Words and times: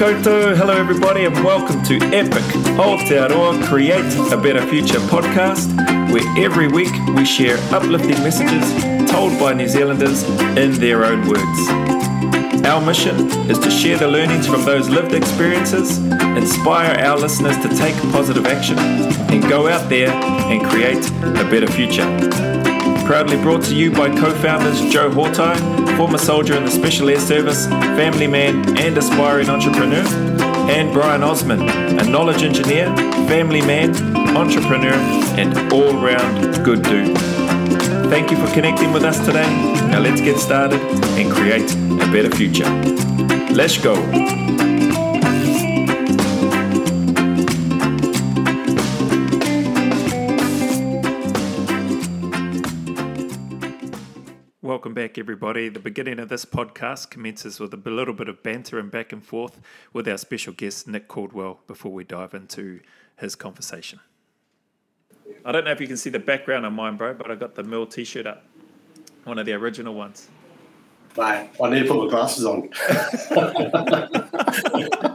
koutou, 0.00 0.56
hello 0.56 0.72
everybody, 0.72 1.26
and 1.26 1.44
welcome 1.44 1.82
to 1.82 1.96
Epic 2.04 2.42
Aotearoa 2.80 3.62
Create 3.68 4.32
a 4.32 4.36
Better 4.38 4.66
Future 4.66 4.98
podcast, 5.10 5.68
where 6.10 6.24
every 6.42 6.68
week 6.68 6.90
we 7.14 7.26
share 7.26 7.58
uplifting 7.70 8.16
messages 8.22 8.64
told 9.10 9.38
by 9.38 9.52
New 9.52 9.68
Zealanders 9.68 10.22
in 10.56 10.72
their 10.80 11.04
own 11.04 11.28
words. 11.28 12.64
Our 12.64 12.80
mission 12.80 13.28
is 13.50 13.58
to 13.58 13.70
share 13.70 13.98
the 13.98 14.08
learnings 14.08 14.46
from 14.46 14.64
those 14.64 14.88
lived 14.88 15.12
experiences, 15.12 15.98
inspire 16.34 16.98
our 16.98 17.18
listeners 17.18 17.58
to 17.58 17.68
take 17.76 17.94
positive 18.10 18.46
action, 18.46 18.78
and 18.78 19.42
go 19.50 19.68
out 19.68 19.90
there 19.90 20.08
and 20.08 20.64
create 20.64 21.06
a 21.10 21.44
better 21.50 21.66
future. 21.66 22.49
Proudly 23.06 23.36
brought 23.42 23.64
to 23.64 23.74
you 23.74 23.90
by 23.90 24.08
co 24.08 24.32
founders 24.34 24.80
Joe 24.92 25.10
Hortai, 25.10 25.96
former 25.96 26.18
soldier 26.18 26.54
in 26.56 26.64
the 26.64 26.70
Special 26.70 27.08
Air 27.10 27.18
Service, 27.18 27.66
family 27.66 28.26
man, 28.26 28.78
and 28.78 28.96
aspiring 28.96 29.48
entrepreneur, 29.48 30.06
and 30.70 30.92
Brian 30.92 31.22
Osman, 31.22 31.68
a 31.98 32.04
knowledge 32.04 32.42
engineer, 32.42 32.86
family 33.26 33.60
man, 33.60 33.90
entrepreneur, 34.36 34.94
and 35.38 35.72
all 35.72 35.92
round 35.94 36.64
good 36.64 36.82
dude. 36.82 37.16
Thank 38.10 38.30
you 38.30 38.36
for 38.36 38.52
connecting 38.52 38.92
with 38.92 39.04
us 39.04 39.18
today. 39.24 39.48
Now 39.88 40.00
let's 40.00 40.20
get 40.20 40.38
started 40.38 40.80
and 40.80 41.30
create 41.32 41.72
a 41.72 42.10
better 42.12 42.30
future. 42.30 42.68
Let's 43.52 43.78
go. 43.78 43.94
Everybody. 55.20 55.68
The 55.68 55.78
beginning 55.78 56.18
of 56.18 56.30
this 56.30 56.46
podcast 56.46 57.10
commences 57.10 57.60
with 57.60 57.74
a 57.74 57.90
little 57.90 58.14
bit 58.14 58.26
of 58.26 58.42
banter 58.42 58.78
and 58.78 58.90
back 58.90 59.12
and 59.12 59.22
forth 59.22 59.60
with 59.92 60.08
our 60.08 60.16
special 60.16 60.54
guest, 60.54 60.88
Nick 60.88 61.08
Caldwell, 61.08 61.60
before 61.66 61.92
we 61.92 62.04
dive 62.04 62.32
into 62.32 62.80
his 63.16 63.34
conversation. 63.34 64.00
I 65.44 65.52
don't 65.52 65.64
know 65.64 65.72
if 65.72 65.80
you 65.80 65.86
can 65.86 65.98
see 65.98 66.08
the 66.08 66.18
background 66.18 66.64
on 66.64 66.72
mine, 66.72 66.96
bro, 66.96 67.12
but 67.12 67.30
I 67.30 67.34
got 67.34 67.54
the 67.54 67.62
Mill 67.62 67.86
t 67.86 68.02
shirt 68.02 68.26
up, 68.26 68.44
one 69.24 69.38
of 69.38 69.44
the 69.44 69.52
original 69.52 69.92
ones. 69.94 70.28
Mate, 71.18 71.50
I 71.62 71.68
need 71.68 71.82
to 71.82 71.88
put 71.88 72.04
my 72.04 72.10
glasses 72.10 72.46
on. 72.46 72.70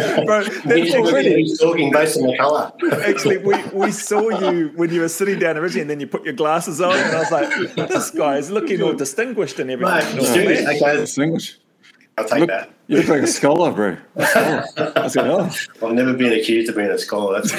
Bro, 0.26 0.44
that's 0.44 0.94
already. 0.94 1.34
He's 1.42 1.58
talking 1.58 1.90
based 1.92 2.16
on 2.18 2.26
the 2.26 2.36
colour. 2.36 2.72
Actually, 3.04 3.38
we, 3.38 3.56
we 3.72 3.90
saw 3.90 4.28
you 4.50 4.72
when 4.76 4.90
you 4.92 5.00
were 5.00 5.08
sitting 5.08 5.38
down 5.38 5.56
originally, 5.56 5.82
and 5.82 5.90
then 5.90 6.00
you 6.00 6.06
put 6.06 6.24
your 6.24 6.34
glasses 6.34 6.80
on, 6.80 6.96
and 6.96 7.14
I 7.16 7.18
was 7.20 7.30
like, 7.32 7.88
this 7.88 8.10
guy 8.10 8.36
is 8.38 8.50
looking 8.50 8.82
all 8.82 8.92
distinguished 8.92 9.58
and 9.58 9.70
everything. 9.70 9.94
Mate, 10.16 10.20
Oh, 10.20 10.24
serious, 10.34 10.64
man. 10.64 10.76
okay, 10.76 10.96
Distinguished. 10.96 11.56
I'll 12.18 12.24
take 12.26 12.40
Look, 12.40 12.48
that. 12.50 12.70
you 12.88 12.98
look 12.98 13.08
like 13.08 13.22
a 13.22 13.26
scholar, 13.26 13.72
bro. 13.72 13.96
A 14.16 14.26
scholar. 14.26 14.64
That's 14.94 15.14
good. 15.14 15.26
Oh, 15.80 15.86
I've 15.88 15.94
never 15.94 16.12
been 16.12 16.32
accused 16.34 16.68
of 16.68 16.76
being 16.76 16.90
a 16.90 16.98
scholar. 16.98 17.40
That's. 17.40 17.50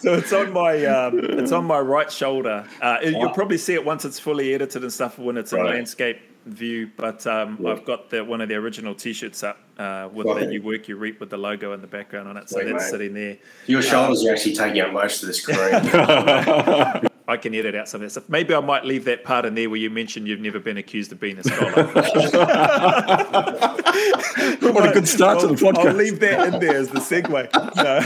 So 0.00 0.14
it's 0.14 0.32
on 0.32 0.52
my 0.52 0.84
um, 0.84 1.18
it's 1.20 1.52
on 1.52 1.64
my 1.64 1.80
right 1.80 2.10
shoulder. 2.12 2.66
Uh, 2.80 2.98
you'll 3.02 3.30
probably 3.30 3.58
see 3.58 3.74
it 3.74 3.84
once 3.84 4.04
it's 4.04 4.18
fully 4.20 4.54
edited 4.54 4.82
and 4.82 4.92
stuff 4.92 5.18
when 5.18 5.36
it's 5.36 5.52
in 5.52 5.60
Right. 5.60 5.74
landscape 5.74 6.18
view. 6.46 6.90
But 6.96 7.26
um, 7.26 7.58
Yeah. 7.60 7.70
I've 7.72 7.84
got 7.84 8.10
the 8.10 8.24
one 8.24 8.40
of 8.40 8.48
the 8.48 8.54
original 8.56 8.94
T-shirts 8.94 9.42
up 9.42 9.58
uh, 9.78 10.08
with 10.12 10.26
the 10.26 10.52
"You 10.52 10.62
Work, 10.62 10.88
You 10.88 10.96
Reap" 10.96 11.20
with 11.20 11.30
the 11.30 11.36
logo 11.36 11.72
in 11.72 11.80
the 11.80 11.86
background 11.86 12.28
on 12.28 12.36
it. 12.36 12.48
So 12.48 12.56
Sweet, 12.60 12.72
that's 12.72 12.84
mate. 12.84 12.90
sitting 12.90 13.14
there. 13.14 13.36
Your 13.66 13.82
shoulders 13.82 14.24
are 14.24 14.32
actually 14.32 14.54
taking 14.54 14.80
up 14.80 14.92
most 14.92 15.22
of 15.22 15.28
the 15.28 15.34
screen. 15.34 15.58
I 17.28 17.36
can 17.36 17.52
edit 17.56 17.74
out 17.74 17.88
some 17.88 18.02
of 18.02 18.06
that 18.06 18.10
stuff. 18.10 18.28
Maybe 18.28 18.54
I 18.54 18.60
might 18.60 18.84
leave 18.84 19.04
that 19.06 19.24
part 19.24 19.44
in 19.46 19.56
there 19.56 19.68
where 19.68 19.80
you 19.80 19.90
mentioned 19.90 20.28
you've 20.28 20.38
never 20.40 20.60
been 20.60 20.76
accused 20.76 21.10
of 21.10 21.18
being 21.18 21.36
a 21.38 21.42
scholar. 21.42 21.84
what 24.72 24.88
a 24.88 24.92
good 24.92 25.08
start 25.08 25.40
to 25.40 25.48
the 25.48 25.54
I'll- 25.54 25.72
podcast. 25.72 25.86
I'll 25.88 25.94
leave 25.94 26.20
that 26.20 26.54
in 26.54 26.60
there 26.60 26.76
as 26.76 26.88
the 26.88 27.00
segue. 27.00 27.52
No. 27.76 28.00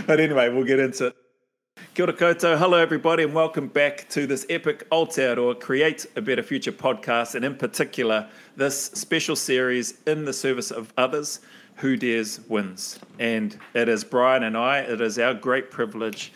but 0.06 0.18
anyway, 0.18 0.48
we'll 0.48 0.64
get 0.64 0.80
into 0.80 1.06
it. 1.06 1.16
Kia. 1.96 2.12
Hello, 2.58 2.76
everybody, 2.76 3.22
and 3.22 3.32
welcome 3.32 3.68
back 3.68 4.06
to 4.10 4.26
this 4.26 4.44
epic 4.50 4.86
Aotearoa 4.90 5.58
Create 5.58 6.04
a 6.14 6.20
Better 6.20 6.42
Future 6.42 6.70
podcast, 6.70 7.34
and 7.34 7.42
in 7.42 7.54
particular, 7.54 8.28
this 8.54 8.78
special 8.78 9.34
series 9.34 9.94
in 10.06 10.26
the 10.26 10.32
service 10.34 10.70
of 10.70 10.92
others, 10.98 11.40
Who 11.76 11.96
Dares 11.96 12.40
Wins. 12.48 12.98
And 13.18 13.58
it 13.72 13.88
is 13.88 14.04
Brian 14.04 14.42
and 14.42 14.58
I, 14.58 14.80
it 14.80 15.00
is 15.00 15.18
our 15.18 15.32
great 15.32 15.70
privilege 15.70 16.34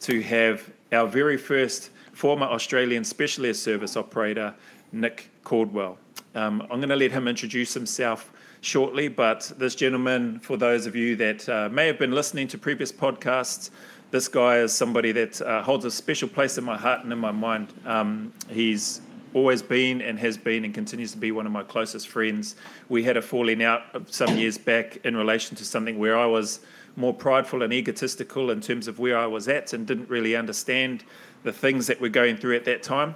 to 0.00 0.20
have 0.20 0.70
our 0.92 1.06
very 1.06 1.38
first 1.38 1.88
former 2.12 2.44
Australian 2.44 3.02
Special 3.02 3.46
Air 3.46 3.54
Service 3.54 3.96
operator, 3.96 4.54
Nick 4.92 5.30
Caldwell. 5.42 5.96
Um, 6.34 6.60
I'm 6.70 6.80
going 6.80 6.90
to 6.90 6.96
let 6.96 7.12
him 7.12 7.28
introduce 7.28 7.72
himself 7.72 8.30
shortly, 8.60 9.08
but 9.08 9.50
this 9.56 9.74
gentleman, 9.74 10.38
for 10.40 10.58
those 10.58 10.84
of 10.84 10.94
you 10.94 11.16
that 11.16 11.48
uh, 11.48 11.68
may 11.70 11.86
have 11.86 11.98
been 11.98 12.12
listening 12.12 12.46
to 12.48 12.58
previous 12.58 12.92
podcasts, 12.92 13.70
this 14.10 14.28
guy 14.28 14.58
is 14.58 14.72
somebody 14.72 15.12
that 15.12 15.40
uh, 15.42 15.62
holds 15.62 15.84
a 15.84 15.90
special 15.90 16.28
place 16.28 16.56
in 16.58 16.64
my 16.64 16.76
heart 16.76 17.04
and 17.04 17.12
in 17.12 17.18
my 17.18 17.30
mind. 17.30 17.72
Um, 17.84 18.32
he's 18.48 19.00
always 19.34 19.60
been 19.60 20.00
and 20.00 20.18
has 20.18 20.38
been 20.38 20.64
and 20.64 20.72
continues 20.72 21.12
to 21.12 21.18
be 21.18 21.30
one 21.32 21.46
of 21.46 21.52
my 21.52 21.62
closest 21.62 22.08
friends. 22.08 22.56
We 22.88 23.04
had 23.04 23.16
a 23.16 23.22
falling 23.22 23.62
out 23.62 23.82
some 24.06 24.36
years 24.36 24.56
back 24.56 24.98
in 25.04 25.16
relation 25.16 25.56
to 25.56 25.64
something 25.64 25.98
where 25.98 26.18
I 26.18 26.26
was 26.26 26.60
more 26.96 27.12
prideful 27.14 27.62
and 27.62 27.72
egotistical 27.72 28.50
in 28.50 28.60
terms 28.60 28.88
of 28.88 28.98
where 28.98 29.18
I 29.18 29.26
was 29.26 29.46
at 29.46 29.72
and 29.72 29.86
didn't 29.86 30.08
really 30.08 30.34
understand 30.34 31.04
the 31.44 31.52
things 31.52 31.86
that 31.86 32.00
we're 32.00 32.08
going 32.08 32.36
through 32.36 32.56
at 32.56 32.64
that 32.64 32.82
time. 32.82 33.14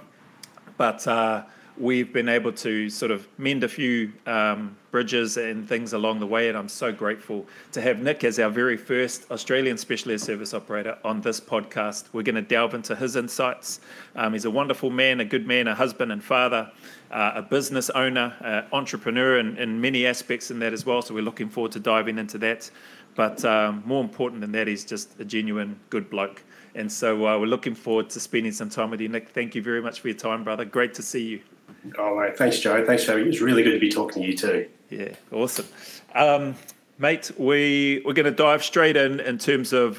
But 0.77 1.05
uh, 1.07 1.43
we've 1.77 2.13
been 2.13 2.29
able 2.29 2.51
to 2.51 2.89
sort 2.89 3.11
of 3.11 3.27
mend 3.37 3.63
a 3.63 3.67
few 3.67 4.11
um, 4.25 4.75
bridges 4.91 5.37
and 5.37 5.67
things 5.67 5.93
along 5.93 6.19
the 6.19 6.27
way, 6.27 6.49
and 6.49 6.57
I'm 6.57 6.69
so 6.69 6.91
grateful 6.91 7.47
to 7.71 7.81
have 7.81 7.99
Nick 7.99 8.23
as 8.23 8.39
our 8.39 8.49
very 8.49 8.77
first 8.77 9.29
Australian 9.31 9.77
Special 9.77 10.11
Air 10.11 10.17
Service 10.17 10.53
operator 10.53 10.97
on 11.03 11.21
this 11.21 11.39
podcast. 11.39 12.05
We're 12.13 12.23
going 12.23 12.35
to 12.35 12.41
delve 12.41 12.73
into 12.73 12.95
his 12.95 13.15
insights. 13.15 13.81
Um, 14.15 14.33
he's 14.33 14.45
a 14.45 14.51
wonderful 14.51 14.89
man, 14.89 15.19
a 15.19 15.25
good 15.25 15.47
man, 15.47 15.67
a 15.67 15.75
husband 15.75 16.11
and 16.11 16.23
father, 16.23 16.71
uh, 17.11 17.31
a 17.35 17.41
business 17.41 17.89
owner, 17.89 18.35
uh, 18.41 18.75
entrepreneur, 18.75 19.39
and 19.39 19.57
in 19.57 19.81
many 19.81 20.05
aspects 20.05 20.51
in 20.51 20.59
that 20.59 20.73
as 20.73 20.85
well. 20.85 21.01
So 21.01 21.13
we're 21.13 21.23
looking 21.23 21.49
forward 21.49 21.71
to 21.73 21.79
diving 21.79 22.19
into 22.19 22.37
that. 22.39 22.69
But 23.15 23.43
um, 23.45 23.83
more 23.85 24.03
important 24.03 24.41
than 24.41 24.51
that, 24.53 24.67
he's 24.67 24.85
just 24.85 25.19
a 25.19 25.25
genuine 25.25 25.79
good 25.89 26.09
bloke. 26.09 26.43
And 26.75 26.91
so 26.91 27.27
uh, 27.27 27.37
we're 27.37 27.45
looking 27.45 27.75
forward 27.75 28.09
to 28.11 28.19
spending 28.19 28.51
some 28.51 28.69
time 28.69 28.89
with 28.89 29.01
you, 29.01 29.09
Nick. 29.09 29.29
Thank 29.29 29.53
you 29.53 29.61
very 29.61 29.81
much 29.81 29.99
for 30.01 30.07
your 30.07 30.17
time, 30.17 30.43
brother. 30.43 30.65
Great 30.65 30.95
to 30.95 31.03
see 31.03 31.23
you. 31.23 31.41
Oh, 31.97 32.19
mate, 32.19 32.37
thanks, 32.37 32.59
Joe. 32.59 32.85
Thanks 32.85 33.05
having 33.05 33.23
me. 33.23 33.29
It's 33.29 33.41
really 33.41 33.63
good 33.63 33.73
to 33.73 33.79
be 33.79 33.89
talking 33.89 34.23
to 34.23 34.27
you 34.27 34.37
too. 34.37 34.69
Yeah, 34.89 35.15
awesome. 35.31 35.65
Um, 36.13 36.55
mate, 36.99 37.31
we, 37.37 38.01
we're 38.05 38.13
going 38.13 38.25
to 38.25 38.31
dive 38.31 38.63
straight 38.63 38.95
in 38.95 39.19
in 39.19 39.37
terms 39.37 39.73
of, 39.73 39.97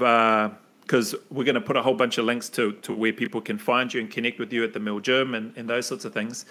because 0.82 1.14
we're 1.30 1.44
going 1.44 1.54
to 1.54 1.60
put 1.60 1.76
a 1.76 1.82
whole 1.82 1.94
bunch 1.94 2.18
of 2.18 2.24
links 2.24 2.48
to, 2.50 2.72
to 2.82 2.94
where 2.94 3.12
people 3.12 3.40
can 3.40 3.58
find 3.58 3.92
you 3.92 4.00
and 4.00 4.10
connect 4.10 4.38
with 4.38 4.52
you 4.52 4.62
at 4.64 4.72
the 4.72 4.80
Mill 4.80 5.00
Gym 5.00 5.34
and, 5.34 5.56
and 5.56 5.68
those 5.68 5.86
sorts 5.86 6.04
of 6.04 6.12
things. 6.12 6.46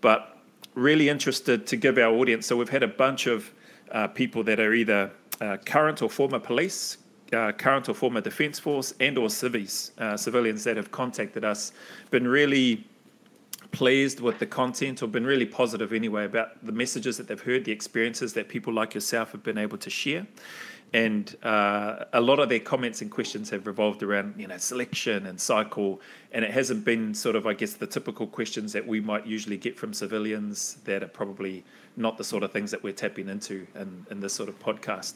But 0.00 0.38
really 0.74 1.08
interested 1.08 1.66
to 1.66 1.76
give 1.76 1.98
our 1.98 2.12
audience, 2.12 2.46
so 2.46 2.56
we've 2.56 2.68
had 2.68 2.82
a 2.82 2.88
bunch 2.88 3.26
of 3.26 3.52
uh, 3.90 4.06
people 4.08 4.44
that 4.44 4.60
are 4.60 4.74
either 4.74 5.10
uh, 5.40 5.56
current 5.64 6.02
or 6.02 6.10
former 6.10 6.38
police, 6.38 6.98
uh, 7.32 7.52
current 7.52 7.88
or 7.88 7.94
former 7.94 8.20
defence 8.20 8.58
force, 8.58 8.94
and 9.00 9.18
or 9.18 9.30
civies, 9.30 9.92
uh, 9.98 10.16
civilians 10.16 10.64
that 10.64 10.76
have 10.76 10.90
contacted 10.90 11.44
us, 11.44 11.72
been 12.10 12.26
really 12.26 12.86
pleased 13.70 14.20
with 14.20 14.38
the 14.38 14.46
content 14.46 15.02
or 15.02 15.06
been 15.06 15.26
really 15.26 15.46
positive 15.46 15.92
anyway 15.92 16.24
about 16.24 16.64
the 16.64 16.72
messages 16.72 17.16
that 17.16 17.28
they've 17.28 17.40
heard, 17.40 17.64
the 17.64 17.72
experiences 17.72 18.32
that 18.34 18.48
people 18.48 18.72
like 18.72 18.94
yourself 18.94 19.32
have 19.32 19.42
been 19.42 19.58
able 19.58 19.78
to 19.78 19.90
share. 19.90 20.26
And 20.94 21.36
uh, 21.42 22.06
a 22.14 22.20
lot 22.20 22.38
of 22.38 22.48
their 22.48 22.60
comments 22.60 23.02
and 23.02 23.10
questions 23.10 23.50
have 23.50 23.66
revolved 23.66 24.02
around, 24.02 24.34
you 24.38 24.46
know, 24.46 24.56
selection 24.56 25.26
and 25.26 25.38
cycle, 25.38 26.00
and 26.32 26.46
it 26.46 26.50
hasn't 26.50 26.84
been 26.84 27.12
sort 27.12 27.36
of, 27.36 27.46
I 27.46 27.52
guess, 27.52 27.74
the 27.74 27.86
typical 27.86 28.26
questions 28.26 28.72
that 28.72 28.86
we 28.86 28.98
might 28.98 29.26
usually 29.26 29.58
get 29.58 29.76
from 29.76 29.92
civilians 29.92 30.78
that 30.84 31.02
are 31.02 31.08
probably 31.08 31.62
not 31.98 32.16
the 32.16 32.24
sort 32.24 32.42
of 32.42 32.52
things 32.52 32.70
that 32.70 32.82
we're 32.82 32.94
tapping 32.94 33.28
into 33.28 33.66
in, 33.74 34.06
in 34.10 34.20
this 34.20 34.32
sort 34.32 34.48
of 34.48 34.58
podcast. 34.60 35.14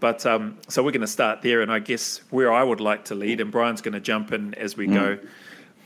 But 0.00 0.26
um, 0.26 0.58
so 0.66 0.82
we're 0.82 0.90
going 0.90 1.02
to 1.02 1.06
start 1.06 1.40
there, 1.42 1.60
and 1.60 1.70
I 1.70 1.78
guess 1.78 2.22
where 2.30 2.52
I 2.52 2.64
would 2.64 2.80
like 2.80 3.04
to 3.06 3.14
lead, 3.14 3.40
and 3.40 3.52
Brian's 3.52 3.80
going 3.80 3.94
to 3.94 4.00
jump 4.00 4.32
in 4.32 4.54
as 4.54 4.76
we 4.76 4.88
go 4.88 5.18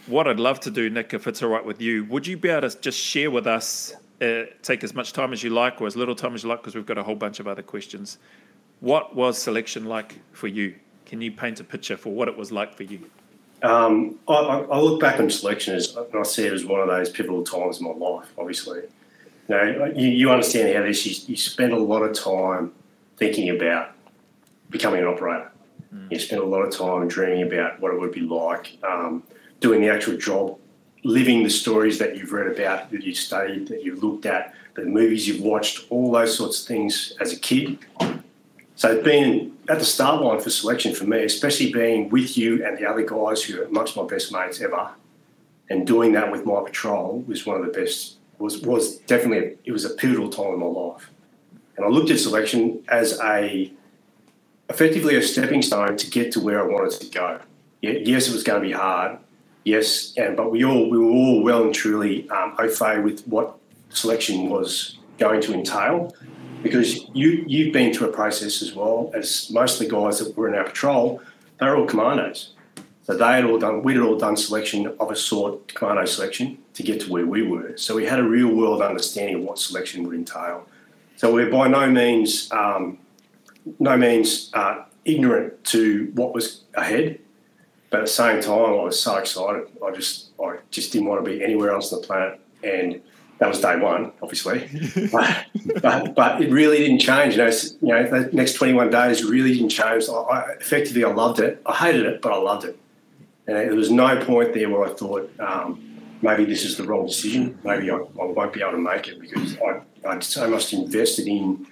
what 0.06 0.26
I'd 0.28 0.40
love 0.40 0.60
to 0.60 0.70
do, 0.70 0.88
Nick, 0.90 1.14
if 1.14 1.26
it's 1.26 1.42
all 1.42 1.48
right 1.48 1.64
with 1.64 1.80
you, 1.80 2.04
would 2.06 2.26
you 2.26 2.36
be 2.36 2.48
able 2.48 2.68
to 2.68 2.80
just 2.80 2.98
share 2.98 3.30
with 3.30 3.46
us, 3.46 3.94
uh, 4.20 4.42
take 4.62 4.84
as 4.84 4.94
much 4.94 5.12
time 5.12 5.32
as 5.32 5.42
you 5.42 5.50
like 5.50 5.80
or 5.80 5.86
as 5.86 5.96
little 5.96 6.14
time 6.14 6.34
as 6.34 6.42
you 6.42 6.48
like, 6.48 6.60
because 6.60 6.74
we've 6.74 6.86
got 6.86 6.98
a 6.98 7.02
whole 7.02 7.14
bunch 7.14 7.40
of 7.40 7.48
other 7.48 7.62
questions. 7.62 8.18
What 8.80 9.14
was 9.14 9.38
selection 9.38 9.86
like 9.86 10.16
for 10.32 10.48
you? 10.48 10.74
Can 11.06 11.20
you 11.20 11.32
paint 11.32 11.60
a 11.60 11.64
picture 11.64 11.96
for 11.96 12.10
what 12.10 12.28
it 12.28 12.36
was 12.36 12.52
like 12.52 12.74
for 12.74 12.82
you? 12.82 13.00
Um, 13.62 14.18
I, 14.28 14.34
I 14.34 14.78
look 14.78 15.00
back 15.00 15.18
on 15.18 15.30
selection 15.30 15.74
as, 15.74 15.96
and 15.96 16.14
I 16.14 16.22
see 16.22 16.46
it 16.46 16.52
as 16.52 16.64
one 16.64 16.80
of 16.80 16.88
those 16.88 17.10
pivotal 17.10 17.42
times 17.42 17.80
in 17.80 17.86
my 17.86 17.92
life, 17.92 18.26
obviously. 18.38 18.82
You 19.48 19.54
know, 19.54 19.92
you, 19.94 20.08
you 20.08 20.30
understand 20.30 20.74
how 20.76 20.82
this, 20.82 21.06
you, 21.06 21.14
you 21.28 21.36
spend 21.36 21.72
a 21.72 21.78
lot 21.78 22.02
of 22.02 22.12
time 22.14 22.72
thinking 23.16 23.50
about 23.50 23.92
becoming 24.68 25.00
an 25.00 25.06
operator. 25.06 25.50
You 26.10 26.18
spend 26.18 26.42
a 26.42 26.44
lot 26.44 26.60
of 26.60 26.76
time 26.76 27.08
dreaming 27.08 27.42
about 27.50 27.80
what 27.80 27.94
it 27.94 27.98
would 27.98 28.12
be 28.12 28.20
like, 28.20 28.76
um, 28.86 29.22
doing 29.60 29.80
the 29.80 29.88
actual 29.88 30.16
job 30.16 30.58
living 31.06 31.44
the 31.44 31.50
stories 31.50 31.98
that 32.00 32.16
you've 32.16 32.32
read 32.32 32.48
about, 32.48 32.90
that 32.90 33.04
you've 33.04 33.16
studied, 33.16 33.68
that 33.68 33.84
you've 33.84 34.02
looked 34.02 34.26
at, 34.26 34.52
the 34.74 34.84
movies 34.84 35.28
you've 35.28 35.40
watched, 35.40 35.86
all 35.88 36.10
those 36.10 36.36
sorts 36.36 36.60
of 36.60 36.66
things 36.66 37.16
as 37.20 37.32
a 37.32 37.38
kid. 37.38 37.78
So 38.74 39.00
being 39.02 39.56
at 39.68 39.78
the 39.78 39.84
start 39.84 40.20
line 40.20 40.40
for 40.40 40.50
selection 40.50 40.94
for 40.94 41.04
me, 41.04 41.22
especially 41.22 41.72
being 41.72 42.10
with 42.10 42.36
you 42.36 42.64
and 42.66 42.76
the 42.76 42.86
other 42.86 43.02
guys 43.02 43.42
who 43.44 43.60
are 43.60 43.64
amongst 43.64 43.96
my 43.96 44.04
best 44.04 44.32
mates 44.32 44.60
ever, 44.60 44.90
and 45.70 45.86
doing 45.86 46.12
that 46.12 46.30
with 46.30 46.44
my 46.44 46.62
patrol 46.64 47.24
was 47.26 47.46
one 47.46 47.58
of 47.60 47.64
the 47.64 47.72
best. 47.72 48.16
Was 48.38 48.60
was 48.60 48.98
definitely 48.98 49.38
a, 49.38 49.56
it 49.64 49.72
was 49.72 49.86
a 49.86 49.90
pivotal 49.90 50.28
time 50.28 50.52
in 50.52 50.60
my 50.60 50.66
life, 50.66 51.10
and 51.76 51.86
I 51.86 51.88
looked 51.88 52.10
at 52.10 52.18
selection 52.18 52.84
as 52.88 53.18
a 53.20 53.72
effectively 54.68 55.16
a 55.16 55.22
stepping 55.22 55.62
stone 55.62 55.96
to 55.96 56.10
get 56.10 56.32
to 56.32 56.40
where 56.40 56.62
I 56.62 56.66
wanted 56.66 57.00
to 57.00 57.06
go. 57.10 57.40
Yes, 57.80 58.28
it 58.28 58.34
was 58.34 58.42
going 58.42 58.60
to 58.60 58.68
be 58.68 58.74
hard. 58.74 59.18
Yes, 59.66 60.12
and 60.16 60.36
but 60.36 60.52
we 60.52 60.64
all 60.64 60.88
we 60.88 60.96
were 60.96 61.10
all 61.10 61.42
well 61.42 61.64
and 61.64 61.74
truly 61.74 62.30
um, 62.30 62.54
au 62.56 62.68
fait 62.68 63.02
with 63.02 63.26
what 63.26 63.58
selection 63.88 64.48
was 64.48 64.96
going 65.18 65.40
to 65.40 65.52
entail, 65.52 66.14
because 66.62 67.04
you 67.14 67.42
you've 67.48 67.72
been 67.72 67.92
through 67.92 68.10
a 68.10 68.12
process 68.12 68.62
as 68.62 68.76
well 68.76 69.10
as 69.12 69.50
most 69.50 69.80
of 69.80 69.88
the 69.88 69.92
guys 69.92 70.20
that 70.20 70.36
were 70.36 70.46
in 70.46 70.54
our 70.54 70.62
patrol. 70.62 71.20
They 71.58 71.66
were 71.66 71.78
all 71.78 71.86
commandos, 71.86 72.52
so 73.02 73.16
they 73.16 73.24
had 73.24 73.44
all 73.44 73.58
done. 73.58 73.82
We'd 73.82 73.98
all 73.98 74.16
done 74.16 74.36
selection 74.36 74.86
of 75.00 75.10
a 75.10 75.16
sort, 75.16 75.74
commando 75.74 76.04
selection, 76.04 76.58
to 76.74 76.84
get 76.84 77.00
to 77.00 77.10
where 77.10 77.26
we 77.26 77.42
were. 77.42 77.76
So 77.76 77.96
we 77.96 78.06
had 78.06 78.20
a 78.20 78.28
real 78.36 78.54
world 78.54 78.82
understanding 78.82 79.34
of 79.38 79.42
what 79.42 79.58
selection 79.58 80.04
would 80.04 80.14
entail. 80.14 80.64
So 81.16 81.34
we're 81.34 81.50
by 81.50 81.66
no 81.66 81.90
means 81.90 82.48
um, 82.52 82.98
no 83.80 83.96
means 83.96 84.48
uh, 84.54 84.84
ignorant 85.04 85.64
to 85.74 86.12
what 86.14 86.34
was 86.34 86.62
ahead, 86.74 87.18
but 87.96 88.00
at 88.00 88.06
the 88.08 88.12
same 88.12 88.42
time, 88.42 88.78
I 88.78 88.84
was 88.84 89.00
so 89.00 89.16
excited. 89.16 89.68
I 89.82 89.90
just 89.90 90.28
I 90.38 90.58
just 90.70 90.92
didn't 90.92 91.08
want 91.08 91.24
to 91.24 91.30
be 91.30 91.42
anywhere 91.42 91.70
else 91.70 91.90
on 91.94 92.02
the 92.02 92.06
planet, 92.06 92.38
and 92.62 93.00
that 93.38 93.48
was 93.48 93.58
day 93.62 93.78
one, 93.78 94.12
obviously. 94.20 94.68
but, 95.10 95.46
but, 95.80 96.14
but 96.14 96.42
it 96.42 96.50
really 96.50 96.76
didn't 96.76 96.98
change. 96.98 97.36
You 97.36 97.44
know, 97.44 97.50
you 97.80 97.88
know, 97.88 98.22
the 98.22 98.36
next 98.36 98.52
21 98.52 98.90
days 98.90 99.24
really 99.24 99.54
didn't 99.54 99.70
change. 99.70 100.10
I, 100.10 100.12
I, 100.12 100.50
effectively, 100.60 101.04
I 101.04 101.10
loved 101.10 101.40
it. 101.40 101.62
I 101.64 101.74
hated 101.74 102.04
it, 102.04 102.20
but 102.20 102.32
I 102.32 102.36
loved 102.36 102.66
it. 102.66 102.78
And 103.46 103.56
there 103.56 103.74
was 103.74 103.90
no 103.90 104.22
point 104.22 104.52
there 104.52 104.68
where 104.68 104.84
I 104.84 104.92
thought 104.92 105.30
um, 105.40 106.00
maybe 106.20 106.44
this 106.44 106.66
is 106.66 106.76
the 106.76 106.84
wrong 106.84 107.06
decision. 107.06 107.58
Maybe 107.64 107.90
I, 107.90 107.96
I, 107.96 108.24
won't 108.24 108.52
be 108.52 108.60
able 108.60 108.72
to 108.72 108.78
make 108.78 109.08
it 109.08 109.20
because 109.20 109.56
I, 109.58 109.80
I'd 110.06 110.22
so 110.22 110.50
much 110.50 110.74
invested 110.74 111.28
in 111.28 111.66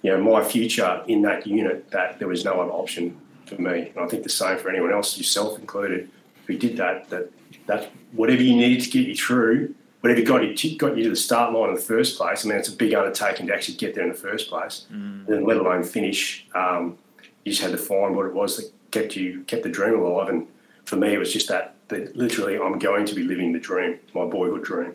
you 0.00 0.12
know 0.12 0.18
my 0.22 0.42
future 0.42 1.02
in 1.08 1.20
that 1.22 1.46
unit 1.46 1.90
that 1.90 2.18
there 2.18 2.28
was 2.28 2.42
no 2.42 2.60
other 2.60 2.70
option 2.70 3.20
for 3.48 3.60
me. 3.60 3.92
And 3.94 3.98
I 3.98 4.06
think 4.08 4.22
the 4.22 4.28
same 4.28 4.58
for 4.58 4.70
anyone 4.70 4.92
else, 4.92 5.16
yourself 5.16 5.58
included, 5.58 6.10
who 6.46 6.56
did 6.56 6.76
that. 6.76 7.10
That 7.10 7.30
that 7.66 7.90
whatever 8.12 8.42
you 8.42 8.56
needed 8.56 8.82
to 8.84 8.90
get 8.90 9.06
you 9.06 9.14
through 9.14 9.74
whatever 10.00 10.22
got 10.22 10.64
you 10.64 10.78
got 10.78 10.96
you 10.96 11.04
to 11.04 11.10
the 11.10 11.16
start 11.16 11.52
line 11.52 11.70
in 11.70 11.74
the 11.74 11.80
first 11.80 12.16
place. 12.16 12.44
I 12.44 12.48
mean, 12.48 12.58
it's 12.58 12.68
a 12.68 12.76
big 12.76 12.94
undertaking 12.94 13.46
to 13.48 13.54
actually 13.54 13.76
get 13.76 13.94
there 13.94 14.04
in 14.04 14.10
the 14.10 14.18
first 14.18 14.48
place, 14.48 14.86
mm. 14.92 15.28
and 15.28 15.46
let 15.46 15.56
alone 15.56 15.84
finish. 15.84 16.46
Um, 16.54 16.98
you 17.44 17.52
just 17.52 17.62
had 17.62 17.72
to 17.72 17.78
find 17.78 18.14
what 18.14 18.26
it 18.26 18.34
was 18.34 18.56
that 18.56 18.70
kept 18.90 19.16
you 19.16 19.42
kept 19.42 19.62
the 19.62 19.68
dream 19.68 19.98
alive. 19.98 20.28
And 20.28 20.46
for 20.84 20.96
me, 20.96 21.14
it 21.14 21.18
was 21.18 21.32
just 21.32 21.48
that, 21.48 21.74
that 21.88 22.16
literally, 22.16 22.58
I'm 22.58 22.78
going 22.78 23.06
to 23.06 23.14
be 23.14 23.22
living 23.22 23.52
the 23.52 23.58
dream, 23.58 23.98
my 24.14 24.24
boyhood 24.24 24.64
dream. 24.64 24.94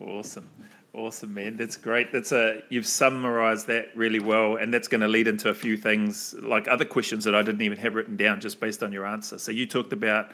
Awesome. 0.00 0.48
Awesome, 0.96 1.34
man. 1.34 1.58
That's 1.58 1.76
great. 1.76 2.10
That's 2.10 2.32
a 2.32 2.62
you've 2.70 2.86
summarized 2.86 3.66
that 3.66 3.94
really 3.94 4.18
well, 4.18 4.56
and 4.56 4.72
that's 4.72 4.88
going 4.88 5.02
to 5.02 5.08
lead 5.08 5.28
into 5.28 5.50
a 5.50 5.54
few 5.54 5.76
things 5.76 6.34
like 6.40 6.68
other 6.68 6.86
questions 6.86 7.24
that 7.24 7.34
I 7.34 7.42
didn't 7.42 7.60
even 7.60 7.76
have 7.76 7.94
written 7.94 8.16
down 8.16 8.40
just 8.40 8.60
based 8.60 8.82
on 8.82 8.94
your 8.94 9.04
answer. 9.04 9.36
So 9.36 9.52
you 9.52 9.66
talked 9.66 9.92
about 9.92 10.30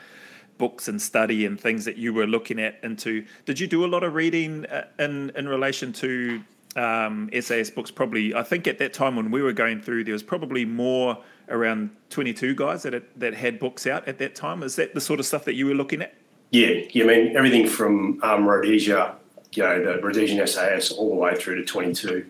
books 0.59 0.87
and 0.87 1.03
study 1.03 1.47
and 1.47 1.61
things 1.61 1.85
that 1.85 1.97
you 1.97 2.15
were 2.15 2.29
looking 2.29 2.61
at 2.61 2.79
into. 2.85 3.27
Did 3.45 3.59
you 3.59 3.67
do 3.67 3.85
a 3.85 3.89
lot 3.89 4.05
of 4.05 4.15
reading 4.15 4.65
uh, 4.67 4.85
in 5.01 5.31
in 5.31 5.49
relation 5.49 5.93
to 5.95 6.41
um, 6.77 7.29
SAS 7.41 7.69
books? 7.69 7.91
Probably, 7.91 8.33
I 8.33 8.45
think 8.45 8.69
at 8.69 8.79
that 8.79 8.93
time 8.93 9.17
when 9.17 9.33
we 9.33 9.43
were 9.43 9.53
going 9.53 9.81
through, 9.81 10.05
there 10.05 10.13
was 10.13 10.23
probably 10.23 10.65
more 10.65 11.19
around 11.49 11.91
22 12.11 12.55
guys 12.55 12.85
that 12.85 12.93
had, 12.93 13.05
that 13.17 13.35
had 13.35 13.59
books 13.59 13.85
out 13.89 14.07
at 14.07 14.19
that 14.19 14.37
time. 14.37 14.63
Is 14.63 14.77
that 14.77 14.95
the 14.95 15.01
sort 15.01 15.19
of 15.19 15.27
stuff 15.27 15.45
that 15.47 15.55
you 15.55 15.67
were 15.67 15.75
looking 15.75 16.03
at? 16.03 16.15
Yeah, 16.53 16.83
yeah. 16.91 17.03
I 17.03 17.07
mean, 17.09 17.37
everything 17.37 17.67
from 17.67 18.21
um, 18.23 18.47
Rhodesia, 18.47 19.17
you 19.55 19.63
know, 19.63 19.85
the 19.85 20.01
Rhodesian 20.03 20.45
SAS, 20.47 20.93
all 20.93 21.11
the 21.11 21.17
way 21.17 21.35
through 21.35 21.57
to 21.57 21.65
22. 21.65 22.27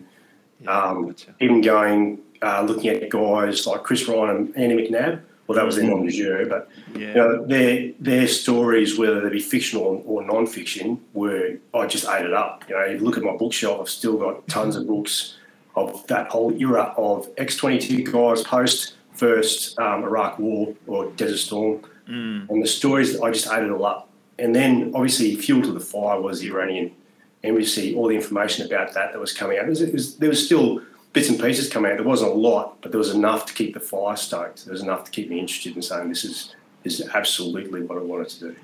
Yeah, 0.61 0.69
um, 0.69 1.07
gotcha. 1.07 1.35
Even 1.39 1.61
going, 1.61 2.19
uh, 2.41 2.63
looking 2.63 2.89
at 2.89 3.09
guys 3.09 3.65
like 3.67 3.83
Chris 3.83 4.07
Ryan 4.07 4.37
and 4.37 4.57
Andy 4.57 4.87
McNab 4.87 5.21
well, 5.47 5.57
that 5.57 5.65
was 5.65 5.75
their 5.75 5.85
nom 5.85 6.05
de 6.05 6.11
guerre, 6.11 6.45
but 6.45 6.69
yeah. 6.95 7.07
you 7.07 7.13
know, 7.15 7.45
their 7.45 7.91
their 7.99 8.27
stories, 8.27 8.97
whether 8.97 9.19
they 9.21 9.29
be 9.29 9.39
fictional 9.41 10.01
or 10.05 10.23
non-fiction, 10.23 11.01
were 11.13 11.57
I 11.73 11.85
just 11.85 12.07
ate 12.07 12.25
it 12.25 12.33
up. 12.33 12.63
You 12.69 12.75
know, 12.75 12.85
you 12.85 12.99
look 12.99 13.17
at 13.17 13.23
my 13.23 13.35
bookshelf, 13.35 13.81
I've 13.81 13.89
still 13.89 14.17
got 14.17 14.47
tons 14.47 14.77
of 14.77 14.87
books 14.87 15.35
of 15.75 16.05
that 16.07 16.29
whole 16.29 16.53
era 16.53 16.93
of 16.97 17.29
X 17.37 17.57
twenty 17.57 17.79
two 17.79 18.03
guys 18.03 18.43
post 18.43 18.95
first 19.11 19.77
um, 19.79 20.03
Iraq 20.03 20.39
War 20.39 20.73
or 20.87 21.11
Desert 21.11 21.39
Storm, 21.39 21.81
mm. 22.07 22.49
and 22.49 22.63
the 22.63 22.67
stories 22.67 23.19
I 23.19 23.29
just 23.31 23.47
ate 23.51 23.63
it 23.63 23.71
all 23.71 23.85
up. 23.85 24.09
And 24.39 24.55
then 24.55 24.93
obviously 24.95 25.35
fuel 25.35 25.61
to 25.63 25.73
the 25.73 25.79
fire 25.79 26.19
was 26.21 26.39
the 26.39 26.47
Iranian 26.47 26.95
embassy, 27.43 27.95
all 27.95 28.07
the 28.07 28.15
information 28.15 28.65
about 28.65 28.93
that 28.93 29.11
that 29.11 29.19
was 29.19 29.33
coming 29.33 29.57
out. 29.57 29.65
It 29.65 29.69
was, 29.69 29.81
it 29.81 29.93
was, 29.93 30.15
there 30.17 30.29
was 30.29 30.43
still 30.45 30.81
bits 31.11 31.29
and 31.29 31.39
pieces 31.39 31.69
coming 31.69 31.91
out. 31.91 31.97
There 31.97 32.07
wasn't 32.07 32.31
a 32.31 32.35
lot, 32.35 32.81
but 32.81 32.91
there 32.91 32.99
was 32.99 33.11
enough 33.11 33.45
to 33.47 33.53
keep 33.53 33.73
the 33.73 33.79
fire 33.79 34.15
stoked. 34.15 34.65
There 34.65 34.73
was 34.73 34.81
enough 34.81 35.03
to 35.05 35.11
keep 35.11 35.29
me 35.29 35.39
interested 35.39 35.75
in 35.75 35.81
saying 35.81 36.09
this 36.09 36.23
is 36.25 36.55
this 36.83 36.99
is 36.99 37.07
absolutely 37.09 37.81
what 37.83 37.97
I 37.97 38.01
wanted 38.01 38.29
to 38.29 38.39
do. 38.39 38.55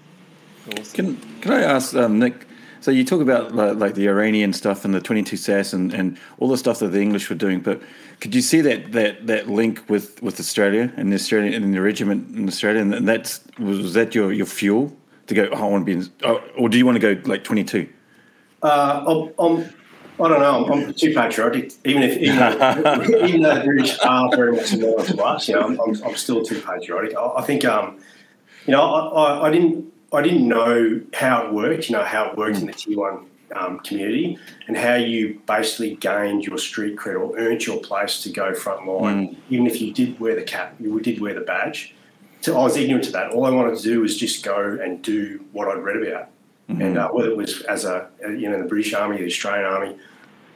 Awesome. 0.72 0.96
Can 0.96 1.42
Can 1.42 1.52
I 1.54 1.62
ask 1.62 1.96
um, 1.96 2.20
Nick? 2.20 2.46
So 2.82 2.92
you 2.92 3.04
talk 3.04 3.20
about 3.22 3.54
like, 3.54 3.76
like, 3.76 3.96
the 3.96 4.08
Iranian 4.08 4.54
stuff 4.54 4.86
and 4.86 4.94
the 4.94 5.02
22 5.02 5.36
SAS 5.36 5.74
and, 5.74 5.94
and 5.94 6.18
all 6.38 6.48
the 6.48 6.58
stuff 6.58 6.80
that 6.80 6.88
the 6.88 7.02
English 7.02 7.30
were 7.30 7.36
doing, 7.36 7.60
but 7.60 7.82
could 8.22 8.34
you 8.34 8.42
see 8.42 8.62
that 8.62 8.94
that, 8.94 9.28
that 9.28 9.50
link 9.50 9.84
with, 9.90 10.22
with 10.24 10.40
Australia 10.40 10.92
and 10.96 11.12
the 11.12 11.16
Australian 11.16 11.62
and 11.62 11.74
the 11.74 11.82
regiment 11.82 12.34
in 12.38 12.48
Australia? 12.48 12.82
And 12.82 13.08
that's 13.08 13.42
was 13.58 13.94
that 13.96 14.16
your, 14.16 14.32
your 14.32 14.46
fuel 14.46 14.96
to 15.28 15.36
go? 15.36 15.50
Oh, 15.52 15.58
I 15.58 15.70
want 15.70 15.82
to 15.82 15.86
be, 15.86 15.92
in, 15.92 16.10
oh, 16.24 16.42
or 16.58 16.70
do 16.70 16.78
you 16.78 16.86
want 16.86 17.02
to 17.02 17.16
go 17.16 17.30
like 17.30 17.44
22? 17.44 17.90
Uh, 18.62 19.04
I'm, 19.08 19.34
I'm 19.40 19.74
I 20.22 20.28
don't 20.28 20.40
know. 20.40 20.66
I'm, 20.66 20.72
I'm 20.72 20.94
too 20.94 21.14
patriotic. 21.14 21.72
Even 21.86 22.04
if 22.04 22.18
even 22.18 22.38
though, 22.38 23.04
even 23.26 23.42
though 23.42 23.56
the 23.56 23.64
British 23.64 23.98
are 24.00 24.30
very 24.36 24.52
much 24.52 24.66
similar 24.66 25.06
to 25.06 25.24
us, 25.24 25.48
you 25.48 25.56
know, 25.56 25.62
I'm, 25.62 25.80
I'm, 25.80 26.04
I'm 26.04 26.16
still 26.16 26.44
too 26.44 26.62
patriotic. 26.62 27.16
I, 27.16 27.26
I 27.38 27.42
think, 27.42 27.64
um, 27.64 28.00
you 28.66 28.74
know, 28.74 28.84
I, 28.84 29.08
I, 29.08 29.48
I, 29.48 29.52
didn't 29.52 29.94
I 30.12 30.22
didn't 30.22 30.48
know 30.48 31.02
how 31.14 31.48
it 31.48 31.54
worked. 31.54 31.90
You 31.90 31.96
know 31.96 32.04
how 32.04 32.30
it 32.30 32.38
worked 32.38 32.58
in 32.58 32.66
the 32.66 32.74
tier 32.74 32.98
one 32.98 33.28
um, 33.56 33.80
community 33.80 34.38
and 34.68 34.78
how 34.78 34.96
you 34.96 35.42
basically 35.48 35.96
gained 35.96 36.46
your 36.46 36.58
street 36.58 36.98
cred 36.98 37.20
or 37.20 37.38
earned 37.38 37.66
your 37.66 37.80
place 37.80 38.22
to 38.24 38.30
go 38.30 38.54
front 38.54 38.86
line, 38.88 39.30
mm. 39.30 39.38
even 39.50 39.68
if 39.68 39.82
you 39.82 39.94
did 39.94 40.20
wear 40.20 40.36
the 40.36 40.44
cap, 40.44 40.76
you 40.80 41.00
did 41.00 41.22
wear 41.22 41.34
the 41.34 41.42
badge. 41.42 41.96
So 42.42 42.58
I 42.58 42.64
was 42.64 42.78
ignorant 42.78 43.06
to 43.06 43.12
that. 43.12 43.32
All 43.32 43.46
I 43.46 43.50
wanted 43.50 43.78
to 43.78 43.84
do 43.84 44.02
was 44.02 44.18
just 44.18 44.44
go 44.44 44.78
and 44.82 45.02
do 45.02 45.44
what 45.52 45.68
I'd 45.68 45.84
read 45.84 46.08
about. 46.08 46.30
Mm-hmm. 46.70 46.82
And 46.82 46.98
uh, 46.98 47.10
whether 47.10 47.30
it 47.30 47.38
was 47.38 47.62
as 47.64 47.84
a 47.84 48.10
you 48.22 48.50
know 48.50 48.62
the 48.62 48.68
British 48.68 48.94
Army, 48.94 49.18
the 49.18 49.26
Australian 49.26 49.66
Army, 49.66 49.98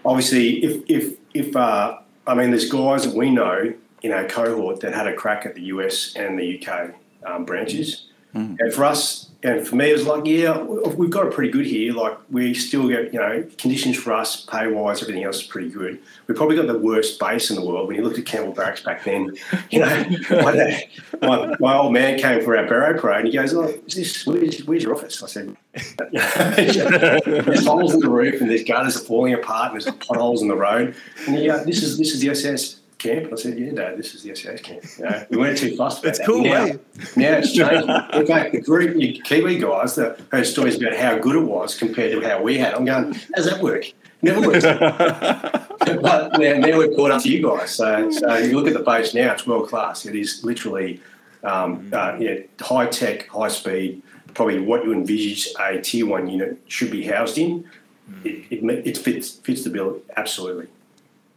obviously, 0.06 0.64
if 0.64 0.84
if 0.88 1.18
if 1.34 1.56
uh, 1.56 1.98
I 2.28 2.36
mean, 2.36 2.52
there's 2.52 2.70
guys 2.70 3.04
that 3.06 3.16
we 3.16 3.32
know 3.32 3.74
in 4.04 4.12
our 4.12 4.26
cohort 4.26 4.82
that 4.82 4.94
had 4.94 5.08
a 5.08 5.14
crack 5.14 5.46
at 5.46 5.56
the 5.56 5.64
US 5.64 6.16
and 6.16 6.38
the 6.38 6.62
UK 6.62 6.92
um, 7.26 7.46
branches, 7.46 8.08
mm. 8.36 8.56
and 8.60 8.74
for 8.74 8.86
us, 8.86 9.32
and 9.44 9.68
for 9.68 9.76
me, 9.76 9.90
it 9.90 9.94
was 9.94 10.08
like, 10.08 10.26
yeah, 10.26 10.58
we've 10.62 11.10
got 11.10 11.28
it 11.28 11.34
pretty 11.34 11.52
good 11.52 11.66
here. 11.66 11.94
Like 11.94 12.18
we 12.32 12.54
still 12.54 12.88
get, 12.88 13.14
you 13.14 13.20
know, 13.20 13.46
conditions 13.58 13.98
for 13.98 14.14
us, 14.14 14.46
pay 14.46 14.68
wise, 14.68 15.02
everything 15.02 15.26
else 15.26 15.42
is 15.42 15.44
pretty 15.44 15.70
good. 15.70 16.00
We 16.28 16.34
probably 16.34 16.56
got 16.56 16.68
the 16.68 16.80
worst 16.80 17.20
base 17.20 17.50
in 17.50 17.58
the 17.58 17.66
world. 17.66 17.88
When 17.88 17.98
you 17.98 18.04
looked 18.04 18.18
at 18.18 18.26
Campbell 18.26 18.54
Barracks 18.54 18.82
back 18.82 19.04
then, 19.04 19.36
you 19.70 19.80
know, 19.80 20.06
my, 20.30 20.88
my, 21.22 21.56
my, 21.60 21.76
old 21.76 21.92
man 21.92 22.18
came 22.18 22.42
for 22.42 22.56
our 22.56 22.66
beret 22.66 23.02
parade 23.02 23.26
and 23.26 23.28
he 23.28 23.34
goes, 23.34 23.54
"Oh, 23.54 23.66
is 23.86 23.96
this 23.96 24.26
where's, 24.26 24.64
where's 24.64 24.84
your 24.84 24.96
office?" 24.96 25.22
I 25.22 25.28
said, 25.28 25.58
"There's 26.14 27.66
holes 27.66 27.94
in 27.94 28.00
the 28.00 28.10
roof 28.10 28.40
and 28.40 28.50
there's 28.50 28.64
gutters 28.64 28.96
are 28.96 29.04
falling 29.04 29.34
apart 29.34 29.74
and 29.74 29.82
there's 29.82 29.94
potholes 29.98 30.42
in 30.42 30.48
the 30.48 30.56
road." 30.56 30.96
And 31.28 31.36
goes, 31.46 31.66
"This 31.66 31.84
is 31.84 31.98
this 31.98 32.14
is 32.14 32.22
the 32.22 32.30
SS." 32.30 32.80
Camp? 33.04 33.32
I 33.32 33.36
said, 33.36 33.60
yeah, 33.60 33.72
Dad, 33.72 33.98
this 33.98 34.16
is 34.16 34.24
the 34.24 34.36
SAS 34.36 34.62
camp. 34.62 34.84
You 34.98 35.06
know, 35.06 35.26
we 35.30 35.38
weren't 35.38 35.58
too 35.58 35.76
fussed 35.76 36.04
about 36.04 36.18
It's 36.18 36.26
cool, 36.26 36.44
now, 36.44 36.66
eh? 36.66 36.78
now 37.16 37.38
it's 37.38 37.54
changed. 37.54 37.88
In 38.14 38.26
fact, 38.26 38.54
the 38.54 38.62
group, 38.62 38.96
you 39.00 39.22
Kiwi 39.22 39.60
guys 39.60 39.96
that 39.96 40.20
heard 40.32 40.48
stories 40.48 40.82
about 40.82 40.96
how 40.96 41.18
good 41.18 41.36
it 41.36 41.44
was 41.44 41.78
compared 41.78 42.12
to 42.14 42.28
how 42.28 42.42
we 42.42 42.58
had. 42.58 42.74
I'm 42.74 42.86
going, 42.86 43.16
how's 43.36 43.46
that 43.46 43.62
work? 43.62 43.86
Never 44.22 44.48
works. 44.48 44.64
but 44.64 46.40
now, 46.40 46.54
now 46.58 46.78
we're 46.78 46.96
caught 46.96 47.12
up 47.12 47.22
to 47.24 47.30
you 47.30 47.44
guys. 47.44 47.76
So, 47.76 48.10
so 48.10 48.38
you 48.38 48.58
look 48.58 48.68
at 48.68 48.74
the 48.74 48.84
base 48.84 49.14
now, 49.14 49.34
it's 49.34 49.46
world 49.46 49.70
class. 49.70 50.06
It 50.06 50.16
is 50.16 50.44
literally 50.44 51.02
um, 51.44 51.90
uh, 51.94 52.16
yeah, 52.20 52.40
high 52.60 52.88
tech, 52.88 53.28
high 53.28 53.50
speed, 53.50 54.02
probably 54.34 54.60
what 54.60 54.84
you 54.86 54.94
envisage 54.94 55.50
a 55.60 55.82
tier 55.82 56.06
one 56.06 56.28
unit 56.28 56.58
should 56.68 56.90
be 56.90 57.04
housed 57.04 57.38
in. 57.38 57.70
It, 58.24 58.46
it, 58.50 58.88
it 58.88 58.98
fits, 58.98 59.32
fits 59.32 59.64
the 59.64 59.70
bill 59.70 60.02
absolutely. 60.16 60.68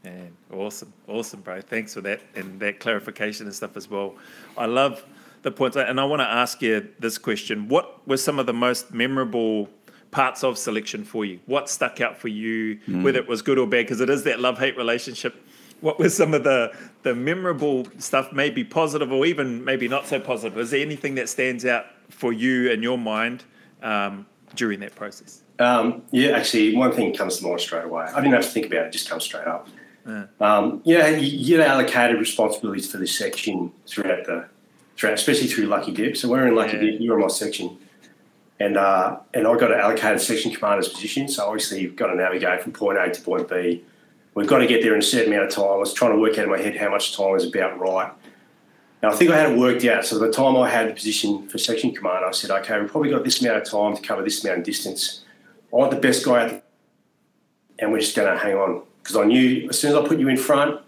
Man, 0.04 0.35
awesome, 0.52 0.92
awesome, 1.06 1.40
bro. 1.40 1.60
Thanks 1.60 1.94
for 1.94 2.00
that 2.02 2.20
and 2.34 2.60
that 2.60 2.80
clarification 2.80 3.46
and 3.46 3.54
stuff 3.54 3.76
as 3.76 3.90
well. 3.90 4.14
I 4.56 4.66
love 4.66 5.04
the 5.42 5.50
points, 5.50 5.76
and 5.76 6.00
I 6.00 6.04
want 6.04 6.20
to 6.20 6.28
ask 6.28 6.62
you 6.62 6.88
this 6.98 7.18
question: 7.18 7.68
What 7.68 8.06
were 8.06 8.16
some 8.16 8.38
of 8.38 8.46
the 8.46 8.52
most 8.52 8.92
memorable 8.92 9.68
parts 10.10 10.42
of 10.44 10.58
selection 10.58 11.04
for 11.04 11.24
you? 11.24 11.40
What 11.46 11.68
stuck 11.68 12.00
out 12.00 12.18
for 12.18 12.28
you, 12.28 12.76
mm. 12.88 13.02
whether 13.02 13.18
it 13.18 13.28
was 13.28 13.42
good 13.42 13.58
or 13.58 13.66
bad? 13.66 13.84
Because 13.84 14.00
it 14.00 14.10
is 14.10 14.24
that 14.24 14.40
love 14.40 14.58
hate 14.58 14.76
relationship. 14.76 15.34
What 15.80 15.98
were 15.98 16.08
some 16.08 16.34
of 16.34 16.42
the 16.42 16.72
the 17.02 17.14
memorable 17.14 17.86
stuff, 17.98 18.32
maybe 18.32 18.64
positive 18.64 19.12
or 19.12 19.26
even 19.26 19.64
maybe 19.64 19.88
not 19.88 20.06
so 20.06 20.18
positive? 20.18 20.58
Is 20.58 20.70
there 20.70 20.80
anything 20.80 21.16
that 21.16 21.28
stands 21.28 21.64
out 21.64 21.86
for 22.08 22.32
you 22.32 22.70
in 22.70 22.82
your 22.82 22.98
mind 22.98 23.44
um, 23.82 24.26
during 24.54 24.80
that 24.80 24.94
process? 24.94 25.42
Um, 25.58 26.02
yeah, 26.10 26.30
actually, 26.30 26.74
one 26.76 26.92
thing 26.92 27.14
comes 27.14 27.38
to 27.38 27.46
mind 27.46 27.60
straight 27.60 27.84
away. 27.84 28.04
I 28.04 28.20
didn't 28.20 28.34
have 28.34 28.44
to 28.44 28.50
think 28.50 28.66
about 28.66 28.84
it; 28.84 28.86
it 28.86 28.92
just 28.92 29.08
comes 29.08 29.24
straight 29.24 29.46
up. 29.46 29.68
Yeah. 30.06 30.26
Um, 30.40 30.82
yeah, 30.84 31.08
you, 31.08 31.26
you 31.26 31.56
get 31.56 31.66
allocated 31.66 32.18
responsibilities 32.18 32.90
for 32.90 32.98
this 32.98 33.16
section 33.16 33.72
throughout 33.86 34.24
the, 34.26 34.48
throughout, 34.96 35.14
especially 35.14 35.48
through 35.48 35.66
Lucky 35.66 35.92
Dip. 35.92 36.16
So 36.16 36.28
we're 36.28 36.46
in 36.46 36.54
Lucky 36.54 36.76
yeah. 36.76 36.92
Dip. 36.92 37.00
You're 37.00 37.16
in 37.16 37.22
my 37.22 37.28
section, 37.28 37.76
and 38.60 38.76
uh, 38.76 39.18
and 39.34 39.46
I 39.46 39.56
got 39.56 39.72
an 39.72 39.80
allocated 39.80 40.20
section 40.20 40.52
commander's 40.52 40.88
position. 40.88 41.28
So 41.28 41.44
obviously, 41.44 41.80
you've 41.80 41.96
got 41.96 42.08
to 42.08 42.14
navigate 42.14 42.62
from 42.62 42.72
point 42.72 42.98
A 42.98 43.10
to 43.10 43.20
point 43.20 43.48
B. 43.48 43.84
We've 44.34 44.46
got 44.46 44.58
to 44.58 44.66
get 44.66 44.82
there 44.82 44.92
in 44.92 45.00
a 45.00 45.02
certain 45.02 45.32
amount 45.32 45.48
of 45.48 45.54
time. 45.54 45.64
I 45.64 45.76
was 45.76 45.94
trying 45.94 46.12
to 46.12 46.18
work 46.18 46.38
out 46.38 46.44
in 46.44 46.50
my 46.50 46.58
head 46.58 46.76
how 46.76 46.90
much 46.90 47.16
time 47.16 47.34
is 47.34 47.44
about 47.44 47.78
right. 47.78 48.12
Now, 49.02 49.10
I 49.10 49.16
think 49.16 49.30
I 49.30 49.38
had 49.38 49.52
it 49.52 49.58
worked 49.58 49.84
out. 49.86 50.04
So, 50.06 50.20
by 50.20 50.26
the 50.26 50.32
time 50.32 50.56
I 50.56 50.68
had 50.68 50.88
the 50.88 50.92
position 50.92 51.48
for 51.48 51.58
section 51.58 51.94
commander, 51.94 52.26
I 52.26 52.32
said, 52.32 52.50
okay, 52.50 52.78
we've 52.78 52.90
probably 52.90 53.10
got 53.10 53.24
this 53.24 53.40
amount 53.40 53.62
of 53.62 53.68
time 53.68 53.96
to 53.96 54.02
cover 54.02 54.22
this 54.22 54.44
amount 54.44 54.60
of 54.60 54.64
distance. 54.64 55.24
I 55.72 55.76
want 55.76 55.90
the 55.90 55.98
best 55.98 56.24
guy 56.24 56.44
out, 56.44 56.62
and 57.78 57.92
we're 57.92 58.00
just 58.00 58.14
going 58.14 58.32
to 58.32 58.38
hang 58.38 58.54
on 58.54 58.82
because 59.06 59.16
I 59.16 59.24
knew 59.24 59.68
as 59.68 59.78
soon 59.78 59.92
as 59.92 59.96
I 59.96 60.06
put 60.06 60.18
you 60.18 60.28
in 60.28 60.36
front, 60.36 60.80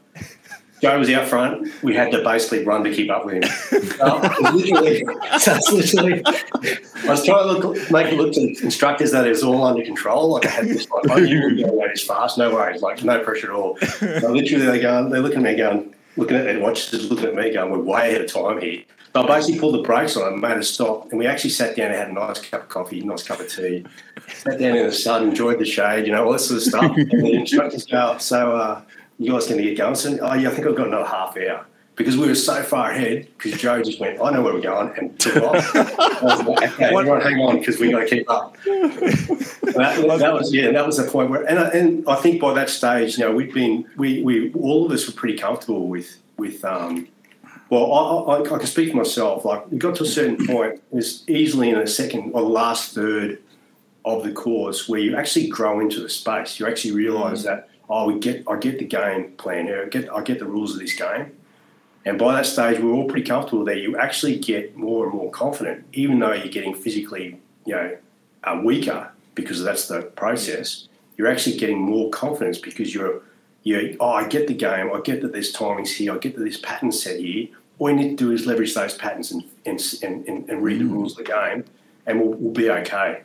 Joe 0.83 0.99
was 0.99 1.11
out 1.11 1.27
front. 1.29 1.71
We 1.83 1.95
had 1.95 2.11
to 2.13 2.23
basically 2.23 2.65
run 2.65 2.83
to 2.85 2.93
keep 2.93 3.11
up 3.11 3.25
with 3.25 3.45
him. 3.45 3.51
Uh, 4.01 4.53
literally, 4.55 5.05
so 5.41 5.59
literally, 5.73 6.23
I 6.25 7.09
was 7.09 7.25
trying 7.25 7.43
to 7.43 7.53
look, 7.53 7.91
make 7.91 8.13
it 8.13 8.17
look 8.17 8.33
to 8.35 8.41
the 8.41 8.57
instructors 8.63 9.11
that 9.11 9.27
it 9.27 9.31
was 9.31 9.43
all 9.43 9.65
under 9.65 9.83
control. 9.83 10.29
Like 10.35 10.47
I 10.47 10.51
had 10.51 10.69
this, 10.69 10.89
like, 10.89 11.11
I 11.11 11.19
knew 11.19 11.49
we 11.49 11.65
were 11.65 11.71
going 11.71 11.89
this 11.89 12.05
fast, 12.05 12.39
no 12.39 12.55
worries, 12.55 12.81
like 12.81 13.03
no 13.03 13.19
pressure 13.25 13.51
at 13.51 13.57
all. 13.59 13.77
So 13.99 14.31
literally, 14.31 14.67
they 14.67 14.79
go, 14.79 15.09
they're 15.09 15.21
looking 15.21 15.39
at 15.39 15.53
me 15.53 15.57
going, 15.57 15.95
looking 16.17 16.37
at 16.37 16.45
their 16.45 16.61
watches, 16.61 17.11
looking 17.11 17.27
at 17.27 17.35
me 17.35 17.53
going, 17.53 17.73
we're 17.73 17.81
way 17.81 18.11
ahead 18.11 18.21
of 18.21 18.33
time 18.33 18.61
here. 18.61 18.85
So 19.13 19.25
I 19.25 19.27
basically 19.27 19.59
pulled 19.59 19.75
the 19.75 19.83
brakes 19.83 20.17
on 20.17 20.33
and 20.33 20.41
made 20.41 20.57
a 20.57 20.63
stop. 20.63 21.11
And 21.11 21.19
we 21.19 21.27
actually 21.27 21.51
sat 21.51 21.77
down 21.77 21.87
and 21.87 21.97
had 21.97 22.09
a 22.09 22.13
nice 22.13 22.41
cup 22.41 22.63
of 22.63 22.69
coffee, 22.69 23.01
nice 23.01 23.25
cup 23.25 23.41
of 23.41 23.53
tea, 23.53 23.85
sat 24.29 24.59
down 24.59 24.77
in 24.77 24.87
the 24.87 24.93
sun, 24.93 25.29
enjoyed 25.29 25.59
the 25.59 25.65
shade, 25.65 26.07
you 26.07 26.13
know, 26.13 26.25
all 26.25 26.33
this 26.33 26.49
sort 26.49 26.59
of 26.59 26.63
stuff. 26.65 26.97
and 26.97 27.11
the 27.11 27.33
instructors 27.33 27.85
go, 27.87 28.19
so 28.19 28.53
uh, 28.53 28.83
you 29.19 29.33
guys 29.33 29.47
going 29.47 29.59
to 29.59 29.65
get 29.65 29.77
going? 29.77 29.95
So, 29.95 30.19
oh, 30.21 30.35
yeah, 30.35 30.49
I 30.49 30.55
think 30.55 30.67
I've 30.67 30.77
got 30.77 30.89
another 30.89 31.07
half 31.07 31.37
hour. 31.37 31.67
Because 31.97 32.17
we 32.17 32.29
were 32.29 32.37
so 32.37 32.63
far 32.63 32.93
ahead, 32.93 33.27
because 33.37 33.61
Joe 33.61 33.83
just 33.83 33.99
went, 33.99 34.21
I 34.21 34.31
know 34.31 34.41
where 34.41 34.55
we're 34.55 34.61
going, 34.61 34.97
and 34.97 35.19
took 35.19 35.43
off. 35.43 35.75
like, 35.75 36.73
okay, 36.73 36.85
everyone 36.85 37.21
hang 37.21 37.41
on, 37.41 37.59
because 37.59 37.81
we 37.81 37.91
got 37.91 38.01
to 38.01 38.07
keep 38.09 38.31
up. 38.31 38.57
That, 38.63 40.19
that, 40.21 40.33
was, 40.33 40.55
yeah, 40.55 40.71
that 40.71 40.87
was 40.87 40.97
the 40.97 41.11
point 41.11 41.31
where, 41.31 41.43
and 41.43 41.59
I, 41.59 41.69
and 41.71 42.09
I 42.09 42.15
think 42.15 42.41
by 42.41 42.55
that 42.55 42.71
stage, 42.71 43.19
you 43.19 43.25
know, 43.25 43.35
we'd 43.35 43.53
been, 43.53 43.85
we, 43.97 44.23
we, 44.23 44.53
all 44.53 44.87
of 44.87 44.93
us 44.93 45.09
were 45.09 45.13
pretty 45.13 45.37
comfortable 45.37 45.89
with, 45.89 46.19
with, 46.37 46.65
um, 46.65 47.09
well, 47.69 47.93
I, 47.93 48.37
I, 48.37 48.41
I, 48.43 48.59
can 48.59 48.67
speak 48.67 48.93
for 48.93 48.99
myself. 48.99 49.45
Like, 49.45 49.69
we 49.71 49.79
got 49.79 49.97
to 49.97 50.05
a 50.05 50.07
certain 50.07 50.47
point, 50.47 50.75
it 50.75 50.83
was 50.91 51.29
easily 51.29 51.71
in 51.71 51.81
the 51.81 51.87
second 51.87 52.31
or 52.33 52.43
the 52.43 52.49
last 52.49 52.95
third 52.95 53.43
of 54.17 54.25
the 54.25 54.33
course 54.33 54.89
where 54.89 55.01
you 55.01 55.17
actually 55.17 55.49
grow 55.49 55.81
into 55.81 56.01
the 56.01 56.09
space. 56.09 56.59
You 56.59 56.67
actually 56.67 56.93
realise 56.93 57.41
mm-hmm. 57.41 57.49
that, 57.49 57.69
oh, 57.89 58.07
we 58.07 58.19
get, 58.19 58.45
I 58.49 58.57
get 58.57 58.79
the 58.79 58.85
game 58.85 59.33
plan 59.33 59.67
here. 59.67 59.85
I 59.85 59.89
get, 59.89 60.13
I 60.13 60.23
get 60.23 60.39
the 60.39 60.47
rules 60.47 60.75
of 60.75 60.81
this 60.81 60.95
game. 60.95 61.33
And 62.05 62.19
by 62.19 62.35
that 62.35 62.47
stage, 62.47 62.79
we 62.79 62.85
we're 62.85 62.95
all 62.95 63.09
pretty 63.09 63.27
comfortable 63.27 63.65
there. 63.65 63.77
You 63.77 63.99
actually 63.99 64.39
get 64.39 64.77
more 64.77 65.05
and 65.05 65.15
more 65.15 65.31
confident, 65.31 65.85
even 65.93 66.19
though 66.19 66.33
you're 66.33 66.49
getting 66.49 66.75
physically, 66.75 67.41
you 67.67 67.75
know, 67.75 67.97
uh, 68.45 68.61
weaker 68.65 69.11
because 69.35 69.63
that's 69.63 69.89
the 69.89 70.03
process. 70.03 70.89
You're 71.17 71.29
actually 71.29 71.59
getting 71.59 71.79
more 71.79 72.11
confidence 72.11 72.59
because 72.59 72.95
you're 72.95 73.23
you 73.63 73.97
oh, 74.01 74.11
I 74.11 74.27
get 74.27 74.47
the 74.47 74.55
game, 74.55 74.91
I 74.95 75.01
get 75.01 75.21
that 75.23 75.33
there's 75.33 75.53
timings 75.53 75.89
here, 75.89 76.15
I 76.15 76.19
get 76.19 76.37
that 76.37 76.41
there's 76.41 76.59
patterns 76.59 77.03
set 77.03 77.19
here. 77.19 77.49
All 77.79 77.91
you 77.91 77.97
need 77.97 78.17
to 78.19 78.25
do 78.25 78.33
is 78.33 78.47
leverage 78.47 78.75
those 78.75 78.97
patterns 78.97 79.31
and, 79.31 79.45
and, 79.67 79.81
and, 80.03 80.49
and 80.49 80.63
read 80.63 80.81
the 80.81 80.85
mm. 80.85 80.93
rules 80.93 81.13
of 81.13 81.19
the 81.19 81.33
game, 81.33 81.65
and 82.07 82.21
we'll, 82.21 82.31
we'll 82.31 82.53
be 82.53 82.71
okay. 82.71 83.23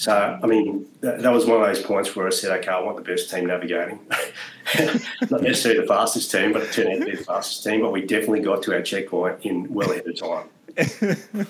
So, 0.00 0.40
I 0.42 0.46
mean, 0.46 0.86
that, 1.02 1.20
that, 1.20 1.30
was 1.30 1.44
one 1.44 1.60
of 1.60 1.66
those 1.66 1.84
points 1.84 2.16
where 2.16 2.26
I 2.26 2.30
said, 2.30 2.58
okay, 2.60 2.70
I 2.70 2.80
want 2.80 2.96
the 2.96 3.02
best 3.02 3.30
team 3.30 3.44
navigating. 3.44 4.00
Not 5.30 5.42
necessarily 5.42 5.82
the 5.82 5.86
fastest 5.86 6.30
team, 6.30 6.54
but 6.54 6.62
it 6.62 6.72
turned 6.72 6.88
out 6.88 7.00
to 7.00 7.04
be 7.04 7.16
the 7.16 7.22
fastest 7.22 7.64
team. 7.64 7.82
But 7.82 7.92
we 7.92 8.06
definitely 8.06 8.40
got 8.40 8.62
to 8.62 8.72
our 8.72 8.80
checkpoint 8.80 9.44
in 9.44 9.70
well 9.70 9.90
ahead 9.90 10.06
of 10.06 10.16
time. 10.16 10.48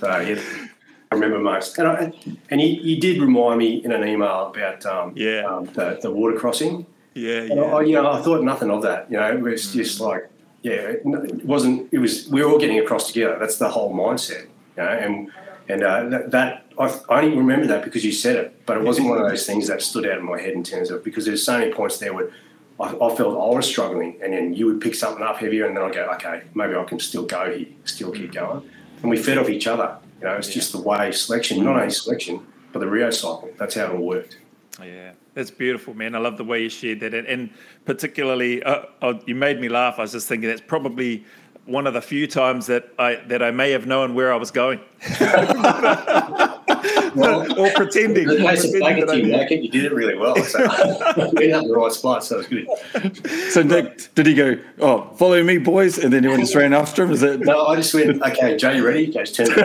so, 0.00 0.19
yeah, 0.19 0.42
I 1.12 1.14
remember 1.14 1.38
most. 1.38 1.78
And, 1.78 1.87
I, 1.87 2.12
and 2.50 2.61
you, 2.61 2.66
you, 2.66 3.00
did 3.00 3.21
remind 3.21 3.61
me 3.61 3.85
in 3.85 3.92
an 3.92 4.02
email 4.02 4.49
about 4.49 4.85
um, 4.85 5.12
yeah. 5.14 5.45
Um, 5.45 5.66
the, 5.66 6.00
the 6.02 6.11
water 6.11 6.37
crossing. 6.37 6.87
Yeah, 7.14 7.42
yeah. 7.42 7.54
I, 7.54 7.83
you 7.83 7.92
know, 7.92 8.11
I 8.11 8.21
thought 8.21 8.42
nothing 8.42 8.73
of 8.73 8.83
that. 8.83 9.09
You 9.12 9.19
know, 9.19 9.30
it 9.30 9.40
was 9.40 9.66
mm. 9.66 9.75
just 9.75 10.00
like, 10.00 10.28
yeah, 10.62 10.73
it 10.73 11.04
wasn't. 11.45 11.88
It 11.92 12.00
was 12.00 12.26
we 12.26 12.42
were 12.42 12.50
all 12.50 12.59
getting 12.59 12.80
across 12.80 13.12
together. 13.12 13.38
That's 13.38 13.59
the 13.59 13.69
whole 13.69 13.95
mindset. 13.95 14.49
You 14.76 14.83
know, 14.83 14.88
and 14.88 15.30
and 15.71 15.85
uh, 15.85 16.09
that, 16.09 16.31
that 16.33 16.67
I, 16.79 17.00
I 17.09 17.23
only 17.23 17.37
remember 17.37 17.67
that 17.69 17.85
because 17.85 18.05
you 18.05 18.12
said 18.12 18.37
it, 18.37 18.67
but 18.67 18.77
it 18.77 18.83
wasn't 18.83 19.09
one 19.09 19.19
of 19.19 19.29
those 19.29 19.47
things 19.47 19.69
that 19.69 19.83
stood 19.83 20.07
out 20.07 20.19
in 20.19 20.25
my 20.25 20.41
head 20.41 20.53
in 20.53 20.65
terms 20.65 20.91
of 20.91 21.05
because 21.05 21.27
there's 21.27 21.45
so 21.45 21.59
many 21.59 21.73
points 21.73 21.99
there 21.99 22.12
where 22.12 22.31
I, 22.81 22.89
I 22.89 23.15
felt 23.15 23.21
I 23.21 23.57
was 23.57 23.67
struggling, 23.67 24.19
and 24.23 24.33
then 24.33 24.55
you 24.55 24.67
would 24.67 24.81
pick 24.81 24.95
something 24.95 25.23
up 25.23 25.37
heavier, 25.37 25.67
and 25.67 25.77
then 25.77 25.85
I'd 25.85 25.95
go, 25.95 26.11
okay, 26.15 26.43
maybe 26.55 26.75
I 26.75 26.85
can 26.85 26.99
still 26.99 27.25
go 27.25 27.57
here, 27.57 27.69
still 27.85 28.11
keep 28.11 28.33
going, 28.33 28.69
and 29.03 29.11
we 29.11 29.17
fed 29.17 29.39
off 29.39 29.49
each 29.49 29.67
other. 29.67 29.97
You 30.21 30.27
know, 30.27 30.37
it's 30.37 30.49
yeah. 30.49 30.55
just 30.55 30.73
the 30.73 30.81
way 30.81 31.12
selection, 31.12 31.62
not 31.62 31.77
only 31.77 31.91
selection, 31.91 32.47
but 32.73 32.81
the 32.81 32.89
Rio 32.89 33.11
cycle. 33.11 33.50
That's 33.57 33.75
how 33.75 33.87
it 33.87 33.91
all 33.93 33.99
worked. 33.99 34.39
Yeah, 34.83 35.12
that's 35.35 35.50
beautiful, 35.50 35.95
man. 35.95 36.15
I 36.15 36.19
love 36.19 36.37
the 36.37 36.45
way 36.45 36.62
you 36.62 36.71
shared 36.71 37.00
that, 37.00 37.15
and 37.15 37.50
particularly, 37.85 38.62
uh, 38.62 38.83
oh, 39.03 39.21
you 39.27 39.35
made 39.35 39.61
me 39.61 39.69
laugh. 39.69 39.99
I 39.99 40.03
was 40.03 40.12
just 40.12 40.27
thinking 40.27 40.49
that's 40.49 40.62
probably 40.62 41.25
one 41.71 41.87
of 41.87 41.95
the 41.95 42.03
few 42.03 42.27
times 42.27 42.67
that 42.67 42.93
I 42.99 43.17
that 43.29 43.43
I 43.43 43.50
may 43.50 43.71
have 43.71 43.87
known 43.87 44.15
where 44.15 44.33
I 44.33 44.37
was 44.37 44.50
going. 44.50 44.81
well, 47.15 47.59
or 47.59 47.71
pretending. 47.71 48.27
The 48.27 48.39
case 48.39 48.65
of 48.65 48.75
you, 48.75 48.83
you 49.62 49.71
did 49.71 49.85
it 49.85 49.93
really 49.95 50.17
well. 50.17 50.37
So 50.45 50.59
you 51.17 51.57
in 51.57 51.69
the 51.69 51.75
right 51.75 51.93
spot, 51.93 52.25
so 52.25 52.41
it 52.41 52.50
was 52.50 53.12
good. 53.12 53.53
So 53.53 53.62
Nick, 53.62 54.15
did 54.15 54.27
he 54.27 54.35
go, 54.35 54.57
oh, 54.81 55.12
follow 55.15 55.43
me, 55.43 55.59
boys, 55.59 55.99
and 55.99 56.12
then 56.12 56.23
you 56.23 56.31
went 56.31 56.43
just 56.43 56.55
ran 56.55 56.73
after 56.73 57.05
him? 57.05 57.12
Is 57.12 57.23
it? 57.23 57.41
No, 57.41 57.67
I 57.67 57.77
just 57.77 57.95
went, 57.95 58.23
okay, 58.23 58.57
Joe, 58.57 58.73
you 58.73 58.87
ready? 58.87 59.07
Goes, 59.12 59.33
turn 59.33 59.50
okay, 59.53 59.61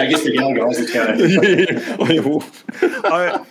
I 0.00 0.06
guess 0.06 0.24
we're 0.24 0.38
going, 0.38 0.54
guys. 0.54 0.78
Let's 0.78 0.92
go. 0.92 1.16
Oh, 2.00 2.42
I, 3.04 3.44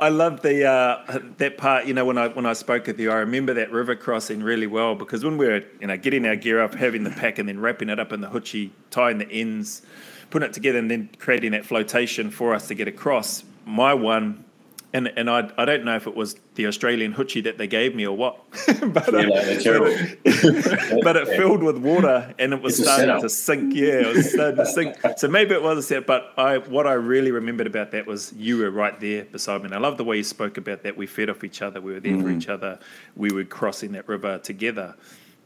I 0.00 0.10
love 0.10 0.42
the 0.42 0.64
uh, 0.64 1.18
that 1.38 1.58
part. 1.58 1.86
You 1.86 1.94
know, 1.94 2.04
when 2.04 2.18
I 2.18 2.28
when 2.28 2.46
I 2.46 2.52
spoke 2.52 2.86
with 2.86 3.00
you, 3.00 3.10
I 3.10 3.16
remember 3.16 3.54
that 3.54 3.72
river 3.72 3.96
crossing 3.96 4.42
really 4.42 4.68
well 4.68 4.94
because 4.94 5.24
when 5.24 5.36
we 5.38 5.46
were 5.46 5.62
you 5.80 5.88
know 5.88 5.96
getting 5.96 6.24
our 6.26 6.36
gear 6.36 6.62
up, 6.62 6.74
having 6.74 7.02
the 7.02 7.10
pack, 7.10 7.38
and 7.38 7.48
then 7.48 7.58
wrapping 7.58 7.88
it 7.88 7.98
up 7.98 8.12
in 8.12 8.20
the 8.20 8.28
hoochie, 8.28 8.70
tying 8.90 9.18
the 9.18 9.28
ends, 9.30 9.82
putting 10.30 10.48
it 10.48 10.52
together, 10.52 10.78
and 10.78 10.90
then 10.90 11.10
creating 11.18 11.50
that 11.52 11.66
flotation 11.66 12.30
for 12.30 12.54
us 12.54 12.68
to 12.68 12.74
get 12.74 12.86
across. 12.86 13.42
My 13.66 13.92
one 13.92 14.44
and 14.92 15.08
and 15.16 15.28
I, 15.28 15.50
I 15.58 15.64
don't 15.66 15.84
know 15.84 15.96
if 15.96 16.06
it 16.06 16.14
was 16.14 16.36
the 16.54 16.66
Australian 16.66 17.12
hoochie 17.12 17.44
that 17.44 17.58
they 17.58 17.66
gave 17.66 17.94
me 17.94 18.06
or 18.06 18.16
what, 18.16 18.42
but, 18.66 19.12
yeah, 19.12 19.28
uh, 19.28 19.60
terrible. 19.60 19.94
but 21.02 21.16
it 21.16 21.28
filled 21.28 21.62
with 21.62 21.76
water 21.76 22.34
and 22.38 22.54
it 22.54 22.62
was 22.62 22.80
it's 22.80 22.88
starting 22.88 23.20
to 23.20 23.28
sink. 23.28 23.74
Yeah, 23.74 24.08
it 24.08 24.16
was 24.16 24.32
starting 24.32 24.56
to 24.56 24.66
sink. 24.66 24.96
So 25.18 25.28
maybe 25.28 25.54
it 25.54 25.62
was 25.62 25.78
a 25.78 25.82
set. 25.82 26.06
But 26.06 26.32
I 26.38 26.58
what 26.58 26.86
I 26.86 26.94
really 26.94 27.30
remembered 27.30 27.66
about 27.66 27.90
that 27.90 28.06
was 28.06 28.32
you 28.32 28.58
were 28.58 28.70
right 28.70 28.98
there 28.98 29.24
beside 29.24 29.60
me. 29.60 29.66
And 29.66 29.74
I 29.74 29.78
love 29.78 29.98
the 29.98 30.04
way 30.04 30.16
you 30.16 30.24
spoke 30.24 30.56
about 30.56 30.82
that. 30.84 30.96
We 30.96 31.06
fed 31.06 31.28
off 31.28 31.44
each 31.44 31.60
other. 31.60 31.80
We 31.82 31.92
were 31.92 32.00
there 32.00 32.12
mm-hmm. 32.12 32.22
for 32.22 32.30
each 32.30 32.48
other. 32.48 32.78
We 33.14 33.30
were 33.30 33.44
crossing 33.44 33.92
that 33.92 34.08
river 34.08 34.38
together. 34.38 34.94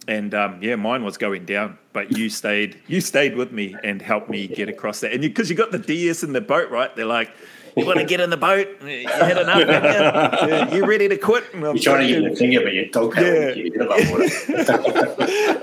And 0.07 0.35
um, 0.35 0.61
yeah, 0.63 0.77
mine 0.77 1.05
was 1.05 1.17
going 1.17 1.45
down, 1.47 1.79
but 1.93 2.17
you 2.17 2.29
stayed. 2.29 2.81
You 2.87 3.01
stayed 3.01 3.37
with 3.37 3.53
me 3.53 3.77
and 3.83 4.01
helped 4.03 4.29
me 4.29 4.47
get 4.47 4.69
across 4.69 5.01
that. 5.01 5.13
And 5.13 5.23
because 5.23 5.51
you, 5.51 5.55
you 5.55 5.63
got 5.63 5.73
the 5.73 5.79
DS 5.79 6.23
in 6.23 6.33
the 6.33 6.41
boat, 6.41 6.71
right? 6.71 6.95
They're 6.95 7.07
like 7.07 7.31
you 7.77 7.87
want 7.87 7.99
to 7.99 8.05
get 8.05 8.21
in 8.21 8.31
the 8.31 8.37
boat? 8.37 8.69
You 8.83 9.09
had 9.09 9.39
enough? 9.39 10.71
You? 10.71 10.79
you 10.79 10.87
ready 10.87 11.09
to 11.09 11.17
quit? 11.17 11.45
You're 11.55 11.77
trying 11.79 12.07
to 12.07 12.21
get 12.21 12.31
the 12.31 12.37
finger, 12.37 12.61
but 12.63 12.73
you 12.73 12.91
don't 12.91 13.17
yeah. 13.17 13.53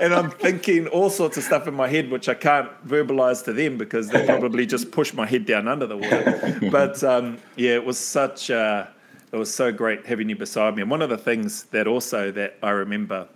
and 0.00 0.14
I'm 0.14 0.30
thinking 0.30 0.86
all 0.88 1.10
sorts 1.10 1.36
of 1.36 1.44
stuff 1.44 1.68
in 1.68 1.74
my 1.74 1.88
head, 1.88 2.10
which 2.10 2.28
I 2.28 2.34
can't 2.34 2.68
verbalize 2.86 3.44
to 3.44 3.52
them 3.52 3.78
because 3.78 4.08
they 4.08 4.24
probably 4.26 4.66
just 4.66 4.90
push 4.90 5.12
my 5.12 5.26
head 5.26 5.46
down 5.46 5.68
under 5.68 5.86
the 5.86 5.96
water. 5.96 6.58
But 6.70 7.02
um, 7.02 7.38
yeah, 7.56 7.72
it 7.72 7.84
was 7.84 7.98
such. 7.98 8.50
Uh, 8.50 8.86
it 9.32 9.36
was 9.36 9.52
so 9.52 9.72
great 9.72 10.06
having 10.06 10.28
you 10.28 10.36
beside 10.36 10.74
me. 10.74 10.82
And 10.82 10.90
one 10.90 11.02
of 11.02 11.08
the 11.08 11.18
things 11.18 11.64
that 11.64 11.86
also 11.86 12.30
that 12.32 12.56
I 12.62 12.70
remember, 12.70 13.28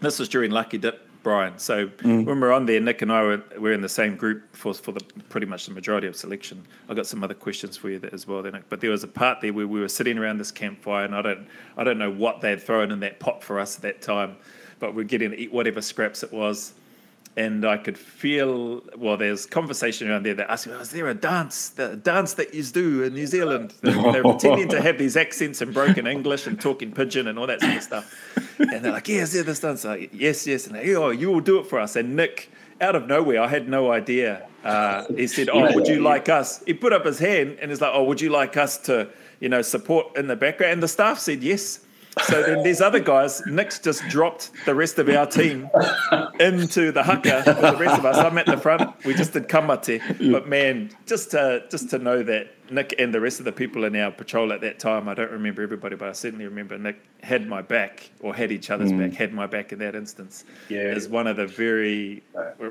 this 0.00 0.18
was 0.18 0.28
during 0.28 0.50
Lucky 0.50 0.78
Dip 0.78 1.05
Brian. 1.26 1.58
So 1.58 1.88
mm. 1.88 2.24
when 2.24 2.38
we 2.40 2.46
are 2.46 2.52
on 2.52 2.66
there, 2.66 2.78
Nick 2.78 3.02
and 3.02 3.10
I 3.10 3.20
were, 3.20 3.42
were 3.58 3.72
in 3.72 3.80
the 3.80 3.88
same 3.88 4.14
group 4.14 4.54
for, 4.54 4.72
for 4.72 4.92
the 4.92 5.00
pretty 5.28 5.48
much 5.48 5.66
the 5.66 5.72
majority 5.72 6.06
of 6.06 6.14
selection. 6.14 6.64
I 6.88 6.94
got 6.94 7.08
some 7.08 7.24
other 7.24 7.34
questions 7.34 7.76
for 7.76 7.90
you 7.90 8.00
as 8.12 8.28
well, 8.28 8.44
then. 8.44 8.62
But 8.68 8.80
there 8.80 8.92
was 8.92 9.02
a 9.02 9.08
part 9.08 9.40
there 9.40 9.52
where 9.52 9.66
we 9.66 9.80
were 9.80 9.88
sitting 9.88 10.18
around 10.18 10.38
this 10.38 10.52
campfire, 10.52 11.04
and 11.04 11.16
I 11.16 11.22
don't 11.22 11.48
I 11.76 11.82
don't 11.82 11.98
know 11.98 12.12
what 12.12 12.42
they'd 12.42 12.62
thrown 12.62 12.92
in 12.92 13.00
that 13.00 13.18
pot 13.18 13.42
for 13.42 13.58
us 13.58 13.74
at 13.74 13.82
that 13.82 14.02
time, 14.02 14.36
but 14.78 14.94
we 14.94 15.02
are 15.02 15.04
getting 15.04 15.32
to 15.32 15.36
eat 15.36 15.52
whatever 15.52 15.82
scraps 15.82 16.22
it 16.22 16.32
was. 16.32 16.74
And 17.36 17.66
I 17.66 17.76
could 17.76 17.98
feel 17.98 18.82
well. 18.96 19.16
There's 19.16 19.44
conversation 19.44 20.10
around 20.10 20.24
there 20.24 20.34
that 20.34 20.50
asking, 20.50 20.72
"Is 20.74 20.90
there 20.90 21.08
a 21.08 21.14
dance, 21.14 21.68
the 21.68 21.96
dance 21.96 22.34
that 22.34 22.54
you 22.54 22.62
do 22.62 23.02
in 23.02 23.12
New 23.14 23.26
Zealand?" 23.26 23.74
They're, 23.82 24.12
they're 24.12 24.22
pretending 24.22 24.68
to 24.68 24.80
have 24.80 24.98
these 24.98 25.16
accents 25.16 25.60
and 25.60 25.72
broken 25.74 26.06
English 26.06 26.46
and 26.46 26.58
talking 26.58 26.92
pidgin 26.92 27.26
and 27.26 27.38
all 27.38 27.46
that 27.46 27.60
sort 27.60 27.76
of 27.76 27.82
stuff. 27.82 28.58
And 28.58 28.84
they're 28.84 28.92
like, 28.92 29.08
"Yes, 29.08 29.34
yeah, 29.34 29.42
this 29.42 29.60
dance." 29.60 29.84
Like, 29.84 30.10
yes, 30.12 30.46
yes, 30.46 30.66
and 30.66 30.76
they, 30.76 30.94
oh, 30.96 31.10
you 31.10 31.30
will 31.30 31.40
do 31.40 31.58
it 31.58 31.66
for 31.66 31.78
us. 31.78 31.94
And 31.94 32.16
Nick, 32.16 32.50
out 32.80 32.96
of 32.96 33.06
nowhere, 33.06 33.42
I 33.42 33.48
had 33.48 33.68
no 33.68 33.92
idea. 33.92 34.46
Uh, 34.64 35.04
he 35.14 35.26
said, 35.26 35.50
"Oh, 35.52 35.72
would 35.74 35.88
you 35.88 36.00
like 36.00 36.28
us?" 36.28 36.62
He 36.64 36.72
put 36.72 36.92
up 36.92 37.04
his 37.04 37.18
hand 37.18 37.58
and 37.60 37.70
he's 37.70 37.80
like, 37.82 37.92
"Oh, 37.92 38.04
would 38.04 38.20
you 38.20 38.30
like 38.30 38.56
us 38.56 38.78
to, 38.78 39.08
you 39.40 39.50
know, 39.50 39.60
support 39.60 40.16
in 40.16 40.26
the 40.26 40.36
background?" 40.36 40.72
And 40.74 40.82
the 40.82 40.88
staff 40.88 41.18
said 41.18 41.42
yes. 41.42 41.80
So 42.24 42.42
then 42.42 42.62
these 42.62 42.80
other 42.80 43.00
guys, 43.00 43.42
Nick's 43.46 43.78
just 43.78 44.06
dropped 44.08 44.50
the 44.64 44.74
rest 44.74 44.98
of 44.98 45.08
our 45.08 45.26
team 45.26 45.68
into 46.40 46.90
the 46.90 47.02
haka 47.02 47.42
with 47.46 47.60
the 47.60 47.76
rest 47.76 47.98
of 47.98 48.06
us. 48.06 48.16
I'm 48.16 48.38
at 48.38 48.46
the 48.46 48.56
front. 48.56 49.04
We 49.04 49.14
just 49.14 49.34
did 49.34 49.48
Ka 49.48 49.60
Mate. 49.60 50.00
But 50.32 50.48
man, 50.48 50.90
just 51.06 51.32
to 51.32 51.64
just 51.70 51.90
to 51.90 51.98
know 51.98 52.22
that 52.22 52.48
Nick 52.70 52.94
and 52.98 53.14
the 53.14 53.20
rest 53.20 53.38
of 53.38 53.44
the 53.44 53.52
people 53.52 53.84
in 53.84 53.96
our 53.96 54.10
patrol 54.10 54.52
at 54.52 54.60
that 54.60 54.78
time, 54.78 55.08
I 55.08 55.14
don't 55.14 55.30
remember 55.30 55.62
everybody, 55.62 55.96
but 55.96 56.08
I 56.08 56.12
certainly 56.12 56.44
remember 56.44 56.78
Nick 56.78 57.00
had 57.22 57.46
my 57.46 57.62
back 57.62 58.10
or 58.20 58.34
had 58.34 58.52
each 58.52 58.70
other's 58.70 58.92
mm. 58.92 58.98
back, 58.98 59.14
had 59.14 59.32
my 59.32 59.46
back 59.46 59.72
in 59.72 59.78
that 59.80 59.94
instance. 59.94 60.44
Yeah. 60.68 60.94
Is 60.94 61.08
one 61.08 61.26
of 61.26 61.36
the 61.36 61.46
very 61.46 62.22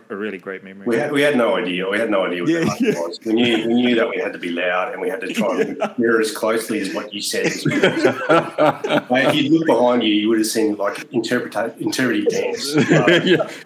a 0.10 0.16
really 0.16 0.38
great 0.38 0.64
memories. 0.64 0.88
We 0.88 0.98
had 0.98 1.12
we 1.12 1.22
had 1.22 1.36
no 1.36 1.56
idea. 1.58 1.90
We 1.90 2.00
had 2.00 2.10
no 2.10 2.26
idea 2.26 2.44
what 2.44 2.52
yeah, 2.52 2.60
that 2.66 2.82
yeah. 2.82 3.00
was. 3.00 3.20
We 3.26 3.34
knew 3.34 3.68
we 3.68 3.74
knew 3.74 3.96
that 3.96 4.10
we 4.10 4.18
had 4.18 4.34
to 4.34 4.40
be 4.40 4.50
loud 4.50 4.94
and 4.94 5.02
we 5.02 5.10
had 5.10 5.22
to 5.22 5.34
try 5.34 5.62
and 5.62 5.78
mirror 5.98 6.22
as 6.22 6.32
closely 6.32 6.80
as 6.80 6.94
what 6.94 7.14
you 7.14 7.22
said. 7.22 7.48
if 7.48 9.36
you 9.36 9.50
look 9.58 9.68
behind 9.68 10.04
you, 10.04 10.14
you 10.14 10.30
would 10.30 10.40
have 10.40 10.48
seen 10.48 10.76
like 10.78 10.96
interpreta- 11.12 11.78
interpretive 11.80 12.28
dance. 12.28 12.76
Yeah. 13.26 13.50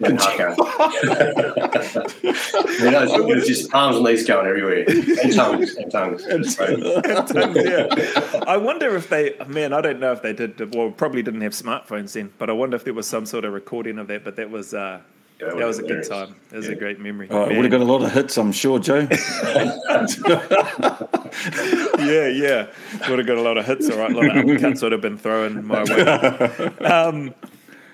you 2.80 2.90
know, 2.90 3.02
it 3.02 3.36
was 3.36 3.46
just 3.46 3.72
arms 3.74 3.96
and 3.96 4.04
legs 4.04 4.24
going 4.24 4.46
everywhere 4.46 4.84
and 4.88 5.34
tongues 5.34 5.74
and 5.76 5.90
tongues. 5.90 6.19
yeah. 7.54 8.44
I 8.46 8.56
wonder 8.56 8.96
if 8.96 9.08
they, 9.08 9.36
man, 9.46 9.72
I 9.72 9.80
don't 9.80 10.00
know 10.00 10.12
if 10.12 10.22
they 10.22 10.32
did. 10.32 10.74
Well, 10.74 10.90
probably 10.90 11.22
didn't 11.22 11.40
have 11.42 11.52
smartphones 11.52 12.12
then, 12.12 12.32
but 12.38 12.50
I 12.50 12.52
wonder 12.52 12.76
if 12.76 12.84
there 12.84 12.94
was 12.94 13.06
some 13.06 13.26
sort 13.26 13.44
of 13.44 13.52
recording 13.52 13.98
of 13.98 14.08
that. 14.08 14.24
But 14.24 14.36
that 14.36 14.50
was. 14.50 14.74
Uh, 14.74 15.00
yeah, 15.40 15.46
that, 15.46 15.56
that 15.56 15.66
was, 15.66 15.78
a 15.78 15.82
good 15.82 16.06
time. 16.06 16.36
That 16.50 16.58
was 16.58 16.66
yeah. 16.66 16.72
a 16.72 16.76
great 16.76 17.00
memory. 17.00 17.28
Oh, 17.30 17.44
it 17.44 17.56
would 17.56 17.64
have 17.64 17.70
got 17.70 17.80
a 17.80 17.84
lot 17.84 18.02
of 18.02 18.12
hits, 18.12 18.36
I'm 18.36 18.52
sure, 18.52 18.78
Joe. 18.78 18.98
yeah, 21.98 22.28
yeah. 22.28 22.66
Would 23.08 23.18
have 23.18 23.26
got 23.26 23.38
a 23.38 23.40
lot 23.40 23.56
of 23.56 23.64
hits, 23.64 23.88
all 23.88 23.96
right. 23.96 24.12
A 24.12 24.14
lot 24.14 24.26
of 24.26 24.44
uppercuts 24.44 24.82
would 24.82 24.92
have 24.92 25.00
been 25.00 25.16
thrown 25.16 25.64
my 25.64 25.82
way. 25.84 26.66
Um, 26.84 27.34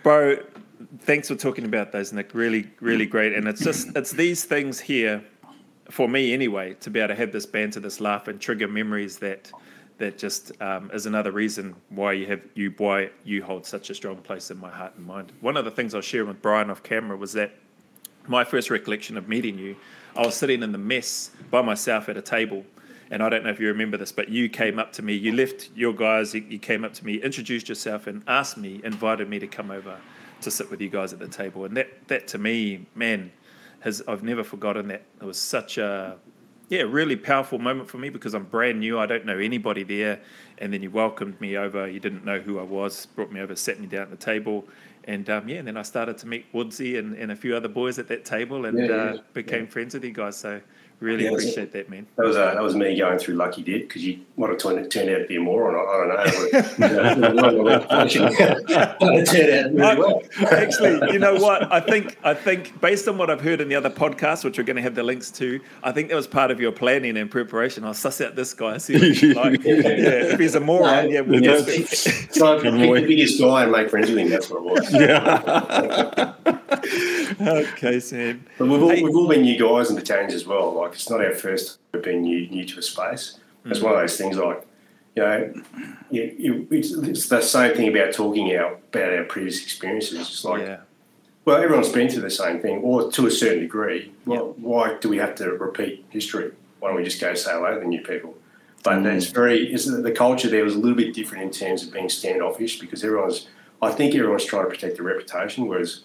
bro, 0.03 0.39
thanks 1.03 1.29
for 1.29 1.37
talking 1.37 1.65
about 1.65 1.93
those, 1.93 2.13
Nick. 2.13 2.35
Really, 2.35 2.69
really 2.81 3.07
great. 3.07 3.33
And 3.33 3.47
it's 3.47 3.63
just, 3.63 3.97
it's 3.97 4.11
these 4.11 4.45
things 4.45 4.81
here 4.81 5.23
for 5.91 6.09
me 6.09 6.33
anyway, 6.33 6.75
to 6.81 6.91
be 6.91 7.01
able 7.01 7.09
to 7.09 7.15
have 7.15 7.33
this 7.33 7.47
banter, 7.47 7.81
this 7.81 8.01
laugh, 8.01 8.29
and 8.29 8.41
trigger 8.41 8.69
memories 8.69 9.19
that 9.19 9.51
that 9.99 10.19
just 10.19 10.53
um, 10.61 10.91
is 10.93 11.07
another 11.07 11.33
reason 11.33 11.75
why 11.89 12.13
you 12.13 12.27
have 12.27 12.43
you 12.55 12.75
why 12.77 13.11
you 13.25 13.43
hold 13.43 13.65
such 13.65 13.89
a 13.91 13.95
strong 13.95 14.17
place 14.17 14.51
in 14.51 14.59
my 14.59 14.71
heart 14.71 14.95
and 14.97 15.07
mind. 15.07 15.33
One 15.41 15.57
of 15.57 15.65
the 15.65 15.71
things 15.71 15.95
I 15.95 15.99
was 15.99 16.05
sharing 16.05 16.29
with 16.29 16.43
Brian 16.43 16.71
off 16.71 16.83
camera 16.83 17.17
was 17.17 17.33
that 17.33 17.55
my 18.27 18.45
first 18.45 18.71
recollection 18.71 19.17
of 19.17 19.29
meeting 19.29 19.59
you, 19.59 19.77
I 20.15 20.27
was 20.27 20.35
sitting 20.35 20.63
in 20.63 20.73
the 20.73 20.79
mess 20.79 21.31
by 21.51 21.63
myself 21.63 22.09
at 22.09 22.17
a 22.17 22.23
table. 22.23 22.65
And 23.09 23.23
I 23.23 23.29
don't 23.29 23.45
know 23.45 23.51
if 23.51 23.61
you 23.61 23.69
remember 23.69 23.97
this, 23.97 24.11
but 24.11 24.29
you 24.29 24.49
came 24.49 24.81
up 24.81 24.93
to 24.95 25.03
me. 25.03 25.15
You 25.15 25.33
left 25.33 25.71
your 25.77 25.93
guys. 25.93 26.35
You 26.35 26.59
came 26.59 26.85
up 26.85 26.93
to 26.95 27.07
me, 27.07 27.23
introduced 27.23 27.69
yourself, 27.69 28.09
and 28.09 28.25
asked 28.27 28.57
me, 28.57 28.81
invited 28.83 29.29
me 29.29 29.39
to 29.39 29.47
come 29.47 29.71
over 29.71 29.99
to 30.41 30.51
sit 30.51 30.69
with 30.71 30.81
you 30.81 30.89
guys 30.89 31.13
at 31.13 31.21
the 31.21 31.29
table. 31.29 31.65
And 31.65 31.77
that, 31.77 32.09
that 32.09 32.27
to 32.29 32.39
me, 32.39 32.87
man, 32.97 33.31
has 33.87 34.03
I've 34.07 34.25
never 34.25 34.45
forgotten 34.45 34.89
that. 34.89 35.03
It 35.23 35.25
was 35.25 35.39
such 35.39 35.79
a 35.79 36.19
yeah, 36.69 36.83
really 36.83 37.15
powerful 37.15 37.61
moment 37.61 37.89
for 37.89 37.99
me 37.99 38.09
because 38.11 38.35
I'm 38.35 38.45
brand 38.45 38.81
new. 38.81 38.99
I 38.99 39.07
don't 39.07 39.25
know 39.25 39.39
anybody 39.39 39.85
there. 39.85 40.21
And 40.59 40.73
then 40.73 40.83
you 40.83 40.91
welcomed 40.91 41.41
me 41.41 41.57
over. 41.57 41.89
You 41.89 42.01
didn't 42.01 42.25
know 42.25 42.41
who 42.41 42.59
I 42.59 42.65
was, 42.65 43.07
brought 43.07 43.31
me 43.31 43.41
over, 43.41 43.55
sat 43.55 43.79
me 43.79 43.87
down 43.87 44.03
at 44.03 44.11
the 44.11 44.17
table. 44.17 44.65
And 45.05 45.31
um, 45.31 45.49
yeah, 45.49 45.59
and 45.59 45.69
then 45.69 45.77
I 45.77 45.83
started 45.83 46.19
to 46.19 46.27
meet 46.27 46.47
Woodsy 46.53 46.99
and, 46.99 47.17
and 47.17 47.31
a 47.31 47.37
few 47.37 47.55
other 47.55 47.69
boys 47.69 48.01
at 48.01 48.09
that 48.09 48.25
table 48.25 48.67
and 48.67 48.77
yeah, 48.77 48.87
yeah, 48.87 48.95
uh, 48.95 49.19
became 49.33 49.65
yeah. 49.65 49.71
friends 49.71 49.95
with 49.95 50.03
you 50.03 50.11
guys. 50.11 50.37
So 50.37 50.61
Really 50.99 51.25
yeah, 51.25 51.31
appreciate 51.31 51.73
that, 51.73 51.91
man. 51.91 52.07
That 52.17 52.25
was 52.25 52.37
uh, 52.37 52.55
that 52.55 52.63
was 52.63 52.75
me 52.75 52.97
going 52.97 53.19
through 53.19 53.35
lucky 53.35 53.63
dip 53.63 53.83
because 53.83 54.03
you 54.03 54.19
might 54.39 54.49
have 54.49 54.57
turned, 54.57 54.91
turned 54.91 55.11
out 55.11 55.19
to 55.19 55.27
be 55.27 55.37
a 55.37 55.41
moron. 55.41 55.75
I, 55.75 56.07
don't 56.07 56.09
know. 56.09 56.25
Actually, 60.41 61.13
you 61.13 61.19
know 61.19 61.35
what? 61.35 61.71
I 61.71 61.81
think 61.81 62.17
I 62.25 62.33
think 62.33 62.81
based 62.81 63.07
on 63.09 63.19
what 63.19 63.29
I've 63.29 63.43
heard 63.43 63.61
in 63.61 63.69
the 63.69 63.75
other 63.75 63.91
podcasts, 63.91 64.43
which 64.43 64.57
we're 64.57 64.65
going 64.65 64.77
to 64.77 64.83
have 64.83 64.95
the 64.95 65.03
links 65.03 65.31
to, 65.33 65.61
I 65.83 65.93
think 65.93 66.09
that 66.09 66.15
was 66.15 66.27
part 66.27 66.51
of 66.51 66.61
your 66.61 66.73
planning 66.73 67.19
and 67.19 67.31
preparation. 67.31 67.85
I'll 67.85 67.93
suss 67.93 68.23
out 68.23 68.35
this 68.35 68.55
guy, 68.55 68.79
see 68.79 68.95
what 68.95 69.03
he's 69.03 69.23
like. 69.37 69.63
yeah, 69.65 70.33
if 70.33 70.41
he's 70.41 70.55
a 70.55 70.61
moron, 70.61 71.05
no, 71.05 71.11
yeah, 71.11 71.21
we'll 71.21 71.43
yeah. 71.43 71.59
So 71.59 71.65
pick 72.63 72.73
the 72.73 73.05
biggest 73.07 73.39
guy 73.39 73.65
and 73.65 73.73
make 73.73 73.91
friends 73.91 74.09
with 74.09 74.17
him. 74.19 74.31
That's 74.31 74.49
what 74.49 74.61
it 74.61 74.65
was. 74.65 74.91
Yeah. 74.95 76.33
okay, 77.41 78.01
Sam. 78.01 78.47
But 78.57 78.69
we've 78.69 78.83
all, 78.83 78.89
hey. 78.89 79.03
we've 79.03 79.15
all 79.15 79.29
been 79.29 79.43
new 79.43 79.59
guys 79.59 79.91
in 79.91 79.97
the 79.97 80.03
change 80.03 80.33
as 80.33 80.47
well. 80.47 80.73
Like 80.73 80.86
it's 80.93 81.11
not 81.11 81.25
our 81.25 81.33
first 81.33 81.79
being 82.03 82.23
new 82.23 82.49
new 82.49 82.65
to 82.65 82.79
a 82.79 82.83
space. 82.83 83.39
It's 83.65 83.81
mm. 83.81 83.83
one 83.83 83.95
of 83.95 84.01
those 84.01 84.17
things 84.17 84.37
like 84.37 84.67
you 85.17 85.23
know, 85.23 85.55
you, 86.11 86.69
it's, 86.71 86.93
it's, 86.93 87.29
the 87.29 87.41
same 87.41 87.75
thing 87.75 87.89
about 87.89 88.13
talking 88.13 88.55
our, 88.55 88.75
about 88.75 89.15
our 89.15 89.25
previous 89.25 89.63
experiences. 89.63 90.21
It's 90.21 90.45
like, 90.45 90.61
yeah. 90.61 90.81
well, 91.47 91.57
everyone's 91.57 91.89
been 91.89 92.11
through 92.11 92.21
the 92.21 92.31
same 92.31 92.61
thing, 92.61 92.83
or 92.83 93.11
to 93.11 93.27
a 93.27 93.31
certain 93.31 93.61
degree. 93.61 94.13
Well, 94.27 94.55
why 94.59 94.99
do 95.01 95.09
we 95.09 95.17
have 95.17 95.35
to 95.37 95.53
repeat 95.53 96.05
history? 96.11 96.53
Why 96.81 96.89
don't 96.89 96.99
we 96.99 97.05
just 97.05 97.19
go 97.19 97.33
say 97.33 97.51
hello 97.51 97.75
to 97.75 97.81
the 97.81 97.87
new 97.87 98.03
people? 98.03 98.37
But 98.83 98.99
mm. 98.99 99.17
it's 99.17 99.27
very, 99.27 99.73
it's, 99.73 99.87
the 99.87 100.13
culture 100.13 100.51
there 100.51 100.65
was 100.65 100.75
a 100.75 100.79
little 100.79 100.97
bit 100.97 101.15
different 101.15 101.45
in 101.45 101.51
terms 101.51 101.83
of 101.83 101.95
being 101.95 102.11
standoffish 102.11 102.79
because 102.79 103.03
everyone's, 103.03 103.49
I 103.81 103.93
think 103.93 104.15
everyone's 104.15 104.45
trying 104.45 104.65
to 104.65 104.71
protect 104.71 104.97
their 104.97 105.07
reputation, 105.07 105.67
whereas 105.67 106.03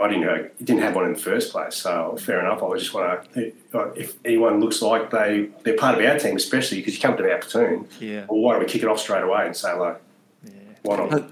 I 0.00 0.08
didn't 0.08 0.22
know, 0.22 0.48
didn't 0.62 0.82
have 0.82 0.94
one 0.94 1.06
in 1.06 1.12
the 1.12 1.18
first 1.18 1.52
place. 1.52 1.76
So 1.76 2.16
fair 2.16 2.40
enough. 2.40 2.62
I 2.62 2.76
just 2.76 2.92
want 2.94 3.32
to, 3.34 3.52
if 3.96 4.16
anyone 4.24 4.60
looks 4.60 4.82
like 4.82 5.10
they 5.10 5.48
they're 5.62 5.76
part 5.76 5.98
of 5.98 6.04
our 6.04 6.18
team, 6.18 6.36
especially 6.36 6.78
because 6.78 6.94
you 6.94 7.00
come 7.00 7.16
to 7.16 7.30
our 7.30 7.38
platoon, 7.38 7.88
yeah. 8.00 8.26
Well, 8.28 8.40
why 8.40 8.52
don't 8.52 8.62
we 8.62 8.68
kick 8.68 8.82
it 8.82 8.88
off 8.88 8.98
straight 8.98 9.22
away 9.22 9.46
and 9.46 9.56
say 9.56 9.72
like, 9.74 10.00
yeah. 10.44 10.52
why 10.82 10.96
not? 10.96 11.12
Uh, 11.12 11.22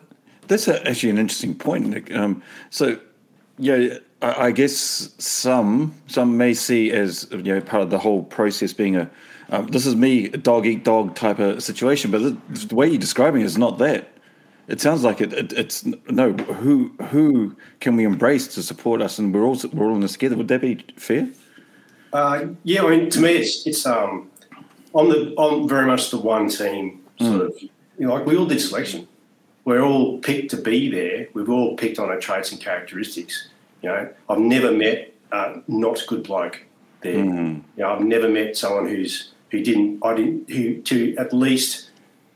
that's 0.49 0.69
a, 0.69 0.87
actually 0.89 1.11
an 1.11 1.19
interesting 1.19 1.55
point, 1.55 1.87
Nick. 1.87 2.13
Um, 2.13 2.43
so, 2.71 2.99
yeah, 3.59 3.99
I, 4.23 4.47
I, 4.47 4.51
guess 4.51 5.15
some 5.19 5.95
some 6.07 6.37
may 6.37 6.55
see 6.55 6.91
as 6.91 7.29
you 7.31 7.43
know 7.43 7.61
part 7.61 7.83
of 7.83 7.91
the 7.91 7.99
whole 7.99 8.25
process 8.25 8.73
being 8.73 8.97
a 8.97 9.11
um, 9.51 9.67
this 9.67 9.85
is 9.85 9.97
me 9.97 10.29
dog 10.29 10.67
eat 10.67 10.85
dog 10.85 11.15
type 11.17 11.39
of 11.39 11.63
situation, 11.63 12.11
but 12.11 12.23
the, 12.23 12.67
the 12.67 12.75
way 12.75 12.89
you're 12.89 12.99
describing 12.99 13.41
it 13.41 13.47
is 13.47 13.59
not 13.59 13.79
that 13.79 14.10
it 14.71 14.81
sounds 14.81 15.03
like 15.03 15.21
it, 15.21 15.33
it, 15.33 15.53
it's 15.53 15.85
no 16.09 16.33
who 16.33 16.93
who 17.11 17.57
can 17.81 17.97
we 17.97 18.05
embrace 18.05 18.47
to 18.55 18.63
support 18.63 19.03
us? 19.03 19.19
And 19.19 19.35
we're 19.35 19.43
all 19.43 19.59
we're 19.73 19.87
all 19.87 19.97
in 19.97 20.01
this 20.01 20.13
together. 20.13 20.37
Would 20.37 20.49
that 20.49 20.61
be 20.61 20.85
fair? 20.97 21.29
Uh, 22.13 22.47
yeah 22.65 22.83
i 22.83 22.91
mean 22.91 23.09
to 23.09 23.21
me 23.21 23.37
it's 23.37 23.65
it's 23.69 23.87
um 23.87 24.29
on 24.95 25.09
the 25.09 25.33
on 25.37 25.69
very 25.69 25.87
much 25.87 26.11
the 26.11 26.19
one 26.19 26.49
team 26.49 27.01
sort 27.21 27.43
mm. 27.43 27.47
of 27.47 27.63
you 27.63 27.71
know 27.99 28.15
like 28.15 28.27
we 28.27 28.37
all 28.37 28.47
did 28.47 28.61
selection. 28.61 29.07
We're 29.65 29.83
all 29.83 30.19
picked 30.19 30.51
to 30.53 30.57
be 30.57 30.91
there. 30.91 31.29
We've 31.35 31.51
all 31.51 31.77
picked 31.77 31.99
on 31.99 32.09
our 32.09 32.19
traits 32.19 32.51
and 32.51 32.61
characteristics 32.61 33.49
you 33.83 33.89
know. 33.89 34.09
I've 34.29 34.39
never 34.39 34.73
met 34.73 35.13
a 35.33 35.63
not 35.69 36.03
good 36.07 36.23
bloke 36.25 36.65
there. 37.03 37.15
Mm. 37.15 37.63
you 37.77 37.83
know 37.83 37.93
i've 37.93 38.03
never 38.03 38.29
met 38.29 38.57
someone 38.57 38.87
who's 38.87 39.33
who 39.51 39.63
didn't 39.63 40.05
i 40.05 40.15
didn't 40.15 40.51
who 40.51 40.81
to 40.83 41.17
at 41.17 41.33
least 41.33 41.90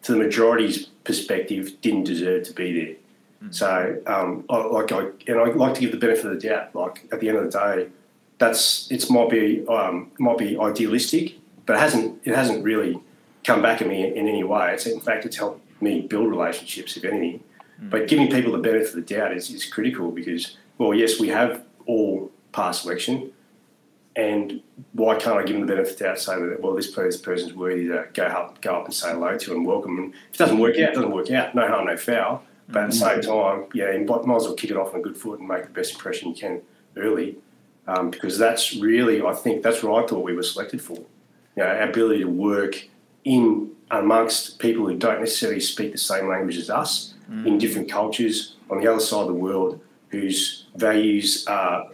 to 0.05 0.13
the 0.13 0.19
majority's 0.19 0.87
perspective 1.03 1.81
didn't 1.81 2.05
deserve 2.05 2.45
to 2.45 2.53
be 2.53 2.73
there. 2.73 2.95
Mm. 3.43 3.55
So, 3.55 4.03
um, 4.07 4.45
I, 4.49 4.57
like, 4.59 4.93
I, 4.93 5.09
and 5.27 5.39
I 5.41 5.45
like 5.45 5.75
to 5.75 5.81
give 5.81 5.91
the 5.91 5.99
benefit 5.99 6.27
of 6.27 6.41
the 6.41 6.49
doubt. 6.49 6.75
Like 6.75 7.09
at 7.13 7.21
the 7.21 7.29
end 7.29 7.39
of 7.39 7.45
the 7.45 7.59
day, 7.59 7.89
that's 8.39 8.91
it 8.91 9.09
might 9.11 9.31
be 9.31 9.67
um, 9.67 10.11
might 10.19 10.39
be 10.39 10.59
idealistic, 10.59 11.35
but 11.67 11.77
it 11.77 11.81
hasn't 11.81 12.21
it 12.25 12.35
hasn't 12.35 12.63
really 12.63 13.01
come 13.45 13.63
back 13.63 13.83
at 13.83 13.89
me 13.89 14.07
in, 14.07 14.17
in 14.17 14.29
any 14.29 14.45
way. 14.45 14.73
It's 14.73 14.87
in 14.87 15.01
fact 15.01 15.25
it's 15.25 15.37
helped 15.37 15.61
me 15.83 16.03
build 16.03 16.31
relationships, 16.31 16.97
if 16.97 17.05
anything. 17.05 17.43
Mm. 17.83 17.91
But 17.91 18.09
giving 18.09 18.31
people 18.31 18.53
the 18.53 18.59
benefit 18.59 18.89
of 18.89 18.95
the 18.95 19.15
doubt 19.15 19.33
is, 19.33 19.51
is 19.51 19.65
critical 19.65 20.11
because, 20.11 20.57
well, 20.79 20.95
yes, 20.95 21.19
we 21.19 21.29
have 21.29 21.65
all 21.87 22.31
passed 22.53 22.83
selection, 22.83 23.33
and 24.17 24.63
why 24.93 25.17
can't 25.17 25.39
I 25.39 25.43
give 25.43 25.57
them 25.57 25.67
the 25.67 25.75
benefit 25.75 25.93
of 25.93 25.99
the 25.99 26.05
doubt, 26.05 26.21
say 26.21 26.39
that 26.41 26.61
well, 26.61 26.75
this 26.75 26.91
person's 26.91 27.53
worthy 27.53 27.89
to 27.89 28.07
go 28.13 28.25
up, 28.25 28.61
go 28.61 28.77
up 28.77 28.85
and 28.85 28.95
say 28.95 29.11
hello 29.11 29.37
to 29.37 29.53
and 29.53 29.67
welcome. 29.67 29.99
And 29.99 30.15
if 30.15 30.35
it 30.35 30.39
doesn't 30.39 30.59
work 30.59 30.75
out, 30.75 30.91
it 30.91 30.95
doesn't 30.95 31.11
work 31.11 31.31
out. 31.31 31.55
No 31.55 31.67
harm, 31.67 31.87
no 31.87 31.97
foul. 31.97 32.43
But 32.69 32.85
at 32.85 32.91
the 32.91 32.97
same 32.97 33.21
time, 33.21 33.67
yeah, 33.75 33.93
you 33.93 34.05
might 34.07 34.21
as 34.21 34.45
well 34.45 34.55
kick 34.55 34.71
it 34.71 34.77
off 34.77 34.95
on 34.95 35.01
a 35.01 35.03
good 35.03 35.17
foot 35.17 35.39
and 35.39 35.49
make 35.49 35.65
the 35.65 35.71
best 35.71 35.93
impression 35.93 36.31
you 36.31 36.35
can 36.35 36.63
early, 36.97 37.37
um, 37.87 38.11
because 38.11 38.39
that's 38.39 38.77
really, 38.77 39.21
I 39.23 39.35
think, 39.35 39.63
that's 39.63 39.83
what 39.83 40.03
I 40.03 40.07
thought 40.07 40.25
we 40.25 40.35
were 40.35 40.43
selected 40.43 40.81
for. 40.81 40.97
You 40.97 41.07
know, 41.57 41.67
our 41.67 41.83
ability 41.83 42.21
to 42.21 42.29
work 42.29 42.89
in 43.25 43.73
amongst 43.91 44.59
people 44.59 44.87
who 44.87 44.97
don't 44.97 45.21
necessarily 45.21 45.61
speak 45.61 45.93
the 45.93 45.99
same 45.99 46.29
language 46.29 46.57
as 46.57 46.71
us, 46.71 47.15
mm. 47.31 47.47
in 47.47 47.59
different 47.59 47.91
cultures 47.91 48.57
on 48.71 48.81
the 48.81 48.87
other 48.87 49.01
side 49.01 49.23
of 49.23 49.29
the 49.29 49.35
world, 49.35 49.81
whose 50.09 50.67
values 50.77 51.45
are 51.47 51.89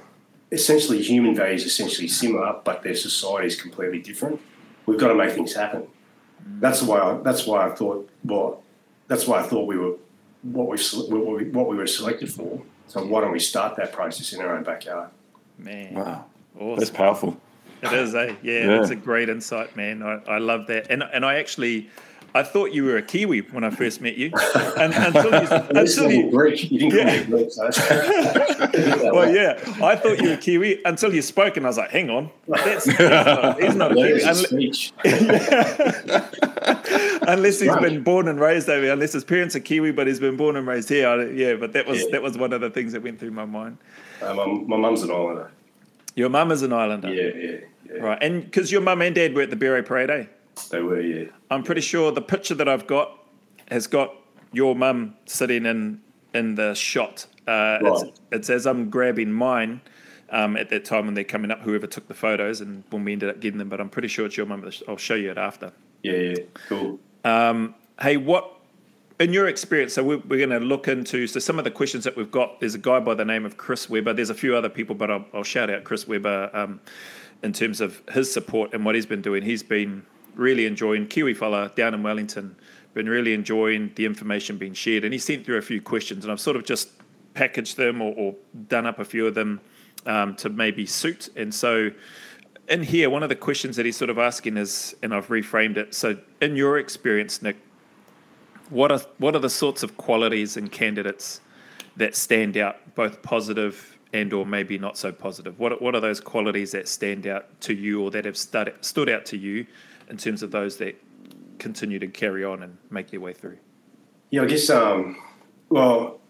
essentially 0.52 1.00
human 1.02 1.34
values 1.34 1.64
essentially 1.64 2.08
similar, 2.08 2.56
but 2.64 2.82
their 2.82 2.94
society 2.94 3.46
is 3.46 3.60
completely 3.60 4.00
different. 4.00 4.40
We've 4.86 4.98
got 4.98 5.08
to 5.08 5.14
make 5.14 5.32
things 5.32 5.54
happen. 5.54 5.86
That's 6.58 6.82
why. 6.82 6.98
I, 6.98 7.18
that's 7.18 7.46
why 7.46 7.68
I 7.68 7.70
thought. 7.74 8.08
Well, 8.24 8.62
that's 9.08 9.26
why 9.26 9.40
I 9.40 9.42
thought 9.42 9.66
we 9.66 9.76
were 9.76 9.94
what 10.42 10.68
we 10.68 10.78
what 11.08 11.36
we, 11.38 11.44
what 11.50 11.68
we 11.68 11.76
were 11.76 11.86
selected 11.86 12.32
for. 12.32 12.62
So 12.88 13.04
why 13.06 13.20
don't 13.20 13.32
we 13.32 13.38
start 13.38 13.76
that 13.76 13.92
process 13.92 14.32
in 14.32 14.40
our 14.40 14.56
own 14.56 14.64
backyard? 14.64 15.10
Man, 15.58 15.94
Wow. 15.94 16.24
awesome. 16.58 16.78
That's 16.78 16.90
powerful. 16.90 17.36
It 17.82 17.92
is, 17.92 18.14
eh? 18.14 18.34
Yeah, 18.42 18.52
Yeah. 18.52 18.66
that's 18.78 18.90
a 18.90 18.96
great 18.96 19.28
insight, 19.28 19.76
man. 19.76 20.02
I, 20.02 20.20
I 20.26 20.38
love 20.38 20.66
that. 20.68 20.86
And 20.90 21.02
and 21.02 21.24
I 21.24 21.34
actually, 21.38 21.88
I 22.34 22.42
thought 22.44 22.72
you 22.72 22.84
were 22.84 22.96
a 22.96 23.02
Kiwi 23.02 23.40
when 23.50 23.64
I 23.64 23.70
first 23.70 24.00
met 24.00 24.16
you. 24.16 24.30
And 24.76 24.94
until 24.94 25.42
you, 25.42 25.48
until 25.80 26.10
you 26.12 26.30
Greek. 26.30 26.70
You 26.70 26.78
didn't 26.90 26.92
call 26.92 27.00
Yeah. 27.06 27.20
me 27.20 27.24
Greek, 27.26 27.50
so 27.52 27.68
well, 29.12 29.34
yeah, 29.34 29.58
I 29.82 29.96
thought 29.96 30.20
you 30.22 30.30
were 30.30 30.36
Kiwi 30.36 30.80
until 30.84 31.12
you 31.12 31.22
spoke, 31.22 31.56
and 31.56 31.66
I 31.66 31.68
was 31.68 31.78
like, 31.78 31.90
hang 31.90 32.10
on, 32.10 32.30
that's, 32.46 32.84
he's 32.84 32.98
not, 32.98 33.60
he's 33.62 33.74
not 33.74 33.92
a 33.92 33.94
Kiwi. 33.94 34.22
Learners 34.22 34.44
of 34.44 34.50
Unle- 34.50 34.74
speech. 34.74 34.92
unless 37.28 37.60
he's 37.60 37.68
Right. 37.68 37.82
been 37.82 38.02
born 38.02 38.28
and 38.28 38.40
raised 38.40 38.68
over 38.68 38.82
here, 38.84 38.92
unless 38.92 39.12
his 39.12 39.24
parents 39.24 39.54
are 39.56 39.60
Kiwi, 39.60 39.92
but 39.92 40.06
he's 40.06 40.20
been 40.20 40.36
born 40.36 40.56
and 40.56 40.66
raised 40.66 40.88
here. 40.88 41.08
I, 41.08 41.24
yeah, 41.30 41.54
but 41.54 41.72
that 41.72 41.86
was 41.86 42.00
Yeah. 42.02 42.06
that 42.12 42.22
was 42.22 42.36
one 42.38 42.52
of 42.52 42.60
the 42.60 42.70
things 42.70 42.92
that 42.92 43.02
went 43.02 43.18
through 43.20 43.30
my 43.32 43.44
mind. 43.44 43.78
Uh, 44.22 44.34
my, 44.34 44.46
my 44.46 44.76
mum's 44.76 45.02
an 45.02 45.10
islander. 45.10 45.50
Your 46.16 46.28
mum 46.28 46.50
is 46.52 46.62
an 46.62 46.72
islander, 46.72 47.12
Yeah, 47.12 47.30
yeah, 47.34 47.56
yeah. 47.92 48.00
right? 48.00 48.18
And 48.22 48.44
because 48.44 48.70
your 48.72 48.80
mum 48.80 49.00
and 49.02 49.14
dad 49.14 49.34
were 49.34 49.42
at 49.42 49.50
the 49.50 49.56
Beret 49.56 49.86
Parade, 49.86 50.10
eh? 50.10 50.24
They 50.68 50.80
were, 50.82 51.00
yeah. 51.00 51.24
I'm 51.50 51.62
pretty 51.62 51.80
sure 51.80 52.12
the 52.12 52.22
picture 52.22 52.54
that 52.54 52.68
I've 52.68 52.86
got 52.86 53.16
has 53.70 53.86
got 53.86 54.14
your 54.52 54.74
mum 54.74 55.14
sitting 55.26 55.66
in 55.66 56.00
in 56.34 56.54
the 56.54 56.74
shot. 56.74 57.26
Uh, 57.46 57.78
it's, 57.82 58.02
Right. 58.02 58.12
it's 58.32 58.50
as 58.50 58.66
I'm 58.66 58.88
grabbing 58.90 59.32
mine 59.32 59.80
um, 60.30 60.56
at 60.56 60.68
that 60.70 60.84
time 60.84 61.06
when 61.06 61.14
they're 61.14 61.24
coming 61.24 61.50
up. 61.50 61.60
Whoever 61.62 61.86
took 61.88 62.06
the 62.06 62.14
photos 62.14 62.60
and 62.60 62.84
when 62.90 63.04
we 63.04 63.12
ended 63.12 63.28
up 63.30 63.40
getting 63.40 63.58
them, 63.58 63.68
but 63.68 63.80
I'm 63.80 63.88
pretty 63.88 64.08
sure 64.08 64.26
it's 64.26 64.36
your 64.36 64.46
mum. 64.46 64.68
I'll 64.86 64.96
show 64.96 65.14
you 65.16 65.30
it 65.32 65.38
after. 65.38 65.72
Yeah, 66.02 66.12
yeah. 66.12 66.36
Cool. 66.68 66.98
Hey, 68.00 68.16
what 68.16 68.50
in 69.18 69.32
your 69.34 69.48
experience? 69.48 69.92
So 69.94 70.02
we're, 70.02 70.18
we're 70.18 70.38
going 70.46 70.58
to 70.58 70.64
look 70.64 70.88
into 70.88 71.26
so 71.26 71.38
some 71.40 71.58
of 71.58 71.64
the 71.64 71.70
questions 71.70 72.04
that 72.04 72.16
we've 72.16 72.30
got. 72.30 72.60
There's 72.60 72.74
a 72.74 72.78
guy 72.78 73.00
by 73.00 73.14
the 73.14 73.24
name 73.24 73.44
of 73.44 73.56
Chris 73.58 73.90
Weber. 73.90 74.12
There's 74.14 74.30
a 74.30 74.34
few 74.34 74.56
other 74.56 74.68
people, 74.70 74.94
but 74.94 75.10
I'll, 75.10 75.24
I'll 75.34 75.42
shout 75.42 75.68
out 75.68 75.84
Chris 75.84 76.06
Weber 76.08 76.48
um, 76.54 76.80
in 77.42 77.52
terms 77.52 77.80
of 77.80 78.00
his 78.12 78.32
support 78.32 78.72
and 78.72 78.84
what 78.84 78.94
he's 78.94 79.04
been 79.06 79.20
doing. 79.20 79.42
He's 79.42 79.62
been 79.62 80.06
really 80.40 80.64
enjoying 80.64 81.06
Kiwi 81.06 81.34
fella 81.34 81.70
down 81.76 81.94
in 81.94 82.02
Wellington. 82.02 82.56
Been 82.94 83.08
really 83.08 83.34
enjoying 83.34 83.92
the 83.94 84.06
information 84.06 84.56
being 84.56 84.74
shared, 84.74 85.04
and 85.04 85.12
he 85.12 85.18
sent 85.18 85.44
through 85.44 85.58
a 85.58 85.62
few 85.62 85.80
questions, 85.80 86.24
and 86.24 86.32
I've 86.32 86.40
sort 86.40 86.56
of 86.56 86.64
just 86.64 86.88
packaged 87.34 87.76
them 87.76 88.02
or, 88.02 88.12
or 88.14 88.34
done 88.66 88.86
up 88.86 88.98
a 88.98 89.04
few 89.04 89.26
of 89.26 89.34
them 89.34 89.60
um, 90.06 90.34
to 90.36 90.48
maybe 90.48 90.86
suit. 90.86 91.28
And 91.36 91.54
so 91.54 91.92
in 92.68 92.82
here, 92.82 93.08
one 93.08 93.22
of 93.22 93.28
the 93.28 93.36
questions 93.36 93.76
that 93.76 93.86
he's 93.86 93.96
sort 93.96 94.10
of 94.10 94.18
asking 94.18 94.56
is, 94.56 94.96
and 95.02 95.14
I've 95.14 95.28
reframed 95.28 95.76
it. 95.76 95.94
So, 95.94 96.16
in 96.40 96.56
your 96.56 96.78
experience, 96.78 97.42
Nick, 97.42 97.58
what 98.70 98.90
are 98.90 99.00
what 99.18 99.36
are 99.36 99.40
the 99.40 99.50
sorts 99.50 99.82
of 99.82 99.96
qualities 99.96 100.56
in 100.56 100.68
candidates 100.68 101.40
that 101.96 102.16
stand 102.16 102.56
out, 102.56 102.94
both 102.94 103.22
positive 103.22 103.98
and 104.12 104.32
or 104.32 104.44
maybe 104.46 104.78
not 104.78 104.96
so 104.96 105.12
positive? 105.12 105.60
What 105.60 105.80
what 105.80 105.94
are 105.94 106.00
those 106.00 106.20
qualities 106.20 106.72
that 106.72 106.88
stand 106.88 107.26
out 107.26 107.60
to 107.62 107.74
you 107.74 108.02
or 108.02 108.10
that 108.10 108.24
have 108.24 108.36
stud, 108.36 108.72
stood 108.80 109.08
out 109.08 109.26
to 109.26 109.36
you 109.36 109.66
in 110.10 110.16
terms 110.16 110.42
of 110.42 110.50
those 110.50 110.76
that 110.78 111.00
continue 111.58 111.98
to 111.98 112.08
carry 112.08 112.44
on 112.44 112.62
and 112.62 112.76
make 112.90 113.10
their 113.10 113.20
way 113.20 113.32
through? 113.32 113.58
Yeah, 114.30 114.42
I 114.42 114.46
guess. 114.46 114.68
Um, 114.68 115.16
well, 115.68 116.20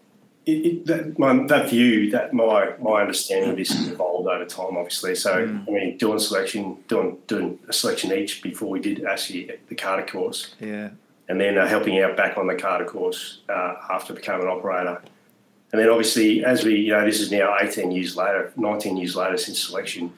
it, 0.45 0.51
it, 0.51 0.85
that, 0.87 1.19
my, 1.19 1.45
that 1.47 1.69
view, 1.69 2.09
that 2.11 2.33
my 2.33 2.73
my 2.79 3.01
understanding 3.01 3.51
of 3.51 3.57
this 3.57 3.71
has 3.71 3.87
evolved 3.89 4.27
over 4.27 4.45
time, 4.45 4.77
obviously. 4.77 5.15
So, 5.15 5.33
I 5.67 5.71
mean, 5.71 5.97
doing 5.97 6.19
selection, 6.19 6.77
doing 6.87 7.17
doing 7.27 7.59
a 7.67 7.73
selection 7.73 8.11
each 8.11 8.41
before 8.41 8.69
we 8.69 8.79
did 8.79 9.05
actually 9.05 9.51
the 9.67 9.75
cadre 9.75 10.05
course, 10.05 10.55
Yeah, 10.59 10.89
and 11.27 11.39
then 11.39 11.57
uh, 11.57 11.67
helping 11.67 11.99
out 11.99 12.17
back 12.17 12.37
on 12.37 12.47
the 12.47 12.55
cadre 12.55 12.87
course 12.87 13.41
uh, 13.49 13.75
after 13.89 14.13
becoming 14.13 14.47
an 14.47 14.51
operator. 14.51 15.01
And 15.71 15.79
then 15.79 15.89
obviously, 15.89 16.43
as 16.43 16.65
we, 16.65 16.75
you 16.75 16.91
know, 16.91 17.05
this 17.05 17.21
is 17.21 17.31
now 17.31 17.55
18 17.57 17.91
years 17.91 18.17
later, 18.17 18.51
19 18.57 18.97
years 18.97 19.15
later 19.15 19.37
since 19.37 19.57
selection. 19.57 20.11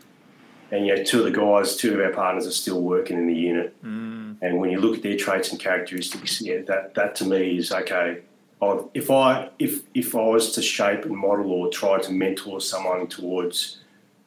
And, 0.73 0.87
you 0.87 0.95
know, 0.95 1.03
two 1.03 1.19
of 1.19 1.25
the 1.25 1.39
guys, 1.39 1.75
two 1.77 1.93
of 1.93 1.99
our 2.05 2.11
partners 2.11 2.47
are 2.47 2.51
still 2.51 2.81
working 2.81 3.15
in 3.17 3.27
the 3.27 3.35
unit. 3.35 3.75
And 3.83 4.59
when 4.59 4.71
you 4.71 4.79
look 4.79 4.95
at 4.97 5.03
their 5.03 5.15
traits 5.15 5.51
and 5.51 5.59
characteristics, 5.59 6.41
yeah, 6.41 6.61
that, 6.69 6.95
that 6.95 7.15
to 7.17 7.25
me 7.25 7.57
is 7.57 7.71
okay. 7.71 8.21
I've- 8.61 8.85
If 8.95 9.11
I 9.11 9.49
if 9.59 9.81
if 9.93 10.15
I 10.15 10.25
was 10.35 10.53
to 10.53 10.61
shape 10.63 11.05
and 11.05 11.15
model 11.15 11.51
or 11.51 11.69
try 11.69 11.99
to 11.99 12.11
mentor 12.11 12.59
someone 12.59 13.05
towards 13.07 13.57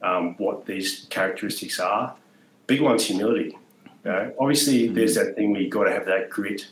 um, 0.03 0.35
what 0.39 0.67
these 0.67 1.07
characteristics 1.11 1.81
are, 1.81 2.15
big 2.69 2.81
one's 2.81 3.05
humility. 3.07 3.59
You 4.05 4.13
know, 4.13 4.33
obviously, 4.39 4.87
there's 4.89 5.15
that 5.17 5.35
thing 5.35 5.51
where 5.53 5.63
you've 5.63 5.73
got 5.79 5.85
to 5.85 5.93
have 5.93 6.07
that 6.07 6.31
grit, 6.31 6.69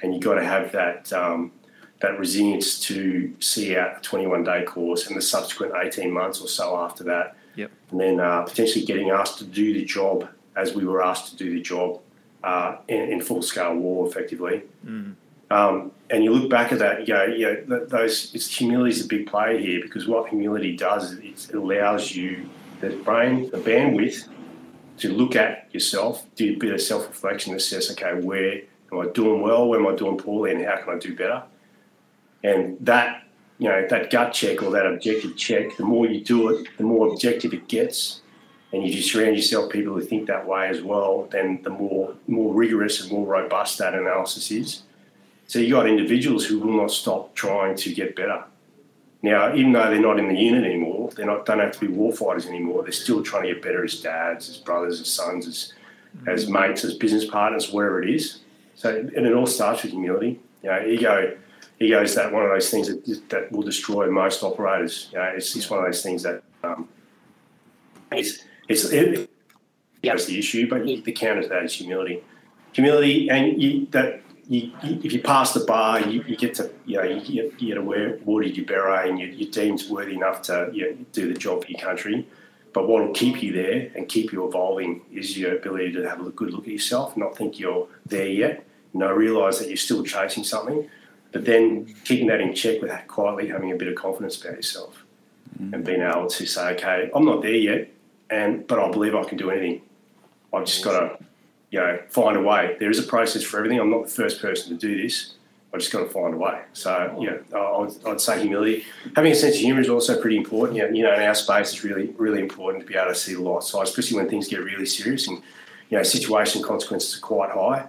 and 0.00 0.14
you've 0.14 0.22
got 0.22 0.36
to 0.36 0.44
have 0.44 0.72
that 0.72 1.12
um, 1.12 1.52
that 2.00 2.18
resilience 2.18 2.80
to 2.88 3.34
see 3.40 3.76
out 3.76 3.98
a 3.98 4.00
21 4.00 4.44
day 4.44 4.62
course 4.64 5.06
and 5.08 5.16
the 5.16 5.20
subsequent 5.20 5.72
18 5.76 6.10
months 6.10 6.40
or 6.40 6.48
so 6.48 6.76
after 6.78 7.04
that, 7.04 7.36
yep, 7.58 7.70
and 7.90 8.00
then 8.00 8.20
uh, 8.20 8.42
potentially 8.42 8.84
getting 8.84 9.10
asked 9.10 9.38
to 9.38 9.44
do 9.44 9.72
the 9.72 9.84
job 9.84 10.28
as 10.56 10.74
we 10.74 10.84
were 10.84 11.02
asked 11.02 11.30
to 11.30 11.36
do 11.36 11.54
the 11.54 11.60
job 11.60 12.00
uh, 12.42 12.76
in, 12.88 13.12
in 13.12 13.20
full 13.20 13.42
scale 13.42 13.74
war, 13.74 14.06
effectively. 14.08 14.62
Um, 15.50 15.92
and 16.10 16.24
you 16.24 16.32
look 16.32 16.50
back 16.50 16.72
at 16.72 16.78
that, 16.78 17.00
you 17.00 17.06
go, 17.06 17.24
you 17.24 17.64
know, 17.66 17.84
those 17.86 18.34
it's 18.34 18.54
humility 18.54 18.90
is 18.90 19.04
a 19.04 19.08
big 19.08 19.26
player 19.26 19.58
here 19.58 19.80
because 19.82 20.06
what 20.06 20.28
humility 20.28 20.76
does 20.76 21.12
is 21.12 21.48
it 21.48 21.54
allows 21.54 22.14
you 22.14 22.48
the 22.80 22.90
brain, 22.90 23.50
the 23.50 23.58
bandwidth 23.58 24.28
to 24.98 25.12
look 25.12 25.36
at 25.36 25.68
yourself, 25.72 26.26
do 26.34 26.52
a 26.52 26.56
bit 26.56 26.74
of 26.74 26.80
self 26.80 27.06
reflection, 27.08 27.54
assess, 27.54 27.90
okay, 27.92 28.20
where 28.20 28.62
am 28.92 29.00
I 29.00 29.06
doing 29.06 29.40
well, 29.40 29.68
where 29.68 29.80
am 29.80 29.86
I 29.86 29.94
doing 29.94 30.18
poorly, 30.18 30.52
and 30.52 30.64
how 30.64 30.76
can 30.76 30.94
I 30.94 30.98
do 30.98 31.16
better? 31.16 31.42
And 32.44 32.76
that, 32.80 33.24
you 33.58 33.68
know, 33.68 33.86
that 33.88 34.10
gut 34.10 34.32
check 34.32 34.62
or 34.62 34.70
that 34.70 34.86
objective 34.86 35.36
check, 35.36 35.76
the 35.76 35.84
more 35.84 36.06
you 36.06 36.22
do 36.22 36.48
it, 36.50 36.68
the 36.78 36.84
more 36.84 37.08
objective 37.08 37.52
it 37.52 37.68
gets. 37.68 38.20
And 38.72 38.84
you 38.84 38.92
just 38.92 39.10
surround 39.10 39.34
yourself 39.34 39.66
with 39.66 39.72
people 39.72 39.94
who 39.94 40.02
think 40.02 40.26
that 40.26 40.46
way 40.46 40.68
as 40.68 40.82
well, 40.82 41.26
then 41.30 41.62
the 41.62 41.70
more 41.70 42.14
more 42.26 42.54
rigorous 42.54 43.00
and 43.02 43.10
more 43.10 43.26
robust 43.26 43.78
that 43.78 43.94
analysis 43.94 44.50
is. 44.50 44.82
So 45.46 45.58
you 45.58 45.70
got 45.70 45.88
individuals 45.88 46.44
who 46.44 46.58
will 46.58 46.76
not 46.76 46.90
stop 46.90 47.34
trying 47.34 47.76
to 47.76 47.94
get 47.94 48.14
better. 48.14 48.44
Now, 49.22 49.54
even 49.54 49.72
though 49.72 49.90
they're 49.90 50.00
not 50.00 50.18
in 50.18 50.28
the 50.28 50.38
unit 50.38 50.64
anymore, 50.64 51.10
they 51.16 51.24
not 51.24 51.46
don't 51.46 51.58
have 51.58 51.72
to 51.72 51.80
be 51.80 51.88
warfighters 51.88 52.46
anymore. 52.46 52.82
They're 52.82 52.92
still 52.92 53.22
trying 53.22 53.44
to 53.44 53.54
get 53.54 53.62
better 53.62 53.82
as 53.82 54.00
dads, 54.00 54.48
as 54.50 54.58
brothers, 54.58 55.00
as 55.00 55.08
sons, 55.08 55.48
as 55.48 55.72
mm-hmm. 56.16 56.28
as 56.28 56.48
mates, 56.48 56.84
as 56.84 56.94
business 56.94 57.24
partners, 57.24 57.72
wherever 57.72 58.02
it 58.02 58.10
is. 58.10 58.40
So, 58.74 58.94
and 58.94 59.26
it 59.26 59.32
all 59.32 59.46
starts 59.46 59.82
with 59.82 59.92
humility. 59.92 60.40
You 60.62 60.70
know, 60.70 60.86
ego, 60.86 61.36
ego 61.80 62.02
is 62.02 62.14
that 62.14 62.32
one 62.32 62.44
of 62.44 62.50
those 62.50 62.70
things 62.70 62.88
that 62.88 63.28
that 63.30 63.52
will 63.52 63.62
destroy 63.62 64.10
most 64.10 64.42
operators. 64.42 65.08
You 65.12 65.18
know, 65.18 65.32
it's 65.34 65.70
one 65.70 65.80
of 65.80 65.86
those 65.86 66.02
things 66.02 66.22
that 66.22 66.42
um, 66.62 66.88
it's 68.12 68.44
it's 68.68 68.84
it, 68.84 69.30
that's 70.02 70.26
the 70.26 70.38
issue, 70.38 70.68
but 70.68 70.84
the 70.84 71.12
counter 71.12 71.42
to 71.42 71.48
that 71.48 71.64
is 71.64 71.74
humility. 71.74 72.22
Humility, 72.72 73.28
and 73.30 73.60
you, 73.60 73.86
that 73.90 74.20
you, 74.46 74.72
you, 74.82 75.00
if 75.02 75.12
you 75.12 75.20
pass 75.22 75.52
the 75.52 75.60
bar, 75.60 76.00
you, 76.00 76.22
you 76.26 76.36
get 76.36 76.54
to 76.54 76.70
you 76.86 76.96
know 76.96 77.02
you, 77.02 77.20
get- 77.20 77.60
you 77.60 77.74
get 77.74 78.24
water 78.24 78.46
your 78.46 78.66
beret, 78.66 79.08
and 79.08 79.18
you, 79.18 79.26
you're 79.26 79.50
deemed 79.50 79.82
worthy 79.90 80.14
enough 80.14 80.42
to 80.42 80.70
you 80.72 80.90
know, 80.90 80.96
do 81.12 81.32
the 81.32 81.38
job 81.38 81.64
for 81.64 81.70
your 81.70 81.80
country. 81.80 82.26
But 82.74 82.86
what 82.86 83.02
will 83.02 83.14
keep 83.14 83.42
you 83.42 83.52
there 83.52 83.90
and 83.96 84.08
keep 84.08 84.30
you 84.30 84.46
evolving 84.46 85.00
is 85.12 85.38
your 85.38 85.56
ability 85.56 85.92
to 85.92 86.08
have 86.08 86.24
a 86.24 86.30
good 86.30 86.52
look 86.52 86.64
at 86.64 86.72
yourself, 86.72 87.16
not 87.16 87.36
think 87.36 87.58
you're 87.58 87.88
there 88.06 88.28
yet. 88.28 88.64
You 88.92 89.00
know, 89.00 89.12
realise 89.12 89.58
that 89.58 89.68
you're 89.68 89.76
still 89.76 90.04
chasing 90.04 90.44
something, 90.44 90.88
but 91.32 91.44
then 91.44 91.94
keeping 92.04 92.26
that 92.28 92.40
in 92.40 92.54
check 92.54 92.80
with 92.80 92.92
quietly 93.06 93.48
having 93.48 93.72
a 93.72 93.76
bit 93.76 93.88
of 93.88 93.94
confidence 93.94 94.42
about 94.42 94.56
yourself 94.56 95.04
mm. 95.60 95.72
and 95.72 95.84
being 95.84 96.02
able 96.02 96.26
to 96.26 96.46
say, 96.46 96.72
okay, 96.72 97.10
I'm 97.14 97.24
not 97.24 97.42
there 97.42 97.54
yet, 97.54 97.90
and 98.30 98.66
but 98.66 98.78
I 98.78 98.90
believe 98.90 99.14
I 99.14 99.24
can 99.24 99.38
do 99.38 99.50
anything. 99.50 99.82
I've 100.52 100.64
just 100.64 100.82
got 100.82 101.00
to, 101.00 101.24
you 101.70 101.78
know, 101.78 102.00
find 102.08 102.36
a 102.36 102.40
way. 102.40 102.76
There 102.80 102.90
is 102.90 102.98
a 102.98 103.02
process 103.02 103.42
for 103.42 103.58
everything. 103.58 103.78
I'm 103.78 103.90
not 103.90 104.04
the 104.04 104.10
first 104.10 104.40
person 104.40 104.70
to 104.70 104.86
do 104.86 105.02
this. 105.02 105.34
I 105.72 105.76
just 105.76 105.92
got 105.92 106.00
to 106.00 106.08
find 106.08 106.32
a 106.32 106.36
way. 106.38 106.62
So, 106.72 107.18
yeah, 107.20 107.90
I'd 108.06 108.20
say 108.22 108.40
humility. 108.40 108.86
Having 109.14 109.32
a 109.32 109.34
sense 109.34 109.56
of 109.56 109.60
humour 109.60 109.82
is 109.82 109.90
also 109.90 110.18
pretty 110.18 110.38
important. 110.38 110.78
You 110.78 110.84
know, 110.84 110.94
you 110.94 111.02
know, 111.02 111.14
in 111.14 111.20
our 111.20 111.34
space, 111.34 111.74
it's 111.74 111.84
really, 111.84 112.06
really 112.16 112.40
important 112.40 112.84
to 112.84 112.88
be 112.90 112.96
able 112.96 113.12
to 113.12 113.14
see 113.14 113.34
the 113.34 113.42
light 113.42 113.62
side, 113.62 113.82
especially 113.82 114.16
when 114.16 114.30
things 114.30 114.48
get 114.48 114.62
really 114.62 114.86
serious 114.86 115.28
and, 115.28 115.42
you 115.90 115.98
know, 115.98 116.02
situation 116.02 116.62
consequences 116.62 117.18
are 117.18 117.20
quite 117.20 117.50
high. 117.50 117.86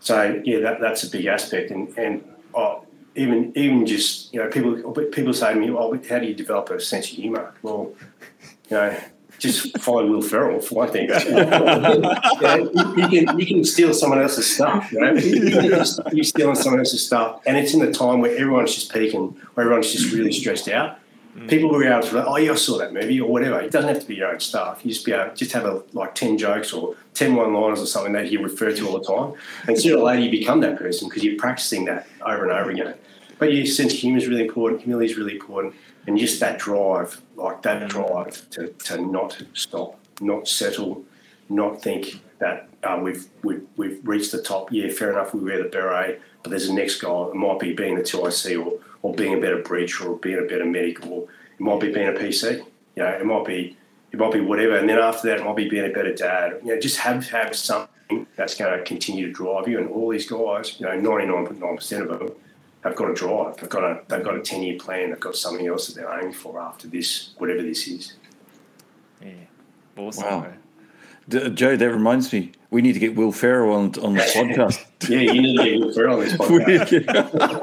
So, 0.00 0.42
yeah, 0.44 0.58
that, 0.60 0.80
that's 0.82 1.04
a 1.04 1.10
big 1.10 1.24
aspect. 1.24 1.70
And, 1.70 1.96
and 1.96 2.22
oh, 2.56 2.84
even 3.14 3.52
even 3.56 3.86
just, 3.86 4.32
you 4.32 4.42
know, 4.42 4.48
people 4.48 4.92
people 5.06 5.32
say 5.32 5.54
to 5.54 5.60
me, 5.60 5.70
oh, 5.70 5.90
well, 5.90 6.00
how 6.08 6.18
do 6.18 6.26
you 6.26 6.34
develop 6.34 6.70
a 6.70 6.80
sense 6.80 7.10
of 7.10 7.16
humour? 7.16 7.54
Well, 7.62 7.92
you 8.68 8.76
know, 8.76 8.98
just 9.38 9.78
find 9.78 10.10
Will 10.10 10.22
Ferrell 10.22 10.60
for 10.60 10.74
one 10.76 10.90
thing. 10.90 11.10
You, 12.46 12.92
you 12.96 13.08
can 13.08 13.38
you 13.38 13.46
can 13.46 13.64
steal 13.64 13.92
someone 13.94 14.20
else's 14.20 14.54
stuff. 14.54 14.92
You 14.92 15.00
know? 15.00 15.12
You're 16.12 16.24
stealing 16.24 16.54
someone 16.54 16.80
else's 16.80 17.06
stuff, 17.06 17.40
and 17.46 17.56
it's 17.56 17.74
in 17.74 17.80
the 17.80 17.92
time 17.92 18.20
where 18.20 18.32
everyone's 18.32 18.74
just 18.74 18.92
peaking, 18.92 19.38
where 19.54 19.66
everyone's 19.66 19.92
just 19.92 20.12
really 20.12 20.32
stressed 20.32 20.68
out. 20.68 20.98
People 21.48 21.70
will 21.70 21.80
be 21.80 21.86
able 21.86 22.02
to, 22.02 22.16
like, 22.16 22.26
oh 22.26 22.36
yeah, 22.36 22.52
I 22.52 22.54
saw 22.54 22.78
that 22.78 22.92
movie 22.92 23.20
or 23.20 23.30
whatever. 23.30 23.60
It 23.60 23.70
doesn't 23.70 23.88
have 23.88 24.00
to 24.00 24.06
be 24.06 24.16
your 24.16 24.32
own 24.32 24.40
stuff. 24.40 24.80
You 24.84 24.92
just 24.92 25.04
be 25.04 25.12
able, 25.12 25.34
just 25.34 25.52
have 25.52 25.64
a, 25.64 25.82
like 25.92 26.14
ten 26.14 26.38
jokes 26.38 26.72
or 26.72 26.96
10 27.16 27.34
one-liners 27.34 27.80
or 27.80 27.86
something 27.86 28.12
that 28.12 28.30
you 28.30 28.42
refer 28.42 28.72
to 28.72 28.86
all 28.86 28.98
the 28.98 29.04
time, 29.04 29.40
and 29.66 29.78
sooner 29.78 29.96
or 29.96 30.04
later 30.04 30.22
you 30.22 30.30
become 30.30 30.60
that 30.60 30.78
person 30.78 31.08
because 31.08 31.24
you're 31.24 31.38
practicing 31.38 31.86
that 31.86 32.06
over 32.24 32.42
and 32.42 32.52
over 32.52 32.70
again. 32.70 32.94
But 33.38 33.52
your 33.52 33.66
sense 33.66 33.92
of 33.92 33.98
humour 33.98 34.18
is 34.18 34.28
really 34.28 34.42
important. 34.42 34.82
Humility 34.82 35.12
is 35.12 35.16
really 35.16 35.34
important, 35.34 35.74
and 36.06 36.18
just 36.18 36.40
that 36.40 36.58
drive, 36.58 37.20
like 37.34 37.62
that 37.62 37.88
drive 37.88 38.48
to, 38.50 38.68
to 38.68 39.00
not 39.00 39.42
stop, 39.54 39.98
not 40.20 40.46
settle, 40.46 41.04
not 41.48 41.82
think 41.82 42.20
that 42.38 42.68
uh, 42.82 42.98
we've, 43.02 43.26
we've 43.42 43.66
we've 43.76 44.00
reached 44.04 44.32
the 44.32 44.42
top. 44.42 44.70
Yeah, 44.70 44.90
fair 44.90 45.10
enough. 45.10 45.34
We 45.34 45.40
wear 45.40 45.62
the 45.62 45.68
beret, 45.68 46.20
but 46.42 46.50
there's 46.50 46.68
a 46.68 46.74
next 46.74 47.00
goal. 47.00 47.30
It 47.30 47.34
might 47.34 47.58
be 47.58 47.72
being 47.72 47.96
the 47.96 48.02
TIC 48.02 48.58
or 48.58 48.78
or 49.02 49.14
being 49.14 49.34
a 49.34 49.40
better 49.40 49.62
breach 49.62 50.00
or 50.00 50.16
being 50.16 50.38
a 50.38 50.42
better 50.42 50.64
medical. 50.64 51.28
It 51.58 51.60
might 51.60 51.80
be 51.80 51.92
being 51.92 52.08
a 52.08 52.12
PC. 52.12 52.58
You 52.96 53.02
know, 53.02 53.08
it 53.08 53.24
might 53.24 53.44
be 53.44 53.76
it 54.12 54.18
might 54.18 54.32
be 54.32 54.40
whatever. 54.40 54.76
And 54.76 54.88
then 54.88 54.98
after 54.98 55.28
that, 55.28 55.40
it 55.40 55.44
might 55.44 55.56
be 55.56 55.68
being 55.68 55.84
a 55.90 55.92
better 55.92 56.14
dad. 56.14 56.60
You 56.64 56.74
know, 56.74 56.80
just 56.80 56.98
have 56.98 57.28
have 57.30 57.54
something 57.54 58.26
that's 58.36 58.54
going 58.56 58.78
to 58.78 58.84
continue 58.84 59.26
to 59.26 59.32
drive 59.32 59.68
you. 59.68 59.78
And 59.78 59.88
all 59.88 60.10
these 60.10 60.28
guys, 60.28 60.78
you 60.78 60.86
know, 60.86 60.94
ninety 60.98 61.26
nine 61.26 61.46
point 61.46 61.60
nine 61.60 61.76
percent 61.76 62.08
of 62.08 62.18
them 62.18 62.30
have 62.84 62.94
got 62.96 63.10
a 63.10 63.14
drive. 63.14 63.56
They've 63.56 63.68
got 63.68 63.84
a 63.84 64.00
they've 64.08 64.24
got 64.24 64.36
a 64.36 64.40
ten 64.40 64.62
year 64.62 64.78
plan. 64.78 65.10
They've 65.10 65.20
got 65.20 65.36
something 65.36 65.66
else 65.66 65.88
that 65.88 66.00
they're 66.00 66.18
aiming 66.18 66.32
for 66.32 66.60
after 66.60 66.88
this, 66.88 67.30
whatever 67.38 67.62
this 67.62 67.86
is. 67.88 68.14
Yeah, 69.20 69.32
awesome. 69.96 70.24
Wow. 70.24 70.52
D- 71.28 71.50
Joe, 71.50 71.76
that 71.76 71.90
reminds 71.90 72.32
me, 72.32 72.52
we 72.70 72.82
need 72.82 72.92
to 72.92 73.00
get 73.00 73.16
Will 73.16 73.32
Ferrell 73.32 73.72
on 73.74 73.86
on 74.00 74.14
the 74.14 74.20
podcast. 74.34 74.84
yeah, 75.08 75.32
you 75.32 75.42
need 75.42 75.56
to 75.56 75.64
get 75.64 75.80
Will 75.80 75.92
Ferrell 75.92 76.18
on 76.18 76.24
this 76.24 76.32
podcast. 76.36 77.55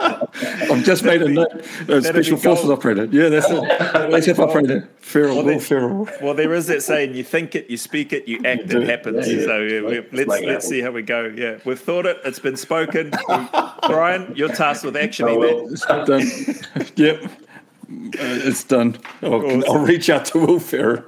I've 0.73 0.83
just 0.83 1.03
made 1.03 1.21
a 1.21 1.29
note. 1.29 1.63
Special 2.03 2.37
forces 2.37 2.69
operator. 2.69 3.05
Yeah, 3.05 3.29
that's 3.29 3.49
it. 3.49 3.63
SF 3.63 4.39
operator. 4.39 4.89
Ferrell. 4.97 5.35
Well, 5.35 5.45
Will 5.45 5.51
there- 5.51 5.59
Ferrell. 5.59 6.09
Well, 6.21 6.33
there 6.33 6.53
is 6.53 6.67
that 6.67 6.81
saying: 6.83 7.15
you 7.15 7.23
think 7.23 7.55
it, 7.55 7.69
you 7.69 7.77
speak 7.77 8.11
it, 8.13 8.27
you 8.27 8.39
act, 8.45 8.73
it 8.73 8.83
happens. 8.89 9.27
Yeah, 9.27 9.35
yeah. 9.39 9.45
So 9.45 9.59
yeah, 9.59 9.81
we, 9.81 9.95
Let's 10.11 10.27
let's 10.27 10.43
let's 10.45 10.67
see 10.67 10.81
how 10.81 10.91
we 10.91 11.01
go. 11.01 11.25
Yeah, 11.35 11.59
we've 11.65 11.79
thought 11.79 12.05
it. 12.05 12.19
It's 12.25 12.39
been 12.39 12.57
spoken. 12.57 13.11
Brian, 13.87 14.33
you're 14.35 14.49
tasked 14.49 14.83
with 14.85 14.95
actioning 14.95 15.35
Oh, 15.35 15.39
well. 15.39 16.05
done. 16.05 16.87
yep. 16.95 17.23
Uh, 17.23 18.47
it's 18.47 18.63
done. 18.63 18.97
I'll, 19.21 19.69
I'll 19.71 19.79
reach 19.85 20.09
out 20.09 20.25
to 20.25 20.39
Will 20.39 20.59
Ferrell. 20.59 21.03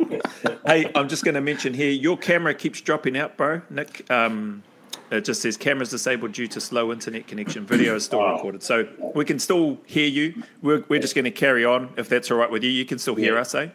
Hey, 0.68 0.92
I'm 0.94 1.08
just 1.08 1.24
going 1.24 1.36
to 1.36 1.42
mention 1.42 1.74
here: 1.74 1.90
your 1.90 2.18
camera 2.18 2.54
keeps 2.54 2.82
dropping 2.82 3.18
out, 3.18 3.38
bro. 3.38 3.62
Nick, 3.70 4.10
um, 4.12 4.62
it 5.12 5.22
just 5.26 5.42
says 5.42 5.56
cameras 5.58 5.90
disabled 5.90 6.32
due 6.34 6.48
to 6.48 6.60
slow 6.60 6.92
internet 6.92 7.28
connection. 7.28 7.66
Video 7.66 7.96
is 7.96 8.06
still 8.06 8.20
Oh. 8.22 8.34
recorded, 8.34 8.64
so 8.64 8.88
we 9.14 9.24
can 9.26 9.40
still 9.40 9.78
hear 9.86 10.08
you. 10.08 10.44
We're, 10.62 10.84
we're 10.90 11.00
just 11.00 11.16
going 11.16 11.26
to 11.26 11.32
carry 11.32 11.64
on 11.66 11.90
if 11.98 12.10
that's 12.10 12.32
all 12.32 12.38
right 12.38 12.50
with 12.50 12.64
you. 12.64 12.70
You 12.72 12.86
can 12.86 12.98
still 13.00 13.16
hear 13.16 13.36
Yeah. 13.36 13.42
us, 13.42 13.54
eh? 13.56 13.68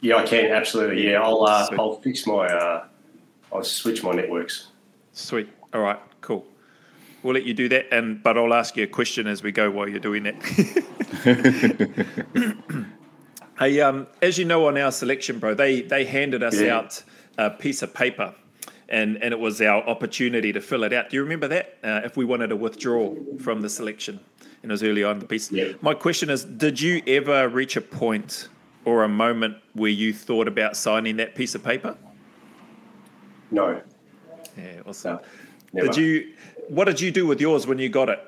Yeah, 0.00 0.16
I 0.16 0.24
can 0.26 0.46
absolutely. 0.50 1.08
Yeah, 1.10 1.22
I'll 1.22 1.44
uh, 1.44 1.68
I'll 1.78 1.94
fix 2.00 2.26
my 2.26 2.46
uh, 2.46 2.86
I'll 3.52 3.62
switch 3.62 4.02
my 4.02 4.12
networks. 4.12 4.68
Sweet. 5.12 5.48
All 5.72 5.80
right. 5.80 6.00
Cool. 6.22 6.44
We'll 7.22 7.34
let 7.34 7.44
you 7.44 7.54
do 7.54 7.68
that, 7.68 7.86
and 7.94 8.20
but 8.20 8.36
I'll 8.36 8.52
ask 8.52 8.76
you 8.76 8.82
a 8.82 8.88
question 8.88 9.28
as 9.28 9.44
we 9.44 9.52
go 9.52 9.70
while 9.70 9.88
you're 9.88 10.00
doing 10.00 10.24
that. 10.24 10.34
hey, 13.60 13.80
um, 13.80 14.08
as 14.20 14.38
you 14.38 14.44
know, 14.44 14.66
on 14.66 14.76
our 14.76 14.90
selection, 14.90 15.38
bro, 15.38 15.54
they 15.54 15.82
they 15.82 16.04
handed 16.04 16.42
us 16.42 16.60
Yeah. 16.60 16.78
out 16.78 17.02
a 17.38 17.50
piece 17.50 17.82
of 17.82 17.94
paper, 17.94 18.34
and 18.92 19.20
and 19.22 19.32
it 19.32 19.40
was 19.40 19.60
our 19.60 19.82
opportunity 19.88 20.52
to 20.52 20.60
fill 20.60 20.84
it 20.84 20.92
out. 20.92 21.10
Do 21.10 21.16
you 21.16 21.22
remember 21.24 21.48
that? 21.48 21.78
Uh, 21.82 22.02
if 22.04 22.16
we 22.16 22.24
wanted 22.24 22.48
to 22.48 22.56
withdraw 22.56 23.14
from 23.40 23.62
the 23.62 23.68
selection, 23.68 24.20
and 24.62 24.70
it 24.70 24.72
was 24.72 24.82
early 24.84 25.02
on 25.02 25.16
in 25.16 25.18
the 25.18 25.26
piece. 25.26 25.50
Yeah. 25.50 25.72
My 25.80 25.94
question 25.94 26.30
is: 26.30 26.44
Did 26.44 26.80
you 26.80 27.02
ever 27.06 27.48
reach 27.48 27.74
a 27.76 27.80
point 27.80 28.48
or 28.84 29.02
a 29.02 29.08
moment 29.08 29.56
where 29.72 29.90
you 29.90 30.12
thought 30.12 30.46
about 30.46 30.76
signing 30.76 31.16
that 31.16 31.34
piece 31.34 31.54
of 31.56 31.64
paper? 31.64 31.96
No, 33.50 33.80
Yeah, 34.56 34.80
awesome. 34.86 35.18
never. 35.72 35.88
Did 35.88 35.96
you? 35.96 36.32
What 36.68 36.84
did 36.84 37.00
you 37.00 37.10
do 37.10 37.26
with 37.26 37.40
yours 37.40 37.66
when 37.66 37.78
you 37.78 37.88
got 37.88 38.08
it? 38.08 38.20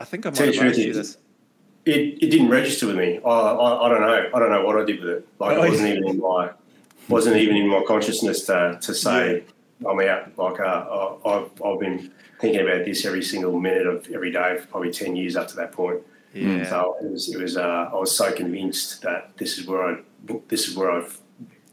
I 0.00 0.04
think 0.04 0.26
I 0.26 0.30
might 0.30 0.38
have 0.38 0.48
asked 0.66 0.78
you 0.78 0.90
it- 0.90 0.94
this. 0.94 1.18
It, 1.84 2.20
it 2.20 2.30
didn't 2.32 2.48
register 2.48 2.88
with 2.88 2.96
me. 2.96 3.20
I, 3.24 3.28
I, 3.30 3.86
I 3.86 3.88
don't 3.88 4.00
know. 4.00 4.30
I 4.34 4.38
don't 4.40 4.50
know 4.50 4.64
what 4.66 4.76
I 4.76 4.84
did 4.84 4.98
with 4.98 5.08
it. 5.08 5.28
Like 5.38 5.56
Oh, 5.56 5.62
it 5.62 5.68
wasn't 5.70 5.88
yeah. 5.90 5.94
even 5.94 6.08
in 6.08 6.18
my 6.18 6.50
wasn't 7.08 7.36
even 7.36 7.54
in 7.56 7.68
my 7.68 7.80
consciousness 7.86 8.44
to, 8.46 8.76
to 8.82 8.92
say 8.92 9.44
I'm 9.84 10.00
out. 10.00 10.38
Like 10.38 10.60
uh, 10.60 10.64
I, 10.64 11.30
I've 11.30 11.62
I've 11.62 11.80
been 11.80 12.12
thinking 12.40 12.62
about 12.62 12.84
this 12.84 13.04
every 13.04 13.22
single 13.22 13.58
minute 13.58 13.86
of 13.86 14.08
every 14.12 14.30
day 14.30 14.58
for 14.58 14.66
probably 14.68 14.92
ten 14.92 15.16
years 15.16 15.36
up 15.36 15.48
to 15.48 15.56
that 15.56 15.72
point. 15.72 16.00
Yeah. 16.32 16.68
So 16.68 16.96
it 17.02 17.10
was 17.10 17.28
it 17.28 17.40
was 17.40 17.56
uh, 17.56 17.90
I 17.92 17.94
was 17.94 18.16
so 18.16 18.32
convinced 18.32 19.02
that 19.02 19.36
this 19.36 19.58
is 19.58 19.66
where 19.66 19.82
I 19.82 19.96
this 20.48 20.68
is 20.68 20.76
where 20.76 20.90
I 20.90 21.06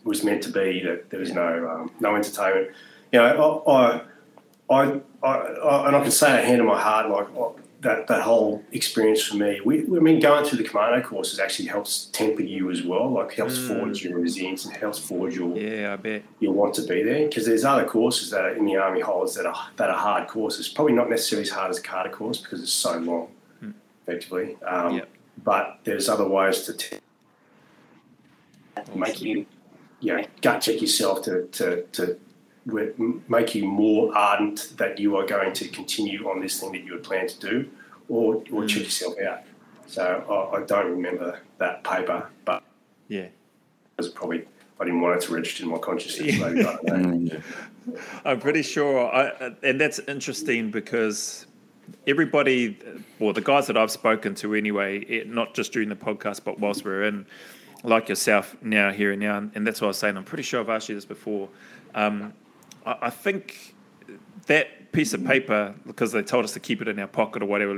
was 0.04 0.24
meant 0.24 0.44
to 0.44 0.52
be. 0.52 0.82
That 0.84 1.10
there 1.10 1.20
was 1.20 1.32
no 1.32 1.70
um, 1.70 1.92
no 2.00 2.16
entertainment. 2.16 2.70
You 3.12 3.20
know, 3.20 3.62
I 3.68 3.72
I, 3.72 4.82
I, 4.82 5.02
I, 5.22 5.30
I 5.30 5.88
and 5.88 5.96
I 5.96 6.02
can 6.02 6.12
say 6.12 6.40
it 6.40 6.46
hand 6.46 6.62
on 6.62 6.68
my 6.68 6.80
heart, 6.80 7.10
like 7.10 7.28
that 7.84 8.08
that 8.08 8.22
whole 8.22 8.64
experience 8.72 9.22
for 9.22 9.36
me. 9.38 9.60
We, 9.64 9.80
I 9.82 10.00
mean, 10.00 10.20
going 10.20 10.46
through 10.46 10.58
the 10.60 10.64
commando 10.64 11.06
courses 11.08 11.40
actually 11.40 11.68
helps 11.68 12.06
temper 12.14 12.42
you 12.42 12.72
as 12.72 12.82
well. 12.84 13.10
Like 13.12 13.34
helps 13.34 13.58
forge 13.68 14.04
your 14.04 14.20
resilience 14.20 14.66
and 14.66 14.76
helps 14.76 15.00
forge 15.00 15.36
your 15.36 15.56
Yeah, 15.58 15.94
I 15.94 15.96
bet. 15.98 16.24
you 16.40 16.52
want 16.52 16.74
to 16.76 16.82
be 16.84 17.04
there 17.04 17.28
because 17.28 17.46
there's 17.46 17.64
other 17.66 17.86
courses 17.86 18.30
that 18.32 18.42
are 18.46 18.54
in 18.56 18.66
the 18.66 18.78
army 18.78 19.02
holds 19.02 19.36
that 19.36 19.46
are 19.46 19.68
that 19.78 19.90
are 19.90 19.98
hard 19.98 20.28
courses. 20.28 20.68
Probably 20.70 20.94
not 20.94 21.10
necessarily 21.10 21.44
as 21.44 21.50
hard 21.52 21.70
as 21.72 21.78
a 21.78 21.82
cadre 21.82 22.12
course 22.12 22.40
because 22.40 22.62
it's 22.64 22.72
so 22.72 22.98
long, 22.98 23.28
effectively. 24.08 24.58
Um, 24.66 24.96
Yep. 24.98 25.10
But 25.44 25.80
there's 25.84 26.08
other 26.10 26.28
ways 26.28 26.62
to 26.64 26.74
t- 26.74 26.98
make 28.96 29.20
you, 29.22 29.46
you 30.00 30.16
know, 30.16 30.24
gut 30.42 30.62
check 30.62 30.80
yourself 30.82 31.24
to 31.24 31.48
to 31.48 31.84
to 31.94 32.18
make 32.66 33.56
you 33.56 33.66
more 33.66 34.16
ardent 34.18 34.74
that 34.78 35.00
you 35.00 35.18
are 35.18 35.26
going 35.26 35.54
to 35.54 35.68
continue 35.68 36.30
on 36.30 36.40
this 36.42 36.60
thing 36.60 36.72
that 36.74 36.84
you 36.84 36.94
had 36.94 37.04
planned 37.04 37.30
to 37.30 37.40
do, 37.40 37.70
or 38.10 38.44
or 38.52 38.66
check 38.66 38.84
yourself 38.84 39.16
out. 39.20 39.42
So 39.88 40.04
I, 40.54 40.58
I 40.58 40.66
don't 40.66 40.90
remember 40.92 41.40
that 41.58 41.84
paper, 41.84 42.30
but 42.46 42.64
Yeah. 43.10 43.22
it 43.24 43.32
was 43.98 44.10
probably 44.10 44.48
I 44.80 44.86
didn't 44.86 45.02
want 45.02 45.22
it 45.22 45.28
to 45.28 45.34
register 45.34 45.64
in 45.64 45.70
my 45.70 45.78
consciousness. 45.78 46.40
Maybe, 46.40 46.62
I 46.62 46.64
don't 46.64 46.84
know. 46.84 46.94
Mm, 46.96 47.34
yeah. 47.34 48.02
I'm 48.26 48.40
pretty 48.40 48.62
sure, 48.64 49.14
I, 49.14 49.28
uh, 49.28 49.50
and 49.62 49.80
that's 49.80 50.00
interesting 50.00 50.72
because 50.72 51.46
everybody, 52.08 52.78
well, 53.20 53.34
the 53.34 53.42
guys 53.42 53.68
that 53.68 53.78
I've 53.78 53.92
spoken 53.92 54.36
to 54.36 54.56
anyway, 54.56 55.00
it, 55.02 55.30
not 55.30 55.54
just 55.54 55.74
during 55.74 55.90
the 55.90 55.96
podcast, 55.96 56.44
but 56.44 56.60
whilst 56.60 56.86
we're 56.86 57.04
in, 57.04 57.26
like 57.84 58.10
yourself 58.10 58.56
now, 58.62 58.92
here 58.92 59.12
and 59.12 59.22
now, 59.22 59.38
and 59.54 59.68
that's 59.68 59.82
what 59.82 59.88
I 59.88 59.90
was 59.90 59.98
saying. 59.98 60.18
I'm 60.18 60.24
pretty 60.24 60.44
sure 60.44 60.60
I've 60.62 60.70
asked 60.70 60.88
you 60.90 60.96
this 60.96 61.06
before. 61.06 61.50
Um, 61.94 62.34
I, 62.86 62.98
I 63.04 63.10
think 63.10 63.76
that 64.48 64.92
piece 64.92 65.14
of 65.14 65.26
paper, 65.26 65.74
because 65.86 66.12
they 66.12 66.22
told 66.22 66.46
us 66.46 66.54
to 66.54 66.60
keep 66.60 66.82
it 66.82 66.88
in 66.88 67.00
our 67.00 67.08
pocket 67.08 67.42
or 67.42 67.46
whatever, 67.46 67.78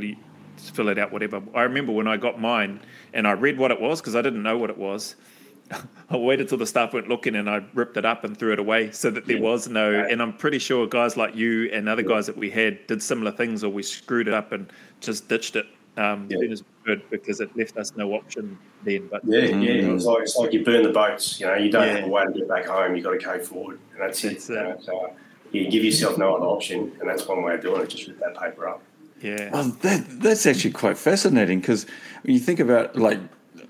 fill 0.58 0.90
it 0.90 0.98
out, 0.98 1.12
whatever. 1.12 1.42
I 1.54 1.64
remember 1.64 1.92
when 1.92 2.08
I 2.08 2.18
got 2.18 2.40
mine 2.40 2.82
and 3.14 3.28
I 3.28 3.32
read 3.32 3.58
what 3.58 3.72
it 3.72 3.80
was 3.80 4.02
because 4.02 4.16
I 4.16 4.22
didn't 4.22 4.44
know 4.44 4.58
what 4.58 4.70
it 4.70 4.78
was. 4.78 5.16
I 6.10 6.18
waited 6.18 6.50
till 6.50 6.58
the 6.58 6.68
staff 6.68 6.94
went 6.94 7.08
looking 7.08 7.36
and 7.36 7.50
I 7.50 7.64
ripped 7.74 7.98
it 7.98 8.06
up 8.06 8.24
and 8.24 8.38
threw 8.38 8.54
it 8.54 8.60
away 8.60 8.92
so 8.92 9.10
that 9.12 9.26
there 9.26 9.42
was 9.42 9.68
no. 9.68 9.94
And 9.94 10.22
I'm 10.22 10.34
pretty 10.34 10.60
sure 10.60 10.86
guys 10.88 11.18
like 11.18 11.36
you 11.36 11.70
and 11.72 11.90
other 11.90 12.04
guys 12.04 12.28
that 12.28 12.38
we 12.38 12.50
had 12.50 12.86
did 12.88 13.02
similar 13.02 13.32
things 13.32 13.64
or 13.64 13.70
we 13.70 13.82
screwed 13.84 14.28
it 14.28 14.34
up 14.34 14.52
and 14.52 14.72
just 15.00 15.28
ditched 15.28 15.56
it 15.56 15.66
um, 15.98 16.28
Yeah. 16.30 16.38
as 16.38 16.42
soon 16.42 16.52
as 16.52 16.64
we 16.64 16.68
could 16.96 17.10
because 17.10 17.40
it 17.40 17.56
left 17.58 17.78
us 17.78 17.94
no 17.96 18.14
option 18.14 18.58
then. 18.84 19.08
But 19.12 19.22
Yeah, 19.26 19.40
yeah. 19.46 19.94
It's 19.94 20.06
like 20.06 20.24
it's 20.24 20.36
like 20.38 20.54
you 20.54 20.64
burn 20.64 20.84
the 20.84 20.90
boats. 20.92 21.40
You 21.40 21.48
know, 21.48 21.56
you 21.56 21.72
don't 21.72 21.88
Yeah. 21.88 21.96
have 21.98 22.06
a 22.06 22.10
way 22.10 22.24
to 22.26 22.32
get 22.32 22.48
back 22.48 22.66
home. 22.66 22.96
You 22.96 23.04
have 23.04 23.20
got 23.22 23.32
to 23.34 23.38
go 23.40 23.44
forward, 23.44 23.80
and 23.94 24.02
that's, 24.02 24.22
That's 24.22 24.50
it. 24.50 24.54
You 24.54 24.60
it. 24.60 24.64
know, 24.64 24.78
so 24.82 25.12
you 25.52 25.70
give 25.70 25.84
yourself 25.84 26.18
no 26.18 26.36
other 26.36 26.46
option, 26.46 26.92
and 27.00 27.10
that's 27.10 27.28
one 27.28 27.42
way 27.44 27.54
of 27.56 27.62
doing 27.62 27.82
it. 27.82 27.90
Just 27.90 28.08
rip 28.08 28.20
that 28.20 28.36
paper 28.38 28.68
up. 28.68 28.82
yeah. 29.22 29.50
Well, 29.52 29.70
that, 29.82 30.06
that's 30.22 30.46
actually 30.46 30.72
quite 30.72 30.98
fascinating 30.98 31.60
because 31.62 31.86
when 32.24 32.34
you 32.34 32.40
think 32.40 32.60
about 32.60 32.96
like 32.98 33.20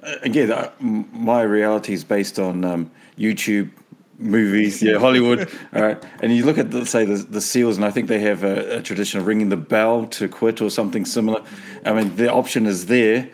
uh, 0.04 0.16
again, 0.24 0.52
uh, 0.52 0.72
my 0.80 1.42
reality 1.44 1.94
is 1.94 2.04
based 2.04 2.40
on 2.40 2.66
um, 2.66 2.92
YouTube 3.20 3.70
movies, 4.17 4.82
yeah, 4.82 4.97
Hollywood. 4.97 5.49
all 5.73 5.82
right, 5.82 6.04
and 6.21 6.36
you 6.36 6.45
look 6.45 6.58
at 6.58 6.71
the, 6.71 6.86
say 6.86 7.06
the, 7.06 7.17
the 7.17 7.41
SEALs, 7.41 7.78
and 7.78 7.86
I 7.86 7.91
think 7.91 8.08
they 8.08 8.19
have 8.19 8.43
a, 8.43 8.78
a 8.78 8.82
tradition 8.82 9.19
of 9.19 9.28
ringing 9.28 9.49
the 9.49 9.58
bell 9.58 10.06
to 10.08 10.28
quit 10.28 10.62
or 10.62 10.69
something 10.69 11.06
similar. 11.06 11.43
I 11.86 11.93
mean, 11.93 12.15
the 12.15 12.32
option 12.32 12.65
is 12.65 12.86
there, 12.88 13.30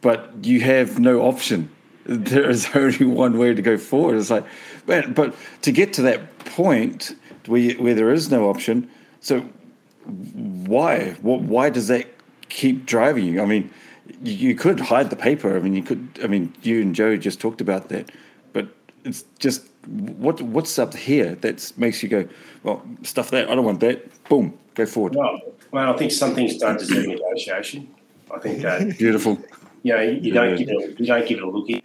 but 0.00 0.32
you 0.42 0.60
have 0.60 0.98
no 0.98 1.22
option. 1.22 1.70
There 2.04 2.50
is 2.50 2.68
only 2.74 3.06
one 3.06 3.38
way 3.38 3.54
to 3.54 3.62
go 3.62 3.78
forward. 3.78 4.16
It's 4.16 4.28
like, 4.28 4.44
but 4.86 5.14
but 5.14 5.36
to 5.62 5.70
get 5.70 5.92
to 5.92 6.02
that 6.02 6.36
point 6.46 7.14
where 7.46 7.60
you, 7.60 7.74
where 7.80 7.94
there 7.94 8.12
is 8.12 8.28
no 8.28 8.50
option, 8.50 8.90
so 9.20 9.48
why? 10.04 11.12
What? 11.22 11.42
Why 11.42 11.70
does 11.70 11.86
that 11.88 12.08
keep 12.48 12.86
driving 12.86 13.24
you? 13.24 13.40
I 13.40 13.44
mean, 13.44 13.70
you, 14.22 14.48
you 14.48 14.54
could 14.56 14.80
hide 14.80 15.10
the 15.10 15.16
paper. 15.16 15.56
I 15.56 15.60
mean, 15.60 15.74
you 15.74 15.82
could. 15.82 16.18
I 16.22 16.26
mean, 16.26 16.52
you 16.62 16.82
and 16.82 16.94
Joe 16.94 17.16
just 17.16 17.40
talked 17.40 17.60
about 17.60 17.88
that, 17.90 18.10
but 18.52 18.68
it's 19.04 19.24
just 19.38 19.68
what 19.86 20.40
what's 20.42 20.78
up 20.78 20.94
here 20.94 21.34
that 21.36 21.72
makes 21.76 22.02
you 22.02 22.08
go, 22.08 22.28
well, 22.62 22.82
stuff 23.02 23.30
that. 23.30 23.50
I 23.50 23.54
don't 23.54 23.64
want 23.64 23.80
that. 23.80 24.24
Boom, 24.28 24.56
go 24.74 24.86
forward. 24.86 25.14
Well, 25.14 25.40
well, 25.72 25.92
I 25.92 25.96
think 25.96 26.12
some 26.12 26.34
things 26.34 26.56
don't 26.58 26.78
deserve 26.78 27.06
negotiation. 27.06 27.88
I 28.34 28.38
think 28.38 28.62
that 28.62 28.96
Beautiful. 28.98 29.38
you 29.82 29.94
know 29.94 30.00
you, 30.00 30.12
you 30.20 30.32
don't 30.32 30.50
Yeah. 30.50 30.56
give 30.56 30.68
it 30.68 31.00
you 31.00 31.06
don't 31.06 31.26
give 31.26 31.38
it 31.38 31.44
a 31.44 31.50
look. 31.50 31.68
in. 31.68 31.82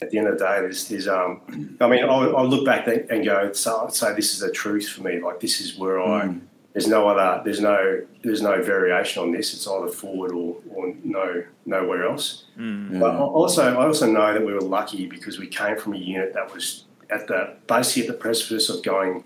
at 0.00 0.10
the 0.10 0.18
end 0.18 0.26
of 0.26 0.38
the 0.38 0.44
day, 0.44 0.60
there's, 0.60 0.88
there's 0.88 1.06
um, 1.06 1.40
I 1.80 1.86
mean, 1.88 2.02
I'll, 2.04 2.36
I'll 2.36 2.48
look 2.48 2.64
back 2.64 2.88
and 2.88 3.24
go, 3.24 3.52
so, 3.52 3.86
say 3.90 4.12
this 4.14 4.32
is 4.34 4.40
the 4.40 4.50
truth 4.50 4.88
for 4.88 5.02
me. 5.02 5.20
Like 5.20 5.38
this 5.40 5.60
is 5.60 5.76
where 5.78 6.00
I, 6.02 6.26
Mm. 6.26 6.40
there's 6.72 6.88
no 6.88 7.06
other, 7.08 7.40
there's 7.44 7.60
no, 7.60 8.00
there's 8.24 8.42
no 8.42 8.60
variation 8.62 9.22
on 9.22 9.30
this. 9.30 9.54
It's 9.54 9.66
either 9.68 9.88
forward 9.88 10.32
or, 10.32 10.56
or 10.74 10.92
no, 11.04 11.44
nowhere 11.66 12.04
else. 12.08 12.44
Mm. 12.58 12.98
But 12.98 13.14
also, 13.14 13.62
I 13.78 13.86
also 13.86 14.10
know 14.10 14.32
that 14.32 14.44
we 14.44 14.52
were 14.54 14.60
lucky 14.78 15.06
because 15.06 15.38
we 15.38 15.46
came 15.46 15.76
from 15.78 15.92
a 15.94 15.98
unit 15.98 16.32
that 16.34 16.52
was 16.52 16.84
at 17.12 17.26
the 17.28 17.54
basically 17.66 18.02
at 18.02 18.08
the 18.08 18.14
precipice 18.14 18.68
of 18.68 18.82
going, 18.82 19.24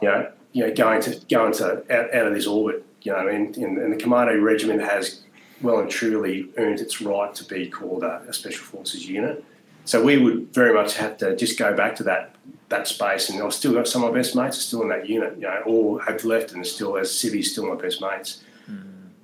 you 0.00 0.08
know, 0.08 0.30
you 0.52 0.66
know, 0.66 0.74
going 0.74 1.00
to 1.02 1.20
going 1.28 1.52
to 1.54 1.78
out, 1.92 2.14
out 2.14 2.26
of 2.26 2.34
this 2.34 2.46
orbit. 2.46 2.84
You 3.02 3.12
know, 3.12 3.28
and, 3.28 3.54
and, 3.56 3.76
and 3.76 3.92
the 3.92 3.96
Commando 3.96 4.40
Regiment 4.40 4.80
has 4.80 5.20
well 5.60 5.78
and 5.78 5.90
truly 5.90 6.48
earned 6.56 6.80
its 6.80 7.00
right 7.02 7.34
to 7.34 7.44
be 7.44 7.68
called 7.68 8.02
a, 8.02 8.22
a 8.28 8.32
special 8.32 8.64
forces 8.64 9.06
unit. 9.08 9.44
So 9.84 10.02
we 10.02 10.16
would 10.16 10.54
very 10.54 10.72
much 10.72 10.96
have 10.96 11.18
to 11.18 11.36
just 11.36 11.58
go 11.58 11.74
back 11.74 11.96
to 11.96 12.02
that 12.04 12.34
that 12.70 12.88
space, 12.88 13.28
and 13.28 13.42
I've 13.42 13.52
still 13.52 13.74
got 13.74 13.86
some 13.86 14.02
of 14.04 14.12
my 14.12 14.18
best 14.18 14.34
mates 14.34 14.58
are 14.58 14.62
still 14.62 14.82
in 14.82 14.88
that 14.88 15.08
unit, 15.08 15.34
you 15.36 15.42
know, 15.42 15.62
or 15.66 16.02
have 16.02 16.24
left 16.24 16.52
and 16.52 16.66
still 16.66 16.96
as 16.96 17.16
civvies 17.16 17.52
still 17.52 17.66
my 17.66 17.80
best 17.80 18.00
mates. 18.00 18.42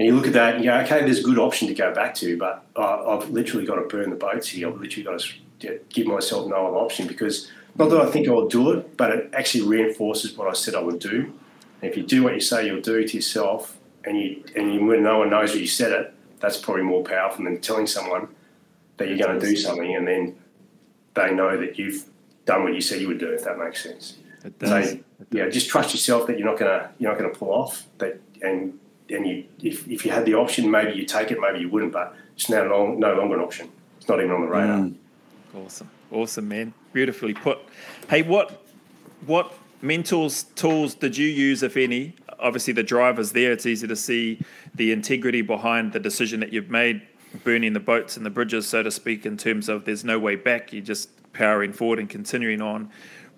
And 0.00 0.06
you 0.06 0.14
look 0.14 0.26
at 0.26 0.32
that 0.32 0.54
and 0.54 0.64
you 0.64 0.70
go, 0.70 0.78
okay, 0.78 1.00
there's 1.04 1.18
a 1.18 1.22
good 1.22 1.38
option 1.38 1.68
to 1.68 1.74
go 1.74 1.92
back 1.92 2.14
to, 2.16 2.38
but 2.38 2.64
uh, 2.74 3.18
I've 3.18 3.28
literally 3.28 3.66
got 3.66 3.74
to 3.74 3.82
burn 3.82 4.08
the 4.08 4.16
boats 4.16 4.48
here. 4.48 4.66
I've 4.66 4.80
literally 4.80 5.04
got 5.04 5.22
to 5.60 5.80
give 5.90 6.06
myself 6.06 6.48
no 6.48 6.68
other 6.68 6.76
option 6.78 7.06
because 7.06 7.50
not 7.80 7.90
that 7.90 8.00
I 8.00 8.10
think 8.10 8.28
I'll 8.28 8.46
do 8.48 8.70
it, 8.72 8.96
but 8.96 9.10
it 9.10 9.30
actually 9.32 9.64
reinforces 9.66 10.36
what 10.36 10.48
I 10.48 10.52
said 10.52 10.74
I 10.74 10.80
would 10.80 10.98
do. 10.98 11.32
And 11.82 11.90
if 11.90 11.96
you 11.96 12.02
do 12.02 12.22
what 12.22 12.34
you 12.34 12.40
say 12.40 12.66
you'll 12.66 12.80
do 12.80 13.06
to 13.06 13.14
yourself, 13.16 13.76
and 14.04 14.18
you 14.18 14.42
and 14.56 14.72
you, 14.74 14.84
when 14.84 15.02
no 15.02 15.18
one 15.18 15.30
knows 15.30 15.52
that 15.52 15.60
you 15.60 15.66
said 15.66 15.92
it, 15.92 16.14
that's 16.40 16.56
probably 16.56 16.82
more 16.84 17.02
powerful 17.04 17.44
than 17.44 17.60
telling 17.60 17.86
someone 17.86 18.28
that 18.96 19.08
you're 19.08 19.18
going 19.18 19.38
to 19.40 19.46
do 19.46 19.56
something 19.56 19.94
and 19.94 20.06
then 20.06 20.36
they 21.14 21.32
know 21.34 21.56
that 21.58 21.78
you've 21.78 22.04
done 22.46 22.62
what 22.64 22.74
you 22.74 22.80
said 22.80 23.00
you 23.00 23.08
would 23.08 23.18
do. 23.18 23.30
If 23.32 23.44
that 23.44 23.58
makes 23.58 23.82
sense. 23.82 24.16
It 24.44 24.54
So 24.60 24.66
does. 24.66 24.96
yeah, 25.30 25.48
just 25.48 25.68
trust 25.68 25.92
yourself 25.92 26.26
that 26.26 26.38
you're 26.38 26.48
not 26.48 26.58
gonna 26.58 26.90
you're 26.98 27.10
not 27.10 27.18
gonna 27.20 27.34
pull 27.34 27.50
off. 27.50 27.86
That 27.98 28.20
and 28.42 28.78
and 29.10 29.26
you 29.26 29.44
if, 29.62 29.86
if 29.88 30.04
you 30.04 30.10
had 30.12 30.24
the 30.24 30.34
option, 30.34 30.70
maybe 30.70 30.92
you 30.92 31.04
take 31.04 31.30
it, 31.30 31.38
maybe 31.40 31.60
you 31.60 31.68
wouldn't. 31.68 31.92
But 31.92 32.14
it's 32.34 32.48
now 32.48 32.64
long, 32.64 32.98
no 32.98 33.14
longer 33.14 33.34
an 33.36 33.40
option. 33.42 33.70
It's 33.98 34.08
not 34.08 34.18
even 34.20 34.30
on 34.32 34.40
the 34.42 34.48
radar. 34.48 34.78
Mm. 34.78 34.94
Awesome, 35.54 35.90
awesome, 36.12 36.48
man. 36.48 36.74
Beautifully 36.92 37.34
put. 37.34 37.58
Hey, 38.08 38.22
what 38.22 38.62
what 39.26 39.52
mentors 39.82 40.44
tools 40.54 40.94
did 40.94 41.16
you 41.16 41.26
use, 41.26 41.62
if 41.62 41.76
any? 41.76 42.14
Obviously, 42.38 42.72
the 42.72 42.82
driver's 42.82 43.32
there. 43.32 43.52
It's 43.52 43.66
easy 43.66 43.86
to 43.86 43.96
see 43.96 44.40
the 44.74 44.92
integrity 44.92 45.42
behind 45.42 45.92
the 45.92 46.00
decision 46.00 46.40
that 46.40 46.52
you've 46.52 46.70
made, 46.70 47.02
burning 47.44 47.72
the 47.72 47.80
boats 47.80 48.16
and 48.16 48.24
the 48.24 48.30
bridges, 48.30 48.66
so 48.66 48.82
to 48.82 48.90
speak. 48.90 49.26
In 49.26 49.36
terms 49.36 49.68
of 49.68 49.84
there's 49.84 50.04
no 50.04 50.18
way 50.18 50.36
back. 50.36 50.72
You're 50.72 50.82
just 50.82 51.10
powering 51.32 51.72
forward 51.72 51.98
and 51.98 52.08
continuing 52.08 52.60
on. 52.60 52.90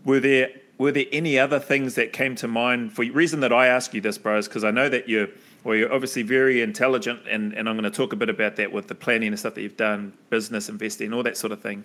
Were 0.05 0.21
there 0.21 0.51
were 0.79 0.93
there 0.93 1.07
any 1.13 1.39
other 1.39 1.61
things 1.61 1.95
that 1.95 2.13
came 2.13 2.35
to 2.37 2.49
mind 2.49 2.93
for 2.93 3.03
you? 3.03 3.13
reason 3.13 3.41
that 3.41 3.53
I 3.53 3.67
ask 3.67 3.95
you 3.95 4.01
this, 4.01 4.19
bro, 4.19 4.39
is 4.39 4.49
because 4.49 4.65
I 4.65 4.71
know 4.71 4.89
that 4.89 5.09
you're 5.09 5.29
well, 5.65 5.77
you're 5.77 5.93
obviously 5.93 6.23
very 6.23 6.61
intelligent, 6.61 7.21
and, 7.31 7.53
and 7.53 7.69
I'm 7.69 7.77
going 7.77 7.91
to 7.91 7.97
talk 7.97 8.13
a 8.13 8.17
bit 8.17 8.29
about 8.29 8.57
that 8.57 8.73
with 8.73 8.89
the 8.89 8.97
planning 8.97 9.29
and 9.29 9.39
stuff 9.39 9.55
that 9.55 9.63
you've 9.63 9.77
done, 9.77 10.13
business 10.29 10.69
investing, 10.69 11.13
all 11.13 11.23
that 11.23 11.37
sort 11.37 11.53
of 11.53 11.63
thing. 11.63 11.85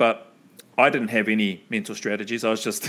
But 0.00 0.32
I 0.78 0.88
didn't 0.88 1.08
have 1.08 1.28
any 1.28 1.62
mental 1.68 1.94
strategies. 1.94 2.42
I 2.42 2.48
was 2.48 2.64
just, 2.64 2.88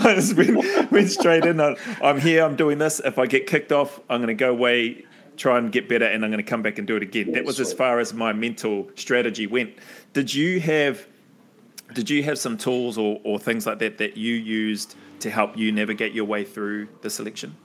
I 0.00 0.14
just 0.14 0.36
went, 0.36 0.92
went 0.92 1.10
straight 1.10 1.44
in. 1.44 1.60
I- 1.60 1.74
I'm 2.00 2.20
here. 2.20 2.44
I'm 2.44 2.54
doing 2.54 2.78
this. 2.78 3.00
If 3.04 3.18
I 3.18 3.26
get 3.26 3.48
kicked 3.48 3.72
off, 3.72 3.98
I'm 4.08 4.20
going 4.20 4.28
to 4.28 4.34
go 4.34 4.52
away, 4.52 5.04
try 5.36 5.58
and 5.58 5.72
get 5.72 5.88
better, 5.88 6.04
and 6.04 6.24
I'm 6.24 6.30
going 6.30 6.38
to 6.42 6.48
come 6.48 6.62
back 6.62 6.78
and 6.78 6.86
do 6.86 6.94
it 6.94 7.02
again. 7.02 7.32
That 7.32 7.44
was 7.44 7.58
as 7.58 7.72
far 7.72 7.98
as 7.98 8.14
my 8.14 8.32
mental 8.32 8.88
strategy 8.94 9.48
went. 9.48 9.74
Did 10.12 10.32
you 10.32 10.60
have? 10.60 11.08
Did 11.92 12.08
you 12.08 12.22
have 12.22 12.38
some 12.38 12.56
tools 12.56 12.96
or, 12.96 13.20
or 13.24 13.40
things 13.40 13.66
like 13.66 13.80
that 13.80 13.98
that 13.98 14.16
you 14.16 14.36
used 14.36 14.94
to 15.18 15.28
help 15.28 15.56
you 15.56 15.72
navigate 15.72 16.12
your 16.12 16.24
way 16.24 16.44
through 16.44 16.86
the 17.00 17.10
selection? 17.10 17.56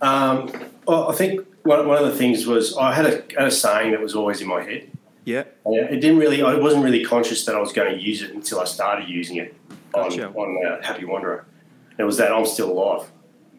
Um, 0.00 0.52
well, 0.86 1.10
I 1.10 1.14
think 1.16 1.44
one, 1.64 1.88
one 1.88 1.98
of 1.98 2.04
the 2.04 2.16
things 2.16 2.46
was 2.46 2.76
I 2.76 2.92
had 2.92 3.06
a, 3.06 3.10
had 3.36 3.48
a 3.48 3.50
saying 3.50 3.90
that 3.90 4.00
was 4.00 4.14
always 4.14 4.40
in 4.40 4.46
my 4.46 4.62
head. 4.62 4.95
Yeah. 5.26 5.42
Yeah, 5.68 5.82
it 5.86 6.00
didn't 6.00 6.18
really. 6.18 6.40
I 6.40 6.54
wasn't 6.54 6.84
really 6.84 7.04
conscious 7.04 7.44
that 7.46 7.56
I 7.56 7.58
was 7.58 7.72
going 7.72 7.92
to 7.92 8.00
use 8.00 8.22
it 8.22 8.30
until 8.30 8.60
I 8.60 8.64
started 8.64 9.08
using 9.08 9.36
it 9.36 9.56
on 9.92 10.08
Gotcha. 10.08 10.28
on 10.28 10.64
uh, 10.64 10.82
Happy 10.82 11.04
Wanderer. 11.04 11.44
And 11.90 12.00
It 12.00 12.04
was 12.04 12.16
that 12.18 12.32
I'm 12.32 12.46
still 12.46 12.70
alive. 12.70 13.10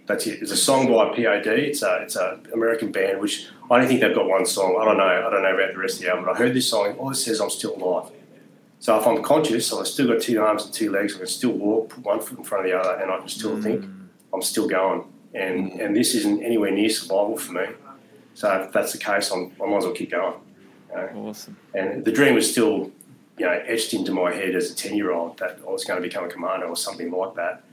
That's 0.06 0.26
it. 0.26 0.42
It's 0.42 0.52
a 0.52 0.58
song 0.58 0.88
by 0.88 1.10
POD. 1.10 1.48
It's 1.48 1.82
a 1.84 1.98
it's 1.98 2.16
a 2.16 2.40
American 2.54 2.94
band, 2.94 3.20
which 3.20 3.50
I 3.70 3.78
don't 3.78 3.88
think 3.90 4.00
they've 4.00 4.16
got 4.16 4.30
one 4.30 4.46
song. 4.46 4.78
I 4.82 4.86
don't 4.86 4.96
know. 4.96 5.04
I 5.04 5.30
don't 5.30 5.44
know 5.44 5.54
about 5.54 5.74
the 5.74 5.80
rest 5.80 5.98
of 5.98 6.04
the 6.04 6.10
album. 6.10 6.24
But 6.24 6.36
I 6.36 6.38
heard 6.38 6.54
this 6.54 6.70
song. 6.70 6.94
All 6.94 7.12
it 7.12 7.16
says, 7.16 7.42
"I'm 7.42 7.50
still 7.50 7.76
alive." 7.76 8.12
So 8.80 8.98
if 8.98 9.06
I'm 9.06 9.22
conscious, 9.22 9.74
I've 9.74 9.88
still 9.88 10.08
got 10.08 10.22
two 10.22 10.42
arms 10.42 10.64
and 10.64 10.74
two 10.74 10.90
legs. 10.90 11.16
I 11.16 11.18
can 11.18 11.28
still 11.28 11.52
walk, 11.52 11.90
put 11.90 12.06
one 12.06 12.22
foot 12.22 12.38
in 12.38 12.46
front 12.46 12.66
of 12.66 12.72
the 12.72 12.80
other, 12.80 13.02
and 13.02 13.12
I 13.12 13.18
can 13.20 13.28
still 13.28 13.62
think. 13.62 13.84
I'm 14.34 14.42
still 14.42 14.70
going. 14.70 15.04
And 15.34 15.82
and 15.82 15.94
this 15.94 16.16
isn't 16.16 16.42
anywhere 16.42 16.72
near 16.72 16.90
survival 16.90 17.38
for 17.38 17.52
me. 17.52 17.66
So 18.36 18.50
if 18.62 18.72
that's 18.72 18.94
the 18.94 19.00
case, 19.00 19.32
I'm, 19.32 19.52
I 19.62 19.66
might 19.66 19.78
as 19.78 19.84
well 19.84 19.94
keep 19.94 20.12
going. 20.12 20.36
Know. 20.98 21.28
Awesome. 21.28 21.58
And 21.74 22.06
the 22.06 22.12
dream 22.12 22.36
was 22.36 22.50
still, 22.50 22.92
you 23.38 23.46
know, 23.46 23.52
etched 23.52 23.94
into 23.94 24.12
my 24.12 24.34
head 24.34 24.56
as 24.56 24.72
a 24.72 24.76
10 24.76 24.96
year 24.96 25.12
old 25.12 25.38
that 25.40 25.60
I 25.66 25.72
was 25.72 25.84
going 25.84 26.02
to 26.02 26.08
become 26.08 26.26
a 26.26 26.30
commander 26.30 26.66
or 26.66 26.76
something 26.76 27.12
like 27.12 27.36
that. 27.36 27.64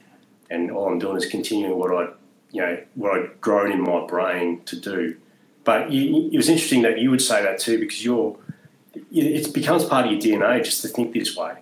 And 0.50 0.70
all 0.70 0.88
I'm 0.88 0.98
doing 0.98 1.16
is 1.16 1.26
continuing 1.26 1.78
what 1.78 1.90
I, 1.90 2.12
you 2.50 2.60
know, 2.60 2.82
what 2.94 3.18
I'd 3.18 3.40
grown 3.40 3.72
in 3.72 3.80
my 3.80 4.06
brain 4.06 4.62
to 4.66 4.78
do. 4.78 5.16
But 5.64 5.90
you, 5.90 6.28
it 6.30 6.36
was 6.36 6.48
interesting 6.48 6.82
that 6.82 6.98
you 6.98 7.10
would 7.10 7.22
say 7.22 7.42
that 7.42 7.58
too 7.58 7.78
because 7.78 8.04
you're, 8.04 8.36
it 9.10 9.52
becomes 9.52 9.84
part 9.84 10.06
of 10.06 10.12
your 10.12 10.20
DNA 10.20 10.62
just 10.62 10.82
to 10.82 10.88
think 10.88 11.14
this 11.14 11.36
way. 11.36 11.54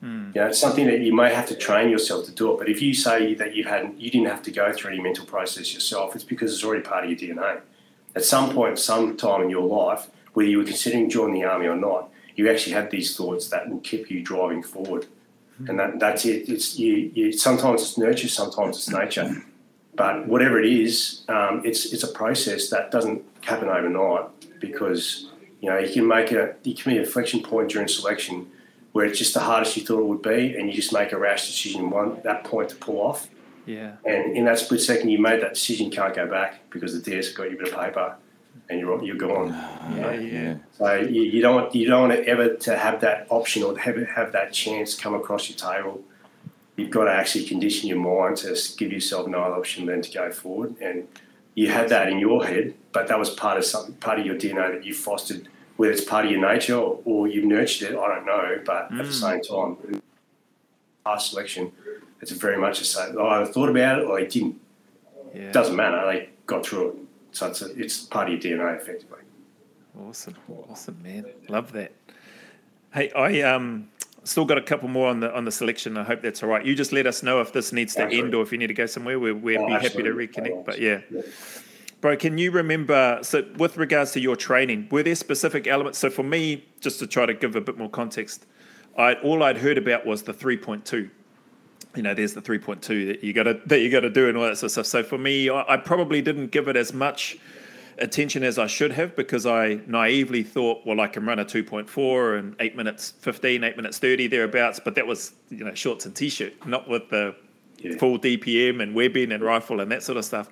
Hmm. 0.00 0.30
You 0.34 0.42
know, 0.42 0.46
it's 0.46 0.60
something 0.60 0.86
that 0.86 1.00
you 1.00 1.14
may 1.14 1.34
have 1.34 1.48
to 1.48 1.56
train 1.56 1.90
yourself 1.90 2.24
to 2.26 2.32
do 2.32 2.52
it. 2.52 2.58
But 2.58 2.68
if 2.68 2.80
you 2.80 2.94
say 2.94 3.34
that 3.34 3.56
you 3.56 3.64
hadn't, 3.64 4.00
you 4.00 4.10
didn't 4.10 4.28
have 4.28 4.42
to 4.44 4.52
go 4.52 4.72
through 4.72 4.92
any 4.92 5.00
mental 5.00 5.26
process 5.26 5.74
yourself, 5.74 6.14
it's 6.14 6.24
because 6.24 6.54
it's 6.54 6.64
already 6.64 6.82
part 6.82 7.04
of 7.04 7.10
your 7.10 7.18
DNA. 7.18 7.60
At 8.14 8.24
some 8.24 8.50
point, 8.54 8.78
some 8.78 9.16
time 9.16 9.42
in 9.42 9.50
your 9.50 9.66
life, 9.66 10.08
whether 10.38 10.48
you 10.48 10.58
were 10.58 10.64
considering 10.64 11.10
joining 11.10 11.34
the 11.34 11.44
army 11.44 11.66
or 11.66 11.74
not, 11.74 12.12
you 12.36 12.48
actually 12.48 12.72
had 12.72 12.92
these 12.92 13.16
thoughts 13.16 13.48
that 13.48 13.68
will 13.68 13.80
keep 13.80 14.08
you 14.08 14.22
driving 14.22 14.62
forward. 14.62 15.04
And 15.66 15.80
that, 15.80 15.98
that's 15.98 16.24
it. 16.24 16.48
It's 16.48 16.78
you, 16.78 17.10
you, 17.12 17.32
sometimes 17.32 17.82
it's 17.82 17.98
nurture, 17.98 18.28
sometimes 18.28 18.76
it's 18.76 18.88
nature. 18.88 19.42
But 19.96 20.28
whatever 20.28 20.60
it 20.62 20.72
is, 20.72 21.24
um, 21.28 21.62
it's 21.64 21.92
it's 21.92 22.04
a 22.04 22.12
process 22.12 22.70
that 22.70 22.92
doesn't 22.92 23.24
happen 23.40 23.68
overnight 23.68 24.26
because 24.60 25.28
you 25.60 25.68
know 25.68 25.76
you 25.76 25.92
can 25.92 26.06
make 26.06 26.30
a 26.30 26.54
you 26.62 26.76
can 26.76 26.92
be 26.92 26.98
a 26.98 27.00
inflection 27.00 27.42
point 27.42 27.70
during 27.70 27.88
selection 27.88 28.48
where 28.92 29.06
it's 29.06 29.18
just 29.18 29.34
the 29.34 29.40
hardest 29.40 29.76
you 29.76 29.84
thought 29.84 29.98
it 29.98 30.06
would 30.06 30.22
be, 30.22 30.56
and 30.56 30.68
you 30.68 30.72
just 30.72 30.92
make 30.92 31.10
a 31.10 31.18
rash 31.18 31.48
decision 31.48 31.90
one 31.90 32.20
that 32.22 32.44
point 32.44 32.68
to 32.68 32.76
pull 32.76 33.00
off. 33.00 33.28
Yeah. 33.66 33.96
And 34.04 34.36
in 34.36 34.44
that 34.44 34.60
split 34.60 34.80
second 34.80 35.08
you 35.08 35.18
made 35.18 35.42
that 35.42 35.54
decision, 35.54 35.90
can't 35.90 36.14
go 36.14 36.28
back 36.28 36.70
because 36.70 36.92
the 36.94 37.10
DS 37.10 37.32
got 37.32 37.50
you 37.50 37.56
a 37.56 37.58
bit 37.58 37.72
of 37.72 37.78
paper, 37.80 38.14
and 38.68 38.80
you're 38.80 39.02
you're 39.02 39.16
gone. 39.16 39.50
Uh, 39.50 39.94
yeah. 39.96 40.12
Yeah. 40.12 40.56
So 40.72 40.94
you, 40.94 41.22
you 41.22 41.42
don't 41.42 41.74
you 41.74 41.86
don't 41.86 42.08
want 42.08 42.12
to 42.12 42.26
ever 42.28 42.54
to 42.54 42.76
have 42.76 43.00
that 43.00 43.26
option 43.30 43.62
or 43.62 43.74
to 43.74 43.80
have 43.80 43.96
have 44.08 44.32
that 44.32 44.52
chance 44.52 44.94
come 44.94 45.14
across 45.14 45.48
your 45.48 45.58
table. 45.58 46.02
You've 46.76 46.90
got 46.90 47.04
to 47.04 47.10
actually 47.10 47.44
condition 47.44 47.88
your 47.88 47.98
mind 47.98 48.36
to 48.38 48.56
give 48.76 48.92
yourself 48.92 49.26
no 49.26 49.40
other 49.40 49.56
option 49.56 49.86
than 49.86 50.00
to 50.02 50.12
go 50.12 50.30
forward. 50.30 50.76
And 50.80 51.08
you 51.54 51.68
had 51.70 51.88
that 51.88 52.08
in 52.08 52.20
your 52.20 52.46
head, 52.46 52.74
but 52.92 53.08
that 53.08 53.18
was 53.18 53.30
part 53.30 53.58
of 53.58 53.64
something, 53.64 53.94
part 53.94 54.20
of 54.20 54.26
your 54.26 54.36
DNA 54.36 54.74
that 54.74 54.84
you 54.84 54.94
fostered. 54.94 55.48
Whether 55.76 55.92
it's 55.92 56.04
part 56.04 56.24
of 56.24 56.30
your 56.30 56.40
nature 56.40 56.76
or, 56.76 57.00
or 57.04 57.26
you've 57.26 57.44
nurtured 57.44 57.90
it, 57.90 57.98
I 57.98 58.14
don't 58.14 58.26
know. 58.26 58.60
But 58.64 58.92
at 58.92 58.98
the 58.98 59.04
mm. 59.04 59.12
same 59.12 59.42
time, 59.42 60.02
past 61.04 61.30
selection, 61.30 61.72
it's 62.20 62.30
very 62.30 62.58
much 62.58 62.78
the 62.78 62.84
same. 62.84 63.20
I 63.20 63.44
thought 63.44 63.68
about 63.68 64.00
it 64.00 64.04
or 64.04 64.18
I 64.18 64.24
didn't. 64.24 64.60
Yeah. 65.34 65.42
It 65.42 65.52
doesn't 65.52 65.74
matter. 65.74 66.00
They 66.06 66.28
got 66.46 66.64
through 66.64 66.88
it. 66.88 66.96
So 67.32 67.46
it's, 67.48 67.62
a, 67.62 67.78
it's 67.78 68.00
part 68.04 68.30
of 68.30 68.42
your 68.44 68.58
DNA, 68.58 68.76
effectively. 68.76 69.20
Awesome, 70.00 70.34
awesome, 70.68 70.96
man. 71.02 71.26
Love 71.48 71.72
that. 71.72 71.92
Hey, 72.92 73.10
I 73.12 73.42
um 73.42 73.88
still 74.24 74.44
got 74.44 74.58
a 74.58 74.62
couple 74.62 74.88
more 74.88 75.08
on 75.08 75.20
the 75.20 75.34
on 75.34 75.44
the 75.44 75.52
selection. 75.52 75.96
I 75.96 76.04
hope 76.04 76.22
that's 76.22 76.42
all 76.42 76.48
right. 76.48 76.64
You 76.64 76.74
just 76.74 76.92
let 76.92 77.06
us 77.06 77.22
know 77.22 77.40
if 77.40 77.52
this 77.52 77.72
needs 77.72 77.94
to 77.94 78.02
Absolutely. 78.02 78.26
end 78.26 78.34
or 78.34 78.42
if 78.42 78.52
you 78.52 78.58
need 78.58 78.68
to 78.68 78.74
go 78.74 78.86
somewhere. 78.86 79.18
We'll, 79.18 79.34
we'll 79.34 79.60
Oh, 79.62 79.66
be 79.66 79.72
happy 79.72 80.02
to 80.02 80.10
reconnect. 80.10 80.64
But 80.64 80.80
yeah, 80.80 81.00
yeah. 81.10 81.22
bro, 82.00 82.16
can 82.16 82.38
you 82.38 82.50
remember? 82.50 83.18
So, 83.22 83.44
with 83.56 83.76
regards 83.76 84.12
to 84.12 84.20
your 84.20 84.36
training, 84.36 84.88
were 84.90 85.02
there 85.02 85.14
specific 85.14 85.66
elements? 85.66 85.98
So, 85.98 86.10
for 86.10 86.22
me, 86.22 86.64
just 86.80 86.98
to 87.00 87.06
try 87.06 87.26
to 87.26 87.34
give 87.34 87.56
a 87.56 87.60
bit 87.60 87.76
more 87.76 87.90
context, 87.90 88.46
I 88.96 89.14
all 89.14 89.42
I'd 89.42 89.58
heard 89.58 89.78
about 89.78 90.06
was 90.06 90.22
the 90.22 90.32
three 90.32 90.56
point 90.56 90.84
two. 90.86 91.10
You 91.96 92.02
know, 92.02 92.14
there's 92.14 92.34
the 92.34 92.40
three 92.40 92.58
point 92.58 92.82
two 92.82 93.06
that 93.06 93.24
you 93.24 93.32
got 93.32 93.44
to 93.44 93.60
that 93.66 93.80
you 93.80 93.90
got 93.90 94.00
to 94.00 94.10
do 94.10 94.28
and 94.28 94.36
all 94.36 94.44
that 94.44 94.56
sort 94.56 94.64
of 94.66 94.72
stuff. 94.72 94.86
So 94.86 95.02
for 95.02 95.18
me, 95.18 95.48
I, 95.50 95.74
I 95.74 95.76
probably 95.78 96.20
didn't 96.22 96.48
give 96.48 96.68
it 96.68 96.76
as 96.76 96.92
much 96.92 97.38
attention 97.98 98.44
as 98.44 98.58
I 98.58 98.66
should 98.68 98.92
have 98.92 99.16
because 99.16 99.44
I 99.46 99.80
naively 99.88 100.42
thought, 100.44 100.86
well, 100.86 101.00
I 101.00 101.08
can 101.08 101.26
run 101.26 101.40
a 101.40 101.44
2.4 101.44 102.38
and 102.38 102.54
8 102.60 102.76
minutes 102.76 103.14
15, 103.20 103.64
8 103.64 103.76
minutes 103.76 103.98
30 103.98 104.28
thereabouts, 104.28 104.80
but 104.84 104.94
that 104.94 105.06
was, 105.06 105.32
you 105.50 105.64
know, 105.64 105.74
shorts 105.74 106.06
and 106.06 106.14
t-shirt, 106.14 106.64
not 106.66 106.88
with 106.88 107.08
the 107.10 107.34
Yeah. 107.78 107.96
full 107.96 108.18
DPM 108.18 108.80
and 108.80 108.94
webbing 108.94 109.32
and 109.32 109.42
rifle 109.42 109.80
and 109.80 109.90
that 109.90 110.02
sort 110.04 110.16
of 110.18 110.24
stuff. 110.24 110.48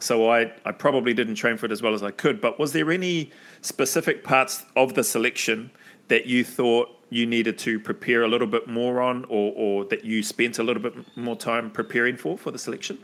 So 0.00 0.30
I, 0.30 0.52
I 0.64 0.72
probably 0.72 1.14
didn't 1.14 1.34
train 1.36 1.56
for 1.58 1.66
it 1.66 1.72
as 1.72 1.80
well 1.82 1.94
as 1.94 2.02
I 2.02 2.10
could. 2.10 2.40
But 2.40 2.58
was 2.58 2.72
there 2.72 2.90
any 2.90 3.30
specific 3.60 4.24
parts 4.24 4.64
of 4.74 4.94
the 4.94 5.04
selection 5.04 5.70
that 6.08 6.26
you 6.26 6.42
thought 6.42 6.88
you 7.10 7.26
needed 7.26 7.58
to 7.58 7.78
prepare 7.78 8.22
a 8.22 8.28
little 8.28 8.46
bit 8.46 8.66
more 8.66 9.00
on, 9.00 9.24
or, 9.24 9.52
or 9.54 9.84
that 9.86 10.04
you 10.04 10.22
spent 10.22 10.58
a 10.58 10.62
little 10.62 10.82
bit 10.82 10.94
more 11.16 11.36
time 11.36 11.70
preparing 11.70 12.16
for 12.16 12.38
for 12.38 12.50
the 12.50 12.58
selection? 12.58 12.98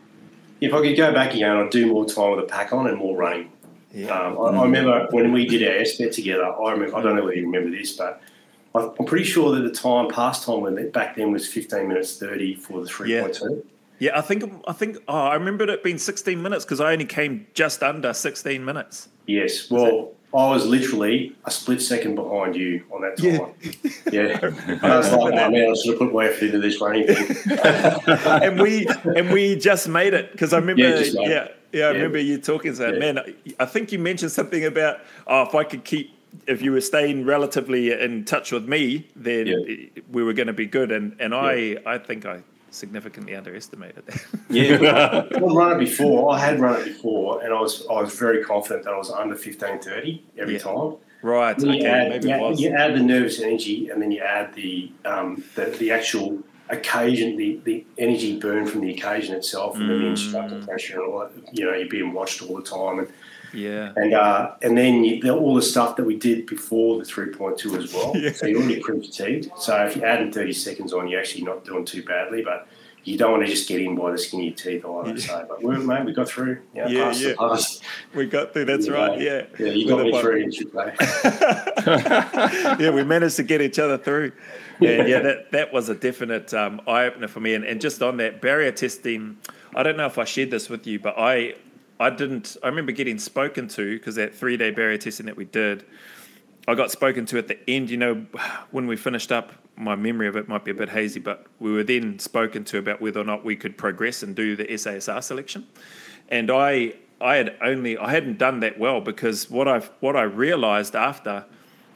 If 0.61 0.72
I 0.72 0.80
could 0.80 0.96
go 0.96 1.12
back 1.12 1.34
again, 1.34 1.50
I'd 1.50 1.70
do 1.70 1.86
more 1.86 2.07
time 2.07 2.30
with 2.30 2.44
a 2.44 2.48
pack 2.48 2.72
on 2.72 2.86
and 2.86 2.96
more 2.96 3.16
running. 3.16 3.52
Yeah. 3.92 4.09
Um, 4.09 4.38
I, 4.38 4.59
I, 4.59 4.62
remember 4.62 5.09
when 5.11 5.32
we 5.32 5.46
did 5.46 5.62
our 5.62 5.82
SBET 5.82 6.12
together. 6.12 6.44
I 6.44 6.72
remember. 6.72 6.96
I 6.96 7.02
don't 7.02 7.16
know 7.16 7.22
whether 7.22 7.36
you 7.36 7.46
remember 7.46 7.76
this, 7.76 7.92
but 7.96 8.22
I'm 8.74 9.07
pretty 9.07 9.24
sure 9.24 9.54
that 9.54 9.62
the 9.62 9.70
time 9.70 10.09
past 10.09 10.44
time 10.44 10.61
when 10.61 10.90
back 10.90 11.16
then 11.16 11.32
was 11.32 11.46
15 11.46 11.88
minutes 11.88 12.18
30 12.18 12.54
for 12.57 12.82
the 12.82 12.90
3.2. 12.90 13.40
Yeah. 13.40 13.57
Yeah, 13.98 14.18
I 14.18 14.20
think 14.20 14.44
I 14.68 14.74
think 14.74 14.98
oh, 15.09 15.14
I 15.14 15.34
remembered 15.34 15.70
it 15.70 15.82
being 15.82 15.96
16 15.96 16.42
minutes 16.42 16.66
because 16.66 16.80
I 16.80 16.92
only 16.92 17.07
came 17.07 17.46
just 17.54 17.82
under 17.82 18.12
16 18.12 18.62
minutes. 18.62 19.09
Yes, 19.26 19.70
well, 19.70 20.12
I 20.35 20.49
was 20.51 20.66
literally 20.66 21.35
a 21.45 21.51
split 21.51 21.81
second 21.81 22.14
behind 22.14 22.57
you 22.57 22.85
on 22.91 23.03
that 23.03 23.16
time. 23.16 23.53
Yeah, 24.12 24.39
yeah. 24.41 24.79
I 24.83 24.97
was 24.99 25.11
like, 25.11 25.35
oh, 25.35 25.51
man, 25.51 25.55
I 25.55 25.74
should 25.74 25.91
have 25.91 25.99
put 25.99 26.12
my 26.12 26.27
effort 26.27 26.45
into 26.45 26.59
this 26.61 26.81
running 26.81 27.07
thing. 27.07 27.59
and 28.24 28.61
we 28.61 28.87
and 29.16 29.31
we 29.33 29.57
just 29.57 29.89
made 29.89 30.14
it 30.14 30.31
because 30.33 30.53
I 30.53 30.59
remember, 30.59 30.83
yeah, 30.83 31.01
yeah, 31.01 31.49
yeah, 31.72 31.87
I 31.87 31.91
remember 31.91 32.18
you 32.18 32.39
talking 32.39 32.72
to 32.72 32.79
that 32.79 32.95
yeah. 32.95 33.12
man. 33.12 33.35
I 33.59 33.66
think 33.66 33.91
you 33.91 33.99
mentioned 33.99 34.31
something 34.31 34.64
about 34.64 35.01
oh, 35.27 35.43
if 35.43 35.55
I 35.55 35.64
could 35.64 35.85
keep 35.85 36.12
if 36.47 36.62
you 36.62 36.72
were 36.72 36.81
staying 36.81 37.24
relatively 37.24 37.93
in 37.93 38.24
touch 38.24 38.53
with 38.53 38.68
me, 38.68 39.09
then 39.16 39.47
yeah. 39.47 39.87
we 40.11 40.22
were 40.22 40.33
going 40.33 40.47
to 40.47 40.53
be 40.53 40.66
good. 40.66 40.93
And 40.93 41.16
and 41.18 41.35
I 41.35 41.79
I 41.85 41.99
think 41.99 42.27
I 42.27 42.43
significantly 42.71 43.35
underestimated 43.35 44.07
that. 44.07 44.25
yeah, 44.51 45.25
I've 45.35 45.43
run 45.43 45.73
it 45.73 45.79
before. 45.79 46.35
I 46.35 46.39
had 46.39 46.61
run 46.61 46.81
it 46.81 46.85
before, 46.85 47.43
and 47.43 47.53
I 47.53 47.61
was 47.61 47.87
I 47.89 48.01
was 48.03 48.14
very 48.14 48.45
confident 48.45 48.85
that 48.85 48.95
I 48.95 48.99
was 48.99 49.11
under 49.11 49.37
fifteen 49.37 49.79
thirty 49.79 50.25
every 50.39 50.55
yeah. 50.55 50.61
time. 50.61 50.97
Right. 51.23 51.59
Okay. 51.59 51.79
You 51.79 51.87
add, 51.87 52.09
Maybe 52.11 52.29
you, 52.29 52.35
add, 52.35 52.61
you 52.61 52.71
add 52.71 52.95
the 52.95 53.01
nervous 53.01 53.41
energy, 53.41 53.89
and 53.89 54.01
then 54.01 54.11
you 54.11 54.21
add 54.21 54.55
the 54.55 54.93
um, 55.05 55.43
the, 55.55 55.67
the 55.67 55.91
actual 55.91 56.43
occasion, 56.69 57.37
the, 57.37 57.61
the 57.64 57.85
energy 57.99 58.39
burn 58.39 58.67
from 58.67 58.81
the 58.81 58.93
occasion 58.93 59.35
itself, 59.35 59.77
and 59.77 59.85
mm. 59.85 60.01
the 60.01 60.07
instructor 60.07 60.61
pressure, 60.64 61.01
and 61.01 61.12
all 61.12 61.21
that. 61.21 61.33
You 61.53 61.64
know, 61.64 61.75
you're 61.75 61.89
being 61.89 62.12
watched 62.12 62.43
all 62.43 62.57
the 62.57 62.62
time, 62.62 62.99
and 63.01 63.09
yeah. 63.53 63.92
And 63.97 64.14
uh, 64.14 64.53
and 64.62 64.76
then 64.76 65.05
you, 65.05 65.20
the, 65.20 65.34
all 65.34 65.55
the 65.55 65.62
stuff 65.62 65.97
that 65.97 66.05
we 66.05 66.16
did 66.16 66.47
before 66.47 66.99
the 66.99 67.05
3.2 67.05 67.82
as 67.82 67.92
well. 67.92 68.12
yeah. 68.16 68.32
So 68.32 68.47
you're 68.47 68.61
already 68.61 68.80
pretty 68.80 69.07
fatigued. 69.07 69.51
So 69.59 69.74
if 69.86 69.97
you're 69.97 70.07
adding 70.07 70.32
30 70.32 70.53
seconds 70.53 70.92
on, 70.92 71.09
you're 71.09 71.20
actually 71.20 71.44
not 71.44 71.64
doing 71.64 71.84
too 71.84 72.03
badly. 72.03 72.42
But 72.42 72.68
you 73.07 73.16
don't 73.16 73.30
want 73.30 73.44
to 73.44 73.49
just 73.49 73.66
get 73.68 73.80
in 73.80 73.94
by 73.94 74.11
the 74.11 74.18
skin 74.18 74.40
of 74.40 74.47
your 74.47 74.55
teeth 74.55 74.84
either. 74.84 75.11
Yeah. 75.11 75.16
So, 75.16 75.47
but 75.49 75.62
we 75.62 75.76
mate, 75.76 76.05
we 76.05 76.12
got 76.12 76.28
through. 76.28 76.61
Yeah, 76.74 76.88
yeah, 76.88 77.12
yeah. 77.12 77.57
We 78.14 78.26
got 78.26 78.53
through. 78.53 78.64
That's 78.64 78.88
yeah, 78.88 78.92
right. 78.92 79.20
Yeah, 79.20 79.47
yeah. 79.61 79.68
You 79.68 79.88
got 79.88 80.03
me 80.03 80.20
through. 80.20 80.47
Yeah, 82.84 82.90
we 82.90 83.05
managed 83.05 83.36
to 83.36 83.44
get 83.44 83.62
each 83.62 83.78
other 83.78 83.97
through. 83.97 84.32
Yeah, 84.80 85.07
yeah. 85.07 85.20
That 85.20 85.53
that 85.53 85.72
was 85.72 85.88
a 85.88 85.94
definite 85.94 86.53
um, 86.53 86.80
eye 86.88 87.05
opener 87.05 87.28
for 87.28 87.38
me. 87.38 87.55
And, 87.55 87.64
and 87.64 87.80
just 87.80 88.03
on 88.03 88.16
that 88.16 88.42
barrier 88.42 88.72
testing, 88.72 89.36
I 89.76 89.84
don't 89.84 89.97
know 89.97 90.07
if 90.07 90.18
I 90.18 90.24
shared 90.24 90.51
this 90.51 90.68
with 90.68 90.84
you, 90.88 90.99
but 90.99 91.14
I 91.16 91.55
I 91.99 92.11
didn't. 92.11 92.57
I 92.62 92.68
remember 92.68 92.92
getting 92.92 93.18
spoken 93.18 93.68
to 93.68 93.99
because 93.99 94.16
that 94.16 94.34
three 94.34 94.57
day 94.57 94.70
barrier 94.70 94.99
testing 94.99 95.26
that 95.26 95.36
we 95.36 95.44
did, 95.44 95.84
I 96.68 96.74
got 96.74 96.90
spoken 96.90 97.26
to 97.26 97.38
at 97.38 97.49
the 97.49 97.59
end. 97.68 97.90
You 97.90 97.97
know, 97.97 98.26
when 98.70 98.86
we 98.86 98.97
finished 98.97 99.32
up, 99.32 99.53
my 99.76 99.94
memory 99.94 100.28
of 100.28 100.36
it 100.36 100.49
might 100.49 100.64
be 100.64 100.70
a 100.70 100.74
bit 100.74 100.88
hazy, 100.88 101.20
but 101.20 101.47
we 101.59 101.72
were 101.72 101.84
then 101.84 102.18
spoken 102.18 102.64
to 102.64 102.78
about 102.78 103.01
whether 103.01 103.20
or 103.20 103.24
not 103.24 103.44
we 103.44 103.57
could 103.57 103.76
progress 103.76 104.22
and 104.22 104.34
do 104.34 104.57
the 104.57 104.64
SASR 104.64 105.22
selection. 105.22 105.66
And 106.28 106.51
I, 106.51 106.94
I 107.20 107.36
had 107.36 107.57
only, 107.62 107.97
I 107.97 108.11
hadn't 108.11 108.38
done 108.38 108.61
that 108.61 108.78
well 108.78 109.01
because 109.01 109.51
what 109.51 109.68
I, 109.68 109.80
what 110.01 110.16
I 110.16 110.22
realized 110.22 110.97
after, 110.97 111.44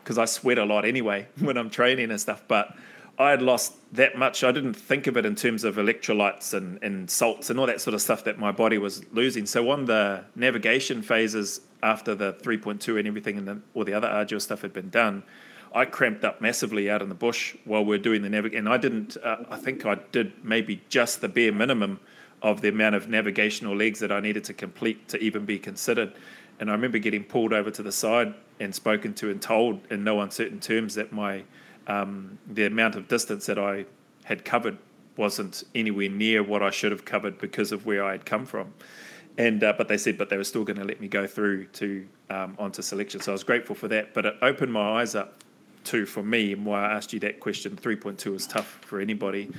because 0.02 0.18
I 0.18 0.26
sweat 0.26 0.58
a 0.58 0.64
lot 0.64 0.84
anyway 0.84 1.26
when 1.38 1.56
I'm 1.56 1.70
training 1.70 2.10
and 2.10 2.20
stuff, 2.20 2.42
but 2.46 2.76
I 3.20 3.32
had 3.32 3.42
lost 3.42 3.74
that 3.92 4.16
much. 4.16 4.42
I 4.42 4.50
didn't 4.50 4.72
think 4.72 5.06
of 5.06 5.14
it 5.18 5.26
in 5.26 5.34
terms 5.34 5.62
of 5.62 5.76
electrolytes 5.76 6.54
and, 6.54 6.82
and 6.82 7.10
salts 7.10 7.50
and 7.50 7.60
all 7.60 7.66
that 7.66 7.82
sort 7.82 7.92
of 7.92 8.00
stuff 8.00 8.24
that 8.24 8.38
my 8.38 8.50
body 8.50 8.78
was 8.78 9.04
losing. 9.12 9.44
So 9.44 9.68
on 9.68 9.84
the 9.84 10.24
navigation 10.34 11.02
phases 11.02 11.60
after 11.82 12.14
the 12.14 12.32
3.2 12.32 12.98
and 12.98 13.06
everything 13.06 13.36
and 13.36 13.46
the, 13.46 13.60
all 13.74 13.84
the 13.84 13.92
other 13.92 14.08
arduous 14.08 14.44
stuff 14.44 14.62
had 14.62 14.72
been 14.72 14.88
done, 14.88 15.22
I 15.74 15.84
cramped 15.84 16.24
up 16.24 16.40
massively 16.40 16.88
out 16.88 17.02
in 17.02 17.10
the 17.10 17.14
bush 17.14 17.54
while 17.66 17.84
we 17.84 17.94
are 17.94 18.00
doing 18.00 18.22
the 18.22 18.30
navigation. 18.30 18.66
And 18.66 18.74
I 18.74 18.78
didn't, 18.78 19.18
uh, 19.22 19.44
I 19.50 19.58
think 19.58 19.84
I 19.84 19.96
did 20.12 20.42
maybe 20.42 20.80
just 20.88 21.20
the 21.20 21.28
bare 21.28 21.52
minimum 21.52 22.00
of 22.40 22.62
the 22.62 22.70
amount 22.70 22.94
of 22.94 23.10
navigational 23.10 23.76
legs 23.76 23.98
that 23.98 24.10
I 24.10 24.20
needed 24.20 24.44
to 24.44 24.54
complete 24.54 25.08
to 25.08 25.18
even 25.18 25.44
be 25.44 25.58
considered. 25.58 26.14
And 26.58 26.70
I 26.70 26.72
remember 26.72 26.96
getting 26.96 27.24
pulled 27.24 27.52
over 27.52 27.70
to 27.70 27.82
the 27.82 27.92
side 27.92 28.32
and 28.58 28.74
spoken 28.74 29.12
to 29.16 29.30
and 29.30 29.42
told 29.42 29.80
in 29.90 30.04
no 30.04 30.22
uncertain 30.22 30.58
terms 30.58 30.94
that 30.94 31.12
my– 31.12 31.44
um, 31.90 32.38
the 32.46 32.66
amount 32.66 32.94
of 32.94 33.08
distance 33.08 33.46
that 33.46 33.58
I 33.58 33.84
had 34.24 34.44
covered 34.44 34.78
wasn't 35.16 35.64
anywhere 35.74 36.08
near 36.08 36.42
what 36.42 36.62
I 36.62 36.70
should 36.70 36.92
have 36.92 37.04
covered 37.04 37.38
because 37.38 37.72
of 37.72 37.84
where 37.84 38.04
I 38.04 38.12
had 38.12 38.24
come 38.24 38.46
from. 38.46 38.72
And 39.36 39.62
uh, 39.64 39.74
but 39.76 39.88
they 39.88 39.98
said, 39.98 40.16
but 40.16 40.28
they 40.28 40.36
were 40.36 40.44
still 40.44 40.64
going 40.64 40.78
to 40.78 40.84
let 40.84 41.00
me 41.00 41.08
go 41.08 41.26
through 41.26 41.66
to 41.66 42.06
um, 42.30 42.56
onto 42.58 42.82
selection. 42.82 43.20
So 43.20 43.32
I 43.32 43.34
was 43.34 43.44
grateful 43.44 43.74
for 43.74 43.88
that. 43.88 44.14
But 44.14 44.26
it 44.26 44.36
opened 44.40 44.72
my 44.72 45.00
eyes 45.00 45.14
up 45.14 45.42
to 45.84 46.06
for 46.06 46.22
me, 46.22 46.52
and 46.52 46.64
why 46.64 46.86
I 46.86 46.92
asked 46.96 47.12
you 47.12 47.20
that 47.20 47.40
question. 47.40 47.76
Three 47.76 47.96
point 47.96 48.18
two 48.18 48.34
is 48.34 48.46
tough 48.46 48.78
for 48.82 49.00
anybody. 49.00 49.50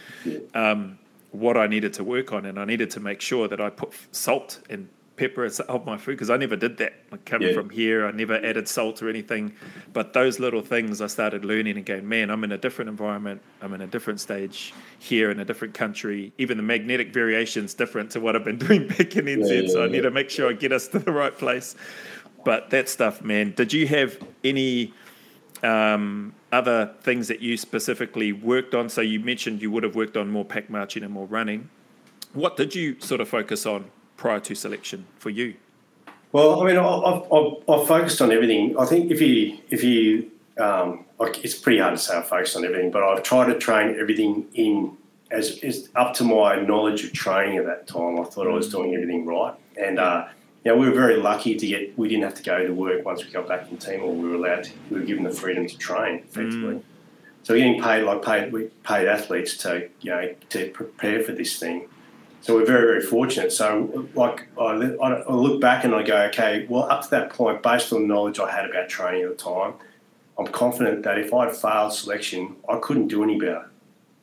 Um, 0.53 0.99
what 1.31 1.57
I 1.57 1.67
needed 1.67 1.93
to 1.93 2.03
work 2.03 2.31
on, 2.31 2.45
and 2.45 2.59
I 2.59 2.65
needed 2.65 2.91
to 2.91 2.99
make 2.99 3.21
sure 3.21 3.47
that 3.47 3.59
I 3.59 3.69
put 3.69 3.93
salt 4.11 4.59
and 4.69 4.87
pepper 5.15 5.45
of 5.45 5.85
my 5.85 5.97
food 5.97 6.13
because 6.13 6.29
I 6.29 6.37
never 6.37 6.55
did 6.55 6.77
that. 6.77 6.93
Like 7.11 7.25
coming 7.25 7.49
yeah. 7.49 7.53
from 7.53 7.69
here, 7.69 8.07
I 8.07 8.11
never 8.11 8.43
added 8.43 8.67
salt 8.67 9.01
or 9.03 9.09
anything. 9.09 9.53
But 9.93 10.13
those 10.13 10.39
little 10.39 10.61
things 10.61 11.01
I 11.01 11.07
started 11.07 11.45
learning 11.45 11.77
and 11.77 11.85
going, 11.85 12.07
man, 12.07 12.29
I'm 12.29 12.43
in 12.43 12.51
a 12.51 12.57
different 12.57 12.89
environment. 12.89 13.41
I'm 13.61 13.73
in 13.73 13.81
a 13.81 13.87
different 13.87 14.19
stage 14.19 14.73
here 14.99 15.29
in 15.29 15.39
a 15.39 15.45
different 15.45 15.73
country. 15.73 16.33
Even 16.37 16.57
the 16.57 16.63
magnetic 16.63 17.13
variation's 17.13 17.73
different 17.73 18.11
to 18.11 18.19
what 18.19 18.35
I've 18.35 18.45
been 18.45 18.57
doing 18.67 18.87
back 18.87 19.15
in 19.15 19.25
NZ. 19.25 19.47
Yeah, 19.47 19.61
yeah, 19.61 19.67
so 19.69 19.83
I 19.83 19.87
need 19.87 20.01
to 20.01 20.11
make 20.11 20.29
sure 20.29 20.49
I 20.49 20.53
get 20.53 20.71
us 20.71 20.87
to 20.89 20.99
the 20.99 21.11
right 21.11 21.37
place. 21.37 21.75
But 22.43 22.71
that 22.71 22.89
stuff, 22.89 23.21
man, 23.21 23.53
did 23.55 23.71
you 23.71 23.87
have 23.87 24.17
any 24.43 24.93
um, 25.61 26.33
other 26.51 26.95
things 27.01 27.27
that 27.27 27.41
you 27.41 27.57
specifically 27.57 28.31
worked 28.33 28.73
on? 28.73 28.89
So 28.89 29.01
you 29.01 29.19
mentioned 29.19 29.61
you 29.61 29.69
would 29.71 29.83
have 29.83 29.95
worked 29.95 30.17
on 30.17 30.31
more 30.31 30.45
pack 30.45 30.69
marching 30.69 31.03
and 31.03 31.13
more 31.13 31.27
running. 31.27 31.69
What 32.33 32.57
did 32.57 32.73
you 32.73 32.99
sort 32.99 33.21
of 33.21 33.29
focus 33.29 33.65
on 33.65 33.91
prior 34.21 34.39
to 34.39 34.53
selection 34.53 35.07
for 35.17 35.31
you? 35.31 35.55
Well, 36.31 36.61
I 36.61 36.67
mean, 36.67 36.77
I've, 36.77 37.23
I've, 37.33 37.53
I've 37.67 37.87
focused 37.87 38.21
on 38.21 38.31
everything. 38.31 38.77
I 38.77 38.85
think 38.85 39.11
if 39.11 39.19
you 39.19 39.57
if 39.69 39.83
you 39.83 40.29
um, 40.59 41.05
like, 41.19 41.43
it's 41.43 41.55
pretty 41.55 41.79
hard 41.79 41.95
to 41.95 42.01
say 42.01 42.15
I've 42.15 42.27
focused 42.27 42.55
on 42.55 42.63
everything, 42.63 42.91
but 42.91 43.03
I've 43.03 43.23
tried 43.23 43.47
to 43.51 43.57
train 43.57 43.97
everything 43.99 44.45
in 44.53 44.95
as, 45.31 45.59
as 45.63 45.89
up 45.95 46.13
to 46.15 46.23
my 46.23 46.61
knowledge 46.61 47.03
of 47.03 47.13
training 47.13 47.57
at 47.57 47.65
that 47.65 47.87
time. 47.87 48.19
I 48.19 48.23
thought 48.25 48.47
I 48.47 48.53
was 48.53 48.67
mm. 48.67 48.73
doing 48.73 48.93
everything 48.93 49.25
right, 49.25 49.55
and 49.75 49.97
uh, 49.97 50.27
you 50.63 50.71
know, 50.71 50.77
we 50.77 50.87
were 50.87 50.95
very 50.95 51.17
lucky 51.17 51.55
to 51.55 51.67
get. 51.67 51.97
We 51.97 52.07
didn't 52.07 52.23
have 52.23 52.35
to 52.35 52.43
go 52.43 52.65
to 52.65 52.73
work 52.73 53.03
once 53.03 53.25
we 53.25 53.31
got 53.31 53.47
back 53.47 53.67
from 53.67 53.77
Timor. 53.77 54.13
We 54.13 54.29
were 54.29 54.35
allowed. 54.35 54.65
To, 54.65 54.71
we 54.91 54.99
were 54.99 55.05
given 55.05 55.23
the 55.23 55.31
freedom 55.31 55.67
to 55.67 55.77
train 55.77 56.19
effectively. 56.19 56.75
Mm. 56.75 56.83
So 57.43 57.55
we're 57.55 57.57
getting 57.57 57.81
paid 57.81 58.03
like 58.03 58.23
paid 58.23 58.53
we 58.53 58.65
paid 58.83 59.07
athletes 59.07 59.57
to 59.63 59.89
you 60.01 60.11
know 60.11 60.35
to 60.49 60.69
prepare 60.69 61.23
for 61.23 61.31
this 61.31 61.57
thing. 61.57 61.89
So 62.41 62.55
we're 62.55 62.65
very, 62.65 62.87
very 62.87 63.01
fortunate. 63.01 63.51
So, 63.51 64.07
like, 64.15 64.47
I, 64.59 64.63
I 64.63 65.33
look 65.33 65.61
back 65.61 65.83
and 65.83 65.93
I 65.93 66.01
go, 66.01 66.17
okay, 66.23 66.65
well, 66.67 66.83
up 66.83 67.03
to 67.03 67.09
that 67.11 67.29
point, 67.29 67.61
based 67.61 67.93
on 67.93 68.01
the 68.01 68.07
knowledge 68.07 68.39
I 68.39 68.51
had 68.51 68.67
about 68.67 68.89
training 68.89 69.23
at 69.23 69.37
the 69.37 69.43
time, 69.43 69.75
I'm 70.39 70.47
confident 70.47 71.03
that 71.03 71.19
if 71.19 71.31
I'd 71.33 71.55
failed 71.55 71.93
selection, 71.93 72.55
I 72.67 72.77
couldn't 72.79 73.09
do 73.09 73.23
any 73.23 73.39
better. 73.39 73.69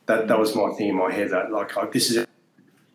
That, 0.07 0.27
that 0.27 0.37
was 0.37 0.53
my 0.53 0.71
thing 0.71 0.89
in 0.89 0.97
my 0.97 1.11
head 1.11 1.29
that, 1.31 1.49
like, 1.51 1.71
this 1.93 2.11
is 2.11 2.25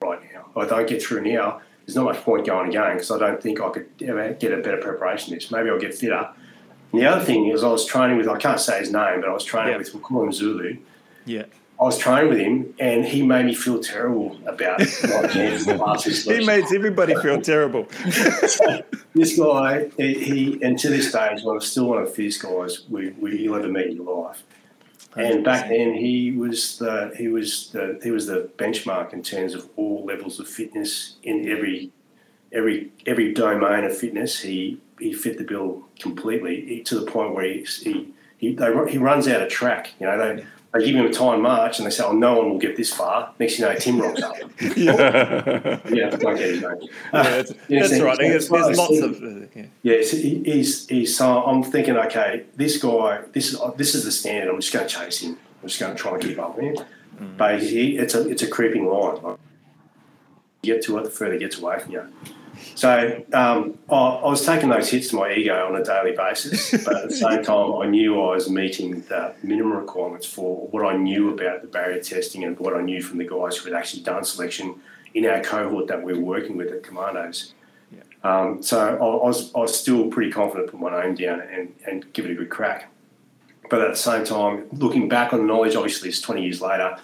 right 0.03 0.20
now. 0.33 0.47
If 0.51 0.57
I 0.57 0.66
don't 0.66 0.89
get 0.89 1.03
through 1.03 1.22
now, 1.22 1.62
there's 1.87 1.97
not 1.97 2.05
much 2.05 2.18
point 2.18 2.45
going 2.47 2.68
again 2.68 2.95
because 2.95 3.11
I 3.11 3.18
don't 3.18 3.43
think 3.43 3.61
I 3.61 3.70
could 3.70 3.89
ever 4.03 4.35
get 4.35 4.53
a 4.53 4.59
better 4.59 4.79
preparation 4.79 5.35
this. 5.35 5.51
Maybe 5.51 5.70
I'll 5.70 5.79
get 5.79 5.95
fitter. 5.95 6.29
And 6.93 7.01
the 7.01 7.07
other 7.07 7.25
thing 7.25 7.47
is, 7.47 7.64
I 7.64 7.68
was 7.68 7.87
training 7.87 8.18
with, 8.18 8.29
I 8.29 8.37
can't 8.37 8.61
say 8.61 8.79
his 8.79 8.93
name, 8.93 9.20
but 9.20 9.31
I 9.31 9.33
was 9.33 9.45
training 9.45 9.72
yeah. 9.72 9.79
with, 9.79 9.95
we'll 9.95 10.03
call 10.03 10.22
him 10.22 10.33
Zulu. 10.33 10.77
Yeah. 11.25 11.47
I 11.85 11.89
was 11.89 11.99
training 11.99 12.30
with 12.30 12.39
him, 12.39 12.74
and 12.78 13.05
he 13.05 13.22
made 13.22 13.45
me 13.45 13.55
feel 13.55 13.78
terrible 13.78 14.39
about 14.47 14.78
my 15.05 15.26
chances. 15.26 16.24
he 16.24 16.47
makes 16.47 16.72
everybody 16.72 17.14
feel 17.16 17.43
terrible. 17.43 17.85
this 19.12 19.39
guy, 19.39 19.91
he, 19.99 20.59
and 20.62 20.78
to 20.78 20.89
this 20.89 21.12
day, 21.12 21.35
is 21.35 21.45
one 21.45 21.57
of, 21.57 21.62
still 21.62 21.89
one 21.89 21.99
of 21.99 22.09
the 22.09 22.14
fierce 22.14 22.39
guys 22.39 22.89
we, 22.89 23.11
we, 23.11 23.39
you'll 23.39 23.57
ever 23.57 23.68
meet 23.68 23.89
in 23.89 23.97
your 23.97 24.24
life. 24.24 24.45
And 25.14 25.45
back 25.45 25.68
then, 25.68 25.93
he 25.93 26.32
was 26.32 26.78
the 26.78 27.12
he 27.18 27.28
was 27.28 27.68
the 27.68 28.01
he 28.03 28.11
was 28.11 28.28
the 28.28 28.49
benchmark 28.57 29.12
in 29.12 29.22
terms 29.22 29.53
of 29.53 29.68
all 29.76 30.07
levels 30.07 30.41
of 30.41 30.49
fitness 30.49 31.16
in 31.22 31.47
every 31.51 31.93
every 32.51 32.93
every 33.05 33.35
domain 33.35 33.85
of 33.85 33.97
fitness. 33.97 34.41
He 34.41 34.80
he 34.99 35.12
fit 35.12 35.37
the 35.37 35.45
bill 35.45 35.85
completely 36.01 36.80
to 36.80 36.99
the 36.99 37.07
point 37.07 37.35
where 37.35 37.45
he 37.45 37.66
he 37.82 38.09
he, 38.39 38.55
they, 38.55 38.72
he 38.91 38.99
runs 38.99 39.28
out 39.28 39.43
of 39.43 39.49
track. 39.49 39.93
You 40.01 40.07
know, 40.07 40.18
they 40.18 40.45
they 40.75 40.85
give 40.85 40.97
him 40.97 41.07
a 41.07 41.12
time 41.12 41.41
march 41.43 41.79
and 41.79 41.87
they 41.87 41.91
say, 41.91 42.03
"Oh, 42.05 42.12
no 42.12 42.37
one 42.39 42.51
will 42.51 42.59
get 42.59 42.77
this 42.77 42.93
far." 42.93 43.33
Next 43.39 43.57
thing 43.57 43.66
you 43.66 43.72
know, 43.72 43.79
Tim 43.79 44.01
rocks 44.01 44.22
up. 44.22 44.37
yeah. 44.77 46.11
can't 46.11 46.20
get 46.20 46.61
name. 46.61 46.62
Yeah, 46.62 46.79
that's, 47.12 47.53
Yeah, 47.68 47.81
that's 47.81 47.97
so 47.97 48.05
right. 48.05 48.18
There's, 48.18 48.49
there's 48.49 48.77
lots 48.77 48.99
of. 49.01 49.22
Uh, 49.22 49.47
yeah. 49.55 49.66
Yeah, 49.83 50.03
so 50.03 50.16
he- 50.16 50.43
he's 50.45 50.89
he's. 50.89 51.16
So 51.16 51.45
I'm 51.45 51.62
thinking, 51.62 51.97
okay, 51.97 52.45
this 52.57 52.77
guy, 52.83 53.20
this 53.33 53.53
is 53.53 53.61
this 53.77 53.95
is 53.95 54.05
the 54.05 54.11
standard. 54.11 54.53
I'm 54.53 54.61
just 54.61 54.72
going 54.72 54.87
to 54.87 54.93
chase 54.95 55.20
him. 55.20 55.39
I'm 55.62 55.68
just 55.68 55.81
going 55.81 55.95
to 55.95 55.99
try 56.01 56.12
and 56.12 56.22
keep 56.22 56.39
up 56.39 56.57
with 56.57 56.64
him. 56.77 56.87
But 57.37 57.62
he, 57.62 57.97
it's 57.97 58.14
a 58.14 58.29
it's 58.29 58.43
a 58.43 58.49
creeping 58.49 58.87
line. 58.87 59.22
Like, 59.22 59.39
you 60.62 60.75
get 60.75 60.83
to 60.85 60.99
it, 60.99 61.05
the 61.05 61.11
further 61.11 61.35
it 61.35 61.39
gets 61.39 61.59
away 61.59 61.79
from 61.79 61.93
you. 61.93 62.03
So 62.75 63.25
um, 63.33 63.79
I, 63.91 63.95
I 63.95 64.29
was 64.29 64.45
taking 64.45 64.69
those 64.69 64.91
hits 64.91 65.09
to 65.09 65.17
my 65.17 65.33
ego 65.33 65.67
on 65.67 65.77
a 65.77 65.85
daily 65.85 66.13
basis, 66.13 66.71
but 66.85 66.97
at 66.97 67.09
the 67.09 67.15
same 67.17 67.43
time, 67.43 67.75
I 67.75 67.87
knew 67.87 68.21
I 68.21 68.35
was 68.35 68.51
meeting 68.51 69.03
the 69.03 69.35
minimum 69.43 69.73
requirements 69.73 70.27
for 70.27 70.67
what 70.69 70.85
I 70.85 70.97
knew 70.97 71.31
about 71.31 71.63
the 71.63 71.69
barrier 71.69 72.03
testing 72.03 72.45
and 72.45 72.59
what 72.59 72.75
I 72.75 72.81
knew 72.81 73.03
from 73.03 73.19
the 73.19 73.29
guys 73.29 73.57
who 73.57 73.71
had 73.71 73.79
actually 73.79 74.03
done 74.03 74.25
selection 74.25 74.81
in 75.15 75.27
our 75.27 75.41
cohort 75.41 75.87
that 75.89 76.03
we 76.03 76.13
were 76.13 76.21
working 76.21 76.57
with 76.57 76.73
at 76.73 76.83
Commandos. 76.83 77.55
Um, 78.25 78.63
so 78.63 78.81
I, 78.81 78.95
I, 78.95 79.27
was, 79.27 79.55
I 79.55 79.59
was 79.59 79.79
still 79.79 80.09
pretty 80.09 80.33
confident 80.33 80.69
to 80.69 80.73
put 80.73 80.81
my 80.81 81.03
name 81.03 81.15
down 81.15 81.41
and, 81.41 81.75
and 81.87 82.11
give 82.15 82.25
it 82.25 82.31
a 82.31 82.35
good 82.35 82.49
crack. 82.49 82.91
But 83.71 83.83
at 83.83 83.91
the 83.91 83.97
same 83.97 84.25
time, 84.25 84.67
looking 84.73 85.09
back 85.09 85.33
on 85.33 85.41
the 85.41 85.47
knowledge, 85.47 85.77
obviously 85.77 86.09
it's 86.09 86.21
20 86.21 86.43
years 86.43 86.61
later, 86.61 86.99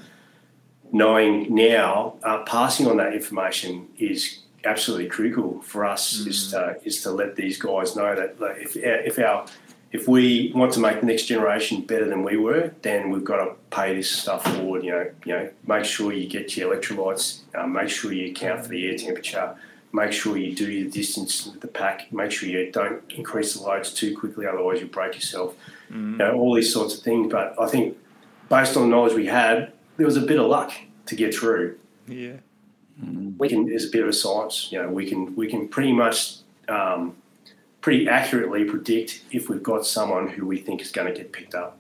knowing 0.92 1.55
now, 1.55 2.14
uh, 2.22 2.42
passing 2.44 2.86
on 2.86 2.96
that 2.96 3.14
information 3.14 3.88
is 3.98 4.39
absolutely 4.64 5.06
critical 5.08 5.61
for 5.62 5.84
us 5.84 6.12
is, 6.26 6.50
to, 6.50 6.78
is 6.84 7.02
to 7.02 7.11
let 7.11 7.36
these 7.36 7.58
guys 7.58 7.96
know 7.96 8.14
that 8.14 8.40
like, 8.40 8.58
if, 8.58 8.76
if 8.76 9.18
our 9.18 9.46
if 9.92 10.06
we 10.06 10.52
want 10.54 10.72
to 10.72 10.80
make 10.80 11.00
the 11.00 11.06
next 11.06 11.24
generation 11.24 11.82
better 11.82 12.08
than 12.08 12.22
we 12.22 12.36
were, 12.36 12.72
then 12.82 13.11
we've 13.11 13.24
got 13.24 13.44
to 13.44 13.54
pay 13.70 13.94
this 13.96 14.11
stuff 14.11 14.44
forward. 14.44 14.84
You 14.84 14.90
know, 14.92 15.11
you 15.24 15.32
know, 15.32 15.50
make 15.66 15.84
sure 15.84 16.12
you 16.12 16.28
get 16.28 16.56
your 16.56 16.74
electrolytes, 16.74 17.40
uh, 17.54 17.66
make 17.66 17.88
sure 17.88 18.12
you 18.12 18.30
account 18.30 18.62
for 18.62 18.68
the 18.68 18.88
air 18.88 18.96
temperature, 18.96 19.56
make 19.92 20.12
sure 20.12 20.36
you 20.36 20.54
do 20.54 20.70
your 20.70 20.88
distance 20.88 21.46
with 21.46 21.61
the 21.61 21.66
pack, 21.66 22.12
make 22.12 22.30
sure 22.30 22.48
you 22.48 22.70
don't 22.70 23.02
increase 23.11 23.54
the 23.54 23.62
loads 23.62 23.92
too 23.92 24.16
quickly, 24.16 24.46
otherwise 24.46 24.80
you 24.80 24.86
break 24.86 25.14
yourself. 25.14 25.56
You 26.12 26.18
know, 26.18 26.34
all 26.34 26.54
these 26.54 26.72
sorts 26.72 26.96
of 26.96 27.02
things. 27.02 27.32
But 27.32 27.56
I 27.61 27.66
think 27.66 27.98
based 28.48 28.76
on 28.76 28.84
the 28.84 28.88
knowledge 28.96 29.14
we 29.14 29.26
had, 29.26 29.72
there 29.96 30.06
was 30.06 30.16
a 30.16 30.20
bit 30.20 30.38
of 30.38 30.46
luck 30.46 30.72
to 31.06 31.16
get 31.16 31.34
through. 31.34 31.78
Yeah. 32.06 32.34
We 33.38 33.48
can. 33.48 33.66
There's 33.66 33.86
a 33.86 33.90
bit 33.90 34.03
of 34.03 34.09
a 34.09 34.12
science. 34.12 34.70
You 34.70 34.82
know, 34.82 34.88
we 34.88 35.09
can 35.09 35.34
we 35.36 35.48
can 35.48 35.68
pretty 35.68 35.92
much. 35.92 36.36
Um, 36.68 37.16
pretty 37.80 38.09
accurately 38.09 38.64
predict 38.64 39.22
if 39.30 39.48
we've 39.48 39.62
got 39.62 39.86
someone 39.86 40.28
who 40.28 40.46
we 40.46 40.59
think 40.59 40.82
is 40.82 40.90
going 40.90 41.12
to 41.12 41.18
get 41.18 41.32
picked 41.32 41.55
up. 41.55 41.78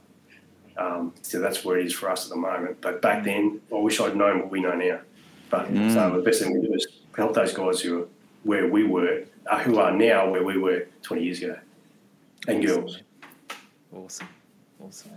Um, 0.76 1.12
so 1.22 1.40
that's 1.40 1.64
where 1.64 1.78
it 1.78 1.86
is 1.86 1.92
for 1.92 2.08
us 2.10 2.24
at 2.24 2.30
the 2.30 2.36
moment. 2.36 2.80
But 2.80 3.02
back 3.02 3.24
then, 3.24 3.60
I 3.70 3.76
wish 3.76 4.00
I'd 4.00 4.16
known 4.16 4.38
what 4.40 4.50
we 4.50 4.60
know 4.60 4.74
now. 4.74 5.00
But 5.50 5.66
so 5.66 6.16
the 6.16 6.22
best 6.22 6.42
thing 6.42 6.58
we 6.58 6.66
do 6.66 6.72
is 6.72 6.86
help 7.16 7.34
those 7.34 7.52
guys 7.52 7.80
who 7.80 8.02
are 8.02 8.06
where 8.44 8.66
we 8.68 8.84
were, 8.84 9.24
uh, 9.46 9.58
who 9.58 9.78
are 9.78 9.90
now 9.90 10.30
where 10.30 10.42
we 10.42 10.56
were 10.56 10.86
20 11.02 11.22
years 11.22 11.42
ago, 11.42 11.58
and 12.48 12.64
girls. 12.64 13.02
Awesome. 13.92 14.28
Awesome. 14.82 15.10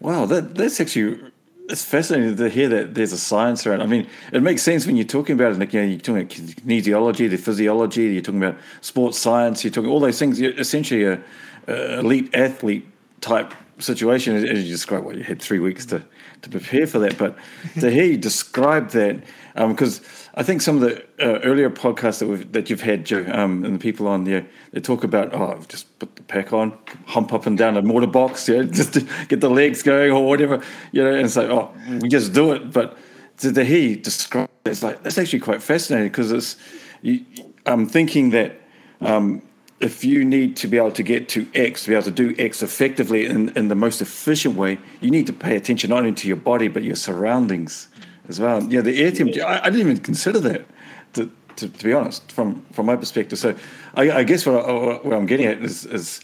Wow, 0.00 0.24
that 0.26 0.54
that's 0.54 0.80
actually 0.80 1.20
it's 1.68 1.84
fascinating 1.84 2.36
to 2.36 2.48
hear 2.48 2.68
that 2.68 2.94
there's 2.94 3.12
a 3.12 3.18
science 3.18 3.66
around. 3.66 3.82
I 3.82 3.86
mean, 3.86 4.06
it 4.32 4.42
makes 4.42 4.62
sense 4.62 4.86
when 4.86 4.96
you're 4.96 5.06
talking 5.06 5.34
about 5.34 5.52
it. 5.52 5.58
Like, 5.58 5.72
you 5.72 5.80
know, 5.80 5.86
you're 5.86 5.98
talking 5.98 6.22
about 6.22 6.30
kinesiology, 6.30 7.28
the 7.28 7.36
physiology. 7.36 8.04
You're 8.04 8.22
talking 8.22 8.42
about 8.42 8.58
sports 8.80 9.18
science. 9.18 9.64
You're 9.64 9.72
talking 9.72 9.90
all 9.90 10.00
those 10.00 10.18
things. 10.18 10.40
You're 10.40 10.58
essentially 10.58 11.04
a, 11.04 11.20
a 11.66 11.98
elite 11.98 12.34
athlete 12.34 12.86
type 13.20 13.52
situation, 13.78 14.36
as 14.36 14.62
you 14.62 14.70
described. 14.70 15.04
What 15.04 15.16
you 15.16 15.24
had 15.24 15.42
three 15.42 15.58
weeks 15.58 15.86
to 15.86 16.02
to 16.42 16.50
prepare 16.50 16.86
for 16.86 16.98
that, 17.00 17.18
but 17.18 17.36
to 17.80 17.90
hear 17.90 18.04
you 18.04 18.18
describe 18.18 18.90
that, 18.90 19.22
um, 19.56 19.72
because 19.72 20.00
I 20.38 20.42
think 20.42 20.60
some 20.60 20.76
of 20.76 20.82
the 20.82 21.02
uh, 21.18 21.40
earlier 21.40 21.70
podcasts 21.70 22.18
that 22.18 22.26
we've 22.26 22.52
that 22.52 22.68
you've 22.68 22.82
had, 22.82 23.06
Joe, 23.06 23.24
um, 23.32 23.64
and 23.64 23.74
the 23.74 23.78
people 23.78 24.06
on 24.06 24.24
there, 24.24 24.46
they 24.72 24.80
talk 24.80 25.02
about 25.02 25.34
oh, 25.34 25.62
just 25.66 25.98
put 25.98 26.14
the 26.14 26.22
pack 26.22 26.52
on, 26.52 26.76
hump 27.06 27.32
up 27.32 27.46
and 27.46 27.56
down 27.56 27.78
a 27.78 27.82
mortar 27.82 28.06
box, 28.06 28.46
you 28.46 28.58
know, 28.58 28.64
just 28.70 28.92
to 28.94 29.00
get 29.28 29.40
the 29.40 29.48
legs 29.48 29.82
going 29.82 30.12
or 30.12 30.26
whatever, 30.26 30.62
you 30.92 31.02
know, 31.02 31.14
and 31.14 31.30
say, 31.30 31.46
oh, 31.46 31.74
we 32.02 32.08
just 32.10 32.34
do 32.34 32.52
it. 32.52 32.70
But 32.70 32.98
to, 33.38 33.50
to 33.50 33.64
hear 33.64 33.80
you 33.80 33.96
describe 33.96 34.50
it, 34.66 34.70
it's 34.70 34.82
like 34.82 35.02
that's 35.02 35.16
actually 35.16 35.40
quite 35.40 35.62
fascinating 35.62 36.08
because 36.08 36.30
it's. 36.30 36.56
You, 37.00 37.24
I'm 37.64 37.86
thinking 37.86 38.30
that 38.30 38.60
um, 39.00 39.40
if 39.80 40.04
you 40.04 40.22
need 40.22 40.56
to 40.56 40.68
be 40.68 40.76
able 40.76 40.92
to 40.92 41.02
get 41.02 41.30
to 41.30 41.46
X, 41.54 41.84
to 41.84 41.88
be 41.88 41.94
able 41.94 42.04
to 42.04 42.10
do 42.10 42.34
X 42.38 42.62
effectively 42.62 43.24
in, 43.24 43.56
in 43.56 43.68
the 43.68 43.74
most 43.74 44.02
efficient 44.02 44.54
way, 44.54 44.78
you 45.00 45.10
need 45.10 45.26
to 45.28 45.32
pay 45.32 45.56
attention 45.56 45.90
not 45.90 46.00
only 46.00 46.12
to 46.12 46.28
your 46.28 46.36
body 46.36 46.68
but 46.68 46.82
your 46.82 46.94
surroundings 46.94 47.88
as 48.28 48.40
well. 48.40 48.62
Yeah, 48.64 48.80
the 48.80 49.02
air 49.02 49.10
temperature. 49.10 49.44
I, 49.44 49.60
I 49.60 49.70
didn't 49.70 49.80
even 49.80 49.98
consider 49.98 50.40
that, 50.40 50.66
to, 51.14 51.30
to, 51.56 51.68
to 51.68 51.84
be 51.84 51.92
honest, 51.92 52.30
from 52.32 52.64
from 52.72 52.86
my 52.86 52.96
perspective. 52.96 53.38
So, 53.38 53.54
I, 53.94 54.10
I 54.10 54.24
guess 54.24 54.46
what, 54.46 54.64
I, 54.64 54.72
what 55.06 55.12
I'm 55.14 55.26
getting 55.26 55.46
at 55.46 55.62
is, 55.62 55.84
is 55.86 56.20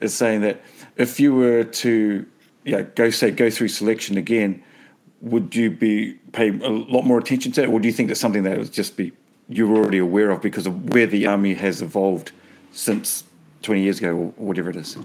is 0.00 0.14
saying 0.14 0.42
that 0.42 0.62
if 0.96 1.18
you 1.20 1.34
were 1.34 1.64
to 1.64 2.26
yeah 2.64 2.82
go 2.82 3.10
say 3.10 3.30
go 3.30 3.50
through 3.50 3.68
selection 3.68 4.16
again, 4.16 4.62
would 5.20 5.54
you 5.54 5.70
be 5.70 6.14
pay 6.32 6.48
a 6.48 6.68
lot 6.68 7.02
more 7.02 7.18
attention 7.18 7.52
to 7.52 7.62
it, 7.62 7.68
or 7.68 7.80
do 7.80 7.88
you 7.88 7.92
think 7.92 8.08
that's 8.08 8.20
something 8.20 8.42
that 8.44 8.58
would 8.58 8.72
just 8.72 8.96
be 8.96 9.12
you're 9.48 9.76
already 9.76 9.98
aware 9.98 10.30
of 10.30 10.42
because 10.42 10.66
of 10.66 10.92
where 10.92 11.06
the 11.06 11.26
army 11.26 11.54
has 11.54 11.80
evolved 11.80 12.32
since 12.72 13.24
20 13.62 13.80
years 13.80 13.98
ago 13.98 14.32
or 14.36 14.46
whatever 14.46 14.70
it 14.70 14.76
is? 14.76 14.96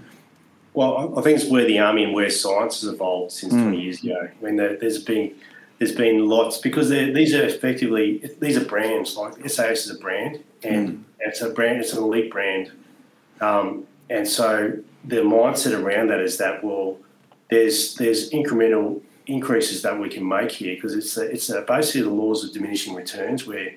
Well, 0.74 0.96
I- 0.96 1.20
I 1.20 1.22
think 1.22 1.40
it's 1.40 1.50
where 1.50 1.64
the 1.64 1.78
army 1.78 2.04
and 2.04 2.12
where 2.12 2.28
science 2.30 2.80
has 2.80 2.92
evolved 2.92 3.32
since 3.32 3.52
hmm. 3.52 3.62
20 3.62 3.80
years 3.80 4.02
ago. 4.02 4.28
I 4.40 4.44
mean, 4.44 4.56
there's 4.56 5.02
been 5.02 5.34
there's 5.82 5.96
been 5.96 6.28
lots 6.28 6.58
because 6.58 6.90
these 6.90 7.34
are 7.34 7.42
effectively 7.42 8.30
these 8.38 8.56
are 8.56 8.64
brands. 8.64 9.16
Like 9.16 9.34
SAS 9.50 9.86
is 9.86 9.90
a 9.90 9.98
brand, 9.98 10.38
and 10.62 10.88
mm. 10.88 11.02
it's 11.18 11.40
a 11.42 11.50
brand. 11.50 11.80
It's 11.80 11.92
an 11.92 12.04
elite 12.04 12.30
brand, 12.30 12.70
um, 13.40 13.88
and 14.08 14.28
so 14.28 14.78
the 15.04 15.16
mindset 15.16 15.76
around 15.76 16.10
that 16.10 16.20
is 16.20 16.38
that 16.38 16.62
well, 16.62 16.98
there's 17.50 17.96
there's 17.96 18.30
incremental 18.30 19.00
increases 19.26 19.82
that 19.82 19.98
we 19.98 20.08
can 20.08 20.26
make 20.26 20.52
here 20.52 20.76
because 20.76 20.94
it's 20.94 21.16
a, 21.16 21.28
it's 21.28 21.50
a, 21.50 21.62
basically 21.62 22.02
the 22.02 22.10
laws 22.10 22.44
of 22.44 22.52
diminishing 22.52 22.94
returns 22.94 23.44
where 23.44 23.74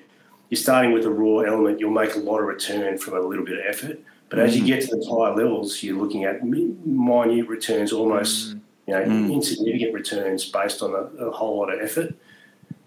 you're 0.48 0.58
starting 0.60 0.92
with 0.92 1.06
a 1.06 1.10
raw 1.10 1.38
element, 1.38 1.80
you'll 1.80 1.90
make 1.90 2.14
a 2.14 2.20
lot 2.20 2.38
of 2.38 2.46
return 2.46 2.98
from 2.98 3.16
a 3.16 3.20
little 3.20 3.44
bit 3.44 3.58
of 3.58 3.64
effort. 3.66 3.98
But 4.28 4.38
as 4.38 4.56
you 4.56 4.62
mm. 4.62 4.66
get 4.66 4.88
to 4.88 4.94
the 4.94 5.04
higher 5.10 5.34
levels, 5.34 5.82
you're 5.82 5.98
looking 5.98 6.22
at 6.22 6.44
mi- 6.44 6.76
minute 6.84 7.48
returns, 7.48 7.92
almost 7.92 8.54
mm. 8.54 8.60
You 8.86 8.94
know 8.94 9.02
mm. 9.02 9.32
insignificant 9.32 9.94
returns 9.94 10.48
based 10.48 10.82
on 10.82 10.92
a, 10.92 11.26
a 11.26 11.30
whole 11.30 11.58
lot 11.58 11.72
of 11.72 11.80
effort. 11.80 12.14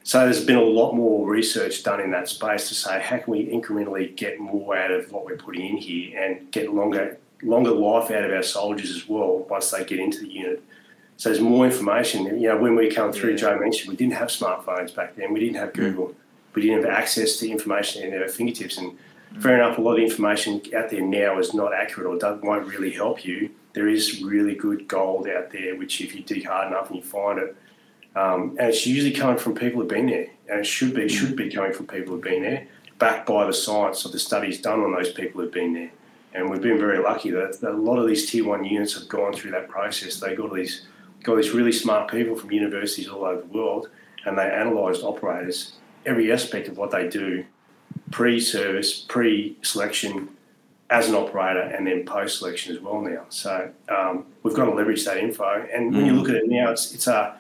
So 0.04 0.22
there's 0.22 0.44
been 0.44 0.58
a 0.58 0.64
lot 0.64 0.94
more 0.94 1.28
research 1.28 1.84
done 1.84 2.00
in 2.00 2.12
that 2.12 2.30
space 2.30 2.68
to 2.70 2.74
say 2.74 3.00
how 3.00 3.18
can 3.20 3.32
we 3.32 3.46
incrementally 3.48 4.16
get 4.16 4.40
more 4.40 4.76
out 4.76 4.92
of 4.92 5.12
what 5.12 5.26
we're 5.26 5.38
putting 5.38 5.66
in 5.66 5.78
here 5.78 6.20
and 6.20 6.50
get 6.52 6.74
longer 6.74 7.18
longer 7.44 7.72
life 7.72 8.12
out 8.12 8.24
of 8.24 8.32
our 8.32 8.44
soldiers 8.44 8.92
as 8.92 9.08
well 9.08 9.46
once 9.50 9.72
they 9.72 9.84
get 9.86 10.00
into 10.00 10.20
the 10.20 10.28
unit. 10.28 10.64
So 11.18 11.30
there's 11.30 11.42
more 11.42 11.66
information. 11.66 12.26
You 12.40 12.50
know, 12.50 12.58
when 12.58 12.76
we 12.76 12.90
come 12.90 13.12
through, 13.12 13.32
Yeah. 13.32 13.38
Joe 13.38 13.60
mentioned 13.60 13.90
we 13.90 13.98
didn't 13.98 14.14
have 14.14 14.30
smartphones 14.30 14.96
back 14.96 15.16
then. 15.16 15.34
We 15.34 15.42
didn't 15.42 15.58
have 15.58 15.74
Google. 15.74 16.16
We 16.54 16.62
didn't 16.62 16.84
have 16.84 16.92
access 16.92 17.38
to 17.38 17.50
information 17.50 18.14
at 18.14 18.22
our 18.22 18.30
fingertips. 18.30 18.78
And 18.78 18.98
fair 19.40 19.56
enough, 19.56 19.78
a 19.78 19.82
lot 19.82 19.94
of 19.94 20.00
information 20.00 20.62
out 20.76 20.90
there 20.90 21.02
now 21.02 21.38
is 21.40 21.54
not 21.54 21.74
accurate 21.74 22.24
or 22.24 22.36
won't 22.42 22.68
really 22.68 22.92
help 22.92 23.26
you. 23.26 23.50
There 23.74 23.88
is 23.88 24.22
really 24.22 24.56
good 24.56 24.88
gold 24.88 25.28
out 25.28 25.52
there, 25.52 25.76
which 25.76 26.02
if 26.02 26.16
you 26.16 26.24
dig 26.24 26.46
hard 26.46 26.68
enough 26.68 26.88
and 26.88 26.98
you 26.98 27.04
find 27.04 27.40
it, 27.40 27.56
um, 28.16 28.56
and 28.60 28.70
it's 28.70 28.88
usually 28.88 29.12
coming 29.12 29.38
from 29.38 29.54
people 29.54 29.82
who've 29.82 29.90
been 29.90 30.08
there, 30.08 30.28
and 30.50 30.62
it 30.62 30.66
should 30.66 30.94
be 30.94 31.08
should 31.08 31.36
be 31.36 31.50
coming 31.50 31.74
from 31.74 31.88
people 31.88 32.14
who've 32.14 32.24
been 32.24 32.42
there, 32.42 32.68
backed 32.98 33.28
by 33.28 33.46
the 33.46 33.54
science 33.54 34.06
of 34.06 34.12
the 34.12 34.20
studies 34.20 34.62
done 34.62 34.82
on 34.82 34.94
those 34.94 35.12
people 35.12 35.42
who've 35.42 35.54
been 35.54 35.74
there. 35.74 35.92
And 36.34 36.50
we've 36.50 36.62
been 36.62 36.78
very 36.78 37.00
lucky 37.00 37.32
that, 37.32 37.60
that 37.62 37.72
a 37.72 37.78
lot 37.78 37.98
of 37.98 38.08
these 38.08 38.30
tier 38.30 38.46
one 38.46 38.64
units 38.64 38.94
have 38.94 39.08
gone 39.08 39.34
through 39.34 39.52
that 39.52 39.68
process. 39.68 40.20
They 40.20 40.36
got 40.36 40.54
these 40.54 40.88
got 41.24 41.36
these 41.36 41.52
really 41.52 41.72
smart 41.72 42.10
people 42.10 42.36
from 42.36 42.52
universities 42.52 43.08
all 43.08 43.26
over 43.26 43.42
the 43.42 43.48
world, 43.48 43.90
and 44.26 44.38
they 44.38 44.46
analysed 44.46 45.04
operators 45.04 45.74
every 46.06 46.32
aspect 46.32 46.68
of 46.68 46.78
what 46.78 46.92
they 46.92 47.08
do, 47.08 47.46
pre-service, 48.12 49.02
pre-selection, 49.02 50.30
as 50.90 51.08
an 51.08 51.16
operator, 51.16 51.62
and 51.62 51.86
then 51.86 52.04
post-selection 52.06 52.76
as 52.76 52.82
well 52.82 53.02
now. 53.02 53.26
So 53.30 53.72
um, 53.90 54.26
we've 54.44 54.56
got 54.56 54.66
to 54.66 54.72
leverage 54.72 55.06
that 55.06 55.18
info. 55.18 55.68
And 55.72 55.94
when 55.94 56.06
you 56.06 56.14
look 56.14 56.30
at 56.30 56.36
it 56.36 56.50
now, 56.50 56.72
it's 56.72 56.94
it's 56.94 57.08
a 57.08 57.36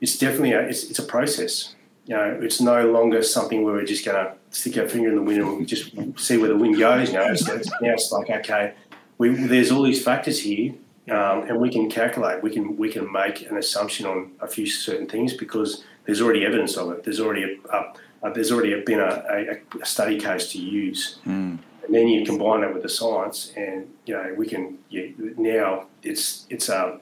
it's 0.00 0.18
definitely 0.18 0.52
a 0.52 0.60
it's, 0.60 0.84
it's 0.84 0.98
a 0.98 1.04
process. 1.04 1.74
You 2.06 2.14
know, 2.16 2.38
it's 2.40 2.60
no 2.60 2.90
longer 2.90 3.22
something 3.22 3.64
where 3.64 3.74
we're 3.74 3.84
just 3.84 4.04
going 4.04 4.16
to 4.24 4.32
stick 4.50 4.78
our 4.78 4.88
finger 4.88 5.08
in 5.08 5.16
the 5.16 5.22
wind 5.22 5.42
and 5.42 5.66
just 5.66 5.90
see 6.16 6.36
where 6.38 6.48
the 6.48 6.56
wind 6.56 6.78
goes. 6.78 7.08
You 7.08 7.18
know, 7.18 7.32
it's, 7.32 7.48
it's, 7.48 7.68
now 7.82 7.92
it's 7.92 8.12
like 8.12 8.30
okay, 8.30 8.74
we, 9.18 9.30
there's 9.30 9.70
all 9.72 9.82
these 9.82 10.02
factors 10.02 10.40
here, 10.40 10.72
um, 11.10 11.42
and 11.48 11.60
we 11.60 11.68
can 11.70 11.90
calculate. 11.90 12.42
We 12.42 12.50
can 12.50 12.76
we 12.76 12.90
can 12.90 13.10
make 13.12 13.50
an 13.50 13.56
assumption 13.56 14.06
on 14.06 14.32
a 14.40 14.46
few 14.46 14.66
certain 14.66 15.06
things 15.06 15.34
because 15.34 15.84
there's 16.04 16.22
already 16.22 16.46
evidence 16.46 16.76
of 16.76 16.92
it. 16.92 17.04
There's 17.04 17.20
already 17.20 17.42
a, 17.42 17.76
a, 17.76 17.92
a 18.22 18.32
there's 18.32 18.52
already 18.52 18.80
been 18.82 19.00
a, 19.00 19.24
a, 19.28 19.80
a 19.82 19.84
study 19.84 20.18
case 20.18 20.52
to 20.52 20.58
use, 20.58 21.18
and 21.86 21.94
then 21.94 22.08
you 22.08 22.24
combine 22.24 22.60
that 22.62 22.74
with 22.74 22.82
the 22.82 22.88
science, 22.88 23.52
and 23.56 23.88
you 24.04 24.14
know 24.14 24.34
we 24.36 24.46
can 24.46 24.78
you, 24.90 25.34
now 25.36 25.86
it's 26.02 26.46
it's 26.50 26.68
a 26.68 27.00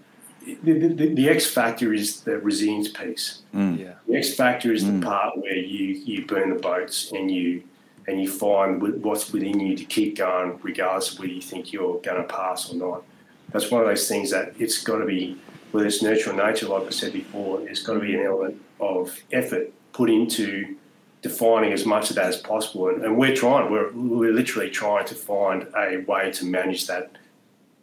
the, 0.62 0.88
the, 0.88 1.14
the, 1.14 1.28
X 1.28 1.46
factor 1.46 1.94
is 1.94 2.20
the 2.20 2.38
resilience 2.38 2.88
piece. 2.88 3.40
Mm. 3.54 3.78
Yeah. 3.78 3.94
The 4.06 4.16
X 4.16 4.34
factor 4.34 4.74
is 4.74 4.84
mm. 4.84 5.00
the 5.00 5.06
part 5.06 5.38
where 5.38 5.56
you 5.56 5.94
you 5.94 6.26
burn 6.26 6.50
the 6.50 6.60
boats 6.60 7.12
and 7.12 7.30
you 7.30 7.62
and 8.06 8.20
you 8.20 8.30
find 8.30 9.02
what's 9.02 9.32
within 9.32 9.60
you 9.60 9.76
to 9.76 9.84
keep 9.84 10.16
going, 10.18 10.58
regardless 10.62 11.12
of 11.12 11.20
whether 11.20 11.32
you 11.32 11.40
think 11.40 11.72
you're 11.72 11.98
going 12.00 12.20
to 12.20 12.28
pass 12.28 12.70
or 12.70 12.76
not. 12.76 13.02
That's 13.50 13.70
one 13.70 13.80
of 13.80 13.86
those 13.86 14.08
things 14.08 14.30
that 14.30 14.54
it's 14.58 14.82
got 14.82 14.98
to 14.98 15.06
be, 15.06 15.38
whether 15.70 15.86
it's 15.86 16.02
nurture 16.02 16.30
or 16.30 16.34
nature, 16.34 16.66
like 16.66 16.84
I 16.84 16.90
said 16.90 17.12
before, 17.12 17.60
there's 17.60 17.82
got 17.82 17.94
to 17.94 18.00
be 18.00 18.14
an 18.14 18.26
element 18.26 18.60
of 18.78 19.18
effort 19.32 19.72
put 19.92 20.10
into 20.10 20.76
defining 21.24 21.72
as 21.72 21.86
much 21.86 22.10
of 22.10 22.16
that 22.16 22.26
as 22.26 22.36
possible. 22.36 22.90
And, 22.90 23.02
and 23.02 23.16
we're 23.16 23.34
trying, 23.34 23.72
we're, 23.72 23.90
we're 23.92 24.30
literally 24.30 24.68
trying 24.68 25.06
to 25.06 25.14
find 25.14 25.66
a 25.74 26.04
way 26.06 26.30
to 26.32 26.44
manage 26.44 26.86
that, 26.86 27.16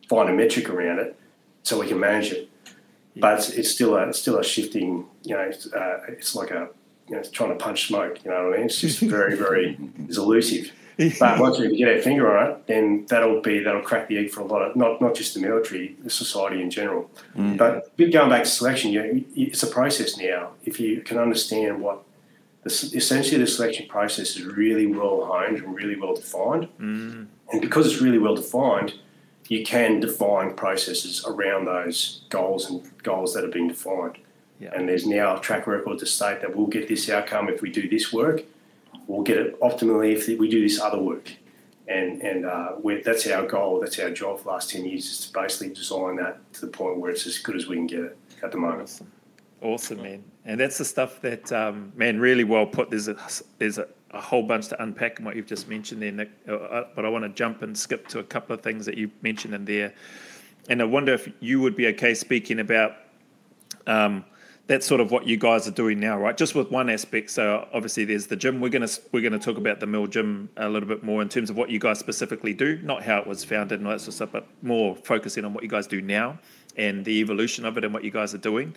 find 0.07 0.29
a 0.29 0.31
metric 0.31 0.69
around 0.69 0.99
it 0.99 1.19
so 1.63 1.79
we 1.79 1.87
can 1.87 1.99
manage 1.99 2.31
it. 2.31 2.47
Yeah. 3.15 3.21
But 3.21 3.39
it's, 3.39 3.49
it's, 3.49 3.71
still 3.71 3.95
a 3.95 4.09
it's 4.09 4.19
still 4.19 4.37
a 4.37 4.43
shifting. 4.43 5.07
You 5.23 5.35
know, 5.35 5.41
it's, 5.41 5.73
uh, 5.73 6.01
it's 6.07 6.35
like 6.35 6.51
a 6.51 6.69
you 7.09 7.15
know, 7.15 7.23
trying 7.23 7.49
to 7.49 7.55
punch 7.55 7.87
smoke. 7.87 8.23
You 8.23 8.29
know 8.29 8.45
what 8.45 8.53
I 8.53 8.57
mean? 8.57 8.67
It's 8.67 8.79
just 8.79 8.99
very 9.17 9.35
very 9.35 9.75
it's 9.97 10.17
elusive. 10.17 10.71
But 11.19 11.39
once 11.39 11.57
we 11.57 11.75
get 11.75 11.91
our 11.91 11.99
finger 11.99 12.37
on 12.37 12.51
it, 12.51 12.67
then 12.67 13.07
that'll 13.09 13.41
be 13.41 13.57
that'll 13.57 13.81
crack 13.81 14.07
the 14.07 14.19
egg 14.19 14.29
for 14.29 14.41
a 14.41 14.45
lot 14.45 14.61
of 14.61 14.75
not 14.75 15.01
not 15.01 15.15
just 15.15 15.33
the 15.33 15.39
military, 15.39 15.97
the 16.03 16.11
society 16.11 16.61
in 16.61 16.69
general. 16.69 17.09
Mm. 17.35 17.57
But 17.57 17.97
going 17.97 18.29
back 18.29 18.43
to 18.43 18.49
selection, 18.49 18.91
you 18.91 19.25
it's 19.35 19.63
a 19.63 19.67
process 19.67 20.15
now. 20.15 20.51
If 20.63 20.79
you 20.79 21.01
can 21.01 21.17
understand 21.17 21.81
what 21.81 22.03
the, 22.63 22.69
essentially 22.95 23.39
the 23.39 23.47
selection 23.47 23.87
process 23.87 24.35
is 24.35 24.43
really 24.43 24.85
well 24.85 25.25
honed 25.25 25.57
and 25.57 25.75
really 25.75 25.95
well 25.95 26.15
defined, 26.15 26.67
mm. 26.79 27.27
and 27.51 27.61
because 27.61 27.91
it's 27.91 28.01
really 28.01 28.19
well 28.19 28.35
defined, 28.35 28.93
you 29.47 29.65
can 29.65 29.99
define 29.99 30.53
processes 30.53 31.25
around 31.27 31.65
those 31.65 32.23
goals 32.29 32.69
and 32.69 32.89
goals 33.03 33.33
that 33.33 33.43
have 33.43 33.51
been 33.51 33.67
defined. 33.67 34.17
Yeah. 34.61 34.69
And 34.75 34.87
there's 34.87 35.05
now 35.05 35.37
a 35.37 35.41
track 35.41 35.67
record 35.67 35.99
to 35.99 36.05
state 36.05 36.39
that 36.41 36.55
we'll 36.55 36.67
get 36.67 36.87
this 36.87 37.09
outcome 37.09 37.49
if 37.49 37.61
we 37.61 37.71
do 37.71 37.89
this 37.89 38.13
work. 38.13 38.43
We'll 39.07 39.23
get 39.23 39.37
it 39.37 39.59
optimally 39.59 40.15
if 40.15 40.27
we 40.39 40.49
do 40.49 40.61
this 40.61 40.79
other 40.79 40.99
work. 40.99 41.33
And, 41.87 42.21
and 42.21 42.45
uh, 42.45 42.75
that's 43.03 43.27
our 43.27 43.45
goal, 43.45 43.81
that's 43.81 43.99
our 43.99 44.11
job 44.11 44.37
for 44.37 44.43
the 44.43 44.49
last 44.51 44.69
10 44.69 44.85
years 44.85 45.05
is 45.07 45.27
to 45.27 45.33
basically 45.33 45.73
design 45.73 46.15
that 46.17 46.53
to 46.53 46.61
the 46.61 46.71
point 46.71 46.99
where 46.99 47.11
it's 47.11 47.25
as 47.27 47.37
good 47.39 47.57
as 47.57 47.67
we 47.67 47.75
can 47.75 47.87
get 47.87 47.99
it 47.99 48.17
at 48.43 48.51
the 48.53 48.57
moment. 48.57 48.83
Awesome, 48.83 49.11
awesome 49.61 50.01
man. 50.01 50.23
And 50.45 50.59
that's 50.59 50.77
the 50.77 50.85
stuff 50.85 51.21
that, 51.21 51.51
um, 51.51 51.91
man, 51.95 52.19
really 52.19 52.43
well 52.43 52.65
put. 52.65 52.89
There's 52.89 53.07
a, 53.07 53.15
there's 53.59 53.77
a, 53.77 53.87
a 54.11 54.19
whole 54.19 54.43
bunch 54.43 54.67
to 54.69 54.81
unpack 54.81 55.19
in 55.19 55.25
what 55.25 55.35
you've 55.35 55.45
just 55.45 55.69
mentioned 55.69 56.01
there, 56.01 56.11
Nick. 56.11 56.31
Uh, 56.47 56.55
uh, 56.55 56.87
but 56.95 57.05
I 57.05 57.09
want 57.09 57.23
to 57.23 57.29
jump 57.29 57.61
and 57.61 57.77
skip 57.77 58.07
to 58.09 58.19
a 58.19 58.23
couple 58.23 58.55
of 58.55 58.61
things 58.61 58.85
that 58.87 58.97
you 58.97 59.11
mentioned 59.21 59.53
in 59.53 59.65
there. 59.65 59.93
And 60.69 60.81
I 60.81 60.85
wonder 60.85 61.13
if 61.13 61.29
you 61.39 61.61
would 61.61 61.75
be 61.75 61.87
okay 61.87 62.13
speaking 62.13 62.59
about 62.59 62.93
um, 63.87 64.25
that's 64.67 64.85
sort 64.85 65.01
of 65.01 65.11
what 65.11 65.27
you 65.27 65.37
guys 65.37 65.67
are 65.67 65.71
doing 65.71 65.99
now, 65.99 66.17
right? 66.17 66.37
Just 66.37 66.55
with 66.55 66.71
one 66.71 66.89
aspect. 66.89 67.29
So 67.31 67.67
obviously, 67.73 68.05
there's 68.05 68.27
the 68.27 68.35
gym. 68.35 68.61
We're 68.61 68.69
gonna 68.69 68.87
we're 69.11 69.23
gonna 69.23 69.39
talk 69.39 69.57
about 69.57 69.79
the 69.79 69.87
mill 69.87 70.07
gym 70.07 70.49
a 70.55 70.69
little 70.69 70.87
bit 70.87 71.03
more 71.03 71.21
in 71.21 71.29
terms 71.29 71.49
of 71.49 71.57
what 71.57 71.69
you 71.69 71.79
guys 71.79 71.99
specifically 71.99 72.53
do, 72.53 72.79
not 72.83 73.03
how 73.03 73.17
it 73.17 73.27
was 73.27 73.43
founded 73.43 73.79
and 73.79 73.87
all 73.87 73.93
that 73.93 73.99
sort 73.99 74.09
of 74.09 74.13
stuff, 74.13 74.29
but 74.31 74.47
more 74.61 74.95
focusing 74.95 75.45
on 75.45 75.53
what 75.53 75.63
you 75.63 75.69
guys 75.69 75.87
do 75.87 76.01
now 76.01 76.39
and 76.77 77.05
the 77.05 77.19
evolution 77.19 77.65
of 77.65 77.77
it 77.77 77.83
and 77.83 77.93
what 77.93 78.03
you 78.03 78.11
guys 78.11 78.33
are 78.33 78.39
doing. 78.39 78.75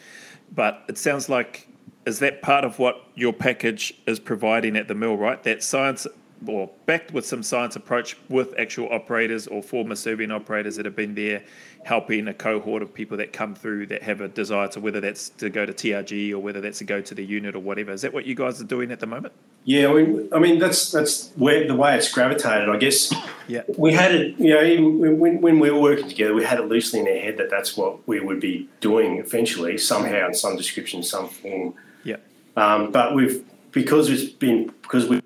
But 0.54 0.84
it 0.88 0.98
sounds 0.98 1.28
like 1.28 1.68
is 2.06 2.18
that 2.18 2.42
part 2.42 2.64
of 2.64 2.78
what 2.78 3.02
your 3.14 3.32
package 3.32 3.94
is 4.06 4.20
providing 4.20 4.76
at 4.76 4.88
the 4.88 4.94
mill, 4.94 5.16
right? 5.16 5.42
That 5.42 5.62
science 5.62 6.06
or 6.46 6.70
backed 6.86 7.12
with 7.12 7.24
some 7.24 7.42
science 7.42 7.76
approach 7.76 8.16
with 8.28 8.54
actual 8.58 8.92
operators 8.92 9.46
or 9.46 9.62
former 9.62 9.94
serving 9.94 10.30
operators 10.30 10.76
that 10.76 10.84
have 10.84 10.96
been 10.96 11.14
there 11.14 11.42
helping 11.84 12.28
a 12.28 12.34
cohort 12.34 12.82
of 12.82 12.92
people 12.92 13.16
that 13.18 13.32
come 13.32 13.54
through 13.54 13.86
that 13.86 14.02
have 14.02 14.20
a 14.20 14.28
desire 14.28 14.68
to 14.68 14.80
whether 14.80 15.00
that's 15.00 15.28
to 15.28 15.50
go 15.50 15.66
to 15.66 15.72
TRG 15.72 16.32
or 16.32 16.38
whether 16.38 16.60
that's 16.60 16.78
to 16.78 16.84
go 16.84 17.00
to 17.00 17.14
the 17.14 17.24
unit 17.24 17.54
or 17.54 17.60
whatever. 17.60 17.92
Is 17.92 18.02
that 18.02 18.12
what 18.12 18.24
you 18.24 18.34
guys 18.34 18.60
are 18.60 18.64
doing 18.64 18.90
at 18.90 19.00
the 19.00 19.06
moment? 19.06 19.34
Yeah, 19.64 19.88
I 19.88 19.94
mean, 19.94 20.28
I 20.32 20.38
mean 20.38 20.58
that's 20.58 20.90
that's 20.90 21.30
where 21.36 21.66
the 21.66 21.74
way 21.74 21.96
it's 21.96 22.10
gravitated. 22.10 22.68
I 22.68 22.76
guess. 22.78 23.12
Yeah. 23.46 23.62
We 23.76 23.92
had 23.92 24.14
it, 24.14 24.38
you 24.38 24.54
know, 24.54 24.62
even 24.62 25.18
when, 25.18 25.40
when 25.42 25.58
we 25.58 25.70
were 25.70 25.80
working 25.80 26.08
together, 26.08 26.34
we 26.34 26.44
had 26.44 26.58
it 26.58 26.66
loosely 26.66 27.00
in 27.00 27.06
our 27.06 27.14
head 27.14 27.36
that 27.36 27.50
that's 27.50 27.76
what 27.76 28.06
we 28.08 28.18
would 28.18 28.40
be 28.40 28.68
doing 28.80 29.18
eventually, 29.18 29.76
somehow 29.76 30.28
in 30.28 30.34
some 30.34 30.56
description, 30.56 31.02
some 31.02 31.28
form. 31.28 31.74
Yeah. 32.04 32.16
Um, 32.56 32.90
but 32.90 33.14
we've 33.14 33.44
because 33.72 34.08
it's 34.08 34.32
been 34.32 34.72
because 34.82 35.06
we 35.06 35.20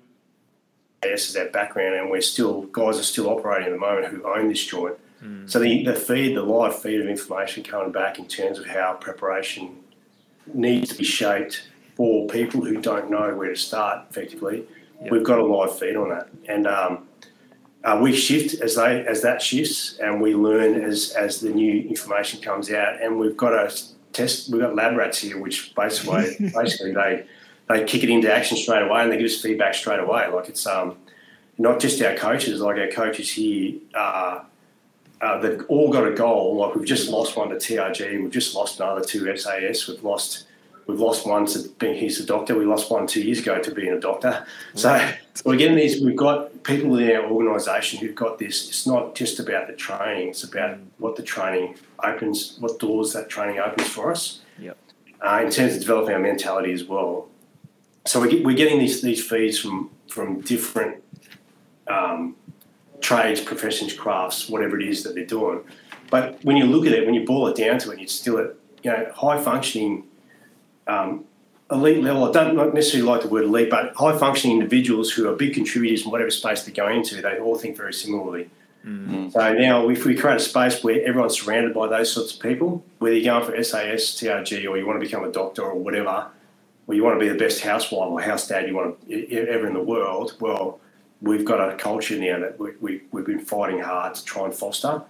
as 1.03 1.35
our 1.37 1.45
background, 1.45 1.95
and 1.95 2.09
we're 2.09 2.21
still 2.21 2.63
guys 2.63 2.99
are 2.99 3.03
still 3.03 3.29
operating 3.29 3.67
at 3.67 3.71
the 3.71 3.79
moment 3.79 4.07
who 4.07 4.23
own 4.23 4.49
this 4.49 4.65
joint. 4.65 4.97
Mm. 5.23 5.49
So 5.49 5.59
the, 5.59 5.83
the 5.83 5.95
feed, 5.95 6.35
the 6.35 6.43
live 6.43 6.79
feed 6.79 7.01
of 7.01 7.07
information 7.07 7.63
coming 7.63 7.91
back 7.91 8.19
in 8.19 8.27
terms 8.27 8.59
of 8.59 8.65
how 8.65 8.93
preparation 8.93 9.77
needs 10.53 10.89
to 10.89 10.97
be 10.97 11.03
shaped 11.03 11.67
for 11.95 12.27
people 12.27 12.61
who 12.61 12.79
don't 12.81 13.09
know 13.11 13.35
where 13.35 13.49
to 13.49 13.55
start 13.55 14.05
effectively. 14.09 14.65
Yep. 15.01 15.11
We've 15.11 15.23
got 15.23 15.39
a 15.39 15.45
live 15.45 15.77
feed 15.77 15.95
on 15.95 16.09
that, 16.09 16.29
and 16.47 16.67
um, 16.67 17.07
uh, 17.83 17.99
we 18.01 18.13
shift 18.15 18.61
as 18.61 18.75
they 18.75 19.05
as 19.05 19.21
that 19.21 19.41
shifts, 19.41 19.97
and 19.99 20.21
we 20.21 20.35
learn 20.35 20.81
as 20.81 21.11
as 21.11 21.39
the 21.39 21.49
new 21.49 21.81
information 21.87 22.41
comes 22.41 22.71
out. 22.71 23.01
And 23.01 23.17
we've 23.17 23.37
got 23.37 23.53
a 23.53 23.73
test. 24.11 24.49
We've 24.49 24.61
got 24.61 24.75
lab 24.75 24.97
rats 24.97 25.19
here, 25.19 25.37
which 25.37 25.73
basically 25.75 26.35
basically 26.53 26.93
they 26.93 27.25
they 27.69 27.83
kick 27.85 28.03
it 28.03 28.09
into 28.09 28.33
action 28.33 28.57
straight 28.57 28.81
away 28.81 29.03
and 29.03 29.11
they 29.11 29.17
give 29.17 29.25
us 29.25 29.41
feedback 29.41 29.73
straight 29.73 29.99
away. 29.99 30.27
Like 30.27 30.49
it's 30.49 30.65
um, 30.67 30.97
not 31.57 31.79
just 31.79 32.01
our 32.01 32.15
coaches, 32.15 32.59
like 32.59 32.77
our 32.77 32.87
coaches 32.87 33.31
here, 33.31 33.75
uh, 33.93 34.41
uh, 35.21 35.39
they've 35.39 35.63
all 35.67 35.91
got 35.91 36.07
a 36.07 36.11
goal. 36.11 36.55
Like 36.57 36.75
we've 36.75 36.87
just 36.87 37.09
lost 37.09 37.35
one 37.35 37.49
to 37.49 37.55
TRG, 37.55 38.21
we've 38.21 38.31
just 38.31 38.55
lost 38.55 38.79
another 38.79 39.01
to 39.01 39.37
SAS, 39.37 39.87
we've 39.87 40.03
lost 40.03 40.45
we've 40.87 40.99
lost 40.99 41.27
one 41.27 41.45
to 41.45 41.69
being 41.77 41.95
he's 41.95 42.19
a 42.19 42.25
doctor. 42.25 42.55
We 42.57 42.65
lost 42.65 42.89
one 42.89 43.07
two 43.07 43.21
years 43.21 43.39
ago 43.39 43.61
to 43.61 43.71
being 43.71 43.93
a 43.93 43.99
doctor. 43.99 44.45
So, 44.75 45.11
so 45.33 45.43
we're 45.45 45.57
getting 45.57 45.77
these. 45.77 46.01
We've 46.01 46.15
got 46.15 46.63
people 46.63 46.89
within 46.91 47.15
our 47.15 47.25
organisation 47.29 47.99
who've 47.99 48.15
got 48.15 48.39
this. 48.39 48.69
It's 48.69 48.87
not 48.87 49.15
just 49.15 49.39
about 49.39 49.67
the 49.67 49.73
training. 49.73 50.29
It's 50.29 50.43
about 50.43 50.77
what 50.97 51.15
the 51.15 51.23
training 51.23 51.75
opens, 52.03 52.57
what 52.59 52.79
doors 52.79 53.13
that 53.13 53.29
training 53.29 53.59
opens 53.59 53.87
for 53.87 54.11
us. 54.11 54.41
Yep. 54.57 54.77
Uh, 55.21 55.41
in 55.43 55.51
terms 55.51 55.73
of 55.73 55.81
developing 55.81 56.13
our 56.13 56.19
mentality 56.19 56.71
as 56.71 56.85
well 56.85 57.29
so 58.05 58.19
we 58.21 58.41
we're 58.41 58.55
getting 58.55 58.79
these 58.79 59.01
these 59.01 59.23
feeds 59.23 59.59
from 59.59 59.89
from 60.07 60.41
different 60.41 61.03
um, 61.87 62.35
trades, 63.01 63.41
professions, 63.41 63.93
crafts, 63.93 64.49
whatever 64.49 64.79
it 64.79 64.87
is 64.87 65.03
that 65.03 65.15
they're 65.15 65.25
doing. 65.25 65.61
But 66.09 66.43
when 66.43 66.57
you 66.57 66.65
look 66.65 66.85
at 66.85 66.91
it, 66.91 67.05
when 67.05 67.13
you 67.13 67.25
boil 67.25 67.47
it 67.47 67.55
down 67.55 67.79
to 67.79 67.91
it, 67.91 67.99
it's 67.99 68.13
still 68.13 68.37
at 68.39 68.55
you 68.83 68.91
know 68.91 69.11
high 69.15 69.41
functioning, 69.41 70.05
um, 70.87 71.25
elite 71.71 72.03
level. 72.03 72.23
I 72.23 72.31
don't 72.31 72.55
not 72.55 72.73
necessarily 72.73 73.09
like 73.09 73.21
the 73.21 73.27
word 73.27 73.43
elite, 73.43 73.69
but 73.69 73.93
high 73.95 74.17
functioning 74.17 74.57
individuals 74.57 75.11
who 75.11 75.29
are 75.29 75.35
big 75.35 75.53
contributors 75.53 76.05
in 76.05 76.11
whatever 76.11 76.31
space 76.31 76.63
they're 76.63 76.73
going 76.73 76.97
into. 76.97 77.21
They 77.21 77.39
all 77.39 77.55
think 77.55 77.77
very 77.77 77.93
similarly. 77.93 78.49
Mm-hmm. 78.85 79.29
So 79.29 79.53
now, 79.53 79.89
if 79.89 80.05
we 80.05 80.15
create 80.15 80.37
a 80.37 80.39
space 80.39 80.83
where 80.83 81.05
everyone's 81.05 81.39
surrounded 81.39 81.73
by 81.73 81.87
those 81.87 82.11
sorts 82.11 82.33
of 82.33 82.41
people, 82.41 82.83
whether 82.99 83.15
you're 83.15 83.33
going 83.33 83.45
for 83.45 83.63
SAS, 83.63 84.15
TRG, 84.15 84.69
or 84.69 84.77
you 84.77 84.87
want 84.87 84.99
to 84.99 85.05
become 85.05 85.23
a 85.23 85.31
doctor 85.31 85.63
or 85.63 85.75
whatever, 85.75 86.27
or 86.87 86.95
you 86.95 87.03
want 87.03 87.19
to 87.19 87.19
be 87.19 87.29
the 87.29 87.37
best 87.37 87.61
housewife 87.61 88.09
or 88.09 88.21
house 88.21 88.47
dad 88.47 88.67
you 88.67 88.75
want 88.75 89.07
to, 89.07 89.47
ever 89.49 89.67
in 89.67 89.73
the 89.73 89.83
world. 89.83 90.35
Well, 90.39 90.79
we've 91.21 91.45
got 91.45 91.73
a 91.73 91.75
culture 91.75 92.17
now 92.17 92.39
that 92.39 92.59
we, 92.59 92.71
we, 92.79 93.01
we've 93.11 93.25
been 93.25 93.39
fighting 93.39 93.79
hard 93.79 94.15
to 94.15 94.25
try 94.25 94.45
and 94.45 94.53
foster. 94.53 95.03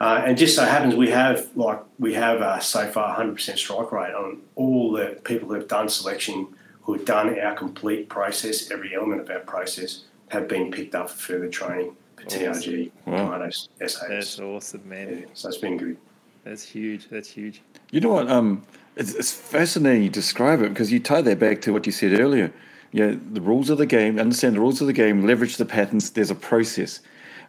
Uh, 0.00 0.22
and 0.26 0.36
just 0.36 0.56
so 0.56 0.64
happens 0.64 0.96
we 0.96 1.08
have 1.10 1.48
like 1.54 1.80
we 2.00 2.14
have 2.14 2.42
uh, 2.42 2.58
so 2.58 2.90
far 2.90 3.16
100% 3.16 3.56
strike 3.56 3.92
rate 3.92 4.12
on 4.12 4.40
all 4.56 4.90
the 4.92 5.20
people 5.22 5.48
who 5.48 5.54
have 5.54 5.68
done 5.68 5.88
selection, 5.88 6.48
who 6.82 6.94
have 6.94 7.04
done 7.04 7.38
our 7.38 7.54
complete 7.54 8.08
process, 8.08 8.70
every 8.72 8.94
element 8.94 9.20
of 9.20 9.30
our 9.30 9.38
process, 9.40 10.04
have 10.28 10.48
been 10.48 10.72
picked 10.72 10.96
up 10.96 11.08
for 11.08 11.34
further 11.34 11.48
training 11.48 11.96
for 12.16 12.24
awesome. 12.24 12.72
TRG, 12.72 12.90
wow. 13.06 13.48
SAS. 13.50 14.04
That's 14.08 14.40
awesome, 14.40 14.88
man. 14.88 15.18
Yeah, 15.20 15.26
so 15.32 15.48
it's 15.48 15.58
been 15.58 15.76
good. 15.76 15.96
That's 16.42 16.64
huge. 16.64 17.08
That's 17.08 17.30
huge. 17.30 17.62
You 17.90 18.00
know 18.00 18.10
what? 18.10 18.28
Um, 18.30 18.62
it's, 18.96 19.14
it's 19.14 19.32
fascinating 19.32 20.02
you 20.02 20.10
describe 20.10 20.60
it 20.60 20.70
because 20.70 20.92
you 20.92 21.00
tie 21.00 21.22
that 21.22 21.38
back 21.38 21.60
to 21.62 21.72
what 21.72 21.86
you 21.86 21.92
said 21.92 22.18
earlier. 22.18 22.52
You 22.94 23.08
know, 23.08 23.20
the 23.32 23.40
rules 23.40 23.70
of 23.70 23.78
the 23.78 23.86
game, 23.86 24.20
understand 24.20 24.54
the 24.54 24.60
rules 24.60 24.80
of 24.80 24.86
the 24.86 24.92
game, 24.92 25.26
leverage 25.26 25.56
the 25.56 25.64
patterns. 25.64 26.10
There's 26.10 26.30
a 26.30 26.34
process, 26.36 27.00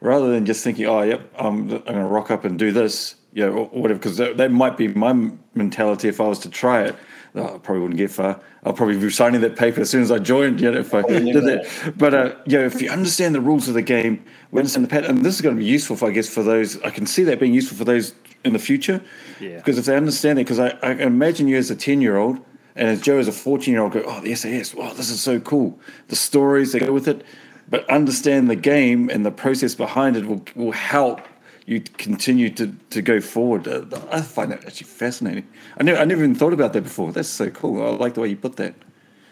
rather 0.02 0.32
than 0.32 0.44
just 0.44 0.64
thinking, 0.64 0.88
"Oh, 0.88 1.04
yep, 1.04 1.32
I'm, 1.38 1.70
I'm 1.70 1.84
going 1.84 1.98
to 1.98 2.04
rock 2.04 2.32
up 2.32 2.46
and 2.46 2.58
do 2.58 2.72
this," 2.72 3.14
you 3.32 3.46
know, 3.46 3.52
or, 3.52 3.70
or 3.72 3.82
whatever. 3.84 4.00
Because 4.00 4.18
that, 4.18 4.38
that, 4.38 4.50
might 4.50 4.76
be 4.76 4.88
my 4.88 5.14
mentality 5.54 6.08
if 6.08 6.20
I 6.20 6.28
was 6.28 6.40
to 6.40 6.50
try 6.50 6.86
it. 6.86 6.96
Oh, 7.36 7.44
I 7.44 7.58
probably 7.60 7.82
wouldn't 7.82 8.00
get 8.00 8.10
far. 8.10 8.42
I'll 8.64 8.74
probably 8.74 8.98
be 8.98 9.12
signing 9.12 9.42
that 9.42 9.56
paper 9.56 9.82
as 9.82 9.90
soon 9.92 10.02
as 10.02 10.10
I 10.10 10.18
joined. 10.18 10.60
You 10.62 10.72
know, 10.72 10.80
if 10.80 10.96
I 10.96 11.02
did 11.08 11.36
that. 11.44 11.94
But 11.96 12.16
uh, 12.16 12.36
you 12.48 12.58
know, 12.58 12.66
if 12.66 12.82
you 12.82 12.90
understand 12.90 13.36
the 13.36 13.42
rules 13.42 13.68
of 13.68 13.76
the 13.76 13.84
game, 13.84 14.26
we 14.50 14.60
understand 14.62 14.86
the 14.86 14.90
pattern. 14.90 15.12
And 15.12 15.24
this 15.24 15.36
is 15.36 15.42
going 15.42 15.56
to 15.56 15.60
be 15.60 15.68
useful, 15.68 15.96
for, 15.96 16.10
I 16.10 16.12
guess, 16.12 16.28
for 16.28 16.42
those. 16.42 16.82
I 16.82 16.90
can 16.90 17.06
see 17.06 17.24
that 17.26 17.40
being 17.40 17.54
useful 17.54 17.78
for 17.78 17.86
those 17.86 18.16
in 18.44 18.54
the 18.54 18.60
future. 18.60 19.00
Yeah. 19.40 19.58
Because 19.58 19.78
if 19.78 19.86
they 19.86 19.96
understand 19.96 20.40
it, 20.40 20.46
because 20.46 20.60
I, 20.60 20.70
I 20.82 20.94
imagine 20.94 21.48
you 21.48 21.58
as 21.58 21.70
a 21.70 21.76
10 21.76 22.02
year 22.02 22.18
old 22.18 22.44
and 22.76 22.90
as 22.90 23.02
Joe 23.02 23.18
as 23.20 23.28
a 23.28 23.32
14 23.32 23.74
year 23.74 23.82
old 23.84 23.94
go, 23.94 24.04
oh, 24.06 24.20
the 24.22 24.36
SAS, 24.36 24.74
wow, 24.76 24.94
this 24.94 25.10
is 25.10 25.20
so 25.22 25.40
cool. 25.40 25.80
The 26.10 26.16
stories 26.16 26.72
that 26.74 26.82
go 26.82 26.92
with 26.94 27.08
it. 27.08 27.24
But 27.68 27.90
understand 27.90 28.48
the 28.50 28.56
game 28.56 29.10
and 29.10 29.26
the 29.26 29.32
process 29.32 29.74
behind 29.74 30.16
it 30.18 30.26
will, 30.26 30.44
will 30.56 30.72
help 30.72 31.22
you 31.66 31.82
continue 31.82 32.50
to, 32.52 32.68
to 32.92 33.02
go 33.02 33.20
forward. 33.20 33.68
Uh, 33.68 33.86
I 34.12 34.22
find 34.22 34.52
that 34.52 34.64
actually 34.66 34.86
fascinating. 34.88 35.48
I 35.80 35.84
never, 35.84 36.00
I 36.00 36.06
never 36.06 36.22
even 36.22 36.36
thought 36.36 36.54
about 36.54 36.74
that 36.74 36.84
before. 36.84 37.12
That's 37.12 37.28
so 37.30 37.50
cool. 37.50 37.82
I 37.84 37.90
like 37.96 38.14
the 38.14 38.22
way 38.22 38.28
you 38.28 38.36
put 38.36 38.58
that. 38.58 38.76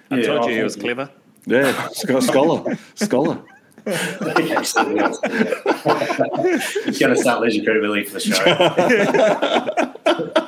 I 0.09 0.17
Yeah, 0.17 0.23
told 0.23 0.49
you 0.49 0.55
he 0.57 0.63
was 0.63 0.75
clever. 0.75 1.11
Yeah, 1.45 1.89
scholar, 1.89 2.75
scholar. 2.95 3.39
okay, 3.85 4.63
so 4.65 4.85
He's 6.85 6.99
going 6.99 7.13
to 7.13 7.17
start 7.17 7.41
losing 7.41 7.65
credibility 7.65 8.05
for 8.05 8.13
the 8.13 8.19
show. 8.21 8.33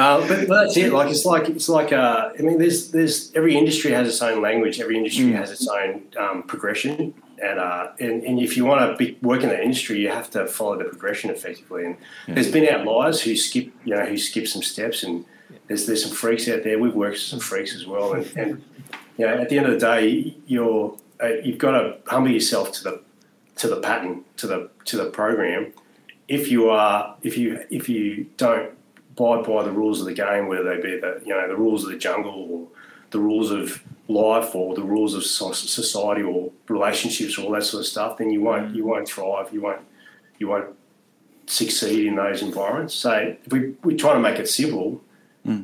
Uh, 0.00 0.26
but, 0.26 0.48
but 0.48 0.62
that's 0.62 0.76
it. 0.78 0.92
Like 0.92 1.10
it's 1.10 1.26
like 1.26 1.48
it's 1.50 1.68
like 1.68 1.92
uh, 1.92 2.30
I 2.38 2.40
mean, 2.42 2.58
there's 2.58 2.90
there's 2.90 3.30
every 3.34 3.54
industry 3.54 3.90
has 3.92 4.08
its 4.08 4.22
own 4.22 4.40
language. 4.40 4.80
Every 4.80 4.96
industry 4.96 5.32
has 5.32 5.50
its 5.50 5.68
own 5.68 6.04
um, 6.18 6.42
progression, 6.44 7.12
and 7.42 7.58
uh, 7.58 7.92
and 8.00 8.22
and 8.22 8.40
if 8.40 8.56
you 8.56 8.64
want 8.64 8.90
to 8.90 8.96
be 8.96 9.18
work 9.20 9.42
in 9.42 9.50
that 9.50 9.60
industry, 9.60 10.00
you 10.00 10.08
have 10.08 10.30
to 10.30 10.46
follow 10.46 10.78
the 10.78 10.84
progression 10.84 11.28
effectively. 11.28 11.84
And 11.84 11.96
there's 12.28 12.50
been 12.50 12.66
outliers 12.66 13.20
who 13.20 13.36
skip, 13.36 13.70
you 13.84 13.94
know, 13.94 14.06
who 14.06 14.16
skip 14.16 14.48
some 14.48 14.62
steps, 14.62 15.02
and 15.02 15.26
there's 15.68 15.84
there's 15.86 16.02
some 16.02 16.16
freaks 16.16 16.48
out 16.48 16.64
there. 16.64 16.78
We've 16.78 16.94
worked 16.94 17.16
with 17.16 17.20
some 17.22 17.40
freaks 17.40 17.74
as 17.74 17.86
well, 17.86 18.14
and, 18.14 18.26
and 18.38 18.64
you 19.18 19.26
know, 19.26 19.34
at 19.34 19.50
the 19.50 19.58
end 19.58 19.66
of 19.66 19.72
the 19.78 19.86
day, 19.86 20.34
you're 20.46 20.96
uh, 21.22 21.28
you've 21.44 21.58
got 21.58 21.72
to 21.72 21.98
humble 22.06 22.30
yourself 22.30 22.72
to 22.72 22.84
the 22.84 23.02
to 23.56 23.68
the 23.68 23.80
pattern 23.80 24.24
to 24.38 24.46
the 24.46 24.70
to 24.86 24.96
the 24.96 25.10
program. 25.10 25.74
If 26.26 26.50
you 26.50 26.70
are 26.70 27.16
if 27.22 27.36
you 27.36 27.66
if 27.68 27.86
you 27.90 28.30
don't 28.38 28.70
abide 29.20 29.46
by 29.46 29.62
the 29.62 29.70
rules 29.70 30.00
of 30.00 30.06
the 30.06 30.14
game, 30.14 30.46
whether 30.48 30.64
they 30.64 30.80
be 30.80 30.98
the 30.98 31.20
you 31.24 31.34
know 31.34 31.46
the 31.48 31.56
rules 31.56 31.84
of 31.84 31.90
the 31.90 31.98
jungle 31.98 32.48
or 32.50 32.68
the 33.10 33.18
rules 33.18 33.50
of 33.50 33.82
life 34.08 34.54
or 34.54 34.74
the 34.74 34.82
rules 34.82 35.14
of 35.14 35.24
society 35.24 36.22
or 36.22 36.50
relationships 36.68 37.38
or 37.38 37.46
all 37.46 37.52
that 37.52 37.64
sort 37.64 37.80
of 37.80 37.86
stuff, 37.86 38.18
then 38.18 38.30
you 38.30 38.40
won't 38.40 38.74
you 38.74 38.84
won't 38.84 39.08
thrive. 39.08 39.52
You 39.52 39.60
won't 39.60 39.82
you 40.38 40.48
won't 40.48 40.74
succeed 41.46 42.06
in 42.06 42.16
those 42.16 42.42
environments. 42.42 42.94
So 42.94 43.36
if 43.44 43.52
we 43.52 43.74
we 43.82 43.96
try 43.96 44.12
to 44.14 44.20
make 44.20 44.38
it 44.38 44.48
simple. 44.48 45.02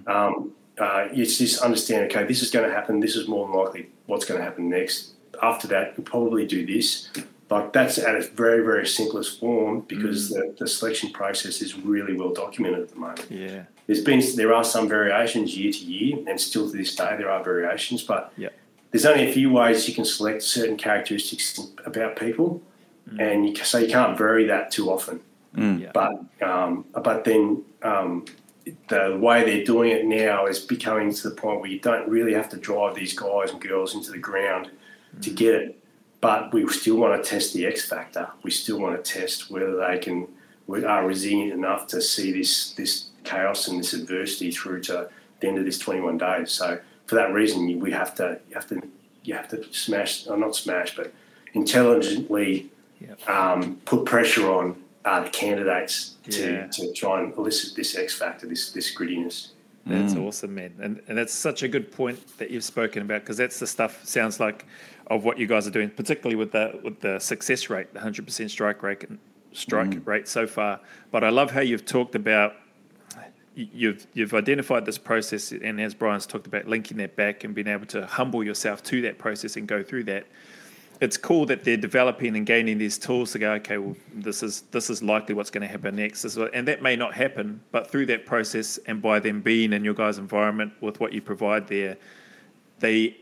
Um, 0.07 0.52
uh, 0.78 1.09
it's 1.12 1.38
just 1.38 1.62
understand. 1.62 2.11
Okay, 2.11 2.24
this 2.24 2.42
is 2.42 2.50
going 2.50 2.68
to 2.68 2.74
happen. 2.74 3.00
This 3.00 3.16
is 3.16 3.28
more 3.28 3.46
than 3.46 3.57
likely 3.57 3.88
what's 4.07 4.24
going 4.24 4.38
to 4.38 4.44
happen 4.44 4.68
next. 4.68 5.12
After 5.42 5.66
that, 5.68 5.94
you'll 5.96 6.04
probably 6.04 6.46
do 6.46 6.66
this. 6.66 7.09
Like 7.49 7.72
that's 7.72 7.99
at 7.99 8.14
its 8.16 8.28
very 8.28 8.64
very 8.64 8.86
simplest 8.86 9.38
form 9.38 9.80
because 9.82 10.30
the, 10.30 10.55
the 10.59 10.66
selection 10.66 11.11
process 11.11 11.62
is 11.62 11.76
really 11.78 12.14
well 12.14 12.32
documented 12.32 12.80
at 12.80 12.88
the 12.90 12.97
moment 12.97 13.26
Yeah. 13.30 13.62
there's 13.86 14.03
been 14.03 14.20
there 14.34 14.53
are 14.53 14.64
some 14.64 14.88
variations 14.88 15.57
year 15.57 15.72
to 15.72 15.78
year, 15.78 16.18
and 16.28 16.40
still 16.40 16.68
to 16.70 16.76
this 16.76 16.94
day 16.97 17.14
there 17.16 17.30
are 17.30 17.42
variations. 17.44 18.03
But 18.03 18.32
Yep. 18.36 18.53
there's 18.90 19.07
only 19.07 19.28
a 19.28 19.32
few 19.32 19.53
ways 19.53 19.88
you 19.88 19.94
can 19.94 20.05
select 20.05 20.42
certain 20.42 20.76
characteristics 20.76 21.61
about 21.84 22.16
people, 22.16 22.62
and 23.20 23.49
you, 23.49 23.55
so 23.64 23.78
you 23.78 23.88
can't 23.88 24.18
vary 24.18 24.47
that 24.47 24.72
too 24.72 24.90
often. 24.90 25.20
Yeah. 25.57 25.90
But 25.94 26.14
um, 26.42 26.84
but 26.92 27.22
then 27.24 27.62
um, 27.82 28.24
the 28.88 29.16
way 29.20 29.44
they're 29.44 29.64
doing 29.64 29.92
it 29.92 30.05
now 30.05 30.47
is 30.47 30.59
becoming 30.59 31.14
to 31.14 31.28
the 31.30 31.34
point 31.36 31.61
where 31.61 31.70
you 31.70 31.78
don't 31.78 32.09
really 32.09 32.34
have 32.34 32.49
to 32.51 32.57
drive 32.57 32.97
these 32.97 33.14
guys 33.14 33.53
and 33.53 33.61
girls 33.61 33.94
into 33.94 34.11
the 34.11 34.18
ground 34.18 34.70
to 35.22 35.30
get 35.30 35.55
it. 35.55 35.82
But 36.21 36.53
we 36.53 36.67
still 36.69 36.97
want 36.97 37.23
to 37.23 37.29
test 37.29 37.53
the 37.55 37.67
X 37.67 37.87
factor. 37.89 38.29
We 38.43 38.51
still 38.51 38.81
want 38.81 39.03
to 39.03 39.12
test 39.12 39.51
whether 39.51 39.77
they 39.77 39.99
can 39.99 40.29
are 40.69 41.07
resilient 41.07 41.53
enough 41.53 41.87
to 41.89 42.01
see 42.03 42.33
this 42.33 42.73
this 42.73 43.11
chaos 43.25 43.69
and 43.69 43.79
this 43.79 43.93
adversity 43.93 44.51
through 44.51 44.81
to 44.83 45.09
the 45.41 45.47
end 45.49 45.59
of 45.59 45.64
this 45.64 45.79
21 45.79 46.19
days. 46.19 46.51
So 46.53 46.81
for 47.07 47.14
that 47.17 47.33
reason, 47.33 47.79
we 47.81 47.91
have 47.93 48.14
to 48.17 48.41
you 48.49 48.55
have 48.55 48.67
to 48.69 48.83
you 49.25 49.35
have 49.35 49.49
to 49.49 49.73
smash 49.73 50.27
or 50.27 50.37
not 50.37 50.57
smash, 50.57 50.97
but 50.97 51.12
intelligently 51.55 52.71
Yep. 52.99 53.29
um, 53.29 53.77
put 53.85 54.07
pressure 54.07 54.51
on 54.51 54.75
uh, 55.05 55.21
the 55.23 55.29
candidates 55.29 56.14
to, 56.31 56.53
Yeah. 56.53 56.67
to 56.69 56.93
try 56.95 57.21
and 57.21 57.35
elicit 57.37 57.77
this 57.77 57.95
X 57.95 58.14
factor, 58.19 58.47
this 58.47 58.73
this 58.73 58.95
grittiness. 58.97 59.49
That's 59.85 60.17
awesome, 60.17 60.55
man, 60.55 60.73
and 60.81 61.01
and 61.07 61.17
that's 61.19 61.33
such 61.35 61.62
a 61.62 61.69
good 61.69 61.93
point 61.93 62.19
that 62.39 62.51
you've 62.51 62.64
spoken 62.64 63.03
about 63.03 63.21
because 63.21 63.37
that's 63.37 63.61
the 63.61 63.67
stuff 63.69 64.05
sounds 64.05 64.41
like 64.41 64.64
of 65.09 65.24
what 65.24 65.38
you 65.38 65.46
guys 65.46 65.66
are 65.66 65.70
doing, 65.70 65.90
particularly 65.90 66.36
with 66.36 66.52
the 66.52 66.78
with 66.82 67.00
the 67.00 67.18
success 67.18 67.70
rate, 67.70 67.92
the 67.94 68.00
hundred 68.00 68.26
percent 68.26 68.50
strike 68.50 68.82
rate 68.82 69.04
and 69.09 69.18
strike 69.52 69.90
mm. 69.90 70.07
rate 70.07 70.28
so 70.28 70.46
far. 70.46 70.80
But 71.11 71.24
I 71.24 71.30
love 71.30 71.50
how 71.50 71.61
you've 71.61 71.86
talked 71.86 72.14
about 72.14 72.57
you've 73.54 74.07
you've 74.12 74.34
identified 74.34 74.84
this 74.84 74.98
process, 74.98 75.52
and 75.52 75.80
as 75.80 75.94
Brian's 75.94 76.26
talked 76.26 76.46
about, 76.46 76.66
linking 76.66 76.98
that 76.98 77.16
back 77.16 77.44
and 77.44 77.54
being 77.54 77.68
able 77.68 77.86
to 77.86 78.07
humble 78.07 78.44
yourself 78.44 78.82
to 78.84 79.02
that 79.02 79.18
process 79.18 79.57
and 79.57 79.66
go 79.66 79.82
through 79.82 80.04
that. 80.04 80.26
It's 80.98 81.18
cool 81.18 81.44
that 81.46 81.62
they're 81.62 81.76
developing 81.76 82.36
and 82.36 82.46
gaining 82.46 82.78
these 82.78 82.96
tools 82.96 83.32
to 83.32 83.38
go. 83.38 83.52
Okay, 83.54 83.76
well, 83.76 83.96
this 84.14 84.42
is 84.42 84.62
this 84.70 84.88
is 84.88 85.02
likely 85.02 85.34
what's 85.34 85.50
going 85.50 85.62
to 85.62 85.68
happen 85.68 85.96
next, 85.96 86.22
This 86.22 86.32
is 86.32 86.38
what- 86.38 86.54
and 86.54 86.66
that 86.68 86.80
may 86.80 86.96
not 86.96 87.12
happen, 87.14 87.61
but 87.70 87.90
through 87.90 88.07
that 88.07 88.24
process 88.24 88.78
and 88.86 89.02
by 89.02 89.18
them 89.20 89.40
being 89.42 89.74
in 89.74 89.84
your 89.84 89.94
guys' 89.94 90.18
environment 90.18 90.72
with 90.80 90.98
what 90.98 91.12
you 91.12 91.20
provide 91.20 91.68
there, 91.68 91.98
they 92.78 93.16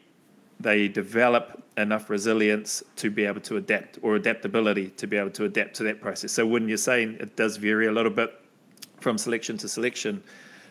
they 0.61 0.89
develop 0.89 1.63
enough 1.77 2.09
resilience 2.09 2.83
to 2.97 3.11
be 3.11 3.25
able 3.25 3.41
to 3.41 3.57
adapt 3.57 3.99
or 4.03 4.17
adaptability 4.17 4.91
to 4.91 5.07
be 5.07 5.17
able 5.17 5.31
to 5.31 5.45
adapt 5.45 5.75
to 5.75 5.83
that 5.85 6.01
process. 6.01 6.33
So 6.33 6.47
when 6.47 6.69
you're 6.69 6.77
saying 6.77 7.17
it 7.21 7.37
does 7.37 7.57
vary 7.57 7.87
a 7.87 7.93
little 7.93 8.13
bit 8.13 8.41
from 9.01 9.19
selection 9.19 9.59
to 9.59 9.69
selection, 9.69 10.23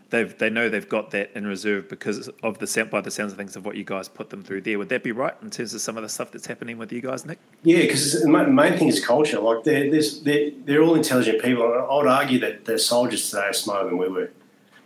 they've 0.09 0.37
they 0.37 0.49
know 0.49 0.69
they've 0.69 0.87
got 0.87 1.11
that 1.11 1.31
in 1.35 1.45
reserve 1.45 1.89
because 1.89 2.29
of 2.43 2.57
the 2.59 2.87
by 2.89 3.01
the 3.01 3.11
sounds 3.11 3.31
of 3.31 3.37
things 3.37 3.55
of 3.55 3.65
what 3.65 3.75
you 3.75 3.83
guys 3.83 4.07
put 4.07 4.29
them 4.29 4.43
through 4.43 4.61
there. 4.61 4.77
Would 4.77 4.89
that 4.89 5.03
be 5.03 5.11
right 5.11 5.35
in 5.41 5.49
terms 5.49 5.73
of 5.73 5.81
some 5.81 5.97
of 5.97 6.03
the 6.03 6.09
stuff 6.09 6.31
that's 6.31 6.45
happening 6.45 6.77
with 6.77 6.91
you 6.91 7.01
guys, 7.01 7.25
Nick? 7.25 7.39
Yeah, 7.63 7.81
because 7.81 8.21
the 8.21 8.29
main 8.29 8.77
thing 8.77 8.87
is 8.87 9.03
culture. 9.03 9.39
Like 9.39 9.63
they're, 9.63 9.89
they're, 9.91 10.51
they're 10.65 10.81
all 10.81 10.95
intelligent 10.95 11.41
people. 11.41 11.63
I 11.63 11.95
would 11.95 12.07
argue 12.07 12.39
that 12.39 12.65
the 12.65 12.79
soldiers 12.79 13.29
today 13.29 13.47
are 13.47 13.53
smarter 13.53 13.89
than 13.89 13.97
we 13.97 14.07
were. 14.07 14.31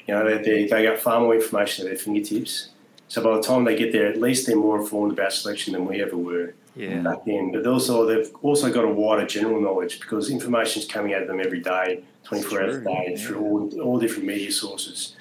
You 0.08 0.14
know, 0.14 0.26
they, 0.26 0.42
they, 0.42 0.68
they 0.68 0.84
got 0.84 1.00
far 1.00 1.20
more 1.20 1.36
information 1.36 1.86
at 1.86 1.90
their 1.90 2.00
fingertips. 2.00 2.70
So 3.08 3.24
by 3.24 3.36
the 3.38 3.42
time 3.42 3.64
they 3.64 3.76
get 3.76 3.92
there, 3.92 4.08
at 4.08 4.20
least 4.20 4.48
they're 4.48 4.56
more 4.56 4.80
informed 4.80 5.14
about 5.14 5.32
selection 5.34 5.74
than 5.74 5.86
we 5.86 6.02
ever 6.02 6.18
were 6.18 6.54
Yeah. 6.76 7.00
back 7.00 7.26
then. 7.26 7.52
But 7.52 7.66
also 7.66 8.06
they've 8.06 8.30
also 8.42 8.72
got 8.72 8.84
a 8.84 8.90
wider 8.90 9.26
general 9.26 9.62
knowledge 9.62 10.00
because 10.00 10.30
information 10.30 10.82
is 10.82 10.88
coming 10.88 11.14
at 11.14 11.28
them 11.28 11.40
every 11.40 11.62
day, 11.62 12.04
24 12.26 12.62
hours 12.62 12.76
a 12.78 12.82
day, 12.82 13.06
yeah. 13.12 13.18
through 13.18 13.40
all, 13.40 13.82
all 13.82 14.00
different 14.00 14.26
media 14.26 14.52
sources. 14.52 15.16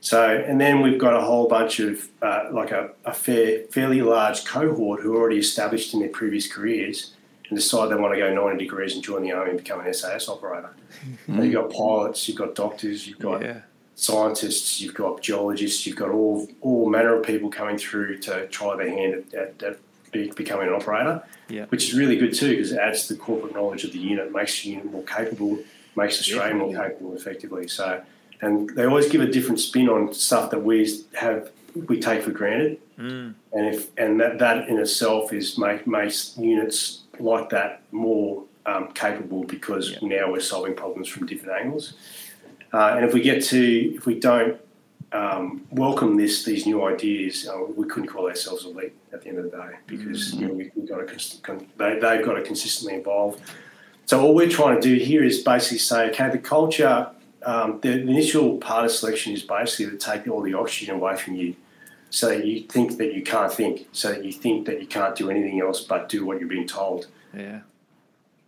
So, 0.00 0.22
and 0.22 0.60
then 0.60 0.82
we've 0.82 0.98
got 0.98 1.14
a 1.14 1.22
whole 1.22 1.48
bunch 1.48 1.80
of 1.80 2.08
uh, 2.20 2.48
like 2.52 2.70
a, 2.70 2.90
a 3.06 3.12
fair, 3.14 3.60
fairly 3.70 4.02
large 4.02 4.44
cohort 4.44 5.00
who 5.00 5.14
are 5.14 5.20
already 5.20 5.38
established 5.38 5.94
in 5.94 6.00
their 6.00 6.10
previous 6.10 6.46
careers 6.52 7.14
and 7.48 7.58
decide 7.58 7.90
they 7.90 7.94
want 7.96 8.12
to 8.14 8.20
go 8.20 8.32
90 8.32 8.58
degrees 8.62 8.94
and 8.94 9.02
join 9.02 9.22
the 9.22 9.32
army 9.32 9.50
and 9.50 9.58
become 9.58 9.80
an 9.80 9.92
SAS 9.92 10.28
operator. 10.28 10.70
So 11.26 11.42
you've 11.42 11.54
got 11.54 11.70
pilots, 11.72 12.28
you've 12.28 12.36
got 12.36 12.54
doctors, 12.54 13.06
you've 13.08 13.18
got 13.18 13.42
Yeah. 13.42 13.60
Scientists, 13.94 14.80
you've 14.80 14.94
got 14.94 15.22
geologists, 15.22 15.86
you've 15.86 15.96
got 15.96 16.10
all 16.10 16.48
all 16.60 16.88
manner 16.90 17.14
of 17.16 17.24
people 17.24 17.50
coming 17.50 17.78
through 17.78 18.18
to 18.18 18.46
try 18.48 18.76
their 18.76 18.88
hand 18.88 19.24
at, 19.32 19.34
at, 19.34 19.62
at 19.62 19.78
be, 20.12 20.30
becoming 20.36 20.68
an 20.68 20.74
operator, 20.74 21.22
Yeah. 21.48 21.66
which 21.66 21.88
is 21.88 21.94
really 21.94 22.16
good 22.16 22.34
too 22.34 22.50
because 22.50 22.72
it 22.72 22.78
adds 22.78 23.06
to 23.08 23.14
the 23.14 23.20
corporate 23.20 23.54
knowledge 23.54 23.84
of 23.84 23.92
the 23.92 23.98
unit, 23.98 24.32
makes 24.32 24.62
the 24.62 24.70
unit 24.70 24.90
more 24.90 25.02
capable, 25.04 25.58
makes 25.96 26.18
Australia 26.20 26.54
more 26.54 26.74
capable 26.74 27.14
effectively. 27.14 27.66
So, 27.68 28.00
and 28.40 28.70
they 28.70 28.84
always 28.84 29.08
give 29.08 29.20
a 29.20 29.26
different 29.26 29.60
spin 29.60 29.88
on 29.88 30.12
stuff 30.12 30.50
that 30.50 30.60
we 30.62 30.88
have 31.14 31.50
we 31.88 31.98
take 32.00 32.22
for 32.22 32.30
granted, 32.30 32.78
Mm. 32.96 33.34
and 33.52 33.74
if 33.74 33.88
and 33.98 34.20
that 34.20 34.38
that 34.38 34.68
in 34.68 34.78
itself 34.78 35.32
is 35.32 35.58
make 35.58 35.84
makes 35.84 36.36
units 36.38 37.00
like 37.18 37.50
that 37.50 37.82
more 37.90 38.44
um, 38.66 38.92
capable 38.92 39.42
because 39.42 39.90
Yeah. 39.90 39.98
now 40.16 40.32
we're 40.32 40.40
solving 40.40 40.74
problems 40.74 41.08
from 41.08 41.26
different 41.26 41.58
angles. 41.60 41.94
Uh, 42.74 42.94
and 42.96 43.04
if 43.04 43.14
we 43.14 43.20
get 43.20 43.38
to 43.44 43.94
if 43.94 44.04
we 44.04 44.18
don't 44.18 44.60
um, 45.12 45.64
welcome 45.70 46.16
this 46.16 46.44
these 46.44 46.66
new 46.66 46.84
ideas, 46.84 47.46
uh, 47.48 47.62
we 47.76 47.86
couldn't 47.86 48.08
call 48.08 48.26
ourselves 48.28 48.64
elite 48.64 48.94
at 49.12 49.22
the 49.22 49.28
end 49.28 49.38
of 49.38 49.44
the 49.44 49.56
day 49.56 49.72
because 49.86 50.34
you 50.34 50.48
know, 50.48 50.52
we, 50.52 50.72
we've 50.74 50.88
got 50.88 50.98
to 50.98 51.04
cons- 51.06 51.38
con- 51.42 51.68
they, 51.76 51.92
they've 52.00 52.24
got 52.24 52.34
to 52.34 52.42
consistently 52.42 52.94
evolve. 52.98 53.40
So 54.06 54.20
all 54.22 54.34
we're 54.34 54.48
trying 54.60 54.74
to 54.80 54.88
do 54.90 54.94
here 55.02 55.22
is 55.22 55.42
basically 55.42 55.78
say, 55.78 56.10
okay, 56.10 56.28
the 56.30 56.38
culture, 56.38 57.08
um, 57.44 57.78
the, 57.80 57.90
the 57.90 58.00
initial 58.16 58.58
part 58.58 58.84
of 58.84 58.90
selection 58.90 59.32
is 59.32 59.42
basically 59.44 59.96
to 59.96 59.96
take 59.96 60.26
all 60.28 60.42
the 60.42 60.54
oxygen 60.54 60.96
away 60.96 61.16
from 61.16 61.36
you, 61.36 61.54
so 62.10 62.28
that 62.30 62.44
you 62.44 62.64
think 62.64 62.98
that 62.98 63.14
you 63.14 63.22
can't 63.22 63.52
think, 63.52 63.86
so 63.92 64.10
that 64.12 64.24
you 64.24 64.32
think 64.32 64.66
that 64.66 64.80
you 64.80 64.88
can't 64.88 65.14
do 65.14 65.30
anything 65.30 65.60
else 65.60 65.80
but 65.80 66.08
do 66.08 66.26
what 66.26 66.40
you're 66.40 66.48
being 66.48 66.66
told 66.66 67.06
Yeah. 67.32 67.60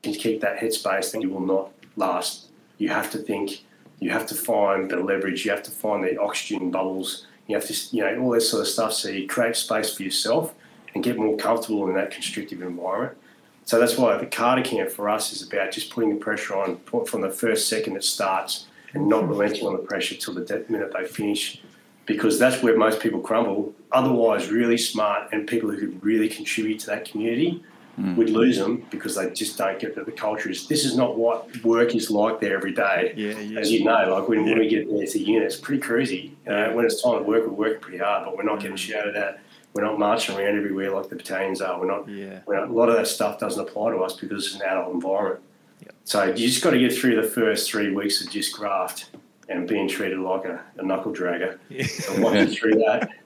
to 0.03 0.13
keep 0.13 0.41
that 0.41 0.59
headspace 0.59 1.13
that 1.13 1.23
you 1.23 1.31
will 1.31 1.47
not 1.55 1.71
last. 1.95 2.49
You 2.79 2.89
have 2.91 3.11
to 3.13 3.19
think, 3.19 3.63
you 3.99 4.11
have 4.11 4.27
to 4.27 4.35
find 4.35 4.91
the 4.91 4.97
leverage, 4.97 5.45
you 5.45 5.51
have 5.51 5.63
to 5.65 5.71
find 5.71 6.05
the 6.05 6.21
oxygen 6.21 6.71
bubbles, 6.71 7.27
you 7.47 7.57
have 7.57 7.67
to, 7.67 7.97
you 7.97 8.03
know, 8.03 8.23
all 8.23 8.31
that 8.31 8.43
sort 8.43 8.63
of 8.63 8.69
stuff. 8.69 8.93
So 8.93 9.09
you 9.09 9.27
create 9.27 9.57
space 9.57 9.95
for 9.95 10.03
yourself 10.03 10.55
and 10.95 11.03
get 11.03 11.17
more 11.17 11.37
comfortable 11.37 11.87
in 11.89 11.95
that 11.95 12.11
constrictive 12.11 12.63
environment. 12.63 13.17
So 13.65 13.81
that's 13.81 13.97
why 13.99 14.17
the 14.17 14.27
camp 14.27 14.91
for 14.91 15.09
us 15.09 15.33
is 15.33 15.43
about 15.43 15.73
just 15.73 15.91
putting 15.91 16.11
the 16.11 16.17
pressure 16.17 16.57
on 16.57 16.79
from 17.07 17.21
the 17.21 17.31
first 17.31 17.69
second 17.69 17.97
it 17.97 18.05
starts 18.05 18.67
and 18.95 19.09
not 19.09 19.29
relenting 19.29 19.67
on 19.67 19.73
the 19.73 19.81
pressure 19.81 20.15
till 20.15 20.35
the 20.35 20.65
minute 20.69 20.93
they 20.97 21.05
finish, 21.05 21.61
because 22.07 22.39
that's 22.39 22.63
where 22.63 22.77
most 22.77 23.01
people 23.01 23.21
crumble. 23.21 23.75
Otherwise, 23.93 24.51
really 24.51 24.79
smart 24.79 25.29
and 25.33 25.49
people 25.49 25.71
who 25.71 25.79
could 25.79 26.05
really 26.05 26.29
contribute 26.29 26.79
to 26.81 26.87
that 26.87 27.05
community 27.05 27.63
mm. 27.99 28.17
we'd 28.17 28.31
lose 28.31 28.59
them 28.59 28.87
because 28.91 29.15
they 29.15 29.31
just 29.31 29.59
don't 29.59 29.79
get 29.79 29.95
that 29.95 30.07
the 30.07 30.13
culture 30.13 30.51
is. 30.51 30.67
This 30.67 30.85
is 30.85 30.97
not 30.97 31.17
what 31.17 31.65
work 31.65 31.95
is 31.95 32.11
like 32.11 32.41
there 32.41 32.57
every 32.57 32.73
day. 32.73 33.15
Yeah, 33.17 33.39
yeah. 33.39 33.61
As 33.61 33.71
you 33.71 33.85
know, 33.85 34.15
like 34.15 34.29
when, 34.29 34.45
yeah. 34.45 34.51
when 34.51 34.59
we 34.61 34.69
get 34.69 34.91
there 34.91 35.07
to 35.07 35.19
unit, 35.19 35.45
it's 35.45 35.57
pretty 35.57 35.81
crazy. 35.81 36.37
Uh, 36.47 36.71
when 36.71 36.85
it's 36.85 37.03
time 37.03 37.19
to 37.19 37.25
work, 37.25 37.45
we're 37.47 37.53
working 37.53 37.81
pretty 37.81 37.99
hard, 37.99 38.25
but 38.25 38.37
we're 38.37 38.43
not 38.43 38.61
getting 38.61 38.77
mm. 38.77 38.81
shouted 38.81 39.17
at. 39.17 39.41
We're 39.73 39.85
not 39.85 39.99
marching 39.99 40.37
around 40.37 40.57
everywhere 40.57 40.91
like 40.91 41.11
the 41.11 41.17
battalions 41.17 41.61
are. 41.61 41.79
We're 41.79 41.87
not. 41.87 42.09
Yeah. 42.09 42.41
We're 42.47 42.59
not, 42.59 42.69
a 42.69 42.73
lot 42.73 42.89
of 42.89 42.97
that 42.97 43.07
stuff 43.07 43.39
doesn't 43.39 43.61
apply 43.61 43.91
to 43.91 43.99
us 43.99 44.17
because 44.17 44.47
it's 44.47 44.57
an 44.57 44.63
adult 44.63 44.95
environment. 44.95 45.43
Yep. 45.83 45.95
So 46.05 46.25
you 46.25 46.49
just 46.49 46.63
got 46.63 46.71
to 46.71 46.79
get 46.79 46.95
through 46.95 47.21
the 47.21 47.29
first 47.29 47.71
three 47.71 47.95
weeks 47.95 48.23
of 48.23 48.31
just 48.31 48.55
graft 48.55 49.11
and 49.49 49.69
being 49.69 49.89
treated 49.89 50.19
like 50.19 50.45
a, 50.45 50.63
a 50.79 50.83
knuckle 50.83 51.13
dragger. 51.13 51.59
Yeah. 51.69 51.87
And 52.11 52.51
you 52.51 52.57
through 52.57 52.77
that, 52.77 53.11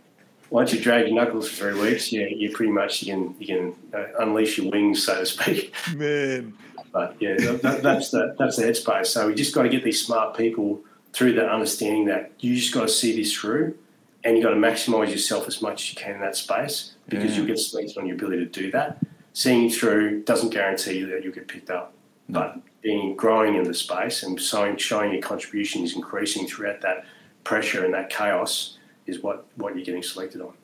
once 0.51 0.73
you 0.73 0.81
drag 0.81 1.07
your 1.07 1.15
knuckles 1.15 1.49
for 1.49 1.73
three 1.73 1.81
weeks, 1.81 2.13
yeah, 2.13 2.27
you 2.27 2.53
pretty 2.53 2.73
much 2.73 3.03
you 3.03 3.13
can 3.13 3.35
you 3.39 3.47
can 3.47 3.75
uh, 3.95 4.07
unleash 4.19 4.59
your 4.59 4.71
wings, 4.71 5.05
so 5.05 5.21
to 5.21 5.27
speak. 5.27 5.75
Man. 5.95 6.55
But 6.93 7.17
yeah, 7.21 7.37
that, 7.37 7.83
that's 7.83 8.11
the 8.11 8.35
that's 8.39 8.57
the 8.57 8.65
headspace. 8.65 9.07
So 9.07 9.29
we 9.29 9.35
just 9.35 9.55
got 9.55 9.63
to 9.63 9.69
get 9.69 9.85
these 9.85 10.05
smart 10.05 10.37
people 10.37 10.83
through 11.13 11.35
that 11.35 11.49
understanding 11.49 12.07
that 12.07 12.33
you 12.41 12.55
just 12.57 12.75
got 12.75 12.83
to 12.83 12.89
see 12.89 13.17
this 13.17 13.33
through, 13.33 13.77
and 14.25 14.37
you 14.37 14.43
got 14.43 14.51
to 14.51 14.57
maximise 14.57 15.11
yourself 15.11 15.47
as 15.47 15.63
much 15.63 15.83
as 15.83 15.91
you 15.91 15.97
can 15.97 16.17
in 16.17 16.21
that 16.21 16.37
space 16.37 16.95
because 17.09 17.31
yeah. 17.31 17.37
you'll 17.39 17.47
get 17.47 17.59
selected 17.59 17.97
on 17.97 18.07
your 18.07 18.17
ability 18.17 18.45
to 18.45 18.51
do 18.51 18.71
that. 18.73 18.99
Seeing 19.33 19.71
through 19.71 20.25
doesn't 20.25 20.51
guarantee 20.51 20.99
you 20.99 21.07
that 21.07 21.23
you'll 21.23 21.33
get 21.33 21.47
picked 21.47 21.71
up, 21.71 21.93
no. 22.27 22.41
but 22.41 22.61
being 22.83 23.15
growing 23.15 23.55
in 23.55 23.63
the 23.65 23.75
space 23.75 24.25
and 24.25 24.41
showing 24.41 24.77
showing 24.77 25.13
your 25.13 25.23
contribution 25.23 25.85
is 25.85 25.95
increasing 25.95 26.49
throughout 26.49 26.81
that 26.81 27.05
pressure 27.45 27.85
and 27.85 27.95
that 27.95 28.11
chaos 28.11 28.79
is 29.11 29.23
what 29.23 29.47
what 29.57 29.75
you're 29.75 29.85
getting 29.85 30.03
selected 30.03 30.41
on. 30.41 30.55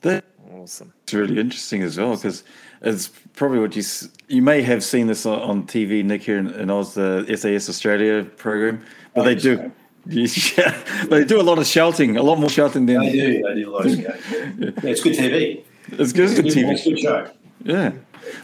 That's 0.00 0.26
awesome. 0.52 0.92
It's 1.04 1.14
really 1.14 1.38
interesting 1.38 1.82
as 1.82 1.98
well 1.98 2.16
because 2.16 2.44
it's 2.80 3.08
probably 3.34 3.60
what 3.60 3.76
you 3.76 3.82
you 4.28 4.42
may 4.42 4.62
have 4.62 4.82
seen 4.82 5.06
this 5.06 5.26
on 5.26 5.66
TV, 5.66 6.04
Nick, 6.04 6.22
here 6.22 6.38
in, 6.38 6.48
in 6.54 6.70
Oz, 6.70 6.94
the 6.94 7.24
SAS 7.36 7.68
Australia 7.68 8.24
program, 8.24 8.84
but 9.14 9.24
they 9.24 9.34
do. 9.34 9.72
Yeah, 10.04 10.76
they 11.10 11.22
do 11.24 11.40
a 11.40 11.46
lot 11.46 11.60
of 11.60 11.66
shouting, 11.66 12.16
a 12.16 12.24
lot 12.24 12.36
more 12.36 12.50
shouting 12.50 12.86
than 12.86 12.98
they 12.98 13.12
do. 13.12 13.42
They 13.44 13.54
do 13.54 13.70
a 13.70 13.72
lot 13.72 13.86
of 13.86 13.92
shouting. 13.92 14.58
yeah, 14.58 14.90
it's 14.90 15.00
good 15.00 15.14
TV. 15.14 15.62
It's 15.92 16.12
good, 16.12 16.24
it's 16.28 16.34
good 16.34 16.46
TV. 16.46 16.72
It's 16.72 16.82
good 16.82 16.98
show. 16.98 17.30
Yeah. 17.62 17.92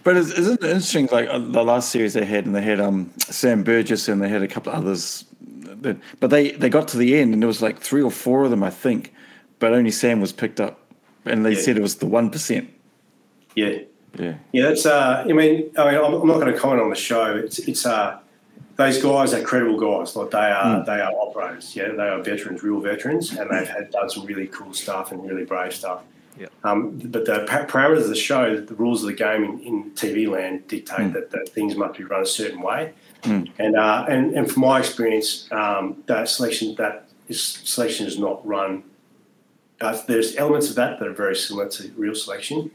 But 0.04 0.16
isn't 0.16 0.62
it 0.62 0.64
interesting? 0.64 1.08
Like 1.10 1.28
uh, 1.28 1.38
the 1.38 1.64
last 1.64 1.90
series 1.90 2.14
they 2.14 2.24
had, 2.24 2.46
and 2.46 2.54
they 2.54 2.62
had 2.62 2.80
um, 2.80 3.12
Sam 3.18 3.62
Burgess, 3.62 4.08
and 4.08 4.22
they 4.22 4.28
had 4.28 4.42
a 4.42 4.48
couple 4.48 4.72
of 4.72 4.78
others. 4.78 5.24
That, 5.40 5.96
but 6.20 6.30
they, 6.30 6.52
they 6.52 6.68
got 6.68 6.88
to 6.88 6.96
the 6.96 7.16
end, 7.16 7.34
and 7.34 7.42
there 7.42 7.48
was 7.48 7.62
like 7.62 7.80
three 7.80 8.02
or 8.02 8.10
four 8.10 8.44
of 8.44 8.50
them, 8.50 8.62
I 8.62 8.70
think, 8.70 9.12
but 9.58 9.72
only 9.72 9.90
Sam 9.90 10.20
was 10.20 10.32
picked 10.32 10.60
up, 10.60 10.80
and 11.24 11.44
they 11.44 11.54
yeah. 11.54 11.60
said 11.60 11.76
it 11.76 11.82
was 11.82 11.96
the 11.96 12.06
one 12.06 12.30
percent. 12.30 12.70
Yeah, 13.54 13.78
yeah, 14.18 14.34
yeah. 14.52 14.62
That's. 14.68 14.86
Uh, 14.86 15.24
I 15.28 15.32
mean, 15.32 15.70
I 15.76 15.90
mean, 15.90 16.04
I'm 16.04 16.26
not 16.26 16.40
going 16.40 16.52
to 16.52 16.58
comment 16.58 16.82
on 16.82 16.90
the 16.90 16.96
show. 16.96 17.36
It's 17.36 17.58
it's 17.60 17.86
uh, 17.86 18.18
those 18.76 19.02
guys 19.02 19.34
are 19.34 19.42
credible 19.42 19.78
guys. 19.78 20.14
Like 20.14 20.30
they 20.30 20.38
are, 20.38 20.80
mm. 20.80 20.86
they 20.86 21.00
are 21.00 21.12
operators. 21.12 21.74
Yeah, 21.74 21.88
they 21.88 22.08
are 22.08 22.22
veterans, 22.22 22.62
real 22.62 22.80
veterans, 22.80 23.32
and 23.32 23.50
they've 23.50 23.68
had 23.68 23.90
done 23.90 24.08
some 24.08 24.24
really 24.24 24.46
cool 24.46 24.72
stuff 24.72 25.10
and 25.10 25.28
really 25.28 25.44
brave 25.44 25.74
stuff. 25.74 26.02
Yeah. 26.38 26.46
Um, 26.62 26.98
but 26.98 27.24
the 27.24 27.44
parameters 27.48 28.02
of 28.02 28.08
the 28.08 28.14
show, 28.14 28.60
the 28.60 28.74
rules 28.74 29.02
of 29.02 29.08
the 29.08 29.14
game 29.14 29.42
in, 29.42 29.58
in 29.60 29.90
TV 29.90 30.28
land 30.28 30.68
dictate 30.68 31.08
mm. 31.08 31.12
that, 31.14 31.32
that 31.32 31.48
things 31.48 31.74
must 31.74 31.98
be 31.98 32.04
run 32.04 32.22
a 32.22 32.26
certain 32.26 32.62
way. 32.62 32.92
Mm. 33.22 33.50
And, 33.58 33.76
uh, 33.76 34.06
and 34.08 34.34
and 34.34 34.50
from 34.50 34.62
my 34.62 34.78
experience, 34.78 35.50
um, 35.50 36.04
that 36.06 36.28
selection 36.28 36.76
that 36.76 37.08
is, 37.26 37.42
selection 37.42 38.06
is 38.06 38.16
not 38.16 38.46
run 38.46 38.84
uh, 39.80 40.00
there's 40.06 40.36
elements 40.36 40.68
of 40.70 40.76
that 40.76 40.98
that 40.98 41.08
are 41.08 41.12
very 41.12 41.36
similar 41.36 41.68
to 41.68 41.90
real 41.96 42.14
selection, 42.14 42.70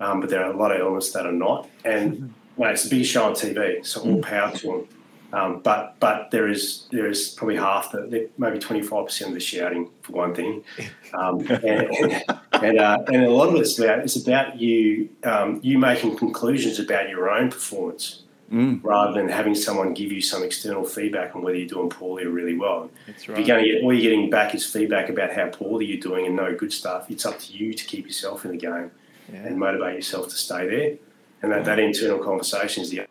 um, 0.00 0.20
but 0.20 0.30
there 0.30 0.44
are 0.44 0.52
a 0.52 0.56
lot 0.56 0.72
of 0.72 0.80
elements 0.80 1.12
that 1.12 1.26
are 1.26 1.32
not. 1.32 1.68
And 1.84 2.12
mm-hmm. 2.58 2.62
it's 2.64 2.84
the 2.84 2.90
biggest 2.90 3.12
show 3.12 3.24
on 3.24 3.32
TV, 3.32 3.84
so 3.84 4.00
all 4.02 4.16
mm. 4.16 4.22
power 4.22 4.52
to 4.56 4.66
them. 4.66 4.88
Um, 5.32 5.60
but 5.60 5.96
but 5.98 6.30
there 6.30 6.46
is 6.48 6.86
there 6.92 7.08
is 7.08 7.30
probably 7.30 7.56
half 7.56 7.90
the 7.90 8.30
maybe 8.38 8.60
twenty 8.60 8.80
five 8.80 9.06
percent 9.06 9.30
of 9.30 9.34
the 9.34 9.40
shouting 9.40 9.90
for 10.02 10.12
one 10.12 10.34
thing, 10.34 10.62
um, 11.14 11.40
and 11.40 11.64
and, 11.64 12.24
and, 12.52 12.78
uh, 12.78 12.98
and, 13.08 13.24
a 13.24 13.30
lot 13.30 13.48
of 13.48 13.56
it's 13.56 13.76
about 13.78 13.98
it's 13.98 14.14
about 14.14 14.60
you 14.60 15.08
um, 15.24 15.60
you 15.64 15.78
making 15.78 16.16
conclusions 16.16 16.78
about 16.78 17.08
your 17.08 17.28
own 17.28 17.50
performance 17.50 18.22
mm. 18.52 18.80
rather 18.82 19.12
than 19.12 19.28
having 19.28 19.54
someone 19.54 19.94
give 19.94 20.12
you 20.12 20.20
some 20.20 20.42
external 20.42 20.84
feedback 20.84 21.34
on 21.34 21.42
whether 21.42 21.56
you're 21.56 21.68
doing 21.68 21.90
poorly 21.90 22.24
or 22.24 22.30
really 22.30 22.56
well. 22.56 22.90
That's 23.06 23.28
right. 23.28 23.38
If 23.38 23.46
you're 23.46 23.56
going 23.56 23.64
to 23.64 23.72
get, 23.72 23.82
all 23.82 23.92
you're 23.92 24.02
getting 24.02 24.30
back 24.30 24.54
is 24.54 24.64
feedback 24.64 25.08
about 25.08 25.32
how 25.32 25.48
poorly 25.48 25.86
you're 25.86 26.00
doing 26.00 26.26
and 26.26 26.36
no 26.36 26.54
good 26.54 26.72
stuff. 26.72 27.10
It's 27.10 27.26
up 27.26 27.38
to 27.40 27.52
you 27.52 27.74
to 27.74 27.84
keep 27.84 28.06
yourself 28.06 28.44
in 28.44 28.52
the 28.52 28.56
game 28.56 28.90
yeah. 29.32 29.40
and 29.40 29.58
motivate 29.58 29.94
yourself 29.94 30.28
to 30.28 30.36
stay 30.36 30.68
there. 30.68 30.96
And 31.42 31.52
that, 31.52 31.64
that 31.64 31.78
internal 31.78 32.18
conversation 32.18 32.82
is 32.82 32.90
the 32.90 33.06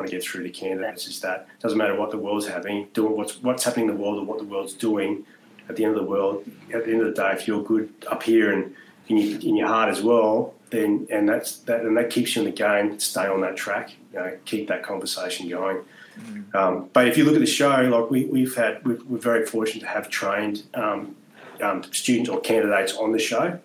want 0.00 0.10
to 0.10 0.16
get 0.16 0.24
through 0.24 0.42
to 0.42 0.50
candidates 0.50 1.06
is 1.06 1.20
that 1.20 1.46
it 1.54 1.62
doesn't 1.62 1.76
matter 1.76 1.94
what 1.94 2.10
the 2.10 2.16
world's 2.16 2.48
having, 2.48 2.88
doing 2.94 3.16
what's 3.16 3.42
what's 3.42 3.64
happening 3.64 3.88
in 3.88 3.94
the 3.94 4.00
world 4.00 4.18
or 4.18 4.24
what 4.24 4.38
the 4.38 4.44
world's 4.44 4.72
doing. 4.72 5.26
At 5.68 5.76
the 5.76 5.84
end 5.84 5.94
of 5.94 6.02
the 6.02 6.08
world, 6.10 6.44
at 6.74 6.84
the 6.84 6.90
end 6.90 7.02
of 7.02 7.06
the 7.06 7.22
day, 7.22 7.30
if 7.32 7.46
you're 7.46 7.62
good 7.62 7.92
up 8.08 8.24
here 8.24 8.52
and 8.52 8.74
in 9.06 9.18
your, 9.18 9.40
in 9.40 9.56
your 9.56 9.68
heart 9.68 9.88
as 9.88 10.02
well, 10.02 10.54
then 10.70 11.06
and 11.10 11.28
that's 11.28 11.58
that 11.58 11.80
and 11.82 11.96
that 11.96 12.10
keeps 12.10 12.36
you 12.36 12.42
in 12.42 12.46
the 12.46 12.54
game. 12.54 12.98
Stay 12.98 13.26
on 13.26 13.40
that 13.42 13.56
track. 13.56 13.92
You 14.12 14.18
know, 14.18 14.38
keep 14.44 14.68
that 14.68 14.82
conversation 14.82 15.48
going. 15.48 15.78
Mm-hmm. 16.18 16.56
Um, 16.56 16.90
but 16.92 17.08
if 17.08 17.16
you 17.16 17.24
look 17.24 17.34
at 17.34 17.40
the 17.40 17.46
show, 17.46 17.80
like 17.82 18.10
we, 18.10 18.24
we've 18.26 18.54
had, 18.54 18.84
we 18.84 18.94
are 18.94 19.18
very 19.18 19.46
fortunate 19.46 19.80
to 19.80 19.86
have 19.86 20.08
trained 20.08 20.64
um, 20.74 21.16
um, 21.62 21.82
students 21.92 22.28
or 22.28 22.40
candidates 22.40 22.96
on 22.96 23.12
the 23.12 23.18
show. 23.18 23.58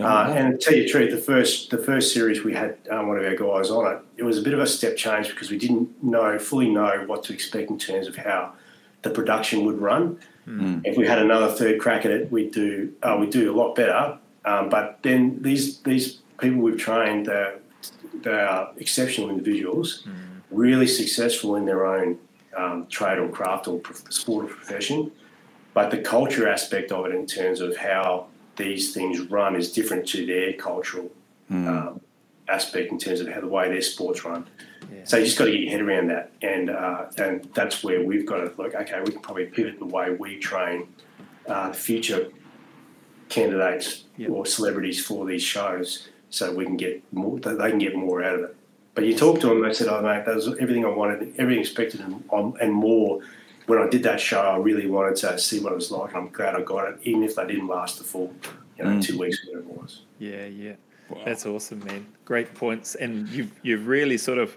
Oh, 0.00 0.04
uh, 0.04 0.32
and 0.34 0.58
to 0.58 0.58
tell 0.58 0.74
you 0.74 0.84
the 0.84 0.88
truth, 0.88 1.10
the 1.10 1.18
first 1.18 1.70
the 1.70 1.78
first 1.78 2.14
series 2.14 2.42
we 2.42 2.54
had 2.54 2.78
um, 2.90 3.08
one 3.08 3.18
of 3.18 3.24
our 3.24 3.36
guys 3.36 3.70
on 3.70 3.92
it. 3.92 4.00
It 4.16 4.22
was 4.22 4.38
a 4.38 4.42
bit 4.42 4.54
of 4.54 4.60
a 4.60 4.66
step 4.66 4.96
change 4.96 5.28
because 5.28 5.50
we 5.50 5.58
didn't 5.58 6.02
know 6.02 6.38
fully 6.38 6.70
know 6.70 7.04
what 7.06 7.24
to 7.24 7.34
expect 7.34 7.68
in 7.68 7.78
terms 7.78 8.06
of 8.06 8.16
how 8.16 8.54
the 9.02 9.10
production 9.10 9.66
would 9.66 9.78
run. 9.78 10.18
Mm. 10.48 10.80
If 10.84 10.96
we 10.96 11.06
had 11.06 11.18
another 11.18 11.52
third 11.52 11.78
crack 11.78 12.06
at 12.06 12.10
it, 12.10 12.32
we'd 12.32 12.52
do 12.52 12.94
uh, 13.02 13.18
we'd 13.20 13.30
do 13.30 13.52
a 13.52 13.54
lot 13.54 13.74
better. 13.74 14.18
Um, 14.46 14.70
but 14.70 14.98
then 15.02 15.42
these 15.42 15.80
these 15.80 16.21
people 16.42 16.60
we've 16.60 16.76
trained, 16.76 17.26
they're, 17.26 17.58
they 18.20 18.30
are 18.30 18.72
exceptional 18.76 19.30
individuals, 19.30 20.02
mm. 20.06 20.42
really 20.50 20.86
successful 20.86 21.56
in 21.56 21.64
their 21.64 21.86
own 21.86 22.18
um, 22.56 22.86
trade 22.88 23.18
or 23.18 23.28
craft 23.28 23.68
or 23.68 23.80
sport 24.10 24.44
or 24.44 24.48
profession. 24.48 25.10
But 25.72 25.90
the 25.90 25.98
culture 25.98 26.46
aspect 26.46 26.92
of 26.92 27.06
it, 27.06 27.14
in 27.14 27.26
terms 27.26 27.60
of 27.60 27.76
how 27.76 28.26
these 28.56 28.92
things 28.92 29.20
run, 29.20 29.56
is 29.56 29.72
different 29.72 30.06
to 30.08 30.26
their 30.26 30.52
cultural 30.52 31.10
mm. 31.50 31.66
um, 31.66 32.00
aspect 32.48 32.92
in 32.92 32.98
terms 32.98 33.20
of 33.20 33.28
how 33.28 33.40
the 33.40 33.48
way 33.48 33.70
their 33.70 33.80
sports 33.80 34.24
run. 34.24 34.46
Yeah. 34.92 35.04
So 35.04 35.16
you 35.16 35.24
just 35.24 35.38
got 35.38 35.46
to 35.46 35.52
get 35.52 35.60
your 35.60 35.70
head 35.70 35.80
around 35.80 36.08
that, 36.08 36.32
and 36.42 36.68
uh, 36.68 37.06
and 37.16 37.48
that's 37.54 37.82
where 37.82 38.04
we've 38.04 38.26
got 38.26 38.38
to 38.38 38.52
look. 38.58 38.74
Okay, 38.74 39.00
we 39.00 39.12
can 39.12 39.22
probably 39.22 39.46
pivot 39.46 39.78
the 39.78 39.86
way 39.86 40.10
we 40.10 40.38
train 40.38 40.88
uh, 41.48 41.72
future 41.72 42.30
candidates 43.30 44.04
yep. 44.18 44.28
or 44.28 44.44
celebrities 44.44 45.02
for 45.02 45.24
these 45.24 45.42
shows 45.42 46.08
so 46.32 46.52
we 46.52 46.64
can 46.64 46.76
get 46.76 47.02
more. 47.12 47.38
They 47.38 47.70
can 47.70 47.78
get 47.78 47.94
more 47.94 48.24
out 48.24 48.34
of 48.34 48.40
it. 48.44 48.56
But 48.94 49.04
you 49.04 49.16
talk 49.16 49.40
to 49.40 49.48
them, 49.48 49.62
they 49.62 49.72
said, 49.72 49.88
"Oh 49.88 50.02
mate, 50.02 50.24
that 50.24 50.34
was 50.34 50.48
everything 50.48 50.84
I 50.84 50.88
wanted, 50.88 51.34
everything 51.38 51.60
expected, 51.60 52.00
and, 52.00 52.24
um, 52.32 52.56
and 52.60 52.72
more." 52.72 53.20
When 53.66 53.78
I 53.78 53.88
did 53.88 54.02
that 54.02 54.18
show, 54.18 54.40
I 54.40 54.56
really 54.56 54.88
wanted 54.88 55.14
to 55.16 55.38
see 55.38 55.60
what 55.60 55.72
it 55.72 55.76
was 55.76 55.92
like, 55.92 56.14
and 56.14 56.26
I'm 56.26 56.32
glad 56.32 56.56
I 56.56 56.62
got 56.62 56.88
it, 56.88 56.98
even 57.04 57.22
if 57.22 57.36
they 57.36 57.46
didn't 57.46 57.68
last 57.68 57.98
the 57.98 58.04
full, 58.04 58.34
you 58.76 58.84
know, 58.84 58.90
mm. 58.90 59.02
two 59.02 59.16
weeks, 59.16 59.38
whatever 59.46 59.68
it 59.70 59.80
was. 59.80 60.02
Yeah, 60.18 60.46
yeah, 60.46 60.72
wow. 61.08 61.22
that's 61.24 61.46
awesome, 61.46 61.78
man. 61.84 62.06
Great 62.24 62.54
points, 62.54 62.96
and 62.96 63.28
you've 63.28 63.52
you've 63.62 63.86
really 63.86 64.18
sort 64.18 64.38
of 64.38 64.56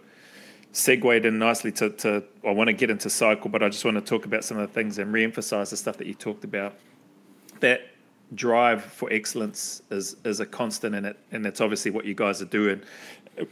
segued 0.71 1.25
in 1.25 1.37
nicely 1.37 1.71
to, 1.73 1.89
to 1.91 2.23
I 2.45 2.51
want 2.51 2.67
to 2.69 2.73
get 2.73 2.89
into 2.89 3.09
cycle, 3.09 3.49
but 3.49 3.61
I 3.61 3.69
just 3.69 3.85
want 3.85 3.95
to 3.95 4.01
talk 4.01 4.25
about 4.25 4.43
some 4.43 4.57
of 4.57 4.67
the 4.67 4.73
things 4.73 4.97
and 4.97 5.13
re-emphasize 5.13 5.69
the 5.69 5.77
stuff 5.77 5.97
that 5.97 6.07
you 6.07 6.13
talked 6.13 6.43
about. 6.43 6.73
That 7.59 7.81
drive 8.33 8.83
for 8.83 9.11
excellence 9.11 9.81
is 9.91 10.15
is 10.25 10.39
a 10.39 10.45
constant 10.45 10.95
in 10.95 11.05
it, 11.05 11.17
and 11.31 11.45
that's 11.45 11.61
obviously 11.61 11.91
what 11.91 12.05
you 12.05 12.15
guys 12.15 12.41
are 12.41 12.45
doing. 12.45 12.81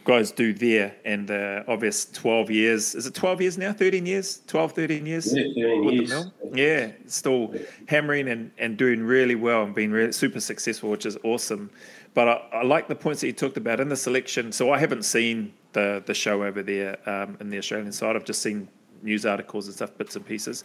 Guys 0.05 0.31
do 0.31 0.53
there, 0.53 0.95
and 1.03 1.27
the 1.27 1.65
obvious 1.67 2.05
12 2.05 2.49
years. 2.49 2.95
Is 2.95 3.05
it 3.05 3.13
12 3.13 3.41
years 3.41 3.57
now? 3.57 3.73
13 3.73 4.05
years? 4.05 4.41
12, 4.47 4.71
13 4.71 5.05
years? 5.05 5.35
Yeah, 5.35 5.43
13 5.43 5.83
years. 5.83 6.25
Yeah, 6.53 6.91
still 7.07 7.53
hammering 7.89 8.29
and, 8.29 8.51
and 8.57 8.77
doing 8.77 9.03
really 9.03 9.35
well 9.35 9.63
and 9.63 9.75
being 9.75 9.91
really 9.91 10.13
super 10.13 10.39
successful, 10.39 10.89
which 10.89 11.05
is 11.05 11.17
awesome. 11.25 11.69
But 12.13 12.29
I, 12.29 12.59
I, 12.59 12.63
like 12.63 12.87
the 12.87 12.95
points 12.95 13.19
that 13.21 13.27
you 13.27 13.33
talked 13.33 13.57
about 13.57 13.81
in 13.81 13.89
the 13.89 13.97
selection. 13.97 14.53
So 14.53 14.71
I 14.71 14.79
haven't 14.79 15.03
seen 15.03 15.53
the 15.73 16.01
the 16.05 16.13
show 16.13 16.43
over 16.43 16.63
there 16.63 16.97
um, 17.09 17.37
in 17.41 17.49
the 17.49 17.57
Australian 17.57 17.91
side. 17.91 18.15
I've 18.15 18.23
just 18.23 18.41
seen 18.41 18.69
news 19.01 19.25
articles 19.25 19.67
and 19.67 19.75
stuff, 19.75 19.97
bits 19.97 20.15
and 20.15 20.25
pieces. 20.25 20.63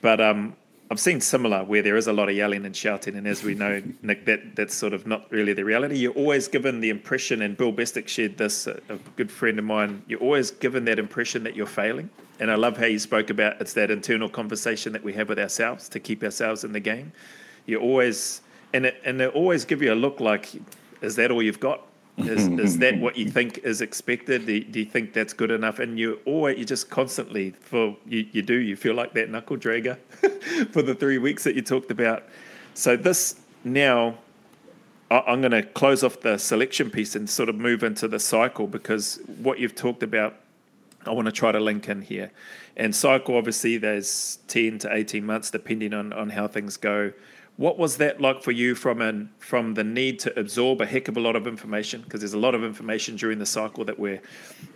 But 0.00 0.20
um, 0.20 0.56
I've 0.90 1.00
seen 1.00 1.20
similar 1.20 1.64
where 1.64 1.80
there 1.80 1.96
is 1.96 2.06
a 2.06 2.12
lot 2.12 2.28
of 2.28 2.36
yelling 2.36 2.66
and 2.66 2.76
shouting, 2.76 3.16
and 3.16 3.26
as 3.26 3.42
we 3.42 3.54
know, 3.54 3.82
Nick, 4.02 4.26
that 4.26 4.54
that's 4.54 4.74
sort 4.74 4.92
of 4.92 5.06
not 5.06 5.30
really 5.30 5.52
the 5.52 5.64
reality. 5.64 5.96
You're 5.96 6.12
always 6.12 6.46
given 6.46 6.80
the 6.80 6.90
impression, 6.90 7.42
and 7.42 7.56
Bill 7.56 7.72
Bestick 7.72 8.06
shared 8.06 8.36
this, 8.36 8.66
a, 8.66 8.80
a 8.88 8.96
good 9.16 9.30
friend 9.30 9.58
of 9.58 9.64
mine. 9.64 10.02
You're 10.06 10.20
always 10.20 10.50
given 10.50 10.84
that 10.84 10.98
impression 10.98 11.42
that 11.44 11.56
you're 11.56 11.66
failing, 11.66 12.10
and 12.38 12.50
I 12.50 12.56
love 12.56 12.76
how 12.76 12.86
you 12.86 12.98
spoke 12.98 13.30
about 13.30 13.60
it's 13.60 13.72
that 13.74 13.90
internal 13.90 14.28
conversation 14.28 14.92
that 14.92 15.02
we 15.02 15.14
have 15.14 15.28
with 15.28 15.38
ourselves 15.38 15.88
to 15.88 16.00
keep 16.00 16.22
ourselves 16.22 16.64
in 16.64 16.72
the 16.72 16.80
game. 16.80 17.12
You're 17.66 17.80
always, 17.80 18.42
and 18.74 18.86
it 18.86 19.00
and 19.04 19.18
they 19.18 19.28
always 19.28 19.64
give 19.64 19.80
you 19.80 19.92
a 19.92 19.96
look 19.96 20.20
like, 20.20 20.50
is 21.00 21.16
that 21.16 21.30
all 21.30 21.42
you've 21.42 21.60
got? 21.60 21.86
Is, 22.18 22.48
is 22.48 22.78
that 22.84 22.98
what 22.98 23.16
you 23.16 23.30
think 23.30 23.58
is 23.58 23.80
expected? 23.80 24.46
Do 24.46 24.54
you, 24.54 24.64
do 24.64 24.78
you 24.80 24.86
think 24.86 25.12
that's 25.12 25.32
good 25.32 25.50
enough? 25.50 25.78
And 25.78 25.98
you 25.98 26.20
or 26.24 26.50
you 26.50 26.64
just 26.64 26.90
constantly, 26.90 27.50
for 27.50 27.96
you, 28.06 28.26
you 28.32 28.42
do, 28.42 28.54
you 28.54 28.76
feel 28.76 28.94
like 28.94 29.12
that 29.14 29.30
knuckle 29.30 29.56
dragger 29.56 29.98
for 30.72 30.82
the 30.82 30.94
three 30.94 31.18
weeks 31.18 31.44
that 31.44 31.54
you 31.54 31.62
talked 31.62 31.90
about. 31.90 32.24
So 32.74 32.96
this 32.96 33.36
now, 33.64 34.18
I- 35.10 35.24
I'm 35.26 35.40
going 35.40 35.52
to 35.52 35.62
close 35.62 36.02
off 36.04 36.20
the 36.20 36.38
selection 36.38 36.90
piece 36.90 37.14
and 37.16 37.28
sort 37.28 37.48
of 37.48 37.56
move 37.56 37.82
into 37.82 38.08
the 38.08 38.20
cycle 38.20 38.66
because 38.66 39.20
what 39.38 39.58
you've 39.58 39.74
talked 39.74 40.02
about, 40.02 40.36
I 41.06 41.10
want 41.10 41.26
to 41.26 41.32
try 41.32 41.52
to 41.52 41.60
link 41.60 41.88
in 41.88 42.02
here. 42.02 42.30
And 42.76 42.94
cycle, 42.94 43.36
obviously, 43.36 43.76
there's 43.76 44.38
10 44.48 44.78
to 44.80 44.94
18 44.94 45.24
months 45.24 45.50
depending 45.50 45.94
on, 45.94 46.12
on 46.12 46.30
how 46.30 46.48
things 46.48 46.76
go. 46.76 47.12
What 47.56 47.78
was 47.78 47.98
that 47.98 48.20
like 48.20 48.42
for 48.42 48.50
you 48.50 48.74
from 48.74 49.00
an 49.00 49.30
from 49.38 49.74
the 49.74 49.84
need 49.84 50.18
to 50.20 50.38
absorb 50.38 50.80
a 50.80 50.86
heck 50.86 51.06
of 51.06 51.16
a 51.16 51.20
lot 51.20 51.36
of 51.36 51.46
information 51.46 52.02
because 52.02 52.20
there's 52.20 52.34
a 52.34 52.38
lot 52.38 52.56
of 52.56 52.64
information 52.64 53.14
during 53.14 53.38
the 53.38 53.46
cycle 53.46 53.84
that 53.84 53.96
we're 53.96 54.20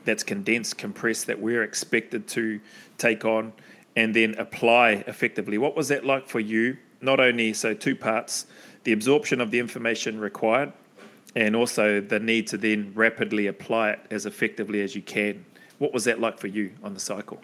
that's 0.05 0.23
condensed, 0.23 0.79
compressed 0.79 1.27
that 1.27 1.41
we're 1.41 1.65
expected 1.65 2.29
to 2.29 2.61
take 2.97 3.25
on 3.25 3.53
and 3.97 4.15
then 4.15 4.37
apply 4.39 5.03
effectively. 5.09 5.59
What 5.59 5.75
was 5.75 5.89
that 5.89 6.07
like 6.07 6.29
for 6.29 6.39
you? 6.39 6.77
Not 7.01 7.19
only 7.19 7.53
so 7.53 7.75
two 7.75 7.97
parts, 7.97 8.47
the 8.85 8.93
absorption 8.93 9.41
of 9.41 9.51
the 9.51 9.59
information 9.59 10.21
required 10.21 10.73
and 11.35 11.57
also 11.57 12.01
the 12.01 12.21
need 12.21 12.47
to 12.49 12.57
then 12.57 12.93
rapidly 12.95 13.49
apply 13.49 13.91
it 13.91 14.01
as 14.13 14.25
effectively 14.25 14.83
as 14.83 14.95
you 14.95 15.03
can. 15.03 15.45
What 15.79 15.93
was 15.93 16.05
that 16.05 16.21
like 16.21 16.39
for 16.39 16.47
you 16.47 16.71
on 16.85 16.95
the 16.95 17.01
cycle? 17.01 17.41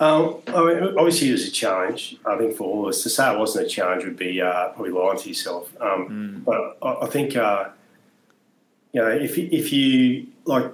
Um, 0.00 0.40
I 0.48 0.64
mean, 0.64 0.98
obviously, 0.98 1.28
it 1.28 1.32
was 1.32 1.46
a 1.46 1.50
challenge. 1.50 2.16
I 2.26 2.36
think 2.36 2.56
for 2.56 2.64
all 2.64 2.82
of 2.84 2.90
us 2.90 3.02
to 3.04 3.10
say 3.10 3.32
it 3.32 3.38
wasn't 3.38 3.66
a 3.66 3.68
challenge 3.68 4.04
would 4.04 4.16
be 4.16 4.40
uh, 4.40 4.70
probably 4.70 4.90
lying 4.90 5.18
to 5.18 5.28
yourself. 5.28 5.70
Um, 5.80 6.08
mm. 6.08 6.44
But 6.44 6.76
I, 6.82 7.06
I 7.06 7.06
think 7.08 7.36
uh, 7.36 7.68
you 8.92 9.00
know 9.00 9.08
if 9.08 9.38
if 9.38 9.72
you 9.72 10.26
like, 10.44 10.72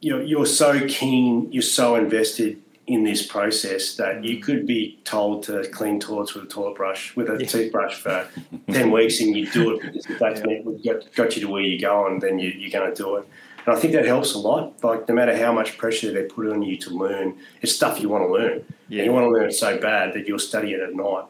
you're 0.00 0.22
you're 0.22 0.46
so 0.46 0.86
keen, 0.88 1.50
you're 1.52 1.62
so 1.62 1.96
invested 1.96 2.62
in 2.86 3.02
this 3.02 3.26
process 3.26 3.96
that 3.96 4.22
you 4.22 4.40
could 4.40 4.64
be 4.64 4.96
told 5.02 5.42
to 5.42 5.68
clean 5.70 5.98
toilets 5.98 6.34
with 6.34 6.44
a 6.44 6.46
toilet 6.46 6.76
brush 6.76 7.16
with 7.16 7.28
a 7.28 7.36
yeah. 7.40 7.46
toothbrush 7.46 7.94
for 7.94 8.28
ten 8.70 8.92
weeks, 8.92 9.20
and 9.20 9.36
you 9.36 9.50
do 9.50 9.74
it 9.74 9.82
because 9.82 10.06
if 10.06 10.18
that's 10.20 10.40
yeah. 10.46 10.92
got, 10.92 11.12
got 11.14 11.34
you 11.34 11.42
to 11.42 11.48
where 11.48 11.62
you're 11.62 11.80
going, 11.80 12.20
then 12.20 12.38
you, 12.38 12.50
you're 12.50 12.70
going 12.70 12.94
to 12.94 13.02
do 13.02 13.16
it. 13.16 13.28
And 13.66 13.74
I 13.74 13.78
think 13.78 13.92
that 13.94 14.06
helps 14.06 14.34
a 14.34 14.38
lot. 14.38 14.82
Like 14.82 15.08
no 15.08 15.14
matter 15.14 15.36
how 15.36 15.52
much 15.52 15.76
pressure 15.76 16.12
they 16.12 16.22
put 16.22 16.48
on 16.48 16.62
you 16.62 16.76
to 16.78 16.90
learn, 16.90 17.36
it's 17.60 17.74
stuff 17.74 18.00
you 18.00 18.08
want 18.08 18.24
to 18.24 18.32
learn. 18.32 18.64
Yeah. 18.88 19.00
And 19.02 19.06
you 19.06 19.12
want 19.12 19.24
to 19.24 19.30
learn 19.30 19.48
it 19.48 19.52
so 19.52 19.76
bad 19.78 20.14
that 20.14 20.28
you'll 20.28 20.38
study 20.38 20.72
it 20.72 20.80
at 20.80 20.94
night 20.94 21.24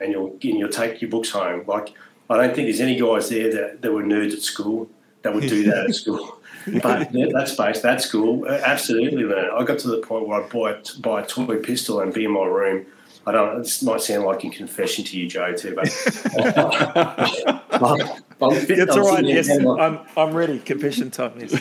and 0.00 0.12
you'll 0.12 0.30
and 0.30 0.58
you'll 0.58 0.68
take 0.68 1.02
your 1.02 1.10
books 1.10 1.30
home. 1.30 1.64
Like 1.66 1.94
I 2.30 2.36
don't 2.36 2.54
think 2.54 2.66
there's 2.66 2.80
any 2.80 2.96
guys 2.96 3.28
there 3.28 3.52
that, 3.52 3.82
that 3.82 3.92
were 3.92 4.04
nerds 4.04 4.32
at 4.32 4.42
school 4.42 4.88
that 5.22 5.34
would 5.34 5.48
do 5.48 5.64
that 5.64 5.86
at 5.86 5.94
school. 6.02 6.38
But 6.82 7.10
that's 7.12 7.52
space, 7.52 7.80
that 7.80 8.02
school 8.02 8.46
absolutely 8.46 9.24
learn. 9.24 9.50
I 9.52 9.64
got 9.64 9.78
to 9.80 9.88
the 9.88 9.98
point 9.98 10.28
where 10.28 10.42
I'd 10.42 10.50
buy 10.50 10.80
buy 11.00 11.22
a 11.22 11.26
toy 11.26 11.56
pistol 11.56 12.00
and 12.00 12.14
be 12.14 12.24
in 12.24 12.32
my 12.32 12.44
room 12.44 12.86
I 13.26 13.32
don't. 13.32 13.58
This 13.58 13.82
might 13.82 14.00
sound 14.00 14.24
like 14.24 14.44
a 14.44 14.50
confession 14.50 15.04
to 15.04 15.18
you, 15.18 15.28
Joe, 15.28 15.52
too, 15.54 15.74
but 15.74 15.88
I'm, 17.82 18.52
it's 18.52 18.96
all 18.96 19.14
right. 19.14 19.24
Yes, 19.24 19.50
I'm, 19.50 20.00
I'm 20.16 20.34
ready. 20.34 20.58
Confession 20.58 21.10
time. 21.10 21.32
Yes. 21.38 21.52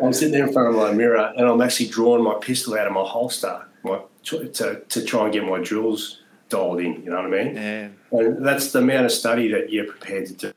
I'm 0.00 0.12
sitting 0.12 0.32
there 0.32 0.46
in 0.46 0.52
front 0.52 0.68
of 0.68 0.74
my 0.74 0.92
mirror, 0.92 1.32
and 1.36 1.46
I'm 1.46 1.60
actually 1.60 1.88
drawing 1.88 2.24
my 2.24 2.38
pistol 2.40 2.74
out 2.74 2.86
of 2.86 2.94
my 2.94 3.04
holster, 3.04 3.66
my, 3.82 4.00
to, 4.24 4.48
to, 4.48 4.80
to 4.80 5.04
try 5.04 5.24
and 5.24 5.32
get 5.32 5.44
my 5.44 5.60
drills 5.60 6.22
dialed 6.48 6.80
in. 6.80 7.02
You 7.04 7.10
know 7.10 7.16
what 7.16 7.26
I 7.26 7.44
mean? 7.44 7.56
Yeah. 7.56 7.88
And 8.12 8.46
that's 8.46 8.72
the 8.72 8.78
amount 8.78 9.04
of 9.04 9.12
study 9.12 9.48
that 9.48 9.70
you're 9.70 9.86
prepared 9.86 10.26
to 10.28 10.34
do. 10.34 10.52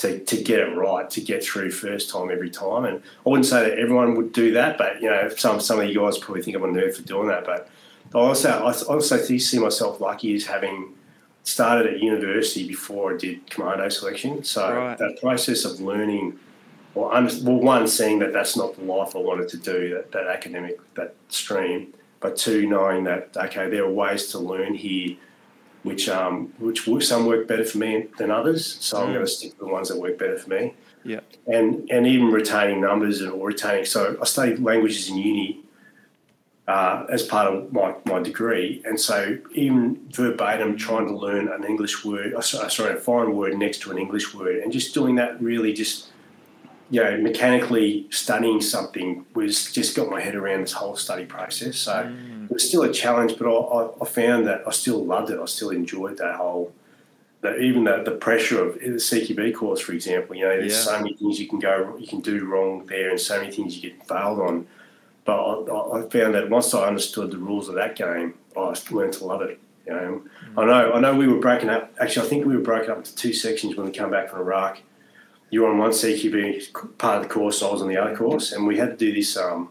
To, 0.00 0.18
to 0.22 0.42
get 0.42 0.60
it 0.60 0.76
right, 0.76 1.08
to 1.08 1.22
get 1.22 1.42
through 1.42 1.70
first 1.70 2.10
time 2.10 2.30
every 2.30 2.50
time, 2.50 2.84
and 2.84 3.02
I 3.24 3.30
wouldn't 3.30 3.46
say 3.46 3.66
that 3.66 3.78
everyone 3.78 4.14
would 4.16 4.30
do 4.34 4.52
that, 4.52 4.76
but 4.76 5.00
you 5.00 5.08
know, 5.08 5.30
some 5.30 5.58
some 5.58 5.80
of 5.80 5.88
you 5.88 5.98
guys 5.98 6.18
probably 6.18 6.42
think 6.42 6.54
I'm 6.54 6.64
a 6.64 6.66
nerd 6.66 6.94
for 6.94 7.00
doing 7.00 7.28
that, 7.28 7.46
but 7.46 7.70
I 8.14 8.18
also, 8.18 8.50
I 8.50 8.72
also 8.72 9.16
see 9.18 9.58
myself 9.58 10.00
lucky 10.00 10.34
as 10.34 10.46
having 10.46 10.94
started 11.42 11.92
at 11.92 12.00
university 12.00 12.66
before 12.66 13.14
I 13.14 13.16
did 13.16 13.48
commando 13.50 13.88
selection. 13.88 14.42
So 14.44 14.74
right. 14.74 14.98
that 14.98 15.20
process 15.20 15.64
of 15.64 15.80
learning, 15.80 16.38
well, 16.94 17.10
well, 17.10 17.56
one, 17.56 17.86
seeing 17.88 18.18
that 18.20 18.32
that's 18.32 18.56
not 18.56 18.76
the 18.76 18.84
life 18.84 19.14
I 19.14 19.20
wanted 19.20 19.48
to 19.50 19.56
do, 19.56 19.90
that, 19.94 20.12
that 20.12 20.26
academic, 20.26 20.78
that 20.94 21.14
stream, 21.28 21.94
but 22.20 22.36
two, 22.36 22.66
knowing 22.66 23.04
that, 23.04 23.36
okay, 23.36 23.68
there 23.70 23.84
are 23.84 23.92
ways 23.92 24.28
to 24.28 24.38
learn 24.38 24.74
here 24.74 25.16
which 25.86 26.08
um, 26.08 26.52
which 26.58 26.88
some 27.06 27.26
work 27.26 27.46
better 27.46 27.64
for 27.64 27.78
me 27.78 28.06
than 28.18 28.32
others. 28.32 28.76
So 28.80 28.96
mm. 28.96 29.02
I'm 29.02 29.12
going 29.12 29.24
to 29.24 29.30
stick 29.30 29.52
with 29.52 29.68
the 29.68 29.72
ones 29.72 29.88
that 29.88 29.96
work 29.96 30.18
better 30.18 30.36
for 30.36 30.50
me. 30.50 30.74
Yeah. 31.04 31.20
And 31.46 31.88
and 31.92 32.06
even 32.08 32.32
retaining 32.32 32.80
numbers 32.80 33.20
and 33.20 33.30
or 33.30 33.46
retaining. 33.46 33.84
So 33.84 34.18
I 34.20 34.24
studied 34.24 34.58
languages 34.58 35.08
in 35.08 35.16
uni, 35.16 35.60
uh, 36.68 37.06
as 37.08 37.22
part 37.22 37.52
of 37.52 37.72
my, 37.72 37.94
my 38.04 38.20
degree. 38.20 38.82
And 38.84 38.98
so, 38.98 39.38
even 39.52 40.08
verbatim, 40.10 40.76
trying 40.76 41.06
to 41.06 41.16
learn 41.16 41.48
an 41.48 41.64
English 41.64 42.04
word, 42.04 42.34
uh, 42.34 42.38
uh, 42.38 42.42
sorry, 42.42 42.94
a 42.94 42.96
foreign 42.96 43.36
word 43.36 43.56
next 43.56 43.82
to 43.82 43.92
an 43.92 43.98
English 43.98 44.34
word, 44.34 44.56
and 44.56 44.72
just 44.72 44.92
doing 44.92 45.14
that 45.16 45.40
really 45.40 45.72
just, 45.72 46.08
you 46.90 47.02
know, 47.02 47.16
mechanically 47.18 48.06
studying 48.10 48.60
something 48.60 49.24
was 49.34 49.72
just 49.72 49.94
got 49.94 50.10
my 50.10 50.20
head 50.20 50.34
around 50.34 50.62
this 50.62 50.72
whole 50.72 50.96
study 50.96 51.24
process. 51.24 51.76
So, 51.76 51.92
mm. 51.92 52.46
it 52.46 52.52
was 52.52 52.68
still 52.68 52.82
a 52.82 52.92
challenge, 52.92 53.38
but 53.38 53.46
I, 53.48 53.90
I, 54.02 54.04
found 54.04 54.46
that 54.48 54.66
I 54.66 54.72
still 54.72 55.04
loved 55.04 55.30
it. 55.30 55.38
I 55.38 55.44
still 55.44 55.70
enjoyed 55.70 56.18
that 56.18 56.34
whole. 56.34 56.72
That 57.42 57.60
even 57.60 57.84
the, 57.84 58.02
the 58.02 58.12
pressure 58.12 58.64
of 58.64 58.74
the 58.80 58.88
CQB 58.88 59.54
course, 59.54 59.78
for 59.78 59.92
example, 59.92 60.34
you 60.34 60.42
know, 60.42 60.56
there's 60.56 60.72
yeah. 60.72 60.80
so 60.80 60.98
many 60.98 61.14
things 61.14 61.38
you 61.38 61.46
can 61.46 61.60
go, 61.60 61.96
you 61.96 62.08
can 62.08 62.20
do 62.20 62.44
wrong 62.44 62.86
there, 62.86 63.10
and 63.10 63.20
so 63.20 63.38
many 63.38 63.52
things 63.52 63.76
you 63.76 63.88
get 63.88 64.08
failed 64.08 64.40
on 64.40 64.66
but 65.26 65.34
I, 65.34 65.98
I, 65.98 66.08
found 66.08 66.34
that 66.34 66.48
once 66.48 66.72
I 66.72 66.86
understood 66.86 67.30
the 67.32 67.38
rules 67.38 67.68
of 67.68 67.74
that 67.74 67.96
game, 67.96 68.34
I 68.56 68.74
learned 68.90 69.12
to 69.14 69.24
love 69.24 69.42
it. 69.42 69.58
You 69.86 69.92
know, 69.92 70.22
mm. 70.54 70.62
I 70.62 70.64
know, 70.64 70.92
I 70.92 71.00
know 71.00 71.14
we 71.14 71.26
were 71.26 71.38
breaking 71.38 71.68
up. 71.68 71.92
Actually, 72.00 72.26
I 72.26 72.30
think 72.30 72.46
we 72.46 72.56
were 72.56 72.62
broken 72.62 72.90
up 72.90 72.98
into 72.98 73.14
two 73.14 73.32
sections 73.32 73.76
when 73.76 73.86
we 73.86 73.92
came 73.92 74.10
back 74.10 74.30
from 74.30 74.40
Iraq. 74.40 74.80
You 75.50 75.62
were 75.62 75.68
on 75.68 75.78
one 75.78 75.90
CQB 75.90 76.98
part 76.98 77.18
of 77.18 77.22
the 77.24 77.28
course, 77.28 77.62
I 77.62 77.70
was 77.70 77.82
on 77.82 77.88
the 77.88 77.96
other 77.96 78.16
course, 78.16 78.52
and 78.52 78.66
we 78.66 78.78
had 78.78 78.90
to 78.90 78.96
do 78.96 79.12
this 79.12 79.36
um, 79.36 79.68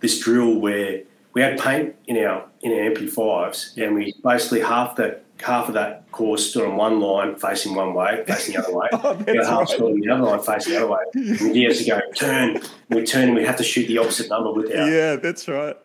this 0.00 0.18
drill 0.18 0.58
where 0.58 1.02
we 1.32 1.40
had 1.40 1.58
paint 1.58 1.94
in 2.06 2.22
our 2.24 2.46
in 2.60 2.72
our 2.72 2.94
MP5s, 2.94 3.76
and 3.82 3.94
we 3.94 4.14
basically 4.22 4.60
half 4.60 4.96
that 4.96 5.24
half 5.42 5.68
of 5.68 5.74
that 5.74 6.10
course 6.12 6.50
stood 6.50 6.64
on 6.64 6.76
one 6.76 7.00
line 7.00 7.36
facing 7.36 7.74
one 7.74 7.94
way, 7.94 8.24
facing 8.26 8.54
the 8.54 8.60
other 8.60 8.76
way. 8.76 8.88
oh, 8.92 9.14
the 9.14 9.44
half 9.46 9.58
right. 9.60 9.68
stood 9.68 9.82
on 9.82 10.00
the 10.00 10.10
other 10.10 10.22
line 10.24 10.40
facing 10.40 10.72
the 10.72 10.78
other 10.78 10.88
way. 10.88 11.00
And 11.14 11.56
he 11.56 11.64
has 11.64 11.78
to 11.78 11.84
go 11.84 12.00
turn. 12.14 12.60
We 12.88 13.04
turn 13.04 13.28
and 13.28 13.34
we 13.34 13.44
have 13.44 13.56
to 13.56 13.64
shoot 13.64 13.86
the 13.86 13.98
opposite 13.98 14.28
number 14.28 14.52
with 14.52 14.74
our. 14.74 14.90
Yeah, 14.90 15.16
that's 15.16 15.48
right. 15.48 15.76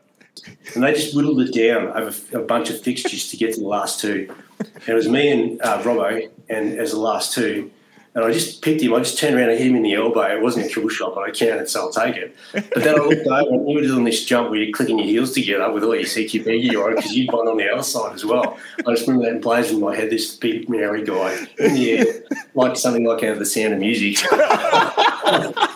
And 0.75 0.83
they 0.83 0.93
just 0.93 1.15
whittled 1.15 1.41
it 1.41 1.53
down 1.53 1.87
over 1.87 2.37
a 2.37 2.43
bunch 2.43 2.69
of 2.69 2.79
fixtures 2.81 3.29
to 3.31 3.37
get 3.37 3.55
to 3.55 3.59
the 3.59 3.67
last 3.67 3.99
two. 3.99 4.33
And 4.59 4.89
it 4.89 4.93
was 4.93 5.09
me 5.09 5.29
and 5.31 5.61
uh, 5.61 5.81
Robbo, 5.81 6.29
and 6.49 6.77
as 6.79 6.91
the 6.91 6.99
last 6.99 7.33
two, 7.33 7.71
and 8.17 8.25
I 8.25 8.31
just 8.31 8.63
picked 8.63 8.81
him. 8.81 8.95
I 8.95 8.97
just 8.97 9.19
turned 9.19 9.35
around 9.35 9.51
and 9.51 9.59
hit 9.59 9.67
him 9.67 9.75
in 9.75 9.83
the 9.83 9.93
elbow. 9.93 10.23
It 10.23 10.41
wasn't 10.41 10.65
a 10.65 10.69
kill 10.69 10.89
shot, 10.89 11.13
but 11.13 11.29
I 11.29 11.29
counted, 11.29 11.69
so 11.69 11.81
I'll 11.81 11.91
take 11.91 12.15
it. 12.15 12.35
But 12.51 12.73
then 12.83 12.95
I 12.95 13.03
looked 13.03 13.27
over 13.27 13.53
and 13.53 13.69
you 13.69 13.75
were 13.75 13.81
doing 13.83 14.05
this 14.05 14.25
jump 14.25 14.49
where 14.49 14.59
you're 14.59 14.73
clicking 14.73 14.97
your 14.97 15.07
heels 15.07 15.33
together 15.33 15.71
with 15.71 15.83
all 15.83 15.93
your 15.93 16.05
CQB 16.05 16.63
you're 16.63 16.89
on 16.89 16.95
because 16.95 17.15
you'd 17.15 17.29
gone 17.29 17.47
on 17.47 17.57
the 17.57 17.69
other 17.69 17.83
side 17.83 18.15
as 18.15 18.25
well. 18.25 18.57
I 18.87 18.95
just 18.95 19.07
remember 19.07 19.27
that 19.27 19.35
in 19.35 19.41
blazing 19.41 19.75
in 19.77 19.83
my 19.83 19.95
head, 19.95 20.09
this 20.09 20.35
big 20.35 20.67
Maori 20.67 21.03
guy 21.05 21.45
in 21.59 21.75
the 21.75 21.91
air, 21.91 22.23
like 22.55 22.75
something 22.75 23.05
like 23.05 23.23
out 23.23 23.33
of 23.33 23.39
the 23.39 23.45
sound 23.45 23.75
of 23.75 23.79
music. 23.79 24.25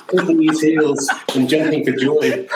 clicking 0.08 0.42
his 0.42 0.62
heels 0.62 1.10
and 1.36 1.48
jumping 1.48 1.86
for 1.86 1.92
joy 1.92 2.48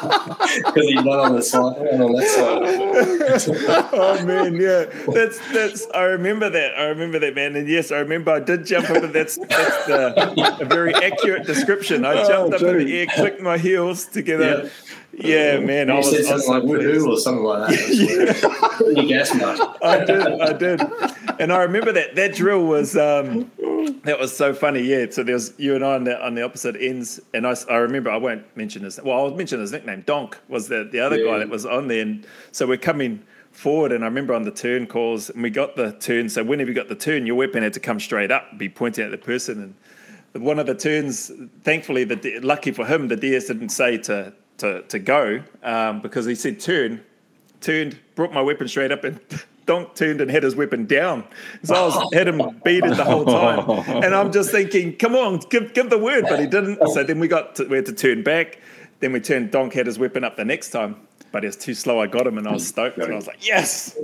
because 0.00 0.86
he 0.86 0.96
went 0.96 1.20
on 1.20 1.34
the 1.34 1.42
side, 1.42 1.76
on 1.76 2.12
that 2.12 3.40
side. 3.40 3.88
oh 3.92 4.24
man, 4.24 4.54
yeah, 4.56 4.84
that's 5.12 5.38
that's. 5.52 5.86
I 5.94 6.02
remember 6.04 6.50
that. 6.50 6.78
I 6.78 6.84
remember 6.84 7.18
that, 7.18 7.34
man. 7.34 7.56
And 7.56 7.68
yes, 7.68 7.90
I 7.90 7.98
remember 7.98 8.32
I 8.32 8.40
did 8.40 8.66
jump 8.66 8.90
up, 8.90 9.02
and 9.02 9.12
that's 9.12 9.36
that's 9.36 9.86
the, 9.86 10.58
a 10.60 10.64
very 10.64 10.94
accurate 10.94 11.46
description. 11.46 12.04
I 12.04 12.26
jumped 12.26 12.54
oh, 12.54 12.56
up 12.56 12.62
in 12.62 12.86
the 12.86 12.98
air, 12.98 13.06
clicked 13.06 13.40
my 13.40 13.58
heels 13.58 14.06
together. 14.06 14.64
Yeah. 14.64 14.70
Yeah, 15.20 15.58
man. 15.58 15.88
You 15.88 15.94
I 15.94 15.96
was, 15.96 16.10
said 16.10 16.24
something 16.24 16.48
like 16.48 16.62
woohoo 16.62 17.08
or 17.08 17.18
something 17.18 17.42
like 17.42 17.70
that. 17.70 18.78
yeah. 18.94 19.02
you 19.02 19.08
gas 19.08 19.34
mask. 19.34 19.62
I 19.82 20.04
did, 20.04 20.40
I 20.40 20.52
did. 20.52 20.80
And 21.40 21.52
I 21.52 21.62
remember 21.62 21.92
that 21.92 22.14
that 22.14 22.34
drill 22.34 22.64
was 22.66 22.96
um, 22.96 23.50
that 24.04 24.18
was 24.18 24.36
so 24.36 24.54
funny. 24.54 24.82
Yeah. 24.82 25.06
So 25.10 25.22
there 25.22 25.34
was 25.34 25.52
you 25.58 25.74
and 25.74 25.84
I 25.84 25.94
on 25.94 26.04
the, 26.04 26.24
on 26.24 26.34
the 26.34 26.42
opposite 26.42 26.76
ends, 26.76 27.20
and 27.34 27.46
I, 27.46 27.54
I 27.68 27.76
remember 27.76 28.10
I 28.10 28.16
won't 28.16 28.44
mention 28.56 28.84
his. 28.84 29.00
Well, 29.02 29.18
I'll 29.18 29.34
mention 29.34 29.60
his 29.60 29.72
nickname. 29.72 30.02
Donk 30.06 30.38
was 30.48 30.68
the 30.68 30.88
the 30.90 31.00
other 31.00 31.18
yeah. 31.18 31.32
guy 31.32 31.38
that 31.38 31.48
was 31.48 31.66
on 31.66 31.88
there, 31.88 32.02
and 32.02 32.26
so 32.52 32.66
we're 32.66 32.76
coming 32.78 33.22
forward, 33.50 33.92
and 33.92 34.04
I 34.04 34.06
remember 34.06 34.34
on 34.34 34.44
the 34.44 34.50
turn 34.50 34.86
calls, 34.86 35.30
and 35.30 35.42
we 35.42 35.50
got 35.50 35.76
the 35.76 35.92
turn. 35.92 36.28
So 36.28 36.44
whenever 36.44 36.70
you 36.70 36.74
got 36.74 36.88
the 36.88 36.94
turn, 36.94 37.26
your 37.26 37.36
weapon 37.36 37.62
had 37.62 37.72
to 37.74 37.80
come 37.80 38.00
straight 38.00 38.30
up, 38.30 38.58
be 38.58 38.68
pointing 38.68 39.04
at 39.04 39.10
the 39.10 39.18
person, 39.18 39.74
and 40.34 40.44
one 40.44 40.58
of 40.58 40.66
the 40.66 40.74
turns, 40.74 41.32
thankfully, 41.62 42.04
the 42.04 42.40
lucky 42.40 42.70
for 42.70 42.86
him, 42.86 43.08
the 43.08 43.16
DS 43.16 43.46
didn't 43.46 43.70
say 43.70 43.98
to 43.98 44.32
to, 44.58 44.82
to 44.82 44.98
go 44.98 45.42
um, 45.62 46.00
because 46.00 46.26
he 46.26 46.34
said 46.34 46.60
turn, 46.60 47.02
turned, 47.60 47.98
brought 48.14 48.32
my 48.32 48.42
weapon 48.42 48.68
straight 48.68 48.92
up 48.92 49.04
and 49.04 49.20
Donk 49.68 49.94
turned 49.94 50.20
and 50.20 50.30
had 50.30 50.42
his 50.42 50.56
weapon 50.56 50.86
down. 50.86 51.24
So 51.62 51.74
I 51.74 51.82
was 51.82 52.14
had 52.14 52.26
him 52.26 52.40
beaten 52.64 52.96
the 52.96 53.04
whole 53.04 53.24
time, 53.24 53.68
and 54.02 54.14
I'm 54.14 54.32
just 54.32 54.50
thinking, 54.50 54.96
come 54.96 55.14
on, 55.14 55.38
give 55.50 55.74
give 55.74 55.90
the 55.90 55.98
word, 55.98 56.24
but 56.28 56.40
he 56.40 56.46
didn't. 56.46 56.78
So 56.88 57.04
then 57.04 57.20
we 57.20 57.28
got 57.28 57.54
to, 57.56 57.64
we 57.66 57.76
had 57.76 57.86
to 57.86 57.92
turn 57.92 58.24
back. 58.24 58.58
Then 59.00 59.12
we 59.12 59.20
turned. 59.20 59.52
Donk 59.52 59.74
had 59.74 59.86
his 59.86 59.98
weapon 59.98 60.24
up 60.24 60.36
the 60.36 60.44
next 60.44 60.70
time 60.70 60.96
but 61.30 61.44
it 61.44 61.48
was 61.48 61.56
too 61.56 61.74
slow. 61.74 62.00
I 62.00 62.06
got 62.06 62.26
him, 62.26 62.38
and 62.38 62.48
I 62.48 62.52
was 62.52 62.66
stoked. 62.66 62.98
And 62.98 63.12
I 63.12 63.16
was 63.16 63.26
like, 63.26 63.46
"Yes!" 63.46 63.96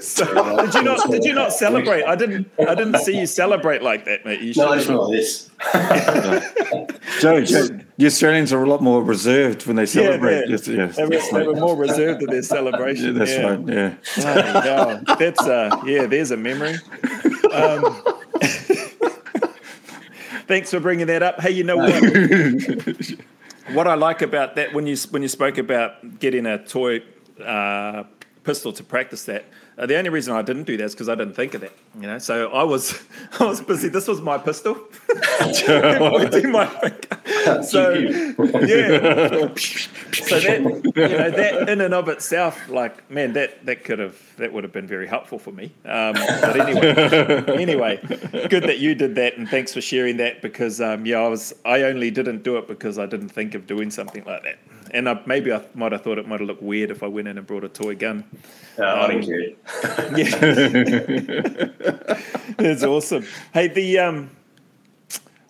So, 0.00 0.24
did 0.64 0.74
you 0.74 0.82
not? 0.82 1.10
Did 1.10 1.24
you 1.24 1.32
not 1.32 1.52
celebrate? 1.52 2.04
I 2.04 2.16
didn't. 2.16 2.50
I 2.58 2.74
didn't 2.74 2.98
see 2.98 3.18
you 3.18 3.26
celebrate 3.26 3.82
like 3.82 4.04
that, 4.06 4.24
mate. 4.24 4.40
You 4.40 4.52
no, 4.56 4.68
I 4.68 4.76
just 4.76 4.88
went 4.88 5.00
like 5.02 5.12
this. 5.12 5.50
Joe, 7.20 7.44
Joe, 7.44 7.68
the 7.96 8.06
Australians 8.06 8.52
are 8.52 8.62
a 8.62 8.68
lot 8.68 8.82
more 8.82 9.02
reserved 9.02 9.66
when 9.66 9.76
they 9.76 9.86
celebrate. 9.86 10.48
Yeah, 10.48 10.56
yeah. 10.66 10.86
they, 10.86 11.04
were, 11.04 11.20
they, 11.32 11.46
were, 11.46 11.54
more 11.54 11.76
reserved 11.76 12.22
in 12.22 12.30
their 12.30 12.42
celebration. 12.42 13.06
Yeah, 13.06 13.12
that's 13.12 13.30
yeah. 13.30 13.42
right. 13.42 13.60
Yeah. 13.68 13.94
Oh, 15.06 15.14
that's 15.16 15.42
uh, 15.42 15.80
yeah. 15.86 16.06
There's 16.06 16.30
a 16.32 16.36
memory. 16.36 16.76
Um, 17.52 18.02
thanks 20.46 20.70
for 20.70 20.80
bringing 20.80 21.06
that 21.06 21.22
up. 21.22 21.40
Hey, 21.40 21.50
you 21.50 21.64
know 21.64 21.76
what? 21.76 23.24
What 23.72 23.86
I 23.86 23.94
like 23.94 24.22
about 24.22 24.56
that 24.56 24.74
when 24.74 24.86
you 24.86 24.96
when 25.10 25.22
you 25.22 25.28
spoke 25.28 25.58
about 25.58 26.18
getting 26.18 26.46
a 26.46 26.58
toy 26.64 27.02
uh, 27.42 28.04
pistol 28.42 28.72
to 28.72 28.84
practice 28.84 29.24
that, 29.24 29.44
uh, 29.76 29.86
the 29.86 29.96
only 29.96 30.10
reason 30.10 30.34
I 30.34 30.42
didn't 30.42 30.64
do 30.64 30.76
that 30.76 30.84
is 30.84 30.94
because 30.94 31.08
I 31.08 31.14
didn't 31.14 31.34
think 31.34 31.54
of 31.54 31.60
that. 31.62 31.72
You 32.00 32.06
know, 32.06 32.18
so 32.18 32.50
I 32.50 32.62
was 32.62 33.02
I 33.40 33.44
was 33.44 33.60
busy. 33.60 33.88
This 33.88 34.06
was 34.06 34.20
my 34.20 34.38
pistol. 34.38 34.74
pointing 35.66 36.52
my 36.52 36.66
finger. 36.66 37.62
So 37.62 37.92
yeah. 37.92 39.54
So 40.12 40.40
that 40.40 40.82
you 40.84 41.08
know 41.08 41.30
that 41.30 41.68
in 41.68 41.80
and 41.80 41.92
of 41.94 42.08
itself, 42.08 42.68
like 42.68 43.10
man, 43.10 43.32
that 43.32 43.64
that 43.66 43.84
could 43.84 43.98
have 43.98 44.16
that 44.36 44.52
would 44.52 44.64
have 44.64 44.72
been 44.72 44.86
very 44.86 45.06
helpful 45.06 45.38
for 45.38 45.50
me. 45.50 45.72
Um, 45.84 46.14
but 46.14 46.60
anyway, 46.60 47.44
anyway, 47.60 48.00
good 48.48 48.64
that 48.64 48.78
you 48.78 48.94
did 48.94 49.16
that, 49.16 49.36
and 49.36 49.48
thanks 49.48 49.74
for 49.74 49.80
sharing 49.80 50.18
that 50.18 50.40
because 50.42 50.80
um, 50.80 51.04
yeah, 51.04 51.18
I 51.18 51.28
was 51.28 51.52
I 51.64 51.82
only 51.82 52.10
didn't 52.10 52.44
do 52.44 52.56
it 52.58 52.68
because 52.68 52.98
I 52.98 53.06
didn't 53.06 53.30
think 53.30 53.54
of 53.54 53.66
doing 53.66 53.90
something 53.90 54.24
like 54.24 54.44
that, 54.44 54.58
and 54.94 55.08
I, 55.08 55.20
maybe 55.26 55.52
I 55.52 55.62
might 55.74 55.92
have 55.92 56.02
thought 56.02 56.18
it 56.18 56.26
might 56.26 56.40
have 56.40 56.46
looked 56.46 56.62
weird 56.62 56.90
if 56.90 57.02
I 57.02 57.08
went 57.08 57.28
in 57.28 57.36
and 57.36 57.46
brought 57.46 57.64
a 57.64 57.68
toy 57.68 57.96
gun. 57.96 58.24
No, 58.78 58.88
um, 58.88 58.98
I 59.00 59.06
didn't 59.08 59.26
care. 59.26 59.48
yeah, 60.16 60.38
it's 62.58 62.84
awesome. 62.84 63.26
Hey, 63.52 63.68
the 63.68 63.98
um, 63.98 64.30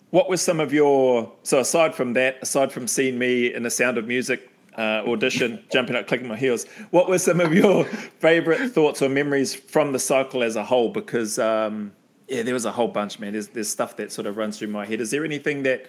what 0.09 0.27
was 0.27 0.41
some 0.41 0.59
of 0.59 0.73
your 0.73 1.31
so 1.43 1.59
aside 1.59 1.93
from 1.93 2.13
that, 2.13 2.39
aside 2.41 2.71
from 2.71 2.87
seeing 2.87 3.19
me 3.19 3.53
in 3.53 3.63
the 3.63 3.69
Sound 3.69 3.99
of 3.99 4.07
Music 4.07 4.51
uh, 4.77 5.03
audition, 5.07 5.63
jumping 5.71 5.95
up, 5.95 6.07
clicking 6.07 6.27
my 6.27 6.37
heels. 6.37 6.65
What 6.89 7.07
were 7.07 7.19
some 7.19 7.39
of 7.39 7.53
your 7.53 7.85
favourite 7.85 8.71
thoughts 8.71 9.01
or 9.03 9.09
memories 9.09 9.53
from 9.53 9.93
the 9.93 9.99
cycle 9.99 10.41
as 10.41 10.55
a 10.55 10.63
whole? 10.63 10.89
Because 10.89 11.37
um, 11.37 11.91
yeah, 12.27 12.41
there 12.41 12.55
was 12.55 12.65
a 12.65 12.71
whole 12.71 12.87
bunch, 12.87 13.19
man. 13.19 13.33
There's 13.33 13.49
there's 13.49 13.69
stuff 13.69 13.95
that 13.97 14.11
sort 14.11 14.25
of 14.25 14.37
runs 14.37 14.57
through 14.57 14.69
my 14.69 14.87
head. 14.87 15.01
Is 15.01 15.11
there 15.11 15.23
anything 15.23 15.61
that 15.63 15.85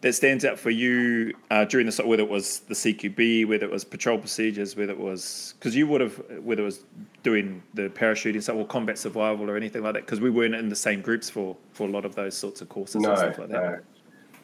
that 0.00 0.12
stands 0.12 0.44
out 0.44 0.58
for 0.58 0.70
you 0.70 1.34
uh, 1.50 1.64
during 1.64 1.86
the 1.86 1.92
sort, 1.92 2.08
whether 2.08 2.22
it 2.22 2.28
was 2.28 2.60
the 2.60 2.74
CQB, 2.74 3.48
whether 3.48 3.64
it 3.64 3.70
was 3.70 3.84
patrol 3.84 4.18
procedures, 4.18 4.76
whether 4.76 4.92
it 4.92 4.98
was 4.98 5.54
because 5.58 5.74
you 5.74 5.86
would 5.88 6.00
have 6.00 6.22
whether 6.42 6.62
it 6.62 6.64
was 6.64 6.84
doing 7.22 7.62
the 7.74 7.88
parachuting 7.88 8.42
stuff 8.42 8.56
or 8.56 8.66
combat 8.66 8.98
survival 8.98 9.50
or 9.50 9.56
anything 9.56 9.82
like 9.82 9.94
that 9.94 10.06
because 10.06 10.20
we 10.20 10.30
weren't 10.30 10.54
in 10.54 10.68
the 10.68 10.76
same 10.76 11.00
groups 11.00 11.28
for 11.28 11.56
for 11.72 11.88
a 11.88 11.90
lot 11.90 12.04
of 12.04 12.14
those 12.14 12.36
sorts 12.36 12.60
of 12.60 12.68
courses 12.68 13.02
no, 13.02 13.10
and 13.10 13.18
stuff 13.18 13.38
like 13.38 13.48
that. 13.48 13.84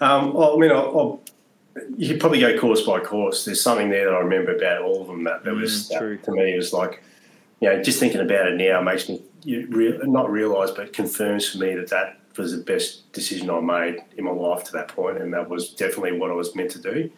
No. 0.00 0.06
Um, 0.06 0.34
well, 0.34 0.56
I 0.56 0.58
mean, 0.58 0.72
I'll, 0.72 0.98
I'll 0.98 1.22
you 1.96 2.08
could 2.08 2.20
probably 2.20 2.40
go 2.40 2.58
course 2.58 2.82
by 2.82 3.00
course. 3.00 3.44
There's 3.44 3.62
something 3.62 3.90
there 3.90 4.06
that 4.06 4.14
I 4.14 4.18
remember 4.18 4.56
about 4.56 4.82
all 4.82 5.02
of 5.02 5.08
them 5.08 5.24
that, 5.24 5.44
that 5.44 5.54
was 5.54 5.88
Mm, 5.88 5.98
true. 5.98 6.16
that, 6.16 6.24
to 6.24 6.32
me 6.32 6.52
it 6.52 6.56
was 6.56 6.72
like, 6.72 7.02
you 7.60 7.68
know, 7.68 7.82
just 7.82 8.00
thinking 8.00 8.20
about 8.20 8.46
it 8.48 8.56
now 8.56 8.80
makes 8.80 9.08
me 9.08 9.22
you 9.44 9.66
re- 9.70 9.98
not 10.02 10.30
realise, 10.30 10.72
but 10.72 10.92
confirms 10.92 11.48
for 11.48 11.58
me 11.58 11.74
that 11.74 11.90
that 11.90 12.18
was 12.38 12.52
the 12.52 12.62
best 12.62 13.10
decision 13.12 13.50
I 13.50 13.60
made 13.60 14.02
in 14.16 14.24
my 14.24 14.30
life 14.30 14.64
to 14.64 14.72
that 14.72 14.88
point, 14.88 15.18
and 15.18 15.32
that 15.34 15.48
was 15.48 15.70
definitely 15.70 16.18
what 16.18 16.30
I 16.30 16.34
was 16.34 16.54
meant 16.54 16.70
to 16.72 16.80
do. 16.80 17.10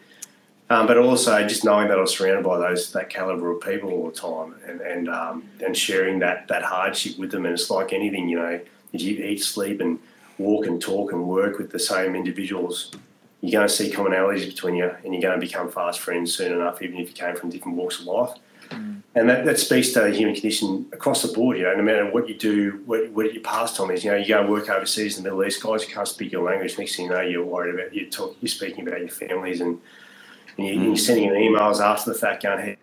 Um, 0.69 0.85
but 0.85 0.97
also 0.97 1.47
just 1.47 1.63
knowing 1.63 1.87
that 1.87 1.97
I 1.97 2.01
was 2.01 2.17
surrounded 2.17 2.43
by 2.43 2.57
those 2.57 2.91
that 2.91 3.09
caliber 3.09 3.51
of 3.51 3.61
people 3.61 3.91
all 3.91 4.09
the 4.09 4.15
time, 4.15 4.55
and 4.65 4.81
and 4.81 5.09
um, 5.09 5.49
and 5.63 5.75
sharing 5.75 6.19
that 6.19 6.47
that 6.49 6.63
hardship 6.63 7.17
with 7.17 7.31
them, 7.31 7.45
and 7.45 7.53
it's 7.53 7.69
like 7.69 7.93
anything, 7.93 8.27
you 8.27 8.37
know, 8.37 8.59
if 8.93 9.01
you 9.01 9.23
eat, 9.23 9.43
sleep, 9.43 9.79
and 9.79 9.99
walk 10.37 10.67
and 10.67 10.81
talk 10.81 11.11
and 11.11 11.27
work 11.27 11.57
with 11.57 11.71
the 11.71 11.79
same 11.79 12.15
individuals 12.15 12.91
you're 13.41 13.51
going 13.51 13.67
to 13.67 13.73
see 13.73 13.91
commonalities 13.91 14.45
between 14.45 14.75
you 14.75 14.91
and 15.03 15.13
you're 15.13 15.21
going 15.21 15.39
to 15.39 15.45
become 15.45 15.71
fast 15.71 15.99
friends 15.99 16.33
soon 16.35 16.53
enough, 16.53 16.81
even 16.81 16.97
if 16.97 17.09
you 17.09 17.13
came 17.13 17.35
from 17.35 17.49
different 17.49 17.77
walks 17.77 17.99
of 17.99 18.05
life. 18.05 18.31
Mm. 18.69 19.01
And 19.15 19.29
that, 19.29 19.45
that 19.45 19.57
speaks 19.57 19.93
to 19.93 20.01
the 20.01 20.11
human 20.11 20.35
condition 20.35 20.85
across 20.93 21.23
the 21.23 21.33
board, 21.33 21.57
you 21.57 21.63
know, 21.63 21.75
no 21.75 21.81
matter 21.81 22.05
what 22.11 22.29
you 22.29 22.35
do, 22.35 22.83
what, 22.85 23.09
what 23.11 23.33
your 23.33 23.41
pastime 23.41 23.89
is, 23.89 24.03
you 24.03 24.11
know, 24.11 24.17
you 24.17 24.27
go 24.27 24.41
and 24.41 24.49
work 24.49 24.69
overseas 24.69 25.17
in 25.17 25.23
the 25.23 25.29
Middle 25.29 25.43
East, 25.43 25.63
guys 25.63 25.85
can't 25.85 26.07
speak 26.07 26.31
your 26.31 26.43
language, 26.43 26.77
next 26.77 26.95
thing 26.95 27.05
you 27.05 27.11
know, 27.11 27.21
you're 27.21 27.43
worried 27.43 27.73
about, 27.73 27.95
you're, 27.95 28.09
talk, 28.09 28.35
you're 28.41 28.49
speaking 28.49 28.87
about 28.87 28.99
your 28.99 29.09
families 29.09 29.59
and, 29.59 29.79
and, 30.57 30.67
you, 30.67 30.93
are 30.93 30.97
sending 30.97 31.29
emails 31.29 31.79
after 31.79 32.13
the 32.13 32.19
fact 32.19 32.43
going, 32.43 32.59
hey, 32.59 32.77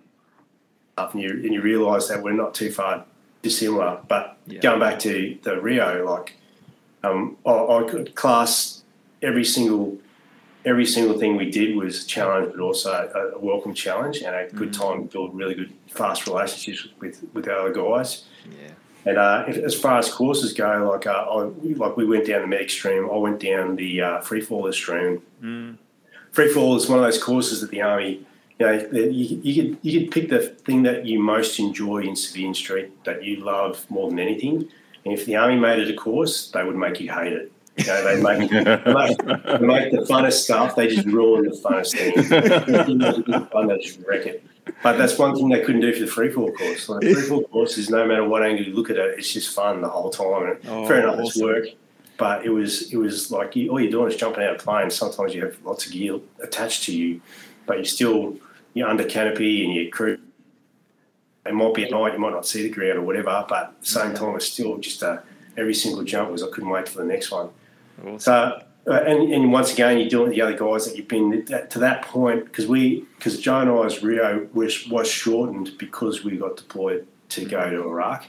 and 0.99 1.23
you, 1.23 1.31
and 1.31 1.53
you 1.53 1.61
realise 1.61 2.09
that 2.09 2.23
we're 2.23 2.33
not 2.33 2.55
too 2.55 2.71
far 2.71 3.05
dissimilar. 3.43 4.01
But 4.09 4.37
yeah. 4.47 4.61
going 4.61 4.81
back 4.81 4.99
to 5.01 5.39
the 5.43 5.61
Rio, 5.61 6.05
like, 6.05 6.37
um, 7.05 7.37
I, 7.47 7.51
I 7.51 7.87
could 7.89 8.15
class 8.15 8.83
every 9.23 9.45
single 9.45 9.99
every 10.65 10.87
single 10.87 11.19
thing 11.19 11.37
we 11.37 11.51
did 11.51 11.77
was 11.77 12.05
a 12.05 12.07
challenge, 12.07 12.53
but 12.53 12.61
also 12.61 12.91
a, 12.93 13.37
a 13.37 13.39
welcome 13.39 13.75
challenge 13.75 14.23
and 14.23 14.35
a 14.35 14.49
good 14.55 14.71
mm. 14.71 14.79
time 14.79 15.03
to 15.03 15.13
build 15.13 15.35
really 15.35 15.55
good, 15.55 15.73
fast 15.89 16.27
relationships 16.27 16.89
with 17.01 17.25
with 17.33 17.49
our 17.49 17.61
other 17.61 17.73
guys. 17.73 18.25
Yeah. 18.51 18.73
And 19.07 19.19
uh, 19.19 19.45
if, 19.47 19.59
as 19.59 19.75
far 19.79 19.99
as 19.99 20.11
courses 20.11 20.53
go, 20.53 20.91
like 20.91 21.07
uh, 21.07 21.11
I, 21.11 21.51
like 21.75 21.97
we 21.97 22.07
went 22.07 22.27
down 22.27 22.41
the 22.43 22.47
medic 22.47 22.71
stream, 22.71 23.09
I 23.11 23.17
went 23.17 23.41
down 23.41 23.77
the 23.77 24.01
uh, 24.01 24.21
free 24.21 24.41
faller 24.41 24.73
stream. 24.73 25.23
Mm. 25.43 25.77
Free 26.33 26.49
fall 26.49 26.75
is 26.77 26.89
one 26.89 26.99
of 26.99 27.05
those 27.05 27.23
courses 27.23 27.61
that 27.61 27.71
the 27.71 27.83
army, 27.83 28.27
you 28.59 28.67
know, 28.67 28.73
you, 28.93 29.41
you 29.43 29.63
could 29.63 29.79
you 29.83 30.01
could 30.01 30.11
pick 30.11 30.31
the 30.31 30.41
thing 30.41 30.83
that 30.85 31.05
you 31.05 31.19
most 31.19 31.59
enjoy 31.59 31.99
in 31.99 32.17
Civilian 32.17 32.55
Street 32.55 33.05
that 33.05 33.23
you 33.23 33.37
love 33.37 33.89
more 33.91 34.09
than 34.09 34.19
anything. 34.19 34.69
And 35.05 35.13
if 35.13 35.27
the 35.27 35.37
army 35.37 35.57
made 35.57 35.81
it 35.81 35.91
a 35.91 35.95
course, 35.95 36.51
they 36.51 36.65
would 36.65 36.77
make 36.77 36.99
you 36.99 37.13
hate 37.13 37.35
it. 37.35 37.53
You 37.77 37.87
know, 37.87 38.05
they 38.05 38.23
make, 38.23 38.51
make, 38.51 39.61
make 39.61 39.91
the 39.91 40.07
funnest 40.09 40.45
stuff. 40.45 40.77
They 40.77 40.87
just 40.87 41.07
ruin 41.07 41.45
the 41.45 41.51
funnest 41.51 41.97
thing. 41.97 43.47
fun, 43.49 43.67
they 43.69 43.79
just 43.79 43.99
wreck 44.07 44.27
it. 44.27 44.45
But 44.83 44.97
that's 44.97 45.19
one 45.19 45.35
thing 45.35 45.49
they 45.49 45.61
couldn't 45.61 45.81
do 45.81 45.93
for 45.93 46.01
the 46.01 46.07
free 46.07 46.31
fall 46.31 46.53
course. 46.53 46.89
Like, 46.89 47.01
the 47.01 47.15
free 47.15 47.23
fall 47.23 47.43
course 47.45 47.77
is 47.77 47.91
no 47.91 48.07
matter 48.07 48.27
what 48.27 48.45
angle 48.45 48.65
you 48.65 48.75
look 48.75 48.91
at 48.91 48.97
it, 48.97 49.19
it's 49.19 49.33
just 49.33 49.55
fun 49.55 49.81
the 49.81 49.89
whole 49.89 50.11
time. 50.11 50.51
And 50.51 50.59
oh, 50.69 50.87
fair 50.87 51.01
enough, 51.01 51.15
awesome. 51.15 51.25
it's 51.27 51.43
work. 51.43 51.65
But 52.17 52.47
it 52.47 52.51
was 52.51 52.93
it 52.93 52.97
was 52.97 53.33
like 53.33 53.57
you, 53.57 53.71
all 53.71 53.81
you're 53.81 53.91
doing 53.91 54.11
is 54.11 54.17
jumping 54.17 54.45
out 54.45 54.55
of 54.55 54.61
planes. 54.61 54.95
Sometimes 54.95 55.35
you 55.35 55.45
have 55.45 55.59
lots 55.65 55.85
of 55.85 55.93
gear 55.93 56.21
attached 56.41 56.85
to 56.85 56.97
you, 56.97 57.21
but 57.67 57.79
you're 57.79 57.85
still 57.85 58.39
you're 58.73 58.89
under 58.89 59.05
canopy 59.05 59.65
and 59.65 59.75
your 59.75 59.91
crew. 59.91 60.19
It 61.45 61.55
might 61.55 61.75
be 61.75 61.85
at 61.85 61.91
night, 61.91 62.15
you 62.15 62.19
might 62.21 62.33
not 62.33 62.47
see 62.47 62.63
the 62.63 62.71
ground 62.71 62.99
or 62.99 63.03
whatever, 63.03 63.45
but 63.49 63.65
at 63.65 63.81
the 63.81 63.87
same 63.87 64.15
time, 64.15 64.37
it's 64.37 64.47
still 64.47 64.79
just 64.79 65.03
a, 65.03 65.23
every 65.59 65.75
single 65.75 66.03
jump 66.03 66.31
was 66.31 66.43
I 66.43 66.49
couldn't 66.49 66.71
wait 66.71 66.89
for 66.89 66.99
the 66.99 67.05
next 67.05 67.31
one. 67.31 67.51
Awesome. 68.01 68.19
So, 68.19 68.63
uh, 68.87 68.93
and, 69.07 69.33
and 69.33 69.53
once 69.53 69.73
again, 69.73 69.99
you're 69.99 70.09
dealing 70.09 70.27
with 70.27 70.35
the 70.35 70.43
other 70.43 70.57
guys 70.57 70.87
that 70.87 70.97
you've 70.97 71.09
been 71.09 71.45
that, 71.47 71.71
to 71.71 71.79
that 71.79 72.03
point 72.03 72.45
because 72.45 72.67
we 72.67 73.07
because 73.17 73.41
Joe 73.41 73.61
and 73.61 73.71
I's 73.71 74.03
Rio 74.03 74.47
was 74.53 74.87
was 74.89 75.11
shortened 75.11 75.79
because 75.79 76.23
we 76.23 76.37
got 76.37 76.57
deployed 76.57 77.07
to 77.31 77.47
go 77.47 77.71
to 77.71 77.83
Iraq, 77.83 78.27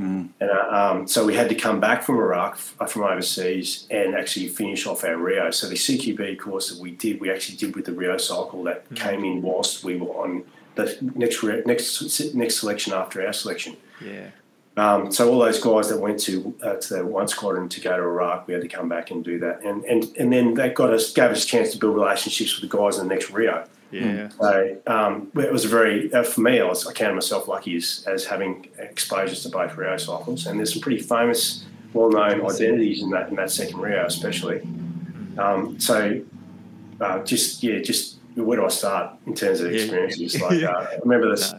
mm. 0.00 0.28
and 0.40 0.50
uh, 0.50 0.68
um, 0.70 1.06
so 1.06 1.26
we 1.26 1.34
had 1.34 1.50
to 1.50 1.54
come 1.54 1.78
back 1.78 2.02
from 2.02 2.16
Iraq 2.16 2.56
from 2.56 3.02
overseas 3.02 3.86
and 3.90 4.14
actually 4.14 4.48
finish 4.48 4.86
off 4.86 5.04
our 5.04 5.16
Rio. 5.16 5.50
So 5.50 5.68
the 5.68 5.74
CQB 5.74 6.38
course 6.38 6.70
that 6.70 6.80
we 6.80 6.92
did, 6.92 7.20
we 7.20 7.30
actually 7.30 7.58
did 7.58 7.76
with 7.76 7.84
the 7.84 7.92
Rio 7.92 8.16
cycle 8.16 8.64
that 8.64 8.88
mm. 8.88 8.96
came 8.96 9.24
in 9.24 9.42
whilst 9.42 9.84
we 9.84 9.96
were 9.96 10.14
on 10.24 10.44
the 10.74 10.96
next 11.14 11.42
next 11.44 12.34
next 12.34 12.56
selection 12.56 12.94
after 12.94 13.26
our 13.26 13.34
selection. 13.34 13.76
Yeah. 14.02 14.28
Um, 14.78 15.10
so 15.10 15.28
all 15.28 15.40
those 15.40 15.60
guys 15.60 15.88
that 15.88 15.98
went 15.98 16.20
to 16.20 16.54
uh, 16.62 16.74
to 16.74 16.94
the 16.94 17.04
one 17.04 17.26
squadron 17.26 17.68
to 17.70 17.80
go 17.80 17.96
to 17.96 18.02
Iraq, 18.02 18.46
we 18.46 18.54
had 18.54 18.62
to 18.62 18.68
come 18.68 18.88
back 18.88 19.10
and 19.10 19.24
do 19.24 19.40
that, 19.40 19.64
and 19.64 19.84
and 19.84 20.04
and 20.16 20.32
then 20.32 20.54
that 20.54 20.74
got 20.74 20.94
us 20.94 21.12
gave 21.12 21.32
us 21.32 21.42
a 21.42 21.46
chance 21.46 21.72
to 21.72 21.78
build 21.78 21.96
relationships 21.96 22.60
with 22.60 22.70
the 22.70 22.76
guys 22.76 22.96
in 22.96 23.08
the 23.08 23.12
next 23.12 23.30
Rio. 23.30 23.66
Yeah. 23.90 24.28
So 24.28 24.76
um, 24.86 25.32
it 25.34 25.50
was 25.50 25.64
a 25.64 25.68
very 25.68 26.12
uh, 26.12 26.22
for 26.22 26.42
me, 26.42 26.60
I, 26.60 26.64
was, 26.64 26.86
I 26.86 26.92
counted 26.92 27.14
myself 27.14 27.48
lucky 27.48 27.76
as, 27.76 28.04
as 28.06 28.24
having 28.24 28.68
exposures 28.78 29.42
to 29.42 29.48
both 29.48 29.76
Rio 29.76 29.96
cycles, 29.96 30.46
and 30.46 30.60
there's 30.60 30.74
some 30.74 30.82
pretty 30.82 31.02
famous, 31.02 31.64
well-known 31.92 32.48
identities 32.48 33.02
in 33.02 33.10
that 33.10 33.30
in 33.30 33.34
that 33.34 33.50
second 33.50 33.80
Rio, 33.80 34.06
especially. 34.06 34.60
Um, 35.38 35.80
so 35.80 36.22
uh, 37.00 37.18
just 37.24 37.64
yeah, 37.64 37.80
just 37.80 38.18
where 38.36 38.58
do 38.58 38.64
I 38.64 38.68
start 38.68 39.16
in 39.26 39.34
terms 39.34 39.60
of 39.60 39.72
experiences? 39.72 40.40
Like 40.40 40.62
uh, 40.62 40.86
I 40.92 40.98
remember 41.02 41.30
this. 41.30 41.52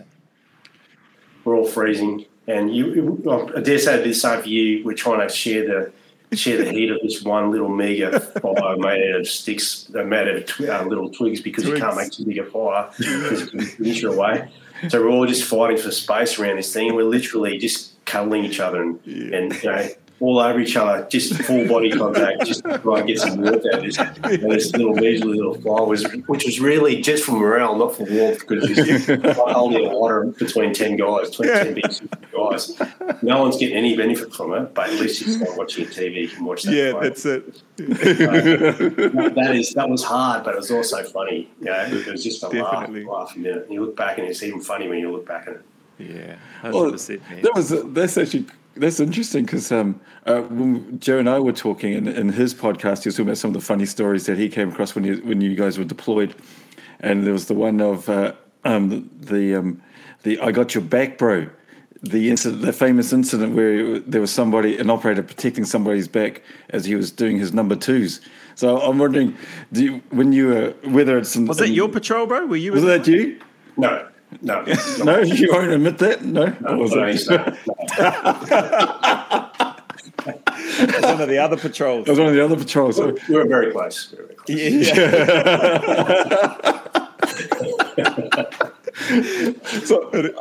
We're 1.44 1.58
all 1.58 1.66
freezing 1.66 2.26
and 2.50 2.76
you, 2.76 3.20
well, 3.24 3.50
I 3.56 3.62
dare 3.62 3.80
say 3.80 4.02
the 4.02 4.14
same 4.14 4.42
for 4.42 4.48
you. 4.50 4.84
We're 4.84 4.96
trying 4.96 5.28
to 5.28 5.34
share 5.34 5.68
the 5.68 5.92
share 6.36 6.64
the 6.64 6.72
heat 6.72 6.92
of 6.92 7.00
this 7.02 7.24
one 7.24 7.52
little 7.52 7.70
mega 7.70 8.20
fire 8.20 8.78
made 8.78 9.14
out 9.14 9.22
of 9.22 9.28
sticks, 9.28 9.90
uh, 9.96 10.04
made 10.04 10.28
out 10.28 10.36
of 10.36 10.46
tw- 10.46 10.62
uh, 10.70 10.84
little 10.84 11.10
twigs 11.10 11.42
because 11.42 11.64
twigs. 11.64 11.80
you 11.80 11.84
can't 11.84 11.98
make 11.98 12.12
too 12.12 12.26
big 12.26 12.38
a 12.38 12.46
fire 12.46 12.90
because 12.98 13.52
you 13.54 13.62
finish 13.62 14.02
your 14.02 14.14
away. 14.14 14.50
So 14.90 15.02
we're 15.02 15.10
all 15.10 15.26
just 15.26 15.44
fighting 15.44 15.78
for 15.78 15.92
space 15.92 16.40
around 16.40 16.58
this 16.58 16.72
thing. 16.72 16.88
And 16.88 16.96
we're 16.96 17.04
literally 17.04 17.58
just 17.58 17.94
cuddling 18.06 18.46
each 18.46 18.60
other 18.60 18.82
and, 18.82 19.00
and 19.06 19.54
you 19.54 19.70
know, 19.70 19.90
all 20.22 20.40
over 20.40 20.60
each 20.60 20.76
other, 20.76 21.08
just 21.10 21.34
full 21.44 21.68
body 21.68 21.90
contact, 21.98 22.46
just 22.46 22.64
to 22.66 22.78
try 22.80 23.00
and 23.00 23.08
get 23.08 23.20
some 23.20 23.42
warmth 23.42 23.64
out 23.74 23.80
of 23.80 23.84
this, 23.84 23.98
and 23.98 24.52
this 24.52 24.72
little 24.74 24.94
measly 24.94 25.34
little 25.38 25.56
fly 25.62 25.80
was, 25.82 26.04
which 26.28 26.46
was 26.46 26.60
really 26.60 27.02
just 27.02 27.24
for 27.24 27.34
morale, 27.34 27.76
not 27.78 27.96
for 27.96 28.04
warmth, 28.04 28.40
because 28.48 28.64
it's 28.78 29.08
like 29.08 29.38
holding 29.56 29.86
a 29.86 29.90
water 29.90 30.26
between 30.26 30.74
ten 30.74 30.96
guys, 30.98 31.30
20, 31.32 31.52
10 31.52 31.74
big 31.74 31.84
guys. 32.36 32.80
No 33.22 33.42
one's 33.42 33.58
getting 33.58 33.78
any 33.78 33.96
benefit 33.96 34.34
from 34.34 34.54
it, 34.54 34.74
but 34.74 34.90
at 34.90 35.00
least 35.00 35.22
it's 35.22 35.38
not 35.38 35.56
watching 35.58 35.86
TV. 35.86 36.22
You 36.24 36.28
can 36.30 36.46
watch 36.46 36.64
that. 36.64 36.74
Yeah, 36.74 36.92
play. 36.92 37.02
that's 37.10 37.26
it. 37.26 37.62
Uh, 37.80 39.30
that 39.30 39.52
is 39.56 39.74
that 39.74 39.90
was 39.90 40.04
hard, 40.04 40.44
but 40.44 40.54
it 40.54 40.58
was 40.58 40.72
also 40.72 41.04
funny. 41.04 41.50
Yeah, 41.62 41.88
it 41.88 42.06
was 42.08 42.24
just 42.24 42.44
a 42.44 42.50
laugh, 42.50 42.82
Definitely. 42.82 43.06
laugh 43.06 43.36
a 43.36 43.40
minute. 43.40 43.64
And 43.66 43.74
you 43.74 43.82
look 43.86 43.96
back, 43.96 44.18
and 44.18 44.28
it's 44.28 44.44
even 44.44 44.62
funny 44.62 44.88
when 44.88 45.00
you 45.00 45.12
look 45.12 45.26
back 45.26 45.48
at 45.48 45.54
it. 45.56 45.62
Yeah, 45.98 46.36
Well, 46.64 46.92
100%, 46.92 47.30
man. 47.30 47.42
that 47.42 47.54
was 47.56 47.70
that's 47.94 48.18
actually 48.18 48.46
that's 48.80 49.00
interesting 49.00 49.46
because 49.46 49.72
um, 49.72 50.00
uh, 50.26 50.42
when 50.42 51.00
Joe 51.00 51.20
and 51.20 51.30
I 51.30 51.40
were 51.40 51.52
talking 51.54 51.94
in, 51.94 52.08
in 52.08 52.30
his 52.30 52.54
podcast, 52.54 53.04
he 53.04 53.10
was 53.10 53.16
talking 53.16 53.28
about 53.28 53.38
some 53.38 53.50
of 53.50 53.54
the 53.54 53.62
funny 53.62 53.86
stories 53.86 54.26
that 54.26 54.38
he 54.38 54.50
came 54.50 54.70
across 54.70 54.96
when 54.96 55.04
you 55.04 55.18
when 55.18 55.42
you 55.42 55.56
guys 55.56 55.78
were 55.78 55.84
deployed, 55.86 56.36
and 57.00 57.26
there 57.26 57.34
was 57.34 57.48
the 57.48 57.54
one 57.54 57.82
of 57.82 58.10
uh, 58.10 58.34
um, 58.64 58.90
the 58.90 59.34
the, 59.34 59.56
um, 59.56 59.82
the 60.24 60.40
I 60.40 60.52
got 60.52 60.74
your 60.74 60.84
back, 60.84 61.18
bro. 61.18 61.50
The 62.02 62.30
incident, 62.30 62.62
the 62.62 62.72
famous 62.72 63.12
incident 63.12 63.56
where 63.56 64.00
there 64.00 64.22
was 64.22 64.32
somebody, 64.32 64.78
an 64.78 64.90
operator, 64.90 65.22
protecting 65.22 65.66
somebody's 65.66 66.08
back 66.08 66.42
as 66.70 66.86
he 66.86 66.96
was 66.96 67.12
doing 67.12 67.38
his 67.38 67.52
number 67.54 67.76
twos. 67.76 68.22
So 68.56 68.80
I'm 68.80 68.98
wondering, 69.00 69.36
do 69.74 69.84
you, 69.84 70.02
when 70.10 70.32
you 70.32 70.48
were 70.48 70.70
whether 70.86 71.18
it's 71.18 71.36
in, 71.36 71.46
Was 71.46 71.58
that 71.58 71.68
in- 71.68 71.74
your 71.74 71.90
patrol, 71.90 72.26
bro? 72.26 72.46
Were 72.46 72.56
you? 72.56 72.72
was 72.72 72.84
that 72.84 73.06
you? 73.06 73.40
No, 73.76 74.08
no, 74.42 74.64
No, 75.04 75.20
you 75.20 75.52
won't 75.52 75.72
admit 75.72 75.98
that. 76.00 76.24
No, 76.24 76.56
no, 76.62 76.78
was 76.78 76.92
no, 76.92 77.04
it? 77.04 77.12
he's. 77.14 77.28
It 80.82 80.96
was 80.96 81.04
one 81.04 81.22
of 81.22 81.30
the 81.30 81.38
other 81.38 81.58
patrols. 81.58 82.08
It 82.08 82.12
was 82.12 82.20
one 82.20 82.28
of 82.28 82.34
the 82.34 82.44
other 82.44 82.58
patrols. 82.58 82.98
So, 82.98 83.16
We 83.28 83.36
were 83.36 83.46
very 83.46 83.72
close. 83.72 84.12
We 84.12 84.18
were 84.18 84.26
very 84.26 84.36
close. 84.36 84.96
Yeah. 84.96 85.30
so 89.84 90.10
do 90.12 90.34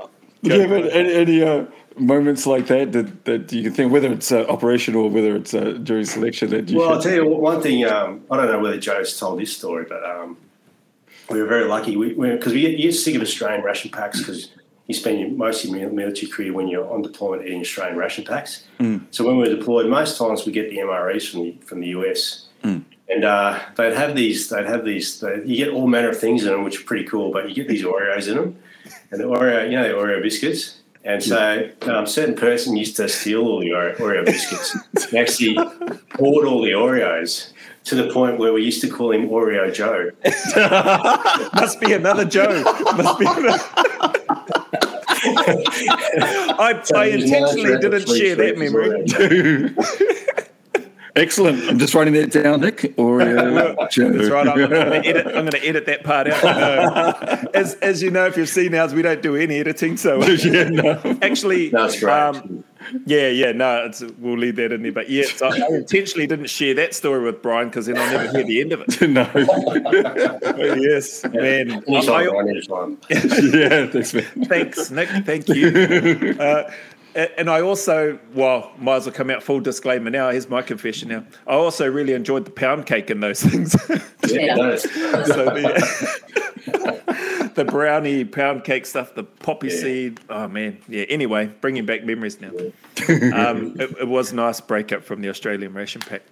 you 0.43 0.61
have 0.61 0.73
any, 0.73 1.13
any 1.13 1.43
uh, 1.43 1.65
moments 1.99 2.47
like 2.47 2.67
that, 2.69 2.93
that 2.93 3.25
that 3.25 3.53
you 3.53 3.63
can 3.63 3.73
think, 3.73 3.93
whether 3.93 4.13
it's 4.13 4.31
uh, 4.33 4.45
operational 4.49 5.05
or 5.05 5.11
whether 5.11 5.37
it's 5.37 5.55
uh, 5.55 5.79
during 5.83 6.05
selection, 6.05 6.51
that 6.51 6.69
you 6.69 6.79
Well, 6.79 6.95
I'll 6.95 7.03
tell 7.03 7.13
you 7.13 7.27
one 7.27 7.61
thing. 7.63 7.85
Um, 7.85 8.25
I 8.31 8.37
don't 8.37 8.51
know 8.51 8.61
whether 8.61 8.79
Joe's 8.79 9.19
told 9.19 9.41
this 9.41 9.57
story, 9.57 9.87
but 9.89 10.05
um, 10.05 10.37
we 11.31 11.41
were 11.41 11.49
very 11.49 11.65
lucky. 11.65 11.97
We 11.97 12.15
because 12.15 12.53
we, 12.53 12.67
you 12.67 12.91
get 12.91 12.95
sick 12.95 13.15
of 13.15 13.23
Australian 13.23 13.63
ration 13.65 13.91
packs 13.91 14.19
because 14.19 14.51
you 14.87 14.95
spend 14.95 15.21
your, 15.21 15.31
most 15.31 15.65
of 15.65 15.71
your 15.71 15.91
military 15.91 16.31
career 16.31 16.53
when 16.53 16.69
you're 16.69 16.91
on 16.91 17.03
deployment 17.03 17.47
eating 17.47 17.61
Australian 17.61 17.99
ration 17.99 18.25
packs. 18.25 18.65
So 19.11 19.25
when 19.25 19.37
we 19.37 19.49
were 19.49 19.55
deployed, 19.55 19.87
most 19.87 20.17
times 20.17 20.47
we 20.47 20.53
get 20.53 20.71
the 20.71 20.79
MREs 20.79 21.31
from 21.31 21.43
the 21.43 21.57
from 21.65 21.81
the 21.81 21.89
US, 21.89 22.47
and 23.09 23.25
uh, 23.25 23.59
they'd 23.77 23.95
have 23.95 24.17
these. 24.17 24.49
They'd 24.49 24.67
have 24.67 24.85
these. 24.85 25.21
They, 25.21 25.43
you 25.45 25.57
get 25.57 25.69
all 25.73 25.87
manner 25.87 26.11
of 26.11 26.19
things 26.19 26.45
in 26.45 26.53
them, 26.53 26.65
which 26.65 26.81
are 26.81 26.85
pretty 26.85 27.05
cool. 27.05 27.33
But 27.33 27.49
you 27.49 27.55
get 27.55 27.69
these 27.69 27.85
Oreos 27.85 28.29
in 28.29 28.37
them, 28.37 28.57
and 29.11 29.21
the 29.21 29.25
Oreo, 29.25 29.65
you 29.71 29.77
know, 29.77 29.83
the 29.83 29.95
Oreo 29.95 30.23
biscuits. 30.23 30.77
And 31.05 31.23
so, 31.23 31.71
um, 31.83 32.05
a 32.05 32.07
certain 32.07 32.35
person 32.35 32.77
used 32.77 32.97
to 32.97 33.09
steal 33.09 33.47
all 33.47 33.61
the 33.61 33.71
Oreo, 33.71 33.97
Oreo 33.97 34.25
biscuits. 34.27 34.77
and 35.07 35.15
actually 35.15 35.55
hoard 36.17 36.47
all 36.47 36.61
the 36.61 36.73
Oreos 36.73 37.53
to 37.89 37.95
the 37.95 38.13
point 38.13 38.39
where 38.39 38.53
we 38.53 38.63
used 38.63 38.83
to 38.83 38.89
call 38.89 39.13
him 39.13 39.29
Oreo 39.29 39.73
Joe. 39.73 40.11
Must 41.55 41.81
be 41.81 41.93
another 41.95 42.25
Joe. 42.27 42.63
Must 42.63 43.19
be 43.19 43.27
another. 43.27 43.59
I, 46.61 46.83
I 46.95 47.05
intentionally 47.07 47.79
didn't 47.79 48.09
share 48.09 48.37
that 48.37 48.59
memory. 48.59 49.05
Excellent. 51.19 51.63
I'm 51.69 51.79
just 51.79 51.95
writing 51.95 52.15
that 52.15 52.31
down, 52.31 52.61
Nick. 52.61 52.95
Or 52.97 53.21
uh, 53.21 53.75
That's 53.79 53.99
right. 53.99 54.49
I'm 54.49 54.57
going 54.57 54.71
to 54.71 55.07
edit. 55.07 55.27
I'm 55.27 55.33
going 55.33 55.51
to 55.51 55.67
edit 55.67 55.87
that 55.87 56.05
part 56.05 56.29
out. 56.29 56.43
No. 56.45 57.51
As 57.55 57.75
as 57.77 58.03
you 58.03 58.11
know, 58.11 58.27
if 58.27 58.37
you've 58.37 58.49
seen 58.49 58.75
ours, 58.75 58.95
we 58.95 59.03
don't 59.03 59.21
do 59.23 59.37
any 59.37 59.59
editing. 59.59 59.97
So 59.97 60.23
yeah, 60.25 60.69
no. 60.69 61.19
actually, 61.23 61.71
That's 61.71 61.99
great. 62.01 62.13
um, 62.13 62.65
yeah, 63.05 63.29
yeah. 63.29 63.53
No, 63.53 63.85
it's, 63.87 64.03
we'll 64.19 64.39
leave 64.39 64.57
that 64.57 64.73
in 64.73 64.83
there. 64.83 64.93
But 64.93 65.11
yeah, 65.11 65.25
so 65.27 65.49
I 65.49 65.57
intentionally 65.75 66.27
didn't 66.27 66.47
share 66.51 66.75
that 66.75 66.95
story 66.95 67.23
with 67.25 67.43
Brian 67.43 67.69
because 67.69 67.87
then 67.87 67.99
I'll 67.99 68.11
never 68.13 68.31
hear 68.39 68.45
the 68.45 68.61
end 68.61 68.73
of 68.73 68.83
it. 68.87 69.09
no. 69.11 69.25
But 69.33 70.81
yes, 70.81 71.25
man. 71.25 71.73
I- 71.73 71.75
anytime, 71.75 72.15
I- 72.15 72.27
Brian, 72.29 72.49
anytime. 72.49 72.99
yeah, 73.11 73.87
thanks, 73.89 74.15
man. 74.15 74.25
Thanks, 74.45 74.91
Nick. 74.91 75.09
Thank 75.27 75.49
you. 75.49 76.37
Uh, 76.39 76.71
a- 76.71 76.73
and 77.37 77.51
I 77.51 77.61
also, 77.61 78.19
well, 78.35 78.73
might 78.79 78.97
as 78.97 79.07
well 79.07 79.15
come 79.15 79.31
out 79.31 79.43
full 79.43 79.61
disclaimer 79.61 80.11
now. 80.11 80.31
Here's 80.31 80.49
my 80.49 80.63
confession 80.63 81.09
now. 81.09 81.25
I 81.47 81.55
also 81.55 81.91
really 81.91 82.13
enjoyed 82.13 82.45
the 82.45 82.51
pound 82.51 82.87
cake 82.87 83.11
and 83.11 83.23
those 83.23 83.43
things. 83.49 83.75
Yeah, 84.29 84.77
so 84.77 85.45
the, 85.47 87.53
the 87.55 87.65
brownie 87.65 88.25
pound 88.25 88.65
cake 88.65 88.87
stuff, 88.87 89.15
the 89.15 89.25
poppy 89.25 89.69
Yeah. 89.69 89.81
seed. 89.81 90.21
Oh 90.29 90.49
man, 90.49 90.79
yeah. 90.89 91.05
Anyway, 91.09 91.47
bringing 91.61 91.87
back 91.87 92.05
memories 92.05 92.41
now. 92.41 92.51
Um, 93.09 93.77
it, 93.81 93.91
it 94.01 94.09
was 94.09 94.33
a 94.33 94.37
nice 94.37 94.61
breakup 94.61 95.05
from 95.05 95.21
the 95.23 95.29
Australian 95.29 95.73
ration 95.75 96.01
pack. 96.01 96.23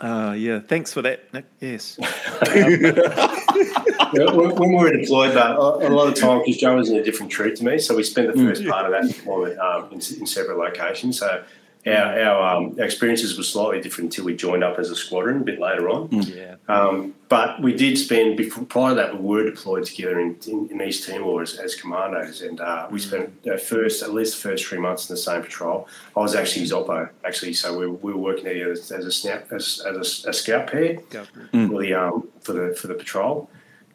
Uh, 0.00 0.34
yeah, 0.36 0.60
thanks 0.60 0.92
for 0.92 1.02
that, 1.02 1.32
Nick. 1.32 1.46
Yes. 1.60 1.98
When, 4.12 4.56
we 4.58 4.74
were 4.76 4.96
deployed, 4.96 5.34
but 5.34 5.56
a, 5.56 5.88
a 5.88 5.90
lot 5.90 6.08
of 6.08 6.14
time 6.14 6.40
because 6.44 6.60
Joe 6.60 6.76
was 6.76 6.88
in 6.88 6.96
a 6.96 7.02
different 7.02 7.32
troop 7.32 7.56
to 7.56 7.64
me, 7.64 7.78
so 7.78 7.96
we 7.96 8.02
spent 8.02 8.32
the 8.32 8.40
first 8.40 8.66
part 8.66 8.86
of 8.86 8.92
that 8.92 9.12
deployment 9.12 9.58
um, 9.58 9.86
in, 9.86 9.94
in 9.94 10.26
separate 10.26 10.58
locations. 10.58 11.18
So 11.18 11.42
our, 11.86 12.20
our, 12.20 12.56
um, 12.56 12.78
experiences 12.80 13.36
were 13.36 13.44
slightly 13.44 13.80
different 13.80 14.12
until 14.12 14.24
we 14.24 14.34
joined 14.34 14.64
up 14.64 14.78
as 14.78 14.90
a 14.90 14.96
squadron 14.96 15.42
a 15.42 15.44
bit 15.44 15.60
later 15.60 15.88
on. 15.88 16.08
Yeah. 16.10 16.56
Um, 16.68 17.14
but 17.28 17.62
we 17.62 17.74
did 17.74 17.96
spend 17.96 18.36
before 18.36 18.64
prior 18.64 18.90
to 18.90 18.94
that 18.96 19.20
we 19.20 19.28
were 19.28 19.44
deployed 19.44 19.84
together 19.84 20.18
in, 20.18 20.36
in, 20.48 20.68
in 20.70 20.82
East 20.82 21.08
Timor 21.08 21.42
as, 21.42 21.56
as 21.56 21.74
commandos, 21.74 22.42
and 22.42 22.60
uh, 22.60 22.88
we 22.90 22.98
spent 22.98 23.32
uh, 23.46 23.56
first 23.56 24.02
at 24.02 24.12
least 24.12 24.42
the 24.42 24.48
first 24.48 24.66
three 24.66 24.78
months 24.78 25.08
in 25.08 25.14
the 25.14 25.20
same 25.20 25.42
patrol. 25.42 25.88
I 26.16 26.20
was 26.20 26.34
actually 26.34 26.66
Zoppo 26.66 27.08
actually, 27.24 27.52
so 27.52 27.76
we, 27.78 27.86
we 27.86 28.12
were 28.12 28.18
working 28.18 28.44
together 28.44 28.72
as, 28.72 28.90
as 28.90 29.04
a 29.06 29.12
snap 29.12 29.52
as, 29.52 29.82
as 29.86 30.24
a, 30.24 30.30
a 30.30 30.32
scout 30.32 30.68
pair 30.68 30.98
for 31.68 31.82
the 31.82 31.94
um, 31.94 32.28
for 32.40 32.52
the 32.52 32.74
for 32.74 32.88
the 32.88 32.94
patrol, 32.94 33.48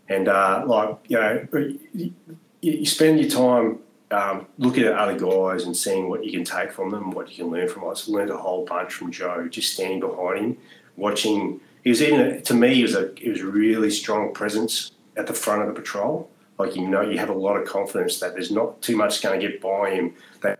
and 0.08 0.28
uh, 0.28 0.64
like 0.66 0.98
you 1.08 1.18
know, 1.18 1.48
you, 1.94 2.14
you 2.62 2.86
spend 2.86 3.20
your 3.20 3.30
time 3.30 3.80
um, 4.12 4.48
looking 4.58 4.84
at 4.84 4.94
other 4.94 5.18
guys 5.18 5.64
and 5.64 5.76
seeing 5.76 6.10
what 6.10 6.24
you 6.26 6.32
can 6.32 6.44
take 6.44 6.72
from 6.72 6.92
them, 6.92 7.12
what 7.12 7.30
you 7.30 7.44
can 7.44 7.52
learn 7.52 7.68
from 7.68 7.88
us. 7.88 8.08
Learned 8.08 8.30
a 8.30 8.38
whole 8.38 8.66
bunch 8.66 8.94
from 8.94 9.12
Joe, 9.12 9.48
just 9.48 9.74
standing 9.74 10.00
behind 10.00 10.38
him, 10.38 10.58
watching. 10.98 11.62
He 11.84 11.90
was 11.90 12.02
even 12.02 12.42
to 12.44 12.54
me, 12.54 12.76
he 12.76 12.84
was 12.84 12.96
a 12.96 13.12
he 13.18 13.30
was 13.30 13.42
a 13.42 13.46
really 13.46 13.90
strong 13.90 14.34
presence 14.34 14.92
at 15.18 15.28
the 15.28 15.34
front 15.34 15.62
of 15.62 15.68
the 15.68 15.74
patrol. 15.74 16.30
Like 16.58 16.76
you 16.76 16.88
know, 16.88 17.02
you 17.02 17.18
have 17.18 17.30
a 17.30 17.34
lot 17.34 17.56
of 17.56 17.68
confidence 17.68 18.20
that 18.20 18.34
there's 18.34 18.52
not 18.52 18.82
too 18.82 18.96
much 18.96 19.22
going 19.22 19.40
to 19.40 19.48
get 19.48 19.62
by 19.62 19.92
him. 19.92 20.14
That 20.42 20.60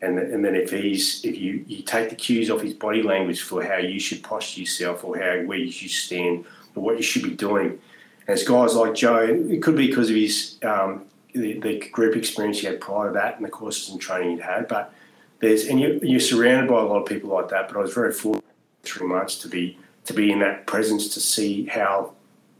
and 0.00 0.18
and 0.18 0.44
then 0.44 0.54
if 0.54 0.70
he's 0.70 1.24
if 1.24 1.36
you 1.36 1.64
you 1.66 1.82
take 1.82 2.08
the 2.08 2.16
cues 2.16 2.50
off 2.50 2.60
his 2.60 2.74
body 2.74 3.02
language 3.02 3.42
for 3.42 3.62
how 3.62 3.76
you 3.76 3.98
should 3.98 4.22
posture 4.22 4.60
yourself 4.60 5.04
or 5.04 5.18
how 5.18 5.42
where 5.42 5.58
you 5.58 5.70
should 5.70 5.90
stand 5.90 6.44
or 6.74 6.82
what 6.82 6.96
you 6.96 7.02
should 7.02 7.22
be 7.22 7.34
doing. 7.34 7.78
And 8.26 8.38
it's 8.38 8.48
guys 8.48 8.74
like 8.74 8.94
Joe. 8.94 9.18
It 9.18 9.62
could 9.62 9.76
be 9.76 9.88
because 9.88 10.08
of 10.08 10.16
his 10.16 10.58
um, 10.62 11.04
the, 11.32 11.58
the 11.60 11.78
group 11.90 12.16
experience 12.16 12.60
he 12.60 12.66
had 12.66 12.80
prior 12.80 13.08
to 13.08 13.14
that 13.14 13.36
and 13.36 13.44
the 13.44 13.50
courses 13.50 13.90
and 13.90 14.00
training 14.00 14.36
he'd 14.36 14.42
had. 14.42 14.68
But 14.68 14.92
there's 15.40 15.66
and 15.66 15.80
you, 15.80 15.98
you're 16.02 16.20
surrounded 16.20 16.68
by 16.68 16.80
a 16.80 16.84
lot 16.84 17.02
of 17.02 17.08
people 17.08 17.30
like 17.30 17.48
that. 17.48 17.68
But 17.68 17.76
I 17.76 17.80
was 17.80 17.94
very 17.94 18.12
fortunate 18.12 18.44
three 18.82 19.06
months 19.06 19.38
to 19.38 19.48
be 19.48 19.78
to 20.04 20.12
be 20.12 20.30
in 20.30 20.40
that 20.40 20.66
presence 20.66 21.14
to 21.14 21.20
see 21.20 21.66
how 21.66 22.12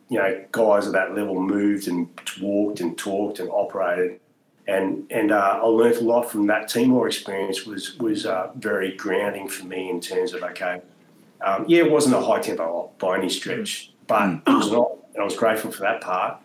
you 0.08 0.18
know 0.18 0.44
guys 0.52 0.86
at 0.86 0.92
that 0.92 1.14
level 1.14 1.40
moved 1.40 1.88
and 1.88 2.08
walked 2.40 2.80
and 2.80 2.96
talked 2.96 3.40
and 3.40 3.50
operated 3.50 4.20
and 4.66 5.06
and 5.10 5.32
uh, 5.32 5.60
I 5.62 5.64
learned 5.64 5.96
a 5.96 6.00
lot 6.00 6.30
from 6.30 6.46
that 6.46 6.68
Timor 6.68 7.06
experience. 7.06 7.66
was 7.66 7.98
was 7.98 8.26
uh, 8.26 8.50
very 8.56 8.96
grounding 8.96 9.48
for 9.48 9.66
me 9.66 9.90
in 9.90 10.00
terms 10.00 10.34
of 10.34 10.42
okay, 10.42 10.80
um, 11.40 11.64
yeah, 11.68 11.84
it 11.84 11.90
wasn't 11.90 12.14
a 12.14 12.20
high 12.20 12.40
tempo 12.40 12.90
by 12.98 13.18
any 13.18 13.28
stretch, 13.28 13.92
but 14.06 14.40
it 14.46 14.50
was 14.50 14.70
not. 14.70 14.92
And 15.14 15.20
I 15.20 15.24
was 15.24 15.36
grateful 15.36 15.72
for 15.72 15.82
that 15.82 16.00
part 16.00 16.38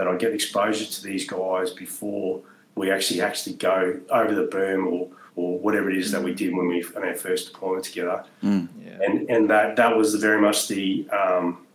that 0.00 0.08
I 0.08 0.16
get 0.16 0.32
exposure 0.32 0.86
to 0.86 1.02
these 1.02 1.26
guys 1.28 1.70
before 1.72 2.40
we 2.74 2.90
actually 2.90 3.20
actually 3.20 3.56
go 3.56 4.00
over 4.10 4.34
the 4.34 4.44
boom 4.44 4.86
or 4.88 5.08
or 5.36 5.58
whatever 5.58 5.90
it 5.90 5.96
is 5.98 6.10
that 6.12 6.22
we 6.22 6.32
did 6.34 6.54
when 6.56 6.66
we 6.66 6.82
on 6.96 7.04
our 7.04 7.14
first 7.14 7.52
deployment 7.52 7.84
together 7.84 8.24
Yeah. 8.42 8.56
and 9.06 9.28
and 9.30 9.50
that 9.50 9.76
that 9.76 9.94
was 9.98 10.14
very 10.14 10.40
much 10.40 10.68
the 10.68 11.06
um, 11.10 11.66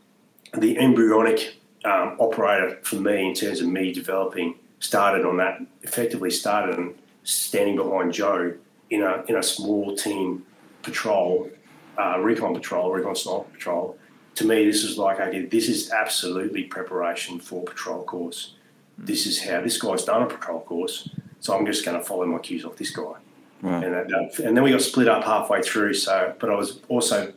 the 0.58 0.78
embryonic 0.80 1.58
um, 1.86 2.16
operator 2.20 2.80
for 2.82 2.96
me 2.96 3.30
in 3.30 3.34
terms 3.36 3.62
of 3.62 3.68
me 3.68 3.94
developing. 3.94 4.56
Started 4.80 5.26
on 5.26 5.38
that 5.38 5.62
effectively 5.84 6.30
started 6.32 6.76
on 6.80 6.96
standing 7.24 7.76
behind 7.76 8.12
Joe 8.14 8.54
in 8.90 9.02
a 9.04 9.24
in 9.30 9.36
a 9.36 9.44
small 9.44 9.96
team 9.96 10.46
patrol, 10.82 11.50
uh, 11.98 12.20
recon 12.20 12.54
patrol, 12.56 12.92
recon 12.92 13.16
sniper 13.16 13.46
patrol. 13.54 13.98
To 14.36 14.46
me, 14.46 14.66
this 14.66 14.84
was 14.84 14.98
like 14.98 15.20
okay, 15.20 15.46
this 15.46 15.70
is 15.70 15.92
absolutely 15.92 16.64
preparation 16.64 17.40
for 17.40 17.64
patrol 17.64 18.04
course. 18.04 18.56
This 18.98 19.26
is 19.26 19.44
how 19.44 19.62
this 19.62 19.82
guy's 19.82 20.06
done 20.06 20.24
a 20.24 20.26
patrol 20.26 20.62
course, 20.62 21.10
so 21.40 21.58
I'm 21.58 21.66
just 21.66 21.86
going 21.86 21.98
to 21.98 22.04
follow 22.04 22.26
my 22.26 22.40
cues 22.40 22.66
off 22.66 22.78
this 22.78 22.92
guy. 22.92 23.14
Right. 23.62 23.84
And, 23.84 23.94
that, 23.94 24.40
and 24.40 24.56
then 24.56 24.64
we 24.64 24.72
got 24.72 24.82
split 24.82 25.08
up 25.08 25.24
halfway 25.24 25.62
through. 25.62 25.96
So, 25.96 26.36
but 26.40 26.50
I 26.50 26.56
was 26.56 26.80
also 26.88 27.34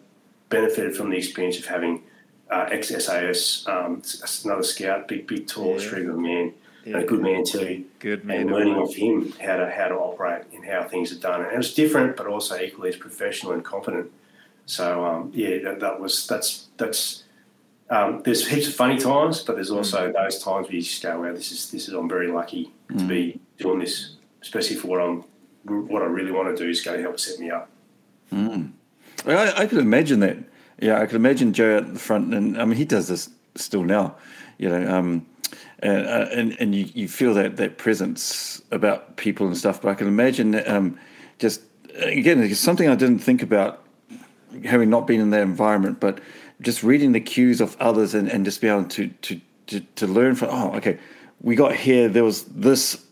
benefited 0.51 0.97
from 0.97 1.11
the 1.11 1.17
experience 1.17 1.59
of 1.59 1.67
having 1.67 2.03
uh, 2.51 2.69
ex 2.71 2.89
SAS, 2.89 3.67
um, 3.67 4.03
another 4.45 4.63
scout, 4.63 5.09
big, 5.09 5.27
big, 5.27 5.47
tall, 5.47 5.73
yeah. 5.73 5.79
shrewd 5.79 6.19
man, 6.19 6.53
yeah. 6.85 6.95
and 6.95 7.05
a 7.05 7.07
good 7.07 7.21
man 7.21 7.45
too. 7.45 7.85
Good 7.99 8.25
man. 8.25 8.43
And 8.43 8.51
learning 8.51 8.75
off 8.75 8.95
him 8.95 9.33
how 9.41 9.57
to 9.57 9.71
how 9.71 9.89
to 9.89 9.95
operate 9.95 10.45
and 10.55 10.65
how 10.65 10.85
things 10.85 11.13
are 11.13 11.21
done. 11.21 11.43
And 11.43 11.53
it 11.53 11.57
was 11.57 11.75
different, 11.75 12.17
but 12.17 12.27
also 12.27 12.59
equally 12.59 12.91
as 12.91 12.97
professional 12.97 13.53
and 13.53 13.65
confident. 13.65 14.11
So 14.69 15.03
um, 15.03 15.33
yeah, 15.35 15.59
that, 15.65 15.81
that 15.81 15.99
was 15.99 16.27
that's 16.27 16.69
that's. 16.77 17.25
Um, 17.91 18.21
there's 18.23 18.47
heaps 18.47 18.69
of 18.69 18.75
funny 18.75 18.99
times, 18.99 19.43
but 19.43 19.55
there's 19.55 19.71
also 19.71 20.11
mm. 20.11 20.13
those 20.13 20.43
times 20.45 20.67
where 20.67 20.75
you 20.75 20.83
just 20.83 21.03
go, 21.03 21.23
"Wow, 21.23 21.33
this 21.33 21.51
is 21.51 21.71
this 21.71 21.89
is 21.89 21.95
I'm 21.95 22.07
very 22.07 22.31
lucky 22.31 22.71
mm. 22.91 22.99
to 22.99 23.05
be 23.07 23.41
doing 23.57 23.79
this, 23.79 24.17
especially 24.43 24.77
for 24.77 24.89
what 24.89 25.01
I'm 25.01 25.25
what 25.89 26.03
I 26.03 26.05
really 26.05 26.33
want 26.33 26.55
to 26.55 26.63
do 26.63 26.69
is 26.69 26.83
going 26.83 26.99
to 26.99 27.03
help 27.03 27.19
set 27.19 27.41
me 27.41 27.51
up." 27.51 27.71
Mm. 28.31 28.73
I, 29.25 29.63
I 29.63 29.67
could 29.67 29.79
imagine 29.79 30.21
that. 30.21 30.37
Yeah, 30.83 31.01
I 31.01 31.07
could 31.07 31.17
imagine 31.17 31.55
Joe 31.55 31.79
at 31.79 31.95
the 31.95 31.99
front, 31.99 32.35
and 32.35 32.61
I 32.61 32.67
mean 32.67 32.77
he 32.77 32.85
does 32.85 33.09
this 33.09 33.31
still 33.55 33.85
now. 33.85 34.17
You 34.59 34.69
know, 34.69 34.95
um, 34.95 35.27
and 35.79 36.07
uh, 36.07 36.27
and, 36.31 36.57
and 36.61 36.75
you, 36.75 36.91
you 36.93 37.09
feel 37.09 37.33
that 37.33 37.57
that 37.57 37.79
presence 37.79 38.61
about 38.71 39.17
people 39.17 39.47
and 39.47 39.57
stuff. 39.57 39.81
But 39.81 39.89
I 39.89 39.95
can 39.95 40.09
imagine 40.09 40.63
um, 40.69 40.99
just 41.39 41.63
again, 41.95 42.43
it's 42.43 42.61
something 42.61 42.87
I 42.87 42.97
didn't 42.97 43.21
think 43.21 43.43
about 43.43 43.83
having 44.65 44.91
not 44.91 45.07
been 45.07 45.21
in 45.21 45.31
that 45.31 45.43
environment, 45.43 46.01
but 46.01 46.21
just 46.61 46.83
reading 46.83 47.13
the 47.13 47.21
cues 47.21 47.61
of 47.61 47.77
others 47.81 48.15
and, 48.15 48.29
and 48.29 48.45
just 48.45 48.61
be 48.61 48.69
able 48.69 48.85
to, 48.85 49.09
to 49.09 49.41
to 49.69 49.81
to 49.81 50.07
learn 50.07 50.35
from. 50.35 50.49
Oh, 50.51 50.77
okay, 50.77 50.99
we 51.41 51.55
got 51.57 51.75
here. 51.75 52.09
There 52.09 52.25
was 52.25 52.45
this 52.45 53.05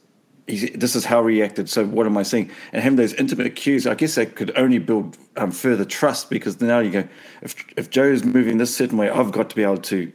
this 0.47 0.95
is 0.95 1.05
how 1.05 1.27
he 1.27 1.37
reacted. 1.37 1.69
So 1.69 1.85
what 1.85 2.07
am 2.07 2.17
I 2.17 2.23
seeing? 2.23 2.51
And 2.73 2.83
having 2.83 2.97
those 2.97 3.13
intimate 3.15 3.57
cues, 3.57 3.87
I 3.87 3.95
guess 3.95 4.15
that 4.15 4.37
could 4.37 4.57
only 4.57 4.79
build 4.79 5.17
um, 5.37 5.51
further 5.51 5.85
trust 5.85 6.31
because 6.31 6.61
now 6.61 6.79
you 6.79 6.91
go, 6.91 7.09
if 7.43 7.55
if 7.77 7.91
Joe's 7.91 8.25
moving 8.25 8.59
this 8.59 8.75
certain 8.75 8.99
way, 8.99 9.11
I've 9.11 9.33
got 9.33 9.51
to 9.51 9.57
be 9.57 9.63
able 9.63 9.79
to 9.79 10.13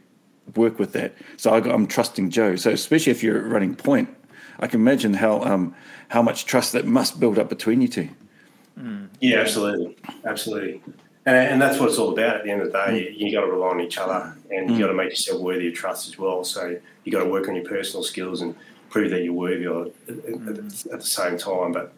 work 0.56 0.78
with 0.78 0.92
that. 0.92 1.14
So 1.36 1.52
I 1.52 1.72
am 1.72 1.86
trusting 1.86 2.30
Joe. 2.30 2.56
So 2.56 2.70
especially 2.70 3.12
if 3.12 3.22
you're 3.22 3.42
running 3.42 3.74
point, 3.74 4.08
I 4.58 4.66
can 4.66 4.80
imagine 4.80 5.14
how 5.14 5.42
um, 5.42 5.74
how 6.08 6.22
much 6.22 6.46
trust 6.46 6.72
that 6.72 6.86
must 6.86 7.20
build 7.20 7.38
up 7.38 7.48
between 7.48 7.80
you 7.80 7.88
two. 7.88 8.08
Mm. 8.78 9.08
Yeah, 9.20 9.38
absolutely, 9.38 9.96
absolutely. 10.24 10.82
And, 11.24 11.36
and, 11.36 11.62
that's 11.62 11.78
what 11.78 11.88
it's 11.88 11.98
all 11.98 12.12
about. 12.12 12.36
At 12.36 12.44
the 12.44 12.50
end 12.50 12.62
of 12.62 12.72
the 12.72 12.78
day, 12.78 12.86
mm. 12.88 13.18
you, 13.18 13.26
you 13.26 13.32
got 13.32 13.42
to 13.42 13.52
rely 13.52 13.68
on 13.68 13.80
each 13.80 13.96
other, 13.96 14.36
and 14.50 14.68
mm. 14.68 14.72
you 14.72 14.80
got 14.80 14.88
to 14.88 14.94
make 14.94 15.10
yourself 15.10 15.40
worthy 15.40 15.68
of 15.68 15.74
trust 15.74 16.08
as 16.08 16.18
well. 16.18 16.42
So 16.42 16.78
you 17.04 17.12
got 17.12 17.22
to 17.22 17.30
work 17.30 17.48
on 17.48 17.54
your 17.54 17.64
personal 17.64 18.02
skills 18.02 18.40
and 18.42 18.56
prove 18.90 19.10
that 19.10 19.22
you're 19.22 19.32
worthy 19.32 19.66
of 19.66 19.92
mm. 20.06 20.92
at, 20.92 21.00
the 21.00 21.06
same 21.06 21.38
time. 21.38 21.72
But 21.72 21.92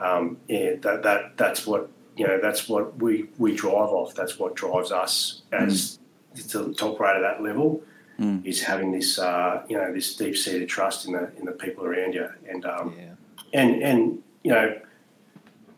um, 0.00 0.38
yeah, 0.48 0.76
that, 0.80 1.02
that 1.02 1.36
that's 1.36 1.66
what 1.66 1.90
you 2.16 2.26
know. 2.26 2.40
That's 2.40 2.70
what 2.70 2.96
we 2.96 3.28
we 3.36 3.54
drive 3.54 3.90
off. 3.90 4.14
That's 4.14 4.38
what 4.38 4.56
drives 4.56 4.92
us 4.92 5.42
as 5.52 5.98
mm. 6.34 6.50
to, 6.50 6.72
to 6.72 6.86
operate 6.86 7.16
at 7.16 7.22
that 7.22 7.42
level. 7.42 7.82
Mm. 8.18 8.44
Is 8.46 8.62
having 8.62 8.92
this, 8.92 9.18
uh, 9.18 9.62
you 9.68 9.76
know, 9.76 9.92
this 9.92 10.14
deep 10.14 10.36
seated 10.36 10.68
trust 10.70 11.06
in 11.06 11.12
the 11.12 11.30
in 11.38 11.44
the 11.44 11.52
people 11.52 11.84
around 11.84 12.14
you, 12.14 12.28
and 12.48 12.64
um, 12.64 12.94
yeah. 12.98 13.12
and 13.52 13.82
and 13.82 14.22
you 14.42 14.52
know, 14.52 14.78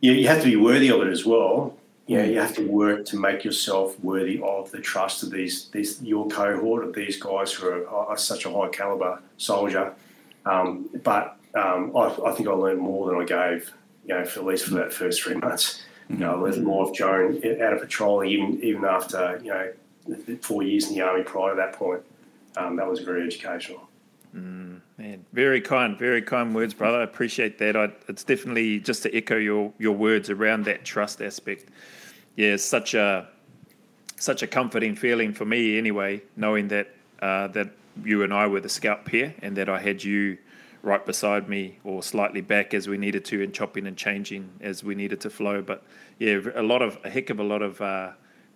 you, 0.00 0.12
you 0.12 0.28
have 0.28 0.42
to 0.42 0.48
be 0.48 0.56
worthy 0.56 0.88
of 0.88 1.00
it 1.02 1.08
as 1.08 1.24
well 1.24 1.76
you 2.06 2.18
know, 2.18 2.24
you 2.24 2.40
have 2.40 2.54
to 2.56 2.66
work 2.68 3.04
to 3.06 3.16
make 3.16 3.44
yourself 3.44 3.98
worthy 4.00 4.40
of 4.42 4.70
the 4.70 4.80
trust 4.80 5.22
of 5.22 5.30
these, 5.30 5.68
these 5.68 6.02
your 6.02 6.28
cohort 6.28 6.84
of 6.84 6.94
these 6.94 7.16
guys 7.16 7.52
who 7.52 7.68
are, 7.68 7.86
are 7.88 8.16
such 8.16 8.44
a 8.44 8.50
high 8.50 8.68
caliber 8.68 9.20
soldier. 9.36 9.94
Um, 10.44 10.90
but 11.04 11.36
um, 11.54 11.96
I, 11.96 12.14
I, 12.26 12.32
think 12.32 12.48
I 12.48 12.52
learned 12.52 12.80
more 12.80 13.08
than 13.08 13.20
I 13.20 13.24
gave, 13.24 13.72
you 14.06 14.14
know, 14.14 14.24
for 14.24 14.40
at 14.40 14.46
least 14.46 14.64
for 14.64 14.74
that 14.74 14.92
first 14.92 15.22
three 15.22 15.34
months. 15.34 15.84
You 16.08 16.16
know, 16.16 16.32
I 16.32 16.34
learned 16.34 16.64
more 16.64 16.88
of 16.88 16.94
Joan 16.94 17.36
out 17.62 17.72
of 17.72 17.80
patrolling, 17.80 18.28
even 18.30 18.62
even 18.62 18.84
after 18.84 19.40
you 19.42 19.50
know 19.50 19.72
four 20.42 20.62
years 20.62 20.88
in 20.88 20.94
the 20.94 21.00
army 21.00 21.22
prior 21.22 21.50
to 21.50 21.56
that 21.56 21.74
point. 21.74 22.02
Um, 22.56 22.76
that 22.76 22.86
was 22.86 23.00
very 23.00 23.24
educational. 23.24 23.88
Mm, 24.34 24.80
man, 24.96 25.26
very 25.32 25.60
kind, 25.60 25.98
very 25.98 26.22
kind 26.22 26.54
words, 26.54 26.72
brother. 26.72 27.00
I 27.00 27.04
appreciate 27.04 27.58
that. 27.58 27.76
I, 27.76 27.90
it's 28.08 28.24
definitely 28.24 28.80
just 28.80 29.02
to 29.02 29.14
echo 29.14 29.36
your 29.36 29.72
your 29.78 29.92
words 29.92 30.30
around 30.30 30.64
that 30.64 30.84
trust 30.84 31.20
aspect. 31.20 31.68
Yeah, 32.36 32.56
such 32.56 32.94
a 32.94 33.28
such 34.16 34.42
a 34.42 34.46
comforting 34.46 34.96
feeling 34.96 35.34
for 35.34 35.44
me, 35.44 35.76
anyway, 35.76 36.22
knowing 36.36 36.68
that 36.68 36.94
uh, 37.20 37.48
that 37.48 37.70
you 38.04 38.22
and 38.22 38.32
I 38.32 38.46
were 38.46 38.60
the 38.60 38.70
scout 38.70 39.04
pair, 39.04 39.34
and 39.42 39.54
that 39.56 39.68
I 39.68 39.78
had 39.78 40.02
you 40.02 40.38
right 40.82 41.04
beside 41.04 41.48
me 41.48 41.78
or 41.84 42.02
slightly 42.02 42.40
back 42.40 42.72
as 42.72 42.88
we 42.88 42.96
needed 42.96 43.24
to, 43.26 43.42
and 43.42 43.52
chopping 43.52 43.86
and 43.86 43.96
changing 43.96 44.48
as 44.62 44.82
we 44.82 44.94
needed 44.94 45.20
to 45.20 45.30
flow. 45.30 45.60
But 45.60 45.82
yeah, 46.18 46.40
a 46.54 46.62
lot 46.62 46.80
of 46.80 46.98
a 47.04 47.10
heck 47.10 47.28
of 47.28 47.38
a 47.38 47.44
lot 47.44 47.60
of 47.60 47.82
uh, 47.82 48.12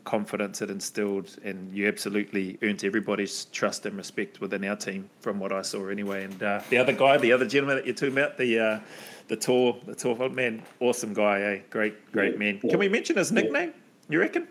confidence 0.07 0.63
it 0.63 0.71
instilled, 0.71 1.37
and 1.45 1.71
you 1.77 1.87
absolutely 1.87 2.57
earned 2.63 2.83
everybody's 2.85 3.47
trust 3.47 3.85
and 3.85 3.97
respect 3.97 4.41
within 4.41 4.65
our 4.65 4.77
team, 4.77 5.11
from 5.21 5.39
what 5.39 5.53
I 5.53 5.61
saw 5.61 5.89
anyway. 5.89 6.25
And 6.25 6.43
uh, 6.43 6.63
the 6.71 6.79
other 6.79 6.93
guy, 6.93 7.19
the 7.19 7.33
other 7.33 7.45
gentleman 7.47 7.77
that 7.77 7.85
you're 7.85 7.95
talking 7.95 8.17
about, 8.17 8.39
the 8.39 8.59
uh, 8.59 8.81
the 9.29 9.37
tall, 9.37 9.81
the 9.85 9.95
tall 9.95 10.29
man, 10.31 10.63
awesome 10.81 11.13
guy, 11.13 11.41
eh? 11.41 11.59
Great, 11.69 12.13
great 12.13 12.33
yeah, 12.33 12.39
man. 12.39 12.61
Yeah. 12.63 12.71
Can 12.71 12.79
we 12.79 12.89
mention 12.89 13.17
his 13.17 13.33
nickname? 13.33 13.75
You 14.09 14.21
reckon? 14.21 14.49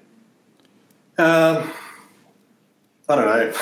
Um, 1.17 1.71
I 3.07 3.15
don't 3.15 3.25
know. 3.25 3.53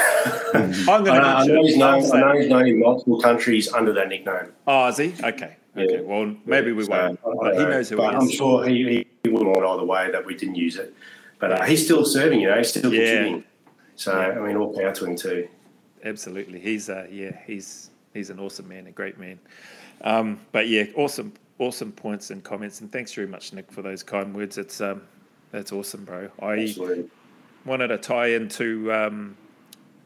I'm 0.92 1.04
going 1.04 1.22
to. 1.22 1.28
I, 1.28 1.46
know 1.46 1.64
he's 1.64 1.78
known, 1.78 2.12
I 2.12 2.20
know 2.20 2.34
he's 2.34 2.50
known 2.50 2.68
in 2.68 2.80
multiple 2.80 3.22
countries 3.22 3.72
under 3.72 3.94
that 3.94 4.10
nickname. 4.10 4.52
Oh, 4.66 4.88
is 4.88 4.98
he? 4.98 5.14
Okay. 5.24 5.58
Okay. 5.78 6.02
Well, 6.02 6.36
maybe 6.46 6.72
we 6.72 6.86
won't. 6.86 7.20
but 7.24 7.54
he 7.56 7.64
knows 7.64 7.90
who 7.90 7.98
but. 7.98 8.16
I'm 8.16 8.30
sure 8.30 8.66
he, 8.66 9.06
he 9.24 9.30
wouldn't 9.30 9.54
mind 9.56 9.66
either 9.66 9.86
way 9.86 10.12
that 10.12 10.26
we 10.26 10.36
didn't 10.36 10.56
use 10.56 10.78
it. 10.78 10.94
But 11.44 11.52
uh, 11.52 11.64
he's 11.66 11.84
still 11.84 12.06
serving, 12.06 12.40
you 12.40 12.48
know, 12.48 12.56
he's 12.56 12.70
still 12.70 12.84
contributing. 12.84 13.44
So 13.98 14.14
I 14.14 14.40
mean, 14.40 14.56
all 14.56 14.74
power 14.74 14.94
to 14.94 15.06
him 15.06 15.18
too. 15.18 15.50
Absolutely, 16.06 16.58
he's 16.58 16.90
uh, 16.90 17.06
yeah, 17.12 17.38
he's 17.46 17.90
he's 18.14 18.30
an 18.30 18.40
awesome 18.40 18.70
man, 18.70 18.88
a 18.88 18.92
great 18.92 19.20
man. 19.20 19.38
Um, 20.06 20.40
but 20.54 20.70
yeah, 20.70 20.86
awesome, 20.96 21.34
awesome 21.60 21.92
points 21.92 22.30
and 22.30 22.42
comments, 22.46 22.80
and 22.80 22.90
thanks 22.90 23.14
very 23.14 23.28
much, 23.28 23.52
Nick, 23.52 23.70
for 23.74 23.82
those 23.82 24.04
kind 24.04 24.34
words. 24.34 24.58
It's 24.58 24.80
um, 24.80 25.02
that's 25.52 25.74
awesome, 25.74 26.06
bro. 26.06 26.30
I 26.42 26.60
Absolutely 26.60 27.10
wanted 27.66 27.90
to 27.90 27.98
tie 27.98 28.28
into 28.28 28.94
um, 28.94 29.36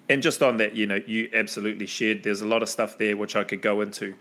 and 0.10 0.24
just 0.24 0.42
on 0.42 0.58
that, 0.58 0.76
you 0.76 0.88
know, 0.88 1.02
you 1.06 1.30
absolutely 1.34 1.86
shared. 1.86 2.24
There's 2.24 2.42
a 2.42 2.48
lot 2.48 2.64
of 2.64 2.70
stuff 2.70 2.98
there 2.98 3.16
which 3.16 3.36
I 3.36 3.44
could 3.44 3.62
go 3.62 3.82
into, 3.82 4.16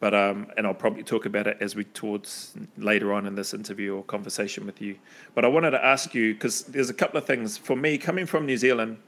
but 0.00 0.14
um, 0.14 0.46
and 0.56 0.66
I'll 0.66 0.74
probably 0.74 1.02
talk 1.02 1.26
about 1.26 1.46
it 1.46 1.58
as 1.60 1.76
we 1.76 1.84
towards 1.84 2.54
later 2.78 3.12
on 3.12 3.26
in 3.26 3.34
this 3.34 3.54
interview 3.54 3.94
or 3.94 4.02
conversation 4.02 4.66
with 4.66 4.80
you. 4.80 4.96
But 5.34 5.44
I 5.44 5.48
wanted 5.48 5.70
to 5.72 5.84
ask 5.84 6.14
you 6.14 6.32
because 6.34 6.62
there's 6.62 6.90
a 6.90 6.94
couple 6.94 7.18
of 7.18 7.26
things 7.26 7.58
for 7.58 7.76
me 7.76 7.98
coming 7.98 8.26
from 8.26 8.46
New 8.46 8.56
Zealand 8.56 8.98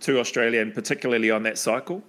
to 0.00 0.20
Australia, 0.20 0.60
and 0.60 0.74
particularly 0.74 1.30
on 1.30 1.42
that 1.44 1.56
cycle. 1.56 2.02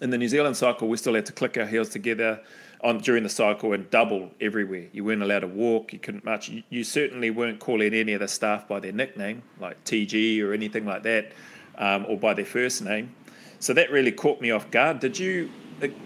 In 0.00 0.10
the 0.10 0.18
New 0.18 0.28
Zealand 0.28 0.56
cycle, 0.56 0.88
we 0.88 0.96
still 0.96 1.14
had 1.14 1.26
to 1.26 1.32
click 1.32 1.56
our 1.56 1.66
heels 1.66 1.88
together 1.88 2.40
on 2.82 2.98
during 2.98 3.22
the 3.22 3.28
cycle 3.28 3.72
and 3.72 3.88
double 3.90 4.30
everywhere. 4.40 4.86
You 4.92 5.04
weren't 5.04 5.22
allowed 5.22 5.40
to 5.40 5.46
walk. 5.48 5.92
You 5.92 5.98
couldn't 5.98 6.24
march. 6.24 6.48
You, 6.48 6.62
you, 6.68 6.84
certainly 6.84 7.30
weren't 7.30 7.58
calling 7.58 7.94
any 7.94 8.12
of 8.12 8.20
the 8.20 8.28
staff 8.28 8.68
by 8.68 8.78
their 8.78 8.92
nickname, 8.92 9.42
like 9.58 9.82
TG 9.84 10.42
or 10.42 10.52
anything 10.52 10.84
like 10.84 11.02
that, 11.04 11.32
um, 11.78 12.06
or 12.08 12.18
by 12.18 12.34
their 12.34 12.44
first 12.44 12.82
name. 12.82 13.14
So 13.58 13.72
that 13.72 13.90
really 13.90 14.12
caught 14.12 14.40
me 14.40 14.50
off 14.50 14.70
guard. 14.70 15.00
Did 15.00 15.18
you, 15.18 15.50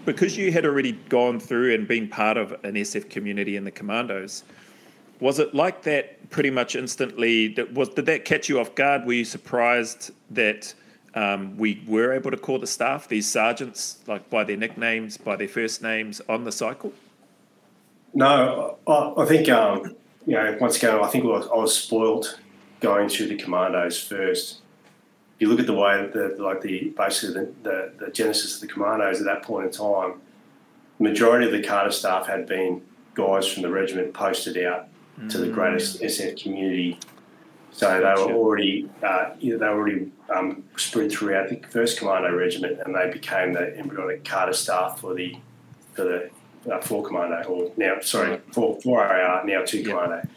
because 0.05 0.37
you 0.37 0.51
had 0.51 0.65
already 0.65 0.93
gone 1.09 1.39
through 1.39 1.73
and 1.73 1.87
been 1.87 2.07
part 2.07 2.37
of 2.37 2.51
an 2.63 2.75
SF 2.75 3.09
community 3.09 3.55
in 3.55 3.63
the 3.63 3.71
Commandos? 3.71 4.43
Was 5.19 5.39
it 5.39 5.53
like 5.53 5.83
that 5.83 6.29
pretty 6.29 6.49
much 6.49 6.75
instantly? 6.75 7.55
Was 7.73 7.89
did 7.89 8.05
that 8.05 8.25
catch 8.25 8.49
you 8.49 8.59
off 8.59 8.75
guard? 8.75 9.05
Were 9.05 9.13
you 9.13 9.25
surprised 9.25 10.11
that? 10.31 10.73
um, 11.15 11.57
we 11.57 11.83
were 11.87 12.13
able 12.13 12.31
to 12.31 12.37
call 12.37 12.59
the 12.59 12.67
staff, 12.67 13.07
these 13.07 13.29
sergeants, 13.29 13.99
like 14.07 14.29
by 14.29 14.43
their 14.43 14.57
nicknames, 14.57 15.17
by 15.17 15.35
their 15.35 15.47
first 15.47 15.81
names 15.81 16.21
on 16.29 16.43
the 16.43 16.51
cycle? 16.51 16.93
No, 18.13 18.77
I, 18.87 19.13
I 19.17 19.25
think, 19.25 19.49
um, 19.49 19.95
you 20.25 20.35
know, 20.35 20.57
once 20.59 20.77
again, 20.77 20.99
I 20.99 21.07
think 21.07 21.25
I 21.25 21.27
was, 21.27 21.47
I 21.47 21.55
was 21.55 21.77
spoilt 21.77 22.39
going 22.79 23.09
through 23.09 23.27
the 23.27 23.37
commandos 23.37 24.01
first. 24.01 24.58
You 25.39 25.47
look 25.47 25.59
at 25.59 25.67
the 25.67 25.73
way 25.73 25.97
that, 25.97 26.13
the, 26.13 26.43
like 26.43 26.61
the 26.61 26.93
basically 26.97 27.33
the, 27.33 27.53
the, 27.63 28.05
the 28.05 28.11
genesis 28.11 28.55
of 28.55 28.61
the 28.61 28.67
commandos 28.67 29.19
at 29.19 29.25
that 29.25 29.41
point 29.41 29.65
in 29.65 29.71
time, 29.71 30.21
the 30.97 31.03
majority 31.03 31.45
of 31.45 31.51
the 31.51 31.61
cadre 31.61 31.91
staff 31.91 32.27
had 32.27 32.45
been 32.45 32.81
guys 33.13 33.47
from 33.47 33.63
the 33.63 33.69
regiment 33.69 34.13
posted 34.13 34.63
out 34.63 34.87
mm. 35.19 35.29
to 35.29 35.37
the 35.37 35.47
greatest 35.47 36.01
SF 36.01 36.41
community 36.41 36.99
so 37.71 37.87
they 37.97 38.21
were 38.21 38.33
already 38.33 38.89
uh, 39.03 39.31
you 39.39 39.53
know, 39.53 39.59
they 39.59 39.65
were 39.67 39.79
already 39.79 40.11
um, 40.29 40.63
spread 40.75 41.11
throughout 41.11 41.49
the 41.49 41.61
first 41.69 41.99
Commando 41.99 42.35
regiment, 42.35 42.79
and 42.85 42.95
they 42.95 43.09
became 43.11 43.53
the 43.53 43.77
embryonic 43.77 44.23
cadre 44.23 44.53
staff 44.53 44.99
for 44.99 45.13
the 45.13 45.37
for 45.93 46.03
the 46.03 46.29
uh, 46.71 46.81
four 46.81 47.03
Commando, 47.03 47.43
or 47.43 47.71
now 47.77 47.99
sorry, 48.01 48.41
four 48.51 48.79
four 48.81 49.03
AR, 49.03 49.45
now 49.45 49.63
two 49.63 49.83
Commando. 49.83 50.27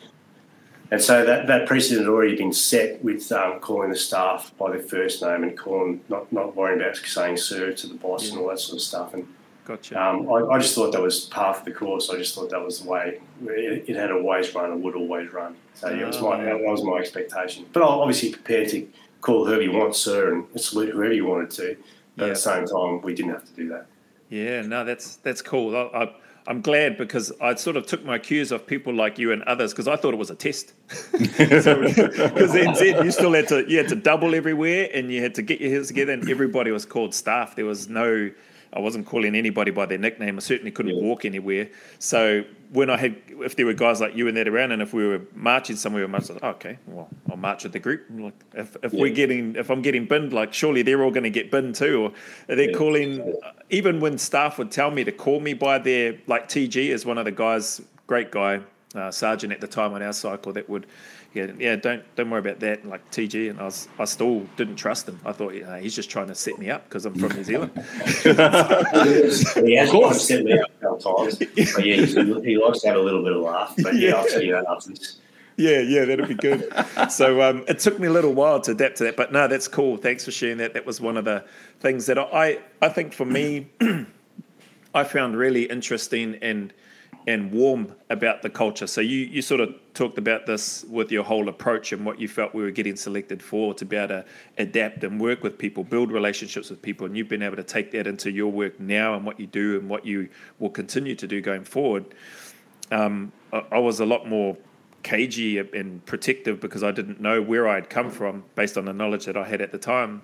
And 0.92 1.00
so 1.00 1.24
that, 1.24 1.46
that 1.46 1.66
precedent 1.66 2.02
had 2.02 2.10
already 2.10 2.36
been 2.36 2.52
set 2.52 3.02
with 3.02 3.32
um, 3.32 3.60
calling 3.60 3.88
the 3.88 3.96
staff 3.96 4.52
by 4.58 4.70
their 4.72 4.82
first 4.82 5.22
name 5.22 5.42
and 5.42 5.56
calling 5.56 6.02
not 6.10 6.30
not 6.30 6.54
worrying 6.54 6.82
about 6.82 6.98
saying 6.98 7.38
sir 7.38 7.72
to 7.72 7.86
the 7.86 7.94
boss 7.94 8.28
and 8.28 8.38
all 8.38 8.48
that 8.48 8.60
sort 8.60 8.76
of 8.76 8.82
stuff. 8.82 9.14
And 9.14 9.26
Gotcha. 9.64 9.98
Um, 9.98 10.28
I, 10.28 10.54
I, 10.54 10.58
just 10.58 10.74
thought 10.74 10.92
that 10.92 11.00
was 11.00 11.20
part 11.26 11.56
of 11.56 11.64
the 11.64 11.70
course. 11.70 12.10
I 12.10 12.16
just 12.16 12.34
thought 12.34 12.50
that 12.50 12.62
was 12.62 12.80
the 12.80 12.90
way 12.90 13.20
it, 13.46 13.84
it 13.88 13.96
had 13.96 14.10
always 14.10 14.54
run 14.54 14.70
and 14.70 14.82
would 14.82 14.94
always 14.94 15.32
run. 15.32 15.56
So 15.74 15.88
yeah, 15.88 16.02
it 16.02 16.06
was 16.08 16.20
my, 16.20 16.44
that 16.44 16.60
was 16.60 16.84
my 16.84 16.98
expectation. 16.98 17.64
But 17.72 17.84
I'm 17.84 18.00
obviously 18.00 18.32
prepared 18.32 18.68
to 18.70 18.86
call 19.22 19.46
whoever 19.46 19.62
you 19.62 19.72
want, 19.72 19.96
sir, 19.96 20.34
and 20.34 20.60
salute 20.60 20.90
whoever 20.90 21.14
you 21.14 21.24
wanted 21.24 21.50
to. 21.52 21.76
But 22.16 22.24
yeah. 22.24 22.30
at 22.32 22.34
the 22.34 22.40
same 22.40 22.66
time, 22.66 23.00
we 23.00 23.14
didn't 23.14 23.30
have 23.30 23.46
to 23.46 23.52
do 23.52 23.68
that. 23.68 23.86
Yeah, 24.28 24.60
no, 24.60 24.84
that's 24.84 25.16
that's 25.16 25.40
cool. 25.40 25.74
I, 25.74 26.02
I, 26.02 26.14
I'm 26.46 26.60
glad 26.60 26.96
because 26.98 27.32
I 27.40 27.54
sort 27.54 27.76
of 27.76 27.86
took 27.86 28.04
my 28.04 28.18
cues 28.18 28.52
off 28.52 28.66
people 28.66 28.92
like 28.92 29.18
you 29.18 29.30
and 29.32 29.42
others 29.44 29.72
because 29.72 29.86
I 29.86 29.96
thought 29.96 30.12
it 30.12 30.18
was 30.18 30.30
a 30.30 30.34
test. 30.34 30.72
Because 31.12 31.66
NZ, 31.66 33.04
you 33.04 33.10
still 33.10 33.32
had 33.32 33.48
to 33.48 33.68
you 33.70 33.78
had 33.78 33.88
to 33.88 33.96
double 33.96 34.34
everywhere 34.34 34.88
and 34.92 35.12
you 35.12 35.22
had 35.22 35.34
to 35.36 35.42
get 35.42 35.60
your 35.60 35.70
heads 35.70 35.88
together, 35.88 36.12
and 36.12 36.28
everybody 36.28 36.70
was 36.70 36.84
called 36.84 37.14
staff. 37.14 37.54
There 37.54 37.64
was 37.64 37.88
no 37.88 38.30
I 38.72 38.80
wasn't 38.80 39.06
calling 39.06 39.34
anybody 39.34 39.70
by 39.70 39.86
their 39.86 39.98
nickname. 39.98 40.36
I 40.36 40.40
certainly 40.40 40.70
couldn't 40.70 40.96
yeah. 40.96 41.02
walk 41.02 41.24
anywhere. 41.24 41.68
So 41.98 42.44
when 42.70 42.88
I 42.88 42.96
had, 42.96 43.16
if 43.28 43.54
there 43.56 43.66
were 43.66 43.74
guys 43.74 44.00
like 44.00 44.16
you 44.16 44.28
and 44.28 44.36
that 44.36 44.48
around, 44.48 44.72
and 44.72 44.80
if 44.80 44.94
we 44.94 45.06
were 45.06 45.20
marching 45.34 45.76
somewhere, 45.76 46.02
I 46.04 46.10
was 46.10 46.30
like, 46.30 46.38
oh, 46.42 46.48
okay, 46.50 46.78
well, 46.86 47.08
I'll 47.30 47.36
march 47.36 47.64
with 47.64 47.72
the 47.72 47.78
group. 47.78 48.06
Like, 48.10 48.34
if, 48.54 48.76
if 48.82 48.94
yeah. 48.94 49.00
we're 49.00 49.12
getting, 49.12 49.56
if 49.56 49.70
I'm 49.70 49.82
getting 49.82 50.06
binned, 50.06 50.32
like, 50.32 50.54
surely 50.54 50.80
they're 50.80 51.02
all 51.02 51.10
going 51.10 51.24
to 51.24 51.30
get 51.30 51.50
binned 51.50 51.74
too. 51.74 52.04
Or 52.04 52.12
they're 52.46 52.70
yeah. 52.70 52.76
calling, 52.76 53.34
even 53.68 54.00
when 54.00 54.16
staff 54.16 54.56
would 54.56 54.70
tell 54.70 54.90
me 54.90 55.04
to 55.04 55.12
call 55.12 55.40
me 55.40 55.52
by 55.52 55.78
their, 55.78 56.16
like 56.26 56.48
TG 56.48 56.88
is 56.88 57.04
one 57.04 57.18
of 57.18 57.26
the 57.26 57.32
guys, 57.32 57.82
great 58.06 58.30
guy, 58.30 58.60
uh, 58.94 59.10
sergeant 59.10 59.52
at 59.52 59.60
the 59.60 59.66
time 59.66 59.92
on 59.92 60.02
our 60.02 60.12
cycle 60.12 60.52
that 60.52 60.68
would 60.68 60.86
yeah, 61.34 61.46
yeah, 61.58 61.76
don't 61.76 62.02
don't 62.14 62.28
worry 62.28 62.40
about 62.40 62.60
that. 62.60 62.84
Like 62.86 63.10
TG, 63.10 63.50
and 63.50 63.60
I 63.60 63.64
was, 63.64 63.88
I 63.98 64.04
still 64.04 64.40
didn't 64.56 64.76
trust 64.76 65.08
him. 65.08 65.18
I 65.24 65.32
thought 65.32 65.54
yeah, 65.54 65.78
he's 65.78 65.94
just 65.94 66.10
trying 66.10 66.26
to 66.28 66.34
set 66.34 66.58
me 66.58 66.68
up 66.70 66.84
because 66.84 67.06
I'm 67.06 67.14
from 67.14 67.32
New 67.32 67.44
Zealand. 67.44 67.72
he 68.22 69.76
has 69.76 69.94
of 69.94 70.16
set 70.16 70.44
me 70.44 70.58
up 70.58 70.70
a 70.80 71.02
times. 71.02 71.38
But 71.38 71.56
yeah, 71.86 72.04
he, 72.04 72.40
he 72.42 72.58
likes 72.58 72.80
to 72.80 72.88
have 72.88 72.96
a 72.96 73.02
little 73.02 73.22
bit 73.22 73.32
of 73.32 73.42
laugh. 73.42 73.74
But 73.82 73.94
yeah, 73.94 74.10
yeah. 74.10 74.14
I'll 74.16 74.28
tell 74.28 74.42
you 74.42 74.52
that 74.52 74.66
after 74.68 74.90
this. 74.90 75.18
Yeah, 75.56 75.80
yeah, 75.80 76.04
that'd 76.04 76.28
be 76.28 76.34
good. 76.34 76.72
so 77.10 77.42
um, 77.42 77.64
it 77.68 77.78
took 77.78 77.98
me 77.98 78.08
a 78.08 78.12
little 78.12 78.32
while 78.32 78.60
to 78.62 78.72
adapt 78.72 78.98
to 78.98 79.04
that, 79.04 79.16
but 79.16 79.32
no, 79.32 79.48
that's 79.48 79.68
cool. 79.68 79.96
Thanks 79.96 80.24
for 80.24 80.30
sharing 80.30 80.58
that. 80.58 80.74
That 80.74 80.86
was 80.86 81.00
one 81.00 81.16
of 81.16 81.24
the 81.24 81.44
things 81.80 82.06
that 82.06 82.18
I, 82.18 82.58
I 82.80 82.88
think 82.88 83.12
for 83.12 83.24
me, 83.24 83.68
I 84.94 85.04
found 85.04 85.36
really 85.36 85.64
interesting 85.64 86.36
and 86.42 86.72
and 87.26 87.52
warm 87.52 87.94
about 88.10 88.42
the 88.42 88.50
culture. 88.50 88.86
So 88.86 89.00
you 89.00 89.18
you 89.18 89.42
sort 89.42 89.60
of 89.60 89.74
talked 89.94 90.18
about 90.18 90.46
this 90.46 90.84
with 90.88 91.12
your 91.12 91.22
whole 91.22 91.48
approach 91.48 91.92
and 91.92 92.04
what 92.04 92.18
you 92.18 92.26
felt 92.26 92.54
we 92.54 92.62
were 92.62 92.70
getting 92.70 92.96
selected 92.96 93.42
for 93.42 93.74
to 93.74 93.84
be 93.84 93.96
able 93.96 94.08
to 94.08 94.24
adapt 94.58 95.04
and 95.04 95.20
work 95.20 95.42
with 95.42 95.58
people, 95.58 95.84
build 95.84 96.10
relationships 96.10 96.70
with 96.70 96.82
people, 96.82 97.06
and 97.06 97.16
you've 97.16 97.28
been 97.28 97.42
able 97.42 97.56
to 97.56 97.62
take 97.62 97.92
that 97.92 98.06
into 98.06 98.30
your 98.30 98.50
work 98.50 98.78
now 98.80 99.14
and 99.14 99.24
what 99.24 99.38
you 99.38 99.46
do 99.46 99.78
and 99.78 99.88
what 99.88 100.04
you 100.04 100.28
will 100.58 100.70
continue 100.70 101.14
to 101.14 101.26
do 101.26 101.40
going 101.40 101.64
forward. 101.64 102.04
Um, 102.90 103.32
I, 103.52 103.64
I 103.72 103.78
was 103.78 104.00
a 104.00 104.06
lot 104.06 104.28
more 104.28 104.56
cagey 105.02 105.58
and 105.58 106.04
protective 106.06 106.60
because 106.60 106.82
I 106.82 106.92
didn't 106.92 107.20
know 107.20 107.42
where 107.42 107.68
I 107.68 107.74
had 107.74 107.90
come 107.90 108.10
from 108.10 108.44
based 108.54 108.78
on 108.78 108.84
the 108.84 108.92
knowledge 108.92 109.26
that 109.26 109.36
I 109.36 109.44
had 109.44 109.60
at 109.60 109.72
the 109.72 109.78
time. 109.78 110.22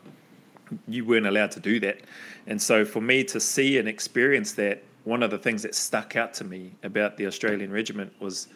You 0.86 1.04
weren't 1.04 1.26
allowed 1.26 1.50
to 1.52 1.60
do 1.60 1.80
that. 1.80 2.00
And 2.46 2.60
so 2.60 2.84
for 2.84 3.00
me 3.00 3.24
to 3.24 3.40
see 3.40 3.78
and 3.78 3.88
experience 3.88 4.52
that 4.52 4.82
one 5.08 5.22
of 5.22 5.30
the 5.30 5.38
things 5.38 5.62
that 5.62 5.74
stuck 5.74 6.16
out 6.16 6.34
to 6.34 6.44
me 6.44 6.72
about 6.82 7.16
the 7.16 7.26
Australian 7.26 7.72
regiment 7.72 8.12
was 8.20 8.48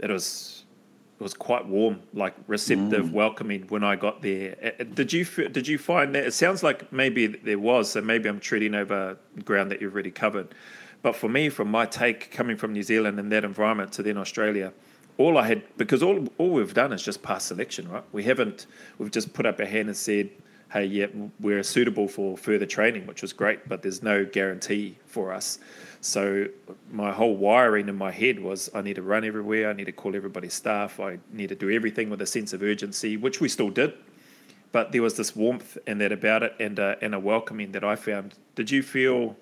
it 0.00 0.10
was 0.10 0.64
it 1.20 1.22
was 1.22 1.34
quite 1.34 1.66
warm, 1.66 2.00
like 2.14 2.34
receptive, 2.46 3.06
mm. 3.06 3.12
welcoming 3.12 3.66
when 3.68 3.84
I 3.84 3.94
got 3.94 4.20
there. 4.20 4.74
Did 4.94 5.12
you 5.12 5.24
did 5.24 5.68
you 5.68 5.78
find 5.78 6.14
that? 6.14 6.24
It 6.24 6.34
sounds 6.34 6.62
like 6.62 6.92
maybe 6.92 7.28
there 7.28 7.60
was, 7.60 7.92
so 7.92 8.00
maybe 8.00 8.28
I'm 8.28 8.40
treading 8.40 8.74
over 8.74 9.18
ground 9.44 9.70
that 9.70 9.80
you've 9.80 9.92
already 9.92 10.10
covered. 10.10 10.52
But 11.02 11.14
for 11.14 11.28
me, 11.28 11.48
from 11.48 11.70
my 11.70 11.86
take, 11.86 12.30
coming 12.32 12.56
from 12.56 12.72
New 12.72 12.82
Zealand 12.82 13.20
and 13.20 13.30
that 13.32 13.44
environment 13.44 13.92
to 13.92 14.02
then 14.02 14.18
Australia, 14.18 14.72
all 15.16 15.38
I 15.38 15.46
had 15.46 15.62
because 15.76 16.02
all 16.02 16.26
all 16.38 16.50
we've 16.50 16.74
done 16.74 16.92
is 16.92 17.04
just 17.04 17.22
pass 17.22 17.44
selection, 17.44 17.88
right? 17.88 18.04
We 18.10 18.24
haven't 18.24 18.66
we've 18.98 19.12
just 19.12 19.32
put 19.32 19.46
up 19.46 19.60
a 19.60 19.66
hand 19.66 19.88
and 19.88 19.96
said, 19.96 20.30
"Hey, 20.72 20.86
yeah, 20.86 21.06
we're 21.38 21.62
suitable 21.62 22.08
for 22.08 22.36
further 22.36 22.66
training," 22.66 23.06
which 23.06 23.22
was 23.22 23.32
great, 23.32 23.68
but 23.68 23.82
there's 23.82 24.02
no 24.02 24.24
guarantee 24.24 24.96
for 25.06 25.32
us. 25.32 25.58
So 26.00 26.46
my 26.90 27.12
whole 27.12 27.36
wiring 27.36 27.88
in 27.88 27.96
my 27.96 28.10
head 28.10 28.40
was 28.40 28.70
I 28.74 28.80
need 28.80 28.96
to 28.96 29.02
run 29.02 29.24
everywhere, 29.24 29.68
I 29.68 29.74
need 29.74 29.84
to 29.84 29.92
call 29.92 30.16
everybody 30.16 30.48
staff, 30.48 30.98
I 30.98 31.18
need 31.30 31.50
to 31.50 31.54
do 31.54 31.70
everything 31.70 32.08
with 32.08 32.22
a 32.22 32.26
sense 32.26 32.52
of 32.52 32.62
urgency, 32.62 33.16
which 33.16 33.40
we 33.40 33.48
still 33.48 33.70
did. 33.70 33.92
But 34.72 34.92
there 34.92 35.02
was 35.02 35.16
this 35.16 35.36
warmth 35.36 35.76
and 35.86 36.00
that 36.00 36.12
about 36.12 36.42
it 36.42 36.54
and 36.58 36.78
a, 36.78 36.96
and 37.02 37.14
a 37.14 37.18
welcoming 37.18 37.72
that 37.72 37.84
I 37.84 37.96
found. 37.96 38.34
Did 38.54 38.70
you 38.70 38.82
feel 38.82 39.36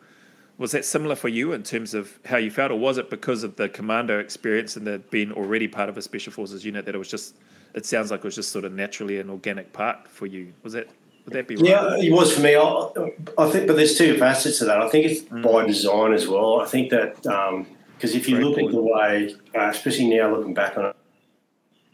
was 0.57 0.73
that 0.73 0.85
similar 0.85 1.15
for 1.15 1.29
you 1.29 1.53
in 1.53 1.63
terms 1.63 1.95
of 1.95 2.19
how 2.25 2.37
you 2.37 2.51
felt, 2.51 2.73
or 2.73 2.79
was 2.79 2.99
it 2.99 3.09
because 3.11 3.45
of 3.45 3.55
the 3.55 3.69
commando 3.69 4.19
experience 4.19 4.77
and 4.77 4.85
the 4.85 4.99
being 5.11 5.31
already 5.33 5.69
part 5.69 5.89
of 5.89 5.97
a 5.97 6.03
special 6.03 6.33
forces 6.33 6.65
unit 6.65 6.85
that 6.85 6.97
it 6.97 6.99
was 6.99 7.09
just 7.09 7.37
it 7.75 7.87
sounds 7.87 8.11
like 8.11 8.21
it 8.21 8.25
was 8.25 8.35
just 8.35 8.51
sort 8.51 8.65
of 8.65 8.73
naturally 8.73 9.21
an 9.21 9.31
organic 9.31 9.73
part 9.73 10.09
for 10.09 10.27
you? 10.27 10.53
Was 10.65 10.73
that 10.73 10.89
would 11.29 11.37
that 11.37 11.47
be 11.47 11.57
right? 11.57 11.69
Yeah, 11.69 11.97
it 11.99 12.13
was 12.13 12.35
for 12.35 12.41
me. 12.41 12.57
I, 12.57 12.89
I 13.37 13.51
think, 13.51 13.67
but 13.67 13.77
there's 13.77 13.97
two 13.97 14.17
facets 14.17 14.59
to 14.59 14.65
that. 14.65 14.81
I 14.81 14.89
think 14.89 15.07
it's 15.07 15.21
mm. 15.23 15.43
by 15.43 15.67
design 15.67 16.13
as 16.15 16.27
well. 16.27 16.61
I 16.61 16.65
think 16.65 16.91
that 16.91 17.17
because 17.17 17.51
um, 17.51 17.67
if 18.01 18.29
you 18.29 18.37
Very 18.37 18.45
look 18.45 18.59
at 18.59 18.71
the 18.71 18.81
way, 18.81 19.35
uh, 19.55 19.69
especially 19.69 20.09
now 20.09 20.35
looking 20.35 20.55
back 20.55 20.79
on 20.79 20.87
it, 20.87 20.97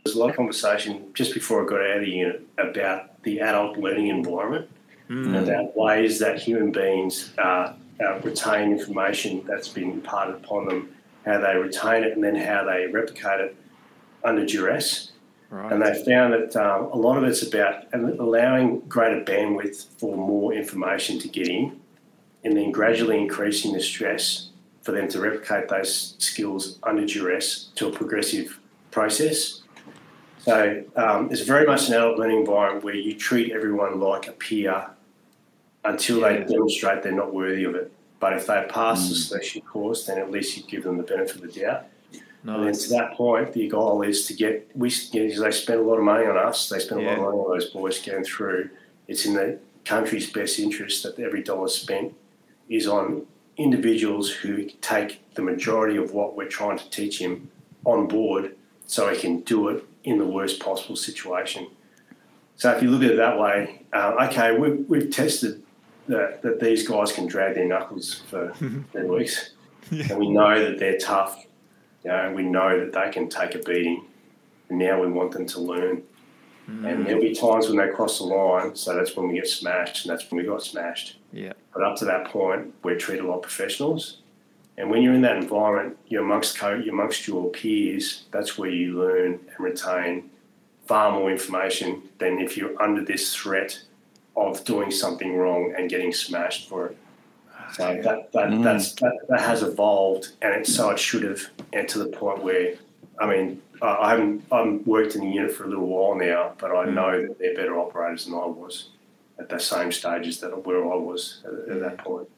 there's 0.05 0.15
a 0.15 0.19
lot 0.19 0.31
of 0.31 0.37
conversation 0.37 1.11
just 1.15 1.35
before 1.35 1.65
I 1.65 1.69
got 1.69 1.81
out 1.81 1.97
of 1.97 2.05
the 2.05 2.11
unit 2.11 2.47
about 2.59 3.23
the 3.25 3.41
adult 3.41 3.79
learning 3.79 4.09
environment 4.09 4.71
mm. 5.09 5.27
and 5.27 5.37
about 5.37 5.77
ways 5.77 6.19
that 6.21 6.39
human 6.39 6.71
beings 6.71 7.33
uh, 7.39 7.73
uh, 8.01 8.21
retain 8.21 8.71
information 8.71 9.43
that's 9.47 9.69
been 9.69 9.91
imparted 9.91 10.37
upon 10.37 10.67
them, 10.67 10.95
how 11.25 11.41
they 11.41 11.57
retain 11.57 12.05
it, 12.05 12.13
and 12.13 12.23
then 12.23 12.37
how 12.37 12.65
they 12.65 12.87
replicate 12.87 13.41
it 13.41 13.57
under 14.23 14.47
duress. 14.47 15.11
Right. 15.55 15.71
And 15.71 15.83
they 15.83 16.05
found 16.05 16.33
that 16.33 16.57
um, 16.57 16.87
a 16.87 16.97
lot 16.97 17.17
of 17.17 17.23
it's 17.23 17.45
about 17.47 17.85
allowing 17.95 18.81
greater 18.89 19.25
bandwidth 19.25 19.87
for 20.01 20.17
more 20.17 20.53
information 20.53 21.21
to 21.21 21.29
get 21.29 21.47
in 21.47 21.81
and 22.43 22.57
then 22.57 22.73
gradually 22.73 23.21
increasing 23.21 23.73
the 23.73 23.81
stress 23.81 24.49
for 24.83 24.91
them 24.91 25.07
to 25.11 25.21
replicate 25.21 25.69
those 25.69 26.17
skills 26.19 26.81
under 26.83 27.07
duress 27.07 27.67
to 27.77 27.87
a 27.87 27.93
progressive 27.93 28.59
process. 28.91 29.63
So 30.39 30.83
um, 30.97 31.31
it's 31.31 31.43
very 31.43 31.67
much 31.69 31.87
an 31.87 31.95
adult 31.95 32.19
learning 32.19 32.41
environment 32.41 32.85
where 32.85 32.97
you 32.97 33.15
treat 33.17 33.53
everyone 33.53 34.01
like 34.01 34.27
a 34.27 34.33
peer 34.33 34.91
until 35.85 36.19
yeah. 36.19 36.39
they 36.39 36.53
demonstrate 36.53 37.05
they're 37.05 37.13
not 37.13 37.33
worthy 37.33 37.63
of 37.63 37.77
it. 37.77 37.93
But 38.19 38.33
if 38.33 38.49
they 38.49 38.67
pass 38.69 39.07
mm. 39.07 39.09
the 39.11 39.15
selection 39.15 39.63
course, 39.63 40.07
then 40.07 40.19
at 40.19 40.33
least 40.33 40.57
you 40.57 40.65
give 40.65 40.83
them 40.83 40.97
the 40.97 41.05
benefit 41.05 41.37
of 41.37 41.43
the 41.43 41.61
doubt. 41.61 41.87
Nice. 42.45 42.57
And 42.57 42.67
then 42.67 42.75
to 42.75 42.89
that 42.91 43.15
point, 43.15 43.53
the 43.55 43.69
goal 43.69 44.03
is 44.03 44.27
to 44.27 44.35
get 44.35 44.71
we 44.75 44.91
you 45.13 45.29
know, 45.29 45.43
they 45.43 45.51
spend 45.51 45.81
a 45.81 45.83
lot 45.83 45.97
of 45.97 46.05
money 46.05 46.27
on 46.27 46.37
us. 46.37 46.69
They 46.69 46.79
spend 46.79 47.01
yeah. 47.01 47.07
a 47.07 47.09
lot 47.09 47.17
of 47.17 47.23
money 47.25 47.39
on 47.39 47.51
those 47.51 47.71
boys 47.71 48.01
going 48.01 48.25
through. 48.25 48.69
It's 49.09 49.25
in 49.25 49.35
the 49.35 49.59
country's 49.85 50.31
best 50.31 50.59
interest 50.59 51.03
that 51.05 51.19
every 51.19 51.43
dollar 51.43 51.69
spent 51.69 52.15
is 52.69 52.87
on 52.87 53.27
individuals 53.57 54.31
who 54.31 54.69
take 54.83 55.23
the 55.35 55.43
majority 55.43 55.97
of 55.97 56.13
what 56.13 56.37
we're 56.37 56.49
trying 56.49 56.79
to 56.79 56.91
teach 56.91 57.19
him 57.19 57.51
on 57.85 58.09
board, 58.09 58.57
so 58.87 59.09
he 59.09 59.19
can 59.19 59.41
do 59.41 59.69
it 59.69 59.85
in 60.05 60.19
the 60.19 60.27
worst 60.27 60.61
possible 60.61 60.97
situation. 60.97 61.67
So 62.57 62.71
if 62.73 62.83
you 62.83 62.91
look 62.91 63.03
at 63.03 63.13
it 63.13 63.17
that 63.17 63.39
way, 63.39 63.83
uh, 63.93 64.27
okay, 64.29 64.57
we've, 64.57 64.85
we've 64.89 65.11
tested 65.11 65.63
that, 66.09 66.43
that 66.43 66.61
these 66.61 66.87
guys 66.87 67.13
can 67.13 67.27
drag 67.27 67.55
their 67.55 67.67
knuckles 67.67 68.23
for 68.31 68.53
10 68.59 69.09
weeks, 69.09 69.51
yeah. 69.91 70.07
and 70.11 70.19
we 70.19 70.29
know 70.29 70.63
that 70.63 70.79
they're 70.79 70.99
tough 70.99 71.45
you 72.05 72.11
know, 72.11 72.33
we 72.35 72.43
know 72.43 72.79
that 72.79 72.93
they 72.93 73.11
can 73.11 73.29
take 73.29 73.55
a 73.55 73.59
beating, 73.59 74.05
and 74.69 74.79
now 74.79 75.01
we 75.01 75.09
want 75.09 75.33
them 75.33 75.47
to 75.47 75.61
learn. 75.61 76.03
Mm. 76.69 76.91
And 76.91 77.07
there'll 77.07 77.21
be 77.21 77.35
times 77.35 77.69
when 77.69 77.77
they 77.77 77.89
cross 77.89 78.19
the 78.19 78.25
line, 78.25 78.75
so 78.75 78.95
that's 78.95 79.17
when 79.17 79.29
we 79.29 79.35
get 79.35 79.49
smashed, 79.49 80.05
and 80.05 80.13
that's 80.13 80.31
when 80.31 80.41
we 80.41 80.47
got 80.49 80.63
smashed. 80.63 81.19
Yeah. 81.33 81.53
But 81.73 81.83
up 81.83 81.97
to 81.97 82.05
that 82.07 82.27
point, 82.27 82.75
we're 82.83 82.97
treated 82.97 83.25
like 83.25 83.43
professionals. 83.43 84.19
And 84.77 84.91
when 84.91 85.03
you're 85.03 85.15
in 85.15 85.23
that 85.23 85.37
environment, 85.37 85.99
you're 86.09 86.23
amongst 86.23 86.59
co- 86.59 86.75
you're 86.75 86.95
amongst 86.95 87.29
your 87.29 87.51
peers. 87.51 88.25
That's 88.31 88.59
where 88.59 88.71
you 88.71 88.99
learn 88.99 89.41
and 89.49 89.61
retain 89.61 90.31
far 90.87 91.13
more 91.13 91.31
information 91.31 92.03
than 92.19 92.39
if 92.39 92.57
you're 92.57 92.81
under 92.83 93.05
this 93.05 93.35
threat 93.35 93.81
of 94.37 94.65
doing 94.65 94.91
something 94.91 95.37
wrong 95.37 95.73
and 95.77 95.89
getting 95.89 96.13
smashed 96.13 96.69
for 96.69 96.87
it. 96.87 96.97
So 97.73 98.01
that 98.03 98.33
that, 98.33 98.51
mm. 98.51 98.63
that's, 98.63 98.93
that 98.95 99.17
that 99.29 99.41
has 99.41 99.63
evolved, 99.63 100.29
and 100.43 100.55
it, 100.55 100.67
so 100.67 100.91
it 100.91 100.99
should 100.99 101.23
have, 101.25 101.41
and 101.73 101.89
to 101.89 101.99
the 101.99 102.07
point 102.07 102.43
where, 102.43 102.75
I 103.19 103.27
mean, 103.27 103.63
I 103.83 104.11
haven't 104.11 104.45
I've 104.53 104.87
worked 104.87 105.15
in 105.15 105.23
the 105.23 105.31
unit 105.31 105.53
for 105.53 105.65
a 105.65 105.69
little 105.69 105.87
while 105.87 106.15
now, 106.15 106.53
but 106.59 106.71
I 106.71 106.87
mm. 106.87 106.95
know 106.95 107.27
that 107.27 107.39
they're 107.39 107.57
better 107.57 107.79
operators 107.79 108.27
than 108.27 108.35
I 108.35 108.47
was 108.47 108.91
at 109.39 109.49
the 109.49 109.59
same 109.59 109.91
stages 109.91 110.41
that 110.41 110.65
where 110.65 110.85
I 110.85 110.97
was 110.97 111.43
at, 111.45 111.73
at 111.73 111.81
that 111.81 111.99
point, 111.99 112.29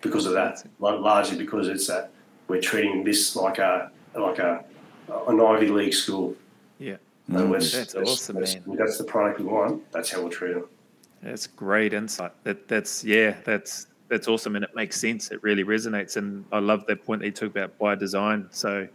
because 0.00 0.26
of 0.26 0.32
that, 0.34 0.64
largely 0.78 1.36
because 1.36 1.68
it's 1.68 1.86
that 1.88 2.10
we're 2.48 2.60
treating 2.60 3.02
this 3.02 3.34
like 3.34 3.58
a 3.58 3.90
like 4.14 4.38
a 4.38 4.64
an 5.28 5.40
Ivy 5.40 5.68
League 5.68 5.94
school. 5.94 6.36
Yeah, 6.78 6.96
mm. 7.30 7.52
that's, 7.52 7.72
that's, 7.72 7.92
that's, 7.94 8.10
awesome, 8.10 8.36
that's, 8.36 8.54
man. 8.66 8.76
That's 8.76 8.98
the 8.98 9.04
product 9.04 9.40
we 9.40 9.46
want. 9.46 9.90
That's 9.92 10.10
how 10.10 10.20
we'll 10.20 10.30
treat 10.30 10.54
them. 10.54 10.66
That's 11.22 11.46
great 11.46 11.92
insight. 11.92 12.32
That 12.44 12.68
that's 12.68 13.02
yeah, 13.02 13.34
that's 13.44 13.88
that's 14.08 14.28
awesome, 14.28 14.56
and 14.56 14.64
it 14.64 14.74
makes 14.74 15.00
sense. 15.00 15.30
It 15.30 15.42
really 15.42 15.64
resonates, 15.64 16.16
and 16.16 16.44
I 16.52 16.58
love 16.58 16.86
that 16.86 17.04
point 17.04 17.20
that 17.20 17.26
you 17.26 17.32
talk 17.32 17.50
about 17.50 17.76
by 17.78 17.94
design. 17.94 18.48
So 18.50 18.88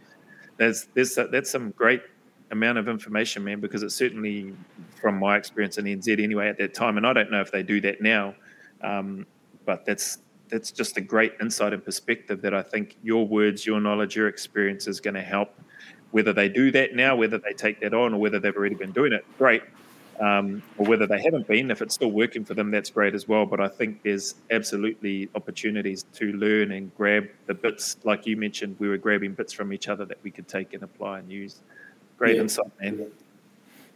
there's 0.56 0.88
there's 0.94 1.14
that's 1.14 1.50
some 1.50 1.70
great 1.72 2.02
amount 2.50 2.78
of 2.78 2.88
information, 2.88 3.44
man, 3.44 3.60
because 3.60 3.82
it's 3.82 3.94
certainly 3.94 4.54
from 5.00 5.18
my 5.18 5.36
experience 5.36 5.78
in 5.78 5.86
NZ 5.86 6.22
anyway 6.22 6.48
at 6.48 6.58
that 6.58 6.74
time, 6.74 6.96
and 6.96 7.06
I 7.06 7.12
don't 7.12 7.30
know 7.30 7.40
if 7.40 7.50
they 7.50 7.62
do 7.62 7.80
that 7.82 8.00
now, 8.00 8.34
um, 8.82 9.26
but 9.64 9.84
that's 9.84 10.18
that's 10.48 10.70
just 10.70 10.96
a 10.98 11.00
great 11.00 11.32
insight 11.40 11.72
and 11.72 11.84
perspective 11.84 12.42
that 12.42 12.52
I 12.52 12.62
think 12.62 12.96
your 13.02 13.26
words, 13.26 13.64
your 13.64 13.80
knowledge, 13.80 14.14
your 14.16 14.28
experience 14.28 14.86
is 14.86 15.00
going 15.00 15.14
to 15.14 15.22
help. 15.22 15.58
Whether 16.10 16.34
they 16.34 16.50
do 16.50 16.70
that 16.72 16.94
now, 16.94 17.16
whether 17.16 17.38
they 17.38 17.54
take 17.54 17.80
that 17.80 17.94
on, 17.94 18.12
or 18.14 18.20
whether 18.20 18.38
they've 18.38 18.54
already 18.54 18.74
been 18.74 18.92
doing 18.92 19.12
it, 19.14 19.24
great 19.38 19.62
um, 20.20 20.62
or 20.78 20.86
whether 20.86 21.06
they 21.06 21.20
haven't 21.22 21.46
been. 21.46 21.70
If 21.70 21.82
it's 21.82 21.94
still 21.94 22.10
working 22.10 22.44
for 22.44 22.54
them, 22.54 22.70
that's 22.70 22.90
great 22.90 23.14
as 23.14 23.28
well. 23.28 23.46
But 23.46 23.60
I 23.60 23.68
think 23.68 24.02
there's 24.02 24.34
absolutely 24.50 25.28
opportunities 25.34 26.04
to 26.14 26.32
learn 26.32 26.72
and 26.72 26.94
grab 26.96 27.28
the 27.46 27.54
bits, 27.54 27.96
like 28.04 28.26
you 28.26 28.36
mentioned, 28.36 28.76
we 28.78 28.88
were 28.88 28.98
grabbing 28.98 29.34
bits 29.34 29.52
from 29.52 29.72
each 29.72 29.88
other 29.88 30.04
that 30.04 30.18
we 30.22 30.30
could 30.30 30.48
take 30.48 30.74
and 30.74 30.82
apply 30.82 31.20
and 31.20 31.30
use. 31.30 31.60
Great 32.18 32.36
yeah. 32.36 32.42
insight, 32.42 32.70
man. 32.80 33.10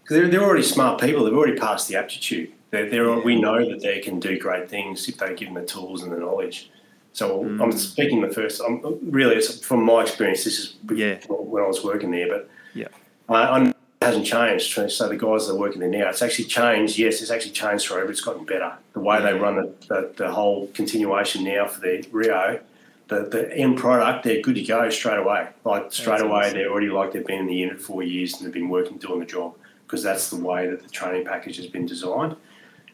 They're, 0.09 0.29
they're 0.29 0.43
already 0.43 0.63
smart 0.63 1.01
people. 1.01 1.25
They've 1.25 1.35
already 1.35 1.59
passed 1.59 1.89
the 1.89 1.97
aptitude. 1.97 2.53
They're, 2.71 2.89
they're, 2.89 3.09
yeah. 3.09 3.21
We 3.25 3.41
know 3.41 3.69
that 3.69 3.81
they 3.81 4.01
can 4.01 4.21
do 4.21 4.39
great 4.39 4.69
things 4.69 5.09
if 5.09 5.19
they 5.19 5.35
give 5.35 5.49
them 5.49 5.55
the 5.55 5.65
tools 5.65 6.03
and 6.03 6.13
the 6.13 6.19
knowledge. 6.19 6.71
So 7.13 7.45
mm. 7.45 7.63
I'm 7.63 7.73
speaking 7.73 8.21
the 8.21 8.29
first. 8.29 8.61
I'm 8.61 8.83
really 9.11 9.41
from 9.41 9.85
my 9.85 10.03
experience. 10.03 10.45
This 10.45 10.59
is 10.59 10.77
yeah. 10.93 11.19
when 11.29 11.63
I 11.63 11.67
was 11.67 11.83
working 11.83 12.11
there, 12.11 12.29
but 12.29 12.51
yeah, 12.75 12.89
I, 13.31 13.73
hasn't 14.07 14.27
changed. 14.27 14.93
So 14.93 15.09
the 15.09 15.17
guys 15.17 15.47
that 15.47 15.55
are 15.55 15.59
working 15.59 15.81
there 15.81 15.91
now, 15.91 16.09
it's 16.09 16.23
actually 16.23 16.47
changed. 16.47 16.99
Yes, 16.99 17.21
it's 17.21 17.31
actually 17.31 17.53
changed 17.53 17.87
forever. 17.87 18.11
It's 18.11 18.21
gotten 18.21 18.45
better. 18.45 18.73
The 18.93 19.01
way 19.01 19.21
they 19.21 19.35
run 19.35 19.57
the, 19.57 19.75
the, 19.89 20.13
the 20.17 20.33
whole 20.33 20.69
continuation 20.69 21.45
now 21.45 21.67
for 21.67 21.81
the 21.81 22.07
Rio, 22.13 22.61
the, 23.09 23.23
the 23.25 23.53
end 23.57 23.79
product, 23.79 24.25
they're 24.25 24.41
good 24.41 24.55
to 24.55 24.63
go 24.63 24.89
straight 24.91 25.19
away. 25.19 25.49
Like 25.65 25.93
straight 25.93 26.19
that's 26.19 26.23
away, 26.23 26.47
awesome. 26.47 26.55
they're 26.55 26.71
already 26.71 26.89
like 26.89 27.13
they've 27.13 27.27
been 27.27 27.41
in 27.41 27.47
the 27.47 27.55
unit 27.55 27.81
four 27.81 28.03
years 28.03 28.35
and 28.35 28.47
they've 28.47 28.53
been 28.55 28.69
working 28.69 28.99
doing 28.99 29.21
the 29.21 29.27
job 29.27 29.55
because 29.87 30.03
that's 30.03 30.31
the 30.31 30.37
way 30.37 30.69
that 30.69 30.83
the 30.83 30.89
training 30.89 31.25
package 31.25 31.57
has 31.57 31.67
been 31.67 31.87
designed. 31.87 32.37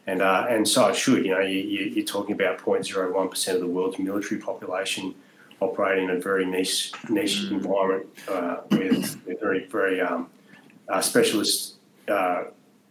And 0.05 0.21
uh, 0.21 0.47
and 0.49 0.67
so 0.67 0.89
it 0.89 0.97
should. 0.97 1.23
You 1.25 1.31
know, 1.31 1.39
you, 1.39 1.59
you, 1.59 2.03
are 2.03 2.05
talking 2.05 2.33
about 2.33 2.59
0.01 2.59 3.29
percent 3.29 3.55
of 3.55 3.61
the 3.61 3.69
world's 3.69 3.97
military 3.99 4.41
population 4.41 5.15
operating 5.61 6.09
in 6.09 6.09
a 6.09 6.19
very 6.19 6.45
niche 6.45 6.91
niche 7.09 7.43
mm. 7.43 7.51
environment 7.51 8.09
uh, 8.27 8.57
with, 8.69 9.25
with 9.25 9.39
very 9.39 9.65
very 9.67 10.01
um, 10.01 10.27
uh, 10.93 11.01
specialist 11.01 11.75
uh, 12.07 12.43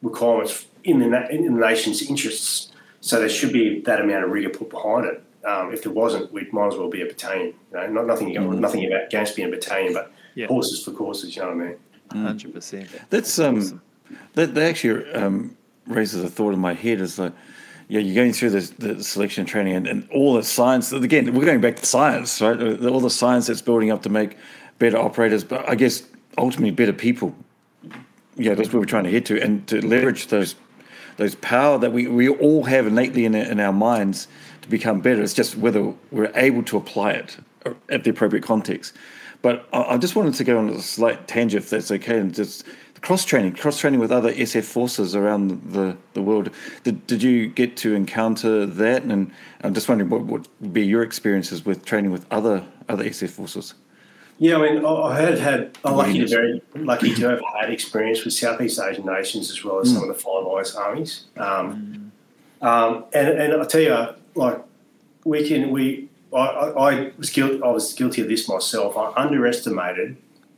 requirements 0.03 0.67
in 0.83 0.99
the, 0.99 1.07
na- 1.07 1.29
in 1.29 1.45
the 1.45 1.67
nation's 1.69 2.03
interests. 2.03 2.73
So 3.01 3.19
there 3.19 3.29
should 3.29 3.53
be 3.53 3.81
that 3.83 4.01
amount 4.01 4.25
of 4.25 4.31
rigor 4.31 4.49
put 4.51 4.71
behind 4.71 5.07
it. 5.07 5.23
Um, 5.45 5.73
if 5.73 5.83
there 5.83 5.93
wasn't, 5.93 6.33
we 6.33 6.49
might 6.53 6.69
as 6.73 6.77
well 6.77 6.89
be 6.89 7.03
a 7.03 7.07
battalion. 7.07 7.55
You 7.73 7.79
know, 7.79 7.87
not 7.89 8.07
nothing, 8.07 8.29
mm-hmm. 8.35 8.61
nothing 8.61 8.87
about 8.87 9.05
against 9.07 9.35
being 9.37 9.49
a 9.49 9.51
battalion, 9.51 9.93
but 9.93 10.13
yeah. 10.35 10.47
horses 10.47 10.85
for 10.85 10.93
courses. 10.93 11.35
You 11.35 11.43
know 11.43 11.49
what 11.49 11.57
I 11.57 11.67
mean? 11.67 11.77
Mm. 12.11 12.27
Hundred 12.27 12.55
percent. 12.55 12.89
That's 13.11 13.39
um, 13.39 13.59
awesome. 13.59 13.83
that, 14.35 14.55
that 14.55 14.65
actually 14.71 15.13
um, 15.13 15.57
raises 15.87 16.23
a 16.23 16.29
thought 16.29 16.55
in 16.55 16.61
my 16.61 16.75
head. 16.75 17.01
Is 17.01 17.19
like, 17.19 17.33
yeah, 17.89 18.01
you're 18.01 18.15
going 18.15 18.33
through 18.33 18.51
the, 18.51 18.61
the 18.79 19.03
selection 19.03 19.45
training 19.45 19.75
and, 19.75 19.87
and 19.89 20.09
all 20.11 20.35
the 20.35 20.45
science. 20.45 20.93
Again, 20.93 21.35
we're 21.35 21.45
going 21.45 21.61
back 21.61 21.77
to 21.77 21.87
science, 21.87 22.41
right? 22.41 22.61
All 22.85 23.01
the 23.01 23.11
science 23.11 23.49
that's 23.49 23.63
building 23.63 23.91
up 23.91 24.03
to 24.03 24.11
make 24.11 24.37
better 24.79 24.99
operators, 24.99 25.43
but 25.43 25.69
I 25.69 25.75
guess 25.75 26.05
ultimately 26.39 26.71
better 26.71 26.93
people 26.93 27.35
yeah, 28.37 28.55
that's 28.55 28.73
where 28.73 28.81
we're 28.81 28.87
trying 28.87 29.05
to 29.05 29.11
head 29.11 29.27
to, 29.27 29.41
and 29.41 29.67
to 29.69 29.87
leverage 29.87 30.29
those 30.29 30.55
those 31.19 31.35
power 31.37 31.79
that 31.79 31.93
we, 31.93 32.07
we 32.07 32.29
all 32.29 32.65
have 32.65 32.87
innately 32.87 33.27
in, 33.27 33.35
in 33.35 33.61
our 33.61 33.73
minds 33.73 34.29
to 34.63 34.69
become 34.69 35.01
better. 35.01 35.23
It's 35.23 35.35
just 35.35 35.57
whether 35.57 35.93
we're 36.11 36.33
able 36.35 36.63
to 36.65 36.79
apply 36.79 37.13
it 37.13 37.37
at 37.91 38.05
the 38.05 38.11
appropriate 38.11 38.43
context. 38.43 38.95
But 39.43 39.69
I, 39.73 39.83
I 39.83 39.99
just 39.99 40.17
wanted 40.17 40.35
to 40.35 40.45
go 40.45 40.59
on 40.59 40.71
a 40.71 40.81
slight 40.81 41.29
tangent, 41.29 41.65
if 41.65 41.71
that's 41.71 41.91
okay, 41.91 42.19
and 42.19 42.35
just 42.35 42.65
cross 43.03 43.25
training, 43.25 43.53
cross 43.55 43.79
training 43.79 44.01
with 44.01 44.13
other 44.13 44.33
SF 44.33 44.65
forces 44.65 45.15
around 45.15 45.73
the, 45.73 45.97
the 46.15 46.23
world. 46.23 46.51
Did, 46.85 47.07
did 47.07 47.23
you 47.23 47.49
get 47.49 47.77
to 47.79 47.95
encounter 47.95 48.65
that? 48.65 49.03
And 49.03 49.33
I'm 49.63 49.75
just 49.75 49.89
wondering 49.89 50.09
what 50.09 50.25
would 50.25 50.73
be 50.73 50.87
your 50.87 51.03
experiences 51.03 51.65
with 51.65 51.85
training 51.85 52.11
with 52.13 52.27
other 52.31 52.65
other 52.89 53.05
SF 53.05 53.31
forces. 53.31 53.75
Yeah, 54.43 54.57
I 54.57 54.73
mean, 54.73 54.85
I 54.85 55.21
had 55.21 55.39
had 55.39 55.79
I'm 55.85 55.95
lucky 55.95 56.19
to 56.19 56.27
very 56.27 56.61
lucky 56.75 57.15
to 57.15 57.29
have 57.29 57.41
had 57.61 57.71
experience 57.71 58.25
with 58.25 58.35
Southeast 58.35 58.81
Asian 58.81 59.07
nations 59.07 59.53
as 59.53 59.63
well 59.63 59.79
as 59.79 59.89
mm. 59.89 59.95
some 59.95 60.03
of 60.03 60.09
the 60.09 60.21
Five 60.21 60.45
Eyes 60.49 60.75
armies. 60.75 61.27
Um, 61.37 62.11
um, 62.61 63.05
and 63.13 63.29
and 63.29 63.63
I 63.63 63.65
tell 63.65 63.81
you, 63.81 64.09
like 64.35 64.61
we 65.25 65.47
can 65.47 65.71
we 65.71 66.09
I, 66.35 66.39
I 66.39 67.13
was 67.19 67.31
guilty 67.31 67.63
I 67.63 67.69
was 67.69 67.93
guilty 67.93 68.21
of 68.21 68.27
this 68.27 68.49
myself. 68.49 68.97
I 68.97 69.13
underestimated 69.15 70.17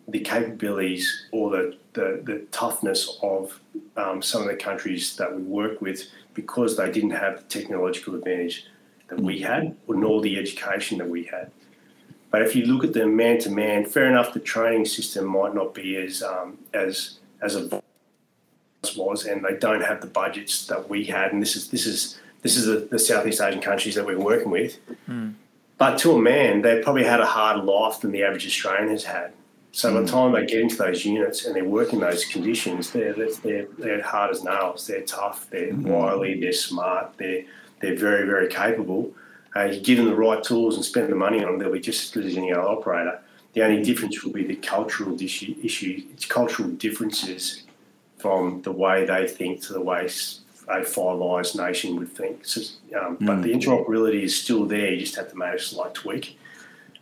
the 0.08 0.20
capabilities 0.20 1.26
or 1.30 1.50
the 1.50 1.76
the, 1.92 2.22
the 2.24 2.38
toughness 2.52 3.18
of 3.20 3.60
um, 3.98 4.22
some 4.22 4.40
of 4.40 4.48
the 4.48 4.56
countries 4.56 5.14
that 5.16 5.36
we 5.36 5.42
work 5.42 5.82
with 5.82 6.08
because 6.32 6.78
they 6.78 6.90
didn't 6.90 7.10
have 7.10 7.36
the 7.36 7.60
technological 7.60 8.14
advantage 8.14 8.64
that 9.08 9.20
we 9.20 9.40
had, 9.40 9.76
or 9.86 9.94
nor 9.94 10.22
the 10.22 10.38
education 10.38 10.96
that 10.96 11.10
we 11.10 11.24
had. 11.24 11.50
But 12.34 12.42
if 12.42 12.56
you 12.56 12.66
look 12.66 12.82
at 12.82 12.94
them 12.94 13.14
man 13.14 13.38
to 13.42 13.48
man, 13.48 13.84
fair 13.84 14.06
enough, 14.06 14.34
the 14.34 14.40
training 14.40 14.86
system 14.86 15.24
might 15.24 15.54
not 15.54 15.72
be 15.72 15.94
as 15.94 16.20
um, 16.20 16.58
as 16.72 17.20
as 17.40 17.54
a 17.54 17.80
was, 18.96 19.24
and 19.24 19.44
they 19.44 19.56
don't 19.56 19.82
have 19.82 20.00
the 20.00 20.08
budgets 20.08 20.66
that 20.66 20.88
we 20.88 21.04
had. 21.04 21.32
And 21.32 21.40
this 21.40 21.54
is 21.54 21.68
this 21.68 21.86
is 21.86 22.18
this 22.42 22.56
is 22.56 22.66
the, 22.66 22.88
the 22.90 22.98
Southeast 22.98 23.40
Asian 23.40 23.60
countries 23.60 23.94
that 23.94 24.04
we're 24.04 24.18
working 24.18 24.50
with. 24.50 24.80
Mm. 25.08 25.34
But 25.78 25.96
to 25.98 26.10
a 26.10 26.20
man, 26.20 26.62
they 26.62 26.82
probably 26.82 27.04
had 27.04 27.20
a 27.20 27.24
harder 27.24 27.62
life 27.62 28.00
than 28.00 28.10
the 28.10 28.24
average 28.24 28.48
Australian 28.48 28.88
has 28.88 29.04
had. 29.04 29.32
So 29.70 29.92
mm. 29.92 29.94
by 29.94 30.00
the 30.00 30.06
hmm. 30.06 30.12
time 30.12 30.32
they 30.32 30.44
get 30.44 30.60
into 30.60 30.74
those 30.74 31.04
units 31.04 31.44
and 31.44 31.54
they're 31.54 31.64
working 31.64 32.00
those 32.00 32.24
conditions, 32.24 32.90
they're 32.90 33.14
they're, 33.44 33.68
they're 33.78 34.02
hard 34.02 34.32
as 34.32 34.42
nails. 34.42 34.88
They're 34.88 35.02
tough. 35.02 35.48
They're 35.50 35.72
mm. 35.72 35.86
wily. 35.86 36.40
They're 36.40 36.52
smart. 36.52 37.16
They're 37.16 37.44
they're 37.78 37.94
very 37.94 38.26
very 38.26 38.48
capable 38.48 39.14
uh, 39.56 39.64
you 39.64 39.80
give 39.80 39.98
them 39.98 40.06
the 40.06 40.14
right 40.14 40.42
tools 40.42 40.76
and 40.76 40.84
spend 40.84 41.10
the 41.10 41.16
money 41.16 41.42
on 41.42 41.52
them, 41.52 41.58
they'll 41.58 41.72
be 41.72 41.80
just 41.80 42.04
as 42.04 42.10
good 42.10 42.26
as 42.26 42.36
any 42.36 42.52
other 42.52 42.68
operator. 42.68 43.20
The 43.52 43.62
only 43.62 43.82
difference 43.82 44.24
will 44.24 44.32
be 44.32 44.44
the 44.44 44.56
cultural 44.56 45.20
issue. 45.20 45.54
issue. 45.62 46.02
It's 46.12 46.24
cultural 46.24 46.70
differences 46.70 47.62
from 48.18 48.62
the 48.62 48.72
way 48.72 49.06
they 49.06 49.28
think 49.28 49.62
to 49.62 49.72
the 49.72 49.80
way 49.80 50.08
a 50.68 50.84
Five 50.84 51.22
Eyes 51.22 51.54
nation 51.54 51.96
would 51.96 52.12
think. 52.12 52.44
So, 52.44 52.62
um, 52.98 53.16
mm. 53.16 53.26
But 53.26 53.42
the 53.42 53.52
interoperability 53.52 54.22
is 54.22 54.36
still 54.36 54.64
there. 54.64 54.92
You 54.92 55.00
just 55.00 55.16
have 55.16 55.30
to 55.30 55.36
make 55.36 55.54
a 55.54 55.58
slight 55.58 55.94
tweak. 55.94 56.38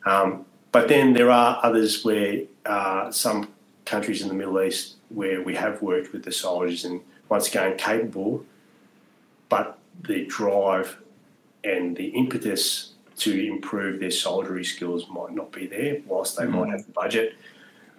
Um, 0.04 0.44
but 0.72 0.88
then 0.88 1.12
there 1.12 1.30
are 1.30 1.60
others 1.62 2.04
where 2.04 2.42
uh, 2.66 3.10
some 3.10 3.48
countries 3.84 4.22
in 4.22 4.28
the 4.28 4.34
Middle 4.34 4.60
East 4.60 4.96
where 5.10 5.42
we 5.42 5.54
have 5.54 5.80
worked 5.82 6.12
with 6.12 6.24
the 6.24 6.32
soldiers 6.32 6.84
and 6.84 7.00
once 7.28 7.48
again 7.48 7.76
capable, 7.76 8.44
but 9.48 9.78
the 10.02 10.26
drive 10.26 10.98
and 11.64 11.97
the 11.97 12.09
impetus 12.09 12.93
to 13.18 13.47
improve 13.47 14.01
their 14.01 14.10
soldiery 14.10 14.64
skills 14.64 15.09
might 15.09 15.32
not 15.32 15.52
be 15.52 15.66
there, 15.66 16.01
whilst 16.06 16.36
they 16.36 16.44
mm 16.44 16.52
might 16.52 16.70
have 16.70 16.86
the 16.86 16.93
budget. 16.93 17.36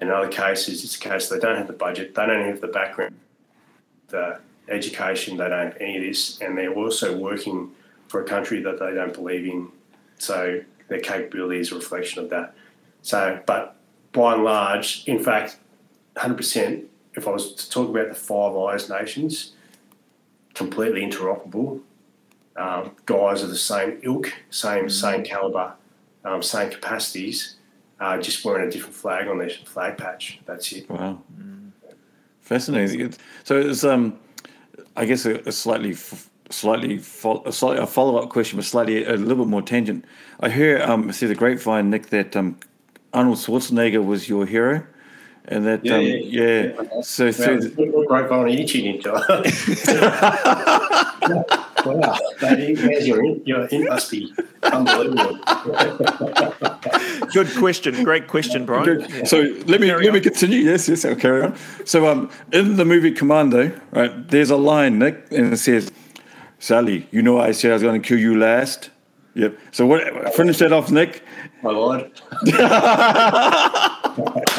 In 0.01 0.09
other 0.09 0.27
cases, 0.27 0.83
it's 0.83 0.95
a 0.95 0.99
case 0.99 1.29
they 1.29 1.39
don't 1.39 1.57
have 1.57 1.67
the 1.67 1.73
budget, 1.73 2.15
they 2.15 2.25
don't 2.25 2.45
have 2.45 2.61
the 2.61 2.67
background, 2.67 3.15
the 4.09 4.39
education, 4.67 5.37
they 5.37 5.47
don't 5.47 5.67
have 5.71 5.77
any 5.79 5.97
of 5.97 6.03
this, 6.03 6.41
and 6.41 6.57
they're 6.57 6.73
also 6.73 7.15
working 7.15 7.71
for 8.07 8.21
a 8.21 8.25
country 8.25 8.61
that 8.61 8.79
they 8.79 8.93
don't 8.93 9.13
believe 9.13 9.45
in. 9.45 9.69
So 10.17 10.61
their 10.87 10.99
capability 10.99 11.59
is 11.59 11.71
a 11.71 11.75
reflection 11.75 12.23
of 12.23 12.29
that. 12.31 12.53
So, 13.01 13.41
but 13.45 13.75
by 14.11 14.33
and 14.33 14.43
large, 14.43 15.03
in 15.07 15.23
fact, 15.23 15.57
100%, 16.15 16.85
if 17.15 17.27
I 17.27 17.31
was 17.31 17.53
to 17.53 17.69
talk 17.69 17.89
about 17.89 18.09
the 18.09 18.15
Five 18.15 18.55
Eyes 18.55 18.89
nations, 18.89 19.53
completely 20.53 21.01
interoperable, 21.01 21.81
um, 22.55 22.91
guys 23.05 23.43
of 23.43 23.49
the 23.49 23.57
same 23.57 23.99
ilk, 24.03 24.33
same 24.49 24.85
mm. 24.85 24.91
same 24.91 25.23
caliber, 25.23 25.73
um, 26.23 26.41
same 26.41 26.69
capacities, 26.69 27.57
uh, 27.99 28.17
just 28.17 28.45
wearing 28.45 28.67
a 28.67 28.71
different 28.71 28.95
flag 28.95 29.27
on 29.27 29.37
their 29.37 29.49
flag 29.49 29.97
patch. 29.97 30.39
That's 30.45 30.71
it. 30.71 30.89
Wow, 30.89 31.21
mm. 31.39 31.71
fascinating. 32.41 33.13
So 33.43 33.59
it's 33.59 33.83
um, 33.83 34.19
I 34.95 35.05
guess 35.05 35.25
a, 35.25 35.39
a 35.47 35.51
slightly. 35.51 35.95
Slightly, 36.49 36.97
a 36.97 37.51
slightly 37.51 37.81
a 37.81 37.87
follow 37.87 38.17
up 38.17 38.29
question, 38.29 38.57
but 38.57 38.65
slightly 38.65 39.05
a 39.05 39.13
little 39.13 39.45
bit 39.45 39.49
more 39.49 39.63
tangent. 39.63 40.05
I 40.39 40.49
hear 40.49 40.83
um, 40.83 41.11
through 41.11 41.29
the 41.29 41.35
grapevine, 41.35 41.89
Nick, 41.89 42.07
that 42.07 42.35
um, 42.35 42.59
Arnold 43.11 43.37
Schwarzenegger 43.37 44.05
was 44.05 44.29
your 44.29 44.45
hero 44.45 44.85
and 45.45 45.65
that 45.65 45.83
yeah, 45.83 45.95
um, 45.95 46.01
yeah, 46.01 46.15
yeah. 46.15 46.73
yeah. 46.81 47.01
so 47.01 47.31
through 47.31 47.61
the... 47.61 48.05
grapevine 48.07 48.45
are 48.45 48.49
you 48.49 48.67
tuning 48.67 49.01
to 49.01 49.11
wow, 51.85 52.17
that 52.39 53.05
your 53.05 53.25
your 53.45 53.65
in 53.67 53.85
must 53.85 54.11
be 54.11 54.33
unbelievable. 54.63 55.39
Good 57.33 57.55
question, 57.57 58.03
great 58.03 58.27
question, 58.27 58.65
Brian. 58.65 59.01
Yeah. 59.01 59.23
So 59.25 59.41
let 59.65 59.81
me 59.81 59.87
carry 59.87 60.03
let 60.03 60.09
on. 60.09 60.13
me 60.13 60.19
continue. 60.19 60.59
Yes, 60.59 60.89
yes, 60.89 61.05
I'll 61.05 61.15
carry 61.15 61.43
on. 61.43 61.55
So 61.85 62.07
um, 62.07 62.29
in 62.51 62.77
the 62.77 62.85
movie 62.85 63.11
Commando, 63.11 63.71
right, 63.91 64.27
there's 64.29 64.49
a 64.49 64.57
line, 64.57 64.99
Nick, 64.99 65.25
and 65.31 65.53
it 65.53 65.57
says, 65.57 65.91
"Sully, 66.59 67.07
you 67.11 67.21
know 67.21 67.39
I 67.39 67.51
said 67.51 67.71
I 67.71 67.73
was 67.75 67.83
going 67.83 68.01
to 68.01 68.07
kill 68.07 68.19
you 68.19 68.37
last." 68.37 68.89
Yep. 69.35 69.57
So 69.71 69.85
what? 69.85 70.33
Finish 70.35 70.59
that 70.59 70.71
off, 70.71 70.91
Nick. 70.91 71.23
My 71.63 71.71
lied. 71.71 72.11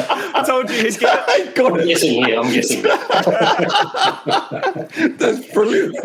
I 0.45 0.47
told 0.47 0.69
you 0.69 0.75
he'd 0.77 0.99
get 0.99 1.03
it. 1.03 1.23
I 1.27 1.51
got 1.53 1.73
I'm 1.73 1.79
it. 1.79 1.87
guessing 1.87 2.23
here. 2.25 2.39
I'm 2.39 2.51
guessing. 2.53 2.81
That's 5.17 5.45
brilliant. 5.53 5.95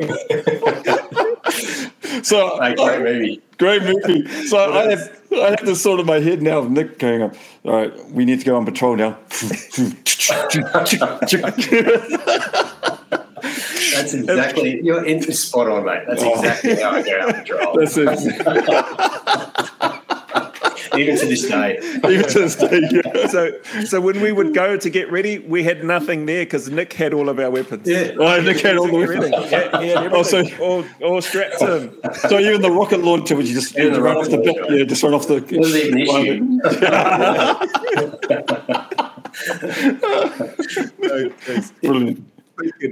so 2.25 2.59
Hey, 2.61 2.75
uh, 2.75 2.77
great 2.77 3.01
movie. 3.03 3.43
great 3.59 3.83
movie. 3.83 4.27
So 4.47 4.73
I 4.73 4.91
have 4.91 5.21
I 5.33 5.51
have 5.51 5.65
this 5.65 5.83
sort 5.83 6.01
of 6.01 6.07
my 6.07 6.19
head 6.21 6.43
now 6.43 6.59
of 6.59 6.71
Nick 6.71 6.99
going 6.99 7.23
up. 7.23 7.35
All 7.65 7.73
right, 7.73 8.11
we 8.11 8.25
need 8.25 8.41
to 8.41 8.47
go 8.47 8.57
on 8.57 8.65
patrol 8.65 8.97
now. 8.97 9.17
That's 13.93 14.15
exactly. 14.15 14.81
You're 14.83 15.05
in 15.05 15.21
spot 15.33 15.69
on, 15.69 15.85
mate. 15.85 16.05
That's 16.07 16.23
Oh. 16.23 16.35
exactly 16.39 16.77
how 16.77 16.91
I 16.91 17.03
go 17.03 17.21
out 17.21 17.35
patrol. 17.35 17.77
That's 17.79 17.97
it. 17.97 18.09
Even 20.97 21.17
to 21.19 21.27
this 21.27 21.49
day. 21.49 21.79
Even 22.05 22.29
to 22.29 22.39
this 22.41 22.57
day, 22.57 22.81
yeah. 22.91 23.27
So, 23.29 23.53
so 23.85 24.01
when 24.01 24.21
we 24.21 24.33
would 24.33 24.55
go 24.55 24.77
to 24.77 24.91
get 24.91 25.11
ready, 25.11 25.39
we 25.39 25.63
had 25.63 25.85
nothing 25.85 26.27
there 26.27 26.45
because 26.45 26.69
Nick 26.71 26.93
had 26.93 27.15
all 27.15 27.29
of 27.29 27.39
our 27.39 27.51
weapons. 27.51 27.87
Yeah. 27.89 28.13
Oh, 28.19 28.41
Nick 28.41 28.61
had 28.61 28.77
all 28.77 28.87
the 28.89 28.95
weapons. 28.97 29.31
Yeah, 29.51 29.81
he 29.83 29.93
Oh, 29.95 30.23
so- 30.23 30.39
everything. 30.39 30.61
all, 30.61 30.85
all 31.03 31.23
strapped 31.23 31.63
in. 31.63 31.97
So 32.29 32.39
even 32.39 32.63
the 32.63 32.71
rocket 32.71 33.03
launcher, 33.05 33.37
which 33.37 33.47
you 33.47 33.55
just 33.55 33.79
Even 33.79 33.93
the 33.95 34.03
run 34.03 34.17
off 34.17 34.29
the 34.31 34.39
rocket 34.39 34.69
bit, 34.69 34.79
yeah, 34.79 34.85
just 34.85 35.03
run 35.03 35.15
off 35.15 35.27
the. 35.29 35.41
Wasn't 35.59 35.77
even 35.77 36.01
an 36.01 36.61
issue. 41.51 41.71
Brilliant. 41.83 42.27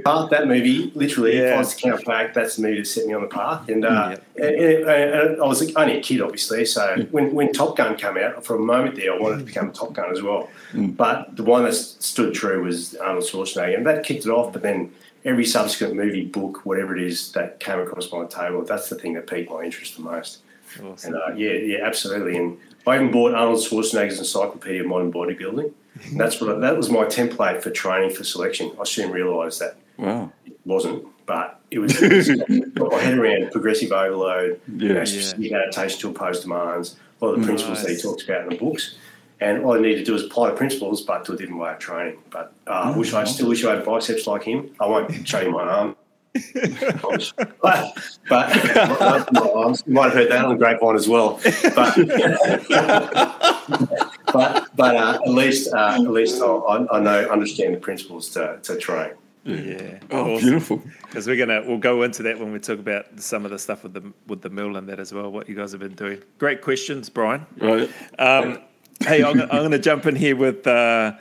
Path, 0.04 0.30
that 0.30 0.46
movie, 0.48 0.90
literally, 0.94 1.36
if 1.38 1.54
I 1.54 1.58
was 1.58 1.74
to 1.74 1.82
count 1.82 2.04
back, 2.04 2.34
that's 2.34 2.56
the 2.56 2.62
movie 2.62 2.78
that 2.78 2.86
set 2.86 3.06
me 3.06 3.14
on 3.14 3.22
the 3.22 3.28
path. 3.28 3.68
And, 3.68 3.84
uh, 3.84 4.16
and, 4.36 4.44
and- 4.54 4.88
and 4.88 5.42
I 5.42 5.46
was 5.46 5.74
only 5.76 5.98
a 5.98 6.02
kid, 6.02 6.20
obviously. 6.20 6.64
So 6.64 7.06
when, 7.10 7.34
when 7.34 7.52
Top 7.52 7.76
Gun 7.76 7.96
came 7.96 8.16
out, 8.16 8.44
for 8.44 8.56
a 8.56 8.58
moment 8.60 8.96
there, 8.96 9.12
I 9.12 9.18
wanted 9.18 9.38
to 9.38 9.44
become 9.44 9.70
a 9.70 9.72
Top 9.72 9.92
Gun 9.92 10.10
as 10.10 10.22
well. 10.22 10.48
But 10.74 11.36
the 11.36 11.42
one 11.42 11.64
that 11.64 11.74
stood 11.74 12.34
true 12.34 12.62
was 12.64 12.94
Arnold 12.96 13.24
Schwarzenegger. 13.24 13.76
And 13.76 13.86
that 13.86 14.04
kicked 14.04 14.24
it 14.26 14.30
off. 14.30 14.52
But 14.52 14.62
then 14.62 14.92
every 15.24 15.44
subsequent 15.44 15.94
movie, 15.96 16.24
book, 16.26 16.64
whatever 16.64 16.96
it 16.96 17.02
is 17.02 17.32
that 17.32 17.60
came 17.60 17.80
across 17.80 18.10
my 18.12 18.24
table, 18.26 18.62
that's 18.64 18.88
the 18.88 18.94
thing 18.96 19.14
that 19.14 19.26
piqued 19.26 19.50
my 19.50 19.62
interest 19.62 19.96
the 19.96 20.02
most. 20.02 20.38
Awesome. 20.82 21.14
And 21.14 21.22
uh, 21.22 21.34
yeah, 21.36 21.52
yeah, 21.52 21.78
absolutely. 21.84 22.36
And 22.36 22.58
I 22.86 22.94
even 22.96 23.10
bought 23.10 23.34
Arnold 23.34 23.58
Schwarzenegger's 23.58 24.18
Encyclopedia 24.18 24.82
of 24.82 24.86
Modern 24.86 25.12
Bodybuilding. 25.12 25.72
And 26.06 26.20
that's 26.20 26.40
what 26.40 26.54
I, 26.56 26.58
that 26.60 26.76
was 26.76 26.90
my 26.90 27.04
template 27.04 27.62
for 27.62 27.70
training 27.70 28.10
for 28.10 28.24
selection. 28.24 28.72
I 28.80 28.84
soon 28.84 29.10
realised 29.12 29.60
that 29.60 29.76
Wow. 29.96 30.30
it 30.46 30.56
wasn't, 30.64 31.04
but 31.26 31.60
it 31.70 31.78
was. 31.80 31.92
got 32.74 32.92
my 32.92 32.98
head 33.00 33.18
around 33.18 33.50
progressive 33.50 33.90
overload, 33.92 34.60
you 34.76 34.94
know, 34.94 35.02
Yeah. 35.38 35.58
adaptation 35.58 35.98
to 36.00 36.08
imposed 36.08 36.42
demands, 36.42 36.96
a 37.20 37.24
lot 37.24 37.34
of 37.34 37.40
the 37.40 37.46
principles 37.46 37.82
that 37.82 37.88
he 37.88 37.94
Nice. 37.94 38.02
talks 38.02 38.22
about 38.24 38.42
in 38.44 38.48
the 38.50 38.56
books. 38.56 38.94
And 39.40 39.64
all 39.64 39.74
I 39.76 39.80
need 39.80 39.96
to 39.96 40.04
do 40.04 40.14
is 40.14 40.24
apply 40.24 40.50
the 40.50 40.56
principles, 40.56 41.02
but 41.02 41.24
to 41.26 41.32
a 41.32 41.36
different 41.36 41.60
way 41.60 41.70
of 41.70 41.78
training. 41.78 42.18
But 42.30 42.52
uh, 42.66 42.70
I 42.70 42.96
wish 42.96 43.12
I 43.14 43.22
still 43.24 43.48
wish 43.48 43.64
I 43.64 43.76
had 43.76 43.84
biceps 43.84 44.26
like 44.26 44.42
him. 44.44 44.70
I 44.80 44.86
won't 44.86 45.26
show 45.28 45.40
you 45.40 45.50
my 45.50 45.62
arm. 45.78 45.96
but 46.54 47.32
but 48.28 48.48
my, 49.00 49.24
my 49.32 49.50
arms, 49.54 49.82
you 49.86 49.92
might 49.94 50.04
have 50.04 50.12
heard 50.14 50.30
that 50.30 50.44
on 50.44 50.50
the 50.50 50.56
grapevine 50.56 50.94
as 50.96 51.08
well. 51.08 51.40
But 51.74 51.96
but 54.32 54.68
but 54.76 54.96
uh, 54.96 55.18
at 55.24 55.28
least 55.30 55.72
uh, 55.72 55.94
at 55.94 56.00
least 56.10 56.40
I, 56.42 56.46
I 56.46 56.96
I 56.98 57.00
know 57.00 57.28
understand 57.28 57.74
the 57.74 57.78
principles 57.78 58.28
to, 58.30 58.59
to 58.62 58.76
train. 58.76 59.12
Yeah. 59.44 59.98
Oh, 60.10 60.34
Awesome. 60.34 60.46
beautiful. 60.46 60.82
Because 61.02 61.26
we're 61.26 61.36
gonna 61.36 61.62
we'll 61.66 61.78
go 61.78 62.02
into 62.02 62.22
that 62.24 62.38
when 62.38 62.52
we 62.52 62.59
talk 62.59 62.78
about 62.78 63.06
some 63.20 63.44
of 63.44 63.50
the 63.50 63.59
stuff 63.59 63.82
with 63.82 63.94
the 63.94 64.12
with 64.26 64.42
the 64.42 64.50
mill 64.50 64.76
and 64.76 64.88
that 64.88 65.00
as 65.00 65.12
well. 65.12 65.30
What 65.30 65.48
you 65.48 65.55
guys 65.55 65.72
have 65.72 65.80
been 65.80 65.94
doing. 65.94 66.22
Great 66.38 66.60
questions, 66.60 67.09
Brian. 67.09 67.46
Right. 67.59 67.90
Um, 68.18 68.59
hey, 69.00 69.22
I'm, 69.22 69.40
I'm 69.40 69.48
going 69.48 69.70
to 69.70 69.78
jump 69.78 70.05
in 70.06 70.16
here 70.16 70.36
with. 70.36 70.66
Uh, 70.66 71.12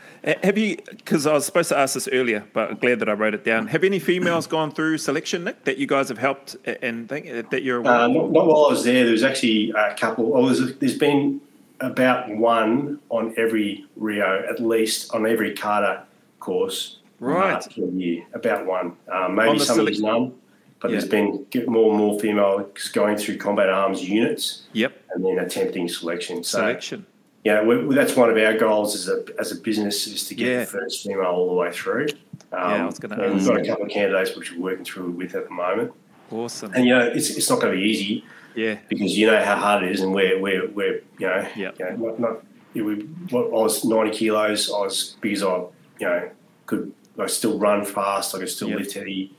have 0.43 0.57
you? 0.57 0.75
Because 0.89 1.25
I 1.25 1.33
was 1.33 1.45
supposed 1.45 1.69
to 1.69 1.77
ask 1.77 1.93
this 1.93 2.09
earlier, 2.11 2.43
but 2.51 2.71
I'm 2.71 2.77
glad 2.77 2.99
that 2.99 3.07
I 3.07 3.13
wrote 3.13 3.33
it 3.33 3.45
down. 3.45 3.67
Have 3.67 3.85
any 3.85 3.99
females 3.99 4.45
gone 4.45 4.71
through 4.71 4.97
selection, 4.97 5.45
Nick, 5.45 5.63
that 5.63 5.77
you 5.77 5.87
guys 5.87 6.09
have 6.09 6.17
helped 6.17 6.57
and 6.65 7.07
think 7.07 7.49
that 7.51 7.63
you're 7.63 7.77
aware? 7.77 7.93
Uh, 7.93 8.05
of? 8.07 8.11
not, 8.11 8.31
not 8.31 8.47
while 8.47 8.65
I 8.65 8.69
was 8.71 8.83
there. 8.83 9.03
There 9.03 9.13
was 9.13 9.23
actually 9.23 9.69
a 9.71 9.93
couple. 9.95 10.35
Oh, 10.35 10.47
there's, 10.49 10.75
there's 10.79 10.97
been 10.97 11.39
about 11.81 12.29
one 12.29 12.99
on 13.09 13.33
every 13.37 13.85
Rio, 13.95 14.43
at 14.49 14.59
least 14.59 15.13
on 15.13 15.25
every 15.27 15.53
cadre 15.53 15.99
course. 16.39 16.99
Right. 17.19 17.65
uh, 17.77 17.85
year, 17.87 18.23
about 18.33 18.65
one. 18.67 18.93
Um, 19.11 19.33
maybe 19.35 19.49
On 19.49 19.59
some 19.59 19.77
select- 19.77 19.99
none, 19.99 20.33
but 20.79 20.91
Yeah. 20.91 20.99
there's 20.99 21.09
been 21.09 21.45
more 21.67 21.89
and 21.89 21.97
more 21.97 22.19
females 22.19 22.89
going 22.93 23.17
through 23.17 23.37
combat 23.37 23.69
arms 23.69 24.07
units 24.07 24.67
Yep. 24.73 24.93
and 25.15 25.25
then 25.25 25.39
attempting 25.39 25.87
selection. 25.89 26.43
So 26.43 26.59
Selection. 26.59 27.07
yeah, 27.43 27.63
we, 27.63 27.95
that's 27.95 28.15
one 28.15 28.29
of 28.29 28.37
our 28.37 28.53
goals 28.55 28.93
as 28.93 29.09
a 29.09 29.23
as 29.39 29.51
a 29.51 29.55
business 29.59 30.05
is 30.05 30.27
to 30.27 30.35
get 30.35 30.47
Yeah. 30.47 30.59
the 30.59 30.65
first 30.67 31.03
female 31.03 31.25
all 31.25 31.47
the 31.49 31.55
way 31.55 31.71
through. 31.71 32.05
Um, 32.53 32.59
I 32.61 32.85
was 32.85 32.99
gonna 32.99 33.33
We've 33.33 33.43
got 33.45 33.61
a 33.61 33.65
couple 33.65 33.85
of 33.85 33.89
candidates 33.91 34.35
which 34.35 34.53
we're 34.53 34.61
working 34.61 34.85
through 34.85 35.09
with 35.09 35.33
at 35.33 35.45
the 35.45 35.53
moment, 35.53 35.93
Awesome. 36.31 36.71
and 36.75 36.85
you 36.85 36.91
know 36.95 37.03
it's 37.07 37.31
it's 37.35 37.49
not 37.49 37.59
going 37.61 37.73
to 37.73 37.79
be 37.81 37.83
easy 37.89 38.23
Yeah. 38.57 38.79
because 38.89 39.15
you 39.15 39.27
know 39.27 39.41
how 39.43 39.55
hard 39.55 39.83
it 39.83 39.91
is, 39.91 40.01
and 40.01 40.13
we're 40.13 40.39
we're, 40.41 40.67
we're 40.69 40.95
you 41.19 41.27
know, 41.27 41.47
Yeah. 41.55 41.71
you 41.79 41.85
know 41.85 41.95
not, 42.07 42.19
not 42.19 42.43
you 42.73 42.83
we, 42.85 42.95
what, 43.29 43.45
I 43.45 43.61
was 43.67 43.85
ninety 43.85 44.17
kilos. 44.17 44.71
I 44.73 44.79
was 44.79 45.15
big 45.21 45.33
as 45.33 45.43
I 45.43 45.55
you 45.99 46.07
know 46.07 46.29
could. 46.65 46.91
I 47.17 47.21
could 47.23 47.31
still 47.31 47.57
run 47.59 47.85
fast. 47.85 48.35
I 48.35 48.39
could 48.39 48.49
still 48.49 48.69
Yep. 48.69 48.79
lift 48.79 48.93
heavy, 48.93 49.31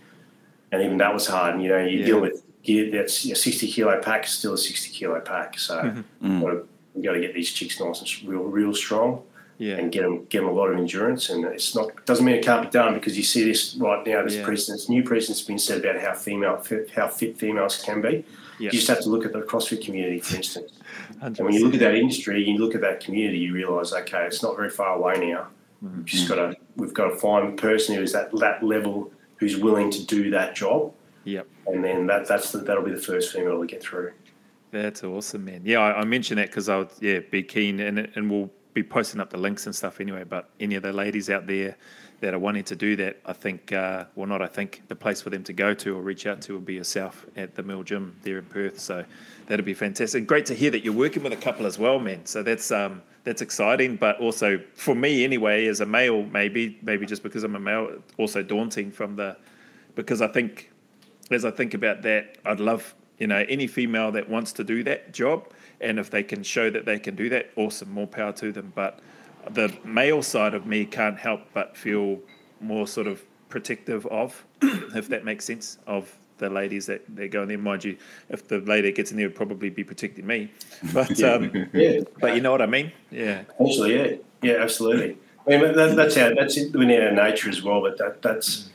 and 0.73 0.83
even 0.83 0.99
that 0.99 1.13
was 1.13 1.27
hard. 1.27 1.55
And 1.55 1.63
you 1.63 1.69
know, 1.69 1.79
you 1.85 1.99
Yeah. 2.01 2.07
deal 2.07 2.21
with 2.21 2.43
gear 2.63 2.91
that's 2.93 3.25
a 3.25 3.35
sixty 3.35 3.67
kilo 3.71 4.01
pack 4.01 4.25
is 4.25 4.31
still 4.31 4.55
a 4.55 4.59
sixty 4.59 4.91
kilo 4.97 5.21
pack. 5.21 5.59
So 5.59 5.75
Mhm. 5.79 6.05
Mm. 6.23 6.41
gotta- 6.43 6.63
we 6.95 7.03
got 7.03 7.13
to 7.13 7.21
get 7.21 7.35
these 7.35 7.51
chicks 7.53 7.79
nice 7.81 8.01
and 8.01 8.29
real 8.29 8.43
real 8.43 8.75
strong 8.75 9.23
Yeah. 9.59 9.77
and 9.79 9.91
get 9.93 10.03
them 10.03 10.27
get 10.29 10.41
them 10.41 10.49
a 10.49 10.53
lot 10.53 10.71
of 10.71 10.77
endurance. 10.79 11.29
And 11.31 11.45
it's 11.45 11.75
not 11.75 12.05
doesn't 12.07 12.25
mean 12.25 12.37
it 12.37 12.45
can't 12.45 12.63
be 12.63 12.71
done 12.71 12.95
because 12.95 13.17
you 13.17 13.23
see 13.25 13.45
this 13.45 13.77
right 13.81 14.05
now. 14.07 14.23
This 14.25 14.37
Yeah. 14.37 14.45
precedence, 14.45 14.89
new 14.89 15.03
precedence, 15.03 15.41
been 15.43 15.59
said 15.59 15.85
about 15.85 16.01
how 16.01 16.15
female 16.15 16.63
how 16.97 17.09
fit 17.09 17.37
females 17.39 17.77
can 17.85 18.01
be. 18.01 18.25
You 18.59 18.71
just 18.71 18.89
have 18.89 19.01
to 19.03 19.09
look 19.09 19.25
at 19.25 19.33
the 19.33 19.41
CrossFit 19.41 19.85
community, 19.85 20.21
for 20.21 20.37
instance. 20.37 20.73
And 21.21 21.37
when 21.39 21.53
you 21.53 21.65
look 21.65 21.75
at 21.75 21.81
that 21.81 21.95
industry, 21.95 22.43
you 22.49 22.59
look 22.59 22.75
at 22.75 22.81
that 22.81 23.01
community, 23.01 23.39
you 23.39 23.53
realise, 23.53 23.93
okay, 23.93 24.25
it's 24.27 24.43
not 24.43 24.57
very 24.57 24.71
far 24.71 24.97
away 24.97 25.31
now. 25.31 25.49
Mm-hmm. 25.85 25.97
We've 25.99 26.05
just 26.07 26.29
got 26.29 26.37
to 26.37 26.57
we've 26.77 26.95
got 26.95 27.09
to 27.11 27.17
find 27.17 27.49
a 27.49 27.53
person 27.61 27.95
who's 27.95 28.15
at 28.15 28.33
that 28.39 28.63
level 28.63 29.13
who's 29.37 29.57
willing 29.57 29.91
to 29.93 30.05
do 30.05 30.31
that 30.31 30.57
job, 30.57 30.93
Yep. 31.25 31.47
and 31.69 31.85
then 31.85 32.07
that 32.09 32.27
that's 32.27 32.51
the, 32.51 32.59
that'll 32.59 32.85
be 32.85 32.91
the 32.91 32.99
first 32.99 33.33
female 33.33 33.61
to 33.61 33.67
get 33.67 33.83
through. 33.83 34.13
That's 34.71 35.05
awesome, 35.05 35.45
man. 35.45 35.63
Yeah, 35.65 35.79
I, 35.79 36.01
I 36.01 36.05
mentioned 36.05 36.39
that 36.39 36.49
because 36.49 36.69
I 36.69 36.79
would, 36.79 36.91
yeah, 37.01 37.21
be 37.21 37.43
keen, 37.43 37.81
and 37.81 37.99
and 38.17 38.31
we'll 38.31 38.51
be 38.75 38.83
posting 38.83 39.21
up 39.21 39.31
the 39.31 39.39
links 39.39 39.67
and 39.67 39.75
stuff 39.75 40.01
anyway. 40.01 40.25
But 40.25 40.51
any 40.59 40.75
of 40.75 40.83
the 40.83 40.93
ladies 40.93 41.31
out 41.31 41.47
there 41.47 41.77
that 42.21 42.35
are 42.35 42.39
wanting 42.39 42.65
to 42.65 42.75
do 42.77 42.97
that, 42.97 43.21
I 43.25 43.33
think, 43.33 43.73
uh, 43.73 44.05
well, 44.17 44.27
not 44.27 44.43
I 44.43 44.49
think, 44.49 44.83
the 44.89 44.97
place 44.97 45.23
for 45.23 45.31
them 45.31 45.45
to 45.45 45.53
go 45.53 45.73
to 45.75 45.97
or 45.97 46.03
reach 46.03 46.27
out 46.27 46.41
to 46.43 46.55
would 46.55 46.67
be 46.67 46.75
yourself 46.75 47.25
at 47.37 47.55
the 47.55 47.63
Mill 47.63 47.85
Gym 47.85 48.17
there 48.23 48.39
in 48.39 48.45
Perth. 48.47 48.81
So 48.81 49.05
that'd 49.47 49.65
be 49.65 49.75
fantastic. 49.75 50.27
Great 50.27 50.47
to 50.47 50.55
hear 50.55 50.71
that 50.73 50.85
you're 50.85 50.95
working 50.95 51.23
with 51.23 51.33
a 51.33 51.37
couple 51.37 51.67
as 51.67 51.79
well, 51.79 51.99
man. 52.01 52.27
So 52.27 52.43
that's 52.43 52.71
um 52.73 53.03
that's 53.25 53.43
exciting, 53.43 53.97
but 53.97 54.19
also 54.21 54.61
for 54.75 54.95
me 54.95 55.23
anyway, 55.23 55.67
as 55.67 55.81
a 55.81 55.87
male, 55.87 56.25
maybe 56.25 56.79
maybe 56.83 57.07
just 57.07 57.23
because 57.23 57.45
I'm 57.45 57.55
a 57.55 57.61
male, 57.61 58.03
also 58.17 58.43
daunting 58.43 58.91
from 58.91 59.17
the 59.17 59.37
because 59.95 60.21
I 60.21 60.29
think 60.29 60.71
as 61.31 61.45
I 61.45 61.51
think 61.51 61.75
about 61.75 62.03
that, 62.03 62.39
I'd 62.45 62.61
love 62.61 62.95
you 63.19 63.27
know 63.29 63.45
any 63.49 63.67
female 63.69 64.11
that 64.13 64.29
wants 64.29 64.53
to 64.55 64.65
do 64.65 64.83
that 64.85 65.13
job, 65.13 65.53
and 65.81 65.99
if 65.99 66.11
they 66.11 66.25
can 66.25 66.43
show 66.43 66.69
that 66.71 66.85
they 66.85 66.99
can 66.99 67.15
do 67.15 67.29
that, 67.29 67.51
awesome, 67.55 67.93
more 67.93 68.07
power 68.07 68.33
to 68.33 68.51
them. 68.51 68.73
But 68.75 69.01
the 69.55 69.77
male 69.85 70.23
side 70.23 70.55
of 70.55 70.67
me 70.67 70.85
can't 70.85 71.19
help 71.19 71.41
but 71.53 71.77
feel 71.77 72.21
more 72.61 72.87
sort 72.87 73.07
of 73.07 73.23
protective 73.49 74.07
of, 74.07 74.45
if 74.63 75.09
that 75.09 75.25
makes 75.25 75.45
sense, 75.45 75.79
of 75.87 76.17
the 76.39 76.49
ladies 76.49 76.87
that 76.87 77.03
they're 77.09 77.29
going 77.29 77.49
there. 77.49 77.59
Mind 77.59 77.85
you, 77.85 77.97
if 78.29 78.47
the 78.47 78.59
lady 78.61 78.93
gets 78.93 79.11
in 79.11 79.17
there, 79.17 79.27
would 79.27 79.37
probably 79.37 79.71
be 79.71 79.85
protecting 79.85 80.27
me. 80.27 80.51
But 80.93 81.21
um, 81.23 81.69
Yeah, 81.73 82.01
but 82.21 82.35
you 82.35 82.41
know 82.41 82.53
what 82.53 82.63
I 82.63 82.67
mean? 82.67 82.93
Yeah, 83.11 83.43
Actually, 83.61 83.97
yeah, 83.97 84.17
yeah, 84.43 84.63
absolutely. 84.63 85.17
I 85.47 85.51
mean, 85.51 85.73
that, 85.75 85.97
that's 85.97 86.17
our 86.17 86.35
that's 86.35 86.57
within 86.57 87.03
our 87.03 87.13
nature 87.13 87.49
as 87.49 87.63
well. 87.63 87.81
But 87.81 87.99
that 87.99 88.23
that's 88.23 88.71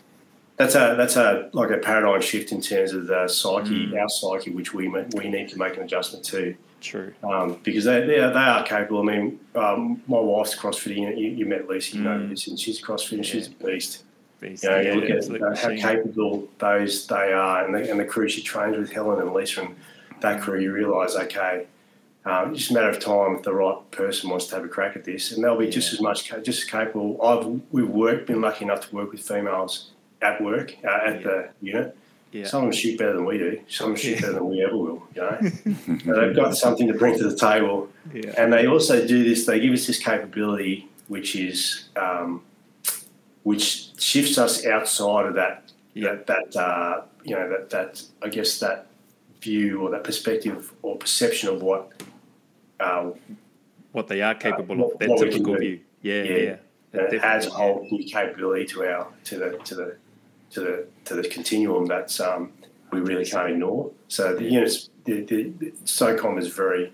that's 0.58 0.76
a 0.76 0.96
that's 0.98 1.16
a 1.16 1.50
like 1.54 1.70
a 1.70 1.78
paradigm 1.78 2.22
shift 2.22 2.52
in 2.52 2.62
terms 2.62 2.94
of 2.94 3.08
the 3.08 3.28
psyche, 3.28 3.98
our 3.98 4.10
psyche, 4.10 4.52
which 4.52 4.74
we 4.74 4.88
we 4.88 5.30
need 5.30 5.50
to 5.50 5.58
make 5.58 5.78
an 5.78 5.84
adjustment 5.84 6.26
to. 6.26 6.56
True. 6.84 7.14
um, 7.24 7.60
because 7.64 7.86
they, 7.86 8.06
they, 8.06 8.20
are, 8.20 8.32
they 8.32 8.40
are 8.40 8.64
capable. 8.64 9.02
I 9.02 9.04
mean, 9.16 9.40
um, 9.56 10.02
my 10.08 10.20
wife's 10.20 10.56
CrossFitting. 10.56 11.18
You, 11.18 11.28
you 11.30 11.46
met 11.46 11.68
Lucy, 11.68 11.98
you 11.98 12.04
know 12.04 12.18
Mm. 12.20 12.30
this, 12.30 12.48
and 12.48 12.60
she's 12.60 12.82
CrossFitting. 12.82 13.24
She's 13.24 13.48
a 13.48 13.52
beast. 13.52 14.04
Beast. 14.40 14.64
You 14.64 14.70
know, 14.70 14.80
Yeah, 14.80 14.94
you 14.94 15.02
look 15.02 15.10
at 15.10 15.42
uh, 15.42 15.56
how 15.56 15.70
machine. 15.70 15.82
capable 15.82 16.48
those 16.60 17.08
they 17.08 17.34
are, 17.34 17.66
and 17.66 17.74
the, 17.76 17.90
and 17.90 18.00
the 18.00 18.06
crew 18.06 18.28
she 18.30 18.42
trains 18.44 18.78
with, 18.78 18.92
Helen 18.92 19.20
and 19.22 19.34
Lisa, 19.34 19.62
and 19.62 19.76
that 20.22 20.42
crew. 20.42 20.60
You 20.60 20.72
realise, 20.74 21.16
okay, 21.16 21.66
um, 22.26 22.52
it's 22.52 22.60
just 22.60 22.72
a 22.72 22.74
matter 22.76 22.90
of 22.90 23.00
time 23.00 23.36
if 23.36 23.44
the 23.44 23.54
right 23.54 23.78
person 23.92 24.30
wants 24.30 24.48
to 24.48 24.56
have 24.56 24.64
a 24.66 24.68
crack 24.70 24.96
at 24.96 25.04
this, 25.06 25.32
and 25.32 25.44
they'll 25.44 25.58
be 25.58 25.70
just 25.70 25.94
as 25.94 26.02
much, 26.02 26.26
just 26.44 26.48
as 26.48 26.64
capable. 26.66 27.22
I've 27.22 27.62
we've 27.72 27.88
worked, 27.90 28.28
been 28.28 28.42
lucky 28.42 28.66
enough 28.66 28.88
to 28.90 28.96
work 28.96 29.12
with 29.12 29.22
females 29.22 29.92
at 30.22 30.42
work 30.42 30.76
uh, 30.86 30.88
at 31.06 31.16
Yeah. 31.16 31.22
the 31.28 31.50
unit, 31.62 31.98
Yeah. 32.34 32.46
Some 32.48 32.64
of 32.64 32.72
them 32.72 32.78
shoot 32.80 32.98
better 32.98 33.14
than 33.14 33.26
we 33.26 33.38
do. 33.38 33.62
Some 33.68 33.92
of 33.92 33.96
them 33.98 34.02
shoot 34.04 34.22
better 34.22 34.34
than 34.34 34.50
we 34.50 34.64
ever 34.64 34.76
will. 34.76 35.04
You 35.16 35.22
know, 35.22 35.38
they've 36.26 36.36
got 36.36 36.58
something 36.58 36.88
to 36.88 36.94
bring 36.96 37.16
to 37.20 37.30
the 37.30 37.38
table. 37.38 37.90
Yeah. 38.12 38.34
And 38.38 38.52
they 38.52 38.66
also 38.66 39.06
do 39.06 39.24
this. 39.24 39.46
They 39.46 39.60
give 39.60 39.72
us 39.72 39.86
this 39.86 40.00
capability, 40.00 40.90
which 41.08 41.36
is 41.36 41.90
um, 41.96 42.42
which 43.44 44.00
shifts 44.02 44.38
us 44.40 44.66
outside 44.66 45.28
of 45.28 45.36
that 45.36 45.72
Yeah. 45.94 46.16
that 46.16 46.52
that 46.54 46.60
uh, 46.60 47.02
you 47.24 47.36
know 47.36 47.48
that 47.50 47.70
that 47.70 48.02
I 48.24 48.30
guess 48.30 48.60
that 48.60 48.88
view 49.42 49.82
or 49.82 49.92
that 49.92 50.04
perspective 50.04 50.74
or 50.82 50.98
perception 50.98 51.50
of 51.50 51.62
what 51.62 51.92
uh, 52.80 53.12
What 53.92 54.08
they 54.08 54.22
are 54.24 54.34
capable 54.34 54.76
what- 54.78 54.94
of, 54.94 55.00
that 55.00 55.18
typical 55.20 55.56
view. 55.58 55.82
Yeah, 56.02 56.24
Yeah. 56.24 56.38
yeah. 56.94 57.02
it 57.12 57.22
adds 57.22 57.46
a 57.46 57.52
whole 57.52 57.88
new 57.92 58.04
capability 58.06 58.66
to 58.74 58.86
our 58.86 59.08
to 59.26 59.38
the 59.38 59.50
to 59.66 59.76
the 59.76 59.98
to 60.54 60.60
the 60.60 60.88
to 61.06 61.16
the 61.16 61.28
continuum 61.28 61.86
that's 61.86 62.20
um, 62.20 62.52
we 62.92 63.00
really 63.02 63.26
can't 63.26 63.50
ignore. 63.50 63.92
So 64.08 64.36
the 64.36 64.44
units, 64.44 64.90
the, 65.06 65.22
the, 65.22 65.50
the 65.58 65.72
SOCOM 65.86 66.38
is 66.38 66.48
very 66.50 66.94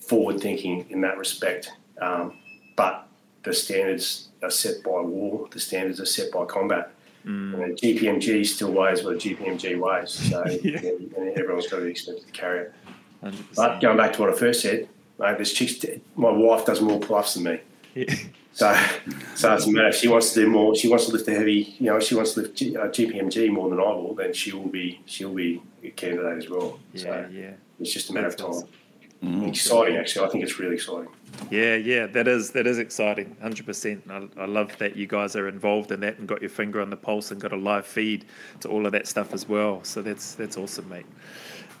forward 0.00 0.40
thinking 0.40 0.86
in 0.90 1.00
that 1.02 1.16
respect, 1.18 1.70
um, 2.02 2.36
but 2.76 3.06
the 3.44 3.52
standards 3.52 4.28
are 4.42 4.50
set 4.50 4.82
by 4.82 5.00
war. 5.00 5.48
The 5.50 5.60
standards 5.60 6.00
are 6.00 6.06
set 6.06 6.32
by 6.32 6.44
combat. 6.44 6.92
Mm. 7.24 7.78
GPMG 7.80 8.46
still 8.46 8.72
weighs 8.72 9.02
what 9.02 9.14
a 9.14 9.16
GPMG 9.16 9.78
weighs, 9.78 10.10
so 10.10 10.44
Yeah. 10.62 10.78
and 11.16 11.38
everyone's 11.38 11.66
got 11.66 11.78
to 11.78 11.84
be 11.84 11.90
expected 11.90 12.26
to 12.26 12.32
carry 12.32 12.60
it. 12.60 12.72
100%. 13.24 13.34
But 13.56 13.80
going 13.80 13.96
back 13.96 14.12
to 14.14 14.20
what 14.20 14.30
I 14.30 14.36
first 14.36 14.60
said, 14.62 14.88
mate, 15.18 15.38
this 15.38 15.52
chick's 15.52 15.84
my 16.14 16.30
wife 16.30 16.64
does 16.64 16.80
more 16.80 17.00
pull-ups 17.00 17.34
than 17.34 17.44
me. 17.44 17.60
Yeah. 17.94 18.14
So, 18.56 18.74
so 19.34 19.52
it 19.52 19.56
doesn't 19.56 19.72
matter. 19.74 19.88
If 19.88 19.96
she 19.96 20.08
wants 20.08 20.32
to 20.32 20.40
do 20.40 20.48
more, 20.48 20.74
she 20.74 20.88
wants 20.88 21.04
to 21.04 21.12
lift 21.12 21.26
the 21.26 21.34
heavy. 21.34 21.76
You 21.78 21.90
know, 21.90 21.96
if 21.98 22.04
she 22.04 22.14
wants 22.14 22.32
to 22.32 22.40
lift 22.40 22.54
G, 22.54 22.74
uh, 22.74 22.86
GPMG 22.86 23.50
more 23.50 23.68
than 23.68 23.78
I 23.78 23.82
will, 23.82 24.14
then 24.14 24.32
she 24.32 24.50
will 24.50 24.68
be. 24.68 25.02
She'll 25.04 25.34
be 25.34 25.60
a 25.84 25.90
candidate 25.90 26.38
as 26.38 26.48
well. 26.48 26.80
Yeah, 26.94 27.02
so 27.02 27.28
yeah. 27.30 27.50
it's 27.78 27.92
just 27.92 28.08
a 28.08 28.14
matter 28.14 28.28
of 28.28 28.36
time. 28.36 28.46
awesome. 28.46 28.68
Mm. 29.22 29.48
Exciting, 29.48 29.96
actually. 29.98 30.26
I 30.26 30.30
think 30.30 30.44
it's 30.44 30.58
really 30.58 30.76
exciting. 30.76 31.08
Yeah, 31.50 31.74
yeah, 31.74 32.06
that 32.06 32.26
is 32.26 32.52
that 32.52 32.66
is 32.66 32.78
exciting, 32.78 33.36
hundred 33.42 33.66
percent. 33.66 34.02
I, 34.08 34.26
I 34.38 34.46
love 34.46 34.74
that 34.78 34.96
you 34.96 35.06
guys 35.06 35.36
are 35.36 35.48
involved 35.48 35.92
in 35.92 36.00
that 36.00 36.18
and 36.18 36.26
got 36.26 36.40
your 36.40 36.48
finger 36.48 36.80
on 36.80 36.88
the 36.88 36.96
pulse 36.96 37.32
and 37.32 37.38
got 37.38 37.52
a 37.52 37.56
live 37.56 37.86
feed 37.86 38.24
to 38.60 38.70
all 38.70 38.86
of 38.86 38.92
that 38.92 39.06
stuff 39.06 39.34
as 39.34 39.46
well. 39.46 39.84
So 39.84 40.00
that's 40.00 40.34
that's 40.34 40.56
awesome, 40.56 40.88
mate. 40.88 41.06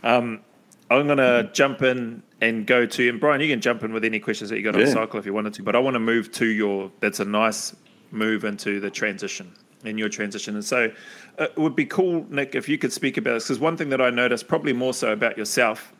Um, 0.02 0.42
I'm 0.90 1.08
gonna 1.08 1.50
jump 1.54 1.80
in 1.80 2.22
and 2.40 2.66
go 2.66 2.86
to 2.86 3.08
and 3.08 3.18
Brian, 3.20 3.40
you 3.40 3.48
can 3.48 3.60
jump 3.60 3.82
in 3.82 3.92
with 3.92 4.04
any 4.04 4.18
questions 4.20 4.50
that 4.50 4.56
you 4.56 4.62
got 4.62 4.74
on 4.74 4.82
Yeah. 4.82 4.92
cycle 4.92 5.18
if 5.18 5.26
you 5.26 5.32
wanted 5.32 5.54
to, 5.54 5.62
but 5.62 5.74
I 5.74 5.78
want 5.78 5.94
to 5.94 6.00
move 6.00 6.30
to 6.32 6.46
your. 6.46 6.90
That's 7.00 7.20
a 7.20 7.24
nice 7.24 7.74
move 8.10 8.44
into 8.44 8.80
the 8.80 8.90
transition 8.90 9.52
in 9.84 9.98
your 9.98 10.08
transition, 10.08 10.54
and 10.54 10.64
so 10.64 10.90
uh, 11.38 11.44
it 11.44 11.56
would 11.58 11.76
be 11.76 11.86
cool, 11.86 12.26
Nick, 12.30 12.54
if 12.54 12.68
you 12.68 12.78
could 12.78 12.92
speak 12.92 13.16
about 13.16 13.34
this 13.34 13.44
because 13.44 13.58
one 13.60 13.76
thing 13.76 13.90
that 13.90 14.00
I 14.00 14.10
noticed, 14.10 14.48
probably 14.48 14.72
more 14.72 14.94
so 14.94 15.12
about 15.12 15.38
yourself, 15.38 15.92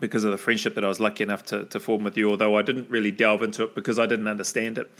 because 0.00 0.24
of 0.24 0.30
the 0.30 0.38
friendship 0.38 0.74
that 0.74 0.84
I 0.84 0.88
was 0.88 1.00
lucky 1.00 1.24
enough 1.24 1.44
to, 1.46 1.64
to 1.66 1.80
form 1.80 2.04
with 2.04 2.16
you, 2.16 2.30
although 2.30 2.56
I 2.56 2.62
didn't 2.62 2.90
really 2.90 3.10
delve 3.10 3.42
into 3.42 3.64
it 3.64 3.74
because 3.74 3.98
I 3.98 4.06
didn't 4.06 4.28
understand 4.28 4.78
it. 4.78 4.90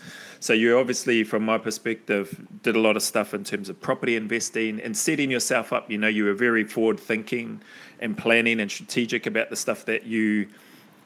So 0.40 0.52
you 0.52 0.78
obviously, 0.78 1.24
from 1.24 1.44
my 1.44 1.58
perspective, 1.58 2.46
did 2.62 2.76
a 2.76 2.80
lot 2.80 2.96
of 2.96 3.02
stuff 3.02 3.34
in 3.34 3.44
terms 3.44 3.68
of 3.68 3.80
property 3.80 4.16
investing 4.16 4.80
and 4.80 4.96
setting 4.96 5.30
yourself 5.30 5.72
up. 5.72 5.90
You 5.90 5.98
know, 5.98 6.08
you 6.08 6.24
were 6.24 6.34
very 6.34 6.64
forward 6.64 6.98
thinking 6.98 7.60
and 8.00 8.16
planning 8.16 8.60
and 8.60 8.70
strategic 8.70 9.26
about 9.26 9.50
the 9.50 9.56
stuff 9.56 9.84
that 9.86 10.04
you 10.04 10.48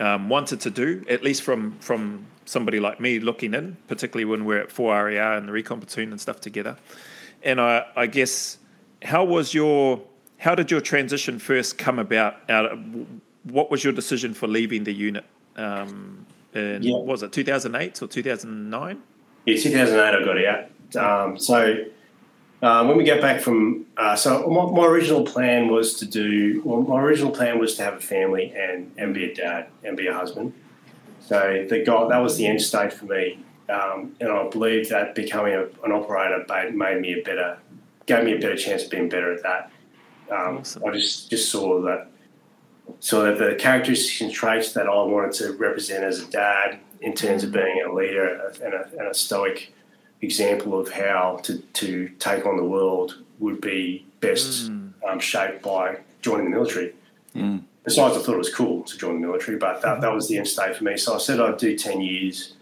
um, 0.01 0.29
wanted 0.29 0.61
to 0.61 0.71
do, 0.71 1.05
at 1.09 1.23
least 1.23 1.43
from 1.43 1.79
from 1.81 2.27
somebody 2.47 2.81
like 2.81 3.01
me 3.01 3.21
looking 3.21 3.55
in, 3.55 3.77
particularly 3.87 4.25
when 4.25 4.45
we're 4.45 4.59
at 4.61 4.71
4RAR 4.71 5.39
and 5.39 5.47
the 5.47 5.53
Recon 5.53 5.79
Platoon 5.81 6.11
and 6.11 6.21
stuff 6.21 6.41
together. 6.41 6.77
And 7.45 7.61
I, 7.61 7.87
I 7.95 8.07
guess, 8.07 8.59
how 9.03 9.25
was 9.25 9.55
your, 9.55 10.03
how 10.39 10.57
did 10.57 10.69
your 10.69 10.81
transition 10.81 11.39
first 11.39 11.79
come 11.79 12.01
about? 12.01 12.39
Out 12.51 12.67
of, 12.67 12.81
what 13.45 13.71
was 13.71 13.85
your 13.85 13.93
decision 13.93 14.35
for 14.35 14.49
leaving 14.49 14.83
the 14.83 14.93
unit? 14.93 15.25
Um, 15.55 16.27
in, 16.55 16.83
Yeah. 16.83 16.95
what 16.95 17.07
was 17.07 17.23
it 17.23 17.33
2008 17.33 18.03
or 18.03 18.09
2009? 18.09 19.03
Yeah, 19.47 19.57
2008 19.57 20.15
I 20.15 20.25
got 20.25 20.45
out. 20.45 21.27
Um, 21.31 21.39
so 21.39 21.85
uh, 22.63 22.85
when 22.85 22.97
we 22.97 23.05
get 23.05 23.21
back 23.21 23.41
from, 23.41 23.87
uh, 23.97 24.15
so 24.15 24.47
my, 24.49 24.71
my 24.71 24.87
original 24.87 25.25
plan 25.25 25.69
was 25.69 25.95
to 25.95 26.07
do, 26.07 26.61
well, 26.65 26.83
my 26.83 27.01
original 27.01 27.31
plan 27.31 27.59
was 27.59 27.75
to 27.77 27.83
have 27.83 27.95
a 27.95 28.01
family 28.01 28.53
and, 28.55 28.93
and 28.99 29.15
be 29.15 29.31
a 29.31 29.35
dad 29.35 29.69
and 29.83 29.97
be 29.97 30.07
a 30.07 30.15
husband. 30.15 30.53
So 31.21 31.67
the 31.69 31.83
guy, 31.85 32.09
that 32.09 32.19
was 32.19 32.37
the 32.37 32.47
end 32.47 32.61
state 32.61 32.93
for 32.93 33.07
me. 33.07 33.39
Um, 33.69 34.17
and 34.21 34.31
I 34.31 34.49
believe 34.49 34.89
that 34.89 35.15
becoming 35.15 35.55
a, 35.55 35.63
an 35.85 35.93
operator 35.93 36.45
made, 36.49 36.75
made 36.75 37.01
me 37.01 37.21
a 37.21 37.23
better, 37.23 37.59
gave 38.07 38.25
me 38.25 38.35
a 38.35 38.39
better 38.39 38.57
chance 38.57 38.85
of 38.85 38.91
being 38.91 39.09
better 39.09 39.33
at 39.33 39.43
that. 39.43 39.71
Um, 40.31 40.59
Awesome. 40.59 40.85
I 40.85 40.91
just, 40.93 41.31
just 41.31 41.51
saw 41.51 41.81
that, 41.83 42.09
saw 42.99 43.23
that 43.23 43.39
the 43.39 43.55
characteristics 43.55 44.21
and 44.21 44.33
traits 44.33 44.73
that 44.73 44.87
I 44.87 45.03
wanted 45.03 45.33
to 45.35 45.53
represent 45.53 46.05
as 46.05 46.21
a 46.21 46.27
dad 46.31 46.81
in 47.01 47.15
terms 47.15 47.45
of 47.45 47.53
being 47.53 47.83
a 47.89 47.93
leader 47.93 48.53
and 48.63 48.75
a, 48.75 48.89
and 48.99 49.09
a 49.09 49.15
stoic 49.15 49.73
example 50.23 50.79
of 50.79 50.91
how 50.91 51.41
to, 51.45 51.59
to 51.59 52.09
take 52.19 52.47
on 52.47 52.57
the 52.57 52.65
world 52.65 53.23
would 53.39 53.61
be 53.61 54.07
best 54.21 54.71
um, 55.09 55.19
shaped 55.19 55.63
by 55.63 55.99
joining 56.21 56.45
the 56.45 56.51
military. 56.51 56.95
Mm. 57.35 57.63
Besides, 57.85 58.17
I 58.17 58.21
thought 58.21 58.35
it 58.35 58.39
was 58.39 58.55
cool 58.55 58.83
to 58.83 58.99
join 58.99 59.21
the 59.21 59.27
military, 59.27 59.57
but 59.57 59.81
that, 59.83 60.01
that 60.03 60.13
was 60.13 60.29
the 60.29 60.37
end 60.37 60.47
state 60.47 60.77
for 60.77 60.85
me. 60.85 60.97
So 60.97 61.15
I 61.15 61.19
said 61.19 61.41
I'd 61.41 61.57
do 61.57 61.77
10 61.77 62.01
years. 62.01 62.55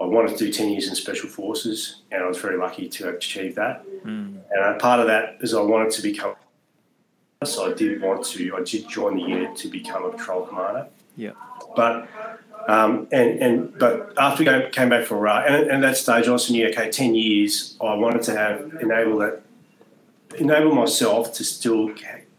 I 0.00 0.04
wanted 0.04 0.36
to 0.36 0.46
do 0.46 0.52
10 0.52 0.70
years 0.70 0.88
in 0.88 0.94
Special 0.94 1.28
Forces, 1.28 2.02
and 2.10 2.22
I 2.22 2.26
was 2.26 2.38
very 2.38 2.58
lucky 2.58 2.88
to 2.88 3.10
achieve 3.10 3.54
that. 3.54 3.84
Mm. 4.04 4.40
And 4.50 4.80
part 4.80 5.00
of 5.00 5.06
that 5.06 5.38
is 5.40 5.54
I 5.54 5.60
wanted 5.60 5.92
to 5.92 6.02
become. 6.02 6.34
So 7.44 7.70
I 7.70 7.74
did 7.74 8.02
want 8.02 8.24
to. 8.26 8.56
I 8.56 8.62
did 8.62 8.88
join 8.88 9.16
the 9.16 9.22
unit 9.22 9.56
to 9.56 9.68
become 9.68 10.04
a 10.04 10.10
patrol 10.10 10.46
commander. 10.46 10.88
Yeah. 11.16 11.32
But 11.76 12.08
um, 12.66 13.06
and 13.12 13.38
and 13.40 13.78
but 13.78 14.12
after 14.18 14.44
we 14.44 14.70
came 14.70 14.88
back 14.88 15.04
from 15.06 15.18
Iraq, 15.18 15.44
and, 15.46 15.54
and 15.56 15.70
at 15.72 15.80
that 15.82 15.96
stage, 15.96 16.26
I 16.28 16.30
also 16.30 16.52
knew 16.52 16.66
okay, 16.68 16.90
ten 16.90 17.14
years. 17.14 17.76
I 17.80 17.94
wanted 17.94 18.22
to 18.22 18.36
have 18.36 18.56
enable 18.80 19.18
that, 19.18 19.42
enable 20.38 20.74
myself 20.74 21.32
to 21.34 21.44
still 21.44 21.90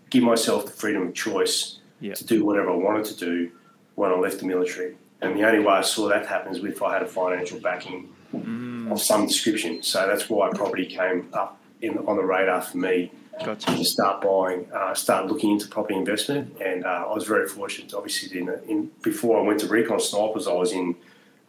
give 0.09 0.23
myself 0.23 0.65
the 0.65 0.71
freedom 0.71 1.07
of 1.07 1.13
choice 1.13 1.79
Yeah. 1.99 2.13
to 2.15 2.23
do 2.25 2.45
whatever 2.45 2.69
I 2.71 2.75
wanted 2.75 3.05
to 3.05 3.15
do 3.15 3.51
when 3.95 4.11
I 4.11 4.15
left 4.15 4.39
the 4.39 4.45
military. 4.45 4.95
And 5.21 5.37
the 5.37 5.43
only 5.47 5.59
way 5.59 5.73
I 5.73 5.81
saw 5.81 6.07
that 6.09 6.27
happen 6.27 6.55
is 6.55 6.63
if 6.63 6.81
I 6.83 6.93
had 6.93 7.01
a 7.03 7.07
financial 7.07 7.59
backing 7.59 8.09
Mm. 8.35 8.91
of 8.91 9.01
some 9.01 9.25
description. 9.25 9.81
So 9.81 10.05
that's 10.05 10.29
why 10.29 10.49
property 10.53 10.85
came 10.85 11.29
up 11.33 11.57
in, 11.81 11.97
on 11.99 12.17
the 12.17 12.23
radar 12.23 12.61
for 12.61 12.77
me 12.77 13.09
Gotcha. 13.43 13.76
to 13.76 13.85
start 13.85 14.22
buying, 14.22 14.68
uh, 14.73 14.93
start 14.93 15.27
looking 15.27 15.51
into 15.51 15.68
property 15.68 15.95
investment. 15.95 16.57
And 16.61 16.85
uh, 16.85 17.05
I 17.09 17.14
was 17.14 17.26
very 17.26 17.47
fortunate, 17.47 17.93
obviously, 17.93 18.39
in, 18.39 18.49
in 18.68 18.91
before 19.01 19.39
I 19.39 19.41
went 19.41 19.59
to 19.61 19.68
Recon 19.68 19.99
Snipers, 19.99 20.47
I 20.47 20.53
was 20.53 20.72
in 20.72 20.95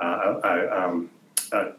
uh, 0.01 0.40
a, 0.44 0.85
um, 0.85 1.10
a 1.52 1.73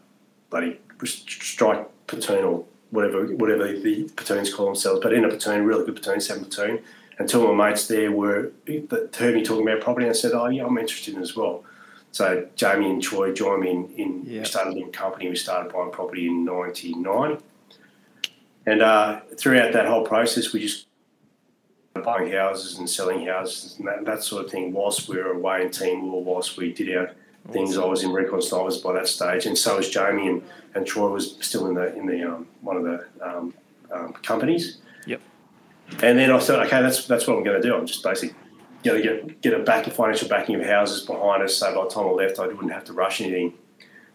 bloody 0.50 0.78
strike 1.04 1.86
platoon 2.06 2.44
or 2.44 2.64
whatever 2.90 3.24
whatever 3.36 3.72
the 3.72 4.04
platoons 4.16 4.52
call 4.52 4.66
themselves, 4.66 5.00
but 5.02 5.12
in 5.12 5.24
a 5.24 5.28
platoon, 5.28 5.64
really 5.64 5.84
good 5.86 6.02
platoon, 6.02 6.20
seven 6.20 6.44
platoon. 6.44 6.80
And 7.18 7.28
two 7.28 7.46
of 7.46 7.54
my 7.54 7.70
mates 7.70 7.86
there 7.86 8.10
were 8.10 8.50
that 8.66 9.14
heard 9.16 9.34
me 9.34 9.44
talking 9.44 9.66
about 9.66 9.82
property 9.82 10.06
and 10.06 10.16
said, 10.16 10.32
"Oh 10.32 10.46
yeah, 10.46 10.64
I'm 10.64 10.78
interested 10.78 11.14
in 11.14 11.22
as 11.22 11.36
well." 11.36 11.64
So 12.12 12.48
Jamie 12.56 12.90
and 12.90 13.02
Troy 13.02 13.32
joined 13.32 13.62
me 13.62 13.70
in. 13.70 13.90
in. 13.96 14.24
We 14.24 14.44
started 14.44 14.70
a 14.70 14.74
little 14.74 14.90
company. 14.90 15.28
We 15.28 15.36
started 15.36 15.72
buying 15.72 15.90
property 15.90 16.26
in 16.26 16.44
'99. 16.44 17.38
And 18.66 18.82
uh, 18.82 19.20
throughout 19.36 19.72
that 19.72 19.86
whole 19.86 20.04
process, 20.04 20.52
we 20.52 20.60
just 20.60 20.86
buying 22.04 22.30
houses 22.32 22.78
and 22.78 22.88
selling 22.88 23.26
houses 23.26 23.76
and 23.78 23.88
that, 23.88 24.04
that 24.04 24.22
sort 24.22 24.44
of 24.44 24.50
thing. 24.50 24.72
Whilst 24.72 25.08
we 25.08 25.16
were 25.16 25.32
away 25.32 25.62
in 25.62 25.70
Team 25.70 26.00
Timor, 26.00 26.22
whilst 26.22 26.56
we 26.56 26.72
did 26.72 26.96
our 26.96 27.12
things, 27.50 27.76
I 27.76 27.84
was 27.84 28.04
in 28.04 28.12
Recon 28.12 28.42
Snipers 28.42 28.78
by 28.78 28.92
that 28.94 29.08
stage, 29.08 29.46
and 29.46 29.56
so 29.56 29.76
was 29.76 29.90
Jamie, 29.90 30.28
and, 30.28 30.42
and 30.74 30.86
Troy 30.86 31.08
was 31.08 31.36
still 31.40 31.66
in 31.66 31.74
the 31.74 31.94
in 31.96 32.06
the 32.06 32.22
um, 32.22 32.46
one 32.60 32.76
of 32.76 32.84
the 32.84 33.06
um, 33.20 33.54
um, 33.92 34.12
companies. 34.14 34.78
Yep. 35.06 35.20
And 36.02 36.18
then 36.18 36.30
I 36.30 36.38
thought, 36.38 36.64
okay, 36.66 36.82
that's 36.82 37.06
that's 37.06 37.26
what 37.26 37.36
I'm 37.36 37.44
going 37.44 37.60
to 37.60 37.66
do. 37.66 37.74
I'm 37.74 37.86
just 37.86 38.02
basically 38.02 38.36
going 38.84 39.02
to 39.02 39.08
get 39.08 39.40
get 39.40 39.54
a 39.54 39.62
back 39.62 39.86
financial 39.86 40.28
backing 40.28 40.56
of 40.56 40.66
houses 40.66 41.04
behind 41.04 41.42
us, 41.42 41.56
so 41.56 41.74
by 41.74 41.84
the 41.84 41.90
time 41.90 42.06
I 42.06 42.10
left, 42.10 42.38
I 42.38 42.46
wouldn't 42.46 42.72
have 42.72 42.84
to 42.84 42.92
rush 42.92 43.20
anything. 43.20 43.54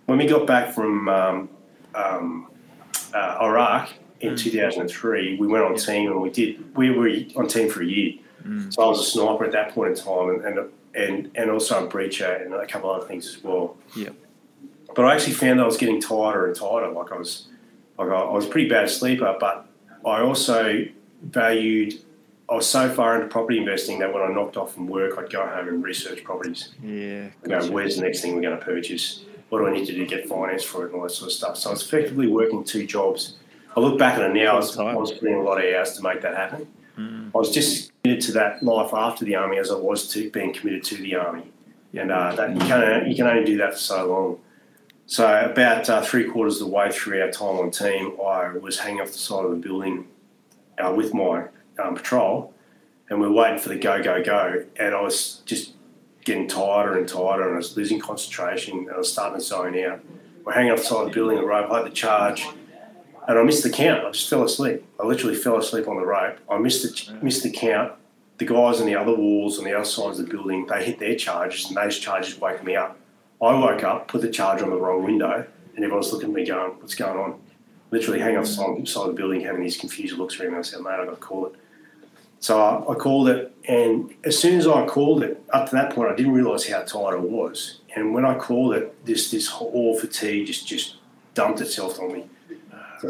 When 0.05 0.17
we 0.17 0.27
got 0.27 0.45
back 0.45 0.73
from 0.73 1.09
um, 1.09 1.49
um, 1.95 2.47
uh, 3.13 3.39
Iraq 3.41 3.91
in 4.21 4.35
2003, 4.35 5.37
we 5.37 5.47
went 5.47 5.63
on 5.63 5.75
team 5.75 6.11
and 6.11 6.21
we 6.21 6.29
did. 6.29 6.75
We 6.75 6.91
were 6.91 7.09
on 7.35 7.47
team 7.47 7.69
for 7.69 7.81
a 7.81 7.85
year. 7.85 8.13
Mm. 8.43 8.73
So 8.73 8.83
I 8.83 8.87
was 8.87 8.99
a 8.99 9.03
sniper 9.03 9.45
at 9.45 9.51
that 9.51 9.73
point 9.73 9.97
in 9.97 10.03
time, 10.03 10.29
and 10.29 10.45
and 10.45 10.69
and, 10.95 11.31
and 11.35 11.51
also 11.51 11.85
a 11.85 11.89
breacher 11.89 12.43
and 12.43 12.53
a 12.53 12.65
couple 12.65 12.89
other 12.89 13.05
things 13.05 13.27
as 13.27 13.43
well. 13.43 13.77
Yeah. 13.95 14.09
But 14.95 15.05
I 15.05 15.13
actually 15.13 15.33
found 15.33 15.59
that 15.59 15.63
I 15.63 15.65
was 15.65 15.77
getting 15.77 15.99
tighter 15.99 16.45
and 16.45 16.55
tighter. 16.55 16.89
Like 16.89 17.11
I 17.11 17.17
was, 17.17 17.47
like 17.99 18.09
I, 18.09 18.15
I 18.15 18.31
was 18.31 18.45
a 18.45 18.49
pretty 18.49 18.69
bad 18.69 18.89
sleeper, 18.89 19.35
but 19.39 19.67
I 20.05 20.21
also 20.21 20.85
valued. 21.21 22.01
I 22.47 22.55
was 22.55 22.67
so 22.67 22.89
far 22.93 23.15
into 23.15 23.27
property 23.27 23.57
investing 23.57 23.99
that 23.99 24.13
when 24.13 24.21
I 24.21 24.27
knocked 24.27 24.55
off 24.55 24.73
from 24.73 24.87
work, 24.87 25.17
I'd 25.17 25.31
go 25.31 25.45
home 25.45 25.67
and 25.67 25.83
research 25.83 26.23
properties. 26.23 26.73
Yeah. 26.81 27.29
Gotcha. 27.43 27.71
where's 27.71 27.97
the 27.97 28.03
next 28.03 28.21
thing 28.21 28.35
we're 28.35 28.41
going 28.41 28.57
to 28.57 28.63
purchase? 28.63 29.25
What 29.49 29.59
do 29.59 29.67
I 29.67 29.73
need 29.73 29.87
to 29.87 29.93
do 29.93 29.99
to 29.99 30.05
get 30.05 30.27
finance 30.27 30.63
for 30.63 30.83
it 30.83 30.87
and 30.87 30.95
all 30.95 31.03
that 31.03 31.11
sort 31.11 31.29
of 31.29 31.33
stuff? 31.33 31.57
So 31.57 31.71
I 31.71 31.73
was 31.73 31.83
effectively 31.83 32.27
working 32.27 32.63
two 32.63 32.85
jobs. 32.85 33.37
I 33.75 33.79
look 33.79 33.99
back 33.99 34.17
on 34.17 34.25
it 34.25 34.33
now, 34.33 34.53
I 34.53 34.55
was, 34.55 34.77
I 34.77 34.95
was 34.95 35.11
putting 35.11 35.35
a 35.35 35.41
lot 35.41 35.63
of 35.63 35.73
hours 35.73 35.93
to 35.93 36.01
make 36.01 36.21
that 36.21 36.35
happen. 36.35 36.67
I 37.35 37.37
was 37.37 37.51
just 37.51 37.91
committed 38.03 38.23
to 38.27 38.31
that 38.33 38.63
life 38.63 38.93
after 38.93 39.25
the 39.25 39.35
army 39.35 39.57
as 39.57 39.69
I 39.69 39.75
was 39.75 40.07
to 40.13 40.29
being 40.31 40.53
committed 40.53 40.83
to 40.85 40.95
the 40.95 41.15
army, 41.15 41.51
and 41.93 42.09
uh, 42.09 42.33
that 42.35 42.53
you 42.53 42.59
can 42.59 43.09
you 43.09 43.15
can 43.15 43.27
only 43.27 43.43
do 43.43 43.57
that 43.57 43.73
for 43.73 43.79
so 43.79 44.05
long. 44.07 44.39
So 45.07 45.51
about 45.51 45.89
uh, 45.89 46.01
three 46.01 46.23
quarters 46.23 46.61
of 46.61 46.67
the 46.69 46.73
way 46.73 46.89
through 46.89 47.21
our 47.21 47.29
time 47.29 47.57
on 47.57 47.69
team, 47.69 48.15
I 48.25 48.57
was 48.57 48.79
hanging 48.79 49.01
off 49.01 49.11
the 49.11 49.17
side 49.17 49.43
of 49.43 49.51
the 49.51 49.57
building 49.57 50.07
uh, 50.77 50.93
with 50.95 51.13
my 51.13 51.47
um, 51.83 51.95
patrol, 51.95 52.53
and 53.09 53.19
we 53.19 53.27
are 53.27 53.31
waiting 53.31 53.59
for 53.59 53.69
the 53.69 53.75
go 53.75 54.01
go 54.01 54.23
go, 54.23 54.63
and 54.77 54.95
I 54.95 55.01
was 55.01 55.41
just 55.45 55.73
getting 56.23 56.47
tighter 56.47 56.97
and 56.97 57.09
tighter, 57.09 57.43
and 57.43 57.55
I 57.55 57.57
was 57.57 57.75
losing 57.75 57.99
concentration, 57.99 58.79
and 58.79 58.91
I 58.91 58.97
was 58.97 59.11
starting 59.11 59.37
to 59.37 59.43
zone 59.43 59.77
out. 59.79 59.99
We're 60.45 60.53
hanging 60.53 60.71
off 60.71 60.79
the 60.79 60.85
side 60.85 60.99
of 60.99 61.07
the 61.07 61.13
building, 61.13 61.37
the 61.37 61.45
rope, 61.45 61.69
I 61.69 61.77
had 61.77 61.85
the 61.85 61.89
charge, 61.89 62.47
and 63.27 63.39
I 63.39 63.43
missed 63.43 63.63
the 63.63 63.69
count. 63.69 64.05
I 64.05 64.11
just 64.11 64.29
fell 64.29 64.43
asleep. 64.43 64.85
I 64.99 65.05
literally 65.05 65.35
fell 65.35 65.57
asleep 65.57 65.87
on 65.87 65.97
the 65.97 66.05
rope. 66.05 66.37
I 66.49 66.57
missed 66.57 66.83
the 66.83 67.23
missed 67.23 67.43
the 67.43 67.51
count. 67.51 67.93
The 68.37 68.45
guys 68.45 68.81
on 68.81 68.85
the 68.85 68.95
other 68.95 69.13
walls 69.13 69.57
on 69.57 69.63
the 69.63 69.73
other 69.73 69.85
sides 69.85 70.19
of 70.19 70.27
the 70.27 70.31
building, 70.31 70.65
they 70.65 70.83
hit 70.83 70.99
their 70.99 71.15
charges, 71.15 71.67
and 71.67 71.77
those 71.77 71.97
charges 71.99 72.37
woke 72.37 72.63
me 72.63 72.75
up. 72.75 72.97
I 73.41 73.53
woke 73.53 73.83
up, 73.83 74.07
put 74.07 74.21
the 74.21 74.29
charger 74.29 74.65
on 74.65 74.71
the 74.71 74.77
wrong 74.77 75.03
window, 75.03 75.45
and 75.75 75.85
everyone's 75.85 76.11
looking 76.11 76.29
at 76.29 76.35
me 76.35 76.45
going, 76.45 76.71
"What's 76.79 76.95
going 76.95 77.17
on?" 77.17 77.39
Literally 77.91 78.19
hang 78.19 78.35
off 78.37 78.45
the 78.45 78.85
side 78.85 79.01
of 79.01 79.07
the 79.07 79.13
building, 79.13 79.41
having 79.41 79.61
these 79.61 79.77
confused 79.77 80.17
looks 80.17 80.39
around 80.39 80.53
me. 80.53 80.59
I 80.59 80.61
said, 80.63 80.81
"Mate, 80.81 80.91
I 80.91 81.05
got 81.05 81.11
to 81.11 81.15
call 81.17 81.47
it." 81.47 81.53
So 82.39 82.61
I, 82.61 82.91
I, 82.91 82.95
called 82.95 83.29
it, 83.29 83.55
and 83.67 84.13
as 84.23 84.37
soon 84.37 84.59
as 84.59 84.67
I 84.67 84.85
called 84.85 85.23
it, 85.23 85.41
up 85.51 85.69
to 85.69 85.75
that 85.75 85.93
point, 85.95 86.11
I 86.11 86.15
didn't 86.15 86.33
realise 86.33 86.67
how 86.67 86.81
tired 86.81 87.15
I 87.15 87.19
was. 87.19 87.79
And 87.95 88.13
when 88.13 88.25
I 88.25 88.37
called 88.37 88.75
it, 88.75 89.05
this 89.05 89.31
this 89.31 89.47
whole 89.47 89.97
fatigue 89.97 90.47
just 90.47 90.67
just 90.67 90.97
dumped 91.33 91.61
itself 91.61 91.99
on 91.99 92.13
me. 92.13 92.25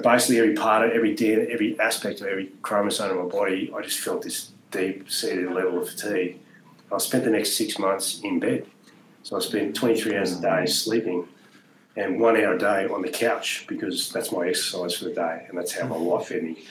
Basically, 0.02 0.40
every 0.40 0.56
part 0.56 0.86
of 0.86 0.92
every 0.92 1.16
every 1.52 1.80
aspect 1.80 2.22
of 2.22 2.28
every 2.28 2.52
chromosome 2.62 3.18
of 3.18 3.26
my 3.26 3.30
body, 3.30 3.72
I 3.76 3.82
just 3.82 4.00
felt 4.00 4.22
this 4.22 4.52
deep 4.72 5.10
seated 5.10 5.52
level 5.52 5.82
of 5.82 5.90
fatigue. 5.90 6.40
I 6.92 6.98
spent 6.98 7.24
the 7.24 7.32
next 7.32 7.56
six 7.56 7.80
months 7.80 8.22
in 8.24 8.40
bed. 8.40 8.66
So 9.24 9.38
I 9.38 9.40
spent 9.40 9.76
23 9.76 10.18
hours 10.18 10.38
a 10.38 10.42
day 10.42 10.66
sleeping 10.68 11.28
and 11.96 12.20
one 12.20 12.38
hour 12.38 12.54
a 12.54 12.60
day 12.60 12.88
on 12.88 13.02
the 13.02 13.10
couch 13.10 13.66
because 13.68 14.12
that's 14.12 14.32
my 14.32 14.48
exercise 14.48 14.96
for 14.96 15.06
the 15.06 15.16
day 15.16 15.46
and 15.50 15.58
that's 15.58 15.74
how 15.74 15.88
my 15.88 15.98
wife 15.98 16.28
fed 16.28 16.44
me. 16.44 16.64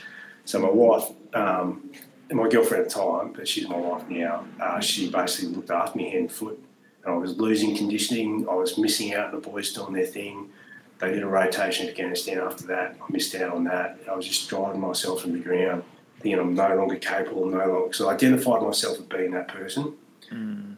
So 0.45 0.61
my 0.61 0.71
wife, 0.71 1.11
um, 1.35 1.91
my 2.31 2.49
girlfriend 2.49 2.85
at 2.85 2.91
the 2.91 2.95
time, 2.95 3.33
but 3.33 3.49
she's 3.49 3.69
my 3.69 3.77
wife 3.77 4.09
now, 4.09 4.45
uh, 4.61 4.81
she 4.81 5.11
basically 5.11 5.55
looked 5.55 5.71
after 5.71 5.99
me 5.99 6.11
hand 6.11 6.19
and 6.19 6.33
foot. 6.33 6.63
And 7.05 7.15
I 7.15 7.17
was 7.17 7.37
losing 7.39 7.77
conditioning. 7.77 8.47
I 8.49 8.55
was 8.55 8.79
missing 8.79 9.15
out 9.15 9.35
on 9.35 9.41
the 9.41 9.49
boys 9.49 9.73
doing 9.73 9.93
their 9.93 10.07
thing. 10.07 10.51
They 11.01 11.13
did 11.13 11.23
a 11.23 11.27
rotation 11.27 11.87
in 11.87 11.91
Afghanistan 11.91 12.39
after 12.39 12.67
that. 12.69 12.97
I 13.01 13.13
missed 13.13 13.35
out 13.35 13.53
on 13.53 13.65
that. 13.65 13.99
I 14.11 14.15
was 14.15 14.27
just 14.27 14.49
driving 14.49 14.81
myself 14.81 15.23
from 15.23 15.33
the 15.33 15.41
ground, 15.41 15.83
thinking 16.21 16.39
I'm 16.39 16.55
no 16.55 16.77
longer 16.77 16.97
capable, 16.97 17.47
no 17.47 17.59
longer. 17.59 17.93
So 17.93 18.09
I 18.09 18.15
identified 18.15 18.63
myself 18.63 18.99
as 18.99 19.05
being 19.05 19.33
that 19.33 19.49
person. 19.49 19.95
Mm. 20.31 20.77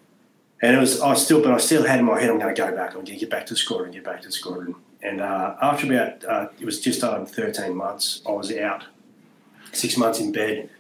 And 0.62 0.76
it 0.76 0.80
was, 0.80 1.01
I 1.01 1.14
still, 1.14 1.43
but 1.43 1.52
I 1.52 1.59
still 1.59 1.84
had 1.84 1.98
in 1.98 2.06
my 2.06 2.18
head, 2.18 2.30
I'm 2.30 2.38
going 2.38 2.55
to 2.55 2.60
go 2.60 2.74
back. 2.74 2.90
I'm 2.90 3.05
going 3.05 3.06
to 3.06 3.16
get 3.16 3.30
back 3.30 3.47
to 3.47 3.55
the 3.55 3.59
squadron, 3.59 3.93
get 3.93 4.05
back 4.05 4.22
to 4.22 4.28
the 4.28 4.32
squadron. 4.32 4.74
And 5.02 5.20
uh, 5.20 5.56
after 5.60 5.86
about, 5.86 6.24
uh, 6.24 6.48
it 6.59 6.64
was 6.64 6.80
just 6.80 7.05
over 7.05 7.26
13 7.26 7.76
months, 7.76 8.22
I 8.26 8.32
was 8.32 8.51
out, 8.56 8.84
six 9.72 9.98
months 9.98 10.18
in 10.18 10.32
bed, 10.32 10.70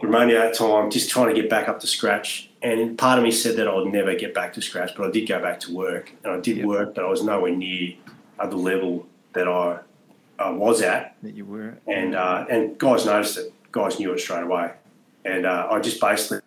remaining 0.00 0.36
out 0.36 0.54
time, 0.54 0.90
just 0.90 1.10
trying 1.10 1.34
to 1.34 1.40
get 1.40 1.50
back 1.50 1.68
up 1.68 1.78
to 1.80 1.86
scratch. 1.86 2.50
And 2.62 2.96
part 2.96 3.18
of 3.18 3.24
me 3.24 3.30
said 3.30 3.56
that 3.56 3.68
I 3.68 3.74
would 3.74 3.92
never 3.92 4.14
get 4.14 4.34
back 4.34 4.54
to 4.54 4.62
scratch, 4.62 4.92
but 4.96 5.06
I 5.06 5.10
did 5.10 5.28
go 5.28 5.40
back 5.40 5.60
to 5.60 5.74
work. 5.74 6.12
And 6.24 6.32
I 6.32 6.40
did 6.40 6.58
yep. 6.58 6.66
work, 6.66 6.94
but 6.94 7.04
I 7.04 7.08
was 7.08 7.22
nowhere 7.22 7.54
near 7.54 7.94
at 8.42 8.50
the 8.50 8.56
level 8.56 9.06
that 9.32 9.48
I 9.48 9.78
uh, 10.38 10.52
was 10.52 10.82
at. 10.82 11.16
That 11.22 11.34
you 11.34 11.44
were. 11.44 11.78
And, 11.86 12.14
uh, 12.14 12.46
and 12.50 12.76
guys 12.78 13.06
noticed 13.06 13.38
it. 13.38 13.52
Guys 13.70 13.98
knew 13.98 14.12
it 14.12 14.18
straight 14.18 14.42
away. 14.42 14.72
And 15.24 15.46
uh, 15.46 15.68
I 15.70 15.80
just 15.80 16.00
basically 16.00 16.40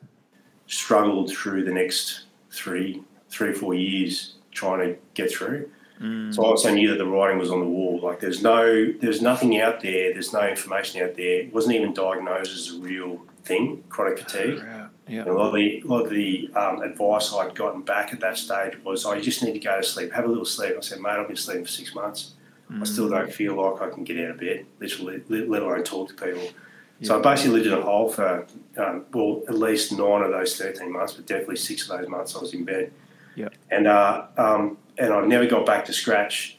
struggled 0.67 1.31
through 1.31 1.63
the 1.63 1.71
next 1.71 2.25
three, 2.51 3.01
three 3.29 3.49
or 3.49 3.53
four 3.53 3.73
years 3.73 4.35
trying 4.51 4.79
to 4.79 4.97
get 5.13 5.31
through. 5.31 5.69
Mm. 6.05 6.33
So 6.33 6.43
I 6.43 6.47
also 6.47 6.71
knew 6.71 6.89
that 6.89 6.97
the 6.97 7.05
writing 7.05 7.39
was 7.39 7.51
on 7.51 7.59
the 7.59 7.65
wall. 7.65 7.99
Like 8.01 8.19
there's 8.19 8.41
no, 8.41 8.91
there's 8.91 9.21
nothing 9.21 9.59
out 9.59 9.81
there. 9.81 10.13
There's 10.13 10.33
no 10.33 10.47
information 10.47 11.01
out 11.01 11.15
there. 11.15 11.41
It 11.41 11.53
wasn't 11.53 11.75
even 11.75 11.93
diagnosed 11.93 12.53
as 12.53 12.75
a 12.75 12.79
real 12.79 13.21
thing, 13.43 13.83
chronic 13.89 14.19
fatigue. 14.19 14.57
Yeah. 14.57 14.87
Yeah. 15.07 15.25
a 15.25 15.33
lot 15.33 15.49
of 15.49 15.53
the, 15.53 15.81
a 15.81 15.87
lot 15.87 16.05
of 16.05 16.09
the 16.09 16.49
um, 16.55 16.81
advice 16.81 17.31
I'd 17.31 17.53
gotten 17.53 17.81
back 17.81 18.11
at 18.11 18.19
that 18.21 18.39
stage 18.39 18.73
was, 18.83 19.05
"Oh, 19.05 19.13
you 19.13 19.21
just 19.21 19.43
need 19.43 19.53
to 19.53 19.59
go 19.59 19.77
to 19.77 19.83
sleep, 19.83 20.11
have 20.13 20.25
a 20.25 20.27
little 20.27 20.45
sleep." 20.45 20.73
I 20.75 20.81
said, 20.81 20.99
"Mate, 20.99 21.11
I've 21.11 21.27
been 21.27 21.35
sleeping 21.35 21.63
for 21.63 21.69
six 21.69 21.93
months. 21.93 22.33
Mm. 22.71 22.81
I 22.81 22.85
still 22.85 23.07
don't 23.07 23.31
feel 23.31 23.53
like 23.53 23.83
I 23.83 23.93
can 23.93 24.03
get 24.03 24.17
out 24.25 24.31
of 24.31 24.39
bed, 24.39 24.65
literally, 24.79 25.21
let 25.29 25.61
alone 25.61 25.83
talk 25.83 26.09
to 26.09 26.15
people." 26.15 26.41
Yeah. 26.99 27.07
So 27.07 27.19
I 27.19 27.21
basically 27.21 27.59
lived 27.59 27.67
in 27.67 27.73
a 27.73 27.81
hole 27.81 28.09
for 28.09 28.47
um, 28.77 29.05
well, 29.13 29.43
at 29.47 29.53
least 29.53 29.91
nine 29.91 30.23
of 30.23 30.31
those 30.31 30.57
thirteen 30.57 30.91
months, 30.91 31.13
but 31.13 31.27
definitely 31.27 31.57
six 31.57 31.87
of 31.87 31.99
those 31.99 32.09
months 32.09 32.35
I 32.35 32.39
was 32.39 32.55
in 32.55 32.65
bed. 32.65 32.91
Yeah. 33.35 33.49
And 33.69 33.85
uh, 33.85 34.25
um, 34.37 34.77
and 34.97 35.13
I 35.13 35.25
never 35.25 35.45
got 35.45 35.65
back 35.65 35.85
to 35.85 35.93
scratch. 35.93 36.57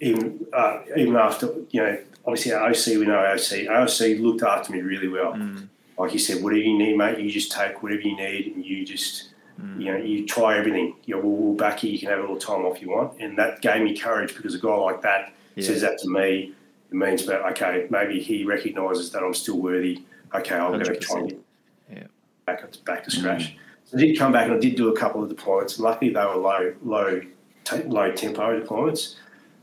Even 0.00 0.46
uh, 0.52 0.80
even 0.96 1.16
after 1.16 1.46
you 1.70 1.82
know, 1.82 1.98
obviously 2.26 2.52
OC 2.52 2.98
we 2.98 3.06
know 3.06 3.18
OC. 3.18 3.68
OC 3.68 4.18
looked 4.20 4.42
after 4.42 4.72
me 4.72 4.80
really 4.80 5.08
well. 5.08 5.32
Mm. 5.32 5.68
Like 5.98 6.10
he 6.10 6.18
said, 6.18 6.42
whatever 6.42 6.62
you 6.62 6.76
need, 6.76 6.96
mate, 6.96 7.18
you 7.18 7.30
just 7.30 7.52
take 7.52 7.82
whatever 7.82 8.02
you 8.02 8.16
need, 8.16 8.54
and 8.54 8.64
you 8.64 8.84
just 8.84 9.30
mm. 9.60 9.80
you 9.80 9.92
know 9.92 9.96
you 9.96 10.26
try 10.26 10.58
everything. 10.58 10.96
You 11.04 11.16
know, 11.16 11.22
we'll, 11.22 11.36
we'll 11.36 11.54
back 11.54 11.82
you. 11.82 11.90
You 11.90 11.98
can 11.98 12.08
have 12.08 12.18
a 12.18 12.22
little 12.22 12.38
time 12.38 12.64
off 12.64 12.82
you 12.82 12.90
want, 12.90 13.20
and 13.20 13.38
that 13.38 13.62
gave 13.62 13.82
me 13.82 13.96
courage 13.96 14.34
because 14.34 14.54
a 14.54 14.58
guy 14.58 14.74
like 14.74 15.02
that 15.02 15.32
yeah. 15.54 15.64
says 15.64 15.80
that 15.82 15.98
to 15.98 16.08
me 16.08 16.54
it 16.94 16.96
means 16.96 17.26
that 17.26 17.44
okay, 17.52 17.86
maybe 17.90 18.20
he 18.20 18.44
recognises 18.44 19.10
that 19.10 19.22
I'm 19.22 19.34
still 19.34 19.58
worthy. 19.58 20.02
Okay, 20.34 20.54
I'm 20.54 20.72
going 20.72 20.84
to 20.84 20.96
try 20.96 21.20
and 21.20 21.28
get 21.28 21.40
yeah. 21.90 22.06
back 22.46 22.84
back 22.84 23.04
to 23.04 23.10
scratch. 23.10 23.52
Mm. 23.52 23.56
So 23.84 23.96
I 23.96 24.00
did 24.00 24.18
come 24.18 24.32
back 24.32 24.46
and 24.46 24.54
I 24.54 24.58
did 24.58 24.76
do 24.76 24.88
a 24.88 24.96
couple 24.96 25.22
of 25.22 25.30
deployments. 25.30 25.78
Luckily, 25.78 26.12
they 26.12 26.24
were 26.24 26.36
low 26.36 26.74
low 26.82 27.20
low 27.86 28.12
tempo 28.12 28.60
deployments, 28.60 29.16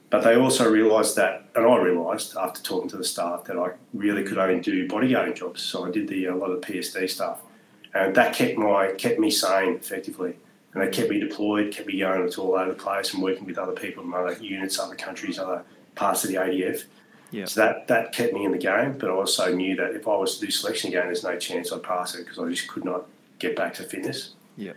but 0.10 0.23
they 0.23 0.35
also 0.35 0.69
realised 0.69 1.15
that, 1.15 1.45
and 1.56 1.65
I 1.65 1.77
realised 1.77 2.35
after 2.35 2.61
talking 2.61 2.89
to 2.89 2.98
the 2.98 3.03
staff 3.03 3.45
that 3.45 3.57
I 3.57 3.72
really 3.93 4.23
could 4.23 4.38
only 4.38 4.60
do 4.60 4.88
bodyguarding 4.88 5.35
jobs. 5.35 5.61
So 5.61 5.85
I 5.85 5.91
did 5.91 6.07
the 6.07 6.26
a 6.26 6.35
lot 6.35 6.52
of 6.52 6.61
PSD 6.61 7.10
stuff, 7.10 7.41
and 7.93 8.15
that 8.15 8.35
kept 8.35 8.57
my 8.57 8.91
kept 8.98 9.19
me 9.19 9.31
sane 9.31 9.76
effectively. 9.76 10.35
And 10.73 10.81
they 10.81 10.89
kept 10.89 11.10
me 11.10 11.19
deployed, 11.19 11.73
kept 11.73 11.88
me 11.88 11.99
going 11.99 12.31
to 12.31 12.41
all 12.41 12.56
over 12.56 12.69
the 12.69 12.77
place 12.77 13.14
and 13.14 13.22
working 13.22 13.45
with 13.45 13.57
other 13.57 13.73
people 13.73 14.03
from 14.03 14.14
other 14.14 14.38
units, 14.41 14.80
other 14.80 14.95
countries, 14.95 15.38
other 15.38 15.65
parts 15.95 16.23
of 16.23 16.30
the 16.30 16.38
ADF. 16.38 16.85
Yeah. 17.31 17.45
So 17.45 17.61
that, 17.61 17.88
that 17.88 18.14
kept 18.14 18.34
me 18.34 18.45
in 18.45 18.52
the 18.52 18.57
game, 18.57 18.98
but 18.98 19.10
I 19.10 19.14
also 19.14 19.53
knew 19.53 19.76
that 19.77 19.95
if 19.95 20.07
I 20.07 20.15
was 20.15 20.38
to 20.38 20.45
do 20.45 20.52
selection 20.52 20.89
again, 20.89 21.06
there's 21.06 21.23
no 21.23 21.38
chance 21.38 21.72
I'd 21.72 21.84
pass 21.84 22.15
it 22.15 22.26
because 22.26 22.39
I 22.39 22.49
just 22.49 22.68
could 22.68 22.85
not 22.85 23.06
get 23.41 23.55
back 23.55 23.73
to 23.76 23.84
fitness. 23.84 24.35
Yeah. 24.55 24.73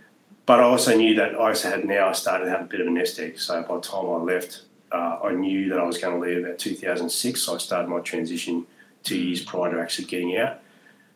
But 0.46 0.60
I 0.60 0.64
also 0.64 0.96
knew 0.96 1.14
that 1.16 1.34
I 1.34 1.48
also 1.48 1.70
had 1.70 1.84
now 1.84 2.08
I 2.08 2.12
started 2.12 2.46
to 2.46 2.50
have 2.50 2.62
a 2.62 2.64
bit 2.64 2.80
of 2.80 2.86
a 2.86 2.90
nest 2.90 3.18
egg. 3.18 3.38
So 3.38 3.62
by 3.62 3.76
the 3.76 3.80
time 3.80 4.06
I 4.06 4.16
left, 4.16 4.62
uh, 4.92 5.18
I 5.22 5.32
knew 5.32 5.68
that 5.70 5.78
I 5.78 5.84
was 5.84 5.98
going 5.98 6.20
to 6.20 6.26
leave 6.26 6.44
about 6.44 6.58
2006. 6.58 7.40
So 7.40 7.54
I 7.54 7.58
started 7.58 7.88
my 7.88 8.00
transition 8.00 8.66
two 9.02 9.18
years 9.18 9.42
prior 9.42 9.72
to 9.72 9.80
actually 9.80 10.06
getting 10.06 10.36
out. 10.36 10.60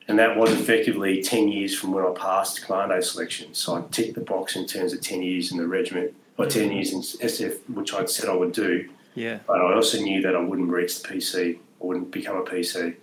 And 0.09 0.19
that 0.19 0.39
was 0.39 0.51
effectively 0.53 1.23
10 1.23 1.49
years 1.49 1.79
from 1.79 1.93
when 1.93 2.05
I 2.05 2.11
passed 2.13 2.65
commando 2.65 3.01
selection. 3.01 3.53
So 3.53 3.77
I 3.77 3.83
ticked 3.91 4.15
the 4.15 4.23
box 4.23 4.57
in 4.57 4.67
terms 4.67 4.95
of 4.95 5.03
10 5.03 5.23
years 5.23 5.53
in 5.53 5.59
the 5.59 5.67
regiment, 5.67 6.15
or 6.39 6.47
10 6.47 6.73
years 6.73 6.93
in 6.93 7.01
SF, 7.01 7.59
which 7.69 7.93
I'd 7.93 8.09
said 8.09 8.31
I 8.31 8.35
would 8.35 8.53
do. 8.53 8.89
Yeah. 9.15 9.41
But 9.47 9.61
I 9.61 9.75
also 9.75 10.01
knew 10.01 10.23
that 10.23 10.35
I 10.35 10.41
wouldn't 10.41 10.71
reach 10.71 11.03
the 11.03 11.09
PC. 11.09 11.57
I 11.57 11.59
wouldn't 11.85 12.11
become 12.11 12.37
a 12.39 12.43
PC. 12.43 12.97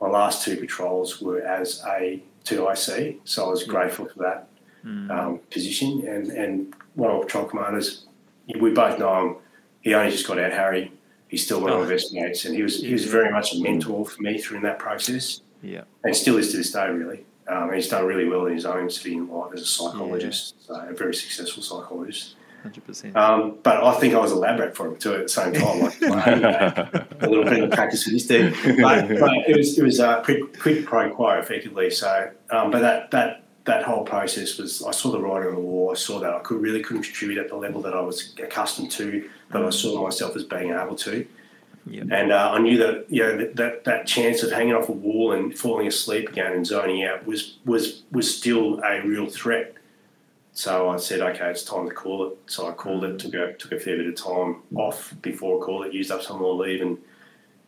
My 0.00 0.08
last 0.08 0.44
two 0.44 0.56
patrols 0.56 1.22
were 1.22 1.40
as 1.40 1.82
a 1.86 2.22
2IC, 2.44 3.18
so 3.24 3.46
I 3.46 3.50
was 3.50 3.64
grateful 3.64 4.06
for 4.06 4.18
that 4.20 4.48
mm. 4.84 5.10
um, 5.10 5.40
position. 5.50 6.06
And, 6.06 6.30
and 6.30 6.74
one 6.94 7.10
of 7.10 7.18
my 7.18 7.22
patrol 7.24 7.44
commanders, 7.46 8.06
we 8.58 8.70
both 8.72 8.98
know 8.98 9.26
him. 9.26 9.36
He 9.82 9.94
only 9.94 10.10
just 10.10 10.26
got 10.26 10.38
out, 10.38 10.52
Harry. 10.52 10.92
He's 11.28 11.44
still 11.44 11.60
one 11.60 11.70
oh. 11.70 11.80
of 11.80 11.88
my 11.88 11.94
best 11.94 12.12
mates, 12.12 12.44
and 12.44 12.54
he 12.54 12.62
was 12.62 12.82
he 12.82 12.92
was 12.92 13.04
very 13.04 13.30
much 13.30 13.54
a 13.54 13.62
mentor 13.62 14.04
for 14.04 14.20
me 14.20 14.38
through 14.38 14.60
that 14.60 14.78
process. 14.78 15.42
Yeah, 15.62 15.84
and 16.02 16.14
still 16.14 16.36
is 16.38 16.50
to 16.50 16.56
this 16.56 16.72
day, 16.72 16.88
really. 16.90 17.24
Um, 17.46 17.64
and 17.64 17.74
he's 17.74 17.88
done 17.88 18.04
really 18.04 18.28
well 18.28 18.46
in 18.46 18.54
his 18.54 18.66
own 18.66 18.90
civilian 18.90 19.28
life 19.28 19.52
as 19.54 19.62
a 19.62 19.66
psychologist, 19.66 20.54
yeah. 20.60 20.66
so 20.66 20.88
a 20.88 20.94
very 20.94 21.14
successful 21.14 21.62
psychologist. 21.62 22.36
Hundred 22.62 22.84
percent. 22.84 23.16
Um, 23.16 23.58
but 23.62 23.82
I 23.82 23.94
think 23.94 24.14
I 24.14 24.18
was 24.18 24.32
a 24.32 24.36
lab 24.36 24.60
rat 24.60 24.76
for 24.76 24.88
him 24.88 24.96
too 24.96 25.14
at 25.14 25.22
the 25.22 25.28
same 25.28 25.54
time. 25.54 25.80
Like 25.80 26.02
a 26.02 27.06
little 27.22 27.44
bit 27.44 27.62
of 27.62 27.70
practice 27.70 28.04
with 28.04 28.14
this 28.14 28.26
dude. 28.26 28.54
But, 28.80 29.08
but, 29.18 29.32
it 29.48 29.56
was 29.56 29.78
it 29.78 29.82
was 29.82 29.98
a 29.98 30.20
quick, 30.24 30.58
quick 30.58 30.84
pro 30.84 31.10
quo 31.10 31.38
effectively. 31.38 31.90
So, 31.90 32.30
um, 32.50 32.70
but 32.70 32.80
that 32.80 33.10
that 33.12 33.44
that 33.64 33.84
whole 33.84 34.04
process 34.04 34.58
was 34.58 34.82
I 34.82 34.90
saw 34.90 35.10
the 35.10 35.20
writing 35.20 35.48
on 35.48 35.54
the 35.54 35.60
wall. 35.60 35.90
I 35.90 35.94
saw 35.94 36.18
that 36.20 36.32
I 36.32 36.40
could 36.40 36.60
really 36.60 36.82
couldn't 36.82 37.04
contribute 37.04 37.38
at 37.38 37.48
the 37.48 37.56
level 37.56 37.80
that 37.82 37.94
I 37.94 38.00
was 38.00 38.34
accustomed 38.42 38.90
to, 38.92 39.28
that 39.52 39.62
I 39.62 39.70
saw 39.70 40.02
myself 40.02 40.36
as 40.36 40.44
being 40.44 40.72
able 40.72 40.96
to. 40.96 41.26
Yep. 41.86 42.08
And 42.10 42.32
uh, 42.32 42.50
I 42.52 42.58
knew 42.58 42.76
that 42.78 43.06
you 43.08 43.22
know 43.22 43.36
that, 43.38 43.56
that, 43.56 43.84
that 43.84 44.06
chance 44.06 44.42
of 44.42 44.52
hanging 44.52 44.74
off 44.74 44.88
a 44.88 44.92
wall 44.92 45.32
and 45.32 45.56
falling 45.56 45.86
asleep 45.86 46.28
again 46.28 46.52
and 46.52 46.66
zoning 46.66 47.04
out 47.04 47.26
was 47.26 47.56
was 47.64 48.02
was 48.12 48.34
still 48.34 48.80
a 48.84 49.00
real 49.00 49.26
threat. 49.26 49.74
So 50.60 50.90
I 50.90 50.98
said, 50.98 51.20
okay, 51.20 51.48
it's 51.50 51.62
time 51.62 51.88
to 51.88 51.94
call 51.94 52.26
it. 52.26 52.36
So 52.44 52.68
I 52.68 52.72
called 52.72 53.02
it, 53.04 53.18
took 53.18 53.32
a, 53.32 53.54
took 53.54 53.72
a 53.72 53.80
fair 53.80 53.96
bit 53.96 54.08
of 54.08 54.14
time 54.14 54.56
off 54.74 55.14
before 55.22 55.56
I 55.56 55.64
called 55.64 55.86
it, 55.86 55.94
used 55.94 56.10
up 56.10 56.20
some 56.20 56.38
more 56.38 56.54
leave 56.54 56.82
and 56.82 56.98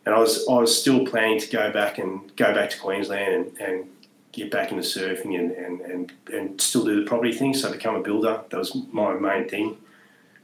and 0.05 0.13
I 0.13 0.19
was 0.19 0.47
I 0.47 0.59
was 0.59 0.79
still 0.79 1.03
planning 1.03 1.39
to 1.39 1.49
go 1.49 1.71
back 1.71 1.97
and 1.97 2.35
go 2.35 2.53
back 2.53 2.69
to 2.69 2.79
Queensland 2.79 3.33
and, 3.33 3.57
and 3.57 3.89
get 4.31 4.51
back 4.51 4.71
into 4.71 4.83
surfing 4.83 5.39
and, 5.39 5.51
and, 5.53 5.81
and, 5.81 6.13
and 6.31 6.61
still 6.61 6.85
do 6.85 7.03
the 7.03 7.09
property 7.09 7.33
thing. 7.33 7.55
So 7.55 7.71
become 7.71 7.95
a 7.95 8.01
builder. 8.01 8.41
That 8.51 8.57
was 8.57 8.77
my 8.91 9.15
main 9.15 9.49
thing. 9.49 9.77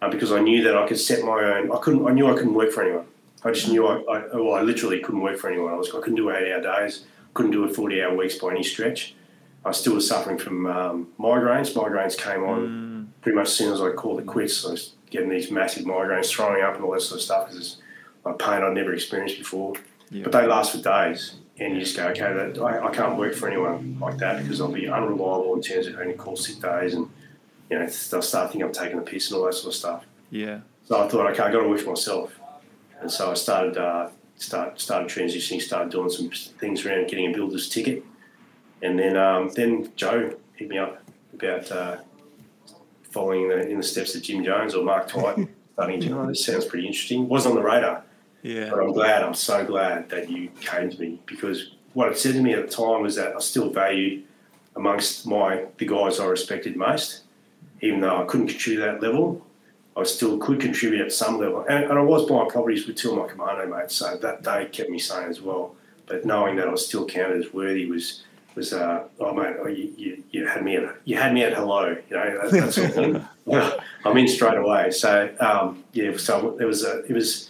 Uh, 0.02 0.10
because 0.10 0.32
I 0.32 0.40
knew 0.40 0.64
that 0.64 0.76
I 0.76 0.88
could 0.88 1.00
set 1.00 1.24
my 1.24 1.44
own. 1.44 1.72
I 1.72 1.78
couldn't. 1.78 2.08
I 2.08 2.14
knew 2.14 2.32
I 2.32 2.34
couldn't 2.34 2.56
work 2.56 2.72
for 2.72 2.82
anyone. 2.82 3.06
I 3.44 3.52
just 3.52 3.70
knew 3.70 3.86
I. 3.86 3.98
I 4.12 4.36
well, 4.36 4.56
I 4.56 4.62
literally 4.62 5.02
couldn't 5.02 5.22
work 5.22 5.38
for 5.38 5.52
anyone. 5.52 5.72
I 5.72 5.76
was. 5.76 5.90
I 5.90 6.00
couldn't 6.00 6.16
do 6.16 6.32
eight 6.32 6.52
hour 6.52 6.62
days. 6.62 7.06
Couldn't 7.36 7.52
do 7.52 7.66
a 7.66 7.70
forty 7.70 8.02
hour 8.02 8.16
weeks 8.16 8.40
by 8.40 8.52
any 8.52 8.64
stretch. 8.64 9.14
I 9.66 9.72
still 9.72 9.96
was 9.96 10.08
suffering 10.08 10.38
from 10.38 10.66
um, 10.66 11.08
migraines. 11.20 11.74
Migraines 11.74 12.18
came 12.18 12.44
on 12.44 12.68
mm. 12.68 13.22
pretty 13.22 13.36
much 13.36 13.48
as 13.48 13.56
soon 13.56 13.74
as 13.74 13.82
I 13.82 13.92
called 13.92 14.20
it 14.20 14.26
quits. 14.26 14.56
So 14.56 14.70
I 14.70 14.72
was 14.72 14.94
getting 15.10 15.30
these 15.30 15.52
massive 15.52 15.86
migraines, 15.86 16.30
throwing 16.30 16.64
up, 16.64 16.76
and 16.76 16.84
all 16.84 16.92
that 16.92 17.02
sort 17.02 17.20
of 17.20 17.26
stuff 17.26 17.48
because 17.48 17.60
it's 17.60 17.82
a 18.26 18.34
pain 18.34 18.64
I'd 18.64 18.74
never 18.74 18.94
experienced 18.94 19.38
before. 19.38 19.74
Yeah. 20.10 20.24
But 20.24 20.32
they 20.32 20.48
last 20.48 20.72
for 20.72 20.82
days 20.82 21.36
and 21.60 21.76
you 21.76 21.82
just 21.82 21.96
go, 21.96 22.08
okay, 22.08 22.34
that, 22.34 22.58
I, 22.60 22.88
I, 22.88 22.92
can't 22.92 23.18
work 23.18 23.36
for 23.36 23.48
anyone 23.48 23.98
like 24.00 24.18
that 24.18 24.42
because 24.42 24.62
I'll 24.62 24.72
be 24.72 24.88
unreliable 24.88 25.56
in 25.56 25.62
terms 25.62 25.88
of 25.88 25.94
having 25.96 26.12
to 26.12 26.18
call 26.18 26.36
sick 26.36 26.62
days 26.62 26.94
and 26.94 27.10
you 27.70 27.78
know 27.78 27.86
they'll 27.86 28.22
start 28.22 28.52
thinking 28.52 28.64
I'm 28.64 28.72
taking 28.72 28.98
a 28.98 29.02
piss 29.02 29.30
and 29.30 29.40
all 29.40 29.46
that 29.46 29.54
sort 29.54 29.74
of 29.74 29.78
stuff. 29.78 30.06
Yeah. 30.32 30.62
So 30.88 31.04
I 31.04 31.08
thought, 31.08 31.30
okay, 31.32 31.44
I 31.44 31.52
got 31.52 31.62
to 31.62 31.70
work 31.70 31.82
for 31.82 31.90
myself, 31.90 32.40
and 33.02 33.12
so 33.12 33.30
I 33.30 33.36
started 33.36 33.78
uh, 33.78 34.10
start 34.38 34.80
started 34.82 35.10
transitioning, 35.10 35.62
started 35.62 35.92
doing 35.92 36.10
some 36.10 36.30
things 36.30 36.86
around 36.86 37.08
getting 37.08 37.30
a 37.30 37.34
builder's 37.34 37.70
ticket, 37.70 38.04
and 38.82 38.98
then 38.98 39.18
um, 39.18 39.50
then 39.56 39.92
Joe 39.96 40.36
hit 40.56 40.70
me 40.70 40.78
up 40.78 41.02
about 41.34 41.72
uh, 41.72 41.98
following 43.04 43.44
in 43.44 43.50
the, 43.50 43.70
in 43.70 43.78
the 43.78 43.84
steps 43.84 44.16
of 44.16 44.22
Gym 44.22 44.44
Jones 44.44 44.76
or 44.76 44.84
Mark 44.84 45.08
Twight. 45.08 45.48
starting 45.74 46.02
to, 46.02 46.20
oh, 46.20 46.28
this 46.28 46.44
sounds 46.44 46.66
pretty 46.66 46.86
interesting. 46.86 47.30
Was 47.30 47.46
on 47.46 47.56
the 47.56 47.62
radar 47.62 48.04
yeah. 48.42 48.70
But 48.70 48.80
I'm 48.80 48.94
glad, 48.94 49.24
I'm 49.24 49.34
so 49.34 49.66
glad 49.66 50.10
that 50.10 50.30
you 50.30 50.50
came 50.62 50.90
to 50.90 51.00
me 51.00 51.20
because 51.26 51.72
what 51.94 52.10
it 52.10 52.18
said 52.18 52.34
to 52.34 52.42
me 52.42 52.54
at 52.54 52.70
the 52.70 52.74
time 52.74 53.02
was 53.02 53.16
that 53.16 53.36
I 53.36 53.40
still 53.40 53.70
valued 53.70 54.24
amongst 54.76 55.28
my 55.28 55.66
the 55.78 55.86
guys 55.86 56.20
I 56.20 56.26
respected 56.26 56.76
most, 56.76 57.24
even 57.82 58.00
though 58.00 58.22
I 58.22 58.26
couldn't 58.26 58.48
contribute 58.48 58.84
at 58.84 59.02
that 59.02 59.08
level, 59.08 59.46
I 59.98 60.04
still 60.04 60.38
could 60.38 60.62
contribute 60.62 61.02
at 61.02 61.12
some 61.12 61.38
level. 61.38 61.66
And, 61.68 61.86
and 61.86 62.00
I 62.00 62.02
was 62.02 62.30
buying 62.30 62.50
properties 62.50 62.88
with 62.88 62.96
two 62.96 63.12
of 63.12 63.18
my 63.18 63.28
commando 63.28 63.68
mates, 63.68 63.96
so 63.96 64.18
that 64.18 64.44
they 64.44 64.66
kept 64.66 64.90
me 64.90 65.00
sane 65.00 65.30
as 65.30 65.42
well. 65.42 65.76
But 66.06 66.26
knowing 66.26 66.56
that 66.56 66.68
I 66.68 66.72
was 66.72 66.88
still 66.88 67.06
counted 67.06 67.44
as 67.46 67.54
worthy 67.54 67.86
was 67.88 68.24
was 68.56 68.74
uh, 68.74 69.04
oh 69.20 69.34
mate, 69.34 69.56
oh, 69.60 69.68
you, 69.68 69.94
you, 69.98 70.24
you, 70.32 70.48
had 70.48 70.64
me 70.64 70.76
at 70.76 70.96
you 71.06 71.18
had 71.18 71.34
me 71.34 71.44
at 71.44 71.54
hello, 71.54 71.96
you 72.10 72.16
know 72.16 72.42
that, 72.42 72.52
that 72.52 72.74
sort 72.74 72.90
of 72.90 72.96
thing. 72.96 73.28
I'm 74.06 74.18
in 74.18 74.28
straight 74.28 74.58
away. 74.58 74.92
So 74.92 75.34
um, 75.40 75.84
yeah, 75.94 76.18
so 76.18 76.58
it 76.60 76.66
was 76.66 76.84
a, 76.84 77.04
it 77.06 77.14
was 77.14 77.50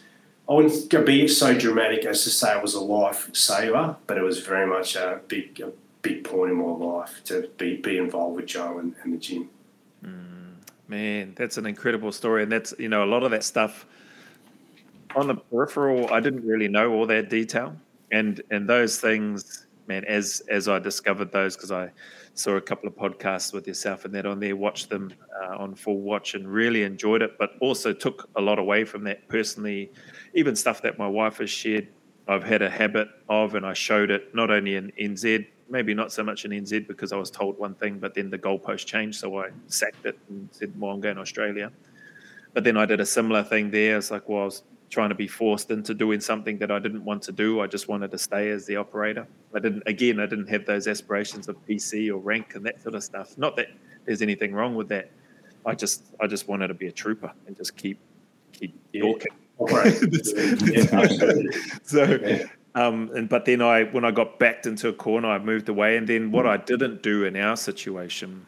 I 0.50 0.54
wouldn't 0.54 1.06
be 1.06 1.28
so 1.28 1.56
dramatic 1.56 2.06
as 2.06 2.24
to 2.24 2.32
say 2.32 2.56
it 2.56 2.62
was 2.62 2.74
a 2.74 2.82
life 2.82 3.30
saver, 3.36 3.96
but 4.08 4.18
it 4.18 4.24
was 4.24 4.40
very 4.40 4.66
much 4.66 4.96
a 4.96 5.22
big, 5.28 5.62
a 5.62 5.72
big 6.02 6.24
point 6.24 6.52
in 6.52 6.58
my 6.58 6.72
life 6.72 7.22
to 7.26 7.48
be, 7.58 7.78
be 7.78 8.00
involved 8.00 8.36
with 8.36 8.48
Joe 8.48 8.80
and, 8.80 8.96
and 9.04 9.14
the 9.14 9.18
gym. 9.18 9.48
Mm, 10.04 10.56
man, 10.88 11.34
that's 11.36 11.60
an 11.60 11.68
incredible 11.68 12.12
story, 12.12 12.42
and 12.42 12.52
that's 12.52 12.74
you 12.80 12.90
know 12.90 13.04
a 13.04 13.06
lot 13.06 13.22
of 13.22 13.30
that 13.30 13.44
stuff 13.44 13.86
on 15.16 15.28
the 15.28 15.36
peripheral. 15.36 16.12
I 16.12 16.20
didn't 16.20 16.44
really 16.44 16.68
know 16.68 16.94
all 16.94 17.06
that 17.06 17.30
detail, 17.30 17.76
and 18.12 18.42
and 18.50 18.68
those 18.68 19.00
things, 19.00 19.68
man. 19.90 20.06
As 20.06 20.42
as 20.48 20.70
I 20.70 20.80
discovered 20.80 21.34
those, 21.34 21.58
because 21.58 21.74
I 21.74 21.92
saw 22.34 22.56
a 22.56 22.62
couple 22.62 22.88
of 22.88 22.96
podcasts 22.96 23.52
with 23.52 23.68
yourself 23.68 24.06
and 24.06 24.16
that 24.16 24.26
on 24.26 24.40
there, 24.40 24.56
watched 24.56 24.90
them 24.90 25.12
uh, 25.44 25.58
on 25.58 25.76
full 25.76 26.00
watch, 26.00 26.36
and 26.36 26.48
really 26.48 26.84
enjoyed 26.84 27.22
it, 27.22 27.38
but 27.38 27.52
also 27.60 27.92
took 27.92 28.30
a 28.38 28.42
lot 28.42 28.60
away 28.60 28.86
from 28.86 29.04
that 29.04 29.28
personally 29.28 29.92
even 30.34 30.56
stuff 30.56 30.82
that 30.84 30.98
my 30.98 31.08
wife 31.08 31.40
has 31.40 31.50
shared, 31.50 31.88
I've 32.28 32.44
had 32.44 32.62
a 32.62 32.70
habit 32.70 33.10
of, 33.28 33.56
and 33.56 33.66
I 33.66 33.74
showed 33.74 34.12
it 34.12 34.34
not 34.34 34.52
only 34.52 34.76
in 34.76 34.92
NZ, 34.92 35.48
maybe 35.70 35.94
not 35.94 36.12
so 36.12 36.24
much 36.24 36.46
in 36.46 36.52
NZ 36.52 36.88
because 36.88 37.12
I 37.12 37.18
was 37.18 37.32
told 37.32 37.58
one 37.58 37.74
thing, 37.74 38.00
but 38.00 38.14
then 38.14 38.30
the 38.30 38.38
goalpost 38.38 38.86
changed, 38.86 39.20
so 39.20 39.38
I 39.40 39.50
sacked 39.68 40.06
it 40.06 40.18
and 40.30 40.48
said, 40.52 40.72
"Well, 40.80 40.92
I'm 40.92 41.02
going 41.02 41.16
to 41.16 41.22
Australia." 41.22 41.72
But 42.54 42.64
then 42.64 42.78
I 42.78 42.86
did 42.86 43.00
a 43.00 43.06
similar 43.06 43.44
thing 43.44 43.70
there. 43.70 43.98
It's 43.98 44.10
like, 44.10 44.28
well, 44.28 44.42
I 44.42 44.46
was 44.46 44.64
trying 44.90 45.10
to 45.10 45.16
be 45.16 45.28
forced 45.28 45.72
into 45.72 45.94
doing 45.94 46.20
something 46.20 46.58
that 46.58 46.72
I 46.72 46.80
didn't 46.80 47.06
want 47.06 47.22
to 47.24 47.32
do. 47.32 47.62
I 47.62 47.68
just 47.68 47.88
wanted 47.88 48.12
to 48.12 48.18
stay 48.18 48.50
as 48.50 48.66
the 48.66 48.76
operator. 48.76 49.28
I 49.54 49.60
didn't. 49.60 49.84
Again, 49.86 50.20
I 50.20 50.26
didn't 50.26 50.48
have 50.48 50.66
those 50.66 50.88
aspirations 50.88 51.48
of 51.48 51.56
PC 51.68 52.10
or 52.10 52.18
rank 52.18 52.56
and 52.56 52.66
that 52.66 52.82
sort 52.82 52.96
of 52.96 53.04
stuff. 53.04 53.38
Not 53.38 53.56
that 53.58 53.68
there's 54.06 54.22
anything 54.22 54.54
wrong 54.54 54.76
with 54.76 54.90
that. 54.90 55.12
I 55.66 55.76
just, 55.76 56.04
I 56.20 56.28
just 56.28 56.48
wanted 56.48 56.70
to 56.70 56.74
be 56.74 56.88
a 56.88 56.92
trooper 56.92 57.32
and 57.46 57.56
just 57.56 57.76
keep, 57.76 58.00
keep 58.52 58.74
yeah. 58.94 59.14
Right. 59.60 59.94
so, 61.84 62.48
um, 62.76 63.12
and 63.14 63.28
but 63.28 63.46
then 63.46 63.62
I, 63.62 63.84
when 63.84 64.06
I 64.06 64.12
got 64.12 64.40
backed 64.40 64.66
into 64.66 64.88
a 64.88 64.94
corner, 64.94 65.28
I 65.30 65.38
moved 65.40 65.70
away. 65.70 65.98
And 65.98 66.08
then 66.08 66.32
what 66.32 66.48
I 66.48 66.58
didn't 66.58 67.04
do 67.04 67.26
in 67.26 67.36
our 67.36 67.58
situation, 67.58 68.46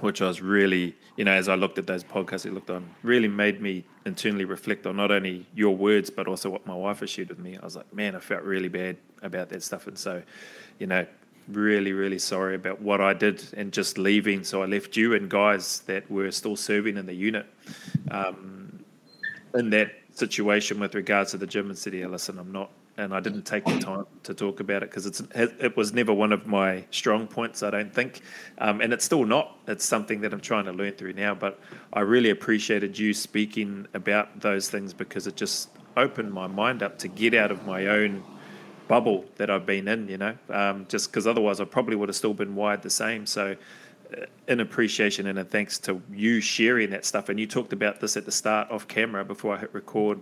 which 0.00 0.22
I 0.22 0.26
was 0.26 0.40
really, 0.40 0.96
you 1.16 1.24
know, 1.24 1.32
as 1.32 1.48
I 1.48 1.54
looked 1.54 1.78
at 1.78 1.86
those 1.86 2.04
podcasts 2.04 2.46
I 2.46 2.50
looked 2.50 2.70
on, 2.70 2.88
really 3.02 3.28
made 3.28 3.60
me 3.60 3.84
internally 4.06 4.44
reflect 4.44 4.86
on 4.86 4.96
not 4.96 5.10
only 5.10 5.46
your 5.54 5.76
words 5.76 6.10
but 6.10 6.28
also 6.28 6.50
what 6.50 6.66
my 6.66 6.74
wife 6.74 7.00
has 7.00 7.10
shared 7.10 7.28
with 7.28 7.38
me. 7.38 7.56
I 7.56 7.64
was 7.64 7.76
like, 7.76 7.92
man, 7.92 8.14
I 8.14 8.20
felt 8.20 8.42
really 8.42 8.68
bad 8.68 8.96
about 9.22 9.48
that 9.50 9.62
stuff, 9.62 9.86
and 9.86 9.98
so, 9.98 10.22
you 10.78 10.86
know, 10.86 11.06
really, 11.48 11.92
really 11.92 12.18
sorry 12.18 12.54
about 12.54 12.80
what 12.80 13.00
I 13.00 13.14
did 13.14 13.42
and 13.56 13.72
just 13.72 13.98
leaving. 13.98 14.44
So 14.44 14.62
I 14.62 14.66
left 14.66 14.96
you 14.96 15.14
and 15.14 15.28
guys 15.28 15.80
that 15.80 16.08
were 16.10 16.30
still 16.30 16.56
serving 16.56 16.96
in 16.96 17.06
the 17.06 17.14
unit. 17.14 17.46
Um, 18.10 18.84
in 19.54 19.70
that 19.70 19.92
situation 20.12 20.78
with 20.78 20.94
regards 20.94 21.30
to 21.30 21.38
the 21.38 21.46
gym 21.46 21.68
and 21.70 21.78
City 21.78 22.04
listen, 22.04 22.38
I'm 22.38 22.52
not, 22.52 22.70
and 22.98 23.14
I 23.14 23.20
didn't 23.20 23.42
take 23.42 23.64
the 23.64 23.78
time 23.78 24.04
to 24.24 24.34
talk 24.34 24.58
about 24.58 24.82
it 24.82 24.90
because 24.90 25.06
it's 25.06 25.22
it 25.34 25.76
was 25.76 25.94
never 25.94 26.12
one 26.12 26.32
of 26.32 26.46
my 26.46 26.84
strong 26.90 27.28
points. 27.28 27.62
I 27.62 27.70
don't 27.70 27.94
think, 27.94 28.20
um, 28.58 28.80
and 28.80 28.92
it's 28.92 29.04
still 29.04 29.24
not. 29.24 29.56
It's 29.68 29.84
something 29.84 30.20
that 30.22 30.34
I'm 30.34 30.40
trying 30.40 30.64
to 30.64 30.72
learn 30.72 30.92
through 30.92 31.12
now. 31.14 31.34
But 31.34 31.60
I 31.92 32.00
really 32.00 32.30
appreciated 32.30 32.98
you 32.98 33.14
speaking 33.14 33.86
about 33.94 34.40
those 34.40 34.68
things 34.68 34.92
because 34.92 35.26
it 35.28 35.36
just 35.36 35.70
opened 35.96 36.32
my 36.32 36.48
mind 36.48 36.82
up 36.82 36.98
to 36.98 37.08
get 37.08 37.34
out 37.34 37.50
of 37.52 37.64
my 37.64 37.86
own 37.86 38.22
bubble 38.88 39.24
that 39.36 39.48
I've 39.48 39.64
been 39.64 39.86
in. 39.86 40.08
You 40.08 40.18
know, 40.18 40.36
um, 40.50 40.84
just 40.88 41.10
because 41.10 41.26
otherwise 41.26 41.60
I 41.60 41.64
probably 41.64 41.94
would 41.94 42.08
have 42.08 42.16
still 42.16 42.34
been 42.34 42.56
wired 42.56 42.82
the 42.82 42.90
same. 42.90 43.26
So 43.26 43.56
in 44.48 44.60
appreciation 44.60 45.26
and 45.26 45.38
a 45.38 45.44
thanks 45.44 45.78
to 45.78 46.00
you 46.10 46.40
sharing 46.40 46.90
that 46.90 47.04
stuff. 47.04 47.28
And 47.28 47.38
you 47.38 47.46
talked 47.46 47.72
about 47.72 48.00
this 48.00 48.16
at 48.16 48.24
the 48.24 48.32
start 48.32 48.70
off 48.70 48.88
camera 48.88 49.24
before 49.24 49.54
I 49.54 49.58
hit 49.58 49.72
record 49.72 50.20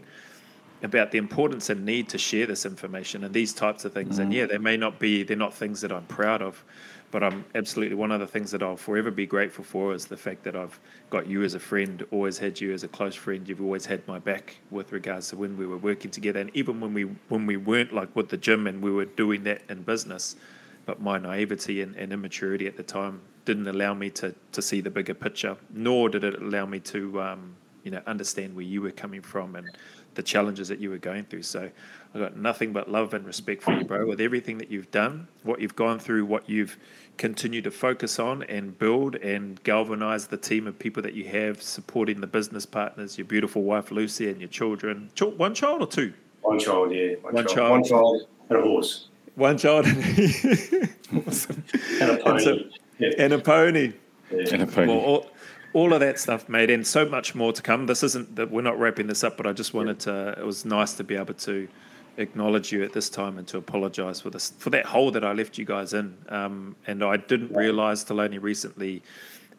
about 0.82 1.10
the 1.10 1.18
importance 1.18 1.70
and 1.70 1.84
need 1.84 2.08
to 2.10 2.18
share 2.18 2.46
this 2.46 2.66
information 2.66 3.24
and 3.24 3.34
these 3.34 3.52
types 3.52 3.84
of 3.84 3.92
things. 3.92 4.18
Mm. 4.18 4.22
And 4.22 4.32
yeah, 4.32 4.46
they 4.46 4.58
may 4.58 4.76
not 4.76 4.98
be, 4.98 5.22
they're 5.22 5.36
not 5.36 5.54
things 5.54 5.80
that 5.80 5.92
I'm 5.92 6.04
proud 6.04 6.42
of, 6.42 6.62
but 7.10 7.22
I'm 7.22 7.44
absolutely 7.54 7.96
one 7.96 8.10
of 8.10 8.20
the 8.20 8.26
things 8.26 8.50
that 8.50 8.62
I'll 8.62 8.76
forever 8.76 9.10
be 9.10 9.26
grateful 9.26 9.64
for 9.64 9.94
is 9.94 10.06
the 10.06 10.16
fact 10.16 10.42
that 10.44 10.56
I've 10.56 10.78
got 11.10 11.26
you 11.26 11.42
as 11.44 11.54
a 11.54 11.60
friend, 11.60 12.04
always 12.10 12.38
had 12.38 12.60
you 12.60 12.72
as 12.72 12.82
a 12.82 12.88
close 12.88 13.14
friend. 13.14 13.48
You've 13.48 13.62
always 13.62 13.86
had 13.86 14.06
my 14.06 14.18
back 14.18 14.56
with 14.70 14.92
regards 14.92 15.28
to 15.30 15.36
when 15.36 15.56
we 15.56 15.66
were 15.66 15.78
working 15.78 16.10
together, 16.10 16.40
and 16.40 16.50
even 16.54 16.80
when 16.80 16.92
we 16.92 17.04
when 17.28 17.46
we 17.46 17.56
weren't 17.56 17.94
like 17.94 18.14
with 18.14 18.28
the 18.28 18.36
gym 18.36 18.66
and 18.66 18.82
we 18.82 18.90
were 18.90 19.04
doing 19.04 19.44
that 19.44 19.62
in 19.68 19.82
business. 19.82 20.36
But 20.84 21.00
my 21.00 21.18
naivety 21.18 21.82
and, 21.82 21.96
and 21.96 22.12
immaturity 22.12 22.66
at 22.66 22.76
the 22.76 22.82
time 22.82 23.20
didn't 23.44 23.68
allow 23.68 23.94
me 23.94 24.10
to 24.10 24.34
to 24.52 24.60
see 24.60 24.80
the 24.80 24.90
bigger 24.90 25.14
picture, 25.14 25.56
nor 25.72 26.08
did 26.08 26.24
it 26.24 26.40
allow 26.42 26.66
me 26.66 26.80
to 26.80 27.20
um, 27.22 27.56
you 27.84 27.92
know 27.92 28.02
understand 28.06 28.54
where 28.54 28.64
you 28.64 28.82
were 28.82 28.90
coming 28.90 29.22
from 29.22 29.54
and 29.54 29.70
the 30.16 30.22
challenges 30.22 30.68
that 30.68 30.80
you 30.80 30.90
were 30.90 30.98
going 30.98 31.24
through. 31.24 31.42
So 31.42 31.70
I 32.14 32.18
got 32.18 32.36
nothing 32.36 32.72
but 32.72 32.90
love 32.90 33.14
and 33.14 33.24
respect 33.24 33.62
for 33.62 33.72
you, 33.72 33.84
bro, 33.84 34.06
with 34.06 34.20
everything 34.20 34.58
that 34.58 34.70
you've 34.70 34.90
done, 34.90 35.28
what 35.44 35.60
you've 35.60 35.76
gone 35.76 35.98
through, 35.98 36.24
what 36.24 36.48
you've 36.48 36.76
continued 37.16 37.64
to 37.64 37.70
focus 37.70 38.18
on 38.18 38.42
and 38.44 38.78
build 38.78 39.16
and 39.16 39.62
galvanize 39.62 40.26
the 40.26 40.36
team 40.36 40.66
of 40.66 40.78
people 40.78 41.02
that 41.02 41.14
you 41.14 41.24
have 41.24 41.62
supporting 41.62 42.20
the 42.20 42.26
business 42.26 42.66
partners, 42.66 43.16
your 43.16 43.26
beautiful 43.26 43.62
wife 43.62 43.90
Lucy 43.90 44.28
and 44.28 44.40
your 44.40 44.48
children. 44.48 45.10
One 45.36 45.54
child 45.54 45.82
or 45.82 45.86
two? 45.86 46.12
One 46.42 46.58
child, 46.58 46.92
yeah. 46.92 47.14
One, 47.22 47.34
one 47.34 47.46
child. 47.46 47.56
child. 47.56 47.70
One 47.70 47.84
child 47.84 48.22
and 48.50 48.58
a 48.58 48.62
horse. 48.62 49.08
One 49.34 49.58
child 49.58 49.86
and, 49.86 50.94
awesome. 51.26 51.64
and 52.00 52.10
a 52.10 52.16
pony 52.18 52.70
yeah. 52.98 53.10
and 53.18 53.32
a 53.32 53.38
pony. 53.38 53.92
Yeah. 54.30 54.44
And 54.52 54.62
a 54.62 54.66
pony. 54.66 54.88
Well, 54.88 55.04
all, 55.04 55.30
all, 55.76 55.92
of 55.92 56.00
that 56.00 56.18
stuff, 56.18 56.48
mate, 56.48 56.70
and 56.70 56.86
so 56.86 57.06
much 57.06 57.34
more 57.34 57.52
to 57.52 57.60
come. 57.60 57.86
This 57.86 58.02
isn't 58.02 58.36
that 58.36 58.50
we're 58.50 58.62
not 58.62 58.78
wrapping 58.78 59.06
this 59.06 59.22
up, 59.22 59.36
but 59.36 59.46
I 59.46 59.52
just 59.52 59.74
wanted 59.74 60.00
to. 60.00 60.34
It 60.38 60.44
was 60.44 60.64
nice 60.64 60.94
to 60.94 61.04
be 61.04 61.16
able 61.16 61.34
to 61.34 61.68
acknowledge 62.16 62.72
you 62.72 62.82
at 62.82 62.92
this 62.94 63.10
time 63.10 63.36
and 63.36 63.46
to 63.48 63.58
apologise 63.58 64.20
for 64.20 64.30
this 64.30 64.52
for 64.58 64.70
that 64.70 64.86
hole 64.86 65.10
that 65.10 65.22
I 65.22 65.32
left 65.32 65.58
you 65.58 65.64
guys 65.64 65.92
in. 65.92 66.16
Um, 66.28 66.76
and 66.86 67.04
I 67.04 67.18
didn't 67.18 67.54
realise 67.54 68.04
till 68.04 68.20
only 68.20 68.38
recently 68.38 69.02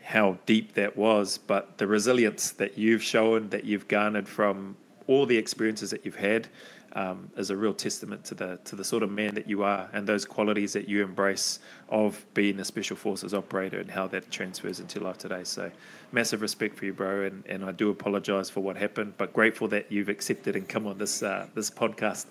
how 0.04 0.38
deep 0.46 0.74
that 0.74 0.98
was, 0.98 1.38
but 1.38 1.78
the 1.78 1.86
resilience 1.86 2.52
that 2.52 2.78
you've 2.78 3.04
shown, 3.04 3.50
that 3.50 3.66
you've 3.66 3.88
garnered 3.88 4.28
from 4.28 4.76
all 5.06 5.26
the 5.26 5.38
experiences 5.38 5.92
that 5.92 6.06
you've 6.06 6.16
had 6.16 6.48
um, 6.94 7.30
is 7.38 7.50
a 7.50 7.58
real 7.58 7.74
testament 7.74 8.24
to 8.26 8.36
the 8.36 8.60
to 8.66 8.76
the 8.76 8.84
sort 8.84 9.04
of 9.04 9.12
man 9.12 9.36
that 9.36 9.48
you 9.48 9.64
are 9.64 9.90
and 9.94 10.08
those 10.08 10.26
qualities 10.26 10.74
that 10.74 10.88
you 10.88 11.04
embrace 11.04 11.60
of 11.90 12.26
being 12.34 12.60
a 12.60 12.66
special 12.66 12.96
forces 12.96 13.34
operator 13.34 13.80
and 13.80 13.90
how 13.90 14.08
that 14.08 14.30
transfers 14.32 14.80
into 14.80 15.00
life 15.00 15.18
today. 15.18 15.44
So, 15.44 15.72
massive 16.12 16.42
respect 16.42 16.78
for 16.78 16.86
you, 16.86 16.94
bro, 16.94 17.24
and, 17.24 17.44
and 17.48 17.64
I 17.64 17.72
do 17.72 17.90
apologise 17.90 18.50
for 18.50 18.62
what 18.62 18.78
happened, 18.78 19.14
but 19.18 19.34
grateful 19.34 19.68
that 19.70 19.92
you've 19.92 20.10
accepted 20.10 20.56
and 20.56 20.68
come 20.68 20.88
on 20.88 20.98
this 20.98 21.24
uh, 21.24 21.48
this 21.54 21.70
podcast. 21.70 22.26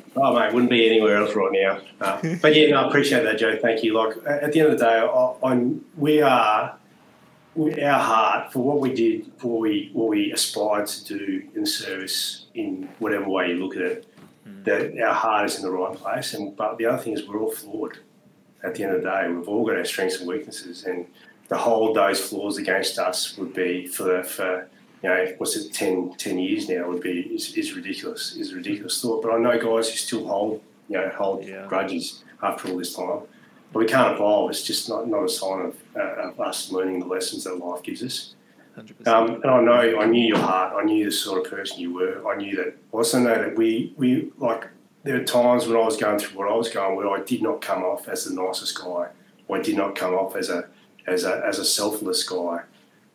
Oh 0.20 0.34
mate, 0.34 0.52
wouldn't 0.52 0.70
be 0.70 0.86
anywhere 0.86 1.16
else 1.16 1.34
right 1.34 1.52
now. 1.52 1.80
Uh, 2.00 2.36
but 2.42 2.54
yeah, 2.56 2.70
no, 2.70 2.82
I 2.82 2.88
appreciate 2.88 3.22
that, 3.22 3.38
Joe. 3.38 3.56
Thank 3.60 3.84
you. 3.84 3.94
Like 3.94 4.16
at 4.26 4.52
the 4.52 4.60
end 4.60 4.72
of 4.72 4.78
the 4.78 4.84
day, 4.84 4.98
I, 4.98 5.34
I'm, 5.44 5.84
we 5.96 6.22
are 6.22 6.77
we, 7.58 7.82
our 7.82 7.98
heart 7.98 8.52
for 8.52 8.60
what 8.60 8.80
we 8.80 8.94
did, 8.94 9.32
for 9.38 9.52
what 9.52 9.60
we 9.62 9.90
what 9.92 10.08
we 10.08 10.32
aspired 10.32 10.86
to 10.86 11.18
do 11.18 11.48
in 11.54 11.66
service 11.66 12.46
in 12.54 12.88
whatever 12.98 13.28
way 13.28 13.50
you 13.50 13.56
look 13.56 13.76
at 13.76 13.82
it. 13.82 14.06
Mm. 14.46 14.64
That 14.64 15.02
our 15.02 15.14
heart 15.14 15.46
is 15.46 15.56
in 15.56 15.62
the 15.62 15.70
right 15.70 15.94
place, 15.94 16.34
and 16.34 16.56
but 16.56 16.78
the 16.78 16.86
other 16.86 17.02
thing 17.02 17.14
is 17.14 17.26
we're 17.26 17.40
all 17.40 17.50
flawed. 17.52 17.98
At 18.62 18.74
the 18.74 18.82
end 18.82 18.94
of 18.94 19.02
the 19.02 19.08
day, 19.08 19.28
we've 19.28 19.48
all 19.48 19.64
got 19.64 19.76
our 19.76 19.84
strengths 19.84 20.18
and 20.18 20.28
weaknesses, 20.28 20.84
and 20.84 21.06
to 21.48 21.56
hold 21.56 21.96
those 21.96 22.20
flaws 22.20 22.58
against 22.58 22.98
us 22.98 23.36
would 23.36 23.54
be 23.54 23.86
for 23.86 24.22
for 24.22 24.68
you 25.02 25.08
know 25.08 25.34
what's 25.38 25.56
it 25.56 25.72
10, 25.72 26.14
10 26.18 26.38
years 26.38 26.68
now 26.68 26.88
would 26.88 27.02
be 27.02 27.20
is, 27.20 27.54
is 27.54 27.74
ridiculous 27.74 28.36
is 28.36 28.52
a 28.52 28.56
ridiculous 28.56 29.00
thought. 29.00 29.22
But 29.22 29.32
I 29.32 29.38
know 29.38 29.58
guys 29.58 29.90
who 29.90 29.96
still 29.96 30.26
hold 30.26 30.62
you 30.88 30.96
know 30.96 31.08
hold 31.10 31.44
yeah. 31.44 31.66
grudges 31.66 32.24
after 32.42 32.68
all 32.68 32.78
this 32.78 32.94
time. 32.94 33.22
But 33.72 33.80
we 33.80 33.86
can't 33.86 34.14
evolve. 34.14 34.50
It's 34.50 34.62
just 34.62 34.88
not, 34.88 35.08
not 35.08 35.24
a 35.24 35.28
sign 35.28 35.66
of, 35.66 35.76
uh, 35.94 36.28
of 36.28 36.40
us 36.40 36.70
learning 36.72 37.00
the 37.00 37.06
lessons 37.06 37.44
that 37.44 37.58
life 37.58 37.82
gives 37.82 38.02
us. 38.02 38.34
Um, 39.06 39.42
and 39.42 39.46
I 39.46 39.60
know 39.60 40.00
I 40.00 40.06
knew 40.06 40.24
your 40.24 40.38
heart. 40.38 40.72
I 40.76 40.84
knew 40.84 41.04
the 41.04 41.12
sort 41.12 41.44
of 41.44 41.50
person 41.50 41.80
you 41.80 41.92
were. 41.92 42.26
I 42.28 42.36
knew 42.36 42.56
that. 42.56 42.68
I 42.68 42.96
also 42.96 43.18
know 43.18 43.34
that 43.34 43.56
we 43.56 43.92
we 43.96 44.30
like 44.38 44.68
there 45.02 45.20
are 45.20 45.24
times 45.24 45.66
when 45.66 45.76
I 45.76 45.84
was 45.84 45.96
going 45.96 46.18
through 46.18 46.38
what 46.38 46.48
I 46.48 46.54
was 46.54 46.68
going 46.68 46.96
where 46.96 47.10
I 47.10 47.22
did 47.22 47.42
not 47.42 47.60
come 47.60 47.82
off 47.82 48.08
as 48.08 48.24
the 48.24 48.34
nicest 48.34 48.80
guy. 48.80 49.08
I 49.50 49.60
did 49.60 49.76
not 49.76 49.96
come 49.96 50.14
off 50.14 50.36
as 50.36 50.48
a 50.48 50.68
as 51.06 51.24
a, 51.24 51.44
as 51.44 51.58
a 51.58 51.64
selfless 51.64 52.22
guy. 52.28 52.62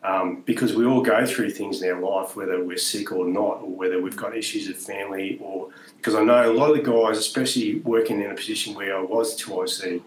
Um, 0.02 0.42
because 0.42 0.74
we 0.74 0.84
all 0.84 1.00
go 1.00 1.24
through 1.24 1.52
things 1.52 1.80
in 1.80 1.90
our 1.90 1.98
life, 1.98 2.36
whether 2.36 2.62
we're 2.62 2.76
sick 2.76 3.10
or 3.10 3.26
not, 3.26 3.62
or 3.62 3.70
whether 3.70 4.02
we've 4.02 4.16
got 4.16 4.36
issues 4.36 4.68
of 4.68 4.76
family, 4.76 5.38
or 5.40 5.70
because 5.96 6.14
I 6.14 6.22
know 6.22 6.50
a 6.50 6.52
lot 6.52 6.68
of 6.68 6.76
the 6.76 6.82
guys, 6.82 7.16
especially 7.16 7.76
working 7.76 8.20
in 8.20 8.30
a 8.30 8.34
position 8.34 8.74
where 8.74 8.98
I 8.98 9.00
was 9.00 9.40
2IC 9.40 10.02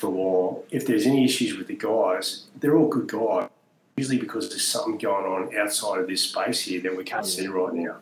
for 0.00 0.06
a 0.06 0.10
while, 0.10 0.64
if 0.70 0.86
there's 0.86 1.06
any 1.06 1.24
issues 1.24 1.56
with 1.56 1.66
the 1.66 1.76
guys, 1.76 2.46
they're 2.58 2.76
all 2.76 2.88
good 2.88 3.06
guys. 3.06 3.48
Usually 3.96 4.18
because 4.18 4.48
there's 4.48 4.66
something 4.66 4.96
going 4.96 5.26
on 5.26 5.56
outside 5.58 6.00
of 6.00 6.08
this 6.08 6.22
space 6.22 6.62
here 6.62 6.80
that 6.80 6.96
we 6.96 7.04
can't 7.04 7.26
see 7.26 7.46
right 7.48 7.74
now. 7.74 7.96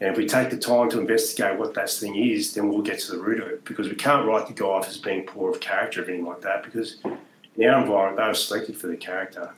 And 0.00 0.10
if 0.10 0.16
we 0.16 0.26
take 0.26 0.48
the 0.48 0.56
time 0.56 0.88
to 0.90 1.00
investigate 1.00 1.58
what 1.58 1.74
that 1.74 1.90
thing 1.90 2.16
is, 2.16 2.54
then 2.54 2.68
we'll 2.68 2.82
get 2.82 3.00
to 3.00 3.12
the 3.12 3.18
root 3.18 3.40
of 3.40 3.48
it. 3.48 3.64
Because 3.64 3.88
we 3.88 3.94
can't 3.94 4.26
write 4.26 4.46
the 4.46 4.54
guy 4.54 4.64
off 4.64 4.88
as 4.88 4.96
being 4.96 5.24
poor 5.26 5.50
of 5.50 5.60
character 5.60 6.00
or 6.00 6.04
anything 6.04 6.24
like 6.24 6.40
that. 6.42 6.62
Because 6.62 6.96
in 7.04 7.68
our 7.68 7.82
environment, 7.82 8.16
they 8.16 8.26
were 8.26 8.34
selected 8.34 8.76
for 8.76 8.86
their 8.86 8.96
character. 8.96 9.52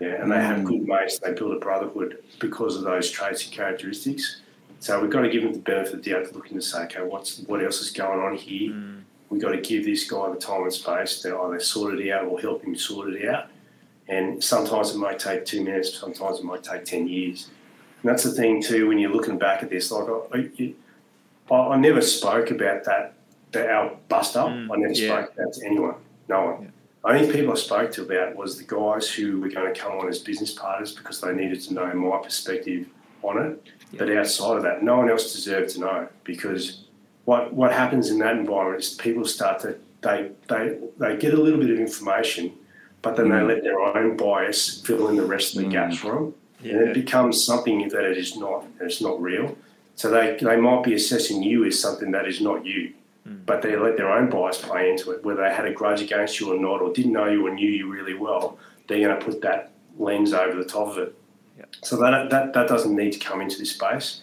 Yeah, 0.00 0.08
yeah 0.08 0.22
and 0.22 0.30
they 0.30 0.36
have 0.36 0.64
good 0.64 0.86
mates. 0.86 1.20
They 1.20 1.32
build 1.32 1.52
a 1.52 1.58
brotherhood 1.58 2.18
because 2.38 2.76
of 2.76 2.82
those 2.82 3.10
traits 3.10 3.44
and 3.44 3.52
characteristics. 3.52 4.42
So 4.80 5.00
we've 5.00 5.10
got 5.10 5.22
to 5.22 5.30
give 5.30 5.44
them 5.44 5.54
the 5.54 5.60
benefit 5.60 5.94
of 5.94 6.04
the 6.04 6.10
doubt 6.10 6.26
to 6.28 6.34
look 6.34 6.50
and 6.50 6.62
say, 6.62 6.82
okay, 6.82 7.00
what's 7.00 7.38
what 7.46 7.64
else 7.64 7.80
is 7.80 7.90
going 7.90 8.20
on 8.20 8.36
here? 8.36 8.72
Mm. 8.72 9.03
We've 9.30 9.40
got 9.40 9.52
to 9.52 9.60
give 9.60 9.84
this 9.84 10.08
guy 10.08 10.30
the 10.30 10.38
time 10.38 10.62
and 10.62 10.72
space 10.72 11.20
to 11.22 11.38
either 11.38 11.60
sort 11.60 11.98
it 11.98 12.10
out 12.12 12.26
or 12.26 12.40
help 12.40 12.64
him 12.64 12.76
sort 12.76 13.12
it 13.14 13.28
out. 13.28 13.48
And 14.08 14.42
sometimes 14.42 14.94
it 14.94 14.98
might 14.98 15.18
take 15.18 15.44
two 15.44 15.64
minutes, 15.64 15.98
sometimes 15.98 16.38
it 16.38 16.44
might 16.44 16.62
take 16.62 16.84
10 16.84 17.08
years. 17.08 17.50
And 18.02 18.10
that's 18.10 18.22
the 18.22 18.32
thing, 18.32 18.62
too, 18.62 18.88
when 18.88 18.98
you're 18.98 19.10
looking 19.10 19.38
back 19.38 19.62
at 19.62 19.70
this. 19.70 19.90
Like, 19.90 20.08
I, 20.08 20.74
I, 21.50 21.56
I 21.56 21.76
never 21.76 22.02
spoke 22.02 22.50
about 22.50 22.84
that, 22.84 23.14
that 23.52 23.70
our 23.70 23.96
bust 24.08 24.36
up. 24.36 24.48
Mm, 24.48 24.68
I 24.70 24.76
never 24.76 24.92
yeah. 24.92 25.08
spoke 25.08 25.34
about 25.34 25.52
to 25.54 25.66
anyone, 25.66 25.94
no 26.28 26.44
one. 26.44 26.62
Yeah. 26.62 26.68
Only 27.04 27.30
people 27.30 27.52
I 27.52 27.56
spoke 27.56 27.92
to 27.92 28.02
about 28.02 28.34
was 28.34 28.58
the 28.58 28.64
guys 28.64 29.10
who 29.10 29.40
were 29.40 29.50
going 29.50 29.72
to 29.72 29.78
come 29.78 29.92
on 29.92 30.08
as 30.08 30.20
business 30.20 30.52
partners 30.52 30.92
because 30.92 31.20
they 31.20 31.34
needed 31.34 31.60
to 31.62 31.74
know 31.74 31.92
my 31.92 32.18
perspective 32.22 32.88
on 33.22 33.42
it. 33.42 33.62
But 33.98 34.10
outside 34.16 34.56
of 34.56 34.62
that, 34.62 34.82
no 34.82 34.96
one 34.96 35.10
else 35.10 35.32
deserved 35.32 35.70
to 35.74 35.80
know 35.80 36.08
because 36.24 36.84
what 37.24 37.52
what 37.52 37.72
happens 37.72 38.10
in 38.10 38.18
that 38.18 38.36
environment 38.36 38.82
is 38.82 38.90
people 38.94 39.24
start 39.24 39.60
to 39.60 39.76
they 40.02 40.30
they 40.48 40.78
they 40.98 41.16
get 41.16 41.34
a 41.34 41.40
little 41.40 41.58
bit 41.58 41.70
of 41.70 41.78
information, 41.78 42.52
but 43.02 43.16
then 43.16 43.26
mm. 43.26 43.38
they 43.38 43.54
let 43.54 43.62
their 43.62 43.80
own 43.80 44.16
bias 44.16 44.80
fill 44.82 45.08
in 45.08 45.16
the 45.16 45.24
rest 45.24 45.56
of 45.56 45.62
the 45.62 45.68
mm. 45.68 45.72
gaps 45.72 45.96
for 45.96 46.14
them, 46.14 46.34
yeah. 46.62 46.72
and 46.72 46.88
it 46.88 46.94
becomes 46.94 47.44
something 47.44 47.88
that 47.88 48.04
it 48.04 48.18
is 48.18 48.36
not. 48.36 48.66
It's 48.80 49.00
not 49.00 49.20
real. 49.20 49.56
So 49.96 50.10
they 50.10 50.36
they 50.40 50.56
might 50.56 50.84
be 50.84 50.94
assessing 50.94 51.42
you 51.42 51.64
as 51.64 51.78
something 51.78 52.10
that 52.12 52.28
is 52.28 52.40
not 52.40 52.64
you. 52.64 52.92
Mm. 53.26 53.46
But 53.46 53.62
they 53.62 53.74
let 53.76 53.96
their 53.96 54.10
own 54.10 54.28
bias 54.28 54.58
play 54.58 54.90
into 54.90 55.10
it, 55.12 55.24
whether 55.24 55.42
they 55.42 55.54
had 55.54 55.64
a 55.64 55.72
grudge 55.72 56.02
against 56.02 56.38
you 56.40 56.52
or 56.52 56.60
not, 56.60 56.82
or 56.82 56.92
didn't 56.92 57.12
know 57.12 57.28
you 57.28 57.46
or 57.46 57.50
knew 57.50 57.70
you 57.70 57.90
really 57.90 58.14
well. 58.14 58.58
They're 58.86 59.00
going 59.00 59.18
to 59.18 59.24
put 59.24 59.40
that 59.40 59.70
lens 59.96 60.34
over 60.34 60.58
the 60.58 60.68
top 60.68 60.88
of 60.88 60.98
it. 60.98 61.16
So 61.82 61.96
that, 61.96 62.28
that 62.30 62.52
that 62.52 62.68
doesn't 62.68 62.94
need 62.94 63.12
to 63.12 63.18
come 63.18 63.40
into 63.40 63.58
this 63.58 63.70
space 63.70 64.20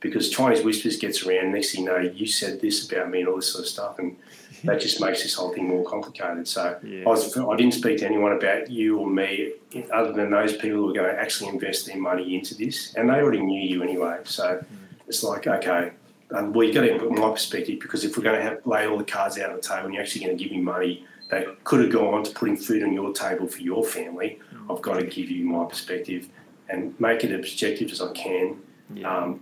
because 0.00 0.30
Chinese 0.30 0.64
whispers 0.64 0.96
gets 0.96 1.24
around. 1.26 1.52
Next 1.52 1.72
thing 1.72 1.84
you 1.84 1.90
know, 1.90 1.98
you 1.98 2.26
said 2.26 2.60
this 2.60 2.90
about 2.90 3.10
me 3.10 3.20
and 3.20 3.28
all 3.28 3.36
this 3.36 3.52
sort 3.52 3.64
of 3.64 3.68
stuff, 3.68 3.98
and 3.98 4.16
that 4.64 4.80
just 4.80 5.00
makes 5.04 5.22
this 5.22 5.34
whole 5.34 5.52
thing 5.52 5.68
more 5.68 5.84
complicated. 5.84 6.48
So 6.48 6.78
yeah. 6.82 7.02
I, 7.04 7.08
was, 7.08 7.36
I 7.36 7.56
didn't 7.56 7.74
speak 7.74 7.98
to 7.98 8.06
anyone 8.06 8.32
about 8.32 8.70
you 8.70 8.98
or 8.98 9.06
me, 9.06 9.52
other 9.92 10.12
than 10.12 10.30
those 10.30 10.54
people 10.54 10.78
who 10.78 10.86
were 10.86 10.92
going 10.92 11.14
to 11.14 11.20
actually 11.20 11.50
invest 11.50 11.86
their 11.86 11.98
money 11.98 12.34
into 12.34 12.54
this, 12.54 12.94
and 12.94 13.08
they 13.08 13.14
already 13.14 13.40
knew 13.40 13.62
you 13.62 13.82
anyway. 13.82 14.20
So 14.24 14.44
mm. 14.44 14.64
it's 15.06 15.22
like, 15.22 15.46
okay, 15.46 15.92
um, 16.32 16.52
well, 16.52 16.64
you've 16.64 16.74
got 16.74 16.82
to 16.82 16.98
put 16.98 17.10
my 17.10 17.30
perspective 17.30 17.80
because 17.80 18.04
if 18.04 18.16
we're 18.16 18.24
going 18.24 18.36
to 18.36 18.42
have 18.42 18.64
lay 18.64 18.86
all 18.86 18.98
the 18.98 19.04
cards 19.04 19.38
out 19.38 19.50
on 19.50 19.56
the 19.56 19.62
table 19.62 19.86
and 19.86 19.94
you're 19.94 20.02
actually 20.02 20.24
going 20.24 20.36
to 20.36 20.42
give 20.42 20.52
me 20.52 20.60
money 20.60 21.04
that 21.30 21.62
could 21.64 21.80
have 21.80 21.92
gone 21.92 22.24
to 22.24 22.30
putting 22.32 22.56
food 22.56 22.82
on 22.82 22.92
your 22.92 23.12
table 23.12 23.46
for 23.46 23.60
your 23.60 23.84
family, 23.84 24.38
mm. 24.54 24.74
I've 24.74 24.82
got 24.82 24.94
to 24.94 25.04
give 25.04 25.28
you 25.28 25.44
my 25.44 25.66
perspective 25.66 26.28
and 26.70 26.98
make 27.00 27.24
it 27.24 27.32
as 27.32 27.38
objective 27.40 27.90
as 27.90 28.00
I 28.00 28.12
can. 28.12 28.60
Yeah. 28.94 29.16
Um, 29.16 29.40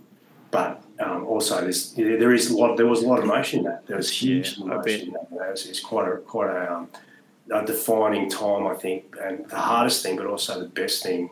but 0.50 0.82
um, 1.00 1.26
also, 1.26 1.60
there's, 1.60 1.92
there 1.92 2.32
is 2.32 2.50
a 2.50 2.56
lot. 2.56 2.76
There 2.76 2.86
was 2.86 3.02
a 3.02 3.06
lot 3.06 3.18
of 3.18 3.24
emotion 3.24 3.60
in 3.60 3.64
that. 3.66 3.86
There 3.86 3.96
was 3.96 4.10
huge 4.10 4.56
yeah, 4.56 4.64
emotion 4.64 5.08
in 5.08 5.12
that. 5.12 5.28
You 5.30 5.38
know, 5.38 5.44
it's, 5.44 5.66
it's, 5.66 5.80
quite 5.80 6.08
a 6.08 6.16
quite 6.16 6.50
a, 6.50 6.74
um, 6.74 6.88
a, 7.52 7.64
defining 7.64 8.30
time, 8.30 8.66
I 8.66 8.74
think, 8.74 9.16
and 9.22 9.46
the 9.48 9.56
hardest 9.56 10.02
thing, 10.02 10.16
but 10.16 10.26
also 10.26 10.58
the 10.60 10.68
best 10.68 11.02
thing. 11.02 11.30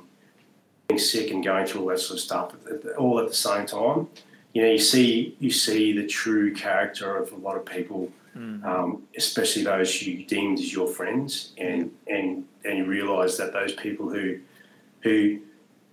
Being 0.88 1.01
sick 1.01 1.32
and 1.32 1.43
going 1.43 1.66
through 1.66 1.80
all 1.80 1.88
that 1.88 1.98
sort 1.98 2.18
of 2.18 2.20
stuff, 2.20 2.55
all 2.97 3.18
at 3.18 3.26
the 3.26 3.34
same 3.34 3.66
time 3.66 4.06
you 4.56 4.62
know, 4.62 4.68
you 4.68 4.78
see 4.78 5.36
you 5.38 5.51
see 5.51 5.93
the 5.93 6.06
true 6.06 6.55
character 6.55 7.18
of 7.18 7.30
a 7.30 7.36
lot 7.36 7.56
of 7.56 7.66
people, 7.66 8.10
mm. 8.34 8.64
um, 8.64 9.02
especially 9.14 9.64
those 9.64 10.01
you 10.01 10.24
deemed 10.24 10.59
as 10.60 10.72
your 10.72 10.88
friends, 10.88 11.52
and 11.59 11.93
and 12.06 12.47
and 12.64 12.78
you 12.78 12.86
realise 12.86 13.36
that 13.36 13.52
those 13.52 13.74
people 13.74 14.09
who 14.09 14.38
who 15.01 15.40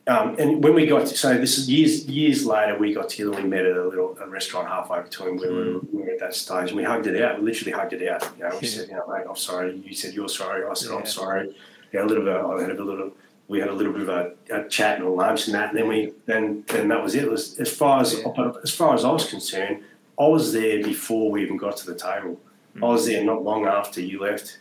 um, 0.07 0.35
and 0.37 0.61
when 0.63 0.73
we 0.73 0.85
got 0.85 1.07
to, 1.07 1.17
so 1.17 1.37
this 1.37 1.57
is 1.57 1.69
years 1.69 2.05
years 2.05 2.45
later, 2.45 2.77
we 2.77 2.93
got 2.93 3.09
together. 3.09 3.31
We 3.31 3.43
met 3.43 3.65
at 3.65 3.77
a 3.77 3.87
little 3.87 4.17
a 4.19 4.27
restaurant 4.27 4.67
halfway 4.67 5.01
between 5.01 5.37
where 5.37 5.49
mm. 5.49 5.65
we, 5.65 5.73
were, 5.73 5.79
we, 5.91 6.03
were, 6.03 6.09
at 6.11 6.19
that 6.19 6.35
stage, 6.35 6.69
and 6.69 6.77
we 6.77 6.83
hugged 6.83 7.07
it 7.07 7.21
out. 7.21 7.39
We 7.39 7.45
literally 7.45 7.71
hugged 7.71 7.93
it 7.93 8.07
out. 8.09 8.29
You 8.37 8.43
know, 8.43 8.49
we 8.49 8.67
yeah. 8.67 8.73
said, 8.73 8.89
"You 8.89 8.95
know, 8.95 9.07
mate, 9.07 9.25
I'm 9.29 9.35
sorry." 9.35 9.77
You 9.77 9.95
said, 9.95 10.13
"You're 10.13 10.27
sorry." 10.27 10.65
I 10.65 10.73
said, 10.73 10.91
yeah. 10.91 10.97
"I'm 10.97 11.05
sorry." 11.05 11.55
Yeah, 11.93 12.03
a 12.03 12.05
little 12.05 12.25
bit. 12.25 12.35
I 12.35 12.61
had 12.61 12.79
a 12.79 12.83
little 12.83 13.11
we 13.47 13.59
had 13.59 13.69
a 13.69 13.73
little 13.73 13.93
bit 13.93 14.01
of 14.01 14.09
a, 14.09 14.33
a 14.49 14.67
chat 14.67 14.97
and 14.97 15.05
a 15.05 15.09
lunch 15.09 15.47
and 15.47 15.55
that. 15.55 15.69
And 15.69 15.77
then 15.77 15.87
we 15.87 16.13
then 16.25 16.63
then 16.67 16.87
that 16.89 17.01
was 17.01 17.15
it. 17.15 17.23
it 17.23 17.31
was, 17.31 17.59
as 17.59 17.73
far 17.73 18.01
as 18.01 18.13
yeah. 18.13 18.51
as 18.61 18.71
far 18.71 18.93
as 18.93 19.05
I 19.05 19.11
was 19.11 19.29
concerned, 19.29 19.83
I 20.19 20.27
was 20.27 20.53
there 20.53 20.83
before 20.83 21.31
we 21.31 21.43
even 21.43 21.57
got 21.57 21.77
to 21.77 21.85
the 21.85 21.95
table. 21.95 22.39
Mm-hmm. 22.75 22.83
I 22.83 22.87
was 22.87 23.05
there 23.05 23.23
not 23.23 23.43
long 23.43 23.67
after 23.67 24.01
you 24.01 24.19
left. 24.21 24.59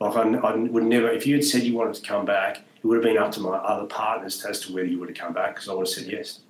Like 0.00 0.16
I, 0.16 0.22
I, 0.22 0.56
would 0.56 0.84
never, 0.84 1.08
if 1.08 1.26
you 1.26 1.36
had 1.36 1.44
said 1.44 1.62
you 1.62 1.74
wanted 1.74 1.94
to 1.94 2.02
come 2.02 2.24
back, 2.24 2.62
it 2.82 2.86
would 2.86 2.96
have 2.96 3.04
been 3.04 3.18
up 3.18 3.32
to 3.32 3.40
my 3.40 3.56
other 3.56 3.86
partners 3.86 4.44
as 4.44 4.60
to 4.60 4.72
whether 4.72 4.86
you 4.86 4.98
would 4.98 5.08
have 5.08 5.18
come 5.18 5.32
back 5.32 5.54
because 5.54 5.68
I 5.68 5.74
would 5.74 5.86
have 5.86 5.94
said 5.94 6.06
yes. 6.06 6.40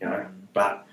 You 0.00 0.08
know, 0.08 0.16
mm-hmm. 0.16 0.34
but 0.52 0.86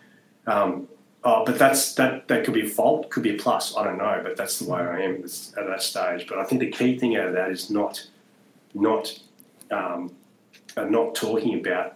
um, 0.46 0.88
oh, 1.24 1.44
but 1.46 1.60
that's 1.60 1.96
that 1.96 2.28
that 2.28 2.46
could 2.46 2.54
be 2.54 2.66
a 2.66 2.70
fault, 2.70 3.10
could 3.10 3.24
be 3.24 3.36
a 3.36 3.38
plus. 3.38 3.76
I 3.76 3.84
don't 3.84 3.98
know, 3.98 4.22
but 4.24 4.38
that's 4.38 4.60
the 4.60 4.70
way 4.70 4.80
I 4.80 5.02
am 5.02 5.24
at 5.24 5.68
that 5.68 5.82
stage. 5.82 6.28
But 6.28 6.40
I 6.40 6.44
think 6.44 6.62
the 6.62 6.72
key 6.72 6.98
thing 6.98 7.18
out 7.18 7.28
of 7.28 7.34
that 7.34 7.52
is 7.52 7.70
not 7.70 8.06
not 8.74 9.18
um, 9.72 10.12
are 10.76 10.90
not 10.90 11.16
talking 11.16 11.60
about 11.60 11.96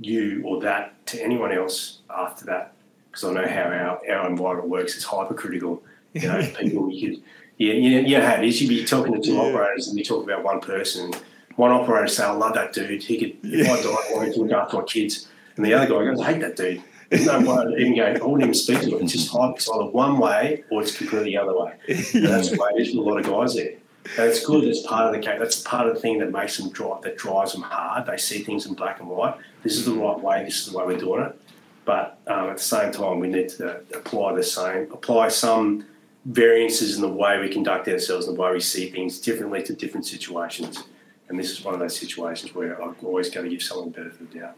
you 0.00 0.42
or 0.44 0.60
that 0.60 1.06
to 1.06 1.22
anyone 1.22 1.52
else 1.52 2.00
after 2.10 2.44
that 2.46 2.72
because 3.10 3.24
I 3.24 3.32
know 3.32 3.48
how 3.48 3.62
our, 3.62 4.00
our 4.10 4.28
environment 4.28 4.68
works. 4.68 4.96
It's 4.96 5.04
hypercritical. 5.04 5.82
You 6.12 6.28
know, 6.28 6.50
people 6.58 6.90
you 6.90 7.16
could, 7.16 7.24
yeah, 7.58 7.74
you 7.74 7.90
know, 7.90 8.08
you 8.08 8.18
know 8.18 8.26
how 8.26 8.34
it 8.34 8.44
is. 8.44 8.60
You'd 8.60 8.68
be 8.68 8.84
talking 8.84 9.14
to 9.14 9.20
two 9.20 9.34
yeah. 9.34 9.42
operators 9.42 9.88
and 9.88 9.98
you 9.98 10.04
talk 10.04 10.24
about 10.24 10.42
one 10.42 10.60
person. 10.60 11.12
One 11.56 11.70
operator 11.70 12.08
say, 12.08 12.24
"I 12.24 12.32
love 12.32 12.54
that 12.54 12.72
dude. 12.72 13.02
He 13.02 13.18
could, 13.18 13.36
if 13.42 13.68
I 13.68 13.82
die, 13.82 13.88
I 13.88 14.16
want 14.16 14.34
to 14.34 14.40
look 14.40 14.52
after 14.52 14.76
my 14.78 14.82
kids." 14.84 15.28
And 15.56 15.64
the 15.64 15.74
other 15.74 15.86
guy 15.86 16.04
goes, 16.04 16.20
"I 16.20 16.32
hate 16.32 16.40
that 16.40 16.56
dude." 16.56 16.82
There's 17.10 17.26
no 17.26 17.38
way 17.40 17.74
even 17.78 17.96
going. 17.96 18.20
I 18.20 18.24
wouldn't 18.24 18.42
even 18.42 18.54
speak 18.54 18.80
to 18.80 18.96
him. 18.96 19.02
It's 19.02 19.12
just 19.12 19.30
hype. 19.30 19.56
It's 19.56 19.70
either 19.70 19.86
one 19.86 20.18
way 20.18 20.64
or 20.70 20.82
it's 20.82 20.96
completely 20.96 21.30
the 21.30 21.38
other 21.38 21.56
way. 21.56 21.72
And 21.88 22.24
that's 22.26 22.50
the 22.50 22.58
way 22.58 22.70
it 22.76 22.88
is 22.88 22.96
with 22.96 23.06
a 23.06 23.08
lot 23.08 23.18
of 23.20 23.26
guys 23.26 23.54
there. 23.54 23.74
That's 24.16 24.44
good. 24.44 24.66
That's 24.66 24.82
part 24.82 25.06
of 25.06 25.12
the 25.12 25.26
game. 25.26 25.38
That's 25.38 25.60
part 25.60 25.86
of 25.86 25.94
the 25.94 26.00
thing 26.00 26.18
that 26.18 26.32
makes 26.32 26.58
them 26.58 26.70
drive. 26.70 27.02
That 27.02 27.16
drives 27.16 27.52
them 27.52 27.62
hard. 27.62 28.06
They 28.06 28.16
see 28.16 28.42
things 28.42 28.66
in 28.66 28.74
black 28.74 29.00
and 29.00 29.08
white. 29.08 29.36
This 29.62 29.76
is 29.76 29.84
the 29.84 29.94
right 29.94 30.18
way. 30.18 30.44
This 30.44 30.60
is 30.60 30.72
the 30.72 30.78
way 30.78 30.86
we're 30.86 30.98
doing 30.98 31.22
it. 31.22 31.40
But 31.84 32.18
um, 32.26 32.50
at 32.50 32.56
the 32.56 32.62
same 32.62 32.92
time, 32.92 33.20
we 33.20 33.28
need 33.28 33.50
to 33.50 33.80
apply 33.94 34.34
the 34.34 34.42
same, 34.42 34.90
apply 34.92 35.28
some 35.28 35.86
variances 36.24 36.96
in 36.96 37.02
the 37.02 37.08
way 37.08 37.38
we 37.38 37.48
conduct 37.48 37.86
ourselves 37.86 38.26
and 38.26 38.36
the 38.36 38.40
way 38.40 38.52
we 38.52 38.60
see 38.60 38.90
things 38.90 39.20
differently 39.20 39.62
to 39.62 39.74
different 39.74 40.06
situations. 40.06 40.84
And 41.28 41.38
this 41.38 41.50
is 41.50 41.64
one 41.64 41.74
of 41.74 41.80
those 41.80 41.98
situations 41.98 42.54
where 42.54 42.80
I'm 42.80 42.94
always 43.02 43.30
going 43.30 43.44
to 43.44 43.50
give 43.50 43.62
someone 43.62 43.92
the 43.92 43.98
benefit 43.98 44.20
of 44.20 44.32
the 44.32 44.38
doubt. 44.40 44.56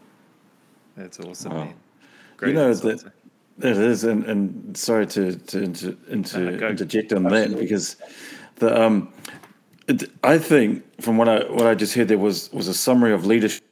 That's 0.95 1.19
awesome, 1.19 1.53
wow. 1.53 1.63
man. 1.65 1.75
Great 2.37 2.49
you 2.49 2.55
know 2.55 2.73
that 2.73 3.11
It 3.61 3.77
is, 3.77 4.03
and, 4.03 4.25
and 4.25 4.77
sorry 4.77 5.07
to 5.07 5.35
to, 5.35 5.67
to, 5.67 5.95
to 6.23 6.65
uh, 6.65 6.69
interject 6.69 7.13
on 7.13 7.25
Absolutely. 7.25 7.55
that 7.55 7.59
because 7.59 7.95
the 8.55 8.81
um, 8.81 9.13
it, 9.87 10.11
I 10.23 10.37
think 10.37 10.83
from 11.01 11.17
what 11.17 11.29
I 11.29 11.45
what 11.45 11.65
I 11.65 11.75
just 11.75 11.93
heard 11.93 12.07
there 12.09 12.17
was 12.17 12.51
was 12.51 12.67
a 12.67 12.73
summary 12.73 13.13
of 13.13 13.25
leadership. 13.25 13.63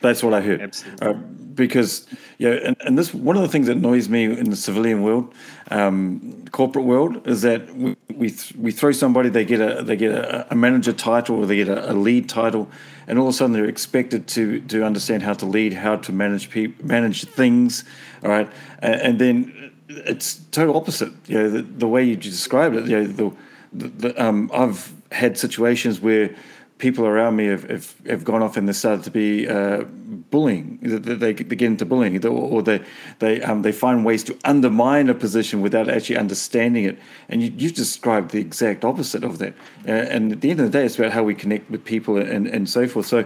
That's 0.00 0.22
what 0.22 0.34
I 0.34 0.40
heard. 0.40 0.60
Absolutely. 0.60 1.06
Uh, 1.06 1.14
because 1.54 2.06
yeah, 2.38 2.50
and, 2.50 2.76
and 2.80 2.98
this 2.98 3.12
one 3.14 3.36
of 3.36 3.42
the 3.42 3.48
things 3.48 3.66
that 3.66 3.76
annoys 3.76 4.08
me 4.08 4.24
in 4.24 4.50
the 4.50 4.56
civilian 4.56 5.02
world, 5.02 5.32
um, 5.70 6.44
corporate 6.52 6.84
world, 6.84 7.26
is 7.26 7.42
that 7.42 7.74
we 7.74 7.96
we, 8.14 8.30
th- 8.30 8.54
we 8.56 8.72
throw 8.72 8.92
somebody, 8.92 9.28
they 9.28 9.44
get 9.44 9.60
a 9.60 9.82
they 9.82 9.96
get 9.96 10.12
a, 10.12 10.46
a 10.50 10.54
manager 10.54 10.92
title 10.92 11.36
or 11.36 11.46
they 11.46 11.56
get 11.56 11.68
a, 11.68 11.92
a, 11.92 11.94
lead 11.94 12.28
title, 12.28 12.68
and 13.06 13.18
all 13.18 13.28
of 13.28 13.34
a 13.34 13.36
sudden 13.36 13.52
they're 13.52 13.64
expected 13.64 14.26
to 14.28 14.60
to 14.62 14.84
understand 14.84 15.22
how 15.22 15.34
to 15.34 15.46
lead, 15.46 15.72
how 15.72 15.96
to 15.96 16.12
manage 16.12 16.50
people, 16.50 16.84
manage 16.86 17.24
things, 17.24 17.84
all 18.22 18.30
right, 18.30 18.50
and, 18.80 19.00
and 19.00 19.18
then 19.18 19.72
it's 19.88 20.36
total 20.50 20.76
opposite. 20.76 21.12
You 21.26 21.38
know, 21.38 21.50
the, 21.50 21.62
the 21.62 21.88
way 21.88 22.04
you 22.04 22.16
described 22.16 22.76
it, 22.76 22.86
you 22.86 22.96
know, 22.96 23.06
the, 23.06 23.32
the, 23.72 23.88
the 23.88 24.24
um, 24.24 24.50
I've 24.54 24.92
had 25.10 25.38
situations 25.38 26.00
where 26.00 26.34
people 26.82 27.06
around 27.06 27.36
me 27.36 27.46
have, 27.46 27.62
have, 27.70 27.94
have 28.06 28.24
gone 28.24 28.42
off 28.42 28.56
and 28.56 28.68
they 28.68 28.72
started 28.72 29.04
to 29.04 29.10
be 29.10 29.48
uh, 29.48 29.84
bullying. 30.32 30.80
They, 30.82 31.14
they, 31.14 31.32
get 31.32 31.62
into 31.62 31.86
bullying, 31.86 32.12
or 32.26 32.60
they 32.60 32.84
they 33.20 33.40
um, 33.40 33.62
they 33.62 33.70
find 33.70 34.04
ways 34.04 34.24
to 34.24 34.36
undermine 34.44 35.08
a 35.08 35.14
position 35.14 35.60
without 35.62 35.88
actually 35.88 36.16
understanding 36.16 36.84
it. 36.84 36.98
And 37.28 37.40
you, 37.40 37.52
you've 37.56 37.74
described 37.74 38.32
the 38.32 38.40
exact 38.40 38.84
opposite 38.84 39.22
of 39.22 39.38
that. 39.38 39.54
Uh, 39.86 39.92
and 40.14 40.32
at 40.32 40.40
the 40.40 40.50
end 40.50 40.58
of 40.58 40.66
the 40.66 40.76
day, 40.76 40.84
it's 40.84 40.98
about 40.98 41.12
how 41.12 41.22
we 41.22 41.36
connect 41.36 41.70
with 41.70 41.84
people 41.84 42.16
and, 42.16 42.48
and 42.48 42.68
so 42.68 42.88
forth. 42.88 43.06
So 43.06 43.24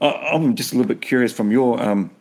I'm 0.00 0.54
just 0.54 0.72
a 0.72 0.76
little 0.76 0.88
bit 0.88 1.02
curious 1.02 1.32
from 1.32 1.50
your 1.50 1.82
um, 1.82 2.12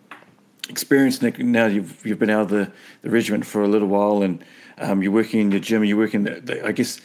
experience, 0.68 1.22
Nick. 1.22 1.38
Now 1.38 1.68
you've 1.68 2.04
you've 2.04 2.20
been 2.20 2.32
out 2.32 2.42
of 2.42 2.50
the, 2.50 2.72
the 3.04 3.12
regiment 3.12 3.46
for 3.46 3.62
a 3.62 3.68
little 3.68 3.88
while, 3.88 4.24
and 4.24 4.44
um, 4.80 5.04
you're 5.04 5.12
working 5.12 5.42
in 5.42 5.52
your 5.52 5.62
gym. 5.62 5.84
You're 5.84 5.98
working, 5.98 6.24
the, 6.24 6.42
the, 6.42 6.66
I 6.66 6.72
guess 6.72 7.00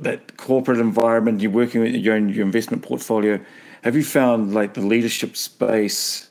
that 0.00 0.36
corporate 0.36 0.78
environment, 0.78 1.40
you're 1.40 1.50
working 1.50 1.80
with 1.82 1.94
your 1.94 2.14
own 2.14 2.28
your 2.28 2.44
investment 2.44 2.82
portfolio. 2.82 3.40
Have 3.82 3.96
you 3.96 4.04
found 4.04 4.54
like 4.54 4.74
the 4.74 4.80
leadership 4.80 5.36
space, 5.36 6.28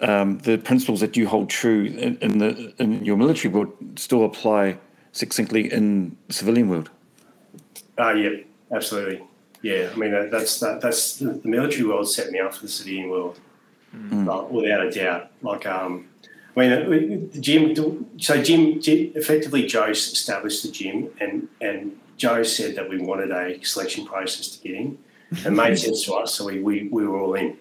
um, 0.00 0.38
the 0.38 0.58
principles 0.58 1.00
that 1.00 1.16
you 1.16 1.28
hold 1.28 1.48
true 1.48 1.84
in, 1.84 2.16
in, 2.18 2.38
the 2.38 2.72
in 2.78 3.04
your 3.04 3.16
military 3.16 3.52
world 3.52 3.72
still 3.96 4.24
apply 4.24 4.78
succinctly 5.12 5.72
in 5.72 6.16
the 6.26 6.34
civilian 6.34 6.68
world? 6.68 6.90
Uh, 7.98 8.12
yeah, 8.14 8.30
absolutely. 8.72 9.22
Yeah, 9.62 9.90
I 9.92 9.96
mean 9.96 10.30
that's 10.30 10.58
that, 10.60 10.80
that's 10.80 11.18
the 11.18 11.40
military 11.44 11.84
world 11.84 12.10
set 12.10 12.30
me 12.32 12.40
up 12.40 12.54
for 12.54 12.62
the 12.62 12.68
civilian 12.68 13.10
world, 13.10 13.38
mm. 13.94 14.26
like, 14.26 14.50
without 14.50 14.84
a 14.84 14.90
doubt. 14.90 15.30
Like, 15.40 15.66
um, 15.66 16.08
I 16.56 16.60
mean, 16.68 17.30
Jim. 17.40 17.74
So, 18.18 18.42
Jim, 18.42 18.80
gym 18.80 19.12
effectively, 19.14 19.66
Joe 19.66 19.86
established 19.86 20.64
the 20.64 20.70
gym, 20.70 21.10
and 21.20 21.48
and 21.60 21.96
Joe 22.22 22.44
said 22.44 22.76
that 22.76 22.88
we 22.88 22.98
wanted 22.98 23.32
a 23.32 23.60
selection 23.64 24.06
process 24.06 24.46
to 24.56 24.62
get 24.62 24.76
in. 24.76 24.98
It 25.44 25.50
made 25.50 25.76
sense 25.76 26.04
to 26.04 26.14
us, 26.14 26.34
so 26.34 26.44
we, 26.44 26.60
we, 26.60 26.88
we 26.92 27.04
were 27.04 27.18
all 27.18 27.34
in. 27.34 27.56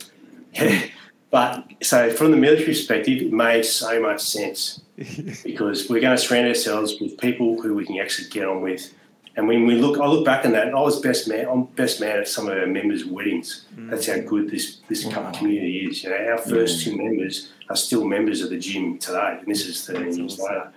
but 1.31 1.67
so 1.81 2.11
from 2.11 2.29
the 2.29 2.38
military 2.38 2.67
perspective, 2.67 3.21
it 3.23 3.33
made 3.33 3.65
so 3.65 3.99
much 3.99 4.21
sense 4.21 4.81
because 5.43 5.89
we're 5.89 6.01
going 6.01 6.15
to 6.15 6.21
surround 6.21 6.47
ourselves 6.47 6.99
with 7.01 7.17
people 7.17 7.59
who 7.59 7.73
we 7.73 7.85
can 7.85 7.97
actually 7.97 8.29
get 8.29 8.45
on 8.45 8.61
with. 8.61 8.93
And 9.35 9.47
when 9.47 9.65
we 9.65 9.75
look, 9.75 9.99
I 9.99 10.05
look 10.05 10.25
back 10.25 10.45
on 10.45 10.51
that, 10.51 10.67
and 10.67 10.75
I 10.75 10.81
was 10.81 10.99
best 10.99 11.27
man. 11.27 11.47
I'm 11.47 11.63
best 11.63 11.99
man 11.99 12.19
at 12.19 12.27
some 12.27 12.47
of 12.47 12.55
our 12.55 12.67
members' 12.67 13.05
weddings. 13.05 13.65
Mm. 13.75 13.89
That's 13.89 14.05
how 14.05 14.19
good 14.19 14.51
this 14.51 14.81
this 14.89 15.05
wow. 15.05 15.31
community 15.31 15.88
is. 15.88 16.03
You 16.03 16.11
know, 16.11 16.33
our 16.33 16.38
first 16.38 16.83
two 16.83 16.95
members 16.95 17.51
are 17.69 17.77
still 17.77 18.05
members 18.05 18.41
of 18.43 18.51
the 18.51 18.59
gym 18.59 18.99
today, 18.99 19.38
and 19.39 19.47
this 19.47 19.65
is 19.65 19.88
13 19.88 20.17
years 20.17 20.38
later. 20.38 20.71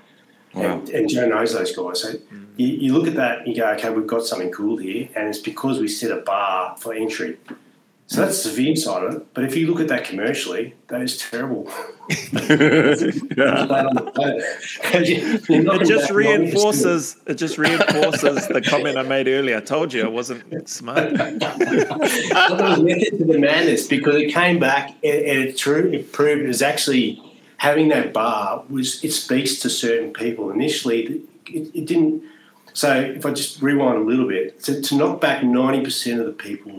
Wow. 0.55 0.79
And, 0.79 0.89
and, 0.91 1.09
Joe 1.09 1.29
knows 1.29 1.53
those 1.53 1.75
guys. 1.75 2.03
So 2.03 2.13
mm. 2.13 2.47
you, 2.57 2.67
you, 2.69 2.93
look 2.93 3.07
at 3.09 3.15
that 3.15 3.41
and 3.41 3.49
you 3.49 3.57
go, 3.57 3.69
okay, 3.73 3.91
we've 3.91 4.07
got 4.07 4.25
something 4.25 4.51
cool 4.53 4.77
here. 4.77 5.09
And 5.17 5.29
it's 5.29 5.39
because 5.39 5.81
we 5.81 5.89
set 5.89 6.11
a 6.11 6.21
bar 6.21 6.77
for 6.79 6.95
entry. 6.95 7.39
So 8.07 8.21
that's 8.21 8.43
the 8.43 8.51
civilian 8.51 8.77
side 8.77 9.03
of 9.03 9.15
it. 9.15 9.35
But 9.35 9.45
if 9.45 9.57
you 9.57 9.67
look 9.67 9.81
at 9.81 9.89
that 9.89 10.05
commercially, 10.05 10.75
that 10.89 11.01
is 11.01 11.17
terrible. 11.17 11.71
it 12.11 13.09
just 15.87 16.11
reinforces 16.11 17.17
it 17.27 17.35
just 17.37 17.57
reinforces 17.57 18.47
the 18.49 18.61
comment 18.61 18.99
I 18.99 19.03
made 19.05 19.27
earlier. 19.27 19.57
I 19.57 19.61
told 19.61 19.95
you 19.95 20.05
I 20.05 20.09
wasn't 20.09 20.69
smart. 20.69 21.13
it 21.13 21.41
was 22.61 22.83
method 22.83 23.19
to 23.19 23.25
the 23.25 23.39
madness 23.39 23.87
because 23.87 24.17
it 24.17 24.31
came 24.33 24.59
back 24.59 24.91
and, 25.03 25.27
and 25.27 25.39
it, 25.49 25.57
true, 25.57 25.91
it 25.91 26.13
proved 26.13 26.43
it 26.43 26.47
was 26.47 26.61
actually 26.61 27.23
having 27.69 27.89
that 27.95 28.07
bar 28.13 28.65
was 28.69 28.89
it 29.03 29.13
speaks 29.13 29.53
to 29.63 29.69
certain 29.85 30.11
people. 30.13 30.45
Initially, 30.61 30.99
it, 31.59 31.65
it 31.79 31.85
didn't. 31.91 32.23
So 32.83 32.89
if 33.19 33.23
I 33.29 33.31
just 33.41 33.63
rewind 33.69 33.97
a 34.05 34.07
little 34.11 34.29
bit, 34.35 34.45
to, 34.65 34.73
to 34.87 34.93
knock 34.99 35.15
back 35.27 35.39
ninety 35.43 35.83
percent 35.89 36.17
of 36.23 36.27
the 36.27 36.39
people, 36.49 36.75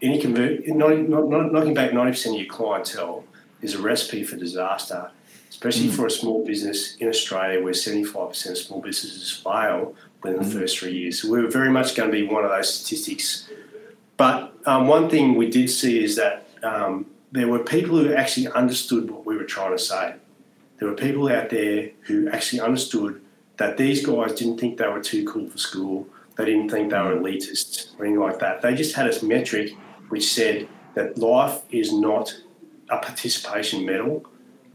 any 0.00 0.18
convert, 0.24 0.66
not, 0.68 0.90
not, 1.14 1.24
not 1.34 1.52
knocking 1.52 1.74
back 1.74 1.90
ninety 1.92 2.12
percent 2.12 2.34
of 2.36 2.40
your 2.42 2.52
clientele 2.58 3.24
is 3.66 3.74
a 3.74 3.80
recipe 3.90 4.22
for 4.28 4.36
disaster, 4.36 5.10
especially 5.50 5.88
mm. 5.88 5.96
for 5.96 6.06
a 6.06 6.14
small 6.20 6.46
business 6.50 6.96
in 7.02 7.06
Australia 7.14 7.58
where 7.64 7.74
seventy 7.74 8.04
five 8.04 8.28
percent 8.32 8.52
of 8.56 8.62
small 8.66 8.80
businesses 8.88 9.32
fail 9.46 9.94
within 10.22 10.38
mm. 10.38 10.44
the 10.44 10.50
first 10.56 10.78
three 10.78 10.96
years. 11.00 11.14
So 11.20 11.24
we 11.34 11.38
were 11.42 11.52
very 11.60 11.72
much 11.78 11.88
going 11.96 12.10
to 12.10 12.16
be 12.20 12.24
one 12.36 12.44
of 12.46 12.50
those 12.54 12.68
statistics. 12.74 13.48
But 14.16 14.38
um, 14.70 14.82
one 14.96 15.08
thing 15.12 15.24
we 15.42 15.48
did 15.58 15.68
see 15.80 15.94
is 16.06 16.12
that 16.22 16.34
um, 16.62 17.06
there 17.32 17.48
were 17.48 17.58
people 17.58 17.98
who 17.98 18.14
actually 18.14 18.48
understood 18.48 19.10
what 19.10 19.26
we 19.26 19.36
were 19.36 19.44
trying 19.44 19.72
to 19.72 19.82
say. 19.82 20.14
There 20.78 20.88
were 20.88 20.94
people 20.94 21.28
out 21.28 21.50
there 21.50 21.90
who 22.02 22.28
actually 22.28 22.60
understood 22.60 23.20
that 23.58 23.76
these 23.76 24.04
guys 24.04 24.34
didn't 24.34 24.58
think 24.58 24.78
they 24.78 24.88
were 24.88 25.02
too 25.02 25.26
cool 25.26 25.48
for 25.50 25.58
school. 25.58 26.06
They 26.36 26.44
didn't 26.44 26.70
think 26.70 26.90
they 26.90 26.98
were 26.98 27.16
elitists 27.16 27.98
or 27.98 28.04
anything 28.04 28.20
like 28.20 28.38
that. 28.38 28.62
They 28.62 28.74
just 28.74 28.94
had 28.94 29.12
a 29.12 29.24
metric 29.24 29.72
which 30.08 30.32
said 30.32 30.68
that 30.94 31.18
life 31.18 31.62
is 31.70 31.92
not 31.92 32.34
a 32.88 32.98
participation 32.98 33.84
medal. 33.84 34.24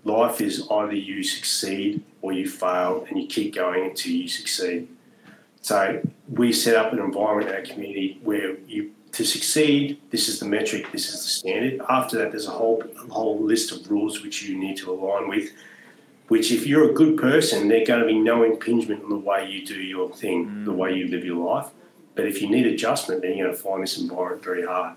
Life 0.04 0.42
is 0.42 0.68
either 0.70 0.94
you 0.94 1.24
succeed 1.24 2.04
or 2.22 2.34
you 2.34 2.48
fail 2.48 3.06
and 3.10 3.20
you 3.20 3.28
keep 3.28 3.56
going 3.56 3.86
until 3.86 4.12
you 4.12 4.28
succeed. 4.28 4.90
So 5.62 6.02
we 6.28 6.52
set 6.52 6.76
up 6.76 6.92
an 6.92 7.00
environment 7.00 7.50
in 7.50 7.56
our 7.56 7.62
community 7.62 8.20
where 8.22 8.58
you 8.68 8.92
to 9.14 9.24
succeed, 9.24 10.02
this 10.10 10.28
is 10.28 10.40
the 10.40 10.46
metric, 10.46 10.92
this 10.92 11.08
is 11.14 11.22
the 11.22 11.30
standard. 11.30 11.82
After 11.88 12.18
that, 12.18 12.32
there's 12.32 12.48
a 12.48 12.52
whole 12.52 12.84
a 12.84 13.14
whole 13.14 13.40
list 13.40 13.72
of 13.72 13.90
rules 13.90 14.24
which 14.24 14.44
you 14.44 14.58
need 14.58 14.76
to 14.78 14.92
align 14.92 15.30
with. 15.30 15.52
Which, 16.30 16.52
if 16.52 16.66
you're 16.66 16.90
a 16.90 16.94
good 16.94 17.18
person, 17.18 17.68
there's 17.68 17.88
going 17.88 18.00
to 18.00 18.08
be 18.08 18.18
no 18.18 18.44
impingement 18.44 19.04
on 19.04 19.10
the 19.10 19.18
way 19.18 19.50
you 19.50 19.66
do 19.66 19.76
your 19.76 20.10
thing, 20.10 20.48
mm. 20.48 20.66
the 20.66 20.72
way 20.72 20.96
you 20.96 21.08
live 21.08 21.24
your 21.24 21.46
life. 21.46 21.68
But 22.16 22.26
if 22.26 22.42
you 22.42 22.50
need 22.50 22.66
adjustment, 22.66 23.22
then 23.22 23.38
you're 23.38 23.48
going 23.48 23.58
to 23.58 23.62
find 23.62 23.84
this 23.84 24.00
environment 24.00 24.44
very 24.44 24.66
hard. 24.66 24.96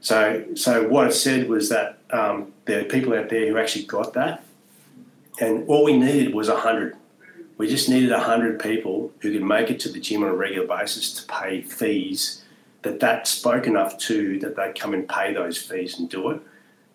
So, 0.00 0.44
so 0.54 0.88
what 0.88 1.08
it 1.08 1.12
said 1.12 1.48
was 1.48 1.68
that 1.68 1.98
um, 2.10 2.52
there 2.64 2.80
are 2.80 2.84
people 2.84 3.14
out 3.14 3.28
there 3.28 3.46
who 3.46 3.56
actually 3.56 3.84
got 3.84 4.14
that, 4.14 4.42
and 5.40 5.68
all 5.68 5.84
we 5.84 5.96
needed 5.96 6.34
was 6.34 6.48
hundred. 6.48 6.96
We 7.56 7.68
just 7.68 7.88
needed 7.88 8.10
hundred 8.10 8.58
people 8.58 9.12
who 9.20 9.32
could 9.32 9.42
make 9.42 9.70
it 9.70 9.78
to 9.80 9.88
the 9.88 10.00
gym 10.00 10.24
on 10.24 10.30
a 10.30 10.34
regular 10.34 10.66
basis 10.66 11.12
to 11.14 11.26
pay 11.26 11.60
fees 11.60 12.42
that 12.82 13.00
that 13.00 13.26
spoke 13.26 13.66
enough 13.66 13.98
to 13.98 14.38
that 14.40 14.56
they'd 14.56 14.78
come 14.78 14.94
and 14.94 15.08
pay 15.08 15.32
those 15.34 15.58
fees 15.58 15.98
and 15.98 16.08
do 16.08 16.30
it. 16.30 16.40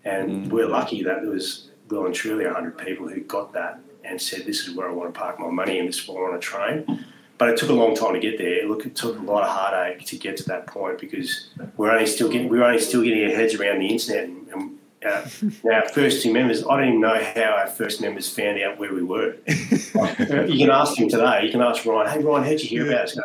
And 0.05 0.45
mm. 0.45 0.49
we're 0.49 0.67
lucky 0.67 1.03
that 1.03 1.21
there 1.21 1.31
was 1.31 1.69
well 1.89 2.05
and 2.05 2.15
truly 2.15 2.45
100 2.45 2.77
people 2.77 3.07
who 3.07 3.21
got 3.21 3.53
that 3.53 3.79
and 4.03 4.21
said, 4.21 4.45
this 4.45 4.67
is 4.67 4.75
where 4.75 4.89
I 4.89 4.91
want 4.91 5.13
to 5.13 5.19
park 5.19 5.39
my 5.39 5.49
money 5.49 5.79
and 5.79 5.87
this 5.87 5.99
is 5.99 6.07
where 6.07 6.25
I 6.25 6.29
want 6.29 6.41
to 6.41 6.47
train. 6.47 7.05
But 7.37 7.49
it 7.49 7.57
took 7.57 7.69
a 7.69 7.73
long 7.73 7.95
time 7.95 8.13
to 8.13 8.19
get 8.19 8.37
there. 8.37 8.67
Look, 8.67 8.85
it 8.85 8.95
took 8.95 9.17
a 9.17 9.21
lot 9.21 9.43
of 9.43 9.49
heartache 9.49 10.05
to 10.05 10.17
get 10.17 10.37
to 10.37 10.43
that 10.45 10.67
point 10.67 10.99
because 10.99 11.49
we're 11.77 11.91
only 11.91 12.05
still 12.05 12.29
getting 12.29 12.47
we're 12.47 12.63
only 12.63 12.79
still 12.79 13.01
getting 13.01 13.23
our 13.25 13.35
heads 13.35 13.55
around 13.55 13.79
the 13.79 13.87
internet. 13.87 14.25
And, 14.25 14.47
and 14.49 14.79
uh, 15.05 15.25
now, 15.63 15.81
our 15.81 15.89
first 15.89 16.23
two 16.23 16.31
members, 16.31 16.63
I 16.65 16.77
don't 16.77 16.87
even 16.87 17.01
know 17.01 17.21
how 17.21 17.55
our 17.57 17.67
first 17.67 18.01
members 18.01 18.29
found 18.29 18.61
out 18.61 18.77
where 18.77 18.93
we 18.93 19.03
were. 19.03 19.35
you 19.47 20.57
can 20.57 20.69
ask 20.69 20.95
them 20.97 21.09
today. 21.09 21.45
You 21.45 21.51
can 21.51 21.61
ask 21.61 21.85
Ryan, 21.85 22.09
"Hey 22.09 22.23
Ryan, 22.23 22.43
how'd 22.43 22.61
you 22.61 22.69
hear 22.69 22.87
about 22.87 23.05
us?" 23.05 23.17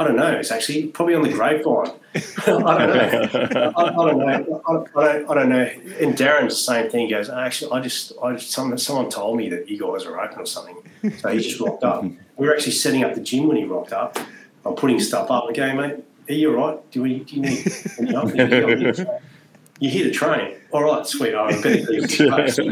I 0.00 0.04
don't 0.04 0.16
know. 0.16 0.32
It's 0.32 0.50
actually 0.50 0.86
probably 0.86 1.14
on 1.14 1.20
the 1.20 1.28
grapevine. 1.28 1.92
I 2.14 2.42
don't 2.46 2.64
know. 2.64 3.72
I, 3.76 3.82
I, 3.82 3.92
don't 3.92 4.18
know. 4.18 4.62
I, 4.66 4.70
I, 4.72 5.12
don't, 5.12 5.30
I 5.30 5.34
don't 5.34 5.48
know. 5.50 5.70
And 6.00 6.16
Darren's 6.16 6.54
the 6.54 6.72
same 6.72 6.90
thing. 6.90 7.08
He 7.08 7.12
goes, 7.12 7.28
actually, 7.28 7.72
I 7.72 7.80
just, 7.80 8.14
I 8.22 8.32
just 8.32 8.50
someone, 8.50 8.78
someone 8.78 9.10
told 9.10 9.36
me 9.36 9.50
that 9.50 9.68
you 9.68 9.78
guys 9.78 10.06
are 10.06 10.18
open 10.18 10.40
or 10.40 10.46
something. 10.46 10.76
So 11.18 11.28
he 11.28 11.40
just 11.40 11.60
rocked 11.60 11.84
up. 11.84 12.02
We 12.02 12.46
were 12.46 12.54
actually 12.54 12.72
setting 12.72 13.04
up 13.04 13.14
the 13.14 13.20
gym 13.20 13.46
when 13.46 13.58
he 13.58 13.64
rocked 13.64 13.92
up. 13.92 14.18
I'm 14.64 14.74
putting 14.74 15.00
stuff 15.00 15.30
up. 15.30 15.44
Okay, 15.50 15.74
mate, 15.74 16.02
are 16.30 16.32
you 16.32 16.58
all 16.58 16.68
right? 16.68 16.90
Do, 16.92 17.02
we, 17.02 17.18
do 17.18 17.36
you 17.36 17.42
need 17.42 17.72
any 17.98 18.12
help? 18.12 18.34
You're 18.34 19.92
here 19.92 20.04
to 20.04 20.10
train. 20.10 20.56
All 20.72 20.82
right, 20.82 21.06
sweet. 21.06 21.34
I 21.34 21.60
better 21.60 22.06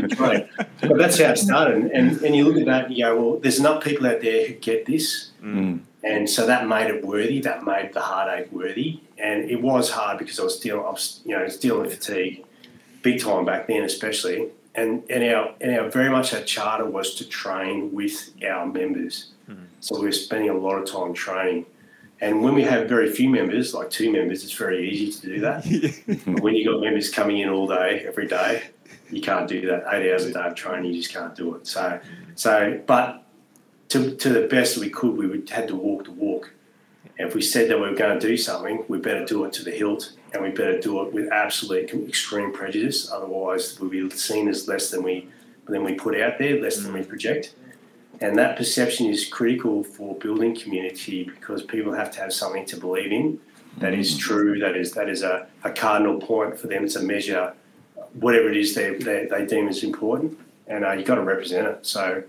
train. 0.09 0.48
But 0.80 0.96
that's 0.96 1.18
how 1.18 1.32
it 1.32 1.36
started. 1.36 1.90
And, 1.90 2.22
and 2.22 2.34
you 2.34 2.44
look 2.46 2.56
at 2.56 2.64
that 2.66 2.86
and 2.86 2.96
you 2.96 3.05
go, 3.05 3.20
well, 3.20 3.38
there's 3.38 3.59
enough 3.59 3.84
people 3.84 4.06
out 4.06 4.22
there 4.22 4.46
who 4.46 4.55
get 4.55 4.86
this. 4.86 5.32
Mm 5.42 5.80
and 6.09 6.30
so 6.30 6.47
that 6.47 6.66
made 6.66 6.89
it 6.89 7.05
worthy. 7.05 7.40
That 7.40 7.64
made 7.64 7.93
the 7.93 8.01
heartache 8.01 8.51
worthy, 8.51 9.01
and 9.18 9.51
it 9.51 9.60
was 9.60 9.90
hard 9.90 10.18
because 10.18 10.40
I 10.40 10.44
was 10.44 10.59
dealing, 10.59 10.85
I 10.85 10.90
was, 10.90 11.20
you 11.24 11.35
know, 11.35 11.40
I 11.40 11.44
was 11.44 11.59
dealing 11.59 11.90
fatigue, 11.90 12.44
big 13.02 13.20
time 13.20 13.44
back 13.44 13.68
then, 13.68 13.82
especially. 13.82 14.51
and 14.74 15.02
and 15.10 15.24
our 15.24 15.55
and 15.60 15.76
our 15.78 15.90
very 15.90 16.10
much 16.10 16.32
our 16.35 16.43
charter 16.43 16.86
was 16.86 17.14
to 17.16 17.28
train 17.28 17.93
with 17.93 18.30
our 18.48 18.66
members. 18.66 19.32
Mm. 19.48 19.66
So 19.80 19.98
we 19.98 20.06
were 20.06 20.12
spending 20.12 20.51
a 20.51 20.55
lot 20.55 20.76
of 20.76 20.90
time 20.90 21.12
training. 21.14 21.66
And 22.20 22.43
when 22.43 22.55
we 22.55 22.62
have 22.62 22.89
very 22.89 23.10
few 23.10 23.28
members, 23.28 23.74
like 23.74 23.90
two 23.90 24.10
members, 24.10 24.43
it's 24.43 24.52
very 24.52 24.90
easy 24.90 25.20
to 25.20 25.26
do 25.35 25.40
that. 25.40 25.64
when 26.43 26.55
you've 26.55 26.66
got 26.66 26.80
members 26.80 27.10
coming 27.10 27.39
in 27.39 27.48
all 27.48 27.68
day, 27.68 28.05
every 28.06 28.26
day, 28.26 28.64
you 29.10 29.20
can't 29.20 29.47
do 29.47 29.66
that. 29.68 29.85
Eight 29.93 30.10
hours 30.10 30.24
a 30.24 30.32
day 30.32 30.40
of 30.40 30.55
training, 30.56 30.93
you 30.93 31.01
just 31.01 31.14
can't 31.14 31.35
do 31.36 31.55
it. 31.55 31.68
So, 31.68 32.01
so, 32.35 32.80
but 32.86 33.24
to, 33.89 34.15
to 34.16 34.28
the 34.28 34.47
best 34.48 34.78
we 34.78 34.90
could, 34.90 35.16
we 35.16 35.27
would, 35.27 35.48
had 35.48 35.69
to 35.69 35.77
walk 35.77 36.05
the 36.05 36.12
walk. 36.12 36.52
If 37.16 37.35
we 37.35 37.43
said 37.43 37.69
that 37.70 37.81
we 37.81 37.89
were 37.89 37.97
going 37.97 38.19
to 38.19 38.27
do 38.27 38.36
something, 38.36 38.85
we 38.89 38.98
better 38.98 39.24
do 39.24 39.44
it 39.44 39.52
to 39.55 39.65
the 39.65 39.70
hilt, 39.70 40.12
and 40.32 40.43
we 40.43 40.51
better 40.51 40.78
do 40.78 41.02
it 41.02 41.12
with 41.12 41.32
absolute 41.32 41.93
extreme 41.93 42.52
prejudice. 42.52 43.10
Otherwise, 43.10 43.78
we'll 43.81 43.90
be 43.90 44.09
seen 44.10 44.48
as 44.48 44.69
less 44.69 44.90
than 44.90 45.02
we 45.02 45.28
than 45.66 45.85
we 45.85 45.94
put 45.94 46.19
out 46.19 46.39
there, 46.39 46.60
less 46.60 46.78
than 46.78 46.94
we 46.94 47.02
project. 47.02 47.55
And 48.20 48.39
that 48.39 48.56
perception 48.56 49.06
is 49.06 49.27
critical 49.27 49.85
for 49.85 50.15
building 50.16 50.59
community 50.59 51.24
because 51.24 51.62
people 51.62 51.93
have 51.93 52.10
to 52.12 52.20
have 52.20 52.32
something 52.32 52.65
to 52.66 52.77
believe 52.77 53.12
in 53.12 53.39
that 53.78 53.94
is 53.94 54.15
mm. 54.15 54.19
true, 54.19 54.59
that 54.59 54.77
is 54.77 54.93
that 54.93 55.09
is 55.09 55.23
a, 55.23 55.47
a 55.65 55.70
cardinal 55.70 56.19
point 56.19 56.59
for 56.59 56.66
them 56.66 56.89
to 56.89 57.01
measure 57.01 57.55
whatever 58.15 58.48
it 58.48 58.56
is 58.56 58.74
they, 58.74 58.94
they, 58.94 59.27
they 59.31 59.47
deem 59.47 59.69
as 59.69 59.82
important. 59.85 60.39
And 60.66 60.85
uh, 60.85 60.93
you've 60.93 61.06
got 61.06 61.16
to 61.16 61.23
represent 61.23 61.66
it. 61.66 61.86
So 61.86 62.23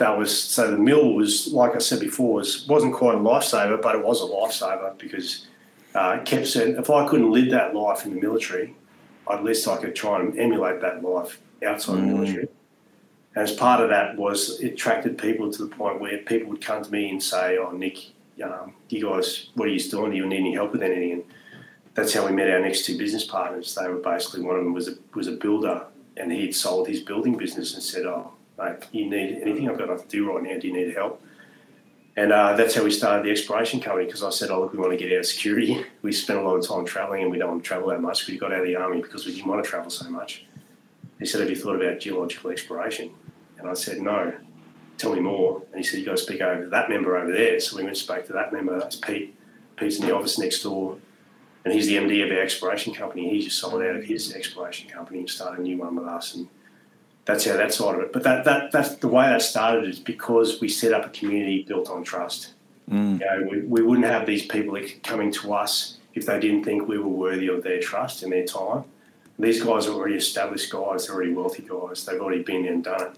that 0.00 0.16
was 0.16 0.36
so 0.36 0.70
the 0.70 0.78
mill 0.78 1.12
was 1.12 1.52
like 1.52 1.74
I 1.74 1.78
said 1.78 2.00
before 2.00 2.34
was 2.34 2.66
wasn't 2.66 2.94
quite 2.94 3.16
a 3.16 3.18
lifesaver, 3.18 3.80
but 3.80 3.94
it 3.94 4.04
was 4.04 4.22
a 4.22 4.24
lifesaver 4.24 4.98
because 4.98 5.46
uh, 5.94 6.18
it 6.18 6.24
kept 6.24 6.46
saying 6.46 6.76
if 6.76 6.88
I 6.88 7.06
couldn't 7.06 7.30
live 7.30 7.50
that 7.50 7.74
life 7.74 8.06
in 8.06 8.14
the 8.14 8.20
military, 8.20 8.74
at 9.30 9.44
least 9.44 9.68
I 9.68 9.76
could 9.76 9.94
try 9.94 10.18
and 10.18 10.38
emulate 10.38 10.80
that 10.80 11.04
life 11.04 11.38
outside 11.64 11.98
mm. 11.98 12.00
the 12.00 12.14
military. 12.14 12.48
And 13.34 13.44
as 13.44 13.52
part 13.52 13.82
of 13.82 13.90
that 13.90 14.16
was 14.16 14.58
it 14.60 14.72
attracted 14.72 15.18
people 15.18 15.52
to 15.52 15.66
the 15.66 15.74
point 15.74 16.00
where 16.00 16.16
people 16.18 16.48
would 16.48 16.64
come 16.64 16.82
to 16.82 16.90
me 16.90 17.10
and 17.10 17.22
say, 17.22 17.58
"Oh, 17.58 17.70
Nick, 17.70 17.98
um, 18.42 18.72
you 18.88 19.06
guys, 19.06 19.50
what 19.54 19.68
are 19.68 19.72
you 19.72 19.80
doing? 19.80 20.12
Do 20.12 20.16
you 20.16 20.26
need 20.26 20.38
any 20.38 20.54
help 20.54 20.72
with 20.72 20.82
anything?" 20.82 21.12
And 21.12 21.24
that's 21.92 22.14
how 22.14 22.24
we 22.24 22.32
met 22.32 22.50
our 22.50 22.60
next 22.60 22.86
two 22.86 22.96
business 22.96 23.24
partners. 23.24 23.74
They 23.74 23.86
were 23.86 24.00
basically 24.00 24.40
one 24.40 24.56
of 24.56 24.64
them 24.64 24.72
was 24.72 24.88
a 24.88 24.94
was 25.14 25.28
a 25.28 25.32
builder, 25.32 25.84
and 26.16 26.32
he 26.32 26.46
had 26.46 26.54
sold 26.54 26.88
his 26.88 27.02
building 27.02 27.36
business 27.36 27.74
and 27.74 27.82
said, 27.82 28.06
"Oh, 28.06 28.32
mate, 28.60 28.86
you 28.92 29.08
need 29.08 29.42
anything? 29.42 29.68
I've 29.68 29.78
got 29.78 29.86
to 29.86 30.06
do 30.08 30.32
right 30.32 30.42
now. 30.42 30.58
Do 30.58 30.68
you 30.68 30.74
need 30.74 30.94
help?" 30.94 31.22
And 32.16 32.32
uh, 32.32 32.54
that's 32.56 32.74
how 32.74 32.84
we 32.84 32.90
started 32.90 33.24
the 33.24 33.30
exploration 33.30 33.80
company 33.80 34.06
because 34.06 34.22
I 34.22 34.30
said, 34.30 34.50
"Oh, 34.50 34.60
look, 34.60 34.72
we 34.72 34.78
want 34.78 34.92
to 34.92 34.96
get 34.96 35.12
out 35.12 35.20
of 35.20 35.26
security. 35.26 35.84
We 36.02 36.12
spent 36.12 36.38
a 36.38 36.42
lot 36.42 36.56
of 36.56 36.66
time 36.66 36.84
travelling, 36.84 37.22
and 37.22 37.30
we 37.30 37.38
don't 37.38 37.50
want 37.50 37.62
to 37.62 37.68
travel 37.68 37.88
that 37.88 38.00
much. 38.00 38.26
We 38.26 38.38
got 38.38 38.52
out 38.52 38.60
of 38.60 38.66
the 38.66 38.76
army 38.76 39.02
because 39.02 39.26
we 39.26 39.34
didn't 39.34 39.48
want 39.48 39.62
to 39.62 39.70
travel 39.70 39.90
so 39.90 40.08
much." 40.10 40.44
He 41.20 41.26
said, 41.26 41.42
Have 41.42 41.50
you 41.50 41.56
thought 41.56 41.76
about 41.76 42.00
geological 42.00 42.50
exploration? 42.50 43.12
And 43.58 43.68
I 43.68 43.74
said, 43.74 44.00
No. 44.00 44.32
Tell 44.98 45.14
me 45.14 45.20
more. 45.20 45.62
And 45.70 45.76
he 45.76 45.82
said, 45.84 45.98
You've 45.98 46.06
got 46.06 46.16
to 46.16 46.22
speak 46.22 46.40
over 46.40 46.64
to 46.64 46.70
that 46.70 46.88
member 46.88 47.16
over 47.16 47.30
there. 47.30 47.60
So 47.60 47.76
we 47.76 47.82
went 47.82 47.90
and 47.90 47.98
spoke 47.98 48.26
to 48.26 48.32
that 48.32 48.52
member. 48.52 48.78
That's 48.78 48.96
Pete. 48.96 49.36
Pete's 49.76 49.98
in 49.98 50.06
the 50.06 50.14
office 50.14 50.38
next 50.38 50.62
door. 50.62 50.96
And 51.64 51.74
he's 51.74 51.86
the 51.86 51.96
MD 51.96 52.24
of 52.24 52.30
our 52.30 52.42
exploration 52.42 52.94
company. 52.94 53.28
He 53.28 53.42
just 53.42 53.58
sold 53.58 53.82
out 53.82 53.96
of 53.96 54.04
his 54.04 54.34
exploration 54.34 54.88
company 54.88 55.20
and 55.20 55.28
started 55.28 55.60
a 55.60 55.62
new 55.62 55.76
one 55.76 55.94
with 55.94 56.06
us. 56.06 56.34
And 56.34 56.48
that's 57.24 57.44
how 57.44 57.56
that 57.56 57.72
side 57.72 57.94
of 57.94 58.00
it. 58.00 58.12
But 58.12 58.22
that, 58.24 58.44
that 58.44 58.72
that's 58.72 58.96
the 58.96 59.08
way 59.08 59.26
that 59.26 59.42
started 59.42 59.88
is 59.88 59.98
because 59.98 60.60
we 60.60 60.68
set 60.68 60.92
up 60.92 61.06
a 61.06 61.10
community 61.10 61.62
built 61.62 61.88
on 61.88 62.02
trust. 62.02 62.54
Mm. 62.90 63.20
You 63.20 63.26
know, 63.26 63.48
we, 63.50 63.60
we 63.60 63.82
wouldn't 63.82 64.06
have 64.06 64.26
these 64.26 64.46
people 64.46 64.78
coming 65.02 65.30
to 65.32 65.52
us 65.54 65.98
if 66.14 66.26
they 66.26 66.40
didn't 66.40 66.64
think 66.64 66.88
we 66.88 66.98
were 66.98 67.08
worthy 67.08 67.46
of 67.46 67.62
their 67.62 67.80
trust 67.80 68.22
and 68.22 68.32
their 68.32 68.44
time 68.44 68.84
these 69.40 69.62
guys 69.62 69.86
are 69.86 69.94
already 69.94 70.16
established 70.16 70.70
guys, 70.70 71.06
they're 71.06 71.16
already 71.16 71.32
wealthy 71.32 71.62
guys, 71.62 72.04
they've 72.04 72.20
already 72.20 72.42
been 72.42 72.62
there 72.62 72.72
and 72.72 72.84
done 72.84 73.02
it. 73.02 73.12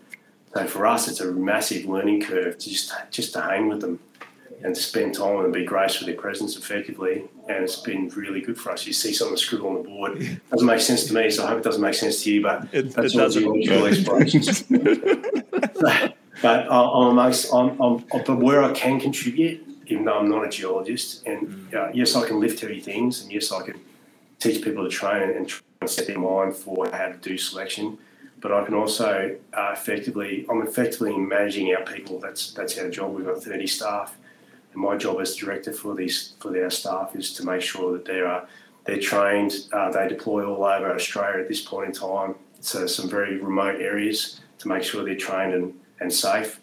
So 0.54 0.66
for 0.66 0.86
us, 0.86 1.08
it's 1.08 1.20
a 1.20 1.32
massive 1.32 1.86
learning 1.86 2.22
curve 2.22 2.58
to 2.58 2.70
just 2.70 2.92
just 3.10 3.32
to 3.32 3.40
hang 3.40 3.68
with 3.68 3.80
them 3.80 3.98
and 4.64 4.74
to 4.74 4.80
spend 4.80 5.14
time 5.14 5.44
and 5.44 5.52
be 5.52 5.64
graced 5.64 5.98
with 5.98 6.06
their 6.06 6.16
presence 6.16 6.56
effectively. 6.56 7.24
And 7.48 7.64
it's 7.64 7.80
been 7.80 8.08
really 8.10 8.40
good 8.40 8.58
for 8.58 8.70
us. 8.70 8.86
You 8.86 8.92
see 8.92 9.12
something 9.12 9.36
scribbled 9.36 9.76
on 9.76 9.82
the 9.82 9.88
board. 9.88 10.22
It 10.22 10.50
doesn't 10.50 10.66
make 10.66 10.80
sense 10.80 11.04
to 11.06 11.14
me, 11.14 11.30
so 11.30 11.44
I 11.44 11.48
hope 11.48 11.58
it 11.58 11.64
doesn't 11.64 11.82
make 11.82 11.94
sense 11.94 12.22
to 12.24 12.32
you, 12.32 12.42
but 12.42 12.68
it, 12.72 12.94
that's 12.94 13.14
it 13.14 13.44
all 13.44 13.60
geological 13.60 13.86
explorations. 13.86 14.62
but 16.42 16.72
I'm 16.72 17.08
amongst, 17.08 17.52
I'm, 17.52 17.80
I'm, 17.80 18.04
but 18.26 18.38
where 18.38 18.62
I 18.62 18.72
can 18.72 19.00
contribute, 19.00 19.66
even 19.86 20.04
though 20.04 20.18
I'm 20.18 20.30
not 20.30 20.46
a 20.46 20.48
geologist, 20.48 21.26
and 21.26 21.74
uh, 21.74 21.90
yes, 21.92 22.14
I 22.14 22.26
can 22.26 22.40
lift 22.40 22.60
heavy 22.60 22.80
things, 22.80 23.22
and 23.22 23.32
yes, 23.32 23.50
I 23.50 23.62
can 23.62 23.80
teach 24.38 24.62
people 24.62 24.84
to 24.84 24.90
train 24.90 25.22
and, 25.22 25.52
and 25.80 25.90
set 25.90 26.06
their 26.06 26.18
mind 26.18 26.54
for 26.54 26.88
how 26.90 27.08
to 27.08 27.16
do 27.16 27.36
selection. 27.36 27.98
But 28.40 28.52
I 28.52 28.64
can 28.64 28.74
also 28.74 29.36
uh, 29.52 29.70
effectively, 29.72 30.44
I'm 30.50 30.62
effectively 30.62 31.16
managing 31.16 31.72
our 31.74 31.82
people. 31.82 32.18
That's 32.18 32.52
that's 32.52 32.76
our 32.76 32.90
job. 32.90 33.14
We've 33.14 33.24
got 33.24 33.40
30 33.40 33.68
staff, 33.68 34.16
and 34.72 34.82
my 34.82 34.96
job 34.96 35.20
as 35.20 35.36
director 35.36 35.72
for 35.72 35.94
these 35.94 36.34
for 36.40 36.62
our 36.62 36.70
staff 36.70 37.14
is 37.14 37.32
to 37.34 37.44
make 37.44 37.62
sure 37.62 37.92
that 37.92 38.04
they're 38.04 38.26
uh, 38.26 38.46
they're 38.84 39.00
trained. 39.00 39.52
Uh, 39.72 39.90
they 39.90 40.08
deploy 40.08 40.44
all 40.44 40.64
over 40.64 40.92
Australia 40.92 41.40
at 41.40 41.48
this 41.48 41.62
point 41.62 41.88
in 41.88 41.92
time. 41.92 42.34
So 42.60 42.86
some 42.86 43.08
very 43.08 43.38
remote 43.38 43.80
areas 43.80 44.40
to 44.58 44.68
make 44.68 44.82
sure 44.82 45.04
they're 45.04 45.16
trained 45.16 45.54
and, 45.54 45.80
and 46.00 46.12
safe, 46.12 46.60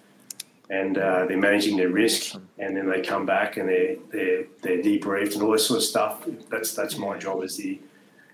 and 0.70 0.98
uh, 0.98 1.26
they're 1.26 1.38
managing 1.38 1.78
their 1.78 1.90
risk. 1.90 2.36
And 2.58 2.76
then 2.76 2.90
they 2.90 3.02
come 3.02 3.26
back 3.26 3.58
and 3.58 3.70
they're 3.70 3.96
they're 4.12 4.46
they're 4.62 4.82
debriefed 4.82 5.34
and 5.34 5.44
all 5.44 5.52
this 5.52 5.68
sort 5.68 5.78
of 5.78 5.84
stuff. 5.84 6.26
That's 6.50 6.74
that's 6.74 6.98
my 6.98 7.18
job 7.18 7.44
as 7.44 7.58
the 7.58 7.80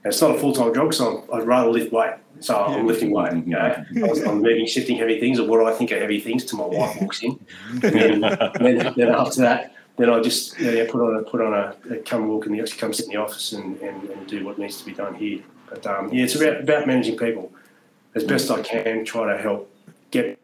it's 0.05 0.21
not 0.21 0.35
a 0.35 0.39
full 0.39 0.53
time 0.53 0.73
job, 0.73 0.93
so 0.93 1.27
I'd 1.33 1.47
rather 1.47 1.69
lift 1.69 1.91
weight. 1.91 2.13
So 2.39 2.55
I'm 2.55 2.85
lifting 2.85 3.11
weight. 3.11 3.33
You 3.33 3.53
know, 3.53 3.85
I'm 4.27 4.41
moving, 4.41 4.67
shifting 4.67 4.97
heavy 4.97 5.19
things, 5.19 5.39
or 5.39 5.47
what 5.47 5.65
I 5.65 5.75
think 5.75 5.91
are 5.91 5.99
heavy 5.99 6.19
things, 6.19 6.45
to 6.45 6.55
my 6.55 6.65
wife 6.65 7.01
walks 7.01 7.23
in. 7.23 7.39
And 7.71 7.81
then, 7.81 8.21
then, 8.59 8.93
then, 8.95 9.09
after 9.09 9.41
that, 9.41 9.73
then 9.97 10.09
I 10.09 10.21
just 10.21 10.59
you 10.59 10.71
know, 10.71 10.85
put 10.85 11.01
on 11.01 11.15
a 11.15 11.23
put 11.23 11.41
on 11.41 11.53
a, 11.53 11.75
a 11.91 11.97
come 11.97 12.27
walk 12.27 12.45
in 12.45 12.55
the 12.55 12.75
come 12.77 12.93
sit 12.93 13.05
in 13.05 13.11
the 13.13 13.17
office 13.17 13.53
and, 13.53 13.79
and, 13.81 14.09
and 14.09 14.27
do 14.27 14.45
what 14.45 14.59
needs 14.59 14.77
to 14.77 14.85
be 14.85 14.93
done 14.93 15.15
here. 15.15 15.39
But 15.69 15.87
um, 15.87 16.13
yeah, 16.13 16.25
it's 16.25 16.35
about 16.35 16.61
about 16.61 16.85
managing 16.85 17.17
people 17.17 17.51
as 18.13 18.23
best 18.23 18.51
I 18.51 18.61
can, 18.61 19.05
try 19.05 19.33
to 19.33 19.41
help 19.41 19.71
get 20.11 20.39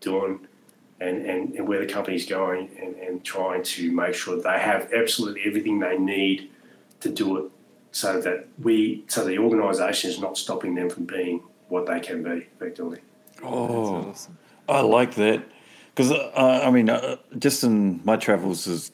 doing 0.00 0.46
and, 1.00 1.24
and, 1.26 1.54
and 1.54 1.68
where 1.68 1.84
the 1.84 1.90
company's 1.90 2.26
going 2.26 2.70
and, 2.80 2.94
and 2.96 3.24
trying 3.24 3.62
to 3.62 3.90
make 3.90 4.14
sure 4.14 4.40
they 4.40 4.58
have 4.58 4.92
absolutely 4.92 5.42
everything 5.46 5.78
they 5.78 5.98
need 5.98 6.50
to 7.00 7.10
do 7.10 7.38
it 7.38 7.50
so 7.92 8.20
that 8.20 8.46
we, 8.62 9.04
so 9.08 9.24
the 9.24 9.38
organisation 9.38 10.10
is 10.10 10.20
not 10.20 10.36
stopping 10.36 10.74
them 10.74 10.88
from 10.90 11.04
being 11.04 11.42
what 11.68 11.86
they 11.86 12.00
can 12.00 12.22
be 12.22 12.46
effectively. 12.54 13.00
Oh, 13.42 14.10
awesome. 14.10 14.38
I 14.68 14.80
like 14.80 15.14
that 15.16 15.42
because 15.94 16.12
uh, 16.12 16.62
I 16.64 16.70
mean, 16.70 16.88
uh, 16.88 17.16
just 17.38 17.64
in 17.64 18.00
my 18.04 18.16
travels 18.16 18.66
is 18.66 18.92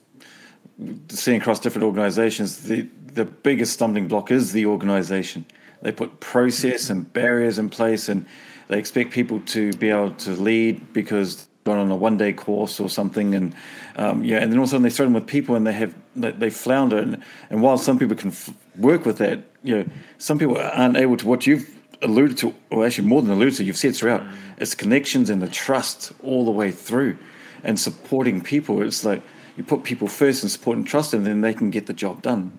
seeing 1.09 1.40
across 1.40 1.60
different 1.60 1.85
organisations, 1.85 2.64
the 2.64 2.89
the 3.12 3.24
biggest 3.24 3.73
stumbling 3.73 4.09
block 4.09 4.31
is 4.31 4.52
the 4.52 4.66
organisation. 4.66 5.44
They 5.82 5.93
put 5.93 6.20
process 6.20 6.90
and 6.90 7.10
barriers 7.12 7.59
in 7.59 7.70
place, 7.70 8.09
and 8.09 8.27
they 8.68 8.78
expect 8.78 9.10
people 9.10 9.40
to 9.40 9.73
be 9.74 9.90
able 9.90 10.12
to 10.12 10.31
lead 10.32 10.93
because 10.93 11.36
they've 11.36 11.64
gone 11.64 11.78
on 11.78 11.90
a 11.90 11.97
one 11.97 12.16
day 12.16 12.32
course 12.32 12.81
or 12.81 12.89
something, 12.89 13.35
and 13.35 13.55
um, 13.97 14.24
yeah, 14.24 14.39
and 14.39 14.51
then 14.51 14.59
all 14.59 14.64
of 14.64 14.68
a 14.68 14.70
sudden 14.70 14.82
they 14.82 14.90
throw 14.90 15.06
them 15.06 15.14
with 15.14 15.27
people 15.27 15.55
and 15.55 15.66
they 15.66 15.73
have 15.73 15.94
they 16.14 16.51
flounder, 16.51 16.98
and, 16.98 17.23
and 17.51 17.62
while 17.62 17.78
some 17.78 17.98
people 17.98 18.16
can 18.16 18.31
f- 18.31 18.55
work 18.78 19.04
with 19.06 19.18
that, 19.18 19.40
you 19.62 19.76
know, 19.76 19.84
some 20.18 20.38
people 20.38 20.58
aren't 20.58 20.96
able 20.96 21.16
to. 21.16 21.26
What 21.26 21.46
you've 21.46 21.68
alluded 22.02 22.38
to, 22.38 22.54
or 22.70 22.86
actually 22.86 23.08
more 23.08 23.22
than 23.22 23.30
alluded 23.32 23.54
to, 23.56 23.64
you've 23.64 23.76
said 23.76 23.94
throughout, 23.94 24.22
it's 24.58 24.74
connections 24.74 25.30
and 25.30 25.42
the 25.42 25.48
trust 25.48 26.12
all 26.22 26.44
the 26.44 26.50
way 26.50 26.70
through, 26.70 27.16
and 27.64 27.78
supporting 27.78 28.40
people. 28.40 28.82
It's 28.82 29.04
like 29.04 29.22
you 29.56 29.64
put 29.64 29.82
people 29.84 30.08
first 30.08 30.42
and 30.42 30.50
support 30.50 30.76
and 30.76 30.86
trust, 30.86 31.14
and 31.14 31.26
then 31.26 31.40
they 31.40 31.54
can 31.54 31.70
get 31.70 31.86
the 31.86 31.94
job 31.94 32.22
done. 32.22 32.52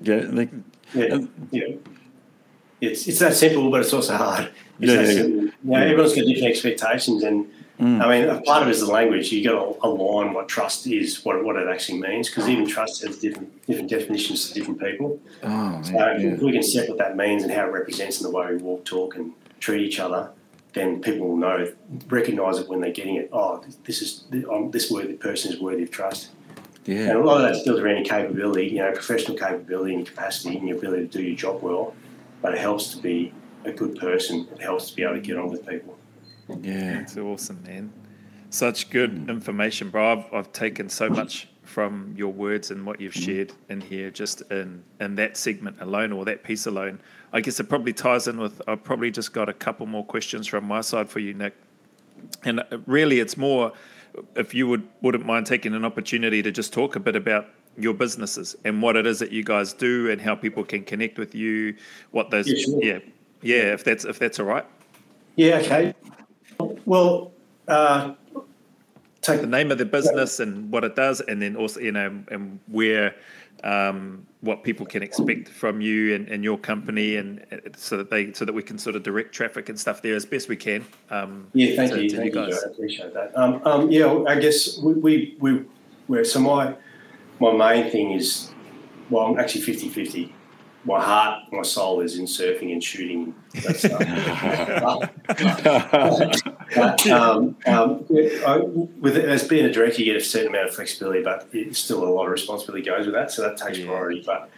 Yeah, 0.00 0.20
they, 0.20 0.48
yeah, 0.94 1.14
and, 1.14 1.48
yeah. 1.50 1.74
It's 2.80 3.06
it's 3.06 3.18
that 3.18 3.34
simple, 3.34 3.70
but 3.70 3.82
it's 3.82 3.92
also 3.92 4.16
hard. 4.16 4.50
It's 4.80 4.92
yeah, 4.92 5.02
yeah, 5.02 5.10
yeah. 5.10 5.22
You 5.22 5.52
know, 5.64 5.76
everyone's 5.76 6.14
got 6.14 6.24
different 6.24 6.48
expectations, 6.48 7.22
and 7.22 7.46
Mm. 7.80 8.02
I 8.02 8.08
mean, 8.08 8.28
a 8.28 8.40
part 8.42 8.62
of 8.62 8.68
it 8.68 8.72
is 8.72 8.80
the 8.80 8.92
language. 8.92 9.32
You 9.32 9.42
got 9.42 9.52
to 9.52 9.86
align 9.86 10.34
what 10.34 10.48
trust 10.48 10.86
is, 10.86 11.24
what 11.24 11.42
what 11.42 11.56
it 11.56 11.66
actually 11.66 11.98
means, 11.98 12.28
because 12.28 12.46
even 12.46 12.66
trust 12.66 13.02
has 13.02 13.18
different 13.18 13.66
different 13.66 13.88
definitions 13.88 14.48
to 14.48 14.54
different 14.54 14.80
people. 14.80 15.18
Oh, 15.42 15.82
so 15.82 15.92
yeah. 15.92 16.18
if 16.18 16.40
we 16.40 16.52
can 16.52 16.62
set 16.62 16.90
what 16.90 16.98
that 16.98 17.16
means 17.16 17.42
and 17.42 17.50
how 17.50 17.66
it 17.66 17.72
represents 17.72 18.20
in 18.20 18.24
the 18.24 18.36
way 18.36 18.54
we 18.54 18.58
walk, 18.58 18.84
talk, 18.84 19.16
and 19.16 19.32
treat 19.60 19.80
each 19.80 19.98
other, 19.98 20.30
then 20.74 21.00
people 21.00 21.28
will 21.28 21.36
know, 21.38 21.72
recognise 22.08 22.58
it 22.58 22.68
when 22.68 22.80
they're 22.80 22.92
getting 22.92 23.16
it. 23.16 23.30
Oh, 23.32 23.64
this 23.84 24.02
is 24.02 24.24
um, 24.52 24.70
this 24.70 24.90
worthy 24.90 25.14
person 25.14 25.50
is 25.50 25.58
worthy 25.58 25.84
of 25.84 25.90
trust. 25.90 26.30
Yeah. 26.84 27.10
And 27.10 27.18
a 27.18 27.24
lot 27.24 27.40
of 27.40 27.42
that's 27.42 27.64
built 27.64 27.80
around 27.80 27.96
your 27.96 28.04
capability, 28.04 28.66
you 28.66 28.78
know, 28.78 28.92
professional 28.92 29.38
capability 29.38 29.94
and 29.94 30.06
capacity 30.06 30.56
and 30.56 30.68
your 30.68 30.76
ability 30.76 31.08
to 31.08 31.18
do 31.18 31.22
your 31.22 31.36
job 31.36 31.62
well. 31.62 31.94
But 32.42 32.54
it 32.54 32.58
helps 32.58 32.94
to 32.94 32.98
be 32.98 33.32
a 33.64 33.72
good 33.72 33.96
person. 33.98 34.48
It 34.52 34.60
helps 34.60 34.90
to 34.90 34.96
be 34.96 35.02
able 35.02 35.14
to 35.14 35.20
get 35.20 35.38
on 35.38 35.50
with 35.50 35.66
people. 35.66 35.96
Yeah, 36.62 37.00
it's 37.00 37.16
awesome, 37.16 37.62
man. 37.62 37.92
Such 38.50 38.90
good 38.90 39.28
information, 39.28 39.90
bro. 39.90 40.12
I've, 40.12 40.34
I've 40.34 40.52
taken 40.52 40.88
so 40.88 41.08
much 41.08 41.48
from 41.62 42.12
your 42.16 42.32
words 42.32 42.70
and 42.72 42.84
what 42.84 43.00
you've 43.00 43.14
mm-hmm. 43.14 43.24
shared 43.24 43.52
in 43.68 43.80
here, 43.80 44.10
just 44.10 44.42
in 44.50 44.82
in 45.00 45.14
that 45.14 45.36
segment 45.36 45.76
alone 45.80 46.12
or 46.12 46.24
that 46.24 46.42
piece 46.42 46.66
alone. 46.66 47.00
I 47.32 47.40
guess 47.40 47.60
it 47.60 47.68
probably 47.68 47.92
ties 47.92 48.26
in 48.26 48.38
with. 48.38 48.60
I've 48.66 48.82
probably 48.82 49.10
just 49.10 49.32
got 49.32 49.48
a 49.48 49.52
couple 49.52 49.86
more 49.86 50.04
questions 50.04 50.46
from 50.46 50.64
my 50.64 50.80
side 50.80 51.08
for 51.08 51.20
you, 51.20 51.32
Nick. 51.32 51.54
And 52.44 52.60
uh, 52.60 52.78
really, 52.86 53.20
it's 53.20 53.36
more 53.36 53.72
if 54.34 54.52
you 54.52 54.66
would 54.66 54.86
wouldn't 55.00 55.24
mind 55.24 55.46
taking 55.46 55.74
an 55.74 55.84
opportunity 55.84 56.42
to 56.42 56.50
just 56.50 56.72
talk 56.72 56.96
a 56.96 57.00
bit 57.00 57.14
about 57.14 57.48
your 57.78 57.94
businesses 57.94 58.56
and 58.64 58.82
what 58.82 58.96
it 58.96 59.06
is 59.06 59.20
that 59.20 59.30
you 59.30 59.44
guys 59.44 59.72
do 59.72 60.10
and 60.10 60.20
how 60.20 60.34
people 60.34 60.64
can 60.64 60.82
connect 60.82 61.18
with 61.18 61.34
you. 61.34 61.76
What 62.10 62.30
those, 62.30 62.48
Yeah, 62.48 62.64
sure. 62.64 62.82
yeah, 62.82 62.98
yeah. 63.42 63.72
If 63.74 63.84
that's 63.84 64.04
if 64.04 64.18
that's 64.18 64.40
all 64.40 64.46
right. 64.46 64.66
Yeah, 65.36 65.58
okay. 65.58 65.94
Well, 66.84 67.32
uh, 67.68 68.14
take 69.22 69.40
the 69.40 69.46
name 69.46 69.70
of 69.70 69.78
the 69.78 69.84
business 69.84 70.40
and 70.40 70.70
what 70.72 70.84
it 70.84 70.96
does, 70.96 71.20
and 71.20 71.40
then 71.40 71.56
also 71.56 71.80
you 71.80 71.92
know 71.92 72.22
and 72.30 72.58
where 72.66 73.14
um, 73.64 74.26
what 74.40 74.64
people 74.64 74.86
can 74.86 75.02
expect 75.02 75.48
from 75.48 75.80
you 75.80 76.14
and, 76.14 76.28
and 76.28 76.42
your 76.42 76.58
company, 76.58 77.16
and 77.16 77.44
uh, 77.52 77.56
so 77.76 77.96
that 77.98 78.10
they 78.10 78.32
so 78.32 78.44
that 78.44 78.52
we 78.52 78.62
can 78.62 78.78
sort 78.78 78.96
of 78.96 79.02
direct 79.02 79.32
traffic 79.34 79.68
and 79.68 79.78
stuff 79.78 80.02
there 80.02 80.14
as 80.14 80.24
best 80.24 80.48
we 80.48 80.56
can. 80.56 80.84
Um, 81.10 81.48
Yeah, 81.52 81.76
thank 81.76 81.92
to- 81.92 82.02
you, 82.02 82.10
to 82.10 82.16
thank 82.16 82.34
you, 82.34 82.40
guys. 82.40 82.54
Joe. 82.54 82.68
I 82.68 82.70
appreciate 82.70 83.14
that. 83.14 83.36
Um, 83.36 83.60
um, 83.64 83.90
yeah, 83.90 84.24
I 84.26 84.38
guess 84.38 84.78
we 84.78 84.94
we 84.94 85.36
we 85.40 85.64
we're, 86.08 86.24
so 86.24 86.40
my 86.40 86.74
my 87.38 87.52
main 87.52 87.90
thing 87.90 88.12
is 88.12 88.50
well, 89.10 89.26
I'm 89.26 89.38
actually 89.40 89.62
50-50. 89.62 90.32
My 90.84 91.00
heart, 91.00 91.52
my 91.52 91.62
soul 91.62 92.00
is 92.00 92.18
in 92.18 92.24
surfing 92.24 92.72
and 92.72 92.82
shooting. 92.82 93.34
Stuff. 93.74 94.00
But, 96.74 97.04
um, 97.08 97.56
um, 97.66 98.04
with 99.00 99.16
as 99.16 99.46
being 99.48 99.66
a 99.66 99.72
director, 99.72 100.02
you 100.02 100.12
get 100.12 100.16
a 100.16 100.24
certain 100.24 100.48
amount 100.50 100.68
of 100.68 100.74
flexibility, 100.74 101.20
but 101.22 101.48
it's 101.52 101.78
still 101.80 102.04
a 102.04 102.08
lot 102.08 102.26
of 102.26 102.30
responsibility 102.30 102.84
goes 102.84 103.06
with 103.06 103.14
that. 103.16 103.32
So 103.32 103.42
that 103.42 103.56
takes 103.56 103.78
Yeah. 103.78 103.86
priority. 103.86 104.22
But 104.24 104.48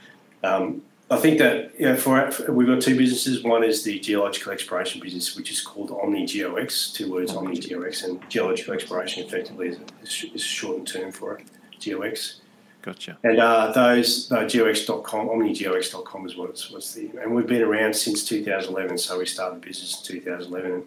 um, 0.45 0.83
I 1.11 1.17
think 1.17 1.39
that 1.39 1.73
you 1.79 1.87
know, 1.87 1.97
for, 1.97 2.31
for 2.31 2.53
we've 2.53 2.67
got 2.67 2.83
two 2.83 2.97
businesses. 2.99 3.43
One 3.43 3.65
is 3.65 3.83
the 3.83 3.99
geological 3.99 4.53
exploration 4.53 5.01
business, 5.01 5.35
which 5.37 5.51
is 5.51 5.63
called 5.63 5.91
Omni 5.91 6.27
GeoX. 6.27 6.93
Two 6.95 7.11
words, 7.11 7.35
Omni 7.35 7.57
GeoX, 7.57 8.05
and 8.05 8.21
geological 8.29 8.75
exploration 8.75 9.25
effectively 9.27 9.69
is, 9.69 9.79
is, 10.03 10.25
is 10.35 10.43
a 10.43 10.45
shortened 10.45 10.89
term 10.89 11.13
for 11.13 11.39
it. 11.39 11.47
GeoX. 11.81 12.41
Gotcha. 12.83 13.17
And 13.23 13.39
uh, 13.39 13.71
those 13.73 14.31
uh, 14.33 14.41
geox.com, 14.41 15.29
omnigeox.com 15.29 16.27
is 16.27 16.37
what 16.37 16.51
it's 16.51 16.71
what's 16.71 16.93
the 16.95 17.11
and 17.23 17.35
we've 17.35 17.47
been 17.47 17.63
around 17.63 17.95
since 17.95 18.25
2011. 18.25 18.99
So 18.99 19.21
we 19.21 19.27
started 19.27 19.63
the 19.63 19.67
business 19.67 20.01
in 20.01 20.17
2011. 20.21 20.73
And 20.73 20.85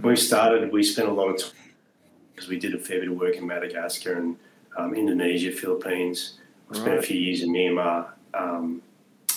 when 0.00 0.10
we 0.12 0.16
started, 0.16 0.72
we 0.72 0.82
spent 0.82 1.08
a 1.08 1.12
lot 1.12 1.28
of 1.28 1.40
time 1.40 1.52
because 2.34 2.50
we 2.50 2.58
did 2.58 2.74
a 2.74 2.78
fair 2.78 3.00
bit 3.00 3.10
of 3.10 3.16
work 3.16 3.36
in 3.36 3.46
Madagascar 3.46 4.14
and 4.14 4.36
um, 4.76 4.94
Indonesia, 4.94 5.52
Philippines. 5.52 6.34
We 6.68 6.78
spent 6.78 6.98
a 6.98 7.02
few 7.02 7.18
years 7.18 7.42
in 7.42 7.50
Myanmar, 7.50 8.08
um, 8.34 8.82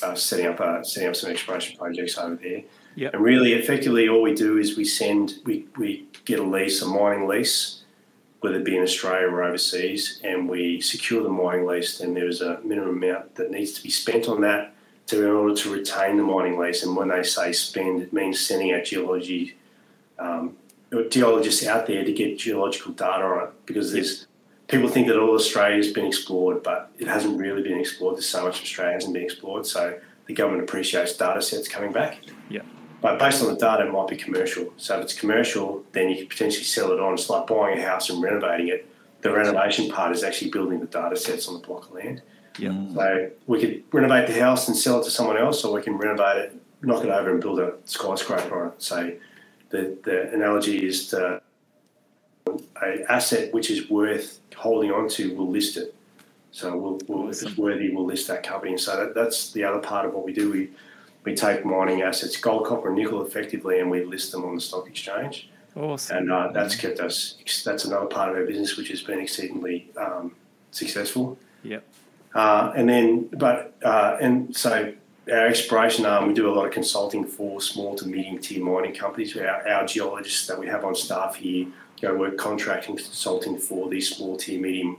uh, 0.02 0.16
setting 0.16 0.48
up 0.48 0.60
uh, 0.60 0.84
setting 0.84 1.10
up 1.10 1.16
some 1.16 1.30
exploration 1.30 1.78
projects 1.78 2.18
over 2.18 2.36
there. 2.36 2.64
Yep. 2.96 3.14
And 3.14 3.24
really, 3.24 3.54
effectively, 3.54 4.10
all 4.10 4.22
we 4.22 4.34
do 4.34 4.58
is 4.58 4.76
we 4.76 4.84
send 4.84 5.36
we, 5.46 5.68
we 5.78 6.08
get 6.26 6.40
a 6.40 6.44
lease, 6.44 6.82
a 6.82 6.88
mining 6.88 7.28
lease, 7.28 7.79
whether 8.42 8.58
it 8.58 8.64
be 8.64 8.78
in 8.78 8.84
Australia 8.84 9.28
or 9.28 9.44
overseas, 9.44 10.20
and 10.24 10.48
we 10.48 10.80
secure 10.82 11.22
the 11.24 11.30
mining 11.30 11.66
lease, 11.66 11.98
then 11.98 12.14
there's 12.14 12.42
a 12.42 12.60
minimum 12.64 13.04
amount 13.04 13.36
that 13.36 13.52
needs 13.52 13.74
to 13.74 13.84
be 13.84 13.90
spent 13.90 14.28
on 14.28 14.42
that 14.42 14.74
to 15.08 15.24
in 15.24 15.30
order 15.30 15.56
to 15.56 15.74
retain 15.74 16.18
the 16.18 16.24
mining 16.24 16.58
lease. 16.58 16.84
And 16.84 16.96
when 16.96 17.10
they 17.10 17.24
say 17.24 17.52
spend, 17.52 18.02
it 18.02 18.14
means 18.14 18.40
sending 18.40 18.72
out 18.74 18.86
geology 18.86 19.56
um, 20.18 20.56
geologists 21.10 21.66
out 21.66 21.88
there 21.88 22.04
to 22.04 22.12
get 22.12 22.38
geological 22.38 22.92
data 22.94 23.24
on 23.24 23.44
it 23.44 23.66
because 23.66 23.92
there's 23.92 24.28
people 24.68 24.90
think 24.90 25.08
that 25.08 25.18
all 25.18 25.36
Australia's 25.36 25.92
been 25.92 26.06
explored, 26.06 26.64
but 26.64 26.92
it 26.98 27.08
hasn't 27.08 27.38
really 27.38 27.62
been 27.62 27.80
explored. 27.80 28.16
There's 28.16 28.28
so 28.28 28.44
much 28.44 28.62
Australia 28.62 28.94
hasn't 28.94 29.14
been 29.14 29.24
explored, 29.24 29.66
so 29.66 30.00
the 30.28 30.34
government 30.34 30.64
appreciates 30.64 31.16
data 31.16 31.42
sets 31.42 31.68
coming 31.68 31.92
back. 31.92 32.20
Yeah. 33.02 33.12
But 33.12 33.20
based 33.20 33.42
on 33.42 33.50
the 33.50 33.56
data, 33.56 33.88
it 33.88 33.92
might 33.92 34.08
be 34.08 34.16
commercial. 34.16 34.74
So 34.78 34.98
if 34.98 35.04
it's 35.04 35.20
commercial, 35.20 35.84
then 35.92 36.10
you 36.10 36.18
could 36.18 36.30
potentially 36.30 36.64
sell 36.64 36.92
it 36.92 37.00
on. 37.00 37.14
It's 37.14 37.30
like 37.30 37.48
buying 37.48 37.80
a 37.80 37.82
house 37.82 38.10
and 38.10 38.22
renovating 38.22 38.68
it. 38.68 38.88
The 39.22 39.32
renovation 39.32 39.90
part 39.92 40.16
is 40.16 40.24
actually 40.24 40.52
building 40.52 40.80
the 40.80 40.86
data 40.86 41.16
sets 41.18 41.48
on 41.48 41.56
the 41.56 41.66
block 41.66 41.88
of 41.88 41.94
land. 41.94 42.22
Yeah. 42.58 42.70
Mm. 42.70 42.96
So 42.96 43.32
we 43.48 43.60
could 43.60 43.84
renovate 43.92 44.28
the 44.28 44.40
house 44.40 44.68
and 44.68 44.76
sell 44.78 45.00
it 45.00 45.04
to 45.06 45.12
someone 45.12 45.38
else, 45.38 45.64
or 45.64 45.74
we 45.74 45.82
can 45.82 45.98
renovate 45.98 46.38
it, 46.38 46.62
knock 46.82 47.04
it 47.04 47.10
over, 47.10 47.32
and 47.32 47.42
build 47.42 47.60
a 47.60 47.74
skyscraper 47.86 48.62
on 48.62 48.68
it. 48.70 48.82
So 48.82 49.14
the, 49.70 49.98
the 50.04 50.34
analogy 50.34 50.86
is 50.86 51.08
to 51.10 51.42
a 52.82 53.12
asset 53.12 53.54
which 53.54 53.70
is 53.70 53.90
worth 53.90 54.40
holding 54.56 54.92
on 54.92 55.08
to, 55.10 55.36
we'll 55.36 55.50
list 55.50 55.78
it. 55.78 55.96
So 56.52 56.76
we'll, 56.76 57.00
we'll 57.08 57.30
if 57.30 57.44
it's 57.44 57.58
worthy, 57.58 57.94
we'll 57.94 58.06
list 58.06 58.28
that 58.28 58.44
company. 58.44 58.72
And 58.72 58.82
so 58.82 58.98
that, 58.98 59.14
that's 59.14 59.52
the 59.54 59.64
other 59.64 59.80
part 59.80 60.06
of 60.06 60.14
what 60.14 60.26
we 60.26 60.34
do. 60.34 60.52
We 60.52 60.70
we 61.30 61.36
take 61.36 61.64
mining 61.64 62.02
assets, 62.02 62.38
gold, 62.38 62.66
copper, 62.66 62.88
and 62.88 62.98
nickel, 62.98 63.26
effectively, 63.26 63.80
and 63.80 63.90
we 63.90 64.04
list 64.04 64.32
them 64.32 64.44
on 64.46 64.56
the 64.56 64.62
stock 64.62 64.88
exchange. 64.88 65.50
Awesome. 65.76 66.18
And 66.18 66.32
uh, 66.32 66.52
that's 66.52 66.76
kept 66.76 67.00
us. 67.00 67.38
That's 67.64 67.86
another 67.86 68.08
part 68.08 68.32
of 68.32 68.36
our 68.36 68.46
business 68.46 68.76
which 68.78 68.90
has 68.90 69.02
been 69.02 69.20
exceedingly 69.20 69.92
um, 69.96 70.36
successful. 70.72 71.38
Yep. 71.64 71.84
Uh, 72.34 72.74
and 72.76 72.90
then, 72.90 73.30
but 73.34 73.76
uh, 73.84 74.18
and 74.20 74.56
so 74.56 74.94
our 75.32 75.48
exploration 75.48 76.06
arm, 76.06 76.28
we 76.28 76.34
do 76.34 76.52
a 76.52 76.54
lot 76.54 76.66
of 76.66 76.72
consulting 76.72 77.26
for 77.26 77.62
small 77.62 77.96
to 77.96 78.08
medium 78.08 78.40
tier 78.40 78.64
mining 78.64 78.96
companies. 78.96 79.38
Our, 79.38 79.68
our 79.68 79.86
geologists 79.86 80.48
that 80.48 80.58
we 80.58 80.68
have 80.68 80.84
on 80.84 80.96
staff 80.96 81.36
here 81.36 81.68
go 82.02 82.16
work 82.16 82.38
contracting 82.38 82.96
consulting 82.96 83.58
for 83.58 83.90
these 83.90 84.16
small 84.16 84.38
tier 84.38 84.60
medium 84.60 84.98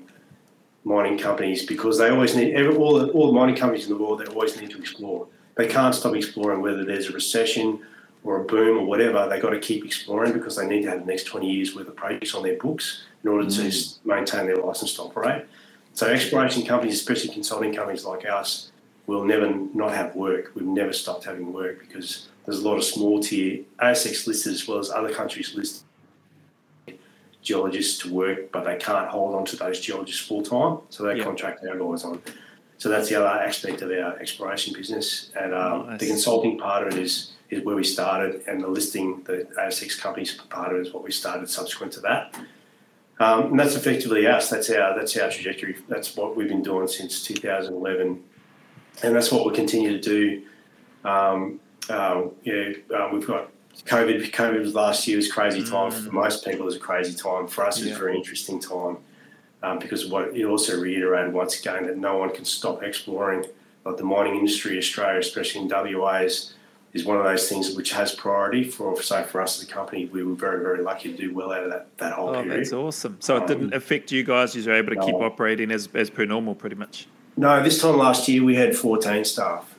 mining 0.85 1.19
companies 1.19 1.66
because 1.66 1.98
they 1.98 2.11
always 2.11 2.36
need 2.36 2.55
every, 2.55 2.74
all 2.74 2.98
the, 2.98 3.09
all 3.12 3.27
the 3.27 3.32
mining 3.32 3.57
companies 3.57 3.86
in 3.86 3.93
the 3.93 4.02
world. 4.02 4.20
They 4.20 4.27
always 4.27 4.61
need 4.61 4.70
to 4.70 4.78
explore. 4.78 5.27
They 5.61 5.69
can't 5.69 5.95
stop 5.95 6.16
exploring 6.16 6.62
whether 6.62 6.87
there's 6.87 7.11
a 7.11 7.12
recession 7.12 7.81
or 8.24 8.41
a 8.41 8.45
boom 8.45 8.78
or 8.78 8.87
whatever. 8.87 9.28
They've 9.28 9.43
got 9.43 9.51
to 9.51 9.59
keep 9.59 9.85
exploring 9.85 10.32
because 10.32 10.57
they 10.57 10.66
need 10.66 10.85
to 10.85 10.89
have 10.89 11.01
the 11.01 11.05
next 11.05 11.24
twenty 11.24 11.53
years 11.53 11.77
worth 11.77 11.87
of 11.87 11.97
projects 11.97 12.35
on 12.35 12.45
their 12.45 12.57
books 12.57 13.05
in 13.23 13.28
order 13.28 13.45
to 13.45 13.61
mm. 13.61 13.99
maintain 14.07 14.47
their 14.47 14.57
license 14.57 14.95
to 14.95 15.03
operate. 15.03 15.45
So 15.93 16.07
exploration 16.07 16.65
companies, 16.65 16.95
especially 16.95 17.35
consulting 17.35 17.74
companies 17.74 18.07
like 18.07 18.27
us, 18.27 18.73
will 19.07 19.23
never 19.23 19.51
not 19.74 19.93
have 19.93 20.16
work. 20.16 20.53
We've 20.55 20.65
never 20.65 20.95
stopped 20.95 21.24
having 21.24 21.53
work 21.53 21.78
because 21.81 22.28
there's 22.47 22.61
a 22.61 22.66
lot 22.66 22.78
of 22.78 22.85
small 22.85 23.20
tier 23.20 23.61
ASX 23.82 24.27
listed 24.27 24.55
as 24.55 24.66
well 24.66 24.78
as 24.78 24.89
other 24.91 25.12
countries 25.12 25.55
listed 25.55 25.82
geologists 27.43 27.99
to 27.99 28.11
work, 28.11 28.51
but 28.51 28.65
they 28.65 28.77
can't 28.77 29.09
hold 29.09 29.35
on 29.35 29.45
to 29.45 29.57
those 29.57 29.78
geologists 29.78 30.27
full 30.27 30.43
time, 30.43 30.78
so 30.89 31.03
they 31.03 31.16
Yeah. 31.16 31.24
contract 31.24 31.62
our 31.66 31.77
guys 31.77 32.05
on. 32.05 32.23
So 32.81 32.89
that's 32.89 33.11
the 33.11 33.16
other 33.16 33.27
aspect 33.43 33.82
of 33.82 33.90
our 33.90 34.19
exploration 34.19 34.73
business, 34.73 35.31
and 35.39 35.52
um, 35.55 35.86
Nice. 35.86 36.01
the 36.01 36.07
consulting 36.07 36.59
part 36.59 36.86
of 36.86 36.94
it 36.94 37.02
is 37.02 37.32
is 37.51 37.62
where 37.62 37.77
we 37.77 37.85
started, 37.85 38.43
and 38.48 38.62
the 38.62 38.69
listing, 38.69 39.23
the 39.24 39.47
ASX 39.59 40.01
companies 40.01 40.32
part 40.48 40.73
of 40.73 40.78
it 40.81 40.86
is 40.86 40.94
what 40.94 41.02
we 41.05 41.11
started 41.12 41.51
subsequent 41.51 41.93
to 41.93 42.01
that. 42.01 42.35
Um, 43.19 43.51
and 43.51 43.61
that's 43.61 43.74
effectively 43.77 44.27
us. 44.27 44.48
That's 44.48 44.70
our 44.70 44.98
that's 44.98 45.15
our 45.19 45.28
trajectory. 45.31 45.77
That's 45.90 46.16
what 46.16 46.36
we've 46.36 46.48
been 46.48 46.62
doing 46.62 46.89
since 46.89 47.23
2011, 47.23 48.24
and 49.02 49.15
that's 49.15 49.31
what 49.31 49.44
we'll 49.44 49.55
continue 49.55 49.93
to 49.93 50.01
do. 50.01 50.43
Um, 51.05 51.61
uh, 51.90 52.23
yeah, 52.44 52.70
uh, 52.97 53.11
we've 53.12 53.27
got 53.27 53.51
COVID. 53.85 54.31
COVID 54.31 54.59
was 54.59 54.74
last 54.74 55.07
year 55.07 55.19
was 55.19 55.31
crazy 55.31 55.62
time 55.62 55.90
for 55.90 56.11
most 56.12 56.47
people. 56.47 56.62
It 56.62 56.65
was 56.65 56.77
a 56.77 56.81
crazy 56.81 57.15
time 57.15 57.47
for 57.47 57.66
us. 57.66 57.77
It 57.77 57.82
was 57.82 57.90
Yeah. 57.90 57.97
a 57.97 57.98
very 57.98 58.16
interesting 58.16 58.59
time 58.59 58.97
um, 59.62 59.78
because 59.78 60.07
what 60.07 60.37
it 60.37 60.45
also 60.45 60.81
reiterated 60.81 61.32
once 61.32 61.59
again 61.61 61.87
that 61.87 61.97
no 61.99 62.16
one 62.19 62.35
can 62.35 62.45
stop 62.45 62.82
exploring. 62.82 63.45
Like 63.85 63.97
the 63.97 64.05
mining 64.05 64.37
industry, 64.37 64.77
Australia, 64.78 65.19
especially 65.19 65.62
in 65.62 65.69
WA, 65.69 66.19
is, 66.19 66.53
is 66.93 67.05
one 67.07 67.16
of 67.16 67.24
those 67.24 67.49
things 67.49 67.74
which 67.74 67.93
has 67.93 68.15
priority 68.15 68.62
for. 68.65 69.01
So 69.03 69.23
for 69.24 69.41
us 69.41 69.59
as 69.62 69.69
a 69.69 69.73
company, 69.73 70.07
we 70.07 70.23
were 70.23 70.35
very 70.35 70.61
very 70.62 70.82
lucky 70.82 71.11
to 71.12 71.16
do 71.16 71.35
well 71.35 71.53
out 71.53 71.65
of 71.65 71.70
that 71.70 71.87
that 71.99 72.12
whole 72.12 72.31
Oh, 72.31 72.43
period. 72.43 72.61
that's 72.61 72.73
awesome. 72.73 73.16
So 73.20 73.37
it 73.37 73.47
didn't 73.47 73.73
affect 73.74 74.12
you 74.12 74.23
guys. 74.23 74.55
You 74.55 74.62
were 74.65 74.74
able 74.77 74.95
to 74.95 75.01
keep 75.01 75.15
operating 75.15 75.70
as, 75.70 75.89
as 75.95 76.11
per 76.11 76.24
normal, 76.27 76.55
pretty 76.55 76.77
much. 76.77 77.07
No, 77.37 77.62
this 77.62 77.81
time 77.81 77.97
last 77.97 78.28
year 78.28 78.45
we 78.45 78.55
had 78.55 78.77
14 78.77 79.24
staff. 79.24 79.74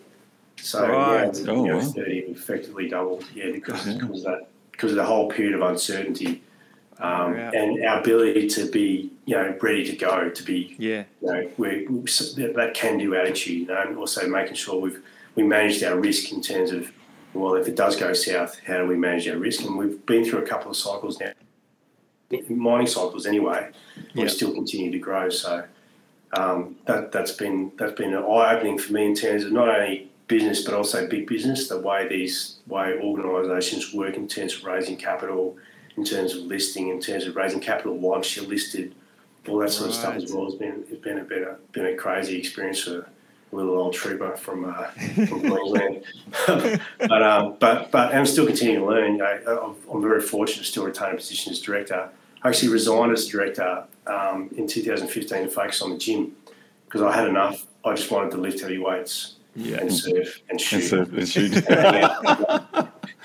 So 0.58 0.88
Right. 0.88 1.26
yeah, 1.36 1.52
Oh, 1.52 1.64
you 1.66 1.72
know, 1.72 1.78
wow. 1.78 1.82
30 1.84 2.18
effectively 2.30 2.88
doubled. 2.88 3.26
Yeah, 3.36 3.52
because, 3.52 3.86
Yeah. 3.88 3.94
because 4.00 4.26
of 4.26 4.32
that 4.32 4.48
because 4.72 4.92
of 4.92 4.98
the 4.98 5.06
whole 5.06 5.30
period 5.30 5.54
of 5.54 5.62
uncertainty 5.62 6.42
um, 7.02 7.34
Yeah. 7.36 7.52
and 7.54 7.84
our 7.86 8.00
ability 8.00 8.48
to 8.50 8.66
be 8.70 9.12
you 9.26 9.36
know 9.36 9.56
ready 9.62 9.84
to 9.86 9.96
go 9.96 10.30
to 10.30 10.44
be 10.44 10.76
Yeah. 10.78 11.04
you 11.22 11.28
know 11.28 11.52
we, 11.58 11.86
that- 12.56 12.72
can 12.76 12.98
do 12.98 13.16
attitude 13.16 13.60
you 13.62 13.66
know 13.68 13.82
and 13.82 13.98
also 13.98 14.28
making 14.28 14.56
sure 14.56 14.80
we've 14.80 15.02
we 15.36 15.44
managed 15.44 15.84
our 15.84 15.98
risk 16.00 16.32
in 16.32 16.42
terms 16.42 16.72
of 16.72 16.92
well 17.34 17.56
if 17.56 17.68
it 17.68 17.76
does 17.76 17.96
go 17.96 18.14
south 18.14 18.60
how 18.68 18.78
do 18.78 18.86
we 18.88 18.96
manage 18.96 19.28
our 19.28 19.38
risk 19.38 19.64
and 19.64 19.78
we've 19.78 20.06
been 20.06 20.24
through 20.26 20.40
a 20.40 20.48
couple 20.48 20.70
of 20.72 20.78
cycles 20.78 21.20
now 21.20 21.32
mining 22.50 22.88
cycles 22.88 23.26
anyway 23.26 23.70
Yeah. 24.14 24.24
we 24.24 24.30
still 24.30 24.54
continue 24.54 24.92
to 24.92 25.00
grow 25.00 25.30
so 25.30 25.64
um, 26.34 26.78
that 26.86 27.12
that's 27.12 27.34
been 27.34 27.72
that's 27.78 27.94
been 27.94 28.14
eye 28.14 28.56
opening 28.56 28.78
for 28.78 28.94
me 28.94 29.06
in 29.06 29.16
terms 29.16 29.44
of 29.44 29.52
not 29.52 29.68
only 29.70 30.10
business 30.28 30.64
but 30.64 30.74
also 30.74 31.08
big 31.08 31.28
business 31.28 31.68
the 31.68 31.78
way 31.80 32.08
these 32.08 32.58
way 32.68 32.98
organisations 33.02 33.94
work 33.94 34.16
in 34.16 34.28
terms 34.28 34.56
of 34.56 34.64
raising 34.64 34.96
capital 34.96 35.58
in 35.98 36.04
terms 36.04 36.34
of 36.36 36.44
listing, 36.44 36.90
in 36.90 37.00
terms 37.02 37.26
of 37.26 37.36
raising 37.36 37.60
capital 37.60 37.98
once 37.98 38.36
you're 38.36 38.46
listed, 38.46 38.96
all 39.48 39.58
that 39.60 39.72
sort 39.72 39.90
of 39.90 39.96
stuff 39.96 40.16
as 40.16 40.32
well. 40.32 40.48
It's 40.48 40.56
been 40.56 40.84
it's 40.90 41.02
been 41.02 41.20
a 41.20 41.24
been 41.24 41.44
a, 41.44 41.58
been 41.72 41.86
a 41.88 41.96
crazy 41.96 42.38
experience 42.38 42.82
for 42.84 43.00
a 43.52 43.56
little 43.56 43.76
old 43.78 43.94
trooper 43.94 44.36
from 44.38 44.66
uh, 44.66 44.86
from 45.28 45.42
Queensland. 45.50 46.04
but 47.00 47.22
um, 47.24 47.56
but 47.60 47.92
but 47.92 48.14
I'm 48.16 48.26
still 48.26 48.46
continuing 48.46 48.82
to 48.82 48.86
learn. 48.88 49.12
You 49.14 49.18
know, 49.20 49.26
I'm- 49.26 49.76
I'm 49.94 50.02
very 50.02 50.22
fortunate 50.22 50.60
to 50.64 50.70
still 50.72 50.86
retain 50.86 51.14
a 51.14 51.16
position 51.18 51.52
as 51.52 51.60
director. 51.62 52.10
I 52.44 52.48
actually 52.50 52.70
resigned 52.72 53.12
as 53.12 53.28
director 53.28 53.84
um, 54.08 54.50
in 54.56 54.68
2015 54.68 55.44
to 55.44 55.48
focus 55.50 55.82
on 55.82 55.92
the 55.92 55.98
gym 55.98 56.36
because 56.86 57.02
I 57.02 57.12
had 57.14 57.28
enough. 57.28 57.66
I 57.84 57.94
just 57.96 58.10
wanted 58.12 58.32
to 58.32 58.38
lift 58.38 58.62
heavy 58.62 58.78
weights 58.78 59.36
Yeah. 59.56 59.78
and 59.78 59.92
surf 59.94 60.40
and 60.50 60.60
shoot. 60.62 60.92
And 60.94 61.08
so 61.08 61.18
and 61.18 61.28
shoot. 61.28 61.52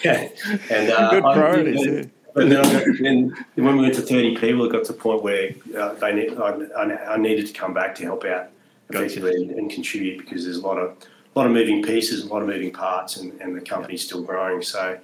yeah, 0.04 0.28
and 0.70 0.90
uh, 0.90 1.10
Good 1.10 1.24
I- 1.24 1.34
priorities, 1.34 1.86
yeah. 1.86 2.04
But 2.36 2.50
then, 2.50 2.62
got, 2.64 2.84
then 3.00 3.64
when 3.64 3.76
we 3.78 3.84
went 3.84 3.94
to 3.94 4.02
30 4.02 4.36
people, 4.36 4.66
it 4.66 4.72
got 4.72 4.84
to 4.84 4.92
the 4.92 4.98
point 4.98 5.22
where 5.22 5.52
uh, 5.74 5.94
they 5.94 6.12
need, 6.14 6.34
I, 6.38 6.50
I, 6.76 7.14
I 7.14 7.16
needed 7.16 7.46
to 7.46 7.52
come 7.54 7.72
back 7.72 7.94
to 7.94 8.02
help 8.02 8.26
out 8.26 8.50
effectively 8.90 9.34
and, 9.34 9.52
and 9.52 9.70
contribute 9.70 10.18
because 10.18 10.44
there's 10.44 10.58
a 10.58 10.60
lot 10.60 10.76
of 10.76 10.90
a 10.90 11.38
lot 11.38 11.46
of 11.46 11.52
moving 11.52 11.82
pieces, 11.82 12.24
a 12.24 12.28
lot 12.28 12.42
of 12.42 12.48
moving 12.48 12.72
parts, 12.72 13.16
and, 13.16 13.40
and 13.40 13.56
the 13.56 13.60
company's 13.62 14.04
still 14.04 14.22
growing. 14.22 14.60
So 14.60 14.98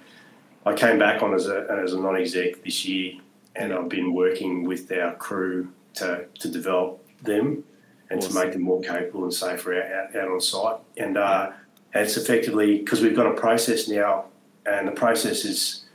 I 0.63 0.73
came 0.73 0.99
back 0.99 1.23
on 1.23 1.33
as 1.33 1.47
a 1.47 1.65
as 1.83 1.93
a 1.93 1.99
non-exec 1.99 2.63
this 2.63 2.85
year, 2.85 3.13
and 3.55 3.73
I've 3.73 3.89
been 3.89 4.13
working 4.13 4.63
with 4.63 4.91
our 4.91 5.15
crew 5.15 5.69
to 5.95 6.25
to 6.39 6.49
develop 6.49 7.03
them 7.23 7.63
and 8.11 8.19
Awesome. 8.19 8.33
to 8.33 8.43
make 8.43 8.53
them 8.53 8.61
more 8.61 8.81
capable 8.81 9.23
and 9.23 9.33
safer 9.33 9.81
out, 9.81 9.91
out, 9.91 10.15
out 10.15 10.27
on 10.29 10.39
site. 10.39 10.77
And 10.97 11.17
uh, 11.17 11.51
it's 11.95 12.15
effectively 12.15 12.77
because 12.77 13.01
we've 13.01 13.15
got 13.15 13.25
a 13.25 13.33
process 13.33 13.87
now, 13.87 14.25
and 14.67 14.87
the 14.87 14.91
process 14.91 15.45
is 15.45 15.85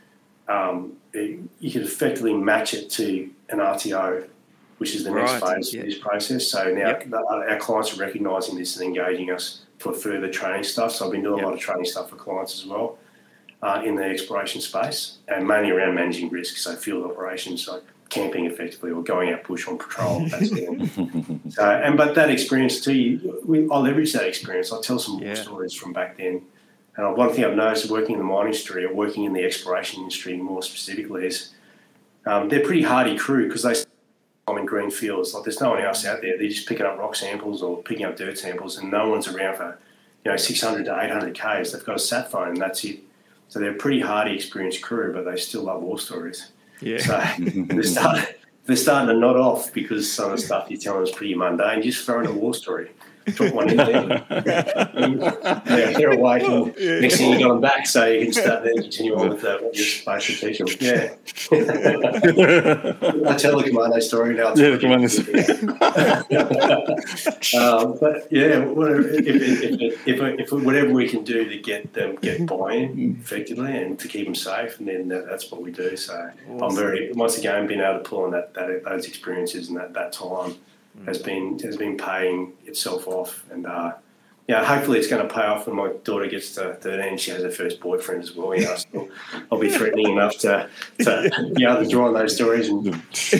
um, 0.49 0.98
you 1.15 1.71
could 1.73 1.83
effectively 1.83 2.35
match 2.35 2.75
it 2.75 2.91
to 2.91 3.31
an 3.51 3.59
RTO, 3.59 4.27
which 4.79 4.95
is 4.95 5.05
the 5.05 5.11
next 5.11 5.33
phase 5.45 5.73
yeah. 5.75 5.81
of 5.81 5.87
this 5.87 5.99
process. 5.99 6.47
So 6.49 6.73
now 6.73 6.89
Yep. 6.89 7.11
the- 7.11 7.17
our 7.25 7.59
clients 7.59 7.97
are 7.97 8.01
recognising 8.01 8.57
this 8.59 8.77
and 8.77 8.87
engaging 8.87 9.31
us 9.31 9.63
for 9.79 9.93
further 9.93 10.29
training 10.29 10.65
stuff. 10.65 10.93
So 10.93 11.07
I've 11.07 11.13
been 11.13 11.23
doing 11.23 11.39
Yep. 11.39 11.45
a 11.45 11.49
lot 11.49 11.55
of 11.55 11.61
training 11.61 11.85
stuff 11.87 12.11
for 12.11 12.17
clients 12.17 12.55
as 12.59 12.67
well 12.67 12.99
uh, 13.63 13.83
in 13.85 13.97
the 13.97 14.05
exploration 14.05 14.61
space, 14.61 15.19
and 15.29 15.47
mainly 15.47 15.71
around 15.71 15.95
managing 15.95 16.29
risk, 16.31 16.57
so 16.59 16.77
field 16.77 17.05
operations, 17.11 17.67
like 17.67 17.83
camping 18.09 18.47
effectively 18.47 18.91
or 18.91 19.03
going 19.03 19.33
out 19.33 19.43
bush 19.45 19.67
on 19.69 19.77
patrol. 19.77 20.21
That 20.29 20.47
sort 20.47 20.81
of 20.81 20.91
thing. 20.93 21.41
so, 21.51 21.63
and 21.69 21.97
but 21.97 22.15
that 22.15 22.31
experience 22.31 22.81
too, 22.81 22.95
you, 22.95 23.43
we, 23.45 23.69
I'll 23.71 23.83
leverage 23.83 24.13
that 24.13 24.27
experience. 24.27 24.73
I'll 24.73 24.81
tell 24.81 24.99
some 24.99 25.19
Yeah. 25.19 25.35
stories 25.35 25.75
from 25.75 25.93
back 25.93 26.17
then. 26.19 26.43
And 26.99 27.17
one 27.17 27.33
thing 27.33 27.45
I've 27.45 27.55
noticed 27.55 27.91
working 27.91 28.15
in 28.15 28.19
the 28.19 28.25
mining 28.25 28.49
industry 28.49 28.85
or 28.85 28.93
working 28.93 29.25
in 29.25 29.33
the 29.33 29.45
exploration 29.45 30.01
industry 30.01 30.37
more 30.37 30.63
specifically 30.63 31.27
is 31.27 31.55
um, 32.27 32.49
they're 32.49 32.65
pretty 32.65 32.83
hardy 32.83 33.17
crew 33.17 33.47
because 33.47 33.63
they 33.63 33.75
I'm 34.49 34.59
in 34.59 34.67
green 34.67 34.91
fields. 34.91 35.33
Like 35.33 35.45
there's 35.45 35.61
no 35.61 35.71
one 35.71 35.83
else 35.83 36.05
out 36.05 36.23
there. 36.23 36.37
They're 36.37 36.49
just 36.49 36.67
picking 36.69 36.87
up 36.87 36.99
rock 36.99 37.15
samples 37.15 37.63
or 37.63 37.83
picking 37.83 38.05
up 38.05 38.17
dirt 38.17 38.39
samples, 38.39 38.79
and 38.79 38.91
no 38.91 39.09
one's 39.09 39.29
around 39.29 39.57
for 39.57 39.79
you 40.25 40.31
know 40.31 40.37
600 40.37 40.85
to 40.87 41.01
800 41.01 41.35
k's. 41.35 41.73
They've 41.73 41.85
got 41.85 41.97
a 41.97 41.99
sat 41.99 42.31
phone, 42.31 42.49
and 42.49 42.57
that's 42.57 42.83
it. 42.85 43.01
So 43.49 43.61
they're 43.61 43.73
a 43.73 43.75
pretty 43.75 44.01
hardy, 44.01 44.35
experienced 44.35 44.83
crew, 44.83 45.13
but 45.13 45.25
they 45.25 45.37
still 45.37 45.65
love 45.65 45.83
war 45.83 45.99
stories. 45.99 46.51
Yeah. 46.81 46.99
So 46.99 47.23
they're 47.39 47.83
starting, 47.83 48.35
they're 48.67 48.77
starting 48.77 49.09
to 49.09 49.15
nod 49.15 49.37
off 49.37 49.73
because 49.73 50.11
some 50.11 50.33
of 50.33 50.39
the 50.39 50.45
stuff 50.45 50.71
you're 50.71 50.81
telling 50.81 51.05
is 51.05 51.13
pretty 51.13 51.35
mundane. 51.35 51.83
Just 51.83 52.05
throw 52.05 52.21
in 52.21 52.27
a 52.27 52.33
war 52.33 52.55
story. 52.55 52.91
Drop 53.35 53.55
one 53.55 53.71
in 53.71 53.77
there. 53.77 54.25
they're, 55.67 55.93
they're 55.95 56.13
awake. 56.13 56.43
And 56.45 56.75
Yeah. 56.77 57.01
Next 57.01 57.17
thing 57.17 57.33
you 57.33 57.39
got 57.39 57.49
them 57.49 57.61
back, 57.61 57.87
so 57.87 58.05
you 58.07 58.25
can 58.25 58.33
start 58.33 58.65
then 58.65 58.77
continue 58.77 59.17
on 59.17 59.31
with 59.31 59.45
uh, 59.45 59.59
what 59.59 59.77
you're 59.77 59.87
supposed 59.87 60.27
to 60.27 60.35
teach 60.35 60.59
them. 60.59 60.69
Yeah. 60.81 61.15
I 63.31 63.35
tell 63.37 63.57
the 63.59 63.65
commando 63.67 64.01
story 64.01 64.35
now. 64.35 64.55
Yeah, 64.55 64.71
the 64.71 64.79
commando 64.79 65.09
um, 67.59 67.99
but 68.01 68.27
yeah, 68.31 68.65
whatever, 68.65 69.09
if, 69.09 69.27
if, 69.27 69.63
if, 69.63 70.07
if, 70.07 70.21
if 70.41 70.53
whatever 70.53 70.93
we 70.93 71.09
can 71.09 71.25
do 71.25 71.49
to 71.49 71.59
get 71.59 71.93
them 71.93 72.17
get 72.17 72.47
buy-in 72.47 73.19
effectively 73.21 73.77
and 73.77 73.99
to 73.99 74.09
keep 74.09 74.27
them 74.27 74.35
safe, 74.35 74.79
and 74.79 74.89
then 74.89 75.09
that, 75.09 75.27
that's 75.27 75.51
what 75.51 75.63
we 75.63 75.71
do. 75.71 75.97
So 75.97 76.31
I'm 76.61 76.75
very 76.75 77.13
once 77.13 77.39
again 77.39 77.67
being 77.67 77.81
able 77.81 77.99
to 77.99 78.05
pull 78.09 78.25
on 78.25 78.31
that, 78.33 78.55
that 78.55 78.85
those 78.85 79.07
experiences 79.07 79.69
and 79.69 79.79
that, 79.79 79.95
that 79.95 80.13
time 80.13 80.57
has 81.07 81.19
been 81.19 81.59
has 81.61 81.77
been 81.77 81.97
paying 81.97 82.53
itself 82.67 83.07
off, 83.07 83.45
and 83.51 83.67
uh, 83.67 83.93
yeah, 84.47 84.65
hopefully 84.65 84.99
it's 84.99 85.09
going 85.09 85.27
to 85.27 85.33
pay 85.33 85.43
off 85.43 85.67
when 85.67 85.77
my 85.77 85.93
daughter 86.05 86.27
gets 86.27 86.55
to 86.55 86.75
13. 86.75 87.19
She 87.19 87.31
has 87.33 87.43
her 87.43 87.51
first 87.51 87.81
boyfriend 87.81 88.23
as 88.23 88.35
well. 88.35 88.55
You 88.55 88.65
know, 88.65 88.77
so 88.77 89.09
I'll 89.53 89.59
be 89.59 89.69
threatening 89.71 90.11
enough 90.13 90.39
to 90.39 90.69
to 91.01 91.53
be 91.55 91.65
able 91.65 91.83
to 91.83 91.89
draw 91.89 92.07
on 92.09 92.15
those 92.15 92.35
stories 92.35 92.69
and 92.71 92.83
Watch. 92.87 93.31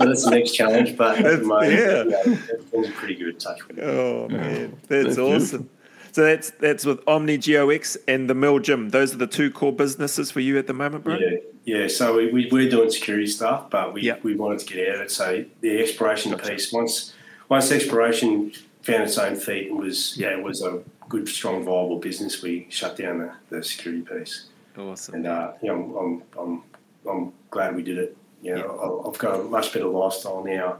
That's 0.00 0.24
the 0.24 0.30
next 0.30 0.52
challenge, 0.52 0.96
but 0.96 1.18
at 1.18 1.22
That's- 1.24 1.40
the 1.40 1.46
moment, 1.46 1.72
yeah. 1.72 2.04
yeah, 2.04 2.18
everything's 2.52 2.90
pretty 2.90 3.14
good. 3.14 3.38
Touch 3.40 3.66
with. 3.68 3.78
Oh 3.80 4.28
man, 4.28 4.76
that's 4.88 5.16
That's 5.16 5.18
awesome. 5.18 5.68
So 6.14 6.22
that's 6.22 6.50
that's 6.60 6.86
with 6.86 7.00
Omni 7.08 7.38
GeoX 7.38 7.96
and 8.06 8.30
the 8.30 8.34
Mill 8.36 8.60
Gym. 8.60 8.90
Those 8.90 9.12
are 9.12 9.16
the 9.16 9.26
two 9.26 9.50
core 9.50 9.72
businesses 9.72 10.30
for 10.30 10.38
you 10.38 10.56
at 10.58 10.68
the 10.68 10.72
moment, 10.72 11.02
bro. 11.02 11.16
Yeah, 11.18 11.38
yeah. 11.64 11.88
So 11.88 12.14
we, 12.18 12.30
we 12.30 12.48
we're 12.52 12.70
doing 12.70 12.88
security 12.88 13.26
stuff, 13.26 13.68
but 13.68 13.92
we, 13.92 14.02
Yep. 14.02 14.22
we 14.22 14.36
wanted 14.36 14.60
to 14.60 14.66
get 14.72 14.88
out 14.90 14.94
of 14.94 15.00
it. 15.00 15.10
So 15.10 15.44
the 15.60 15.80
exploration 15.82 16.38
piece 16.38 16.72
once 16.72 17.14
once 17.48 17.72
exploration 17.72 18.52
found 18.82 19.02
its 19.02 19.18
own 19.18 19.34
feet 19.34 19.70
and 19.72 19.80
was 19.80 20.16
yeah 20.16 20.36
was 20.36 20.62
a 20.62 20.84
good 21.08 21.28
strong 21.28 21.64
viable 21.64 21.98
business, 21.98 22.42
we 22.42 22.68
shut 22.70 22.96
down 22.96 23.18
the, 23.18 23.32
the 23.50 23.64
security 23.64 24.02
piece. 24.02 24.46
Awesome. 24.78 25.16
and 25.16 25.26
uh, 25.26 25.52
you 25.62 25.68
know, 25.68 26.22
I'm, 26.38 26.40
I'm, 26.40 26.62
I'm 27.10 27.32
glad 27.50 27.74
we 27.74 27.82
did 27.82 27.98
it. 27.98 28.16
You 28.40 28.54
know, 28.54 29.02
I- 29.04 29.08
I've 29.08 29.18
got 29.18 29.40
a 29.40 29.42
much 29.42 29.72
better 29.72 29.86
lifestyle 29.86 30.44
now. 30.44 30.76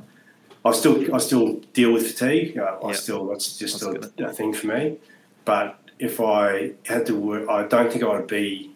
I 0.65 0.70
still, 0.73 1.12
I 1.12 1.19
still 1.19 1.55
deal 1.73 1.93
with 1.93 2.06
fatigue. 2.12 2.56
Uh, 2.56 2.78
I 2.85 2.89
Yeah. 2.90 2.94
still, 2.94 3.27
that's 3.27 3.59
just 3.59 3.82
a, 3.82 4.11
a 4.19 4.32
thing 4.32 4.55
for 4.55 4.69
me. 4.69 4.97
But 5.44 5.78
if 5.98 6.20
I 6.20 6.72
had 6.86 7.06
to 7.06 7.14
work, 7.14 7.48
I 7.48 7.64
don't 7.66 7.90
think 7.90 8.04
I 8.04 8.08
would 8.08 8.26
be 8.26 8.70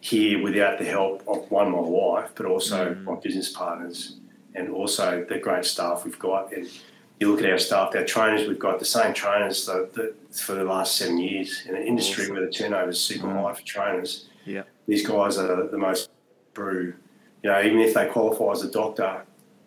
here 0.00 0.40
without 0.42 0.78
the 0.78 0.84
help 0.84 1.22
of 1.26 1.50
one, 1.50 1.72
my 1.72 1.80
wife, 1.80 2.30
but 2.34 2.46
also 2.46 2.94
Mm. 2.94 3.04
my 3.04 3.14
business 3.16 3.50
partners, 3.52 4.16
and 4.54 4.70
also 4.70 5.24
the 5.28 5.38
great 5.38 5.64
staff 5.64 6.04
we've 6.04 6.18
got. 6.18 6.52
And 6.52 6.68
you 7.18 7.30
look 7.30 7.42
at 7.42 7.50
our 7.50 7.58
staff, 7.58 7.94
our 7.96 8.04
trainers, 8.04 8.46
we've 8.46 8.58
got 8.58 8.78
the 8.78 8.84
same 8.84 9.14
trainers 9.14 9.66
that, 9.66 9.94
that 9.94 10.14
for 10.34 10.54
the 10.54 10.64
last 10.64 10.96
seven 10.96 11.18
years 11.18 11.62
in 11.68 11.74
an 11.74 11.82
industry 11.82 12.24
Awesome. 12.24 12.36
where 12.36 12.46
the 12.46 12.52
turnover 12.52 12.90
is 12.90 13.00
super 13.00 13.26
Mm. 13.26 13.42
high 13.42 13.54
for 13.54 13.62
trainers 13.62 14.26
Yeah. 14.44 14.62
these 14.86 15.06
guys 15.06 15.38
are 15.38 15.66
the 15.66 15.78
most 15.78 16.10
brew. 16.54 16.94
You 17.42 17.50
know, 17.50 17.60
even 17.62 17.80
if 17.80 17.94
they 17.94 18.06
qualify 18.06 18.52
as 18.52 18.62
a 18.62 18.70
doctor, 18.70 19.22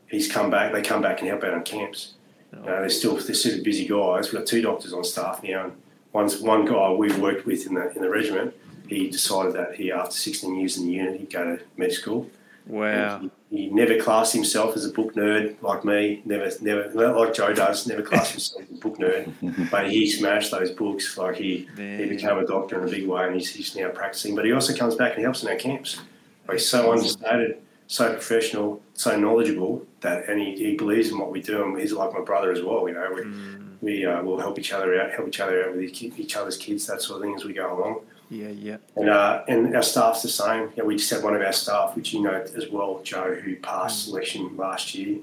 he's 0.07 0.31
come 0.31 0.49
back. 0.49 0.71
They 0.73 0.81
come 0.81 1.01
back 1.01 1.19
and 1.19 1.27
help 1.29 1.43
out 1.43 1.53
on 1.53 1.63
camps. 1.63 2.13
You 2.53 2.59
know, 2.59 2.65
they're 2.79 2.89
still 2.89 3.15
they're 3.17 3.35
super 3.35 3.61
busy 3.63 3.87
guys. 3.87 4.31
We've 4.31 4.39
got 4.41 4.47
two 4.47 4.61
doctors 4.61 4.93
on 4.93 5.03
staff 5.03 5.43
now, 5.43 5.65
and 5.65 5.73
one's 6.13 6.39
one 6.39 6.65
guy 6.65 6.91
we've 6.91 7.19
worked 7.19 7.45
with 7.45 7.65
in 7.67 7.75
the 7.75 7.91
in 7.95 8.01
the 8.01 8.09
regiment. 8.09 8.53
He 8.87 9.09
decided 9.09 9.53
that 9.53 9.75
he, 9.75 9.91
after 9.91 10.15
16 10.15 10.55
years 10.55 10.77
in 10.77 10.87
the 10.87 10.93
unit, 10.93 11.19
he'd 11.19 11.31
go 11.31 11.43
to 11.43 11.63
med 11.77 11.93
school. 11.93 12.29
Wow. 12.65 13.19
He, 13.51 13.57
he 13.57 13.69
never 13.69 13.97
classed 13.97 14.33
himself 14.33 14.75
as 14.75 14.85
a 14.85 14.91
book 14.91 15.13
nerd 15.15 15.61
like 15.61 15.83
me. 15.85 16.21
Never, 16.25 16.51
never 16.61 17.11
like 17.13 17.33
Joe 17.33 17.53
does. 17.53 17.85
Never 17.87 18.01
classed 18.01 18.31
himself 18.31 18.63
as 18.63 18.77
a 18.77 18.81
book 18.81 18.97
nerd. 18.97 19.69
But 19.71 19.91
he 19.91 20.09
smashed 20.09 20.51
those 20.51 20.71
books. 20.71 21.17
Like 21.17 21.35
he, 21.35 21.67
he 21.75 22.05
became 22.05 22.37
a 22.37 22.45
doctor 22.45 22.81
in 22.81 22.87
a 22.87 22.91
big 22.91 23.07
way, 23.07 23.25
and 23.25 23.35
he's, 23.35 23.53
he's 23.53 23.75
now 23.75 23.89
practicing. 23.89 24.35
But 24.35 24.45
he 24.45 24.51
also 24.53 24.75
comes 24.75 24.95
back 24.95 25.13
and 25.15 25.23
helps 25.23 25.43
in 25.43 25.49
our 25.49 25.55
camps. 25.55 25.99
Like 26.47 26.57
he's 26.57 26.67
so 26.67 26.91
understated, 26.91 27.59
so 27.87 28.11
professional, 28.13 28.81
so 28.93 29.19
knowledgeable 29.19 29.85
that, 30.01 30.27
and 30.29 30.39
he, 30.39 30.55
he 30.55 30.75
believes 30.75 31.09
in 31.09 31.17
what 31.19 31.31
we 31.31 31.41
do. 31.41 31.63
And 31.63 31.79
he's 31.79 31.93
like 31.93 32.13
my 32.13 32.21
brother 32.21 32.51
as 32.51 32.61
well. 32.63 32.87
You 32.87 32.95
know, 32.95 33.11
we 33.13 33.21
Mm, 33.21 33.68
we 33.81 34.05
uh, 34.05 34.21
will 34.21 34.39
help 34.39 34.59
each 34.59 34.73
other 34.73 34.99
out, 34.99 35.11
help 35.11 35.27
each 35.27 35.39
other 35.39 35.65
out 35.65 35.75
with 35.75 35.83
each 36.03 36.35
other's 36.35 36.57
kids, 36.57 36.85
that 36.87 37.01
sort 37.01 37.17
of 37.17 37.23
thing 37.23 37.35
as 37.35 37.45
we 37.45 37.53
go 37.53 37.77
along. 37.77 38.01
yeah, 38.29 38.49
yeah. 38.49 38.77
And 38.95 39.09
uh, 39.09 39.43
and 39.47 39.75
our 39.75 39.81
staff's 39.81 40.21
the 40.21 40.29
same. 40.29 40.71
Know, 40.77 40.85
we 40.85 40.97
just 40.97 41.09
had 41.09 41.23
one 41.23 41.35
of 41.35 41.41
our 41.41 41.53
staff, 41.53 41.95
which 41.95 42.13
you 42.13 42.21
know 42.21 42.33
as 42.33 42.69
well, 42.69 43.01
Joe, 43.03 43.35
who 43.35 43.55
passed 43.57 44.05
selection 44.05 44.55
last 44.57 44.93
year. 44.95 45.19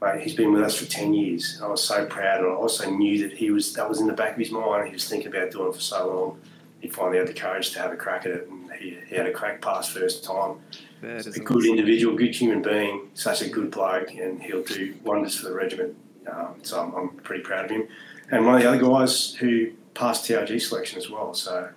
Mate, 0.00 0.22
he's 0.22 0.34
been 0.34 0.52
with 0.52 0.62
us 0.62 0.76
for 0.76 0.86
ten 0.86 1.12
years. 1.14 1.60
I 1.62 1.66
was 1.66 1.82
so 1.82 2.06
proud, 2.06 2.40
and 2.40 2.48
I 2.48 2.54
also 2.54 2.88
knew 2.90 3.28
that 3.28 3.36
he 3.36 3.50
was 3.50 3.74
that 3.74 3.88
was 3.88 4.00
in 4.00 4.06
the 4.06 4.12
back 4.12 4.32
of 4.32 4.38
his 4.38 4.50
mind. 4.50 4.86
He 4.86 4.92
was 4.92 5.08
thinking 5.08 5.28
about 5.28 5.50
doing 5.50 5.68
it 5.68 5.74
for 5.74 5.80
so 5.80 6.06
long. 6.06 6.40
He 6.80 6.88
finally 6.88 7.18
had 7.18 7.26
the 7.26 7.34
courage 7.34 7.70
to 7.70 7.78
have 7.80 7.92
a 7.92 7.96
crack 7.96 8.26
at 8.26 8.32
it, 8.32 8.48
and 8.48 8.70
he, 8.72 8.98
he 9.08 9.16
had 9.16 9.26
a 9.26 9.32
crack 9.32 9.62
pass 9.62 9.88
first 9.88 10.22
time. 10.22 10.56
That 11.00 11.16
is 11.16 11.26
a 11.26 11.40
good 11.40 11.56
awesome. 11.58 11.70
individual, 11.70 12.16
good 12.16 12.34
human 12.34 12.62
being, 12.62 13.10
such 13.14 13.42
a 13.42 13.48
good 13.48 13.70
bloke, 13.70 14.14
and 14.14 14.42
he'll 14.42 14.62
do 14.62 14.94
wonders 15.02 15.36
for 15.36 15.48
the 15.48 15.54
regiment. 15.54 15.96
Um, 16.30 16.54
so 16.62 16.80
I'm, 16.82 16.94
I'm 16.94 17.08
pretty 17.16 17.42
proud 17.42 17.66
of 17.66 17.70
him. 17.70 17.88
And 18.30 18.46
one 18.46 18.54
of 18.56 18.62
the 18.62 18.68
other 18.68 18.78
guys 18.78 19.34
who 19.34 19.70
passed 19.94 20.24
TRG 20.28 20.60
selection 20.60 20.98
as 20.98 21.10
well. 21.10 21.34
So 21.34 21.68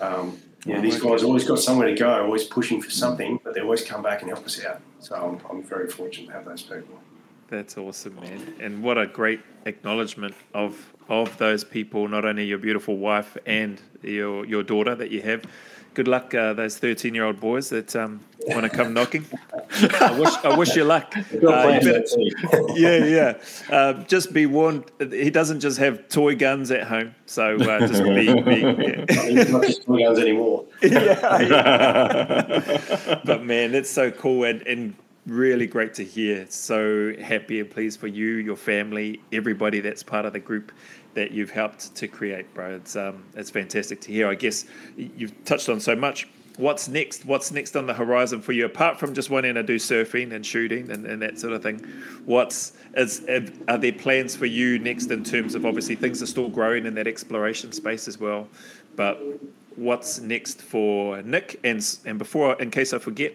um, 0.00 0.38
yeah, 0.64 0.78
Oh, 0.78 0.80
these 0.80 0.98
okay. 0.98 1.08
guys 1.10 1.22
always 1.24 1.44
got 1.44 1.58
somewhere 1.58 1.88
to 1.88 1.94
go, 1.94 2.24
always 2.24 2.44
pushing 2.44 2.80
for 2.80 2.90
something, 2.90 3.40
but 3.42 3.54
they 3.54 3.60
always 3.60 3.82
come 3.84 4.02
back 4.02 4.22
and 4.22 4.30
help 4.30 4.44
us 4.46 4.64
out. 4.64 4.80
So 5.00 5.16
I'm, 5.16 5.40
I'm 5.50 5.62
very 5.62 5.88
fortunate 5.88 6.28
to 6.28 6.32
have 6.32 6.44
those 6.44 6.62
people. 6.62 7.00
That's 7.48 7.76
awesome, 7.76 8.14
man. 8.16 8.54
And 8.60 8.82
what 8.82 8.96
a 8.96 9.06
great 9.06 9.40
acknowledgement 9.66 10.34
of 10.54 10.88
of 11.08 11.36
those 11.36 11.64
people, 11.64 12.08
not 12.08 12.24
only 12.24 12.44
your 12.44 12.58
beautiful 12.58 12.96
wife 12.96 13.36
and 13.44 13.80
your 14.02 14.46
your 14.46 14.62
daughter 14.62 14.94
that 14.94 15.10
you 15.10 15.20
have. 15.22 15.42
Good 15.94 16.08
luck, 16.08 16.34
uh, 16.34 16.54
those 16.54 16.78
thirteen 16.78 17.14
year 17.14 17.24
old 17.24 17.38
boys 17.38 17.68
that 17.68 17.94
um, 17.94 18.20
want 18.46 18.62
to 18.62 18.70
come 18.70 18.94
knocking. 18.94 19.26
I 20.00 20.18
wish 20.18 20.34
I 20.44 20.56
wish 20.56 20.74
you 20.74 20.84
luck. 20.84 21.14
Uh, 21.16 21.20
you 21.22 21.42
better, 21.42 22.04
yeah, 22.74 23.04
yeah. 23.04 23.38
Uh, 23.70 23.92
just 24.04 24.32
be 24.32 24.46
warned. 24.46 24.84
He 24.98 25.30
doesn't 25.30 25.60
just 25.60 25.78
have 25.78 26.08
toy 26.08 26.34
guns 26.34 26.70
at 26.70 26.86
home, 26.86 27.14
so 27.26 27.56
uh, 27.56 27.86
just 27.86 28.02
be. 28.04 28.32
be 28.42 28.60
yeah. 28.60 29.04
He's 29.28 29.50
not 29.50 29.62
just 29.64 29.84
toy 29.84 30.04
guns 30.04 30.18
anymore. 30.18 30.64
yeah, 30.82 31.40
yeah. 31.40 33.20
but 33.24 33.44
man, 33.44 33.74
it's 33.74 33.90
so 33.90 34.10
cool 34.10 34.44
and, 34.44 34.66
and 34.66 34.94
really 35.26 35.66
great 35.66 35.94
to 35.94 36.04
hear. 36.04 36.46
So 36.48 37.14
happy 37.20 37.60
and 37.60 37.70
pleased 37.70 38.00
for 38.00 38.06
you, 38.06 38.36
your 38.36 38.56
family, 38.56 39.20
everybody 39.32 39.80
that's 39.80 40.02
part 40.02 40.24
of 40.24 40.32
the 40.32 40.40
group 40.40 40.72
that 41.14 41.30
you've 41.30 41.50
helped 41.50 41.94
to 41.96 42.08
create, 42.08 42.52
bro. 42.54 42.76
It's 42.76 42.96
um, 42.96 43.24
it's 43.34 43.50
fantastic 43.50 44.00
to 44.02 44.12
hear. 44.12 44.28
I 44.28 44.34
guess 44.34 44.64
you've 44.96 45.44
touched 45.44 45.68
on 45.68 45.80
so 45.80 45.94
much. 45.94 46.28
What's 46.58 46.86
next? 46.88 47.24
What's 47.24 47.50
next 47.50 47.76
on 47.76 47.86
the 47.86 47.94
horizon 47.94 48.42
for 48.42 48.52
you? 48.52 48.66
Apart 48.66 48.98
from 48.98 49.14
just 49.14 49.30
wanting 49.30 49.54
to 49.54 49.62
do 49.62 49.76
surfing 49.76 50.32
and 50.32 50.44
shooting 50.44 50.90
and, 50.90 51.06
and 51.06 51.22
that 51.22 51.38
sort 51.38 51.54
of 51.54 51.62
thing, 51.62 51.78
what's 52.24 52.72
is 52.94 53.24
are 53.68 53.78
there 53.78 53.92
plans 53.92 54.36
for 54.36 54.46
you 54.46 54.78
next 54.78 55.10
in 55.10 55.24
terms 55.24 55.54
of 55.54 55.64
obviously 55.64 55.94
things 55.94 56.22
are 56.22 56.26
still 56.26 56.48
growing 56.48 56.84
in 56.84 56.94
that 56.94 57.06
exploration 57.06 57.72
space 57.72 58.06
as 58.06 58.18
well, 58.18 58.48
but 58.96 59.18
what's 59.76 60.20
next 60.20 60.60
for 60.60 61.22
Nick? 61.22 61.58
And 61.64 61.84
and 62.04 62.18
before, 62.18 62.60
in 62.60 62.70
case 62.70 62.92
I 62.92 62.98
forget, 62.98 63.34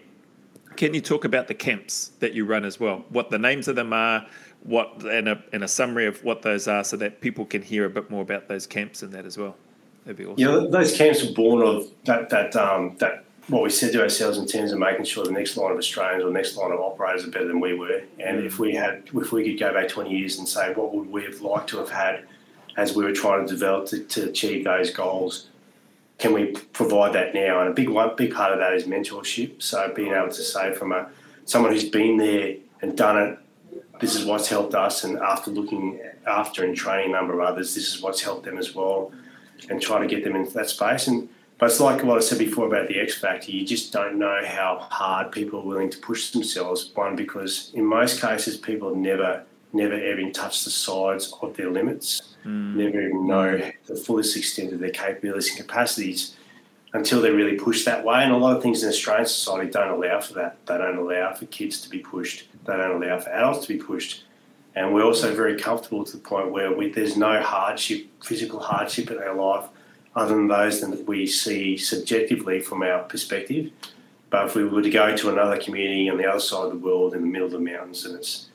can 0.76 0.94
you 0.94 1.00
talk 1.00 1.24
about 1.24 1.48
the 1.48 1.54
camps 1.54 2.12
that 2.20 2.34
you 2.34 2.44
run 2.44 2.64
as 2.64 2.78
well? 2.78 3.04
What 3.08 3.30
the 3.30 3.38
names 3.38 3.66
of 3.66 3.74
them 3.74 3.92
are, 3.92 4.24
what 4.68 5.02
and 5.04 5.28
a, 5.28 5.42
and 5.52 5.64
a 5.64 5.68
summary 5.68 6.06
of 6.06 6.22
what 6.22 6.42
those 6.42 6.68
are, 6.68 6.84
so 6.84 6.96
that 6.98 7.20
people 7.20 7.44
can 7.44 7.62
hear 7.62 7.84
a 7.84 7.90
bit 7.90 8.10
more 8.10 8.22
about 8.22 8.48
those 8.48 8.66
camps 8.66 9.02
and 9.02 9.12
that 9.12 9.24
as 9.24 9.38
well. 9.38 9.56
That'd 10.04 10.16
be 10.16 10.24
awesome. 10.24 10.38
Yeah, 10.38 10.68
those 10.70 10.96
camps 10.96 11.24
were 11.24 11.32
born 11.32 11.66
of 11.66 11.88
that 12.04 12.28
that 12.30 12.54
um, 12.56 12.96
that 12.98 13.24
what 13.48 13.62
we 13.62 13.70
said 13.70 13.92
to 13.92 14.02
ourselves 14.02 14.36
in 14.36 14.46
terms 14.46 14.72
of 14.72 14.78
making 14.78 15.06
sure 15.06 15.24
the 15.24 15.32
next 15.32 15.56
line 15.56 15.72
of 15.72 15.78
Australians 15.78 16.22
or 16.22 16.26
the 16.26 16.32
next 16.32 16.56
line 16.56 16.70
of 16.70 16.80
operators 16.80 17.24
are 17.26 17.30
better 17.30 17.48
than 17.48 17.60
we 17.60 17.74
were. 17.74 18.02
And 18.18 18.40
mm. 18.40 18.46
if 18.46 18.58
we 18.58 18.74
had, 18.74 19.04
if 19.14 19.32
we 19.32 19.44
could 19.44 19.58
go 19.58 19.72
back 19.72 19.88
20 19.88 20.10
years 20.10 20.38
and 20.38 20.46
say 20.46 20.74
what 20.74 20.94
would 20.94 21.10
we 21.10 21.24
have 21.24 21.40
liked 21.40 21.70
to 21.70 21.78
have 21.78 21.88
had 21.88 22.24
as 22.76 22.94
we 22.94 23.04
were 23.04 23.12
trying 23.12 23.46
to 23.46 23.52
develop 23.52 23.86
to, 23.86 24.04
to 24.04 24.28
achieve 24.28 24.64
those 24.64 24.90
goals, 24.90 25.48
can 26.18 26.34
we 26.34 26.52
provide 26.72 27.14
that 27.14 27.34
now? 27.34 27.60
And 27.60 27.70
a 27.70 27.72
big 27.72 27.88
one, 27.88 28.14
big 28.16 28.34
part 28.34 28.52
of 28.52 28.58
that 28.58 28.74
is 28.74 28.84
mentorship. 28.84 29.62
So 29.62 29.92
being 29.96 30.12
able 30.12 30.28
to 30.28 30.42
say 30.42 30.74
from 30.74 30.92
a 30.92 31.08
someone 31.46 31.72
who's 31.72 31.88
been 31.88 32.18
there 32.18 32.56
and 32.82 32.96
done 32.96 33.16
it, 33.18 33.38
this 34.00 34.14
is 34.14 34.24
what's 34.24 34.48
helped 34.48 34.74
us. 34.74 35.04
And 35.04 35.18
after 35.18 35.50
looking 35.50 36.00
after 36.26 36.64
and 36.64 36.76
training 36.76 37.10
a 37.10 37.12
number 37.12 37.34
of 37.34 37.40
others, 37.40 37.74
this 37.74 37.94
is 37.94 38.02
what's 38.02 38.22
helped 38.22 38.44
them 38.44 38.58
as 38.58 38.74
well. 38.74 39.12
And 39.68 39.82
try 39.82 39.98
to 40.00 40.06
get 40.06 40.22
them 40.22 40.36
into 40.36 40.52
that 40.54 40.68
space. 40.68 41.08
And 41.08 41.28
but 41.58 41.66
it's 41.66 41.80
like 41.80 42.04
what 42.04 42.16
I 42.16 42.20
said 42.20 42.38
before 42.38 42.66
about 42.66 42.86
the 42.86 43.00
X 43.00 43.18
Factor. 43.18 43.50
You 43.50 43.66
just 43.66 43.92
don't 43.92 44.18
know 44.18 44.40
how 44.44 44.86
hard 44.90 45.32
people 45.32 45.58
are 45.60 45.64
willing 45.64 45.90
to 45.90 45.98
push 45.98 46.30
themselves. 46.30 46.92
One 46.94 47.16
because 47.16 47.72
in 47.74 47.84
most 47.84 48.20
cases 48.20 48.56
people 48.56 48.94
never 48.94 49.44
never 49.72 49.98
even 49.98 50.32
touch 50.32 50.64
the 50.64 50.70
sides 50.70 51.34
of 51.42 51.56
their 51.56 51.70
limits, 51.70 52.36
mm. 52.44 52.74
never 52.74 53.02
even 53.02 53.26
know 53.26 53.70
the 53.86 53.96
fullest 53.96 54.36
extent 54.36 54.72
of 54.72 54.78
their 54.78 54.90
capabilities 54.90 55.50
and 55.50 55.58
capacities 55.58 56.36
until 56.94 57.20
they're 57.20 57.34
really 57.34 57.56
pushed 57.56 57.84
that 57.84 58.04
way. 58.04 58.22
And 58.22 58.32
a 58.32 58.36
lot 58.36 58.56
of 58.56 58.62
things 58.62 58.82
in 58.82 58.88
Australian 58.88 59.26
society 59.26 59.70
don't 59.70 59.90
allow 59.90 60.20
for 60.20 60.34
that. 60.34 60.64
They 60.66 60.78
don't 60.78 60.96
allow 60.96 61.34
for 61.34 61.46
kids 61.46 61.82
to 61.82 61.90
be 61.90 61.98
pushed. 61.98 62.48
They 62.68 62.76
don't 62.76 63.02
allow 63.02 63.18
for 63.18 63.30
adults 63.30 63.66
to 63.66 63.72
be 63.76 63.82
pushed. 63.82 64.24
And 64.76 64.94
we're 64.94 65.02
also 65.02 65.34
very 65.34 65.58
comfortable 65.58 66.04
to 66.04 66.12
the 66.12 66.22
point 66.22 66.52
where 66.52 66.70
we, 66.70 66.90
there's 66.90 67.16
no 67.16 67.42
hardship, 67.42 68.06
physical 68.22 68.60
hardship 68.60 69.10
in 69.10 69.18
our 69.18 69.34
life, 69.34 69.68
other 70.14 70.34
than 70.34 70.48
those 70.48 70.80
that 70.82 71.06
we 71.08 71.26
see 71.26 71.78
subjectively 71.78 72.60
from 72.60 72.82
our 72.82 73.02
perspective. 73.04 73.70
But 74.28 74.46
if 74.46 74.54
we 74.54 74.64
were 74.64 74.82
to 74.82 74.90
go 74.90 75.16
to 75.16 75.30
another 75.30 75.58
community 75.58 76.10
on 76.10 76.18
the 76.18 76.26
other 76.26 76.40
side 76.40 76.66
of 76.66 76.70
the 76.72 76.78
world 76.78 77.14
in 77.14 77.22
the 77.22 77.26
middle 77.26 77.46
of 77.46 77.52
the 77.52 77.58
mountains 77.58 78.04
and 78.04 78.16
it's 78.16 78.50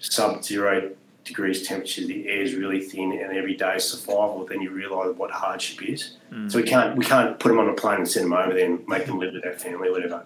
sub-zero 0.00 0.90
degrees 1.24 1.66
temperature, 1.66 2.04
the 2.04 2.28
air 2.28 2.42
is 2.42 2.54
really 2.54 2.80
thin, 2.80 3.12
and 3.12 3.36
every 3.36 3.54
day 3.54 3.76
is 3.76 3.88
survival, 3.88 4.44
then 4.44 4.60
you 4.60 4.70
realise 4.70 5.16
what 5.16 5.30
hardship 5.30 5.88
is. 5.88 6.16
Mm. 6.32 6.50
So 6.50 6.58
we 6.58 6.64
can't 6.64 6.96
we 6.96 7.04
can't 7.04 7.38
put 7.38 7.50
them 7.50 7.60
on 7.60 7.68
a 7.68 7.74
plane 7.74 7.98
and 7.98 8.08
send 8.08 8.26
them 8.26 8.32
over 8.32 8.52
there 8.52 8.66
and 8.66 8.86
make 8.88 9.06
them 9.06 9.18
live 9.18 9.32
with 9.32 9.44
their 9.44 9.54
family, 9.54 9.88
or 9.88 9.92
whatever. 9.92 10.24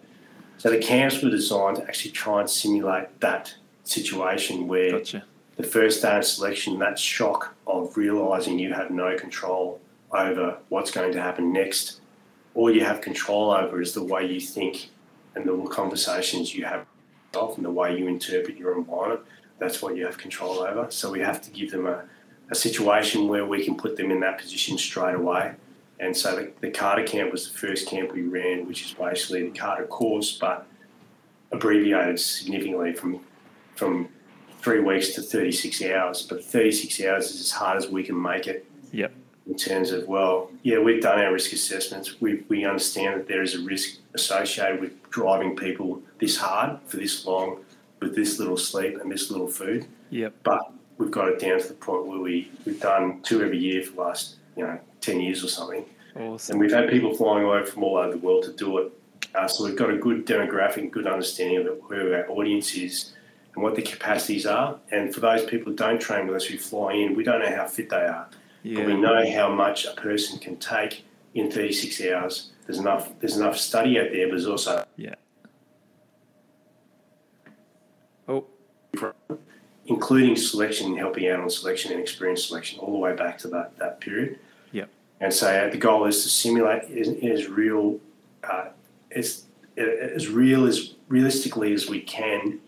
So 0.61 0.69
the 0.69 0.77
camps 0.77 1.23
were 1.23 1.31
designed 1.31 1.79
to 1.79 1.85
actually 1.85 2.11
try 2.11 2.41
and 2.41 2.51
simulate 2.51 3.19
that 3.21 3.55
situation 3.85 4.69
where 4.69 4.99
gotcha. 4.99 5.25
the 5.57 5.63
first 5.63 6.03
day 6.03 6.19
of 6.19 6.25
selection, 6.27 6.79
that 6.81 6.99
shock 6.99 7.55
of 7.67 7.97
realising 7.97 8.59
you 8.59 8.75
have 8.75 8.91
no 8.91 9.17
control 9.17 9.81
over 10.13 10.59
what's 10.69 10.91
going 10.91 11.13
to 11.13 11.23
happen 11.23 11.51
next, 11.51 12.03
all 12.55 12.71
you 12.71 12.85
have 12.85 13.01
control 13.01 13.53
over 13.53 13.81
is 13.81 13.95
the 13.95 14.05
way 14.05 14.27
you 14.27 14.39
think 14.39 14.91
and 15.35 15.47
the 15.47 15.57
conversations 15.71 16.55
you 16.55 16.67
have 16.67 16.85
and 17.33 17.65
the 17.65 17.71
way 17.71 17.97
you 17.97 18.07
interpret 18.07 18.59
your 18.59 18.77
environment 18.77 19.23
that's 19.59 19.81
what 19.81 19.97
you 19.97 20.05
have 20.05 20.19
control 20.19 20.59
over. 20.59 20.91
So 20.91 21.11
we 21.11 21.21
have 21.21 21.41
to 21.43 21.51
give 21.51 21.71
them 21.71 21.87
a, 21.87 22.05
a 22.51 22.55
situation 22.55 23.29
where 23.29 23.47
we 23.47 23.65
can 23.65 23.77
put 23.77 23.97
them 23.97 24.11
in 24.11 24.21
that 24.21 24.39
position 24.39 24.77
straight 24.77 25.15
away. 25.15 25.55
And 26.01 26.17
so 26.17 26.35
the, 26.35 26.51
the 26.61 26.71
cadre 26.71 27.05
camp 27.05 27.31
was 27.31 27.53
the 27.53 27.59
first 27.59 27.87
camp 27.87 28.13
we 28.13 28.23
ran, 28.23 28.67
which 28.67 28.85
is 28.85 28.95
basically 28.95 29.43
the 29.43 29.59
cadre 29.59 29.87
course, 29.87 30.39
but 30.41 30.67
abbreviated 31.53 32.19
significantly 32.19 32.93
from 32.95 33.21
from 33.77 34.09
three 34.61 34.81
weeks 34.81 35.15
to 35.15 35.23
36 35.23 35.83
hours. 35.83 36.23
But 36.23 36.45
36 36.45 37.01
hours 37.03 37.31
is 37.31 37.41
as 37.41 37.51
hard 37.51 37.77
as 37.77 37.89
we 37.89 38.03
can 38.03 38.21
make 38.21 38.47
it. 38.47 38.67
Yep. 38.93 39.13
In 39.47 39.57
terms 39.57 39.91
of, 39.91 40.07
well, 40.07 40.51
yeah, 40.63 40.79
we've 40.79 41.03
done 41.03 41.19
our 41.19 41.33
risk 41.33 41.53
assessments. 41.53 42.21
We, 42.21 42.45
we 42.49 42.65
understand 42.65 43.19
that 43.19 43.27
there 43.27 43.43
is 43.43 43.55
a 43.55 43.61
risk 43.61 43.99
associated 44.15 44.81
with 44.81 45.11
driving 45.11 45.57
people 45.57 46.03
this 46.19 46.37
hard 46.37 46.79
for 46.87 46.99
this 46.99 47.25
long 47.25 47.65
with 48.01 48.15
this 48.15 48.39
little 48.39 48.57
sleep 48.57 49.01
and 49.01 49.11
this 49.11 49.31
little 49.31 49.49
food. 49.49 49.87
Yep. 50.11 50.35
But 50.43 50.73
we've 50.99 51.11
got 51.11 51.29
it 51.29 51.39
down 51.39 51.61
to 51.61 51.69
the 51.69 51.75
point 51.75 52.07
where 52.07 52.21
we, 52.21 52.51
we've 52.65 52.81
done 52.81 53.23
two 53.23 53.43
every 53.43 53.59
year 53.59 53.83
for 53.83 53.93
the 53.93 54.01
last, 54.01 54.37
you 54.57 54.65
know, 54.65 54.79
10 55.01 55.21
years 55.21 55.45
or 55.45 55.49
something. 55.49 55.85
Awesome. 56.17 56.55
And 56.55 56.61
we've 56.61 56.73
had 56.73 56.89
people 56.89 57.15
flying 57.15 57.45
away 57.45 57.65
from 57.65 57.85
all 57.85 57.97
over 57.97 58.13
the 58.13 58.19
world 58.19 58.45
to 58.45 58.53
do 58.53 58.79
it. 58.79 58.93
Uh, 59.35 59.47
so 59.47 59.65
we've 59.65 59.77
got 59.77 59.91
a 59.91 59.97
good 59.97 60.27
demographic, 60.27 60.91
good 60.91 61.07
understanding 61.07 61.59
of 61.59 61.81
who 61.83 62.13
our 62.13 62.29
audience 62.29 62.75
is 62.75 63.13
and 63.55 63.63
what 63.63 63.75
the 63.75 63.83
capacities 63.83 64.47
are. 64.47 64.79
And 64.91 65.15
for 65.15 65.21
those 65.21 65.45
people 65.45 65.71
who 65.71 65.77
don't 65.77 66.01
train 66.01 66.27
with 66.27 66.37
us 66.37 66.45
who 66.45 66.59
fly 66.59 66.95
in, 66.95 67.15
we 67.15 67.23
don't 67.23 67.41
know 67.41 67.55
how 67.55 67.67
fit 67.67 67.91
they 67.91 67.97
are. 67.97 68.29
Yeah. 68.63 68.81
But 68.81 68.87
we 68.87 68.95
know 68.95 69.31
how 69.31 69.53
much 69.53 69.87
a 69.87 69.93
person 69.95 70.39
can 70.39 70.57
take 70.57 71.05
in 71.35 71.51
36 71.51 72.01
hours. 72.11 72.51
There's 72.67 72.79
enough. 72.79 73.11
There's 73.21 73.37
enough 73.37 73.57
study 73.57 73.99
out 73.99 74.11
there, 74.13 74.27
but 74.27 74.33
there's 74.33 74.47
also 74.47 74.85
yeah. 74.97 75.15
Oh, 78.29 78.45
including 79.87 80.37
selection, 80.37 80.97
helping 80.97 81.29
out 81.29 81.41
on 81.41 81.51
selection 81.51 81.93
and 81.93 82.01
experience 82.01 82.47
selection, 82.47 82.79
all 82.79 82.93
the 82.93 82.99
way 82.99 83.15
back 83.15 83.39
to 83.39 83.49
that 83.49 83.77
that 83.79 84.01
period. 84.01 84.39
Yeah. 85.21 85.27
And 85.27 85.35
so 85.35 85.49
uh, 85.49 85.71
the 85.71 85.79
goal 85.79 86.07
is 86.07 86.23
to 86.23 86.29
simulate 86.29 86.85
as, 86.85 87.09
as 87.09 87.47
real, 87.49 88.01
uh, 88.43 88.69
as 89.11 89.45
as 89.77 90.29
real 90.29 90.67
as 90.67 90.95
realistically 91.09 91.73
as 91.73 91.89
we 91.89 92.01
can, 92.01 92.61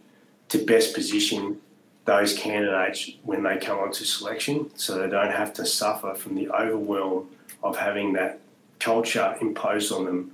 to 0.49 0.59
best 0.59 0.95
position 0.95 1.61
those 2.05 2.37
candidates 2.37 3.11
when 3.23 3.43
they 3.43 3.57
come 3.57 3.79
onto 3.79 4.05
selection, 4.05 4.71
so 4.77 4.99
they 4.99 5.09
don't 5.09 5.31
have 5.31 5.53
to 5.55 5.65
suffer 5.65 6.15
from 6.15 6.35
the 6.35 6.49
overwhelm 6.51 7.29
of 7.63 7.77
having 7.77 8.13
that 8.15 8.41
culture 8.81 9.37
imposed 9.41 9.93
on 9.93 10.05
them, 10.05 10.33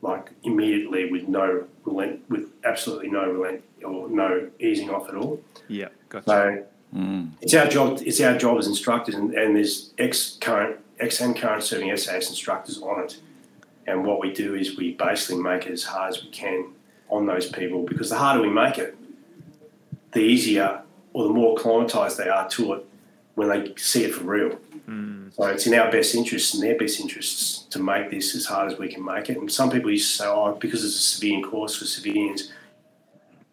like 0.00 0.30
immediately 0.44 1.10
with 1.10 1.28
no 1.28 1.64
relent, 1.84 2.22
with 2.30 2.50
absolutely 2.64 3.10
no 3.10 3.30
relent 3.30 3.62
or 3.84 4.08
no 4.08 4.48
easing 4.58 4.88
off 4.88 5.08
at 5.08 5.14
all. 5.14 5.40
Yeah, 5.68 5.88
gotcha. 6.08 6.24
So 6.26 6.64
mm. 6.96 7.30
it's 7.42 7.54
our 7.54 7.68
job. 7.68 8.00
It's 8.00 8.20
our 8.20 8.38
job 8.38 8.58
as 8.58 8.66
instructors, 8.66 9.14
and, 9.14 9.34
and 9.34 9.54
there's 9.56 9.92
ex 9.98 10.38
current 10.40 10.78
and 11.00 11.36
current 11.36 11.62
serving 11.62 11.96
SAS 11.96 12.28
instructors 12.28 12.80
on 12.82 13.04
it. 13.04 13.20
And 13.86 14.04
what 14.04 14.20
we 14.20 14.32
do 14.32 14.54
is 14.54 14.76
we 14.76 14.94
basically 14.94 15.42
make 15.42 15.66
it 15.66 15.72
as 15.72 15.84
hard 15.84 16.14
as 16.14 16.22
we 16.22 16.30
can 16.30 16.72
on 17.08 17.26
those 17.26 17.48
people 17.48 17.84
because 17.84 18.10
the 18.10 18.16
harder 18.16 18.42
we 18.42 18.50
make 18.50 18.78
it, 18.78 18.96
the 20.12 20.20
easier 20.20 20.82
or 21.12 21.24
the 21.24 21.30
more 21.30 21.56
acclimatized 21.56 22.18
they 22.18 22.28
are 22.28 22.48
to 22.50 22.74
it 22.74 22.84
when 23.34 23.48
they 23.48 23.72
see 23.76 24.04
it 24.04 24.14
for 24.14 24.24
real. 24.24 24.58
Mm. 24.88 25.34
So 25.34 25.46
it's 25.46 25.66
in 25.66 25.74
our 25.74 25.90
best 25.90 26.14
interests 26.14 26.54
and 26.54 26.62
their 26.62 26.76
best 26.76 27.00
interests 27.00 27.64
to 27.70 27.78
make 27.78 28.10
this 28.10 28.34
as 28.34 28.46
hard 28.46 28.72
as 28.72 28.78
we 28.78 28.88
can 28.88 29.04
make 29.04 29.30
it. 29.30 29.38
And 29.38 29.50
some 29.50 29.70
people 29.70 29.90
used 29.90 30.10
to 30.10 30.16
say, 30.22 30.26
oh, 30.26 30.54
because 30.54 30.84
it's 30.84 30.96
a 30.96 30.98
civilian 30.98 31.42
course 31.42 31.76
for 31.76 31.84
civilians, 31.84 32.52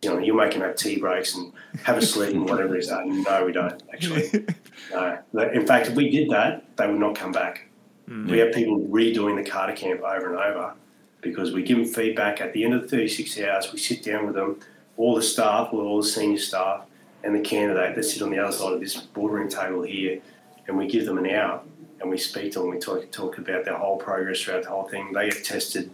you 0.06 0.14
know, 0.14 0.19
you're 0.19 0.35
making 0.35 0.61
up 0.61 0.75
tea 0.75 1.00
breaks 1.00 1.35
and 1.35 1.51
have 1.84 1.98
a 1.98 2.06
sleep 2.06 2.34
and 2.34 2.48
whatever 2.48 2.75
is 2.75 2.90
that. 2.90 3.06
No, 3.06 3.45
we 3.45 3.51
don't 3.51 3.82
actually. 3.92 4.45
no. 4.92 5.50
In 5.51 5.66
fact, 5.66 5.88
if 5.88 5.95
we 5.95 6.09
did 6.09 6.30
that, 6.30 6.75
they 6.77 6.88
would 6.88 7.00
not 7.00 7.16
come 7.16 7.32
back. 7.32 7.67
Mm. 8.09 8.30
We 8.30 8.38
have 8.40 8.53
people 8.53 8.80
redoing 8.80 9.35
the 9.43 9.50
cadre 9.50 9.75
camp 9.75 10.01
over 10.01 10.34
and 10.34 10.40
over 10.40 10.74
because 11.22 11.51
we 11.51 11.64
give 11.64 11.77
them 11.77 11.85
feedback 11.88 12.40
at 12.40 12.53
the 12.53 12.64
end 12.64 12.75
of 12.75 12.84
the 12.84 12.88
36 12.88 13.40
hours. 13.42 13.74
We 13.74 13.80
sit 13.80 14.03
down 14.03 14.27
with 14.27 14.35
them, 14.35 14.59
all 14.95 15.16
the 15.16 15.24
staff, 15.24 15.74
all 15.74 16.01
the 16.01 16.08
senior 16.08 16.38
staff, 16.38 16.85
and 17.24 17.35
the 17.35 17.40
candidate 17.40 17.95
that 17.95 18.03
sit 18.03 18.22
on 18.22 18.30
the 18.30 18.38
other 18.38 18.56
side 18.56 18.74
of 18.74 18.80
this 18.80 18.95
boardroom 18.95 19.50
table 19.50 19.82
here, 19.82 20.22
and 20.67 20.77
we 20.77 20.88
give 20.88 21.06
them 21.06 21.17
an 21.17 21.30
hour 21.30 21.61
and 22.00 22.09
we 22.09 22.17
speak 22.17 22.51
to 22.53 22.59
them. 22.59 22.69
We 22.69 22.80
talk 22.80 23.11
talk 23.11 23.38
about 23.38 23.66
their 23.66 23.77
whole 23.77 23.98
progress 23.98 24.42
throughout 24.42 24.64
the 24.64 24.69
whole 24.69 24.88
thing. 24.88 25.11
They 25.11 25.30
get 25.30 25.43
tested 25.43 25.90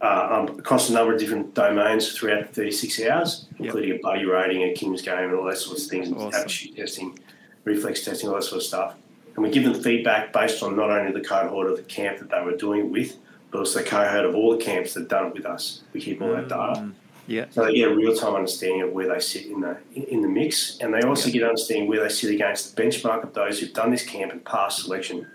uh, 0.00 0.28
um, 0.48 0.58
across 0.58 0.90
a 0.90 0.92
number 0.92 1.12
of 1.14 1.18
different 1.20 1.54
domains 1.54 2.12
throughout 2.16 2.48
the 2.48 2.52
36 2.54 3.00
hours, 3.08 3.46
Yep. 3.58 3.60
including 3.66 3.90
a 3.92 3.98
buddy 3.98 4.24
rating, 4.24 4.62
a 4.62 4.72
Kim's 4.72 5.02
game, 5.02 5.18
and 5.30 5.34
all 5.34 5.44
those 5.44 5.64
sorts 5.64 5.84
of 5.84 5.90
things, 5.90 6.08
and 6.08 6.16
Awesome. 6.16 6.40
aptitude 6.40 6.76
testing, 6.76 7.18
reflex 7.64 8.04
testing, 8.04 8.28
all 8.28 8.36
that 8.36 8.44
sort 8.44 8.58
of 8.58 8.62
stuff. 8.62 8.94
And 9.34 9.44
we 9.44 9.50
give 9.50 9.64
them 9.64 9.74
feedback 9.74 10.32
based 10.32 10.62
on 10.62 10.76
not 10.76 10.90
only 10.90 11.12
the 11.12 11.20
cohort 11.20 11.68
of 11.70 11.76
the 11.76 11.82
camp 11.84 12.18
that 12.18 12.30
they 12.30 12.40
were 12.40 12.56
doing 12.56 12.80
it 12.86 12.90
with, 12.90 13.16
but 13.50 13.58
also 13.60 13.80
the 13.80 13.84
cohort 13.86 14.24
of 14.24 14.34
all 14.34 14.56
the 14.56 14.62
camps 14.64 14.94
that 14.94 15.08
done 15.08 15.26
it 15.28 15.34
with 15.34 15.46
us. 15.46 15.82
We 15.92 16.00
keep 16.00 16.20
all 16.22 16.32
that 16.32 16.48
data. 16.48 16.80
Mm, 16.80 16.92
Yeah. 17.26 17.44
So 17.50 17.64
they 17.66 17.74
get 17.74 17.90
a 17.90 17.94
real 17.94 18.14
time 18.16 18.34
understanding 18.34 18.82
of 18.82 18.92
where 18.92 19.06
they 19.08 19.20
sit 19.20 19.46
in 19.46 19.60
the 19.60 19.76
in 19.94 20.22
the 20.22 20.28
mix, 20.28 20.78
and 20.80 20.94
they 20.94 21.02
also 21.02 21.30
get 21.30 21.42
understanding 21.42 21.86
where 21.88 22.00
they 22.02 22.08
sit 22.08 22.32
against 22.34 22.74
the 22.74 22.82
benchmark 22.82 23.22
of 23.22 23.34
those 23.34 23.58
who've 23.60 23.72
done 23.72 23.90
this 23.90 24.02
camp 24.04 24.32
and 24.32 24.42
passed 24.44 24.82
selection. 24.84 25.26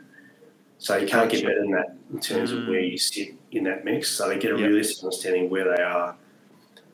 So 0.79 0.97
you 0.97 1.07
can't 1.07 1.29
get 1.31 1.43
better 1.43 1.59
than 1.61 1.71
that 1.71 1.95
in 2.11 2.19
terms 2.19 2.51
Mm. 2.51 2.63
of 2.63 2.67
where 2.67 2.79
you 2.79 2.97
sit 2.97 3.35
in 3.55 3.63
that 3.65 3.85
mix. 3.85 4.09
So 4.09 4.27
they 4.27 4.37
get 4.37 4.51
a 4.53 4.57
Yep. 4.59 4.67
realistic 4.69 5.03
understanding 5.03 5.49
where 5.49 5.65
they 5.75 5.81
are 5.81 6.15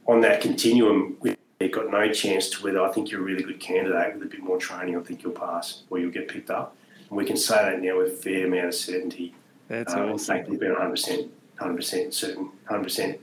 on 0.08 0.22
that 0.22 0.42
continuum. 0.42 1.18
They've 1.60 1.72
got 1.72 1.92
no 1.92 2.12
chance 2.12 2.50
to 2.52 2.64
whether 2.64 2.82
I 2.82 2.92
think 2.92 3.12
you're 3.12 3.20
a 3.22 3.24
really 3.24 3.44
good 3.44 3.60
candidate 3.60 4.14
with 4.16 4.24
a 4.24 4.30
bit 4.30 4.40
more 4.42 4.58
training, 4.58 4.98
I 4.98 5.02
think 5.02 5.24
you'll 5.24 5.34
pass 5.34 5.84
or 5.90 6.00
you'll 6.00 6.12
get 6.12 6.28
picked 6.28 6.50
up. 6.50 6.76
And 7.10 7.18
we 7.18 7.26
can 7.26 7.36
say 7.38 7.56
that 7.56 7.82
now 7.82 7.98
with 7.98 8.08
a 8.14 8.16
fair 8.16 8.46
amount 8.48 8.68
of 8.68 8.76
certainty. 8.76 9.34
That's 9.68 9.94
Um, 9.94 10.14
awesome. 10.14 10.46
we've 10.48 10.60
been 10.60 10.72
100%, 10.74 11.30
100% 11.60 12.14
certain, 12.14 12.50
100% 12.70 13.20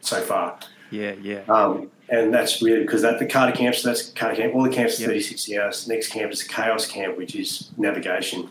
so 0.00 0.20
far. 0.20 0.58
Yeah, 0.90 1.14
yeah. 1.20 1.40
Um, 1.48 1.90
and 2.08 2.32
that's 2.32 2.62
really 2.62 2.82
because 2.82 3.02
that 3.02 3.18
the 3.18 3.26
cadre 3.26 3.52
camp, 3.56 3.74
so 3.74 3.88
that's 3.88 4.10
cadre 4.10 4.36
camp. 4.36 4.54
All 4.54 4.62
the 4.62 4.70
camps 4.70 4.98
are 4.98 5.02
Yep. 5.02 5.10
36 5.10 5.52
hours. 5.52 5.88
Next 5.88 6.08
camp 6.08 6.32
is 6.32 6.42
a 6.42 6.48
chaos 6.48 6.86
camp, 6.86 7.18
which 7.18 7.34
is 7.34 7.72
navigation. 7.76 8.48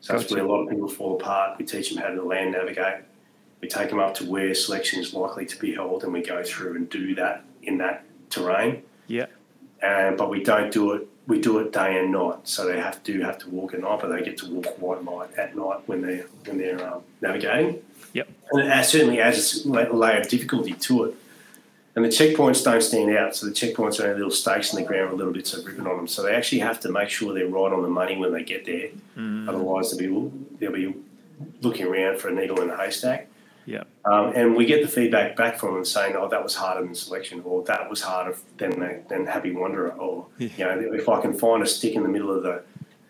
So 0.00 0.14
that's 0.14 0.30
where 0.32 0.42
a 0.42 0.46
lot 0.48 0.62
of 0.62 0.70
people 0.70 0.88
fall 0.88 1.16
apart. 1.16 1.58
We 1.58 1.66
teach 1.66 1.90
them 1.92 2.02
how 2.02 2.08
to 2.14 2.22
land 2.22 2.52
navigate. 2.52 3.02
We 3.66 3.70
take 3.70 3.90
them 3.90 3.98
up 3.98 4.14
to 4.14 4.24
where 4.24 4.54
selection 4.54 5.00
is 5.00 5.12
likely 5.12 5.44
to 5.44 5.58
be 5.58 5.74
held, 5.74 6.04
and 6.04 6.12
we 6.12 6.22
go 6.22 6.44
through 6.44 6.76
and 6.76 6.88
do 6.88 7.16
that 7.16 7.42
in 7.64 7.78
that 7.78 8.04
terrain. 8.30 8.84
Yeah. 9.08 9.26
And 9.82 10.16
but 10.16 10.30
we 10.30 10.44
don't 10.44 10.72
do 10.72 10.92
it. 10.92 11.08
We 11.26 11.40
do 11.40 11.58
it 11.58 11.72
day 11.72 11.98
and 11.98 12.12
night, 12.12 12.36
so 12.44 12.64
they 12.64 12.78
have 12.78 13.02
to 13.02 13.20
have 13.22 13.38
to 13.38 13.50
walk 13.50 13.74
at 13.74 13.80
night, 13.80 13.98
but 14.00 14.06
they 14.06 14.22
get 14.22 14.38
to 14.38 14.46
walk 14.48 14.80
white 14.80 15.04
light 15.04 15.34
at 15.36 15.56
night 15.56 15.80
when 15.86 16.00
they 16.00 16.18
when 16.44 16.58
they're 16.58 16.80
um, 16.88 17.02
navigating. 17.20 17.82
Yep. 18.12 18.28
And 18.52 18.72
it 18.72 18.84
certainly 18.84 19.20
adds 19.20 19.66
a 19.66 19.68
layer 19.68 20.20
of 20.20 20.28
difficulty 20.28 20.74
to 20.74 21.04
it. 21.06 21.14
And 21.96 22.04
the 22.04 22.08
checkpoints 22.08 22.62
don't 22.62 22.82
stand 22.82 23.10
out, 23.16 23.34
so 23.34 23.46
the 23.46 23.52
checkpoints 23.52 23.98
are 23.98 24.04
only 24.04 24.14
little 24.14 24.30
stakes 24.30 24.72
in 24.72 24.80
the 24.80 24.86
ground 24.86 25.10
with 25.10 25.18
little 25.18 25.32
bits 25.32 25.54
of 25.54 25.66
ribbon 25.66 25.88
on 25.88 25.96
them. 25.96 26.06
So 26.06 26.22
they 26.22 26.36
actually 26.36 26.60
have 26.60 26.78
to 26.82 26.88
make 26.88 27.08
sure 27.08 27.34
they're 27.34 27.48
right 27.48 27.72
on 27.72 27.82
the 27.82 27.88
money 27.88 28.16
when 28.16 28.32
they 28.32 28.44
get 28.44 28.64
there. 28.64 28.90
Mm, 29.16 29.48
Otherwise, 29.48 29.90
they'll 29.90 30.20
be 30.20 30.30
they'll 30.60 30.70
be 30.70 30.94
looking 31.60 31.86
around 31.86 32.18
for 32.18 32.28
a 32.28 32.32
needle 32.32 32.60
in 32.60 32.70
a 32.70 32.76
haystack. 32.76 33.25
Yeah. 33.66 33.82
Um, 34.04 34.32
and 34.36 34.54
we 34.56 34.64
get 34.64 34.80
the 34.82 34.88
feedback 34.88 35.36
back 35.36 35.58
from 35.58 35.74
them 35.74 35.84
saying, 35.84 36.14
"Oh, 36.16 36.28
that 36.28 36.42
was 36.42 36.54
harder 36.54 36.82
than 36.84 36.94
selection," 36.94 37.42
or 37.44 37.62
"That 37.64 37.90
was 37.90 38.00
harder 38.00 38.36
than 38.58 39.02
than 39.08 39.26
Happy 39.26 39.52
Wanderer," 39.52 39.90
or 39.98 40.26
Yeah. 40.38 40.48
you 40.56 40.64
know, 40.64 40.94
if 40.94 41.08
I 41.08 41.20
can 41.20 41.32
find 41.32 41.62
a 41.62 41.66
stick 41.66 41.94
in 41.94 42.02
the 42.04 42.08
middle 42.08 42.30
of 42.30 42.42
the 42.44 42.62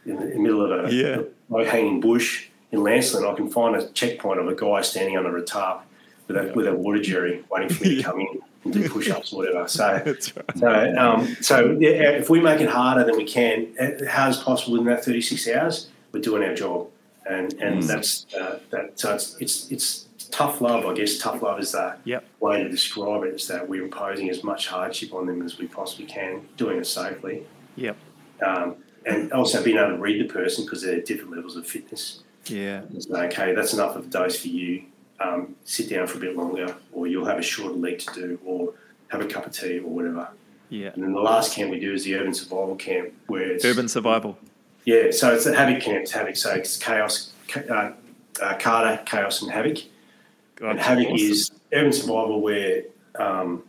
in 0.07 0.17
the 0.19 0.39
middle 0.39 0.63
of 0.65 0.87
a 0.87 0.93
Yeah. 0.93 1.23
low 1.51 1.65
hanging 1.65 2.01
bush 2.01 2.49
in 2.73 2.81
Lancelin, 2.81 3.31
I 3.31 3.35
can 3.37 3.49
find 3.51 3.77
a 3.77 3.87
checkpoint 3.89 4.41
of 4.41 4.49
a 4.49 4.55
guy 4.55 4.81
standing 4.81 5.17
under 5.17 5.37
a 5.37 5.43
tarp 5.43 5.83
with 6.27 6.37
a 6.39 6.53
with 6.55 6.67
a 6.67 6.75
water 6.75 7.01
jerry 7.03 7.45
waiting 7.51 7.69
for 7.69 7.85
me 7.85 7.97
to 7.97 8.03
come 8.03 8.21
in 8.21 8.41
and 8.65 8.73
do 8.73 8.89
push 8.89 9.11
ups 9.11 9.33
or 9.33 9.37
whatever. 9.39 9.69
So. 9.69 10.03
Right. 10.57 10.95
So, 10.95 10.99
um, 10.99 11.37
so 11.43 11.77
yeah, 11.79 12.13
if 12.13 12.31
we 12.31 12.41
make 12.41 12.61
it 12.63 12.69
harder 12.71 13.05
than 13.05 13.17
we 13.19 13.25
can, 13.25 13.67
as 13.79 14.09
hard 14.09 14.31
as 14.31 14.39
possible 14.43 14.79
in 14.79 14.85
that 14.87 15.05
36 15.05 15.47
hours, 15.49 15.89
we're 16.13 16.21
doing 16.23 16.43
our 16.43 16.55
job, 16.55 16.89
and 17.29 17.53
and 17.61 17.83
Mm. 17.83 17.87
that's 17.87 18.27
uh, 18.35 18.59
that. 18.71 18.99
So 18.99 19.13
it's 19.15 19.37
it's 19.41 19.71
it's 19.71 20.06
tough 20.31 20.61
love, 20.61 20.85
I 20.87 20.95
guess. 20.95 21.19
Tough 21.19 21.43
love 21.43 21.59
is 21.61 21.73
the 21.73 21.97
Yep. 22.05 22.25
way 22.41 22.63
to 22.63 22.69
describe 22.69 23.23
it. 23.25 23.29
it. 23.29 23.35
Is 23.37 23.49
that 23.49 23.69
we're 23.69 23.83
imposing 23.85 24.31
as 24.31 24.43
much 24.45 24.69
hardship 24.69 25.13
on 25.15 25.27
them 25.27 25.43
as 25.43 25.59
we 25.59 25.67
possibly 25.67 26.07
can, 26.07 26.43
doing 26.57 26.79
it 26.79 26.87
safely, 26.87 27.45
Yep. 27.77 27.97
um, 28.45 28.77
and 29.05 29.33
also 29.33 29.63
being 29.63 29.77
able 29.79 29.91
to 29.91 29.97
read 29.99 30.21
the 30.21 30.33
person 30.33 30.65
because 30.65 30.83
they're 30.83 30.97
at 30.97 31.07
different 31.07 31.33
levels 31.35 31.57
of 31.57 31.67
fitness. 31.67 32.21
Yeah. 32.47 32.83
It's 32.95 33.09
like, 33.09 33.33
okay, 33.33 33.55
that's 33.55 33.73
enough 33.75 33.97
of 33.97 34.05
a 34.07 34.09
dose 34.09 34.41
for 34.41 34.49
you. 34.49 34.83
Um, 35.19 35.57
sit 35.65 35.89
down 35.89 36.07
for 36.07 36.19
a 36.19 36.21
bit 36.21 36.37
longer, 36.37 36.77
or 36.93 37.07
you'll 37.07 37.25
have 37.25 37.39
a 37.39 37.43
shorter 37.43 37.75
leg 37.75 37.99
to 38.01 38.15
do, 38.15 38.39
or 38.45 38.75
have 39.09 39.21
a 39.21 39.27
cup 39.27 39.47
of 39.47 39.53
tea, 39.53 39.79
or 39.79 39.89
whatever. 39.89 40.29
Yeah. 40.69 40.91
And 40.95 41.03
then 41.03 41.13
the 41.13 41.21
last 41.21 41.55
camp 41.55 41.71
we 41.71 41.81
do 41.81 41.93
is 41.95 42.05
the 42.05 42.15
urban 42.17 42.35
survival 42.35 42.75
camp, 42.77 43.13
where 43.29 43.53
it's 43.53 43.65
Urban 43.65 43.89
survival. 43.89 44.37
yeah. 44.85 45.11
So 45.13 45.33
it's 45.35 45.47
a 45.47 45.55
havoc 45.55 45.81
camp. 45.83 46.03
It's 46.03 46.13
havoc. 46.13 46.37
So 46.37 46.51
it's 46.55 46.77
chaos, 46.77 47.33
uh, 47.57 47.93
uh, 48.43 48.57
cadre, 48.59 49.01
chaos, 49.07 49.41
and 49.43 49.51
havoc. 49.51 49.79
And 50.61 50.79
havoc 50.79 51.07
Awesome. 51.07 51.17
is 51.17 51.51
urban 51.73 51.93
survival, 51.93 52.41
where 52.41 52.83
um, 53.19 53.63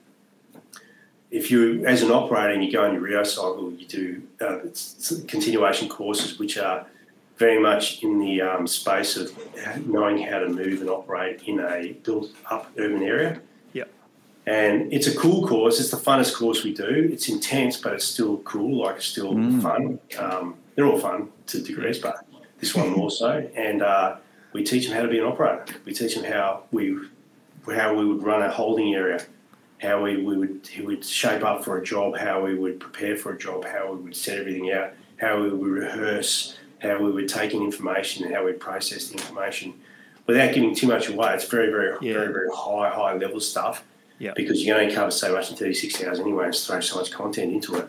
if 1.32 1.52
you, 1.52 1.86
as 1.86 2.02
an 2.04 2.12
operator, 2.12 2.54
and 2.54 2.64
you 2.64 2.72
go 2.72 2.86
on 2.86 2.94
your 2.94 3.02
Rio 3.02 3.24
cycle, 3.24 3.72
you 3.74 3.86
do 3.86 4.22
uh, 4.42 4.60
it's 4.60 5.14
continuation 5.28 5.90
courses, 5.90 6.40
which 6.40 6.58
are 6.58 6.86
very 7.38 7.60
much 7.60 8.02
in 8.04 8.18
the 8.20 8.42
um, 8.42 8.66
space 8.66 9.16
of 9.18 9.32
knowing 9.86 10.18
how 10.24 10.40
to 10.40 10.50
move 10.50 10.82
and 10.82 10.90
operate 10.90 11.44
in 11.46 11.60
a 11.60 11.92
built-up 12.04 12.72
urban 12.80 13.04
area. 13.04 13.40
Yep. 13.74 13.90
And 14.48 14.92
it's 14.92 15.06
a 15.08 15.16
cool 15.16 15.46
course. 15.48 15.80
It's 15.80 15.92
the 15.92 15.98
funnest 15.98 16.34
course 16.34 16.64
we 16.64 16.74
do. 16.74 17.10
It's 17.12 17.30
intense, 17.30 17.78
but 17.78 17.94
it's 17.94 18.06
still 18.06 18.38
cool. 18.40 18.84
Like 18.84 18.96
it's 18.96 19.06
still 19.06 19.34
Mm. 19.34 19.62
fun. 19.62 20.00
Um, 20.18 20.56
they're 20.76 20.88
all 20.88 20.98
fun 21.00 21.30
to 21.48 21.62
degrees, 21.62 22.00
but 22.00 22.26
this 22.60 22.74
one 22.74 22.90
more 22.92 23.12
so. 23.12 23.48
And 23.56 23.82
uh, 23.84 24.16
we 24.58 24.64
teach 24.64 24.88
them 24.88 24.96
how 24.96 25.04
to 25.04 25.08
be 25.08 25.20
an 25.20 25.24
operator. 25.24 25.66
We 25.86 25.94
teach 25.94 26.16
them 26.16 26.24
how 26.24 26.64
we 26.72 26.98
how 27.72 27.94
we 27.94 28.06
would 28.06 28.24
run 28.24 28.42
a 28.42 28.50
holding 28.50 28.96
area, 28.96 29.24
how 29.80 30.02
we, 30.02 30.18
we 30.18 30.36
would 30.36 30.68
we 30.76 30.84
would 30.84 31.06
shape 31.06 31.44
up 31.44 31.64
for 31.64 31.78
a 31.78 31.84
job, 31.84 32.18
how 32.18 32.44
we 32.44 32.56
would 32.56 32.80
prepare 32.80 33.16
for 33.16 33.34
a 33.34 33.38
job, 33.38 33.66
how 33.66 33.94
we 33.94 34.00
would 34.00 34.16
set 34.16 34.40
everything 34.40 34.72
out, 34.72 34.94
how 35.18 35.40
we 35.40 35.52
would 35.52 35.70
rehearse, 35.70 36.58
how 36.80 36.98
we 36.98 37.12
would 37.12 37.30
take 37.30 37.54
in 37.54 37.62
information, 37.62 38.26
and 38.26 38.34
how 38.34 38.46
we'd 38.46 38.60
process 38.60 39.10
the 39.10 39.14
information. 39.14 39.76
Without 40.26 40.56
giving 40.56 40.74
too 40.74 40.88
much 40.88 41.08
away, 41.08 41.36
it's 41.36 41.48
very, 41.48 41.70
very, 41.70 41.96
Yeah. 42.02 42.14
very, 42.14 42.34
very 42.34 42.50
high, 42.52 42.90
high 42.90 43.16
level 43.16 43.40
stuff. 43.40 43.84
Yeah. 44.18 44.34
Because 44.36 44.60
you 44.60 44.74
can 44.74 44.82
only 44.82 44.96
cover 44.96 45.12
so 45.12 45.32
much 45.34 45.52
in 45.52 45.56
36 45.56 46.04
hours 46.04 46.20
anyway 46.20 46.46
and 46.46 46.56
throw 46.56 46.80
so 46.80 46.98
much 46.98 47.12
content 47.12 47.54
into 47.54 47.76
it. 47.76 47.88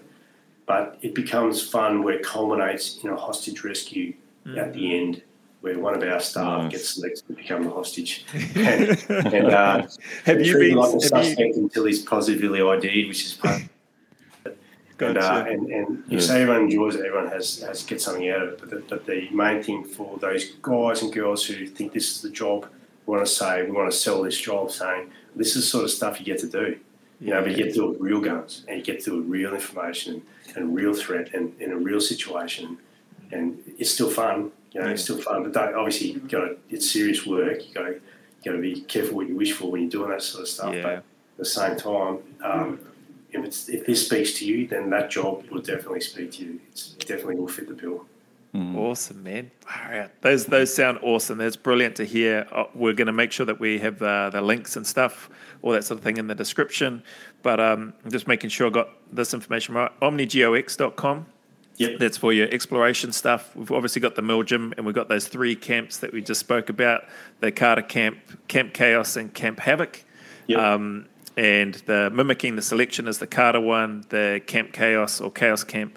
But 0.66 0.98
it 1.00 1.14
becomes 1.14 1.66
fun 1.66 2.02
where 2.02 2.14
it 2.14 2.22
culminates 2.22 2.98
in 3.02 3.08
a 3.08 3.16
hostage 3.16 3.64
rescue 3.64 4.12
mm. 4.44 4.58
at 4.58 4.74
the 4.74 4.94
end 4.94 5.22
where 5.60 5.78
one 5.78 5.94
of 5.94 6.02
our 6.08 6.20
staff 6.20 6.62
Nice. 6.64 6.72
gets 6.72 6.88
selected 6.90 7.26
to 7.26 7.32
become 7.32 7.66
a 7.66 7.70
hostage. 7.70 8.24
and, 8.54 8.90
and 9.10 9.46
uh, 9.46 9.86
have 10.24 10.40
you 10.40 10.56
been? 10.58 10.74
like 10.76 10.88
a 10.88 10.92
Have 10.92 11.02
you, 11.02 11.08
suspect 11.08 11.56
until 11.56 11.84
he's 11.84 12.02
positively 12.02 12.60
ID'd, 12.62 13.08
which 13.08 13.24
is 13.24 13.34
part. 13.34 13.62
And, 15.00 15.16
uh, 15.16 15.44
and, 15.48 15.70
and 15.70 16.04
Yeah. 16.08 16.14
you 16.14 16.20
say 16.20 16.42
everyone 16.42 16.64
enjoys 16.64 16.96
it, 16.96 17.04
everyone 17.06 17.28
has, 17.28 17.60
has 17.60 17.84
gets 17.84 18.04
something 18.04 18.28
out 18.30 18.42
of 18.42 18.48
it. 18.54 18.58
But 18.60 18.70
the, 18.70 18.76
but 18.88 19.06
the 19.06 19.28
main 19.30 19.62
thing 19.62 19.84
for 19.84 20.18
those 20.18 20.46
guys 20.60 21.02
and 21.02 21.12
girls 21.12 21.44
who 21.46 21.66
think 21.68 21.92
this 21.92 22.10
is 22.16 22.22
the 22.22 22.30
job, 22.30 22.66
we 23.06 23.14
want 23.14 23.24
to 23.26 23.32
say, 23.32 23.62
we 23.64 23.70
want 23.70 23.90
to 23.90 23.96
sell 23.96 24.22
this 24.22 24.36
job 24.36 24.72
saying, 24.72 25.10
this 25.36 25.48
is 25.50 25.54
the 25.54 25.62
sort 25.62 25.84
of 25.84 25.90
stuff 25.90 26.18
you 26.18 26.26
get 26.26 26.40
to 26.40 26.48
do. 26.48 26.78
You 27.20 27.30
know, 27.30 27.42
but 27.42 27.50
you 27.50 27.56
get 27.56 27.66
to 27.68 27.72
do 27.74 27.84
it 27.86 27.90
with 27.90 28.00
real 28.00 28.20
guns 28.20 28.64
and 28.68 28.78
you 28.78 28.84
get 28.84 29.02
to 29.04 29.10
do 29.10 29.14
it 29.16 29.20
with 29.22 29.28
real 29.28 29.54
information 29.54 30.22
and, 30.48 30.56
and 30.56 30.74
real 30.74 30.94
threat 30.94 31.32
and 31.34 31.52
in 31.60 31.70
a 31.72 31.76
real 31.76 32.00
situation. 32.00 32.78
And 33.32 33.60
it's 33.78 33.90
still 33.92 34.10
fun, 34.10 34.50
you 34.72 34.80
know, 34.80 34.88
it's 34.88 35.04
still 35.04 35.18
fun. 35.18 35.42
But 35.42 35.52
don't, 35.52 35.74
obviously, 35.74 36.12
you 36.12 36.20
got 36.20 36.50
it's 36.70 36.90
serious 36.90 37.26
work. 37.26 37.66
You 37.66 37.74
got 37.74 37.82
to, 37.82 37.92
you 37.92 38.00
got 38.44 38.52
to 38.52 38.60
be 38.60 38.80
careful 38.82 39.16
what 39.16 39.28
you 39.28 39.36
wish 39.36 39.52
for 39.52 39.70
when 39.70 39.82
you're 39.82 39.90
doing 39.90 40.10
that 40.10 40.22
sort 40.22 40.42
of 40.42 40.48
stuff. 40.48 40.74
Yeah. 40.74 40.82
But 40.82 40.92
at 40.92 41.04
the 41.36 41.44
same 41.44 41.76
time, 41.76 42.18
um, 42.42 42.80
if 43.30 43.44
it's 43.44 43.68
if 43.68 43.86
this 43.86 44.06
speaks 44.06 44.38
to 44.38 44.46
you, 44.46 44.66
then 44.66 44.90
that 44.90 45.10
job 45.10 45.44
will 45.50 45.62
definitely 45.62 46.00
speak 46.00 46.32
to 46.32 46.44
you. 46.44 46.60
It's 46.70 46.94
it 46.98 47.06
definitely 47.06 47.36
will 47.36 47.48
fit 47.48 47.68
the 47.68 47.74
bill. 47.74 48.06
Awesome, 48.76 49.22
man. 49.22 49.50
All 49.70 49.90
right. 49.90 50.22
Those 50.22 50.46
those 50.46 50.74
sound 50.74 50.98
awesome. 51.02 51.38
That's 51.38 51.56
brilliant 51.56 51.96
to 51.96 52.04
hear. 52.04 52.46
Uh, 52.50 52.64
we're 52.74 52.94
going 52.94 53.06
to 53.06 53.12
make 53.12 53.30
sure 53.30 53.46
that 53.46 53.60
we 53.60 53.78
have 53.78 54.02
uh, 54.02 54.30
the 54.30 54.40
links 54.40 54.74
and 54.76 54.86
stuff, 54.86 55.28
all 55.62 55.72
that 55.72 55.84
sort 55.84 55.98
of 55.98 56.04
thing 56.04 56.16
in 56.16 56.26
the 56.26 56.34
description. 56.34 57.02
But 57.42 57.60
um, 57.60 57.92
I'm 58.04 58.10
just 58.10 58.26
making 58.26 58.50
sure 58.50 58.66
I 58.66 58.70
got 58.70 58.88
this 59.12 59.34
information 59.34 59.74
right. 59.74 59.92
OmniGeoX.com. 60.00 61.26
Yep. 61.78 61.98
That's 62.00 62.16
for 62.16 62.32
your 62.32 62.48
exploration 62.48 63.12
stuff. 63.12 63.54
We've 63.54 63.70
obviously 63.70 64.00
got 64.00 64.16
the 64.16 64.22
Mill 64.22 64.42
Gym, 64.42 64.74
and 64.76 64.84
we've 64.84 64.94
got 64.94 65.08
those 65.08 65.28
three 65.28 65.54
camps 65.54 65.98
that 65.98 66.12
we 66.12 66.20
just 66.20 66.40
spoke 66.40 66.68
about: 66.68 67.04
the 67.40 67.52
Cadre 67.52 67.84
Camp, 67.84 68.18
Camp 68.48 68.74
Chaos, 68.74 69.16
and 69.16 69.32
Camp 69.32 69.60
Havoc. 69.60 70.04
Yep. 70.48 70.58
Um, 70.58 71.06
and 71.36 71.74
the 71.86 72.10
mimicking 72.10 72.56
the 72.56 72.62
selection 72.62 73.06
is 73.06 73.18
the 73.18 73.28
Cadre 73.28 73.60
one. 73.60 74.04
The 74.08 74.42
Camp 74.46 74.72
Chaos 74.72 75.20
or 75.20 75.30
Chaos 75.30 75.62
Camp 75.62 75.96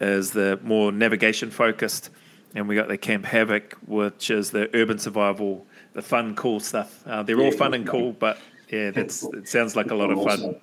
is 0.00 0.32
the 0.32 0.60
more 0.62 0.92
navigation 0.92 1.50
focused, 1.50 2.10
and 2.54 2.68
we 2.68 2.74
got 2.74 2.88
the 2.88 2.98
Camp 2.98 3.24
Havoc, 3.24 3.78
which 3.86 4.30
is 4.30 4.50
the 4.50 4.68
urban 4.76 4.98
survival, 4.98 5.66
the 5.94 6.02
fun, 6.02 6.34
cool 6.34 6.60
stuff. 6.60 7.02
Uh, 7.06 7.22
they're 7.22 7.40
all 7.40 7.52
fun 7.52 7.72
and 7.72 7.86
cool, 7.86 8.12
but 8.12 8.38
yeah, 8.68 8.90
that's 8.90 9.22
it 9.22 9.48
sounds 9.48 9.76
like 9.76 9.90
a 9.90 9.94
lot 9.94 10.10
of 10.10 10.22
fun. 10.22 10.56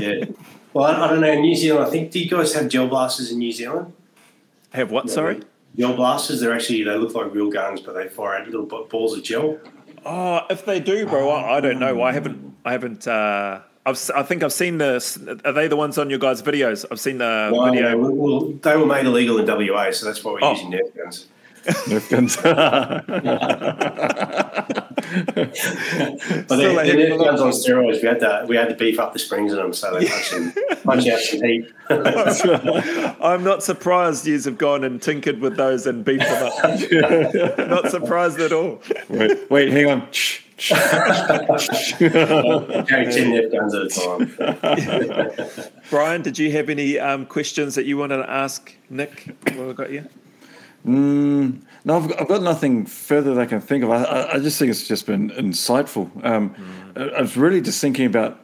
yeah. 0.00 0.26
Well, 0.76 0.84
I, 0.84 1.06
I, 1.06 1.08
don't 1.08 1.22
know. 1.22 1.32
In 1.32 1.40
New 1.40 1.56
Zealand, 1.56 1.86
I 1.86 1.88
think 1.88 2.10
do 2.10 2.20
you 2.20 2.28
guys 2.28 2.52
have 2.52 2.68
gel 2.68 2.86
blasters 2.86 3.32
in 3.32 3.38
New 3.38 3.50
Zealand? 3.50 3.94
Have 4.74 4.90
what? 4.90 5.08
Sorry. 5.08 5.40
Gel 5.74 5.96
blasters. 5.96 6.40
They're 6.42 6.52
actually 6.52 6.84
they 6.84 6.94
look 6.98 7.14
like 7.14 7.32
real 7.32 7.50
guns, 7.50 7.80
but 7.80 7.94
they 7.94 8.08
fire 8.08 8.36
out 8.36 8.46
little 8.46 8.66
balls 8.66 9.16
of 9.16 9.24
gel. 9.24 9.58
Oh, 10.04 10.42
if 10.50 10.66
they 10.66 10.78
do, 10.78 11.06
bro, 11.06 11.30
I, 11.30 11.56
I 11.56 11.60
don't 11.62 11.78
know. 11.78 12.02
I 12.02 12.12
haven't. 12.12 12.54
I 12.66 12.72
haven't. 12.72 13.08
Uh, 13.08 13.62
I've, 13.86 14.10
I 14.14 14.22
think 14.22 14.42
I've 14.42 14.52
seen 14.52 14.76
the. 14.76 15.40
Are 15.46 15.52
they 15.52 15.66
the 15.66 15.76
ones 15.76 15.96
on 15.96 16.10
your 16.10 16.18
guys' 16.18 16.42
videos? 16.42 16.84
I've 16.90 17.00
seen 17.00 17.16
the 17.16 17.48
no, 17.50 17.64
video. 17.64 17.96
No, 17.96 18.10
well, 18.10 18.40
they 18.52 18.76
were 18.76 18.84
made 18.84 19.06
illegal 19.06 19.38
in 19.38 19.46
WA, 19.46 19.90
so 19.92 20.04
that's 20.04 20.22
why 20.22 20.32
we're 20.32 20.40
oh. 20.44 20.52
using 20.52 20.72
Nerf 20.72 20.94
guns. 20.94 21.26
Nerf 21.66 22.08
guns. 22.10 22.36
but 26.46 26.56
they're, 26.56 26.74
they're 26.74 27.10
Nerf 27.10 27.24
guns 27.24 27.40
on 27.40 27.50
steroids. 27.52 28.02
We 28.02 28.08
had 28.08 28.20
to 28.20 28.44
we 28.48 28.56
had 28.56 28.68
to 28.68 28.74
beef 28.74 28.98
up 28.98 29.12
the 29.12 29.18
springs 29.18 29.52
in 29.52 29.58
them 29.58 29.72
so 29.72 29.98
they 29.98 30.06
punch, 30.08 30.30
them, 30.30 30.52
punch 30.84 31.08
out 31.08 31.20
some 31.20 31.42
heat. 31.42 31.72
I'm 33.20 33.44
not 33.44 33.62
surprised 33.62 34.26
you 34.26 34.40
have 34.40 34.58
gone 34.58 34.84
and 34.84 35.00
tinkered 35.00 35.40
with 35.40 35.56
those 35.56 35.86
and 35.86 36.04
beefed 36.04 36.24
them 36.24 36.52
up. 36.52 37.58
not 37.68 37.90
surprised 37.90 38.40
at 38.40 38.52
all. 38.52 38.82
Wait, 39.08 39.50
wait 39.50 39.70
hang 39.70 39.86
on. 39.86 40.08
Carry 40.58 40.78
10 42.00 43.32
Nerf 43.32 43.52
guns 43.52 43.74
at 43.74 43.82
a 43.82 43.88
time. 43.88 45.62
Brian, 45.90 46.22
did 46.22 46.38
you 46.38 46.50
have 46.52 46.70
any 46.70 46.98
um, 46.98 47.26
questions 47.26 47.74
that 47.74 47.84
you 47.84 47.98
wanted 47.98 48.18
to 48.18 48.30
ask 48.30 48.74
Nick 48.88 49.36
while 49.54 49.70
I 49.70 49.72
got 49.74 49.90
you? 49.90 50.08
Mm, 50.86 51.62
no, 51.84 51.96
I've 51.96 52.08
got, 52.08 52.20
I've 52.20 52.28
got, 52.28 52.42
nothing 52.42 52.86
further 52.86 53.34
that 53.34 53.40
I 53.40 53.46
can 53.46 53.60
think 53.60 53.82
of. 53.82 53.90
I, 53.90 54.34
I 54.34 54.38
just 54.38 54.56
think 54.56 54.70
it's 54.70 54.86
just 54.86 55.04
been 55.04 55.30
insightful. 55.30 56.08
Um, 56.24 56.54
mm. 56.54 57.12
I 57.12 57.20
was 57.20 57.36
really 57.36 57.60
just 57.60 57.80
thinking 57.80 58.06
about 58.06 58.40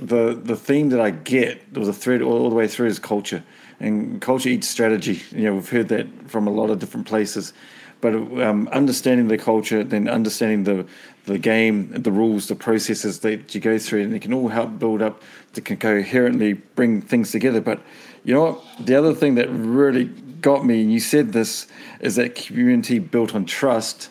the 0.00 0.32
the 0.32 0.56
theme 0.56 0.88
that 0.88 1.00
I 1.00 1.10
get, 1.10 1.62
or 1.76 1.84
the 1.84 1.92
thread 1.92 2.22
all, 2.22 2.38
all 2.44 2.48
the 2.48 2.56
way 2.56 2.66
through, 2.66 2.86
is 2.86 2.98
culture. 2.98 3.44
And 3.78 4.22
culture 4.22 4.48
eats 4.48 4.68
strategy. 4.68 5.22
You 5.32 5.44
know, 5.44 5.54
we've 5.54 5.68
heard 5.68 5.88
that 5.88 6.06
from 6.30 6.46
a 6.46 6.50
lot 6.50 6.70
of 6.70 6.78
different 6.78 7.06
places. 7.06 7.52
But 8.00 8.14
um, 8.14 8.68
understanding 8.72 9.28
the 9.28 9.38
culture, 9.38 9.84
then 9.84 10.08
understanding 10.08 10.64
the 10.64 10.86
the 11.24 11.38
game, 11.38 11.90
the 11.90 12.10
rules, 12.10 12.48
the 12.48 12.54
processes 12.54 13.20
that 13.20 13.54
you 13.54 13.60
go 13.60 13.78
through, 13.78 14.02
and 14.02 14.14
it 14.14 14.22
can 14.22 14.32
all 14.32 14.48
help 14.48 14.78
build 14.78 15.02
up 15.02 15.22
to 15.52 15.60
coherently 15.60 16.54
bring 16.54 17.00
things 17.00 17.30
together. 17.30 17.60
But 17.60 17.80
you 18.24 18.34
know 18.34 18.42
what? 18.42 18.86
The 18.86 18.94
other 18.96 19.14
thing 19.14 19.36
that 19.36 19.48
really 19.50 20.04
got 20.04 20.66
me, 20.66 20.80
and 20.80 20.92
you 20.92 21.00
said 21.00 21.32
this, 21.32 21.68
is 22.00 22.16
that 22.16 22.34
community 22.34 22.98
built 22.98 23.34
on 23.34 23.44
trust. 23.44 24.10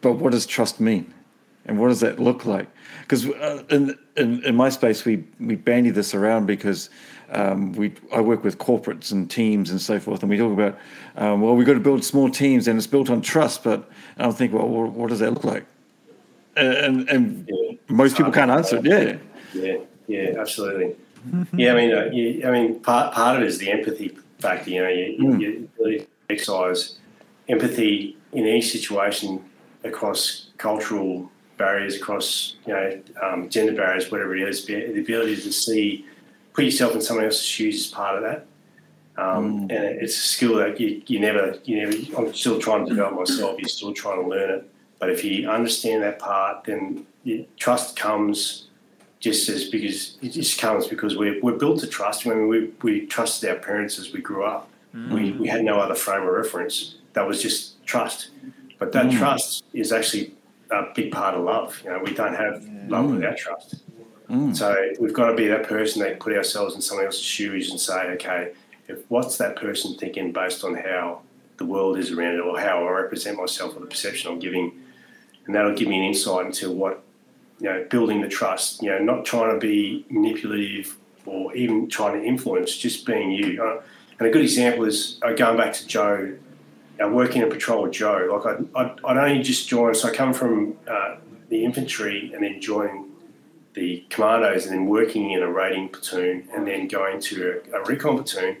But 0.00 0.14
what 0.14 0.32
does 0.32 0.46
trust 0.46 0.80
mean? 0.80 1.12
And 1.66 1.78
what 1.78 1.88
does 1.88 2.00
that 2.00 2.18
look 2.18 2.46
like? 2.46 2.68
Because 3.02 3.26
uh, 3.26 3.62
in, 3.68 3.96
in, 4.16 4.42
in 4.44 4.56
my 4.56 4.70
space, 4.70 5.04
we 5.04 5.24
we 5.38 5.56
bandy 5.56 5.90
this 5.90 6.14
around 6.14 6.46
because 6.46 6.88
um, 7.30 7.72
we 7.72 7.92
I 8.12 8.20
work 8.20 8.42
with 8.42 8.58
corporates 8.58 9.12
and 9.12 9.30
teams 9.30 9.70
and 9.70 9.80
so 9.80 10.00
forth, 10.00 10.22
and 10.22 10.30
we 10.30 10.38
talk 10.38 10.52
about 10.52 10.78
um, 11.16 11.42
well, 11.42 11.54
we've 11.54 11.66
got 11.66 11.74
to 11.74 11.80
build 11.80 12.02
small 12.02 12.30
teams, 12.30 12.66
and 12.66 12.78
it's 12.78 12.86
built 12.86 13.10
on 13.10 13.20
trust. 13.20 13.62
But 13.62 13.90
I'm 14.16 14.32
thinking, 14.32 14.58
well, 14.58 14.68
what 14.68 15.10
does 15.10 15.18
that 15.18 15.32
look 15.34 15.44
like? 15.44 15.66
And 16.56 17.08
and 17.08 17.48
yeah. 17.48 17.76
most 17.88 18.16
people 18.16 18.32
can't 18.32 18.50
answer 18.50 18.78
it. 18.78 18.84
Yeah, 18.84 19.16
yeah, 19.54 19.78
yeah, 20.06 20.40
absolutely. 20.40 20.96
yeah, 21.52 21.72
I 21.72 21.76
mean, 21.76 21.94
uh, 21.94 22.04
you, 22.12 22.46
I 22.46 22.50
mean, 22.50 22.80
part 22.80 23.12
part 23.14 23.36
of 23.36 23.42
it 23.42 23.48
is 23.48 23.58
the 23.58 23.70
empathy 23.70 24.16
factor. 24.38 24.70
You 24.70 24.82
know, 24.82 24.88
you, 24.88 25.18
mm. 25.18 25.40
you 25.40 25.68
really 25.78 26.06
exercise 26.28 26.98
empathy 27.48 28.16
in 28.32 28.46
any 28.46 28.62
situation 28.62 29.44
across 29.84 30.50
cultural 30.56 31.30
barriers, 31.56 31.96
across 31.96 32.56
you 32.66 32.72
know 32.72 33.02
um, 33.22 33.48
gender 33.48 33.74
barriers, 33.74 34.10
whatever 34.10 34.34
it 34.36 34.48
is. 34.48 34.64
The 34.64 35.00
ability 35.00 35.36
to 35.36 35.52
see, 35.52 36.06
put 36.52 36.64
yourself 36.64 36.94
in 36.94 37.00
someone 37.00 37.26
else's 37.26 37.42
shoes 37.42 37.86
is 37.86 37.86
part 37.86 38.16
of 38.16 38.22
that. 38.22 38.46
Um, 39.16 39.68
mm. 39.68 39.76
And 39.76 40.00
it's 40.02 40.16
a 40.16 40.20
skill 40.20 40.56
that 40.56 40.80
you, 40.80 41.02
you 41.06 41.20
never, 41.20 41.58
you 41.64 41.76
never. 41.76 41.92
I'm 42.16 42.32
still 42.34 42.58
trying 42.58 42.86
to 42.86 42.90
develop 42.90 43.14
myself. 43.14 43.58
You're 43.58 43.68
still 43.68 43.92
trying 43.92 44.22
to 44.22 44.28
learn 44.28 44.50
it. 44.50 44.70
But 45.00 45.10
if 45.10 45.24
you 45.24 45.50
understand 45.50 46.02
that 46.04 46.20
part, 46.20 46.64
then 46.64 47.06
trust 47.56 47.96
comes 47.96 48.68
just 49.18 49.48
as 49.48 49.68
because 49.68 50.18
it 50.22 50.30
just 50.30 50.60
comes 50.60 50.86
because 50.86 51.16
we're, 51.16 51.40
we're 51.42 51.58
built 51.58 51.80
to 51.80 51.86
trust. 51.86 52.26
I 52.26 52.30
mean, 52.30 52.48
we, 52.48 52.72
we 52.82 53.06
trusted 53.06 53.50
our 53.50 53.56
parents 53.56 53.98
as 53.98 54.12
we 54.12 54.20
grew 54.20 54.44
up. 54.44 54.68
Mm. 54.94 55.12
We, 55.12 55.32
we 55.32 55.48
had 55.48 55.64
no 55.64 55.78
other 55.80 55.94
frame 55.94 56.22
of 56.22 56.28
reference. 56.28 56.96
That 57.14 57.26
was 57.26 57.42
just 57.42 57.84
trust. 57.84 58.30
But 58.78 58.92
that 58.92 59.06
mm. 59.06 59.18
trust 59.18 59.64
is 59.72 59.92
actually 59.92 60.34
a 60.70 60.84
big 60.94 61.12
part 61.12 61.34
of 61.34 61.44
love. 61.44 61.80
You 61.84 61.90
know, 61.90 62.00
we 62.04 62.14
don't 62.14 62.34
have 62.34 62.62
love 62.88 63.06
mm. 63.06 63.16
without 63.16 63.36
trust. 63.36 63.76
Mm. 64.30 64.56
So 64.56 64.74
we've 64.98 65.12
got 65.12 65.30
to 65.30 65.34
be 65.34 65.48
that 65.48 65.64
person 65.64 66.02
that 66.02 66.20
put 66.20 66.34
ourselves 66.34 66.74
in 66.74 66.80
someone 66.80 67.06
else's 67.06 67.22
shoes 67.22 67.70
and 67.70 67.80
say, 67.80 68.10
okay, 68.12 68.52
if, 68.88 68.98
what's 69.08 69.36
that 69.38 69.56
person 69.56 69.96
thinking 69.96 70.32
based 70.32 70.64
on 70.64 70.74
how 70.74 71.22
the 71.58 71.64
world 71.66 71.98
is 71.98 72.10
around 72.10 72.36
it 72.36 72.40
or 72.40 72.58
how 72.58 72.86
I 72.86 72.90
represent 72.90 73.36
myself 73.36 73.76
or 73.76 73.80
the 73.80 73.86
perception 73.86 74.30
I'm 74.32 74.38
giving 74.38 74.72
and 75.50 75.56
that'll 75.56 75.74
give 75.74 75.88
me 75.88 75.98
an 75.98 76.04
insight 76.04 76.46
into 76.46 76.70
what 76.70 77.02
you 77.58 77.68
know 77.68 77.84
building 77.90 78.20
the 78.20 78.28
trust. 78.28 78.80
You 78.84 78.90
know, 78.90 78.98
not 79.00 79.24
trying 79.24 79.52
to 79.52 79.58
be 79.58 80.06
manipulative 80.08 80.96
or 81.26 81.52
even 81.56 81.88
trying 81.88 82.20
to 82.20 82.24
influence, 82.24 82.76
just 82.76 83.04
being 83.04 83.32
you. 83.32 83.60
Uh, 83.60 83.82
and 84.20 84.28
a 84.28 84.30
good 84.30 84.42
example 84.42 84.84
is 84.84 85.18
uh, 85.22 85.32
going 85.32 85.56
back 85.56 85.72
to 85.72 85.86
Joe, 85.88 86.36
uh, 87.02 87.08
working 87.08 87.42
in 87.42 87.50
patrol 87.50 87.82
with 87.82 87.90
Joe. 87.90 88.28
Like 88.32 88.46
I, 88.76 88.80
I'd, 88.80 89.00
I'd 89.04 89.16
only 89.16 89.42
just 89.42 89.68
joined, 89.68 89.96
so 89.96 90.08
I 90.08 90.14
come 90.14 90.32
from 90.32 90.76
uh, 90.86 91.16
the 91.48 91.64
infantry 91.64 92.30
and 92.32 92.44
then 92.44 92.60
joining 92.60 93.06
the 93.74 94.04
commandos 94.08 94.66
and 94.66 94.74
then 94.74 94.86
working 94.86 95.32
in 95.32 95.42
a 95.42 95.50
raiding 95.50 95.88
platoon 95.88 96.48
and 96.54 96.64
then 96.64 96.86
going 96.86 97.20
to 97.22 97.60
a, 97.72 97.80
a 97.80 97.84
recon 97.86 98.18
platoon. 98.22 98.56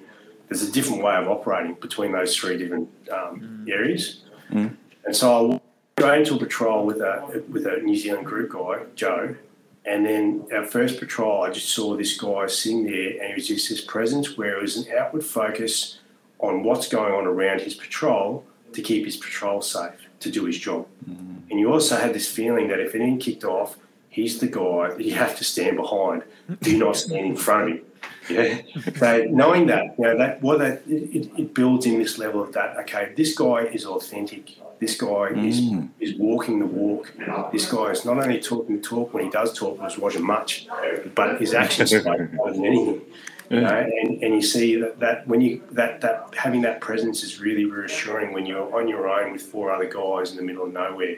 There's 0.48 0.62
a 0.62 0.72
different 0.72 1.04
way 1.04 1.14
of 1.14 1.28
operating 1.28 1.74
between 1.74 2.10
those 2.10 2.36
three 2.36 2.58
different 2.58 2.88
um, 3.12 3.64
mm. 3.64 3.70
areas. 3.70 4.24
Mm. 4.50 4.76
And 5.04 5.14
so 5.14 5.52
I 5.52 5.59
going 6.00 6.24
to 6.24 6.34
a 6.34 6.38
patrol 6.38 6.84
with 6.84 7.00
a 7.00 7.44
with 7.48 7.66
a 7.66 7.76
New 7.78 7.96
Zealand 7.96 8.26
group 8.26 8.50
guy, 8.50 8.80
Joe, 8.94 9.36
and 9.84 10.04
then 10.06 10.46
our 10.52 10.64
first 10.64 10.98
patrol, 10.98 11.42
I 11.42 11.50
just 11.50 11.70
saw 11.70 11.96
this 11.96 12.16
guy 12.16 12.46
sitting 12.46 12.84
there, 12.84 13.10
and 13.20 13.30
it 13.30 13.36
was 13.36 13.48
just 13.48 13.68
his 13.68 13.80
presence 13.80 14.36
where 14.36 14.56
it 14.58 14.62
was 14.62 14.76
an 14.76 14.86
outward 14.96 15.24
focus 15.24 15.98
on 16.38 16.62
what's 16.62 16.88
going 16.88 17.12
on 17.12 17.26
around 17.26 17.60
his 17.60 17.74
patrol 17.74 18.44
to 18.72 18.82
keep 18.82 19.04
his 19.04 19.16
patrol 19.16 19.60
safe, 19.60 20.08
to 20.20 20.30
do 20.30 20.44
his 20.44 20.58
job. 20.58 20.86
Mm-hmm. 21.08 21.50
And 21.50 21.60
you 21.60 21.72
also 21.72 21.96
had 21.96 22.14
this 22.14 22.30
feeling 22.30 22.68
that 22.68 22.80
if 22.80 22.94
anything 22.94 23.18
kicked 23.18 23.44
off, 23.44 23.76
he's 24.08 24.38
the 24.38 24.46
guy 24.46 24.94
that 24.96 25.04
you 25.04 25.14
have 25.14 25.36
to 25.38 25.44
stand 25.44 25.76
behind. 25.76 26.22
Do 26.62 26.78
not 26.78 26.96
stand 26.96 27.26
in 27.26 27.36
front 27.36 27.62
of 27.62 27.68
him. 27.76 27.84
Yeah. 28.28 28.60
So 28.96 29.26
knowing 29.28 29.66
that, 29.66 29.94
you 29.98 30.04
know, 30.04 30.16
that 30.18 30.40
what 30.40 30.60
that 30.60 30.82
it, 30.86 31.30
it 31.36 31.54
builds 31.54 31.84
in 31.86 31.98
this 31.98 32.16
level 32.16 32.40
of 32.42 32.52
that. 32.52 32.76
Okay, 32.80 33.12
this 33.16 33.34
guy 33.34 33.64
is 33.64 33.84
authentic. 33.84 34.56
This 34.80 34.96
guy 34.96 35.06
mm. 35.06 35.46
is 35.46 36.10
is 36.10 36.18
walking 36.18 36.58
the 36.58 36.66
walk. 36.66 37.12
This 37.52 37.70
guy 37.70 37.90
is 37.90 38.06
not 38.06 38.16
only 38.18 38.40
talking 38.40 38.76
the 38.76 38.82
talk 38.82 39.12
when 39.12 39.24
he 39.24 39.30
does 39.30 39.56
talk, 39.56 39.78
was 39.78 39.98
wasn't 39.98 40.24
much, 40.24 40.66
but 41.14 41.38
his 41.38 41.52
actions 41.52 41.92
more 42.04 42.50
than 42.50 42.64
anything. 42.64 43.02
You 43.50 43.60
know, 43.62 43.68
and, 43.68 44.22
and 44.22 44.34
you 44.34 44.42
see 44.42 44.76
that, 44.76 45.00
that 45.00 45.26
when 45.26 45.40
you 45.42 45.62
that 45.72 46.00
that 46.00 46.34
having 46.34 46.62
that 46.62 46.80
presence 46.80 47.22
is 47.22 47.40
really 47.40 47.66
reassuring 47.66 48.32
when 48.32 48.46
you're 48.46 48.74
on 48.74 48.88
your 48.88 49.06
own 49.08 49.32
with 49.32 49.42
four 49.42 49.70
other 49.70 49.88
guys 49.88 50.30
in 50.30 50.38
the 50.38 50.42
middle 50.42 50.64
of 50.64 50.72
nowhere, 50.72 51.16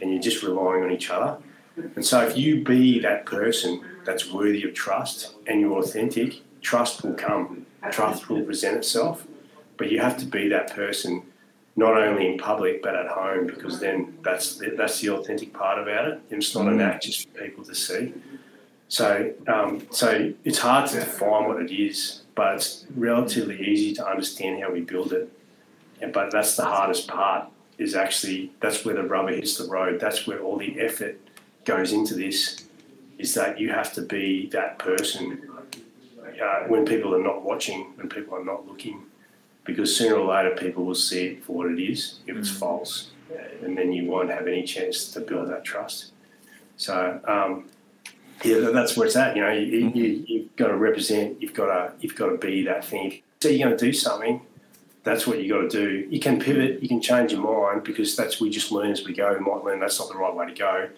and 0.00 0.12
you're 0.12 0.22
just 0.22 0.44
relying 0.44 0.84
on 0.84 0.92
each 0.92 1.10
other. 1.10 1.38
And 1.96 2.04
so, 2.04 2.20
if 2.20 2.36
you 2.36 2.62
be 2.62 3.00
that 3.00 3.26
person 3.26 3.82
that's 4.04 4.30
worthy 4.30 4.62
of 4.64 4.74
trust 4.74 5.34
and 5.48 5.60
you're 5.60 5.78
authentic, 5.78 6.42
trust 6.60 7.02
will 7.02 7.14
come. 7.14 7.66
Trust 7.90 8.28
will 8.28 8.44
present 8.44 8.76
itself. 8.76 9.26
But 9.78 9.90
you 9.90 10.00
have 10.00 10.18
to 10.18 10.26
be 10.26 10.48
that 10.48 10.74
person 10.74 11.22
not 11.76 11.96
only 11.96 12.26
in 12.28 12.38
public 12.38 12.82
but 12.82 12.94
at 12.94 13.08
home 13.08 13.46
because 13.46 13.80
then 13.80 14.16
that's 14.22 14.56
the, 14.56 14.74
that's 14.76 15.00
the 15.00 15.10
authentic 15.10 15.52
part 15.52 15.78
about 15.78 16.08
it. 16.08 16.20
It's 16.30 16.54
not 16.54 16.66
an 16.66 16.78
mm. 16.78 16.82
act 16.84 17.04
just 17.04 17.28
for 17.28 17.42
people 17.42 17.64
to 17.64 17.74
see. 17.74 18.12
So 18.88 19.32
um, 19.46 19.86
so 19.90 20.32
it's 20.44 20.58
hard 20.58 20.90
to 20.90 20.96
define 21.00 21.46
what 21.46 21.62
it 21.62 21.70
is, 21.72 22.22
but 22.34 22.56
it's 22.56 22.86
relatively 22.96 23.60
easy 23.60 23.94
to 23.94 24.06
understand 24.06 24.62
how 24.62 24.72
we 24.72 24.80
build 24.80 25.12
it. 25.12 25.32
And, 26.00 26.12
but 26.12 26.30
that's 26.32 26.56
the 26.56 26.64
hardest 26.64 27.06
part. 27.08 27.48
Is 27.78 27.94
actually 27.94 28.52
that's 28.60 28.84
where 28.84 28.94
the 28.94 29.04
rubber 29.04 29.32
hits 29.32 29.56
the 29.56 29.68
road. 29.70 30.00
That's 30.00 30.26
where 30.26 30.40
all 30.40 30.58
the 30.58 30.78
effort 30.80 31.18
goes 31.64 31.92
into 31.92 32.14
this. 32.14 32.64
Is 33.16 33.32
that 33.34 33.60
you 33.60 33.70
have 33.70 33.92
to 33.94 34.02
be 34.02 34.48
that 34.48 34.78
person 34.78 35.48
uh, 36.42 36.64
when 36.66 36.84
people 36.84 37.14
are 37.14 37.22
not 37.22 37.42
watching, 37.42 37.92
when 37.96 38.08
people 38.08 38.34
are 38.34 38.44
not 38.44 38.66
looking 38.66 39.04
because 39.70 39.96
sooner 39.96 40.16
or 40.16 40.34
later 40.34 40.54
people 40.54 40.84
will 40.84 40.94
see 40.94 41.26
it 41.26 41.44
for 41.44 41.56
what 41.56 41.70
it 41.70 41.80
is 41.80 42.20
if 42.26 42.36
it's 42.36 42.50
mm. 42.50 42.58
false, 42.58 43.10
and 43.62 43.76
then 43.76 43.92
you 43.92 44.06
won't 44.06 44.30
have 44.30 44.46
any 44.46 44.64
chance 44.64 45.12
to 45.12 45.20
build 45.20 45.48
that 45.50 45.64
trust. 45.64 46.12
So 46.76 47.20
um, 47.26 47.68
yeah, 48.44 48.70
that's 48.72 48.96
where 48.96 49.06
it's 49.06 49.16
at. 49.16 49.36
You 49.36 49.42
know, 49.42 49.52
you, 49.52 49.90
you, 49.94 50.24
you've 50.26 50.56
got 50.56 50.68
to 50.68 50.76
represent. 50.76 51.40
You've 51.42 51.54
got 51.54 51.66
to 51.66 51.92
you've 52.00 52.16
got 52.16 52.28
to 52.28 52.38
be 52.38 52.64
that 52.64 52.84
thing. 52.84 53.20
So 53.40 53.48
you're 53.48 53.66
going 53.66 53.78
to 53.78 53.84
do 53.84 53.92
something. 53.92 54.42
That's 55.02 55.26
what 55.26 55.42
you 55.42 55.52
got 55.52 55.62
to 55.62 55.68
do. 55.68 56.06
You 56.10 56.20
can 56.20 56.40
pivot. 56.40 56.82
You 56.82 56.88
can 56.88 57.00
change 57.00 57.32
your 57.32 57.42
mind 57.42 57.84
because 57.84 58.16
that's 58.16 58.40
we 58.40 58.50
just 58.50 58.70
learn 58.70 58.90
as 58.90 59.04
we 59.04 59.14
go. 59.14 59.32
We 59.32 59.40
might 59.40 59.64
learn 59.64 59.80
that's 59.80 59.98
not 59.98 60.08
the 60.08 60.16
right 60.16 60.34
way 60.34 60.46
to 60.46 60.54
go. 60.54 60.88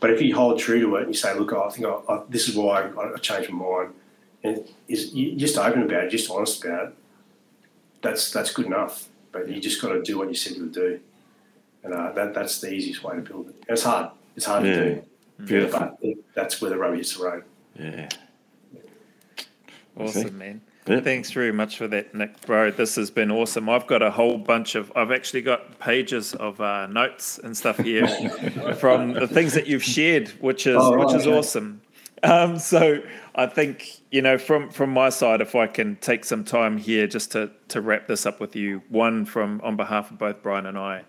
But 0.00 0.10
if 0.10 0.20
you 0.20 0.34
hold 0.34 0.58
true 0.58 0.80
to 0.80 0.96
it 0.96 1.02
and 1.04 1.08
you 1.08 1.14
say, 1.14 1.36
"Look, 1.38 1.52
I 1.52 1.68
think 1.70 1.86
I, 1.86 2.12
I, 2.12 2.22
this 2.28 2.48
is 2.48 2.56
why 2.56 2.82
I, 2.82 3.14
I 3.14 3.16
changed 3.16 3.50
my 3.50 3.64
mind," 3.64 3.94
and 4.42 4.68
is 4.88 5.14
you 5.14 5.34
just 5.36 5.56
open 5.56 5.82
about 5.82 6.04
it, 6.04 6.10
just 6.10 6.30
honest 6.30 6.64
about 6.64 6.88
it. 6.88 6.94
That's 8.04 8.30
that's 8.30 8.52
good 8.52 8.66
enough. 8.66 9.08
But 9.32 9.48
you 9.48 9.60
just 9.60 9.82
got 9.82 9.88
to 9.88 10.02
do 10.02 10.18
what 10.18 10.28
you 10.28 10.34
said 10.36 10.54
you 10.56 10.62
would 10.64 10.72
do, 10.72 11.00
and 11.82 11.92
uh, 11.92 12.12
that 12.12 12.34
that's 12.34 12.60
the 12.60 12.72
easiest 12.72 13.02
way 13.02 13.16
to 13.16 13.22
build 13.22 13.48
it. 13.48 13.56
And 13.66 13.70
it's 13.70 13.82
hard. 13.82 14.10
It's 14.36 14.46
hard 14.46 14.64
Yeah. 14.64 14.74
to 14.76 14.94
do. 14.94 15.02
Beautiful. 15.44 15.98
But 16.00 16.14
that's 16.34 16.60
where 16.60 16.70
the 16.70 16.76
rubber 16.78 16.94
hits 16.96 17.16
the 17.16 17.24
road. 17.24 17.44
Yeah. 17.76 18.08
Awesome, 19.96 20.38
man. 20.38 20.60
Yeah. 20.86 21.00
Thanks 21.00 21.30
very 21.30 21.52
much 21.52 21.78
for 21.78 21.88
that, 21.88 22.14
Nick, 22.14 22.40
bro. 22.46 22.70
This 22.70 22.96
has 22.96 23.10
been 23.10 23.30
awesome. 23.30 23.68
I've 23.68 23.86
got 23.86 24.02
a 24.02 24.10
whole 24.10 24.36
bunch 24.36 24.74
of, 24.74 24.92
I've 24.94 25.10
actually 25.12 25.40
got 25.42 25.78
pages 25.78 26.34
of 26.34 26.60
uh, 26.60 26.86
notes 26.88 27.38
and 27.42 27.56
stuff 27.56 27.78
here 27.78 28.06
from 28.78 29.14
the 29.14 29.26
things 29.26 29.54
that 29.54 29.66
you've 29.66 29.82
shared, 29.84 30.28
which 30.40 30.66
is 30.66 30.76
Oh, 30.78 30.94
right, 30.94 31.06
which 31.06 31.14
is 31.16 31.26
okay. 31.26 31.38
awesome. 31.38 31.80
Um, 32.24 32.58
so 32.58 33.02
I 33.34 33.46
think 33.46 34.00
you 34.10 34.22
know 34.22 34.38
from 34.38 34.70
from 34.70 34.90
my 34.90 35.10
side, 35.10 35.40
if 35.42 35.54
I 35.54 35.66
can 35.66 35.96
take 35.96 36.24
some 36.24 36.42
time 36.42 36.78
here 36.78 37.06
just 37.06 37.32
to 37.32 37.50
to 37.68 37.80
wrap 37.82 38.06
this 38.06 38.24
up 38.24 38.40
with 38.40 38.56
you, 38.56 38.82
one 38.88 39.26
from 39.26 39.60
on 39.62 39.76
behalf 39.76 40.10
of 40.10 40.18
both 40.18 40.42
Brian 40.42 40.64
and 40.64 40.78
I, 40.78 41.02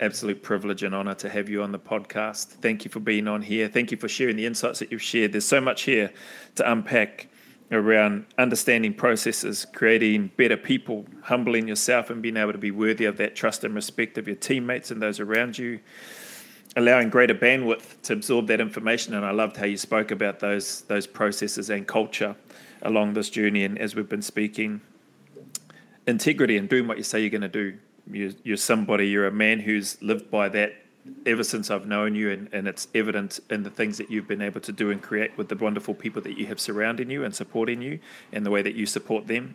absolute 0.00 0.42
privilege 0.42 0.82
and 0.82 0.94
honor 0.94 1.14
to 1.14 1.28
have 1.28 1.48
you 1.48 1.62
on 1.62 1.70
the 1.70 1.78
podcast. 1.78 2.46
Thank 2.48 2.84
you 2.84 2.90
for 2.90 3.00
being 3.00 3.28
on 3.28 3.42
here. 3.42 3.68
Thank 3.68 3.92
you 3.92 3.96
for 3.96 4.08
sharing 4.08 4.36
the 4.36 4.44
insights 4.44 4.80
that 4.80 4.90
you've 4.90 5.02
shared. 5.02 5.32
There's 5.32 5.46
so 5.46 5.60
much 5.60 5.82
here 5.82 6.12
to 6.56 6.70
unpack 6.70 7.28
around 7.70 8.26
understanding 8.36 8.94
processes, 8.94 9.66
creating 9.72 10.32
better 10.36 10.56
people, 10.56 11.06
humbling 11.22 11.68
yourself, 11.68 12.10
and 12.10 12.22
being 12.22 12.36
able 12.36 12.52
to 12.52 12.58
be 12.58 12.70
worthy 12.70 13.04
of 13.04 13.16
that 13.18 13.36
trust 13.36 13.62
and 13.62 13.74
respect 13.74 14.18
of 14.18 14.26
your 14.26 14.36
teammates 14.36 14.90
and 14.90 15.00
those 15.00 15.20
around 15.20 15.58
you 15.58 15.78
allowing 16.76 17.08
greater 17.08 17.34
bandwidth 17.34 18.00
to 18.02 18.12
absorb 18.12 18.46
that 18.46 18.60
information. 18.60 19.14
And 19.14 19.24
I 19.24 19.32
loved 19.32 19.56
how 19.56 19.64
you 19.64 19.76
spoke 19.76 20.10
about 20.10 20.40
those 20.40 20.82
those 20.82 21.06
processes 21.06 21.70
and 21.70 21.86
culture 21.86 22.36
along 22.82 23.14
this 23.14 23.30
journey. 23.30 23.64
And 23.64 23.78
as 23.78 23.94
we've 23.96 24.08
been 24.08 24.22
speaking, 24.22 24.80
integrity 26.06 26.56
and 26.56 26.68
doing 26.68 26.86
what 26.86 26.98
you 26.98 27.02
say 27.02 27.20
you're 27.20 27.30
going 27.30 27.40
to 27.42 27.48
do. 27.48 27.78
You're, 28.08 28.32
you're 28.44 28.56
somebody. 28.56 29.08
You're 29.08 29.26
a 29.26 29.32
man 29.32 29.58
who's 29.58 30.00
lived 30.00 30.30
by 30.30 30.48
that 30.50 30.76
ever 31.24 31.42
since 31.42 31.70
I've 31.70 31.86
known 31.86 32.14
you, 32.14 32.30
and, 32.30 32.48
and 32.52 32.68
it's 32.68 32.88
evident 32.94 33.38
in 33.50 33.62
the 33.62 33.70
things 33.70 33.98
that 33.98 34.10
you've 34.10 34.26
been 34.26 34.42
able 34.42 34.60
to 34.60 34.72
do 34.72 34.90
and 34.90 35.00
create 35.00 35.36
with 35.36 35.48
the 35.48 35.56
wonderful 35.56 35.94
people 35.94 36.20
that 36.22 36.36
you 36.36 36.46
have 36.46 36.58
surrounding 36.60 37.10
you 37.10 37.24
and 37.24 37.34
supporting 37.34 37.80
you, 37.80 38.00
and 38.32 38.44
the 38.44 38.50
way 38.50 38.62
that 38.62 38.74
you 38.74 38.86
support 38.86 39.26
them 39.26 39.54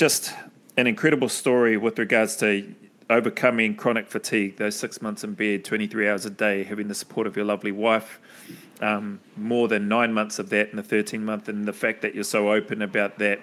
just 0.00 0.32
an 0.78 0.86
incredible 0.86 1.28
story 1.28 1.76
with 1.76 1.98
regards 1.98 2.34
to 2.36 2.74
overcoming 3.10 3.74
chronic 3.74 4.08
fatigue, 4.08 4.56
those 4.56 4.76
six 4.76 5.02
months 5.02 5.24
in 5.24 5.34
bed, 5.34 5.64
23 5.64 6.08
hours 6.08 6.24
a 6.24 6.30
day, 6.30 6.62
having 6.62 6.88
the 6.88 6.94
support 6.94 7.26
of 7.26 7.36
your 7.36 7.44
lovely 7.44 7.72
wife, 7.72 8.20
um, 8.80 9.20
more 9.36 9.68
than 9.68 9.88
nine 9.88 10.12
months 10.14 10.38
of 10.38 10.48
that 10.50 10.70
in 10.70 10.76
the 10.76 10.82
13 10.82 11.22
month, 11.24 11.48
and 11.48 11.66
the 11.66 11.72
fact 11.72 12.02
that 12.02 12.14
you're 12.14 12.24
so 12.24 12.52
open 12.52 12.80
about 12.80 13.18
that. 13.18 13.40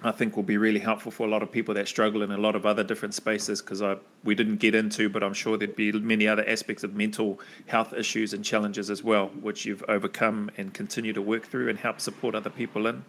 I 0.00 0.12
think 0.12 0.36
will 0.36 0.44
be 0.44 0.58
really 0.58 0.78
helpful 0.78 1.10
for 1.10 1.26
a 1.26 1.28
lot 1.28 1.42
of 1.42 1.50
people 1.50 1.74
that 1.74 1.88
struggle 1.88 2.22
in 2.22 2.30
a 2.30 2.38
lot 2.38 2.54
of 2.54 2.64
other 2.64 2.84
different 2.84 3.14
spaces 3.14 3.60
because 3.60 3.82
I 3.82 3.96
we 4.22 4.36
didn't 4.36 4.58
get 4.58 4.76
into, 4.76 5.08
but 5.08 5.24
I'm 5.24 5.34
sure 5.34 5.58
there'd 5.58 5.74
be 5.74 5.90
many 5.90 6.28
other 6.28 6.48
aspects 6.48 6.84
of 6.84 6.94
mental 6.94 7.40
health 7.66 7.92
issues 7.92 8.32
and 8.32 8.44
challenges 8.44 8.90
as 8.90 9.02
well, 9.02 9.26
which 9.40 9.66
you've 9.66 9.82
overcome 9.88 10.52
and 10.56 10.72
continue 10.72 11.12
to 11.14 11.20
work 11.20 11.46
through 11.46 11.68
and 11.68 11.80
help 11.80 12.00
support 12.00 12.36
other 12.36 12.48
people 12.48 12.86
in 12.86 13.04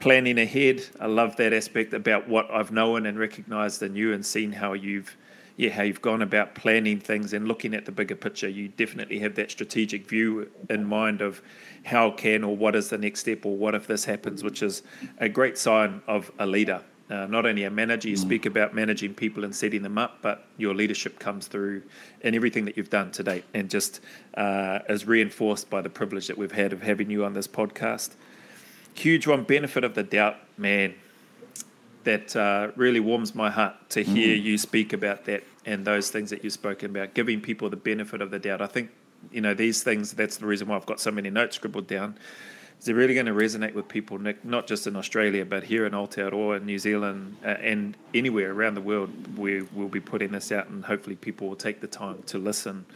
planning 0.00 0.38
ahead. 0.38 0.84
I 1.00 1.06
love 1.06 1.36
that 1.36 1.52
aspect 1.52 1.94
about 1.94 2.28
what 2.28 2.50
I've 2.50 2.70
known 2.70 3.06
and 3.06 3.18
recognized 3.18 3.82
in 3.82 3.96
you 3.96 4.12
and 4.12 4.24
seen 4.24 4.52
how 4.52 4.72
you've 4.72 5.16
yeah, 5.56 5.70
how 5.70 5.84
you've 5.84 6.02
gone 6.02 6.20
about 6.20 6.56
planning 6.56 6.98
things 6.98 7.32
and 7.32 7.46
looking 7.46 7.74
at 7.74 7.84
the 7.84 7.92
bigger 7.92 8.16
picture. 8.16 8.48
You 8.48 8.68
definitely 8.68 9.20
have 9.20 9.36
that 9.36 9.52
strategic 9.52 10.08
view 10.08 10.50
in 10.68 10.84
mind 10.84 11.20
of 11.20 11.42
how 11.84 12.10
can 12.10 12.42
or 12.42 12.56
what 12.56 12.74
is 12.74 12.88
the 12.88 12.98
next 12.98 13.20
step 13.20 13.46
or 13.46 13.56
what 13.56 13.74
if 13.74 13.86
this 13.86 14.04
happens, 14.04 14.42
which 14.42 14.62
is 14.62 14.82
a 15.18 15.28
great 15.28 15.56
sign 15.56 16.02
of 16.08 16.32
a 16.40 16.46
leader. 16.46 16.82
Uh, 17.08 17.26
not 17.26 17.44
only 17.46 17.64
a 17.64 17.70
manager, 17.70 18.08
you 18.08 18.16
speak 18.16 18.46
about 18.46 18.74
managing 18.74 19.14
people 19.14 19.44
and 19.44 19.54
setting 19.54 19.82
them 19.82 19.98
up, 19.98 20.18
but 20.22 20.46
your 20.56 20.74
leadership 20.74 21.18
comes 21.18 21.46
through 21.46 21.82
in 22.22 22.34
everything 22.34 22.64
that 22.64 22.76
you've 22.76 22.90
done 22.90 23.12
to 23.12 23.22
date 23.22 23.44
and 23.52 23.68
just 23.68 24.00
uh, 24.38 24.78
is 24.88 25.06
reinforced 25.06 25.68
by 25.68 25.82
the 25.82 25.90
privilege 25.90 26.26
that 26.26 26.38
we've 26.38 26.50
had 26.50 26.72
of 26.72 26.82
having 26.82 27.10
you 27.10 27.24
on 27.24 27.34
this 27.34 27.46
podcast 27.46 28.12
huge 28.94 29.26
one 29.26 29.44
benefit 29.44 29.84
of 29.84 29.94
the 29.94 30.02
doubt 30.02 30.36
man 30.56 30.94
that 32.04 32.34
uh, 32.36 32.70
really 32.76 33.00
warms 33.00 33.34
my 33.34 33.50
heart 33.50 33.74
to 33.90 34.02
hear 34.02 34.34
you 34.34 34.58
speak 34.58 34.92
about 34.92 35.24
that 35.24 35.42
and 35.64 35.84
those 35.86 36.10
things 36.10 36.30
that 36.30 36.44
you've 36.44 36.52
spoken 36.52 36.90
about 36.90 37.14
giving 37.14 37.40
people 37.40 37.70
the 37.70 37.76
benefit 37.76 38.20
of 38.20 38.30
the 38.30 38.38
doubt. 38.38 38.60
I 38.60 38.66
think 38.66 38.90
you 39.32 39.40
know 39.40 39.54
these 39.54 39.82
things 39.82 40.12
that's 40.12 40.36
the 40.36 40.44
reason 40.44 40.68
why 40.68 40.76
i've 40.76 40.84
got 40.84 41.00
so 41.00 41.10
many 41.10 41.30
notes 41.30 41.56
scribbled 41.56 41.86
down 41.86 42.14
is 42.78 42.84
they're 42.84 42.94
really 42.94 43.14
going 43.14 43.24
to 43.24 43.32
resonate 43.32 43.72
with 43.72 43.88
people 43.88 44.18
nick 44.18 44.44
not 44.44 44.66
just 44.66 44.86
in 44.86 44.96
australia 44.96 45.46
but 45.46 45.64
here 45.64 45.86
in 45.86 45.92
aotearoa 45.92 46.56
and 46.56 46.66
new 46.66 46.78
zealand 46.78 47.34
uh, 47.42 47.48
and 47.48 47.96
anywhere 48.12 48.52
around 48.52 48.74
the 48.74 48.80
world 48.80 49.10
we 49.38 49.62
will 49.72 49.88
be 49.88 50.00
putting 50.00 50.32
this 50.32 50.52
out 50.52 50.68
and 50.68 50.84
hopefully 50.84 51.16
people 51.16 51.48
will 51.48 51.56
take 51.56 51.80
the 51.80 51.86
time 51.86 52.22
to 52.26 52.38
listen. 52.38 52.86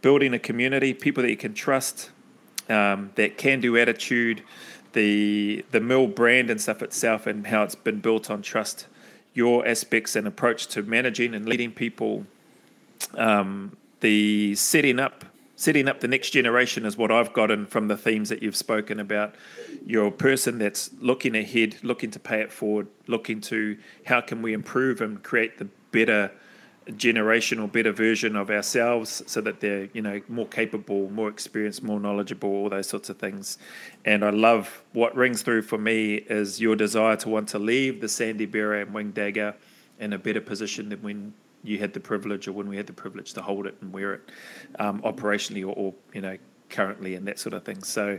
Building 0.00 0.34
a 0.34 0.38
community 0.38 0.94
people 0.94 1.22
that 1.22 1.30
you 1.30 1.36
can 1.36 1.54
trust 1.54 2.10
um, 2.68 3.10
that 3.16 3.36
can 3.36 3.60
do 3.60 3.76
attitude, 3.76 4.42
the 4.92 5.64
the 5.70 5.80
mill 5.80 6.06
brand 6.06 6.50
and 6.50 6.60
stuff 6.60 6.82
itself, 6.82 7.26
and 7.26 7.46
how 7.46 7.62
it's 7.62 7.74
been 7.74 8.00
built 8.00 8.30
on 8.30 8.42
trust. 8.42 8.86
Your 9.34 9.66
aspects 9.66 10.14
and 10.14 10.26
approach 10.26 10.66
to 10.68 10.82
managing 10.82 11.34
and 11.34 11.48
leading 11.48 11.72
people, 11.72 12.26
um, 13.14 13.76
the 14.00 14.54
setting 14.54 15.00
up 15.00 15.24
setting 15.56 15.86
up 15.86 16.00
the 16.00 16.08
next 16.08 16.30
generation 16.30 16.84
is 16.84 16.96
what 16.96 17.12
I've 17.12 17.32
gotten 17.32 17.66
from 17.66 17.86
the 17.86 17.96
themes 17.96 18.30
that 18.30 18.42
you've 18.42 18.56
spoken 18.56 18.98
about. 18.98 19.36
You're 19.86 20.08
a 20.08 20.12
person 20.12 20.58
that's 20.58 20.90
looking 21.00 21.36
ahead, 21.36 21.76
looking 21.84 22.10
to 22.10 22.18
pay 22.18 22.40
it 22.40 22.50
forward, 22.50 22.88
looking 23.06 23.40
to 23.42 23.78
how 24.04 24.20
can 24.20 24.42
we 24.42 24.54
improve 24.54 25.00
and 25.00 25.22
create 25.22 25.58
the 25.58 25.68
better 25.92 26.32
generation 26.96 27.58
or 27.58 27.68
better 27.68 27.92
version 27.92 28.36
of 28.36 28.50
ourselves 28.50 29.22
so 29.26 29.40
that 29.40 29.60
they're 29.60 29.88
you 29.92 30.02
know 30.02 30.20
more 30.28 30.46
capable 30.46 31.08
more 31.10 31.28
experienced 31.28 31.82
more 31.82 32.00
knowledgeable 32.00 32.48
all 32.50 32.68
those 32.68 32.88
sorts 32.88 33.08
of 33.08 33.18
things. 33.18 33.58
And 34.04 34.24
i 34.24 34.30
love 34.30 34.82
what 34.92 35.14
rings 35.14 35.42
through 35.42 35.62
for 35.62 35.78
me 35.78 36.14
is 36.14 36.60
your 36.60 36.76
desire 36.76 37.16
to 37.16 37.28
want 37.28 37.48
to 37.50 37.58
leave 37.58 38.00
the 38.00 38.08
sandy 38.08 38.46
beret 38.46 38.86
and 38.86 38.94
wing 38.94 39.10
dagger 39.12 39.54
in 40.00 40.12
a 40.12 40.18
better 40.18 40.40
position 40.40 40.88
than 40.88 41.02
when 41.02 41.34
you 41.64 41.78
had 41.78 41.92
the 41.92 42.00
privilege 42.00 42.48
or 42.48 42.52
when 42.52 42.68
we 42.68 42.76
had 42.76 42.86
the 42.86 42.92
privilege 42.92 43.32
to 43.34 43.42
hold 43.42 43.66
it 43.66 43.76
and 43.80 43.92
wear 43.92 44.14
it 44.14 44.30
um, 44.78 45.00
operationally 45.02 45.62
or, 45.62 45.72
or 45.72 45.94
you 46.12 46.20
know 46.20 46.36
currently 46.68 47.14
and 47.14 47.26
that 47.28 47.38
sort 47.38 47.54
of 47.54 47.64
thing. 47.64 47.82
So 47.84 48.18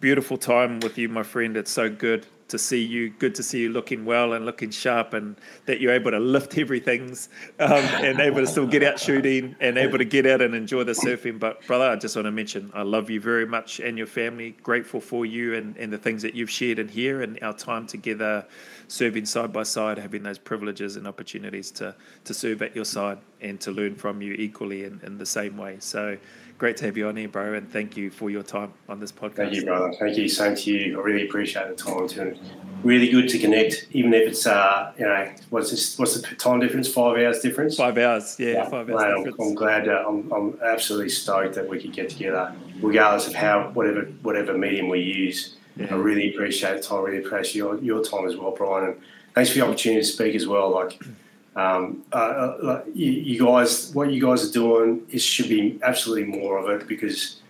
beautiful 0.00 0.36
time 0.36 0.80
with 0.80 0.98
you 0.98 1.08
my 1.08 1.22
friend. 1.22 1.56
It's 1.56 1.70
so 1.70 1.90
good 1.90 2.26
to 2.48 2.58
see 2.58 2.82
you. 2.82 3.10
Good 3.10 3.34
to 3.36 3.42
see 3.42 3.60
you 3.60 3.68
looking 3.68 4.04
well 4.04 4.32
and 4.32 4.44
looking 4.44 4.70
sharp, 4.70 5.14
and 5.14 5.36
that 5.66 5.80
you're 5.80 5.92
able 5.92 6.10
to 6.10 6.18
lift 6.18 6.54
heavy 6.54 6.80
things 6.80 7.28
um, 7.58 7.70
and 7.70 8.20
able 8.20 8.40
to 8.40 8.46
still 8.46 8.66
get 8.66 8.82
out 8.82 8.98
shooting 8.98 9.54
and 9.60 9.78
able 9.78 9.98
to 9.98 10.04
get 10.04 10.26
out 10.26 10.40
and 10.40 10.54
enjoy 10.54 10.84
the 10.84 10.92
surfing. 10.92 11.38
But 11.38 11.66
brother, 11.66 11.84
I 11.84 11.96
just 11.96 12.16
want 12.16 12.26
to 12.26 12.32
mention 12.32 12.70
I 12.74 12.82
love 12.82 13.10
you 13.10 13.20
very 13.20 13.46
much 13.46 13.80
and 13.80 13.96
your 13.96 14.06
family. 14.06 14.56
Grateful 14.62 15.00
for 15.00 15.26
you 15.26 15.54
and, 15.54 15.76
and 15.76 15.92
the 15.92 15.98
things 15.98 16.22
that 16.22 16.34
you've 16.34 16.50
shared 16.50 16.78
in 16.78 16.88
here 16.88 17.22
and 17.22 17.38
our 17.42 17.54
time 17.54 17.86
together, 17.86 18.46
serving 18.88 19.26
side 19.26 19.52
by 19.52 19.62
side, 19.62 19.98
having 19.98 20.22
those 20.22 20.38
privileges 20.38 20.96
and 20.96 21.06
opportunities 21.06 21.70
to 21.72 21.94
to 22.24 22.34
serve 22.34 22.62
at 22.62 22.74
your 22.74 22.84
side 22.84 23.18
and 23.40 23.60
to 23.60 23.70
learn 23.70 23.94
from 23.94 24.20
you 24.20 24.32
equally 24.34 24.84
in, 24.84 25.00
in 25.04 25.18
the 25.18 25.26
same 25.26 25.56
way. 25.56 25.76
So 25.80 26.16
great 26.58 26.76
to 26.78 26.84
have 26.86 26.96
you 26.96 27.08
on 27.08 27.16
here, 27.16 27.28
bro, 27.28 27.54
and 27.54 27.70
thank 27.72 27.96
you 27.96 28.10
for 28.10 28.28
your 28.28 28.42
time 28.42 28.72
on 28.88 29.00
this 29.00 29.12
podcast. 29.12 29.36
Thank 29.36 29.54
you, 29.54 29.64
brother. 29.64 29.92
Thank 29.98 30.18
you. 30.18 30.28
Same 30.28 30.54
to 30.56 30.70
you. 30.70 31.00
I 31.00 31.02
really 31.02 31.26
appreciate 31.26 31.68
the 31.68 31.74
time 31.74 32.08
too. 32.08 32.36
Really 32.82 33.08
good 33.08 33.28
to 33.30 33.38
connect, 33.38 33.86
even 33.92 34.12
if 34.12 34.28
it's 34.28 34.46
uh, 34.46 34.92
you 34.98 35.04
know, 35.04 35.32
what's 35.50 35.70
this? 35.70 35.98
What's 35.98 36.20
the 36.20 36.34
time 36.36 36.60
difference? 36.60 36.88
Five 36.88 37.16
hours 37.18 37.40
difference. 37.40 37.76
Five 37.76 37.96
hours, 37.98 38.36
yeah, 38.38 38.68
five 38.68 38.90
hours. 38.90 39.24
Mate, 39.26 39.34
I'm. 39.38 39.48
I'm 39.48 39.54
glad. 39.54 39.88
Uh, 39.88 40.04
I'm, 40.06 40.30
I'm 40.32 40.58
absolutely 40.62 41.08
stoked 41.08 41.54
that 41.54 41.68
we 41.68 41.80
could 41.80 41.92
get 41.92 42.10
together, 42.10 42.54
regardless 42.80 43.26
of 43.26 43.34
how 43.34 43.70
whatever 43.70 44.02
whatever 44.22 44.56
medium 44.56 44.88
we 44.88 45.00
use. 45.00 45.56
Yeah. 45.76 45.94
I 45.94 45.96
really 45.96 46.34
appreciate 46.34 46.76
the 46.76 46.82
time. 46.82 47.04
Really 47.04 47.24
appreciate 47.24 47.54
your, 47.54 47.78
your 47.78 48.04
time 48.04 48.26
as 48.26 48.36
well, 48.36 48.50
Brian. 48.50 48.90
And 48.90 49.00
thanks 49.34 49.50
for 49.50 49.58
the 49.58 49.64
opportunity 49.64 50.00
to 50.00 50.06
speak 50.06 50.34
as 50.34 50.46
well. 50.46 50.70
Like, 50.70 51.00
um, 51.58 52.04
uh, 52.12 52.16
uh, 52.16 52.84
you, 52.94 53.10
you 53.10 53.44
guys, 53.44 53.92
what 53.92 54.12
you 54.12 54.24
guys 54.24 54.48
are 54.48 54.52
doing 54.52 55.04
is 55.10 55.24
should 55.24 55.48
be 55.48 55.78
absolutely 55.82 56.24
more 56.24 56.56
of 56.56 56.68
it 56.68 56.86
because 56.86 57.40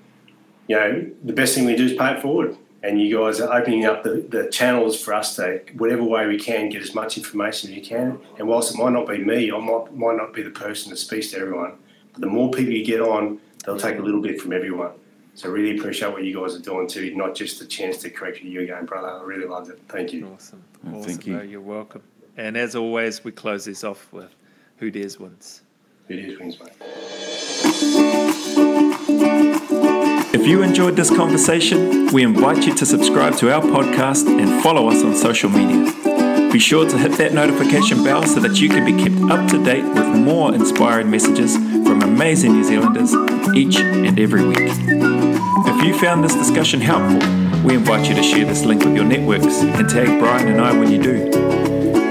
you 0.67 0.77
know 0.77 1.11
the 1.25 1.35
best 1.35 1.55
thing 1.55 1.67
we 1.67 1.77
do 1.77 1.85
is 1.85 1.93
pay 1.93 2.15
it 2.15 2.23
forward. 2.23 2.57
And 2.81 3.03
you 3.03 3.19
guys 3.19 3.41
are 3.41 3.53
opening 3.53 3.85
up 3.87 4.05
the, 4.05 4.25
the 4.28 4.49
channels 4.51 5.03
for 5.03 5.12
us 5.12 5.35
to, 5.35 5.61
whatever 5.77 6.05
way 6.05 6.28
we 6.28 6.39
can, 6.39 6.69
get 6.69 6.81
as 6.81 6.95
much 6.95 7.19
information 7.19 7.70
as 7.70 7.77
you 7.77 7.83
can. 7.83 8.20
And 8.39 8.47
whilst 8.47 8.73
it 8.73 8.78
might 8.78 8.93
not 8.93 9.09
be 9.09 9.19
me, 9.19 9.51
I 9.51 9.59
might, 9.59 9.93
might 9.97 10.17
not 10.17 10.33
be 10.33 10.43
the 10.43 10.51
person 10.51 10.91
that 10.91 10.97
speaks 10.99 11.33
to 11.33 11.39
everyone, 11.39 11.73
but 12.12 12.20
the 12.20 12.28
more 12.28 12.53
people 12.53 12.73
you 12.73 12.85
get 12.85 13.01
on, 13.01 13.41
they'll 13.67 13.81
take 13.81 13.99
a 13.99 14.03
little 14.03 14.23
bit 14.23 14.41
from 14.41 14.53
everyone. 14.53 14.93
So 15.35 15.51
really 15.51 15.77
appreciate 15.77 16.12
what 16.12 16.23
you 16.23 16.41
guys 16.41 16.55
are 16.55 16.61
doing 16.61 16.87
too, 16.87 17.15
not 17.17 17.35
just 17.35 17.59
the 17.59 17.67
chance 17.67 17.99
to 17.99 18.11
correct 18.11 18.41
you 18.43 18.61
again, 18.61 18.87
brother. 18.87 19.09
I 19.09 19.23
really 19.25 19.47
loved 19.47 19.70
it. 19.70 19.81
Thank 19.89 20.12
you. 20.12 20.28
Awesome. 20.28 20.62
Awesome. 20.87 21.03
thank 21.03 21.27
you. 21.27 21.35
bro. 21.35 21.43
You're 21.43 21.61
welcome. 21.61 22.03
And 22.39 22.57
as 22.57 22.76
always, 22.76 23.25
we 23.25 23.33
close 23.33 23.65
this 23.65 23.83
off 23.83 24.12
with 24.12 24.33
Who 24.76 24.92
Dares 24.92 25.18
Wins. 25.18 25.62
It 26.08 26.20
is 26.20 26.39
wings, 26.39 26.57
mate. 26.60 26.73
If 30.33 30.47
you 30.47 30.62
enjoyed 30.62 30.94
this 30.94 31.10
conversation, 31.10 32.07
we 32.12 32.23
invite 32.23 32.65
you 32.65 32.75
to 32.76 32.86
subscribe 32.86 33.36
to 33.39 33.52
our 33.52 33.60
podcast 33.60 34.28
and 34.28 34.62
follow 34.62 34.89
us 34.89 35.02
on 35.02 35.17
social 35.17 35.50
media. 35.50 35.92
Be 36.52 36.60
sure 36.60 36.89
to 36.89 36.97
hit 36.97 37.18
that 37.18 37.34
notification 37.34 38.05
bell 38.05 38.23
so 38.23 38.39
that 38.39 38.60
you 38.60 38.68
can 38.68 38.84
be 38.84 38.92
kept 39.02 39.20
up 39.33 39.50
to 39.50 39.62
date 39.65 39.84
with 39.84 40.07
more 40.07 40.55
inspiring 40.55 41.10
messages 41.10 41.57
from 41.57 42.02
amazing 42.02 42.52
New 42.52 42.62
Zealanders 42.62 43.12
each 43.57 43.81
and 43.81 44.17
every 44.18 44.47
week. 44.47 44.58
If 44.60 45.84
you 45.84 45.99
found 45.99 46.23
this 46.23 46.34
discussion 46.34 46.81
helpful, 46.81 47.18
we 47.65 47.75
invite 47.75 48.08
you 48.08 48.15
to 48.15 48.23
share 48.23 48.44
this 48.44 48.65
link 48.65 48.84
with 48.84 48.94
your 48.94 49.05
networks 49.05 49.60
and 49.60 49.89
tag 49.89 50.20
Brian 50.20 50.47
and 50.47 50.60
I 50.60 50.73
when 50.78 50.92
you 50.92 51.02
do. 51.02 51.48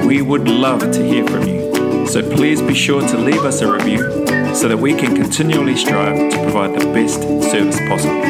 We 0.07 0.21
would 0.21 0.47
love 0.47 0.79
to 0.79 1.03
hear 1.05 1.27
from 1.27 1.49
you, 1.49 2.07
so 2.07 2.21
please 2.33 2.61
be 2.61 2.73
sure 2.73 3.05
to 3.05 3.17
leave 3.17 3.43
us 3.43 3.59
a 3.59 3.69
review 3.69 3.99
so 4.55 4.69
that 4.69 4.77
we 4.79 4.93
can 4.93 5.13
continually 5.13 5.75
strive 5.75 6.31
to 6.31 6.37
provide 6.43 6.79
the 6.79 6.85
best 6.93 7.21
service 7.51 7.77
possible. 7.89 8.23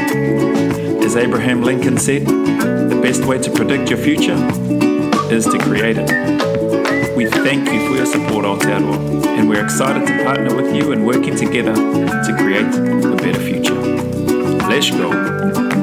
As 1.05 1.15
Abraham 1.15 1.61
Lincoln 1.61 1.99
said, 1.99 2.25
the 2.25 2.99
best 3.03 3.25
way 3.25 3.37
to 3.37 3.51
predict 3.51 3.91
your 3.91 3.99
future 3.99 4.33
is 5.31 5.45
to 5.45 5.59
create 5.59 5.97
it. 5.99 7.15
We 7.15 7.27
thank 7.27 7.71
you 7.71 7.87
for 7.87 7.95
your 7.95 8.07
support, 8.07 8.45
Aotearoa, 8.45 9.37
and 9.37 9.47
we're 9.47 9.63
excited 9.63 10.07
to 10.07 10.23
partner 10.23 10.55
with 10.55 10.75
you 10.75 10.93
and 10.93 11.05
working 11.05 11.35
together 11.35 11.75
to 11.75 12.35
create 12.39 12.65
a 12.65 13.15
better 13.17 13.39
future. 13.39 13.75
Let's 14.67 14.89
go. 14.89 15.76